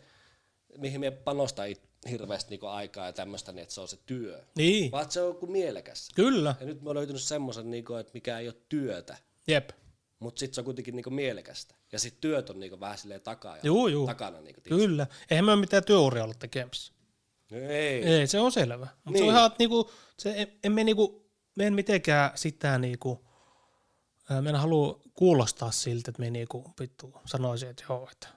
mihin 0.78 1.01
me 1.01 1.10
panostaa 1.10 1.65
hirveästi 2.10 2.51
niinku 2.51 2.66
aikaa 2.66 3.06
ja 3.06 3.12
tämmöistä, 3.12 3.52
niin 3.52 3.62
että 3.62 3.74
se 3.74 3.81
on 3.81 3.89
se 3.89 3.98
työ. 4.06 4.44
Niin, 4.56 4.93
Vaan 4.93 5.10
se 5.10 5.20
on 5.23 5.28
joku 5.28 5.47
mielekäs. 5.47 6.09
kyllä. 6.15 6.55
Ja 6.60 6.66
nyt 6.66 6.82
mä 6.82 6.89
oon 6.89 6.97
löytynyt 6.97 7.23
semmoisen, 7.23 7.70
niinku, 7.70 7.94
että 7.94 8.10
mikä 8.15 8.39
ei 8.39 8.48
ole 8.48 8.56
työtä, 8.69 9.16
Jep. 9.48 9.70
mutta 10.19 10.39
sitten 10.40 10.55
se 10.55 10.60
on 10.60 10.65
kuitenkin 10.65 10.97
niinku 10.97 11.10
mielekästä. 11.10 11.74
Ja 11.93 11.98
sitten 11.98 12.20
työt 12.20 12.51
on 12.51 12.60
niinku 12.60 12.81
vähän 12.81 12.98
silleen 12.98 13.20
takaa 13.20 13.56
ja 13.56 13.62
Juu, 13.65 13.89
juu. 13.89 14.06
takana. 14.06 14.40
Niinku, 14.40 14.60
tiedätkö? 14.60 14.86
Kyllä. 14.86 15.06
Eihän 15.31 15.44
me 15.44 15.52
ole 15.52 15.60
mitään 15.60 15.85
työuria 15.85 16.24
olla 16.24 16.35
tekemässä. 16.39 16.93
Ei. 17.52 18.05
Ei, 18.05 18.27
se 18.27 18.40
on 18.40 18.52
selvä. 18.52 18.86
Mutta 19.05 19.10
niin. 19.10 19.19
se 19.19 19.23
on 19.23 19.27
Niin. 19.28 19.31
ihan, 19.36 19.47
että 19.47 19.56
niinku, 19.59 19.90
se, 20.19 20.35
en, 20.36 20.48
en 20.65 20.73
me, 20.73 20.85
niinku, 20.85 21.31
me 21.56 21.66
en 21.66 21.74
mitenkään 21.74 22.31
sitä 22.35 22.78
niinku, 22.78 23.28
me 24.41 24.51
en 24.51 24.57
halua 24.57 25.01
kuulostaa 25.15 25.71
siltä, 25.71 26.11
että 26.11 26.21
me 26.23 26.31
niinku, 26.31 26.65
vittu 26.81 27.13
sanoisin, 27.27 27.69
että 27.69 27.85
joo, 27.89 28.09
että 28.13 28.29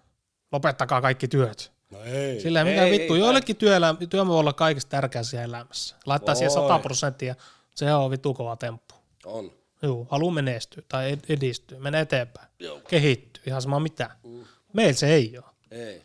lopettakaa 0.52 1.02
kaikki 1.02 1.28
työt. 1.28 1.72
No 1.92 2.04
ei. 2.04 2.42
Sillä 2.42 2.64
mikä 2.64 2.84
ei, 2.86 2.92
vittu, 2.92 3.14
ei, 3.14 3.20
joillekin 3.20 3.56
työelämä, 3.56 4.00
työ 4.10 4.28
voi 4.28 4.40
olla 4.40 4.54
kaikista 4.54 4.90
tärkeä 4.90 5.24
siellä 5.24 5.44
elämässä. 5.58 5.96
Laittaa 6.06 6.36
siihen 6.36 6.54
Voi. 6.56 6.70
100 6.70 6.80
prosenttia, 6.80 7.36
se 7.76 7.94
on 7.94 8.12
vittu 8.12 8.34
kova 8.34 8.56
temppu. 8.56 8.96
On. 9.26 9.52
Joo, 9.82 10.08
haluaa 10.10 10.34
menestyä 10.34 10.84
tai 10.90 11.12
ed- 11.12 11.26
edistyä, 11.30 11.80
mennä 11.80 12.00
eteenpäin, 12.00 12.48
Joo. 12.60 12.80
kehittyä, 12.80 13.44
ihan 13.48 13.62
sama 13.62 13.80
mitä. 13.80 14.16
Mm. 14.24 14.44
Meillä 14.74 14.94
se 14.94 15.14
ei 15.14 15.38
ole. 15.38 15.46
Ei. 15.72 16.02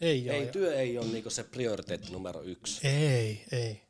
Ei, 0.00 0.30
Ei, 0.30 0.40
ole. 0.40 0.46
työ 0.46 0.74
ei 0.78 0.98
ole 0.98 1.06
niinku 1.06 1.30
se 1.30 1.44
prioriteetti 1.44 2.12
numero 2.12 2.42
yksi. 2.42 2.86
Ei, 2.88 3.44
ei. 3.52 3.82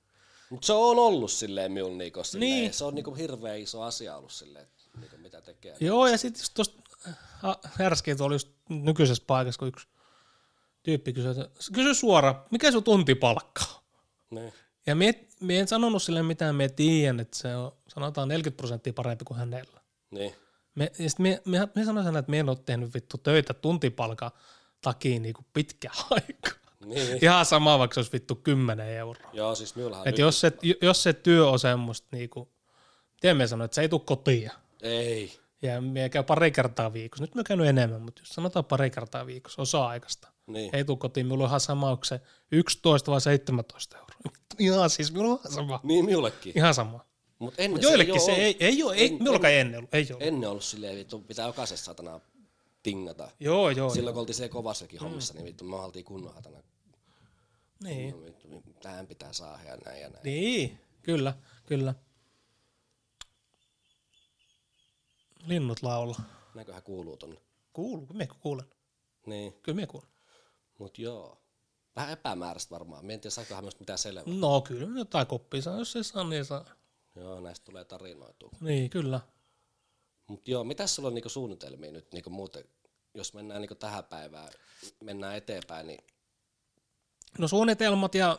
Mutta 0.51 0.67
se 0.67 0.73
on 0.73 0.99
ollut 0.99 1.31
silleen 1.31 1.73
minulla 1.73 1.97
niinku, 1.99 2.25
silleen, 2.25 2.51
Niin. 2.51 2.73
se 2.75 2.85
on 2.85 2.95
niinku 2.95 3.15
hirveä 3.15 3.55
iso 3.55 3.83
asia 3.83 4.17
ollut 4.17 4.33
silleen, 4.33 4.67
niinku, 5.01 5.17
mitä 5.17 5.41
tekee. 5.41 5.77
Joo, 5.81 6.07
ja 6.07 6.19
sitten 6.19 6.41
just 6.41 6.55
tuosta 6.55 6.83
härskiä 7.63 8.17
tuolla 8.17 8.35
just 8.35 8.49
nykyisessä 8.69 9.25
paikassa, 9.27 9.59
kun 9.59 9.69
yksi 9.69 9.89
tyyppi 10.83 11.13
kysyi, 11.13 11.31
että 11.31 11.51
kysy 11.73 11.95
suoraan, 11.95 12.43
mikä 12.51 12.73
sun 12.73 12.85
tuntipalkka 12.85 13.65
on? 13.75 13.83
Niin. 14.31 14.53
Ja 14.87 14.95
mie, 14.95 15.27
mie 15.41 15.61
en 15.61 15.69
sanonut 15.69 16.03
sille 16.03 16.23
mitään, 16.23 16.55
mie 16.55 16.69
tiedän, 16.69 17.21
että 17.21 17.39
se 17.39 17.57
on 17.57 17.73
sanotaan 17.89 18.29
40 18.29 18.57
prosenttia 18.57 18.93
parempi 18.93 19.25
kuin 19.25 19.39
hänellä. 19.39 19.81
Niin. 20.11 20.35
Me, 20.75 20.93
ja 20.99 21.11
sit 21.11 21.19
mie, 21.19 21.43
mie, 21.45 21.69
mie 21.75 21.85
sanoin 21.85 22.05
hänelle, 22.05 22.19
että 22.19 22.31
mie 22.31 22.41
en 22.41 22.49
ole 22.49 22.59
tehnyt 22.67 22.95
vittu 22.95 23.19
töitä 23.19 23.55
tuntipalkan 23.55 24.31
takia 24.81 25.21
niinku 25.21 25.45
pitkä 25.53 25.91
aika. 26.11 26.51
Niin. 26.85 27.19
Ihan 27.23 27.47
sama, 27.47 27.79
vaikka 27.79 27.95
se 27.95 28.01
olisi 28.01 28.13
vittu 28.13 28.35
10 28.35 28.89
euroa. 28.89 29.31
Joo, 29.33 29.55
siis 29.55 29.75
Et 29.77 30.05
nyt, 30.05 30.19
jos, 30.19 30.41
se, 30.41 30.53
jos 30.83 31.03
se 31.03 31.13
työ 31.13 31.49
on 31.49 31.59
semmoista, 31.59 32.09
niinku, 32.13 32.49
tiedän 33.21 33.37
mie 33.37 33.47
sanoin, 33.47 33.65
että 33.65 33.75
se 33.75 33.81
ei 33.81 33.89
tule 33.89 34.01
kotiin. 34.05 34.51
Ei. 34.83 35.39
Ja 35.63 35.81
me 35.81 36.09
käy 36.09 36.23
pari 36.23 36.51
kertaa 36.51 36.93
viikossa. 36.93 37.25
Nyt 37.25 37.35
mä 37.35 37.43
käynyt 37.45 37.67
enemmän, 37.67 38.03
mutta 38.03 38.21
jos 38.23 38.29
sanotaan 38.29 38.65
pari 38.65 38.91
kertaa 38.91 39.27
viikossa, 39.27 39.63
osa-aikasta. 39.63 40.29
Niin. 40.47 40.77
Ei 40.77 40.85
tuu 40.85 40.97
kotiin, 40.97 41.27
minulla 41.27 41.45
on 41.45 41.49
ihan 41.51 41.61
sama, 41.61 41.91
onko 41.91 42.05
se 42.05 42.21
11 42.53 43.11
vai 43.11 43.21
17 43.21 43.97
euroa. 43.99 44.17
Ihan 44.59 44.91
siis, 44.91 45.13
minulla 45.13 45.33
on 45.33 45.39
ihan 45.41 45.53
sama. 45.53 45.81
Niin 45.83 46.05
minullekin. 46.05 46.53
Ihan 46.57 46.75
sama. 46.75 47.07
Mut 47.39 47.55
ennen 47.59 47.83
Joillekin 47.83 48.21
se 48.21 48.25
se 48.25 48.33
ei, 48.33 48.43
ei, 48.45 48.57
ei 48.61 48.83
ole, 48.83 48.95
ei, 48.95 49.07
en- 49.07 49.13
minullakaan 49.15 49.53
ei 49.53 49.59
ennen 49.61 49.79
ollut, 49.79 49.95
ei 49.95 50.07
ole. 50.11 50.25
Ennen 50.25 50.51
ollut 50.51 50.65
silleen, 50.65 50.97
vittu, 50.97 51.19
pitää 51.21 51.47
jokaisessa 51.47 51.85
satana 51.85 52.21
tingata. 52.83 53.31
Joo, 53.41 53.71
joo. 53.71 53.91
Silloin 53.91 54.15
kun 54.15 54.21
oltiin 54.21 54.35
siellä 54.37 54.53
kovassakin 54.53 55.01
hommissa, 55.01 55.35
niin 55.35 55.45
vittu, 55.45 55.65
me 55.65 55.77
oltiin 55.77 56.05
kunnon 56.05 56.35
hatana. 56.35 56.59
Niin. 57.83 58.11
No, 58.11 58.21
vittu, 58.25 58.63
tähän 58.83 59.07
pitää 59.07 59.33
saada 59.33 59.63
ja 59.63 59.77
näin 59.85 60.01
ja 60.01 60.09
näin. 60.09 60.23
niin, 60.25 60.79
kyllä, 61.03 61.35
kyllä. 61.67 61.95
Linnut 65.47 65.83
laulaa. 65.83 66.21
Näköhän 66.55 66.83
kuuluu 66.83 67.17
tonne. 67.17 67.37
Kuuluu, 67.73 68.07
kyllä 68.07 68.19
minä 68.19 68.35
kuulen. 68.41 68.67
Niin, 69.27 69.53
Kyllä 69.53 69.77
minä 69.77 69.87
kuulen. 69.87 70.09
mut 70.79 70.99
joo. 70.99 71.43
Vähän 71.97 72.11
epämääräistä 72.13 72.71
varmaan. 72.71 73.07
Mä 73.07 73.13
en 73.13 73.21
tiedä, 73.21 73.35
saakohan 73.35 73.65
myös 73.65 73.81
mitään 73.81 73.99
selvää. 73.99 74.23
No 74.27 74.61
kyllä, 74.61 74.99
jotain 74.99 75.27
koppia 75.27 75.63
saa, 75.63 75.79
jos 75.79 75.97
ei 75.97 76.05
saa, 76.05 76.25
niin 76.25 76.45
saa. 76.45 76.65
Joo, 77.15 77.41
näistä 77.41 77.65
tulee 77.65 77.85
tarinoitua. 77.85 78.51
Niin, 78.61 78.91
kyllä. 78.91 79.21
Mut 80.27 80.49
joo, 80.49 80.65
mitäs 80.65 80.95
sulla 80.95 81.07
on 81.07 81.15
niinku 81.15 81.29
suunnitelmia 81.29 81.93
nyt 81.93 82.13
niinku 82.13 82.31
muuten, 82.31 82.65
jos 83.15 83.35
mennään 83.35 83.61
niinku 83.61 83.75
tähän 83.75 84.05
päivään, 84.05 84.49
mennään 85.01 85.37
eteenpäin, 85.37 85.87
niin 85.87 86.05
No 87.39 87.49
suunnitelmat 87.49 88.15
ja 88.15 88.39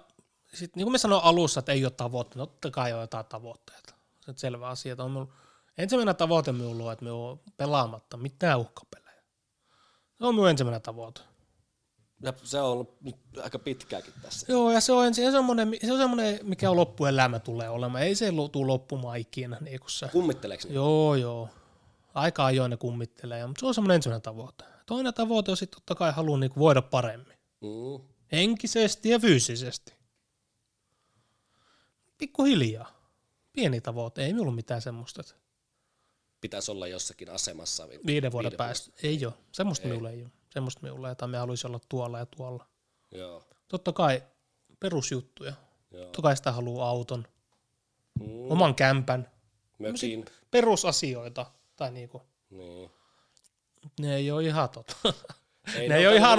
sitten 0.54 0.72
niin 0.76 0.86
kuin 0.86 0.92
me 0.92 0.98
sanoin 0.98 1.24
alussa, 1.24 1.60
että 1.60 1.72
ei 1.72 1.86
ole 1.86 1.92
tavoitteita, 1.92 2.46
totta 2.48 2.72
kai 2.72 2.94
on 2.94 3.02
jotain 3.02 3.26
tavoitteita. 3.26 3.94
Se 4.26 4.32
on 4.32 4.38
selvä 4.38 4.68
asia. 4.68 4.92
Että 4.94 5.04
on 5.04 5.34
ensimmäinen 5.78 6.16
tavoite 6.16 6.52
minulla 6.52 6.84
on, 6.86 6.94
että 6.94 7.06
me 7.06 7.12
on 7.12 7.40
pelaamatta 7.58 8.18
mitään 8.18 8.60
uhkapelejä. 8.60 9.22
Se 10.18 10.26
on 10.26 10.36
minun 10.36 10.50
ensimmäinen 10.50 10.82
tavoite. 10.82 11.22
ja 12.22 12.34
se 12.44 12.62
on 12.62 12.70
ollut 12.70 13.02
nyt 13.02 13.16
aika 13.44 13.60
pitkääkin 13.60 14.14
tässä. 14.22 14.46
Joo, 14.50 14.72
ja 14.72 14.82
se 14.82 14.92
on, 14.92 15.06
ensi- 15.06 15.22
se 15.22 15.28
on, 15.28 15.32
semmoinen, 15.34 15.74
se 15.86 15.92
on 15.94 16.00
semmoinen, 16.00 16.40
mikä 16.44 16.70
on 16.70 16.76
loppuelämä 16.78 17.40
tulee 17.40 17.70
olemaan. 17.70 18.04
Ei 18.04 18.16
se 18.16 18.32
tule 18.52 18.68
loppumaan 18.68 19.18
ikinä. 19.18 19.58
Niin 19.62 19.80
kuin 19.80 19.92
se. 19.92 20.08
Kummitteleeko 20.08 20.68
ne? 20.68 20.74
Joo, 20.74 21.16
joo. 21.16 21.50
Aika 22.14 22.46
ajoin 22.46 22.70
ne 22.70 22.78
kummittelee, 22.78 23.48
mutta 23.48 23.60
se 23.60 23.66
on 23.66 23.74
semmoinen 23.74 23.96
ensimmäinen 23.96 24.22
tavoite. 24.22 24.64
Toinen 24.86 25.14
tavoite 25.14 25.52
on 25.52 25.58
sitten 25.58 25.76
totta 25.80 25.96
kai 25.96 26.12
haluaa 26.12 26.40
niin 26.40 26.52
voida 26.58 26.82
paremmin. 26.82 27.38
Mm. 27.62 28.08
Henkisesti 28.32 29.10
ja 29.10 29.20
fyysisesti. 29.20 29.94
Pikkuhiljaa. 32.18 32.92
Pieni 33.54 33.82
tavoite, 33.82 34.26
ei 34.26 34.34
minulla 34.34 34.52
mitään 34.52 34.82
semmoista. 34.82 35.22
että 35.22 35.34
Pitäisi 36.48 36.72
olla 36.72 36.88
jossakin 36.88 37.30
asemassa. 37.30 37.90
vi- 37.90 38.00
Viiden 38.06 38.32
vuoden 38.32 38.46
viiden 38.52 38.58
päästä. 38.58 38.92
Ei 39.04 39.26
ole. 39.26 39.34
Semmoista 39.52 39.88
minulla 39.88 40.10
ei 40.10 40.22
ole. 40.22 40.32
Semmoista 40.50 40.82
minulla 40.84 41.08
ei, 41.08 41.12
että 41.12 41.28
me 41.28 41.38
haluaisi 41.38 41.68
olla 41.68 41.80
tuolla 41.90 42.20
ja 42.20 42.26
tuolla. 42.26 42.66
Joo, 43.12 43.44
Totta 43.68 43.94
kai 43.94 44.24
perusjuttuja. 44.80 45.54
joo. 45.92 46.04
Totta 46.04 46.22
kai 46.22 46.38
sitä 46.38 46.52
haluaa 46.52 46.90
auton, 46.90 47.28
Mm. 48.20 48.52
oman 48.52 48.76
kämpän, 48.76 49.32
Mökin. 49.80 50.26
perusasioita. 50.52 51.46
Tai 51.76 51.92
niinku, 51.92 52.22
Niin. 52.50 52.92
ne 54.00 54.16
ei 54.16 54.32
ole 54.32 54.44
ihan 54.44 54.70
tota. 54.70 54.96
Ei, 55.76 55.90
ne 55.90 55.96
ei 55.98 56.08
ole 56.08 56.16
ihan 56.16 56.38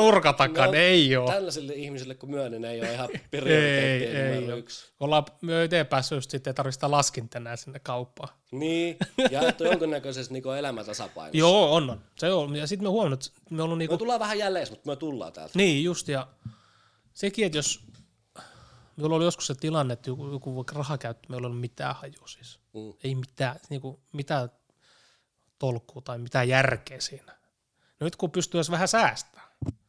no, 0.66 0.70
ne 0.70 0.78
ei 0.78 1.16
ole. 1.16 1.32
Tällaisille 1.32 1.72
ihmisille 1.74 2.14
kun 2.14 2.30
myönnän, 2.30 2.60
ne 2.60 2.70
ei 2.70 2.80
ole 2.80 2.92
ihan 2.92 3.08
Ei, 3.14 3.20
prioriteetti 3.30 4.16
ei 4.16 4.44
ole. 4.44 4.58
yksi. 4.58 4.92
Ollaan 5.00 5.24
me 5.40 5.64
itse 5.64 5.84
päässyt 5.84 6.16
just 6.16 6.30
sitten, 6.30 6.50
ei 6.50 6.54
tarvitse 6.54 6.86
laskinta 6.86 7.38
enää 7.38 7.56
sinne 7.56 7.78
kauppaan. 7.78 8.28
Niin, 8.52 8.96
ja 9.30 9.48
että 9.48 9.64
on 9.64 9.90
niin 10.30 10.42
elämäntasapainossa. 10.58 11.38
Joo, 11.38 11.74
on, 11.74 11.90
on. 11.90 12.00
Se 12.18 12.32
on. 12.32 12.56
Ja 12.56 12.66
sitten 12.66 12.86
me 12.86 12.90
huomannut, 12.90 13.26
että 13.26 13.40
me 13.50 13.62
ollaan 13.62 13.78
Me 13.78 13.82
niinku, 13.82 13.98
tullaan 13.98 14.20
vähän 14.20 14.38
jälleen, 14.38 14.66
mutta 14.70 14.90
me 14.90 14.96
tullaan 14.96 15.32
täältä. 15.32 15.52
niin 15.54 15.84
just, 15.84 16.08
ja 16.08 16.26
sekin, 17.12 17.46
että 17.46 17.58
jos, 17.58 17.80
meillä 18.96 19.16
oli 19.16 19.24
joskus 19.24 19.46
se 19.46 19.54
tilanne, 19.54 19.92
että 19.92 20.10
joku, 20.10 20.30
joku 20.32 20.56
vaikka 20.56 20.74
rahakäyttö, 20.74 21.28
meillä 21.28 21.44
ei 21.44 21.46
ollut 21.46 21.60
mitään 21.60 21.96
hajua 21.96 22.26
siis. 22.26 22.58
Mm. 22.74 22.92
Ei 23.04 23.14
mitään, 23.14 23.60
niinku, 23.70 24.00
mitään 24.12 24.50
tolkkua 25.58 26.02
tai 26.02 26.18
mitään 26.18 26.48
järkeä 26.48 27.00
siinä. 27.00 27.37
Nyt 28.00 28.16
kun 28.16 28.30
pystyy 28.30 28.58
edes 28.58 28.70
vähän 28.70 28.88
säästämään, 28.88 29.48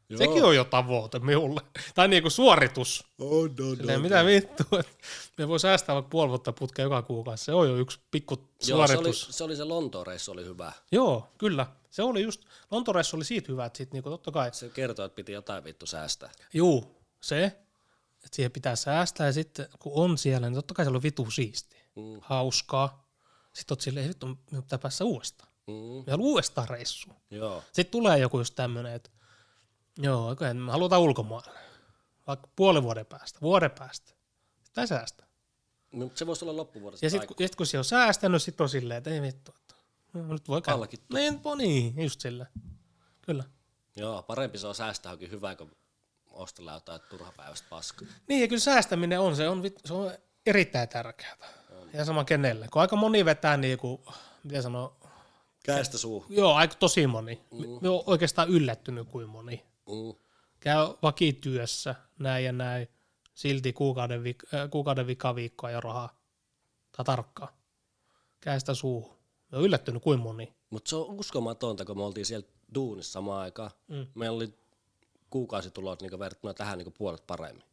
Joo. 0.09 0.17
Sekin 0.17 0.43
on 0.43 0.55
jo 0.55 0.63
tavoite 0.63 1.19
minulle. 1.19 1.61
Tai 1.95 2.07
niinku 2.07 2.29
suoritus. 2.29 3.05
On, 3.19 3.55
on, 3.69 3.77
Silleen, 3.77 4.01
mitä 4.01 4.25
vittua, 4.25 4.79
että 4.79 4.93
me 5.37 5.47
voi 5.47 5.59
säästää 5.59 5.95
vaikka 5.95 6.09
puoli 6.09 6.29
vuotta 6.29 6.53
putkea 6.53 6.83
joka 6.83 7.01
kuukausi. 7.01 7.45
Se 7.45 7.53
on 7.53 7.69
jo 7.69 7.75
yksi 7.77 7.99
pikku 8.11 8.35
Joo, 8.35 8.47
se 8.59 8.73
oli, 8.75 8.87
suoritus. 8.87 9.27
se 9.31 9.43
oli 9.43 9.55
se 9.55 9.63
Lontoon 9.63 10.07
reissu 10.07 10.31
oli 10.31 10.45
hyvä. 10.45 10.71
Joo, 10.91 11.27
kyllä. 11.37 11.67
Se 11.89 12.03
oli 12.03 12.21
just, 12.21 12.41
Lontoreissa 12.71 13.17
oli 13.17 13.25
siitä 13.25 13.51
hyvä, 13.51 13.65
että 13.65 13.77
sit 13.77 13.93
niinku 13.93 14.09
totta 14.09 14.31
kai, 14.31 14.53
Se 14.53 14.69
kertoo, 14.69 15.05
että 15.05 15.15
piti 15.15 15.31
jotain 15.31 15.63
vittu 15.63 15.85
säästää. 15.85 16.31
juu, 16.53 16.95
se, 17.21 17.43
että 17.45 18.35
siihen 18.35 18.51
pitää 18.51 18.75
säästää 18.75 19.27
ja 19.27 19.33
sitten 19.33 19.67
kun 19.79 19.91
on 19.95 20.17
siellä, 20.17 20.49
niin 20.49 20.55
totta 20.55 20.73
kai 20.73 20.85
se 20.85 20.91
oli 20.91 21.03
vitu 21.03 21.31
siisti. 21.31 21.75
Mm. 21.95 22.19
Hauskaa. 22.21 23.09
Sitten 23.53 23.73
oot 23.73 23.81
silleen, 23.81 24.09
vittu, 24.09 24.25
minun 24.25 24.63
pitää 24.63 24.79
päästä 24.79 25.03
uudestaan. 25.05 25.48
Mm. 25.69 26.03
Ja 26.07 26.15
uudestaan 26.19 26.69
reissuun. 26.69 27.15
Joo. 27.31 27.63
Sitten 27.71 27.91
tulee 27.91 28.17
joku 28.17 28.37
just 28.37 28.55
tämmöinen, 28.55 28.93
että 28.93 29.09
joo, 29.97 30.29
okei, 30.29 30.53
me 30.53 30.71
halutaan 30.71 31.01
ulkomaille. 31.01 31.59
Vaikka 32.27 32.49
puolen 32.55 32.83
vuoden 32.83 33.05
päästä, 33.05 33.39
vuoden 33.41 33.71
päästä. 33.71 34.13
Sitä 34.63 34.85
säästää. 34.85 35.27
No, 35.91 36.11
se 36.15 36.27
voisi 36.27 36.45
olla 36.45 36.57
loppuvuodesta. 36.57 37.05
Ja 37.05 37.09
sitten 37.09 37.27
kun, 37.27 37.35
sit, 37.39 37.55
kun 37.55 37.65
se 37.65 37.77
on 37.77 37.85
säästänyt, 37.85 38.43
sitten 38.43 38.63
on 38.63 38.69
silleen, 38.69 38.97
että 38.97 39.09
ei 39.09 39.21
vittu, 39.21 39.53
että 39.57 39.75
no, 40.13 40.33
nyt 40.33 40.47
voi 40.47 40.61
käydä. 40.61 40.77
Palkittu. 40.77 41.15
Niin, 41.15 41.41
no 41.43 41.55
niin, 41.55 42.03
just 42.03 42.21
silleen. 42.21 42.49
Kyllä. 43.21 43.43
Joo, 43.95 44.23
parempi 44.23 44.57
se 44.57 44.67
on 44.67 44.75
säästää 44.75 45.09
johonkin 45.09 45.31
hyvää, 45.31 45.55
kuin 45.55 45.71
ostella 46.31 46.73
jotain 46.73 47.01
turhapäiväistä 47.09 47.67
paskaa. 47.69 48.07
Niin, 48.27 48.41
ja 48.41 48.47
kyllä 48.47 48.59
säästäminen 48.59 49.19
on, 49.19 49.35
se 49.35 49.49
on, 49.49 49.63
se 49.85 49.93
on 49.93 50.11
erittäin 50.45 50.89
tärkeää. 50.89 51.37
Ja 51.93 52.05
sama 52.05 52.23
kenelle. 52.23 52.67
Kun 52.73 52.81
aika 52.81 52.95
moni 52.95 53.25
vetää 53.25 53.57
niinku, 53.57 54.03
miten 54.43 54.63
sanoo, 54.63 54.97
Käestä 55.75 55.97
suu. 55.97 56.25
joo, 56.29 56.53
aika 56.53 56.75
tosi 56.75 57.07
moni. 57.07 57.41
Mm. 57.51 57.65
Me 57.81 57.89
on 57.89 58.03
oikeastaan 58.05 58.49
yllättynyt 58.49 59.07
kuin 59.07 59.29
moni. 59.29 59.65
Mm. 59.87 60.19
Käy 60.59 60.87
vakityössä, 61.01 61.95
näin 62.19 62.45
ja 62.45 62.51
näin, 62.51 62.87
silti 63.33 63.73
kuukauden, 63.73 64.23
vik- 64.23 64.55
äh, 64.57 64.69
kuukauden 64.69 65.07
vikaviikkoa 65.07 65.71
ja 65.71 65.81
rahaa. 65.81 66.19
Tai 66.97 67.05
tarkkaa. 67.05 67.57
Käestä 68.41 68.73
suuhun. 68.73 69.15
Me 69.51 69.57
on 69.57 69.63
yllättynyt 69.63 70.03
kuin 70.03 70.19
moni. 70.19 70.53
Mutta 70.69 70.89
se 70.89 70.95
on 70.95 71.05
uskomatonta, 71.19 71.85
kun 71.85 71.97
me 71.97 72.03
oltiin 72.03 72.25
siellä 72.25 72.47
duunissa 72.75 73.11
samaan 73.11 73.41
aikaan. 73.41 73.71
Mm. 73.87 74.07
Meillä 74.15 74.35
oli 74.35 74.53
kuukausitulot 75.29 76.01
niin 76.01 76.19
verrattuna 76.19 76.53
tähän 76.53 76.77
niin 76.77 76.93
puolet 76.97 77.27
paremmin. 77.27 77.63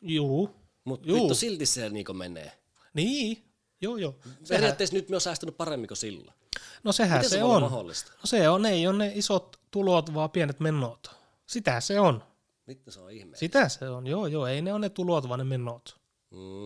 Juu. 0.00 0.50
Mutta 0.84 1.12
vittu 1.12 1.34
silti 1.34 1.66
se 1.66 1.90
niin 1.90 2.16
menee. 2.16 2.52
Niin. 2.94 3.44
Joo, 3.80 3.96
joo. 3.96 4.14
Sehän, 4.22 4.38
Periaatteessa 4.48 4.96
nyt 4.96 5.08
me 5.08 5.16
on 5.16 5.20
säästänyt 5.20 5.56
paremmin 5.56 5.88
kuin 5.88 5.96
silloin. 5.98 6.37
No 6.84 6.92
sehän 6.92 7.18
Miten 7.18 7.30
se, 7.30 7.36
se, 7.36 7.42
on. 7.42 7.62
mahdollista? 7.62 8.12
No 8.12 8.20
se 8.24 8.48
on, 8.48 8.66
ei 8.66 8.86
ole 8.86 8.98
ne 8.98 9.12
isot 9.14 9.60
tulot, 9.70 10.14
vaan 10.14 10.30
pienet 10.30 10.60
menot. 10.60 11.10
Sitä 11.46 11.80
se 11.80 12.00
on. 12.00 12.24
Mitä 12.66 12.90
se 12.90 13.00
on 13.00 13.10
ihme? 13.10 13.36
Sitä 13.36 13.68
se 13.68 13.88
on, 13.88 14.06
joo 14.06 14.26
joo, 14.26 14.46
ei 14.46 14.62
ne 14.62 14.72
ole 14.72 14.80
ne 14.80 14.88
tulot, 14.88 15.28
vaan 15.28 15.38
ne 15.38 15.44
menot. 15.44 15.96
Mm. 16.30 16.64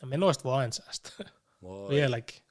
Ja 0.00 0.06
menoista 0.06 0.44
voi 0.44 0.54
aina 0.54 0.72
säästää. 0.72 1.12
Voi. 1.62 1.94
Vieläkin. 1.94 2.42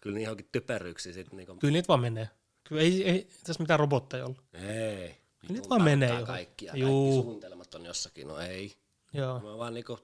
Kyllä 0.00 0.14
niin 0.14 0.24
johonkin 0.24 0.48
typeryksiin 0.52 1.14
sitten 1.14 1.36
niinku... 1.36 1.54
Kyllä 1.54 1.72
niitä 1.72 1.88
vaan 1.88 2.00
menee. 2.00 2.28
Kyllä 2.64 2.82
ei, 2.82 3.08
ei 3.08 3.28
tässä 3.44 3.62
mitään 3.62 3.80
robotteja 3.80 4.24
ollut. 4.24 4.42
Ei. 4.54 5.08
nyt 5.42 5.52
Vitun 5.52 5.70
vaan 5.70 5.82
menee 5.82 6.08
johon. 6.08 6.26
Kaikkia, 6.26 6.76
Juu. 6.76 7.10
kaikki 7.10 7.22
suunnitelmat 7.22 7.74
on 7.74 7.84
jossakin. 7.84 8.28
No 8.28 8.38
ei. 8.38 8.76
Joo. 9.12 9.40
Me 9.40 9.58
vaan 9.58 9.74
niinku... 9.74 9.98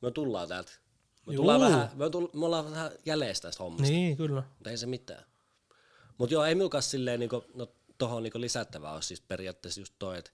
Me 0.00 0.10
tullaan 0.10 0.48
täältä. 0.48 0.72
Me, 1.26 1.32
Juu. 1.32 1.42
tullaan 1.42 1.60
vähän, 1.60 1.90
me, 1.94 2.10
tull, 2.10 2.28
me 2.32 2.44
ollaan 2.44 2.70
vähän 2.70 2.90
jäljessä 3.06 3.42
tästä 3.42 3.62
hommasta. 3.62 3.92
Niin, 3.92 4.16
kyllä. 4.16 4.42
Mutta 4.58 4.70
ei 4.70 4.76
se 4.76 4.86
mitään. 4.86 5.24
Mutta 6.18 6.34
joo, 6.34 6.44
ei 6.44 6.54
minulla 6.54 6.80
silleen, 6.80 7.20
niinku, 7.20 7.44
no 7.54 7.68
tohon 7.98 8.22
niinku 8.22 8.40
lisättävää 8.40 8.92
olisi 8.92 9.08
siis 9.08 9.20
periaatteessa 9.20 9.80
just 9.80 9.94
toi, 9.98 10.18
että 10.18 10.30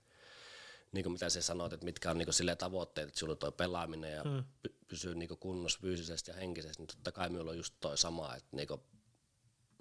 niinku 0.92 1.10
mitä 1.10 1.28
sä 1.28 1.42
sanoit, 1.42 1.72
että 1.72 1.84
mitkä 1.84 2.10
on 2.10 2.18
niinku 2.18 2.32
silleen 2.32 2.58
tavoitteet, 2.58 3.08
että 3.08 3.20
sulla 3.20 3.32
on 3.32 3.38
toi 3.38 3.52
pelaaminen 3.52 4.12
ja 4.12 4.24
mm. 4.24 4.44
py- 4.68 4.74
pysyy 4.88 5.14
niinku 5.14 5.36
kunnossa 5.36 5.78
fyysisesti 5.82 6.30
ja 6.30 6.36
henkisesti, 6.36 6.82
niin 6.82 6.88
totta 6.88 7.12
kai 7.12 7.28
minulla 7.28 7.50
on 7.50 7.56
just 7.56 7.74
toi 7.80 7.98
sama, 7.98 8.34
että 8.34 8.56
niinku 8.56 8.80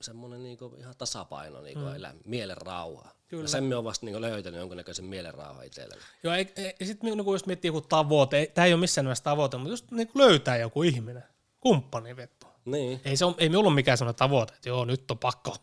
semmoinen 0.04 0.44
niinku 0.44 0.76
ihan 0.80 0.96
tasapaino 0.98 1.62
niinku 1.62 1.86
mm. 1.86 1.96
elää, 1.96 2.14
mielen 2.26 2.58
rauha. 2.58 3.12
Kyllä. 3.28 3.44
Ja 3.44 3.48
sen 3.48 3.64
me 3.64 3.76
on 3.76 3.84
vasta 3.84 4.06
niinku 4.06 4.22
löytänyt 4.22 4.60
jonkunnäköisen 4.60 5.06
mielen 5.06 5.34
rauha 5.34 5.64
itselleni. 5.64 6.02
Joo, 6.24 6.34
ei, 6.34 6.54
ei, 6.56 6.76
ja 6.80 6.86
sitten 6.86 7.12
niinku, 7.16 7.34
jos 7.34 7.46
miettii 7.46 7.70
joku 7.70 7.82
tavoite, 7.82 8.52
tämä 8.54 8.66
ei 8.66 8.74
ole 8.74 8.80
missään 8.80 9.06
nimessä 9.06 9.24
tavoite, 9.24 9.58
mutta 9.58 9.74
just 9.74 9.92
niinku 9.92 10.20
löytää 10.20 10.58
joku 10.58 10.84
ihminen, 10.84 11.24
kumppani 11.60 12.16
vettu. 12.16 12.48
Niin. 12.66 13.02
Ei, 13.06 13.18
se 13.18 13.26
on, 13.26 13.36
ei 13.38 13.50
minulla 13.50 13.68
ole 13.68 13.76
mikään 13.76 13.98
sellainen 13.98 14.20
tavoite, 14.20 14.54
että 14.54 14.70
joo, 14.70 14.86
nyt 14.86 15.12
on 15.12 15.18
pakko. 15.18 15.56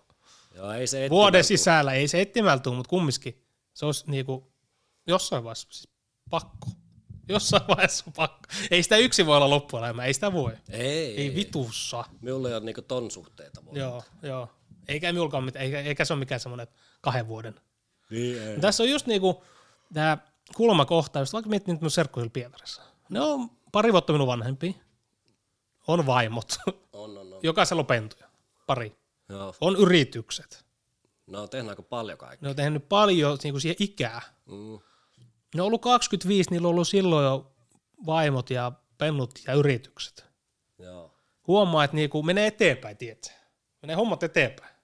Joo, 0.54 0.72
ei 0.72 0.86
se 0.86 1.10
Vuoden 1.10 1.44
sisällä, 1.44 1.92
ei 1.92 2.08
se 2.08 2.20
etsimältä 2.20 2.62
tule, 2.62 2.76
mutta 2.76 2.90
kumminkin 2.90 3.44
se 3.74 3.86
olisi 3.86 4.04
niinku, 4.06 4.52
jossain 5.06 5.44
vaiheessa 5.44 5.68
siis 5.70 5.88
pakko. 6.30 6.68
Jossain 7.28 7.62
vaiheessa 7.68 8.04
on 8.06 8.12
pakko. 8.12 8.48
Ei 8.70 8.82
sitä 8.82 8.96
yksi 8.96 9.26
voi 9.26 9.36
olla 9.36 9.50
loppuelämä, 9.50 10.04
ei 10.04 10.14
sitä 10.14 10.32
voi. 10.32 10.52
Ei, 10.70 11.16
Ei 11.16 11.34
vitussa. 11.34 12.04
Minulla 12.20 12.48
ei 12.48 12.54
ole 12.54 12.64
niinku 12.64 12.82
ton 12.82 13.10
suhteita. 13.10 13.64
Voi. 13.64 13.78
Joo, 13.78 14.02
joo. 14.22 14.48
Eikä 14.88 15.12
minullakaan 15.12 15.44
mitään, 15.44 15.64
eikä, 15.64 15.80
eikä 15.80 16.04
se 16.04 16.12
ole 16.12 16.18
mikään 16.18 16.40
semmoinen 16.40 16.66
kahden 17.00 17.28
vuoden. 17.28 17.54
Niin, 18.10 18.42
ei. 18.42 18.60
Tässä 18.60 18.82
on 18.82 18.88
just 18.88 19.06
niinku 19.06 19.44
tämä 19.94 20.18
kulmakohta, 20.56 21.18
just 21.18 21.32
vaikka 21.32 21.50
miettii 21.50 21.74
nyt 21.74 21.80
mun 21.80 21.90
serkkuilla 21.90 22.30
Pietarissa. 22.30 22.82
Ne 23.08 23.20
on 23.20 23.50
pari 23.72 23.92
vuotta 23.92 24.12
minun 24.12 24.26
vanhempia. 24.26 24.72
On 25.86 26.06
vaimot. 26.06 26.56
On, 26.92 27.18
on, 27.18 27.32
on. 27.32 27.40
Jokaisella 27.42 27.80
on 27.80 27.86
pentuja. 27.86 28.28
Pari. 28.66 28.96
Joo. 29.28 29.54
On 29.60 29.76
yritykset. 29.76 30.64
Ne 31.26 31.38
on 31.38 31.48
tehnyt 31.48 31.70
aika 31.70 31.82
paljon 31.82 32.18
kaikkea. 32.18 32.46
Ne 32.46 32.50
on 32.50 32.56
tehnyt 32.56 32.88
paljon 32.88 33.38
niinku 33.42 33.60
siihen 33.60 33.76
ikää. 33.78 34.20
Mm. 34.46 34.78
Ne 35.54 35.62
on 35.62 35.66
ollut 35.66 35.82
25, 35.82 36.50
niillä 36.50 36.66
on 36.68 36.70
ollut 36.70 36.88
silloin 36.88 37.24
jo 37.24 37.52
vaimot 38.06 38.50
ja 38.50 38.72
pennut 38.98 39.30
ja 39.46 39.52
yritykset. 39.54 40.26
Joo. 40.78 41.14
Huomaa, 41.46 41.84
että 41.84 41.94
niinku 41.96 42.22
menee 42.22 42.46
eteenpäin, 42.46 42.96
tiedätkö? 42.96 43.28
Menee 43.82 43.96
hommat 43.96 44.22
eteenpäin. 44.22 44.74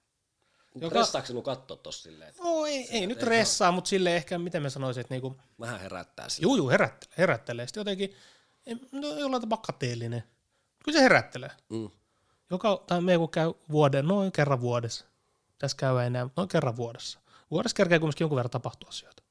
Joka... 0.75 0.93
Pressaako 0.95 1.27
sinun 1.27 1.43
katsoa 1.43 1.77
tossa 1.77 2.03
silleen, 2.03 2.29
että 2.29 2.43
No 2.43 2.65
ei, 2.65 2.87
ei 2.91 3.07
nyt 3.07 3.23
ressaa, 3.23 3.71
mutta 3.71 3.87
sille 3.87 4.15
ehkä, 4.15 4.37
miten 4.39 4.61
mä 4.61 4.69
sanoisin, 4.69 5.01
että 5.01 5.13
niinku, 5.13 5.35
vähän 5.59 5.79
herättää 5.79 6.29
sitä? 6.29 6.41
juu, 6.45 6.55
juu, 6.55 6.69
herättelee, 6.69 7.15
herättelee. 7.17 7.67
Sitten 7.67 7.81
jotenkin, 7.81 8.15
ei- 8.65 8.77
no 8.91 9.07
jollain 9.07 9.41
tapaa 9.41 9.57
kateellinen. 9.57 10.23
Kyllä 10.85 10.97
se 10.97 11.03
herättelee. 11.03 11.51
Mm. 11.69 11.89
Joka, 12.49 12.83
tai 12.87 13.01
me 13.01 13.17
kun 13.17 13.29
käy 13.29 13.53
vuoden, 13.71 14.07
noin 14.07 14.31
kerran 14.31 14.61
vuodessa. 14.61 15.05
Tässä 15.59 15.77
käy 15.77 15.99
enää, 16.05 16.29
noin 16.37 16.49
kerran 16.49 16.75
vuodessa. 16.75 17.19
Vuodessa 17.51 17.75
kerkeä 17.75 17.99
kumminkin 17.99 18.23
jonkun 18.23 18.35
verran 18.35 18.51
tapahtuu 18.51 18.89
asioita. 18.89 19.23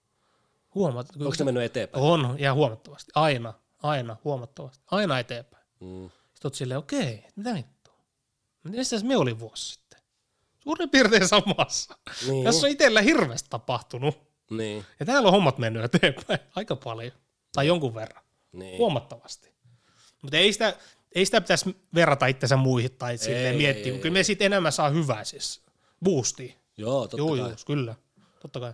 Huomaat. 0.74 1.06
kyllä 1.12 1.24
Onko 1.26 1.34
se 1.34 1.44
mennyt 1.44 1.62
eteenpäin? 1.62 2.04
On, 2.04 2.36
ja 2.38 2.54
huomattavasti. 2.54 3.12
Aina, 3.14 3.54
aina, 3.82 4.16
huomattavasti. 4.24 4.84
Aina 4.90 5.18
eteenpäin. 5.18 5.64
Mm. 5.80 6.10
Sitten 6.10 6.46
oot 6.48 6.54
silleen, 6.54 6.78
okei, 6.78 7.24
mitä 7.36 7.54
vittua? 7.54 7.94
Missä 8.62 8.96
me 9.04 9.16
oli 9.16 9.38
vuosi 9.38 9.72
sitten? 9.72 10.00
Suurin 10.58 10.90
piirtein 10.90 11.28
samassa. 11.28 11.94
Niin. 12.28 12.44
Tässä 12.44 12.66
on 12.66 12.70
itsellä 12.72 13.00
hirveästi 13.02 13.50
tapahtunut. 13.50 14.18
Niin. 14.50 14.84
Ja 15.00 15.06
täällä 15.06 15.26
on 15.26 15.32
hommat 15.32 15.58
mennyt 15.58 15.84
eteenpäin 15.84 16.38
aika 16.56 16.76
paljon. 16.76 17.12
Tai 17.52 17.66
jonkun 17.66 17.94
verran. 17.94 18.24
Niin. 18.52 18.78
Huomattavasti. 18.78 19.54
Mutta 20.22 20.36
ei 20.36 20.52
sitä, 20.52 20.76
ei 21.14 21.24
sitä 21.26 21.40
pitäisi 21.40 21.76
verrata 21.94 22.26
itsensä 22.26 22.56
muihin 22.56 22.90
tai 22.92 23.18
silleen 23.18 23.52
Ei, 23.52 23.56
miettiä. 23.58 23.84
ei, 23.84 23.92
Ei, 23.92 23.98
kyllä 23.98 24.12
me 24.12 24.22
siitä 24.22 24.44
enemmän 24.44 24.72
saa 24.72 24.88
hyvää 24.88 25.24
siis. 25.24 25.60
Boostia. 26.04 26.54
Joo, 26.76 27.00
totta 27.00 27.16
Joo, 27.16 27.28
kai. 27.28 27.38
joo, 27.38 27.50
kyllä. 27.66 27.94
Totta 28.40 28.60
kai. 28.60 28.72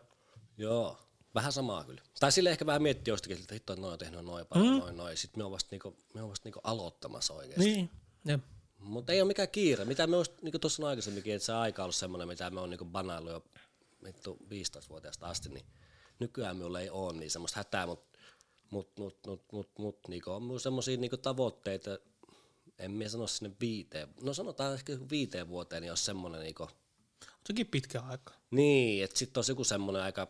Joo. 0.59 0.99
Vähän 1.35 1.53
samaa 1.53 1.85
kyllä. 1.85 2.03
Tai 2.21 2.33
sille 2.33 2.51
ehkä 2.51 2.67
vähän 2.67 2.83
miettiä 2.83 3.13
jostakin, 3.13 3.39
että 3.41 3.55
hitto, 3.55 3.73
että 3.73 3.81
noin 3.81 3.93
on 3.93 3.99
tehnyt 3.99 4.25
noin 4.25 4.47
paljon, 4.47 4.75
mm. 4.75 4.81
noin, 4.81 4.97
noin. 4.97 5.17
Sitten 5.17 5.41
me 5.41 5.45
on 5.45 5.51
vasta, 5.51 5.69
niinku, 5.71 5.97
me 6.15 6.23
on 6.23 6.31
vasta 6.31 6.47
niinku 6.47 6.61
aloittamassa 6.65 7.35
oikeasti. 7.35 7.65
Niin. 7.65 7.91
Ja. 8.25 8.39
Mutta 8.79 9.13
ei 9.13 9.21
ole 9.21 9.29
mikään 9.29 9.49
kiire. 9.49 9.85
Mitä 9.85 10.07
me 10.07 10.17
olisi, 10.17 10.33
niin 10.43 10.53
kuin 10.53 10.61
tuossa 10.61 10.87
aikaisemminkin, 10.87 11.35
että 11.35 11.47
se 11.47 11.53
aika 11.53 11.83
on 11.83 11.85
ollut 11.85 11.95
semmoinen, 11.95 12.29
mitä 12.29 12.51
me 12.51 12.61
on 12.61 12.71
niin 12.71 12.93
banaillut 12.93 13.33
jo 13.33 13.45
vittu 14.05 14.39
15-vuotiaasta 14.45 15.27
asti, 15.27 15.49
niin 15.49 15.65
nykyään 16.19 16.57
minulla 16.57 16.81
ei 16.81 16.91
ole 16.91 17.13
niin 17.13 17.31
semmoista 17.31 17.61
hätää, 17.61 17.87
mutta 17.87 18.19
mut, 18.71 18.99
mut, 18.99 19.19
mut, 19.27 19.43
mut, 19.53 19.71
mut, 19.79 19.99
niin 20.09 20.23
on 20.27 20.43
myös 20.43 20.63
semmoisia 20.63 20.97
niin 20.97 21.11
tavoitteita, 21.23 21.99
en 22.79 22.91
minä 22.91 23.09
sano 23.11 23.27
sinne 23.27 23.57
viiteen, 23.61 24.09
no 24.23 24.35
sanotaan 24.35 24.75
ehkä 24.75 24.93
viiteen 25.11 25.49
vuoteen, 25.49 25.83
niin 25.83 25.91
olisi 25.91 26.05
semmoinen 26.05 26.41
niin 26.41 26.55
kuin, 26.55 26.69
Sekin 27.47 27.67
pitkä 27.67 28.01
aika. 28.01 28.35
niin, 28.51 29.05
että 29.05 29.19
sitten 29.19 29.39
olisi 29.39 29.53
joku 29.53 29.65
semmoinen 29.65 30.03
aika, 30.03 30.29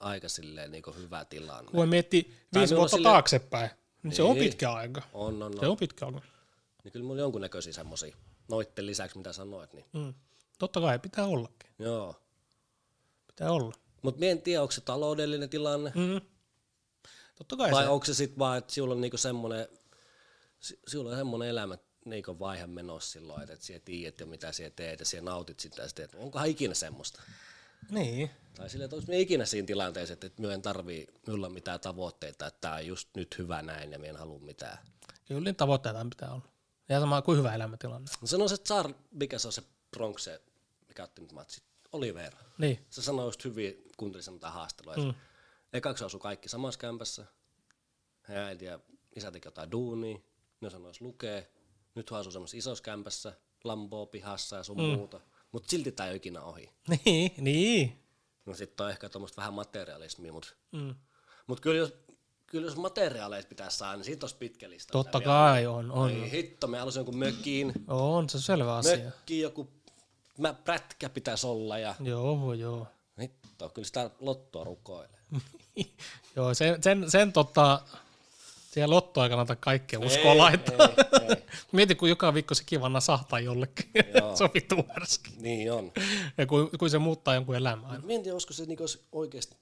aika 0.00 0.28
silleen 0.28 0.70
niin 0.72 0.82
hyvä 0.98 1.24
tilanne. 1.24 1.70
Kun 1.70 1.88
miettii 1.88 2.34
viisi 2.54 2.76
vuotta 2.76 2.96
sille- 2.96 3.08
taaksepäin, 3.08 3.70
niin 4.02 4.14
se 4.14 4.22
on 4.22 4.34
Niin. 4.36 4.44
pitkä 4.44 4.72
aika. 4.72 5.02
On, 5.12 5.42
on, 5.42 5.52
Se 5.52 5.58
on. 5.66 5.70
on 5.70 5.76
pitkä 5.76 6.06
aika. 6.06 6.20
Niin 6.84 6.92
kyllä 6.92 7.04
mulla 7.04 7.14
on 7.14 7.24
jonkunnäköisiä 7.24 7.72
semmoisia, 7.72 8.16
noitten 8.48 8.86
lisäksi 8.86 9.18
mitä 9.18 9.32
sanoit, 9.32 9.72
niin 9.72 9.86
Mm. 9.92 10.14
Totta 10.58 10.80
kai 10.80 10.98
pitää 10.98 11.24
ollakin. 11.26 11.70
joo. 11.78 12.22
Pitää 13.26 13.50
olla. 13.50 13.74
Mutta 14.02 14.24
en 14.26 14.42
tiedä, 14.42 14.62
onko 14.62 14.72
se 14.72 14.80
taloudellinen 14.80 15.48
tilanne, 15.50 15.92
Mm. 15.94 16.20
Totta 17.34 17.56
kai 17.56 17.70
vai 17.72 17.82
se. 17.84 17.88
onko 17.88 18.06
se 18.06 18.14
sitten 18.14 18.38
vaan, 18.38 18.58
että 18.58 18.72
sinulla 18.74 18.94
on 18.94 19.00
niinku 19.00 19.16
semmoinen, 19.16 19.68
si- 20.60 20.80
sinulla 20.88 21.10
on 21.10 21.16
semmoinen 21.16 21.48
elämä 21.48 21.78
niinku 22.04 22.38
vaihe 22.38 22.66
menossa 22.66 23.10
silloin, 23.12 23.42
että, 23.42 23.56
sinä 23.66 23.78
tiedät 23.84 24.20
jo 24.20 24.26
mitä 24.26 24.52
sinä 24.52 24.70
teet 24.70 25.00
ja 25.00 25.06
sinä 25.06 25.22
nautit 25.22 25.60
sitä 25.60 25.82
ja 25.82 25.88
että 26.04 26.18
onkohan 26.18 26.48
ikinä 26.48 26.74
semmoista. 26.74 27.22
Niin. 27.90 28.30
Tai 28.56 28.70
sille, 28.70 28.84
että 28.84 28.96
olisi 28.96 29.08
me 29.08 29.20
ikinä 29.20 29.44
siinä 29.46 29.66
tilanteessa, 29.66 30.12
että, 30.12 30.26
että 30.26 30.42
minä 30.42 30.54
en 30.54 30.62
tarvii, 30.62 31.06
minulla 31.26 31.46
on 31.46 31.52
mitään 31.52 31.80
tavoitteita, 31.80 32.46
että 32.46 32.60
tämä 32.60 32.74
on 32.74 32.86
just 32.86 33.08
nyt 33.16 33.38
hyvä 33.38 33.62
näin 33.62 33.92
ja 33.92 33.98
minä 33.98 34.10
en 34.10 34.16
halua 34.16 34.38
mitään. 34.38 34.78
Kyllä 35.28 35.40
niin 35.40 35.56
tavoitteita 35.56 36.06
pitää 36.10 36.32
olla. 36.32 36.48
Ja 36.88 37.00
sama 37.00 37.22
kuin 37.22 37.38
hyvä 37.38 37.54
elämäntilanne. 37.54 38.10
No 38.20 38.26
sano 38.26 38.48
se 38.48 38.56
Tsar, 38.56 38.94
mikä 39.10 39.38
se 39.38 39.48
on 39.48 39.52
se 39.52 39.62
Bronx, 39.90 40.22
se, 40.22 40.42
mikä 40.88 41.04
otti 41.04 41.22
nyt 41.22 41.32
matsit, 41.32 41.64
Oliver. 41.92 42.32
Niin. 42.58 42.86
Se 42.90 43.02
sanoi 43.02 43.26
just 43.26 43.44
hyvin, 43.44 43.84
kuuntelin 43.96 44.22
sen 44.22 44.34
tätä 44.34 44.50
haastelua. 44.50 44.96
Mm. 44.96 45.14
Ekaksi 45.72 46.04
asui 46.04 46.20
kaikki 46.20 46.48
samassa 46.48 46.80
kämpässä. 46.80 47.26
Hän 48.22 48.36
äiti 48.36 48.64
ja 48.64 48.80
isä 49.16 49.30
teki 49.30 49.48
jotain 49.48 49.70
duunia. 49.70 50.18
Ne 50.60 50.70
sanois 50.70 51.00
lukee. 51.00 51.50
Nyt 51.94 52.10
hän 52.10 52.20
asuu 52.20 52.32
semmoisessa 52.32 52.58
isossa 52.58 52.84
kämpässä, 52.84 53.32
Lamboa 53.64 54.06
pihassa 54.06 54.56
ja 54.56 54.62
sun 54.62 54.76
mm. 54.76 54.82
muuta. 54.82 55.20
Mutta 55.52 55.70
silti 55.70 55.92
tämä 55.92 56.06
ei 56.06 56.10
ole 56.10 56.16
ikinä 56.16 56.42
ohi. 56.42 56.70
Niin, 56.88 57.32
niin. 57.38 58.05
No 58.46 58.54
sitten 58.54 58.84
on 58.84 58.90
ehkä 58.90 59.08
tuommoista 59.08 59.36
vähän 59.40 59.54
materialismia, 59.54 60.32
mutta 60.32 60.48
mm. 60.72 60.94
mut 61.46 61.60
kyllä 61.60 61.76
jos, 61.76 61.92
kyllä 62.46 62.66
jos 62.66 62.76
materiaaleista 62.76 63.48
pitää 63.48 63.70
saada, 63.70 63.96
niin 63.96 64.04
siitä 64.04 64.24
olisi 64.26 64.36
pitkä 64.36 64.70
lista. 64.70 64.92
Totta 64.92 65.20
kai 65.20 65.66
on, 65.66 65.90
on. 65.92 66.08
vielä- 66.10 66.24
Ei 66.24 66.30
hitto, 66.32 66.66
me 66.66 66.78
haluaisin 66.78 66.98
jonkun 67.00 67.18
mökkiin. 67.18 67.72
On 67.88 68.28
se 68.28 68.40
selvä 68.40 68.76
asia. 68.76 69.04
Mökki, 69.04 69.40
joku 69.40 69.68
mä, 70.38 70.52
prätkä 70.52 71.08
pitäisi 71.08 71.46
olla 71.46 71.78
ja 71.78 71.94
Joo, 72.00 72.52
joo. 72.52 72.86
hitto, 73.20 73.68
kyllä 73.68 73.86
sitä 73.86 74.10
lottoa 74.20 74.64
rukoilee. 74.64 75.20
joo, 76.36 76.54
sen, 76.54 76.82
sen, 76.82 77.10
sen 77.10 77.32
tota, 77.32 77.82
siellä 78.76 78.94
lottoa 78.94 79.24
ei 79.24 79.30
kannata 79.30 79.56
kaikkea 79.56 79.98
uskoa 80.00 80.36
laittaa. 80.36 80.88
ei, 80.88 81.26
ei. 81.28 81.36
Mieti, 81.72 81.94
kun 81.94 82.08
joka 82.08 82.34
viikko 82.34 82.54
se 82.54 82.62
kivanna 82.66 83.00
sahtaa 83.00 83.40
jollekin. 83.40 83.90
Joo. 84.20 84.36
se 84.36 84.44
on 84.44 84.50
vittu 84.54 84.76
härski. 84.88 85.30
Niin 85.36 85.72
on. 85.72 85.92
Ja 86.38 86.46
kun, 86.46 86.70
kun 86.78 86.90
se 86.90 86.98
muuttaa 86.98 87.34
jonkun 87.34 87.56
elämän 87.56 87.90
aina. 87.90 88.06
Mietin, 88.06 88.32
olisiko 88.32 88.52
se 88.52 88.64
niinku 88.64 88.84
oikeasti, 89.12 89.56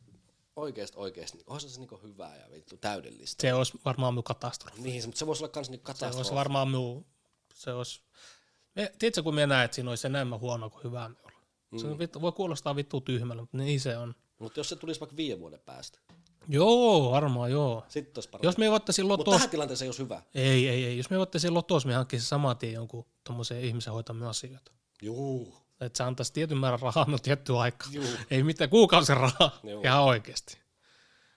oikeasti, 0.56 0.98
oikeasti, 0.98 1.44
olisi 1.46 1.70
se 1.70 1.78
niinku 1.80 2.00
hyvää 2.02 2.36
ja 2.36 2.50
vittu 2.50 2.76
täydellistä. 2.76 3.42
Se 3.42 3.54
olisi 3.54 3.80
varmaan 3.84 4.14
minun 4.14 4.24
katastrofi. 4.24 4.82
Niin, 4.82 5.02
mutta 5.06 5.18
se 5.18 5.26
voisi 5.26 5.44
olla 5.44 5.52
kans 5.52 5.70
niinku 5.70 5.84
Se 5.86 5.90
olisi 5.90 6.00
katastrofi. 6.00 6.34
varmaan 6.34 6.68
minun, 6.68 7.06
se 7.54 7.72
olisi, 7.72 8.00
me, 8.74 8.92
tiedätkö 8.98 9.22
kun 9.22 9.34
minä 9.34 9.46
näen, 9.46 9.64
että 9.64 9.74
siinä 9.74 9.90
olisi 9.90 10.06
enemmän 10.06 10.40
huonoa 10.40 10.70
kuin 10.70 10.84
hyvää 10.84 11.08
minulla. 11.08 11.30
Se 11.80 11.86
on 11.86 11.98
vittu, 11.98 12.20
voi 12.20 12.32
kuulostaa 12.32 12.76
vittu 12.76 13.00
tyhmällä, 13.00 13.42
mutta 13.42 13.56
niin 13.56 13.80
se 13.80 13.96
on. 13.96 14.14
Mutta 14.38 14.60
jos 14.60 14.68
se 14.68 14.76
tulisi 14.76 15.00
vaikka 15.00 15.16
viiden 15.16 15.40
vuoden 15.40 15.60
päästä, 15.60 15.98
Joo, 16.48 17.10
varmaan 17.10 17.50
joo. 17.50 17.84
sitten 17.88 18.12
olisi 18.16 18.28
parempi. 18.28 18.46
Jos 18.46 18.58
me 18.58 18.70
voittaisiin 18.70 19.06
Mutta 19.06 19.18
lotos, 19.20 19.34
tähän 19.34 19.50
tilanteeseen 19.50 19.86
ei 19.86 19.88
olisi 19.88 20.02
hyvä. 20.02 20.22
ei, 20.34 20.68
ei, 20.68 20.84
ei, 20.86 20.96
jos 20.96 21.10
me 21.10 21.18
voittaisiin 21.18 21.54
lotos, 21.54 21.86
me 21.86 21.94
hankkisin 21.94 22.28
saman 22.28 22.56
tien 22.56 22.72
jonkun 22.72 23.06
tommosen 23.24 23.60
ihmisen 23.60 23.92
hoitamaan 23.92 24.30
asioita. 24.30 24.72
Juu. 25.02 25.54
Että 25.80 25.96
se 25.96 26.04
antaisi 26.04 26.32
tietyn 26.32 26.58
määrän 26.58 26.80
rahaa, 26.80 27.06
mutta 27.08 27.24
tietty 27.24 27.56
aika. 27.56 27.86
Juu. 27.90 28.04
Ei 28.30 28.42
mitään 28.42 28.70
kuukausien 28.70 29.18
rahaa, 29.18 29.58
Joo. 29.62 29.82
ihan 29.84 30.02
oikeasti. 30.02 30.58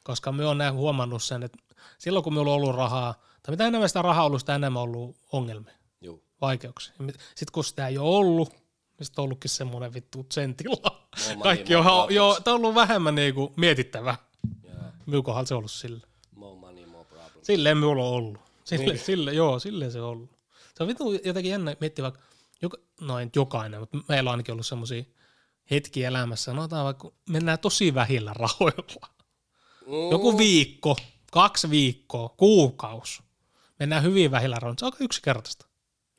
Koska 0.03 0.31
me 0.31 0.45
on 0.45 0.57
näin 0.57 0.73
huomannut 0.73 1.23
sen, 1.23 1.43
että 1.43 1.57
silloin 1.99 2.23
kun 2.23 2.33
minulla 2.33 2.51
on 2.51 2.55
ollut 2.55 2.75
rahaa, 2.75 3.13
tai 3.43 3.51
mitä 3.53 3.67
enemmän 3.67 3.89
sitä 3.89 4.01
rahaa 4.01 4.23
on 4.23 4.27
ollut, 4.27 4.39
sitä 4.41 4.55
enemmän 4.55 4.81
on 4.81 4.89
ollut 4.89 5.17
ongelmia, 5.31 5.73
Juu. 6.01 6.23
vaikeuksia. 6.41 6.93
Sitten 7.35 7.51
kun 7.51 7.63
sitä 7.63 7.87
ei 7.87 7.97
ole 7.97 8.15
ollut, 8.15 8.51
niin 8.51 9.05
sitten 9.05 9.21
on 9.21 9.23
ollutkin 9.23 9.49
semmoinen 9.49 9.93
vittu 9.93 10.25
sentilla. 10.31 11.07
money, 11.27 11.43
Kaikki 11.43 11.75
more 11.75 11.89
on, 11.89 12.13
joo, 12.13 12.39
tämä 12.43 12.55
on 12.55 12.61
ollut 12.61 12.75
vähemmän 12.75 13.15
niinku 13.15 13.53
mietittävää. 13.57 14.17
Kohdalla 15.23 15.45
se 15.45 15.53
on 15.53 15.57
ollut 15.57 15.71
sillä. 15.71 16.07
More 16.35 16.59
money, 16.59 16.85
more 16.85 17.05
problems. 17.05 17.39
Silleen 17.47 17.77
minulla 17.77 18.03
on 18.03 18.13
ollut. 18.13 18.41
Sille, 18.63 18.85
Niin. 18.85 18.99
sille, 18.99 19.33
joo, 19.33 19.59
silleen 19.59 19.91
se 19.91 20.01
on 20.01 20.09
ollut. 20.09 20.29
Se 20.75 20.83
on 20.83 20.87
vittu 20.87 21.13
jotenkin 21.13 21.51
jännä 21.51 21.75
miettiä 21.79 22.03
vaikka, 22.03 22.21
joka, 22.61 22.77
no 23.01 23.19
ei 23.19 23.27
jokainen, 23.35 23.79
mutta 23.79 23.97
meillä 24.09 24.29
on 24.29 24.31
ainakin 24.31 24.51
ollut 24.51 24.65
semmoisia 24.67 25.03
hetkiä 25.71 26.07
elämässä, 26.07 26.45
sanotaan 26.45 26.85
vaikka 26.85 27.11
mennään 27.29 27.59
tosi 27.59 27.93
vähillä 27.93 28.33
rahoilla. 28.33 29.07
Mm. 29.85 30.11
Joku 30.11 30.37
viikko, 30.37 30.95
kaksi 31.31 31.69
viikkoa, 31.69 32.29
kuukaus. 32.29 33.23
Mennään 33.79 34.03
hyvin 34.03 34.31
vähillä 34.31 34.55
rahoilla. 34.55 34.79
Se 34.79 34.85
on 34.85 34.91
aika 34.93 35.03
yksinkertaista. 35.03 35.65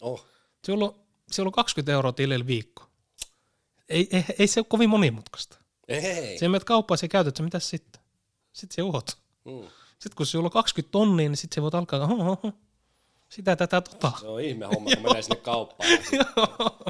Oh. 0.01 0.27
Siellä 0.65 0.85
on, 0.85 0.95
siellä 1.31 1.49
on 1.49 1.53
20 1.53 1.93
euroa 1.93 2.13
tilille 2.13 2.47
viikko. 2.47 2.85
Ei, 3.89 4.09
ei, 4.13 4.25
ei 4.39 4.47
se 4.47 4.61
ole 4.61 4.67
kovin 4.69 4.91
monimutkaista. 4.91 5.59
Ei. 5.89 6.39
Se 6.39 6.49
menet 6.49 6.65
kauppaan 6.65 6.99
ja 7.03 7.09
käytät 7.09 7.37
se, 7.37 7.43
mitä 7.43 7.59
sitten? 7.59 7.98
Sitten 8.59 8.75
se 8.77 8.83
uhot. 8.83 9.19
Mm. 9.45 9.69
Sitten 9.99 10.17
kun 10.17 10.27
sulla 10.27 10.47
on 10.47 10.51
20 10.51 10.93
tonnia, 10.93 11.29
niin 11.29 11.37
sitten 11.37 11.55
se 11.55 11.63
voit 11.63 11.75
alkaa, 11.75 12.07
ho, 12.07 12.17
ho, 12.17 12.39
ho. 12.43 12.53
sitä 13.29 13.57
tätä 13.57 13.81
tota. 13.81 14.13
Se 14.21 14.27
on 14.27 14.41
ihme 14.41 14.67
homma, 14.67 14.91
kun 14.95 15.03
menee 15.03 15.23
sinne 15.23 15.37
kauppaan. 15.51 15.91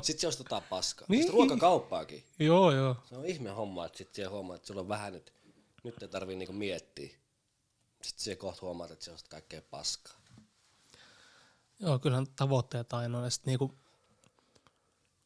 Sitten 0.02 0.20
se 0.20 0.26
ostetaan 0.28 0.62
paskaa. 0.70 1.06
Niin. 1.08 1.22
Sitten 1.22 1.34
ruokakauppaakin. 1.34 2.24
joo, 2.38 2.72
joo. 2.72 2.96
Se 3.08 3.16
on 3.16 3.26
ihme 3.26 3.50
homma, 3.50 3.86
että 3.86 3.98
sitten 3.98 4.14
siellä 4.14 4.30
huomaa, 4.30 4.56
että 4.56 4.66
sulla 4.68 4.80
on 4.80 4.88
vähän, 4.88 5.14
että 5.14 5.32
nyt 5.84 6.02
ei 6.02 6.08
tarvii 6.08 6.36
niinku 6.36 6.52
miettiä. 6.52 7.08
Sitten 8.02 8.24
siellä 8.24 8.40
kohta 8.40 8.66
huomaat, 8.66 8.90
että 8.90 9.04
se 9.04 9.10
ostat 9.10 9.28
kaikkea 9.28 9.62
paskaa. 9.70 10.18
Joo, 11.80 11.98
kyllähän 11.98 12.26
tavoitteet 12.36 12.92
aina 12.92 13.18
on. 13.18 13.24
Ja 13.24 13.30
sit 13.30 13.46
niinku, 13.46 13.74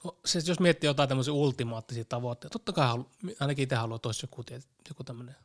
no, 0.04 0.16
siis 0.24 0.48
jos 0.48 0.60
miettii 0.60 0.88
jotain 0.88 1.08
tämmöisiä 1.08 1.32
ultimaattisia 1.32 2.04
tavoitteita, 2.04 2.52
totta 2.52 2.72
kai 2.72 2.86
halu, 2.86 3.06
ainakin 3.40 3.62
itse 3.62 3.74
haluaa, 3.74 3.96
että 3.96 4.08
olisi 4.08 4.24
joku, 4.24 4.44
joku 4.88 5.04
tämmöinen 5.04 5.36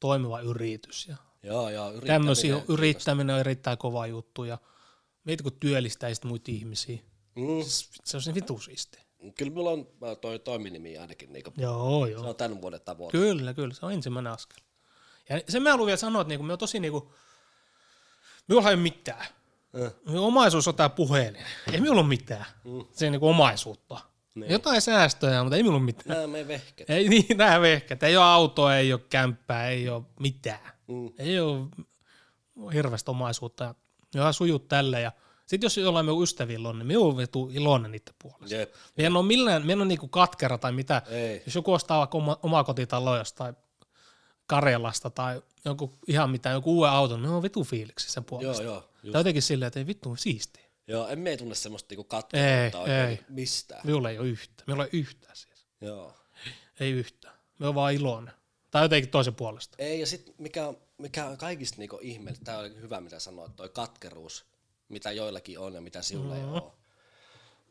toimiva 0.00 0.40
yritys. 0.40 1.08
Ja 1.08 1.16
Joo, 1.42 1.70
joo. 1.70 1.88
Yrittäminen, 1.88 2.06
tämmöisiä 2.06 2.62
yrittäminen 2.68 3.34
on 3.34 3.40
erittäin 3.40 3.78
kova 3.78 4.06
juttu. 4.06 4.44
Ja 4.44 4.58
mieti, 5.24 5.42
kun 5.42 5.52
työllistäisit 5.60 6.24
muita 6.24 6.50
ihmisiä. 6.50 6.98
Mm. 7.34 7.62
Siis 7.62 7.90
Se 8.04 8.16
on 8.16 8.22
se 8.22 8.34
vitu 8.34 8.58
siistiä. 8.58 9.02
Kyllä 9.38 9.52
mulla 9.52 9.70
on 9.70 9.86
toi 10.20 10.38
toiminimi 10.38 10.98
ainakin. 10.98 11.32
Niinku, 11.32 11.52
Joo, 11.56 12.06
se 12.06 12.12
joo. 12.12 12.28
on 12.28 12.36
tämän 12.36 12.62
vuoden 12.62 12.80
tavoite. 12.80 13.18
Kyllä, 13.18 13.54
kyllä. 13.54 13.74
Se 13.74 13.86
on 13.86 13.92
ensimmäinen 13.92 14.32
askel. 14.32 14.58
Ja 15.28 15.40
sen 15.48 15.62
mä 15.62 15.70
haluan 15.70 15.86
vielä 15.86 15.96
sanoa, 15.96 16.22
että 16.22 16.28
niinku, 16.28 16.46
me 16.46 16.52
on 16.52 16.58
tosi 16.58 16.80
niinku, 16.80 17.12
minulla 18.48 18.68
ei 18.68 18.74
ole 18.74 18.82
mitään. 18.82 19.26
Äh. 19.84 19.92
Minun 20.06 20.26
omaisuus 20.26 20.68
on 20.68 20.74
tämä 20.74 20.88
puhelin. 20.88 21.44
Ei 21.72 21.80
minulla 21.80 22.00
ole 22.00 22.08
mitään. 22.08 22.44
Mm. 22.64 22.84
Se 22.92 23.06
on 23.06 23.12
niinku 23.12 23.28
omaisuutta. 23.28 23.98
Niin. 24.36 24.52
Jotain 24.52 24.80
säästöjä, 24.80 25.42
mutta 25.42 25.56
ei 25.56 25.62
minulla 25.62 25.78
ole 25.78 25.84
mitään. 25.84 26.16
Nämä 26.16 26.26
me 26.26 26.48
vehket. 26.48 26.90
Ei 26.90 27.08
niin, 27.08 27.36
nämä 27.36 27.60
vehkät. 27.60 28.02
Ei 28.02 28.16
ole 28.16 28.24
autoa, 28.24 28.76
ei 28.76 28.92
ole 28.92 29.00
kämppää, 29.10 29.68
ei 29.68 29.88
ole 29.88 30.02
mitään. 30.20 30.72
Mm. 30.88 31.10
Ei 31.18 31.40
ole 31.40 31.66
hirveästi 32.74 33.10
omaisuutta. 33.10 33.74
Ja 34.14 34.32
sujut 34.32 34.68
tälle. 34.68 35.00
Ja 35.00 35.12
sitten 35.46 35.66
jos 35.66 35.76
jollain 35.76 36.06
minun 36.06 36.22
ystävillä 36.22 36.68
on, 36.68 36.78
niin 36.78 36.86
minun 36.86 37.06
on 37.06 37.16
vetu 37.16 37.50
iloinen 37.52 37.90
niiden 37.90 38.14
puolesta. 38.22 38.54
Jep. 38.54 38.74
Minä 38.96 39.06
en 39.06 39.16
ole 39.16 39.26
millään, 39.26 39.62
minä 39.62 39.72
en 39.72 39.78
ole 39.78 39.88
niinku 39.88 40.08
katkera 40.08 40.58
tai 40.58 40.72
mitä. 40.72 41.02
Ei. 41.08 41.42
Jos 41.46 41.54
joku 41.54 41.72
ostaa 41.72 41.98
vaikka 41.98 42.18
oma, 42.18 42.38
omaa 42.42 42.64
kotitaloa 42.64 43.18
jostain 43.18 43.56
Karjalasta 44.46 45.10
tai 45.10 45.42
joku, 45.64 45.98
ihan 46.08 46.30
mitään, 46.30 46.54
joku 46.54 46.72
uuden 46.76 46.90
auton, 46.92 47.22
niin 47.22 47.30
on 47.30 47.42
vitu 47.42 47.64
fiiliksi 47.64 48.10
sen 48.10 48.20
Joo, 48.20 48.26
puolesta. 48.28 48.62
joo. 48.62 48.80
Tai 48.80 48.90
Just. 49.02 49.14
jotenkin 49.14 49.42
silleen, 49.42 49.66
että 49.66 49.80
ei 49.80 49.86
vittu 49.86 50.16
siistiä. 50.16 50.65
Joo, 50.86 51.08
en 51.08 51.18
me 51.18 51.36
tunne 51.36 51.54
semmoista 51.54 51.92
niinku 51.92 52.02
Ei, 52.02 52.08
katkeruutta 52.08 52.80
oikein 52.80 53.08
ei. 53.08 53.18
mistään. 53.28 53.80
Minulla 53.84 54.10
ei 54.10 54.18
ole 54.18 54.28
yhtä. 54.28 54.64
Minulla 54.66 54.84
ei 54.84 54.90
ole 54.92 55.00
yhtään 55.00 55.36
siis. 55.36 55.66
Joo. 55.80 56.14
Ei 56.80 56.90
yhtään. 56.90 57.34
Me 57.58 57.68
on 57.68 57.74
vaan 57.74 57.94
iloinen. 57.94 58.34
Tai 58.70 58.84
jotenkin 58.84 59.10
toisen 59.10 59.34
puolesta. 59.34 59.76
Ei, 59.78 60.00
ja 60.00 60.06
sitten 60.06 60.34
mikä 60.38 60.66
on, 60.66 60.78
mikä 60.98 61.26
on 61.26 61.36
kaikista 61.36 61.78
niinku 61.78 61.98
ihmeellistä, 62.02 62.44
tämä 62.44 62.58
on 62.58 62.80
hyvä 62.80 63.00
mitä 63.00 63.18
sanoit, 63.18 63.56
toi 63.56 63.68
katkeruus, 63.68 64.44
mitä 64.88 65.12
joillakin 65.12 65.58
on 65.58 65.74
ja 65.74 65.80
mitä 65.80 66.02
sinulla 66.02 66.34
mm-hmm. 66.34 66.54
ei 66.54 66.60
ole. 66.60 66.72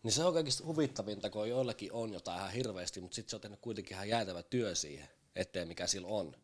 Niin 0.03 0.11
se 0.11 0.23
on 0.23 0.33
kaikista 0.33 0.65
huvittavinta, 0.65 1.29
kun 1.29 1.49
joillakin 1.49 1.91
on 1.91 2.13
jotain 2.13 2.39
ihan 2.39 2.51
hirveästi, 2.51 3.01
mutta 3.01 3.15
sitten 3.15 3.29
se 3.29 3.35
on 3.35 3.41
tehnyt 3.41 3.59
kuitenkin 3.59 3.95
ihan 3.95 4.09
jäätävä 4.09 4.43
työ 4.43 4.75
siihen 4.75 5.09
eteen, 5.35 5.67
mikä 5.67 5.87
sillä 5.87 6.07
on. 6.07 6.35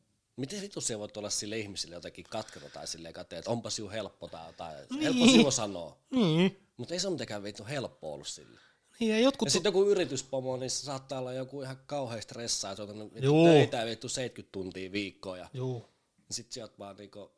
Miten 0.42 0.62
vittu 0.62 0.82
se 0.82 1.00
voi 1.00 1.08
olla 1.18 1.30
sille 1.30 1.58
ihmisille 1.58 1.96
jotenkin 1.96 2.26
katkero 2.30 2.70
tai 2.70 2.88
silleen 2.88 3.14
kate, 3.14 3.38
että 3.38 3.52
onpa 3.52 3.70
siu 3.70 3.90
helppo 3.90 4.28
tai 4.28 4.48
jotain. 4.48 4.76
Niin. 4.90 5.02
Helppo 5.02 5.26
siu 5.26 5.52
sanoa. 5.52 5.98
Niin. 6.10 6.68
Mutta 6.78 6.94
ei 6.94 7.00
se 7.00 7.08
ole 7.08 7.14
mitenkään 7.14 7.44
vittu 7.44 7.66
helppo 7.66 8.14
ollut 8.14 8.28
sille. 8.28 8.60
Niin, 9.00 9.12
ja 9.12 9.20
jotkut... 9.20 9.46
Ja 9.48 9.52
sitten 9.52 9.70
joku 9.70 9.86
yrityspomo, 9.86 10.58
niin 10.58 10.70
se 10.70 10.86
saattaa 10.86 11.20
olla 11.20 11.34
joku 11.34 11.62
ihan 11.62 11.78
kauhean 11.86 12.22
stressaa, 12.22 12.72
että 12.72 12.86
se 12.86 12.92
on 12.92 13.14
vittu 13.14 13.44
töitä 13.44 13.86
vittu 13.86 14.10
70 14.10 14.52
tuntia 14.52 14.92
viikkoa 14.92 15.38
ja 15.38 15.50
Juu. 15.54 15.86
sit 16.32 16.52
sä 16.52 16.62
oot 16.62 16.80
vaan 16.80 16.96
niinku, 16.96 17.32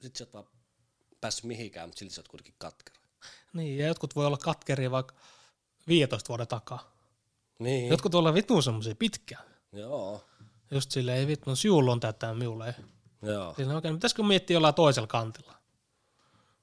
sit 0.00 0.16
sä 0.16 0.24
oot 0.24 0.34
vaan 0.34 0.46
päässyt 1.20 1.44
mihinkään, 1.44 1.88
mutta 1.88 1.98
silti 1.98 2.14
sä 2.14 2.20
oot 2.20 2.28
kuitenkin 2.28 2.54
katkera. 2.58 2.98
Niin, 3.52 3.78
ja 3.78 3.86
jotkut 3.86 4.16
voi 4.16 4.26
olla 4.26 4.36
katkeria 4.36 4.90
vaikka 4.90 5.14
15 5.88 6.28
vuoden 6.28 6.48
takaa. 6.48 6.96
Niin. 7.58 7.88
Jotkut 7.88 8.12
voi 8.12 8.18
olla 8.18 8.34
vittu 8.34 8.62
semmoisia 8.62 8.94
pitkään. 8.94 9.44
Joo. 9.72 10.24
Just 10.70 10.90
silleen, 10.90 11.18
ei 11.18 11.26
vittu, 11.26 11.50
no 11.50 11.56
sinulla 11.56 11.92
on 11.92 12.00
tätä 12.00 12.34
minulle. 12.34 12.74
Joo. 13.22 13.54
Siis 13.54 13.68
oikein, 13.68 13.94
pitäisikö 13.94 14.22
miettiä 14.22 14.54
jollain 14.54 14.74
toisella 14.74 15.06
kantilla? 15.06 15.54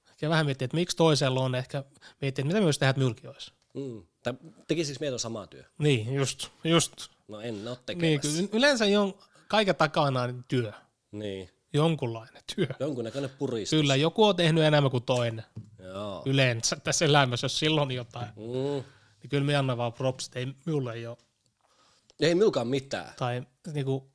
Ehkä 0.10 0.30
vähän 0.30 0.46
miettiä, 0.46 0.66
että 0.66 0.78
miksi 0.78 0.98
toisella 0.98 1.40
on, 1.40 1.56
ehkä 1.56 1.84
miettiä, 2.22 2.42
että 2.44 2.54
mitä 2.54 2.62
myös 2.62 2.80
tehdä, 2.80 2.90
että 2.90 3.00
minullakin 3.00 3.30
olisi. 3.30 3.52
Mm. 3.74 4.04
Tai 4.24 4.34
tekisikö 4.68 4.98
meitä 5.00 5.18
sama 5.18 5.48
työ? 5.48 5.64
Niin, 5.78 6.14
just, 6.14 6.48
just. 6.64 6.94
No 7.28 7.42
en 7.42 7.68
oo 7.68 7.74
Niin, 7.74 7.80
tekemässä. 7.86 8.32
kyllä, 8.32 8.50
yleensä 8.54 8.86
jon, 8.86 9.14
kaiken 9.48 9.76
takana 9.76 10.22
on 10.22 10.46
työ, 10.48 10.72
Niin. 11.12 11.50
jonkunlainen 11.74 12.44
työ. 12.56 12.68
Jonkunnäköinen 12.80 13.30
puristus. 13.30 13.80
Kyllä, 13.80 13.96
joku 13.96 14.24
on 14.26 14.36
tehnyt 14.36 14.64
enemmän 14.64 14.92
kuin 14.92 15.04
toinen. 15.04 15.46
Joo. 15.80 16.22
Yleensä 16.26 16.76
tässä 16.76 17.06
elämässä, 17.06 17.46
jos 17.46 17.60
silloin 17.60 17.86
on 17.88 17.92
jotain. 17.92 18.28
Mm. 18.36 18.84
Niin 19.22 19.30
kyllä 19.30 19.44
me 19.44 19.56
annan 19.56 19.78
vaan 19.78 19.94
props, 19.94 20.32
ei 20.36 20.48
minulla 20.66 20.94
ei 20.94 21.08
ole. 21.08 21.18
Ei 22.20 22.36
milkaan 22.36 22.68
mitään. 22.68 23.14
Tai 23.18 23.44
niinku, 23.74 24.12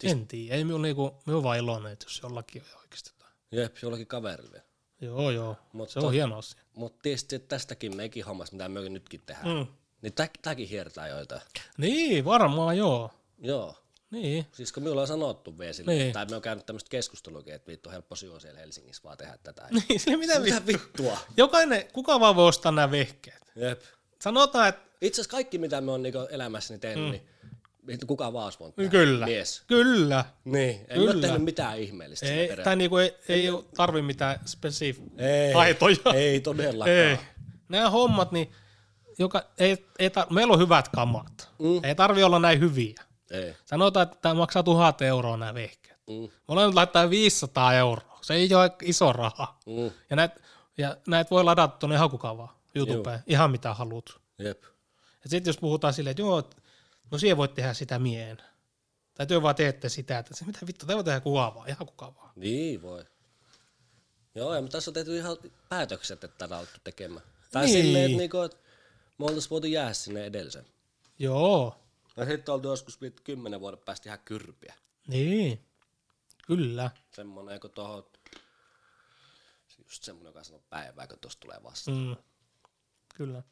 Siis... 0.00 0.12
En 0.12 0.26
tiedä, 0.26 0.54
ei 0.54 0.64
minulla 0.64 0.82
niinku, 0.82 1.16
minun 1.26 1.42
vaan 1.42 1.58
iloinen, 1.58 1.92
että 1.92 2.06
jos 2.06 2.20
jollakin 2.22 2.62
on 2.74 2.80
oikeasti 2.80 3.10
jotain. 3.14 3.32
Jep, 3.52 3.76
jollakin 3.82 4.06
kaverilla 4.06 4.50
vielä. 4.52 4.64
Joo, 5.00 5.30
joo, 5.30 5.56
Mut 5.72 5.90
se 5.90 5.98
on 5.98 6.12
hieno 6.12 6.38
asia. 6.38 6.60
Mutta 6.74 6.98
tietysti 7.02 7.38
tästäkin 7.38 7.96
meikin 7.96 8.24
hommasta, 8.24 8.56
mitä 8.56 8.68
me 8.68 8.88
nytkin 8.88 9.22
tehdään, 9.26 9.56
Mm. 9.56 9.66
niin 10.02 10.12
tä, 10.12 10.28
tämäkin 10.42 10.68
hiertää 10.68 11.08
joita. 11.08 11.40
Niin, 11.78 12.24
varmaan 12.24 12.76
joo. 12.78 13.10
Joo. 13.38 13.76
Niin, 14.10 14.46
Siis 14.52 14.72
kun 14.72 14.82
minulla 14.82 15.00
on 15.00 15.06
sanottu 15.06 15.58
vielä 15.58 15.72
sille, 15.72 15.92
Niin. 15.92 16.12
tai 16.12 16.26
me 16.26 16.36
on 16.36 16.42
käynyt 16.42 16.66
tämmöistä 16.66 16.88
keskusteluakin, 16.90 17.54
että 17.54 17.66
vittu 17.70 17.90
helppo 17.90 18.16
syö 18.16 18.40
siellä 18.40 18.60
Helsingissä 18.60 19.02
vaan 19.04 19.18
tehdä 19.18 19.38
tätä. 19.42 19.68
niin 19.88 20.00
sille 20.00 20.16
mitä 20.16 20.40
Mitä 20.40 20.66
vittu. 20.66 20.82
vittua? 20.86 21.18
Jokainen, 21.36 21.88
kuka 21.92 22.20
vaan 22.20 22.36
voi 22.36 22.48
ostaa 22.48 22.72
nämä 22.72 22.90
vehkeet. 22.90 23.50
Jep. 23.56 23.82
Sanotaan, 24.22 24.68
että 24.68 24.90
Itse 25.00 25.20
asiassa 25.20 25.30
kaikki, 25.36 25.58
mitä 25.58 25.80
me 25.80 25.92
on 25.92 26.02
niinku 26.02 26.18
elämässäni 26.30 26.80
tehnyt, 26.80 27.04
mm. 27.04 27.20
niin 27.86 28.06
kuka 28.06 28.32
vaan 28.32 28.52
tehdä. 28.76 28.90
kyllä, 28.90 29.26
Mies. 29.26 29.62
kyllä. 29.66 30.24
Niin, 30.44 30.80
en 30.88 30.96
Kyllä. 30.98 31.10
ole 31.12 31.20
tehnyt 31.20 31.42
mitään 31.42 31.78
ihmeellistä. 31.78 32.26
Ei, 32.26 32.56
tai 32.64 32.76
niinku 32.76 32.96
ei, 32.96 33.16
ei 33.28 33.48
tarvi 33.76 34.02
mitään 34.02 34.40
spesif 34.46 34.98
Ei. 35.18 35.52
taitoja. 35.52 35.96
Ei 36.14 36.40
todellakaan. 36.40 36.96
Ei. 36.96 37.18
Nämä 37.68 37.90
hommat, 37.90 38.32
niin 38.32 38.52
joka, 39.18 39.44
ei, 39.58 39.86
ei 39.98 40.08
tar- 40.08 40.32
meillä 40.34 40.52
on 40.52 40.58
hyvät 40.60 40.88
kamat. 40.88 41.50
Mm. 41.58 41.84
Ei 41.84 41.94
tarvi 41.94 42.22
olla 42.22 42.38
näin 42.38 42.60
hyviä. 42.60 42.94
Ei. 43.30 43.54
Sanotaan, 43.64 44.02
että 44.02 44.18
tämä 44.22 44.34
maksaa 44.34 44.62
tuhat 44.62 45.02
euroa 45.02 45.36
nämä 45.36 45.54
vehkeet. 45.54 45.98
Mm. 46.10 46.28
Molemmat 46.48 46.74
laittaa 46.74 47.10
500 47.10 47.74
euroa. 47.74 48.18
Se 48.22 48.34
ei 48.34 48.54
ole 48.54 48.72
iso 48.82 49.12
raha. 49.12 49.58
Mm. 49.66 49.90
Ja 50.10 50.16
näitä 50.16 50.40
ja 50.78 50.96
näit 51.06 51.30
voi 51.30 51.44
ladata 51.44 51.76
tuonne 51.78 51.96
hakukavaan 51.96 52.59
YouTubeen, 52.74 53.20
ihan 53.26 53.50
mitä 53.50 53.74
haluat. 53.74 54.04
Jep. 54.38 54.62
Ja 55.24 55.30
sitten 55.30 55.50
jos 55.50 55.58
puhutaan 55.58 55.94
silleen, 55.94 56.10
että 56.10 56.22
joo, 56.22 56.50
no 57.10 57.18
siihen 57.18 57.36
voit 57.36 57.54
tehdä 57.54 57.74
sitä 57.74 57.98
mien. 57.98 58.38
Tai 59.14 59.26
työ 59.26 59.42
vaan 59.42 59.54
teette 59.54 59.88
sitä, 59.88 60.18
että 60.18 60.36
se 60.36 60.44
mitä 60.44 60.58
vittu, 60.66 60.86
te 60.86 60.94
voi 60.94 61.04
tehdä 61.04 61.20
kuvaa 61.20 61.64
ihan 61.68 61.86
kuka 61.86 62.14
vaan. 62.14 62.32
Niin 62.36 62.82
voi. 62.82 63.04
Joo, 64.34 64.54
ja 64.54 64.62
tässä 64.62 64.90
on 64.90 64.94
tehty 64.94 65.16
ihan 65.16 65.36
päätökset, 65.68 66.24
että 66.24 66.38
tätä 66.38 66.58
alettu 66.58 66.80
tekemään. 66.84 67.26
Tai 67.52 67.64
Niin. 67.64 67.72
silleen, 67.84 68.04
että 68.04 68.16
niinku, 68.18 68.38
et 68.40 68.56
me 69.18 69.24
oltaisiin 69.24 69.50
voitu 69.50 69.66
jäädä 69.66 69.92
sinne 69.92 70.24
edellisen. 70.24 70.66
Joo, 71.18 71.76
Ja 72.16 72.24
sitten 72.26 72.54
oltu 72.54 72.68
joskus 72.68 72.98
kymmenen 73.24 73.60
vuoden 73.60 73.78
päästä 73.84 74.08
ihan 74.08 74.18
kyrpiä. 74.24 74.74
niin, 75.06 75.64
kyllä. 76.46 76.90
Semmonen, 77.12 77.60
kun 77.60 77.70
tuohon, 77.70 78.04
just 79.78 80.02
semmonen, 80.02 80.28
joka 80.30 80.44
sanoo 80.44 80.62
päivää, 80.70 81.06
kun 81.06 81.18
tuosta 81.18 81.40
tulee 81.40 81.62
vastaan. 81.62 81.96
Mm. 82.06 82.16
Kyllä. 83.20 83.42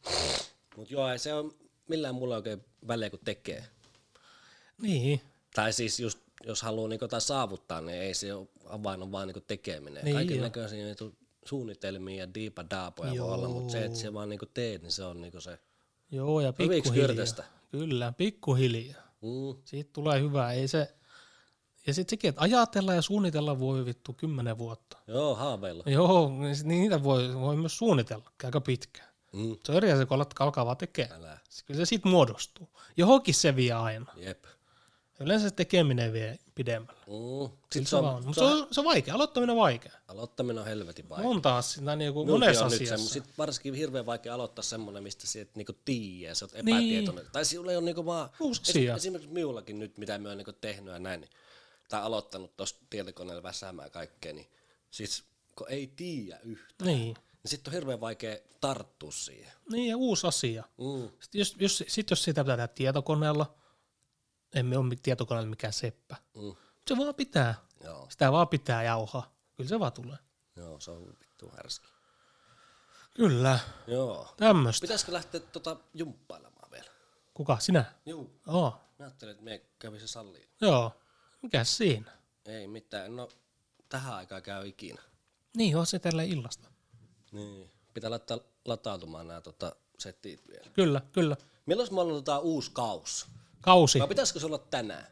Mut 0.76 0.90
joo, 0.90 1.08
ei 1.08 1.18
se 1.18 1.34
on 1.34 1.54
millään 1.88 2.14
mulla 2.14 2.36
oikein 2.36 2.64
väliä, 2.88 3.10
kun 3.10 3.18
tekee. 3.24 3.64
Niin, 4.82 5.20
Tai 5.54 5.72
siis 5.72 6.00
just, 6.00 6.18
jos 6.46 6.62
haluaa 6.62 6.88
niinku 6.88 7.04
jotain 7.04 7.20
saavuttaa, 7.20 7.80
niin 7.80 7.98
ei 7.98 8.14
se 8.14 8.34
ole 8.34 8.48
avain 8.66 9.02
on 9.02 9.12
vaan 9.12 9.28
niinku 9.28 9.40
tekeminen. 9.40 10.04
Niin 10.04 10.16
Kaiken 10.16 10.40
näköisiä 10.40 10.84
niinku 10.84 11.12
suunnitelmia 11.44 12.16
ja 12.16 12.34
diipadaapoja 12.34 13.10
voi 13.10 13.34
olla, 13.34 13.48
mutta 13.48 13.72
se, 13.72 13.84
että 13.84 13.98
se 13.98 14.14
vaan 14.14 14.28
niinku 14.28 14.46
teet, 14.46 14.82
niin 14.82 14.92
se 14.92 15.04
on 15.04 15.20
niinku 15.20 15.40
se. 15.40 15.58
joo 16.10 16.40
ja 16.40 16.52
pikkuhiljaa. 16.52 17.44
Kyllä, 17.70 18.12
pikkuhiljaa. 18.12 19.02
Mm, 19.22 19.62
Siitä 19.64 19.90
tulee 19.92 20.20
hyvä, 20.20 20.52
ei 20.52 20.68
se... 20.68 20.94
Ja 21.86 21.94
sitten 21.94 22.10
sekin, 22.12 22.28
että 22.28 22.40
ajatella 22.42 22.94
ja 22.94 23.02
suunnitella 23.02 23.58
voi 23.58 23.84
vittu 23.84 24.12
kymmenen 24.12 24.58
vuotta. 24.58 24.98
joo, 25.06 25.34
haaveilla. 25.34 25.84
Joo, 25.86 26.28
niin 26.38 26.56
niitä 26.64 27.02
voi, 27.02 27.34
voi 27.34 27.56
myös 27.56 27.78
suunnitella 27.78 28.32
aika 28.44 28.60
pitkään. 28.60 29.07
Mm, 29.38 29.56
Se 29.64 29.72
on 29.72 29.76
eri 29.76 29.92
asia, 29.92 30.06
kun 30.06 30.18
alat- 30.20 30.34
alkaa 30.40 30.66
vaan 30.66 30.76
tekemään. 30.76 31.20
älä. 31.24 31.38
Kyllä 31.66 31.78
se 31.80 31.84
siitä 31.84 32.08
muodostuu. 32.08 32.68
Johonkin 32.96 33.34
se 33.34 33.56
vie 33.56 33.72
aina. 33.72 34.12
Jep. 34.16 34.44
Yleensä 35.20 35.48
se 35.48 35.54
tekeminen 35.54 36.12
vie 36.12 36.38
pidemmällä. 36.54 37.00
Mm. 37.06 37.56
Sitten 37.62 37.84
se, 37.86 37.90
se 37.90 37.96
on, 37.96 38.04
on, 38.04 38.24
mutta 38.26 38.40
se, 38.40 38.44
on, 38.44 38.68
se 38.70 38.80
on 38.80 38.84
vaikea. 38.86 39.14
Aloittaminen 39.14 39.50
on 39.50 39.56
vaikea. 39.60 39.92
aloittaminen 40.08 40.58
on 40.58 40.64
helvetin 40.68 41.08
vaikea. 41.08 41.28
On 41.30 41.42
taas 41.42 41.72
sitä 41.72 41.96
niinku 41.96 42.24
Minunkin 42.24 42.40
monessa 42.46 42.64
on 42.64 42.70
nyt 42.70 42.82
asiassa. 42.82 42.96
semmo- 43.06 43.12
sit 43.12 43.38
varsinkin 43.38 43.74
hirveän 43.74 44.06
vaikea 44.06 44.34
aloittaa 44.34 44.62
semmoinen, 44.62 45.02
mistä 45.02 45.26
sä 45.26 45.40
et 45.40 45.56
niinku 45.56 45.72
tiedä, 45.84 46.34
sä 46.34 46.44
oot 46.44 46.52
Niin. 46.52 46.68
epätietoinen. 46.76 47.26
Tai 47.32 47.44
sinulla 47.44 47.70
ei 47.70 47.76
ole 47.76 47.84
niinku 47.84 48.06
vaan, 48.06 48.30
asia. 48.62 48.94
esimerkiksi 48.96 49.32
minullakin 49.32 49.78
nyt, 49.78 49.98
mitä 49.98 50.18
me 50.18 50.28
on 50.30 50.36
niinku 50.36 50.52
tehnyt 50.52 50.92
ja 50.92 50.98
näin, 50.98 51.20
niin, 51.20 51.30
tai 51.88 52.02
aloittanut 52.02 52.56
tuossa 52.56 52.76
tietokoneella 52.90 53.42
väsäämään 53.42 53.90
kaikkea, 53.90 54.32
niin 54.32 54.46
siis 54.90 55.24
kun 55.56 55.66
ei 55.70 55.92
tiedä 55.96 56.38
yhtään, 56.42 56.88
Niin. 56.90 57.16
Niin 57.42 57.50
sitten 57.50 57.70
on 57.70 57.74
hirveän 57.74 58.00
vaikea 58.00 58.36
tarttua 58.60 59.10
siihen. 59.12 59.52
niin, 59.70 59.88
ja 59.90 59.96
uusi 59.96 60.26
asia. 60.26 60.64
Mm. 60.78 61.08
Sitten 61.20 61.38
jos, 61.38 61.56
jos, 61.58 61.84
sit 61.88 62.10
jos 62.10 62.24
sitä 62.24 62.44
pitää 62.44 62.56
tehdä 62.56 62.68
tietokoneella, 62.68 63.54
emme 64.54 64.78
ole 64.78 64.96
tietokoneella 65.02 65.50
mikään 65.50 65.72
seppä. 65.72 66.16
Mm. 66.34 66.56
Se 66.88 66.96
vaan 66.96 67.14
pitää. 67.14 67.54
Joo, 67.84 68.06
Sitä 68.10 68.32
vaan 68.32 68.48
pitää 68.48 68.82
jauhaa. 68.82 69.34
Kyllä 69.56 69.68
se 69.68 69.80
vaan 69.80 69.92
tulee. 69.92 70.18
joo, 70.56 70.80
se 70.80 70.90
on 70.90 71.16
vittu 71.20 71.52
härski. 71.56 71.86
Kyllä, 73.14 73.58
Joo. 73.86 74.34
tämmöistä. 74.36 74.84
Pitäisikö 74.84 75.12
lähteä 75.12 75.40
tota 75.40 75.76
jumppailemaan 75.94 76.70
vielä? 76.70 76.90
Kuka, 77.34 77.58
sinä? 77.58 77.84
Juu. 78.06 78.40
Oo, 78.46 78.70
Mä 78.98 79.04
ajattelin, 79.04 79.32
että 79.32 79.44
me 79.44 79.62
kävisi 79.78 80.08
salliin. 80.08 80.48
joo. 80.60 80.92
Mikäs 81.42 81.76
siinä? 81.76 82.12
Ei 82.46 82.66
mitään, 82.68 83.16
no 83.16 83.28
tähän 83.88 84.14
aikaan 84.14 84.42
käy 84.42 84.66
ikinä. 84.68 85.02
Niin, 85.56 85.76
on 85.76 85.86
se 85.86 85.98
tällä 85.98 86.22
illasta. 86.22 86.68
Niin. 87.32 87.70
Pitää 87.94 88.10
laittaa 88.10 88.38
latautumaan 88.64 89.28
nämä 89.28 89.40
tota, 89.40 89.76
settit 89.98 90.48
vielä. 90.48 90.70
Kyllä, 90.72 91.00
kyllä. 91.12 91.36
Milloin 91.66 91.94
me 91.94 92.00
aloitetaan 92.00 92.42
uusi 92.42 92.70
kaus? 92.72 93.26
Kausi. 93.60 93.98
Vai 93.98 94.08
pitäisikö 94.08 94.40
se 94.40 94.46
olla 94.46 94.58
tänään? 94.58 95.06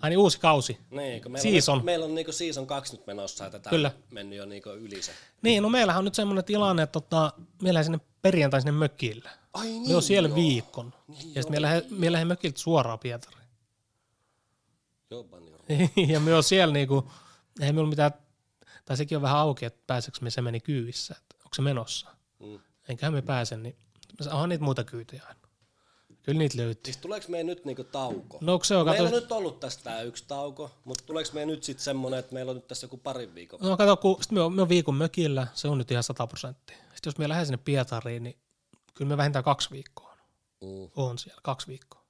Ai 0.00 0.10
niin, 0.10 0.18
uusi 0.18 0.40
kausi. 0.40 0.78
Niin, 0.90 1.22
kun 1.22 1.32
meillä 1.32 1.50
Season. 1.50 1.78
on, 1.78 1.84
meillä 1.84 2.04
on 2.04 2.14
niinku 2.14 2.32
season 2.32 2.66
2 2.66 2.96
nyt 2.96 3.06
menossa 3.06 3.44
ja 3.44 3.50
tätä 3.50 3.70
Kyllä. 3.70 3.90
on 3.94 4.02
mennyt 4.10 4.38
jo 4.38 4.46
niinku 4.46 4.68
yli 4.68 5.02
se. 5.02 5.12
Niin, 5.42 5.62
no 5.62 5.68
meillähän 5.68 5.98
on 5.98 6.04
nyt 6.04 6.14
semmoinen 6.14 6.44
tilanne, 6.44 6.82
että 6.82 6.92
tota, 6.92 7.32
meillä 7.62 7.82
sinne 7.82 8.00
perjantai 8.22 8.60
sinne 8.60 8.72
mökille. 8.72 9.30
Ai 9.52 9.66
niin, 9.66 9.88
Me 9.88 9.96
on 9.96 10.02
siellä 10.02 10.28
joo. 10.28 10.36
viikon. 10.36 10.94
Niin, 11.08 11.18
ja 11.20 11.24
joo. 11.24 11.32
sitten 11.34 11.50
meillä, 11.50 11.82
meillä 11.90 12.14
lähden 12.14 12.28
mökiltä 12.28 12.60
suoraan 12.60 12.98
Pietariin. 12.98 13.48
Joo, 15.10 15.26
niin 15.68 16.08
ja 16.12 16.20
me 16.20 16.34
on 16.34 16.42
siellä 16.42 16.72
niinku, 16.72 17.10
ei 17.60 17.72
meillä 17.72 17.90
mitään, 17.90 18.12
tai 18.84 18.96
sekin 18.96 19.18
on 19.18 19.22
vähän 19.22 19.38
auki, 19.38 19.64
että 19.64 19.82
pääseekö 19.86 20.18
me 20.20 20.30
se 20.30 20.42
meni 20.42 20.60
kyyvissä, 20.60 21.16
onko 21.48 21.54
se 21.56 21.62
menossa. 21.62 22.10
Mm. 22.38 22.58
Enköhän 22.88 23.12
me 23.14 23.22
pääse, 23.22 23.56
niin 23.56 23.76
onhan 24.32 24.48
niitä 24.48 24.64
muita 24.64 24.84
kyytejä 24.84 25.22
aina. 25.28 25.40
Kyllä 26.22 26.38
niitä 26.38 26.56
löytyy. 26.58 26.82
Siis 26.84 26.96
tuleeko 26.96 27.26
meidän 27.28 27.46
nyt 27.46 27.64
niinku 27.64 27.84
tauko? 27.84 28.38
No 28.40 28.60
se 28.62 28.76
on, 28.76 28.86
meillä 28.86 29.04
kato, 29.04 29.16
on 29.16 29.22
nyt 29.22 29.32
ollut 29.32 29.60
tästä 29.60 30.02
yksi 30.02 30.24
tauko, 30.28 30.70
mutta 30.84 31.04
tuleeko 31.06 31.30
meidän 31.32 31.48
nyt 31.48 31.64
sitten 31.64 31.84
semmonen, 31.84 32.18
että 32.18 32.34
meillä 32.34 32.50
on 32.50 32.56
nyt 32.56 32.66
tässä 32.68 32.84
joku 32.84 32.96
parin 32.96 33.34
viikon? 33.34 33.60
no 33.62 33.76
kato, 33.76 33.96
kun 33.96 34.22
sit 34.22 34.32
me 34.32 34.40
on, 34.40 34.52
me 34.52 34.62
on 34.62 34.68
viikon 34.68 34.94
mökillä, 34.94 35.46
se 35.54 35.68
on 35.68 35.78
nyt 35.78 35.90
ihan 35.90 36.02
100 36.02 36.26
prosenttia. 36.26 36.76
Sitten 36.76 37.00
jos 37.10 37.18
me 37.18 37.28
lähden 37.28 37.46
sinne 37.46 37.56
Pietariin, 37.64 38.22
niin 38.22 38.38
kyllä 38.94 39.08
me 39.08 39.16
vähintään 39.16 39.44
kaksi 39.44 39.70
viikkoa 39.70 40.08
on, 40.12 40.18
Mm, 40.60 40.90
on 40.96 41.18
siellä, 41.18 41.40
kaksi 41.44 41.66
viikkoa. 41.66 42.04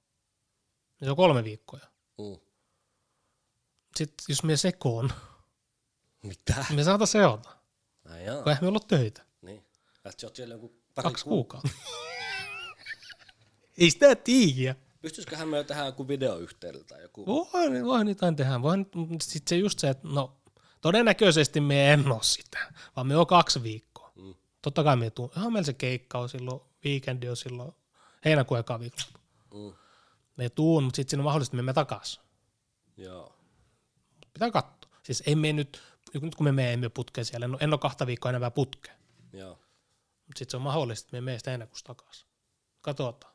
Ja 1.00 1.04
se 1.06 1.10
on 1.10 1.16
kolme 1.16 1.44
viikkoa. 1.44 1.80
mm. 2.18 2.36
Sitten 3.96 4.24
jos 4.28 4.42
me 4.42 4.56
sekoon, 4.56 5.12
Mitä? 6.22 6.54
niin 6.68 6.76
me 6.76 6.84
saata 6.84 7.06
seota, 7.06 7.50
Ai 8.10 8.24
jaa. 8.24 8.42
kun 8.42 8.48
eihän 8.48 8.64
me 8.64 8.68
ollut 8.68 8.88
töitä. 8.88 9.22
Sit 10.10 10.20
sä 10.20 10.26
oot 10.26 10.36
siellä 10.36 10.54
joku 10.54 10.68
pari 10.94 11.08
Kaksi 11.08 11.24
ku- 11.24 11.30
kuukautta. 11.30 11.68
Ei 13.78 13.90
sitä 13.90 14.16
tiiä. 14.16 14.74
Pystyisiköhän 15.00 15.48
me 15.48 15.64
tehdä 15.64 15.86
joku 15.86 16.08
videoyhteydellä 16.08 16.84
tai 16.84 17.02
joku? 17.02 17.26
Voi, 17.26 17.84
voi 17.84 18.04
niitä 18.04 18.32
tehdä. 18.32 18.62
Voi, 18.62 18.76
sitten 19.22 19.48
se 19.48 19.56
just 19.56 19.78
se, 19.78 19.88
että 19.88 20.08
no 20.08 20.36
todennäköisesti 20.80 21.60
me 21.60 21.92
en 21.92 22.12
ole 22.12 22.22
sitä, 22.22 22.72
vaan 22.96 23.06
me 23.06 23.16
on 23.16 23.26
kaksi 23.26 23.62
viikkoa. 23.62 24.12
Mm. 24.14 24.34
Totta 24.62 24.84
kai 24.84 24.96
me 24.96 25.10
tuun. 25.10 25.30
Ihan 25.36 25.52
meillä 25.52 25.66
se 25.66 25.72
keikka 25.72 26.18
on 26.18 26.28
silloin, 26.28 26.60
weekendi 26.84 27.28
on 27.28 27.36
silloin 27.36 27.72
heinäkuun 28.24 28.60
eka 28.60 28.80
viikolla. 28.80 29.18
Mm. 29.54 29.72
Me 30.36 30.48
tuun, 30.48 30.84
mutta 30.84 30.96
sitten 30.96 31.10
siinä 31.10 31.20
on 31.20 31.24
mahdollisesti 31.24 31.62
me 31.62 31.72
takaisin. 31.72 32.22
Joo. 32.96 33.36
Pitää 34.32 34.50
katsoa. 34.50 34.90
Siis 35.02 35.22
ei 35.26 35.34
me 35.34 35.52
nyt, 35.52 35.82
nyt 36.22 36.34
kun 36.34 36.44
me 36.44 36.52
menemme 36.52 36.88
putkeen 36.88 37.24
siellä, 37.24 37.48
en 37.60 37.72
ole 37.72 37.78
kahta 37.78 38.06
viikkoa 38.06 38.32
enää 38.32 38.50
putkeen. 38.50 38.96
Joo. 39.32 39.58
Mutta 40.28 40.38
sitten 40.38 40.50
se 40.50 40.56
on 40.56 40.62
mahdollista, 40.62 41.06
että 41.06 41.16
me 41.16 41.20
menemme 41.20 41.38
sitä 41.38 41.50
heinäkuussa 41.50 41.84
takaisin. 41.86 42.28
Katsotaan. 42.80 43.34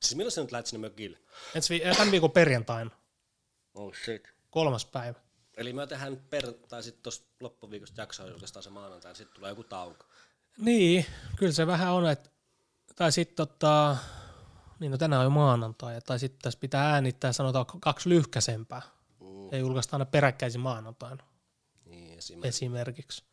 Siis 0.00 0.16
milloin 0.16 0.32
sä 0.32 0.40
nyt 0.40 0.52
lähdet 0.52 0.66
sinne 0.66 0.88
mökille? 0.88 1.18
Ensi 1.54 1.74
vi- 1.74 1.94
tämän 1.96 2.10
viikon 2.10 2.30
perjantaina, 2.30 2.90
Oh 3.74 3.94
shit. 4.04 4.28
kolmas 4.50 4.84
päivä. 4.86 5.20
Eli 5.56 5.72
me 5.72 5.86
tehdään 5.86 6.16
per, 6.30 6.52
tai 6.52 6.82
sitten 6.82 7.02
tuossa 7.02 7.24
loppuviikosta 7.40 8.00
jaksoa 8.00 8.26
julkaistaan 8.26 8.62
se 8.62 8.70
maanantai, 8.70 9.10
ja 9.10 9.14
sitten 9.14 9.34
tulee 9.34 9.48
joku 9.50 9.64
tauko. 9.64 10.04
Niin, 10.58 11.06
kyllä 11.36 11.52
se 11.52 11.66
vähän 11.66 11.92
on, 11.92 12.10
että 12.10 12.30
tai 12.96 13.12
sitten 13.12 13.36
tota, 13.36 13.96
niin 14.80 14.90
no 14.90 14.98
tänään 14.98 15.20
on 15.20 15.26
jo 15.26 15.30
maanantai, 15.30 16.00
tai 16.00 16.18
sitten 16.18 16.38
tässä 16.42 16.58
pitää 16.60 16.90
äänittää 16.92 17.32
sanotaan 17.32 17.66
kaksi 17.80 18.08
lyhkäsempää. 18.08 18.82
Mm. 19.20 19.52
Ei 19.52 19.60
julkaista 19.60 19.96
aina 19.96 20.04
peräkkäisin 20.04 20.60
maanantaina 20.60 21.24
Niin, 21.84 22.18
esimerkiksi. 22.18 22.48
esimerkiksi. 22.48 23.24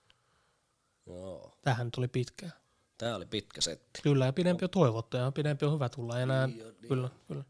Joo. 1.05 1.57
Tähän 1.61 1.91
tuli 1.91 2.07
pitkään. 2.07 2.53
Tää 2.99 3.15
oli 3.15 3.25
pitkä 3.25 3.61
setti. 3.61 4.01
Kyllä, 4.01 4.25
ja 4.25 4.33
pidempi 4.33 4.65
on 4.65 4.69
toivottu, 4.69 5.17
ja 5.17 5.31
pidempi 5.31 5.65
on 5.65 5.73
hyvä 5.73 5.89
tulla 5.89 6.19
enää. 6.19 6.47
Niin 6.47 6.57
niin 6.57 6.87
Kyllä, 6.87 7.09
kyllä. 7.27 7.43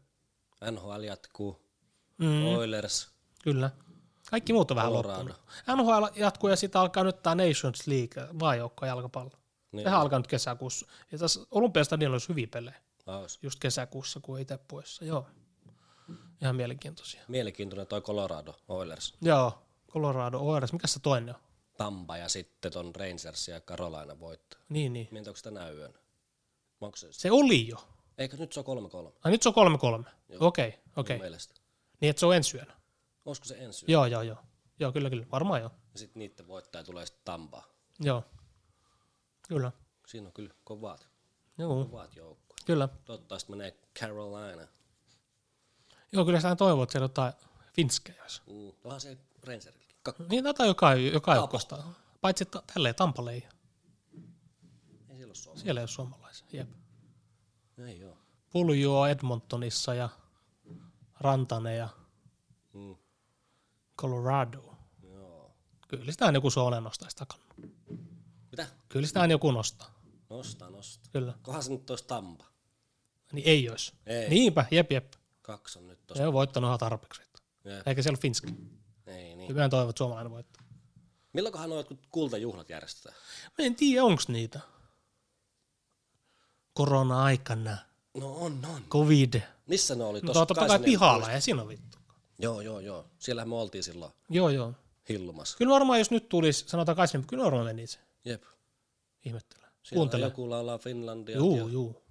NHL 0.70 1.02
jatkuu. 1.02 1.60
Mm, 2.18 2.44
Oilers. 2.44 3.10
Kyllä. 3.42 3.70
Kaikki 4.30 4.52
muut 4.52 4.70
on 4.70 4.76
vähän 4.76 4.92
loppunut. 4.92 5.36
NHL 5.76 6.04
jatkuu 6.14 6.50
ja 6.50 6.56
sitten 6.56 6.80
alkaa 6.80 7.04
nyt 7.04 7.22
tämä 7.22 7.34
Nations 7.34 7.86
League, 7.86 8.28
maajoukko 8.32 8.86
jalkapallo. 8.86 9.32
Niin. 9.72 9.84
Sehän 9.84 10.00
alkaa 10.00 10.18
nyt 10.18 10.26
kesäkuussa. 10.26 10.86
Ja 11.12 11.18
tässä 11.18 11.40
Olympiastadionilla 11.50 12.14
olisi 12.14 12.28
hyviä 12.28 12.46
pelejä. 12.46 12.80
Aus. 13.06 13.38
Just 13.42 13.58
kesäkuussa, 13.60 14.20
kun 14.20 14.40
itse 14.40 14.58
poissa. 14.68 15.04
Joo. 15.04 15.26
Ihan 16.42 16.56
mielenkiintoisia. 16.56 17.22
Mielenkiintoinen 17.28 17.86
toi 17.86 18.00
Colorado 18.02 18.54
Oilers. 18.68 19.14
Joo. 19.20 19.62
Colorado 19.92 20.38
Oilers. 20.38 20.72
Mikä 20.72 20.86
se 20.86 21.00
toinen 21.00 21.34
on? 21.34 21.40
Tampa 21.80 22.16
ja 22.16 22.28
sitten 22.28 22.72
ton 22.72 22.94
Rangers 22.94 23.48
ja 23.48 23.60
Carolina 23.60 24.20
voitto. 24.20 24.56
Niin, 24.68 24.92
niin. 24.92 25.08
Mietin, 25.10 25.28
onko 25.28 25.36
sitä 25.36 25.50
näy 25.50 25.76
yönä? 25.76 25.98
Onko 26.80 26.96
se? 26.96 27.12
Se 27.12 27.30
oli 27.30 27.68
jo. 27.68 27.88
Eikö 28.18 28.36
nyt 28.36 28.52
se 28.52 28.60
on 28.60 28.78
3-3? 29.08 29.12
Ai 29.24 29.30
nyt 29.30 29.42
se 29.42 29.48
on 29.48 30.04
3-3. 30.04 30.10
Okei, 30.40 30.68
okei. 30.68 30.78
Okay. 30.96 31.18
Mielestä. 31.18 31.54
Niin, 32.00 32.10
että 32.10 32.20
se 32.20 32.26
on 32.26 32.36
ensi 32.36 32.56
yönä. 32.56 32.76
Olisiko 33.24 33.44
se 33.44 33.56
ensi 33.58 33.86
yö? 33.88 33.92
Joo, 33.92 34.06
joo, 34.06 34.22
joo. 34.22 34.36
Joo, 34.78 34.92
kyllä, 34.92 35.10
kyllä. 35.10 35.26
Varmaan 35.32 35.60
joo. 35.60 35.70
Ja 35.92 35.98
sitten 35.98 36.20
niiden 36.20 36.46
voittaja 36.48 36.84
tulee 36.84 37.06
sitten 37.06 37.24
Tampaa. 37.24 37.64
Joo. 38.00 38.24
Kyllä. 39.48 39.72
Siinä 40.06 40.26
on 40.26 40.32
kyllä 40.32 40.54
kovat, 40.64 41.08
Joo, 41.58 41.84
kovat 41.84 42.16
joukkoja. 42.16 42.58
kyllä. 42.66 42.88
Toivottavasti 43.04 43.50
menee 43.50 43.78
Carolina. 44.00 44.68
Joo, 46.12 46.24
kyllä 46.24 46.40
sitä 46.40 46.56
toivoo, 46.56 46.82
että 46.82 46.92
siellä 46.92 47.04
jotain 47.04 47.32
finskejä. 47.72 48.24
Mm. 48.46 48.72
Onhan 48.84 49.00
se 49.00 49.18
Rangerillekin. 49.42 49.89
Kak- 50.08 50.26
Niin, 50.28 50.44
tätä 50.44 50.66
joka, 50.66 50.94
joka 50.94 51.34
joukkosta. 51.34 51.82
Paitsi 52.20 52.42
että 52.44 52.62
tälleen 52.74 52.94
Tampalle 52.94 53.32
ei. 53.32 53.46
ei 55.08 55.16
siellä 55.16 55.26
ole 55.26 55.34
Suomea. 55.34 55.62
Siellä 55.62 55.80
ei 55.80 55.82
ole 55.82 55.88
suomalaisia. 55.88 56.46
Jep. 56.52 56.68
Ei 57.78 58.00
joo. 58.00 58.18
Pulju 58.50 58.96
on 58.96 59.10
Edmontonissa 59.10 59.94
ja 59.94 60.08
Rantanen 61.20 61.76
ja 61.76 61.88
Mm. 62.72 62.96
Colorado. 63.98 64.76
Joo. 65.02 65.56
Kyllä 65.88 66.12
sitä 66.12 66.30
joku 66.34 66.50
Soole 66.50 66.80
nostaisi 66.80 67.16
takana. 67.16 67.42
Mitä? 68.50 68.66
Kyllä 68.88 69.06
sitä 69.06 69.24
joku 69.26 69.50
nostaa. 69.52 70.00
Nostaa, 70.30 70.70
nostaa. 70.70 71.10
Kyllä. 71.12 71.34
Kohan 71.42 71.62
se 71.62 71.70
nyt 71.70 71.90
olisi 71.90 72.04
Tampa. 72.04 72.44
Niin 73.32 73.48
ei 73.48 73.70
olisi. 73.70 73.92
Ei. 74.06 74.28
Niinpä, 74.28 74.64
jep 74.70 74.92
jep. 74.92 75.12
Kaksi 75.42 75.78
on 75.78 75.86
nyt 75.86 76.06
tossa. 76.06 76.22
Se 76.22 76.26
on 76.26 76.32
voittanut 76.32 76.68
ihan 76.68 76.78
tarpeeksi. 76.78 77.22
Jep. 77.64 77.88
Eikä 77.88 78.02
siellä 78.02 78.16
ole 78.16 78.20
finski. 78.22 78.46
Ei 79.10 79.36
niin. 79.36 79.48
Hyvän 79.48 79.70
toivon, 79.70 79.90
että 79.90 79.98
suomalainen 79.98 80.30
voittaa. 80.32 80.62
Milloinkohan 81.32 81.68
nuo 81.68 81.78
jotkut 81.78 81.98
kultajuhlat 82.10 82.70
järjestetään? 82.70 83.16
Mä 83.58 83.64
en 83.64 83.74
tiedä, 83.74 84.04
onko 84.04 84.22
niitä. 84.28 84.60
Korona-aikana. 86.74 87.76
No 88.14 88.34
on, 88.36 88.66
on. 88.74 88.82
Covid. 88.88 89.34
Missä 89.66 89.94
ne 89.94 90.04
oli? 90.04 90.20
No 90.20 90.26
Tossa 90.26 90.40
totta 90.40 90.54
kai 90.54 90.68
84. 90.68 90.98
pihalla, 90.98 91.30
ja 91.30 91.40
siinä 91.40 91.62
on 91.62 91.68
vittu. 91.68 91.98
Joo, 92.38 92.60
joo, 92.60 92.80
joo. 92.80 93.06
Siellähän 93.18 93.48
me 93.48 93.54
oltiin 93.54 93.84
silloin 93.84 94.12
Joo, 94.28 94.48
joo. 94.48 94.72
hillumassa. 95.08 95.58
Kyllä 95.58 95.72
varmaan, 95.72 95.98
jos 95.98 96.10
nyt 96.10 96.28
tulisi, 96.28 96.64
sanotaan 96.68 96.96
80, 96.96 97.30
kyllä 97.30 97.44
varmaan 97.44 97.64
menisi. 97.66 97.98
Jep. 98.24 98.42
Ihmettelen. 99.24 99.70
Siellä 99.82 100.00
Kuuntele. 100.00 100.24
joku 100.24 100.50
laulaa 100.50 100.78
Finlandia. 100.78 101.36
Juu, 101.36 101.68
juu. 101.68 102.02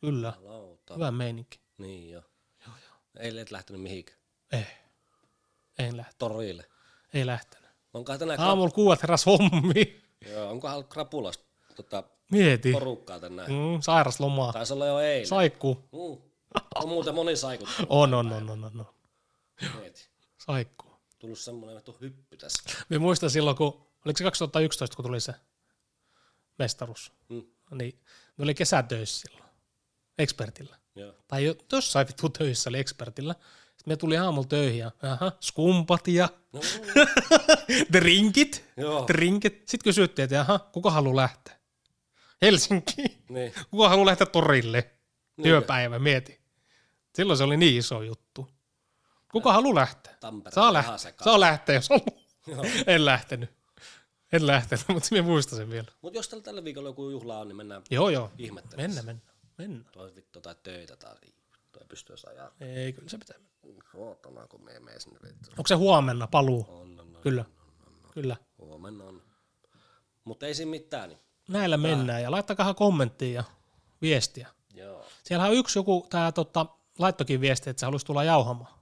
Kyllä. 0.00 0.32
Lauta. 0.42 0.94
Hyvä 0.94 1.10
meininki. 1.10 1.60
Niin 1.78 2.10
jo. 2.10 2.22
Joo, 2.66 2.74
joo. 2.86 2.96
Ei 3.18 3.38
et 3.38 3.50
lähtenyt 3.50 3.82
mihinkään. 3.82 4.18
Ei. 4.52 4.66
En 5.78 5.96
lähtenyt. 5.96 6.18
Torille. 6.18 6.64
Ei 7.14 7.26
lähtenyt. 7.26 7.70
Onkohan 7.94 8.18
tänään, 8.18 8.40
Aamulla 8.40 8.70
kuulet 8.70 9.02
heräs 9.02 9.26
hommi. 9.26 10.02
joo, 10.32 10.50
onkohan 10.50 10.84
krapulasta 10.84 11.44
tota, 11.76 12.02
Mieti. 12.30 12.72
porukkaa 12.72 13.20
tänään? 13.20 13.50
Mm, 13.50 13.80
sairaslomaa. 13.80 14.52
Taisi 14.52 14.72
olla 14.72 14.86
jo 14.86 14.98
eilen. 14.98 15.26
Saikku. 15.26 15.74
Mm. 15.92 16.22
On 16.74 16.88
muuten 16.88 17.14
moni 17.14 17.36
saikut. 17.36 17.68
On, 17.88 18.14
on, 18.14 18.32
on, 18.32 18.50
on, 18.50 18.64
on. 18.64 18.80
on. 18.80 18.86
Mieti. 19.80 20.08
Saikku. 20.38 20.86
Tullut 21.18 21.38
semmonen 21.38 21.76
vittu 21.76 21.96
hyppy 22.00 22.36
tässä. 22.36 22.62
Mä 22.88 22.98
muistan 22.98 23.30
silloin, 23.30 23.56
kun, 23.56 23.86
oliko 24.04 24.18
se 24.18 24.24
2011, 24.24 24.96
kun 24.96 25.04
tuli 25.04 25.20
se 25.20 25.34
mestaruus. 26.58 27.12
Mm. 27.28 27.42
Niin, 27.72 28.00
ne 28.36 28.42
oli 28.44 28.54
kesätöissä 28.54 29.20
silloin. 29.20 29.50
Expertillä. 30.18 30.76
Joo. 30.94 31.12
Tai 31.28 31.44
jo, 31.44 31.54
jossain 31.72 32.06
vittu 32.08 32.28
töissä 32.28 32.70
oli 32.70 32.78
expertillä. 32.78 33.34
Me 33.88 33.96
tuli 33.96 34.16
aamulla 34.16 34.46
töihin 34.48 34.78
ja 34.78 34.90
aha, 35.02 35.32
skumpat 35.40 36.08
ja 36.08 36.28
No, 36.52 36.60
drinkit. 37.92 38.64
Joo. 38.76 39.04
drinkit. 39.08 39.54
Sitten 39.68 39.84
kysyttiin, 39.84 40.24
että 40.24 40.40
aha, 40.40 40.58
kuka 40.58 40.90
haluaa 40.90 41.16
lähteä? 41.16 41.56
Helsinki. 42.42 42.94
niin. 43.28 43.52
Kuka 43.70 43.88
haluaa 43.88 44.06
lähteä 44.06 44.26
torille? 44.26 44.90
Työpäivä, 45.42 45.98
mieti. 45.98 46.40
Silloin 47.14 47.36
se 47.36 47.44
oli 47.44 47.56
niin 47.56 47.78
iso 47.78 48.02
juttu. 48.02 48.48
Kuka 49.32 49.52
haluaa 49.52 49.74
lähteä? 49.74 50.14
Tampere. 50.20 50.54
Saa 50.54 50.72
lähteä, 50.72 51.12
saa 51.24 51.40
lähteä, 51.40 51.74
jos 51.74 51.88
haluaa. 51.88 52.24
Joo. 52.46 52.64
En 52.94 53.04
lähtenyt. 53.04 53.50
En 54.32 54.46
lähtenyt, 54.46 54.88
mutta 54.94 55.08
minä 55.10 55.22
muistan 55.22 55.56
sen 55.58 55.70
vielä. 55.70 55.88
Mut 56.02 56.14
jos 56.14 56.28
tällä, 56.28 56.42
tällä 56.42 56.64
viikolla 56.64 56.88
joku 56.88 57.10
juhla 57.10 57.38
on, 57.38 57.48
niin 57.48 57.56
mennään 57.56 57.82
Joo, 57.90 58.08
joo. 58.10 58.30
ihmettelemään. 58.38 58.90
Mennä, 58.90 59.02
mennä. 59.02 59.32
Mennä. 59.58 59.84
Toi 59.92 60.14
vittu 60.14 60.40
tai 60.40 60.54
töitä 60.62 60.96
tai 60.96 61.16
toi 61.72 61.82
pystyy 61.88 62.16
ajaa. 62.30 62.50
Ei, 62.60 62.92
kyllä 62.92 63.08
se 63.08 63.18
pitää 63.18 63.38
mennä. 63.38 63.57
Ootamaan, 63.94 64.48
kun 64.48 64.64
me 64.64 64.72
ei 64.72 64.80
mene 64.80 65.00
sinne 65.00 65.18
vittu. 65.22 65.50
Onko 65.50 65.66
se 65.66 65.74
huomenna 65.74 66.26
paluu? 66.26 66.66
On, 66.68 67.00
on, 67.00 67.16
on. 67.16 67.22
Kyllä. 67.22 67.44
Kyllä. 68.12 68.36
Huomenna 68.58 69.04
on. 69.04 69.22
Mutta 70.24 70.46
ei 70.46 70.54
siinä 70.54 70.70
mitään. 70.70 71.08
Niin. 71.08 71.18
Näillä 71.48 71.76
mennään 71.76 72.22
ja 72.22 72.30
laittakaa 72.30 72.74
kommenttia 72.74 73.32
ja 73.34 73.44
viestiä. 74.02 74.48
Joo. 74.74 75.04
Siellähän 75.24 75.50
on 75.52 75.56
yksi 75.58 75.78
joku, 75.78 76.06
tää 76.10 76.32
tota, 76.32 76.66
laittokin 76.98 77.40
viesti, 77.40 77.70
että 77.70 77.80
se 77.80 77.86
haluaisi 77.86 78.06
tulla 78.06 78.24
jauhamaan. 78.24 78.72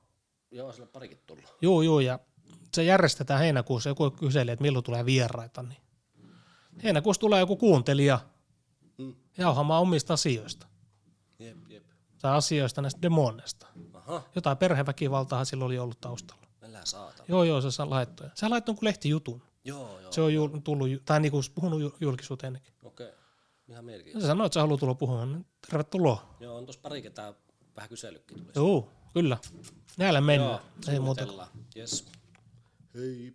Joo, 0.51 0.73
sillä 0.73 0.87
parikin 0.87 1.19
tullut. 1.27 1.57
Juu, 1.63 1.83
juu, 1.83 2.01
ja 2.01 2.19
se 2.75 2.85
järjestetään 2.85 3.41
heinäkuussa. 3.41 3.89
Joku 3.89 4.11
kyseli, 4.11 4.51
että 4.51 4.63
milloin 4.63 4.85
tulee 4.85 5.05
vieraita. 5.07 5.63
Niin. 5.63 5.81
Heinäkuussa 6.83 7.21
tulee 7.21 7.41
joku 7.41 7.57
kuuntelija 7.57 8.19
Mm. 8.99 9.15
jauhamaan 9.39 9.83
omista 9.83 10.15
asioista. 10.15 10.67
Jep, 11.39 11.57
jep. 11.69 11.85
Tai 12.23 12.37
asioista 12.37 12.83
näistä 12.83 13.03
demoneista. 13.03 13.67
Aha, 14.07 14.23
Jotain 14.35 14.57
perheväkivaltaahan 14.57 15.47
silloin 15.47 15.67
oli 15.67 15.79
ollut 15.79 16.01
taustalla. 16.01 16.43
älä 16.63 16.81
saata. 16.85 17.23
Joo, 17.29 17.45
joo, 17.45 17.61
se 17.61 17.71
saa 17.71 17.91
laittoi. 17.91 18.29
Se 18.35 18.49
laittoi 18.49 18.73
jonkun 18.73 18.87
lehtijutun. 18.87 19.43
Joo, 19.65 20.01
joo. 20.01 20.13
Se 20.13 20.21
on 20.21 20.35
jul, 20.35 20.49
tullut, 20.65 20.89
tai 21.05 21.21
niinku 21.21 21.41
puhunut 21.55 21.81
ju- 21.81 21.97
julkisuuteen 22.01 22.49
ennenkin. 22.49 22.75
Okei. 22.83 23.07
Ihan 23.07 23.17
Ja 23.69 23.83
mielenkiintoista. 23.83 24.27
se 24.27 24.31
sanoi, 24.31 24.47
että 24.47 24.55
se 24.55 24.61
haluaa 24.61 24.79
tulla 24.79 24.95
puhumaan. 24.95 25.33
niin 25.33 25.47
Tervetuloa. 25.71 26.37
Joo, 26.41 26.57
on 26.57 26.67
tossa 26.67 26.81
pari 26.81 27.03
ketään 27.03 27.35
vähän 27.77 27.89
kyselykin 27.89 28.37
tuli. 28.41 28.53
Joo, 28.55 28.89
kyllä. 29.15 29.39
Näillä 29.97 30.21
mennään. 30.21 30.51
Joo, 30.51 30.93
Ei 30.95 31.01
muuta. 31.01 31.49
Yes. 31.77 32.07
Hei. 32.95 33.35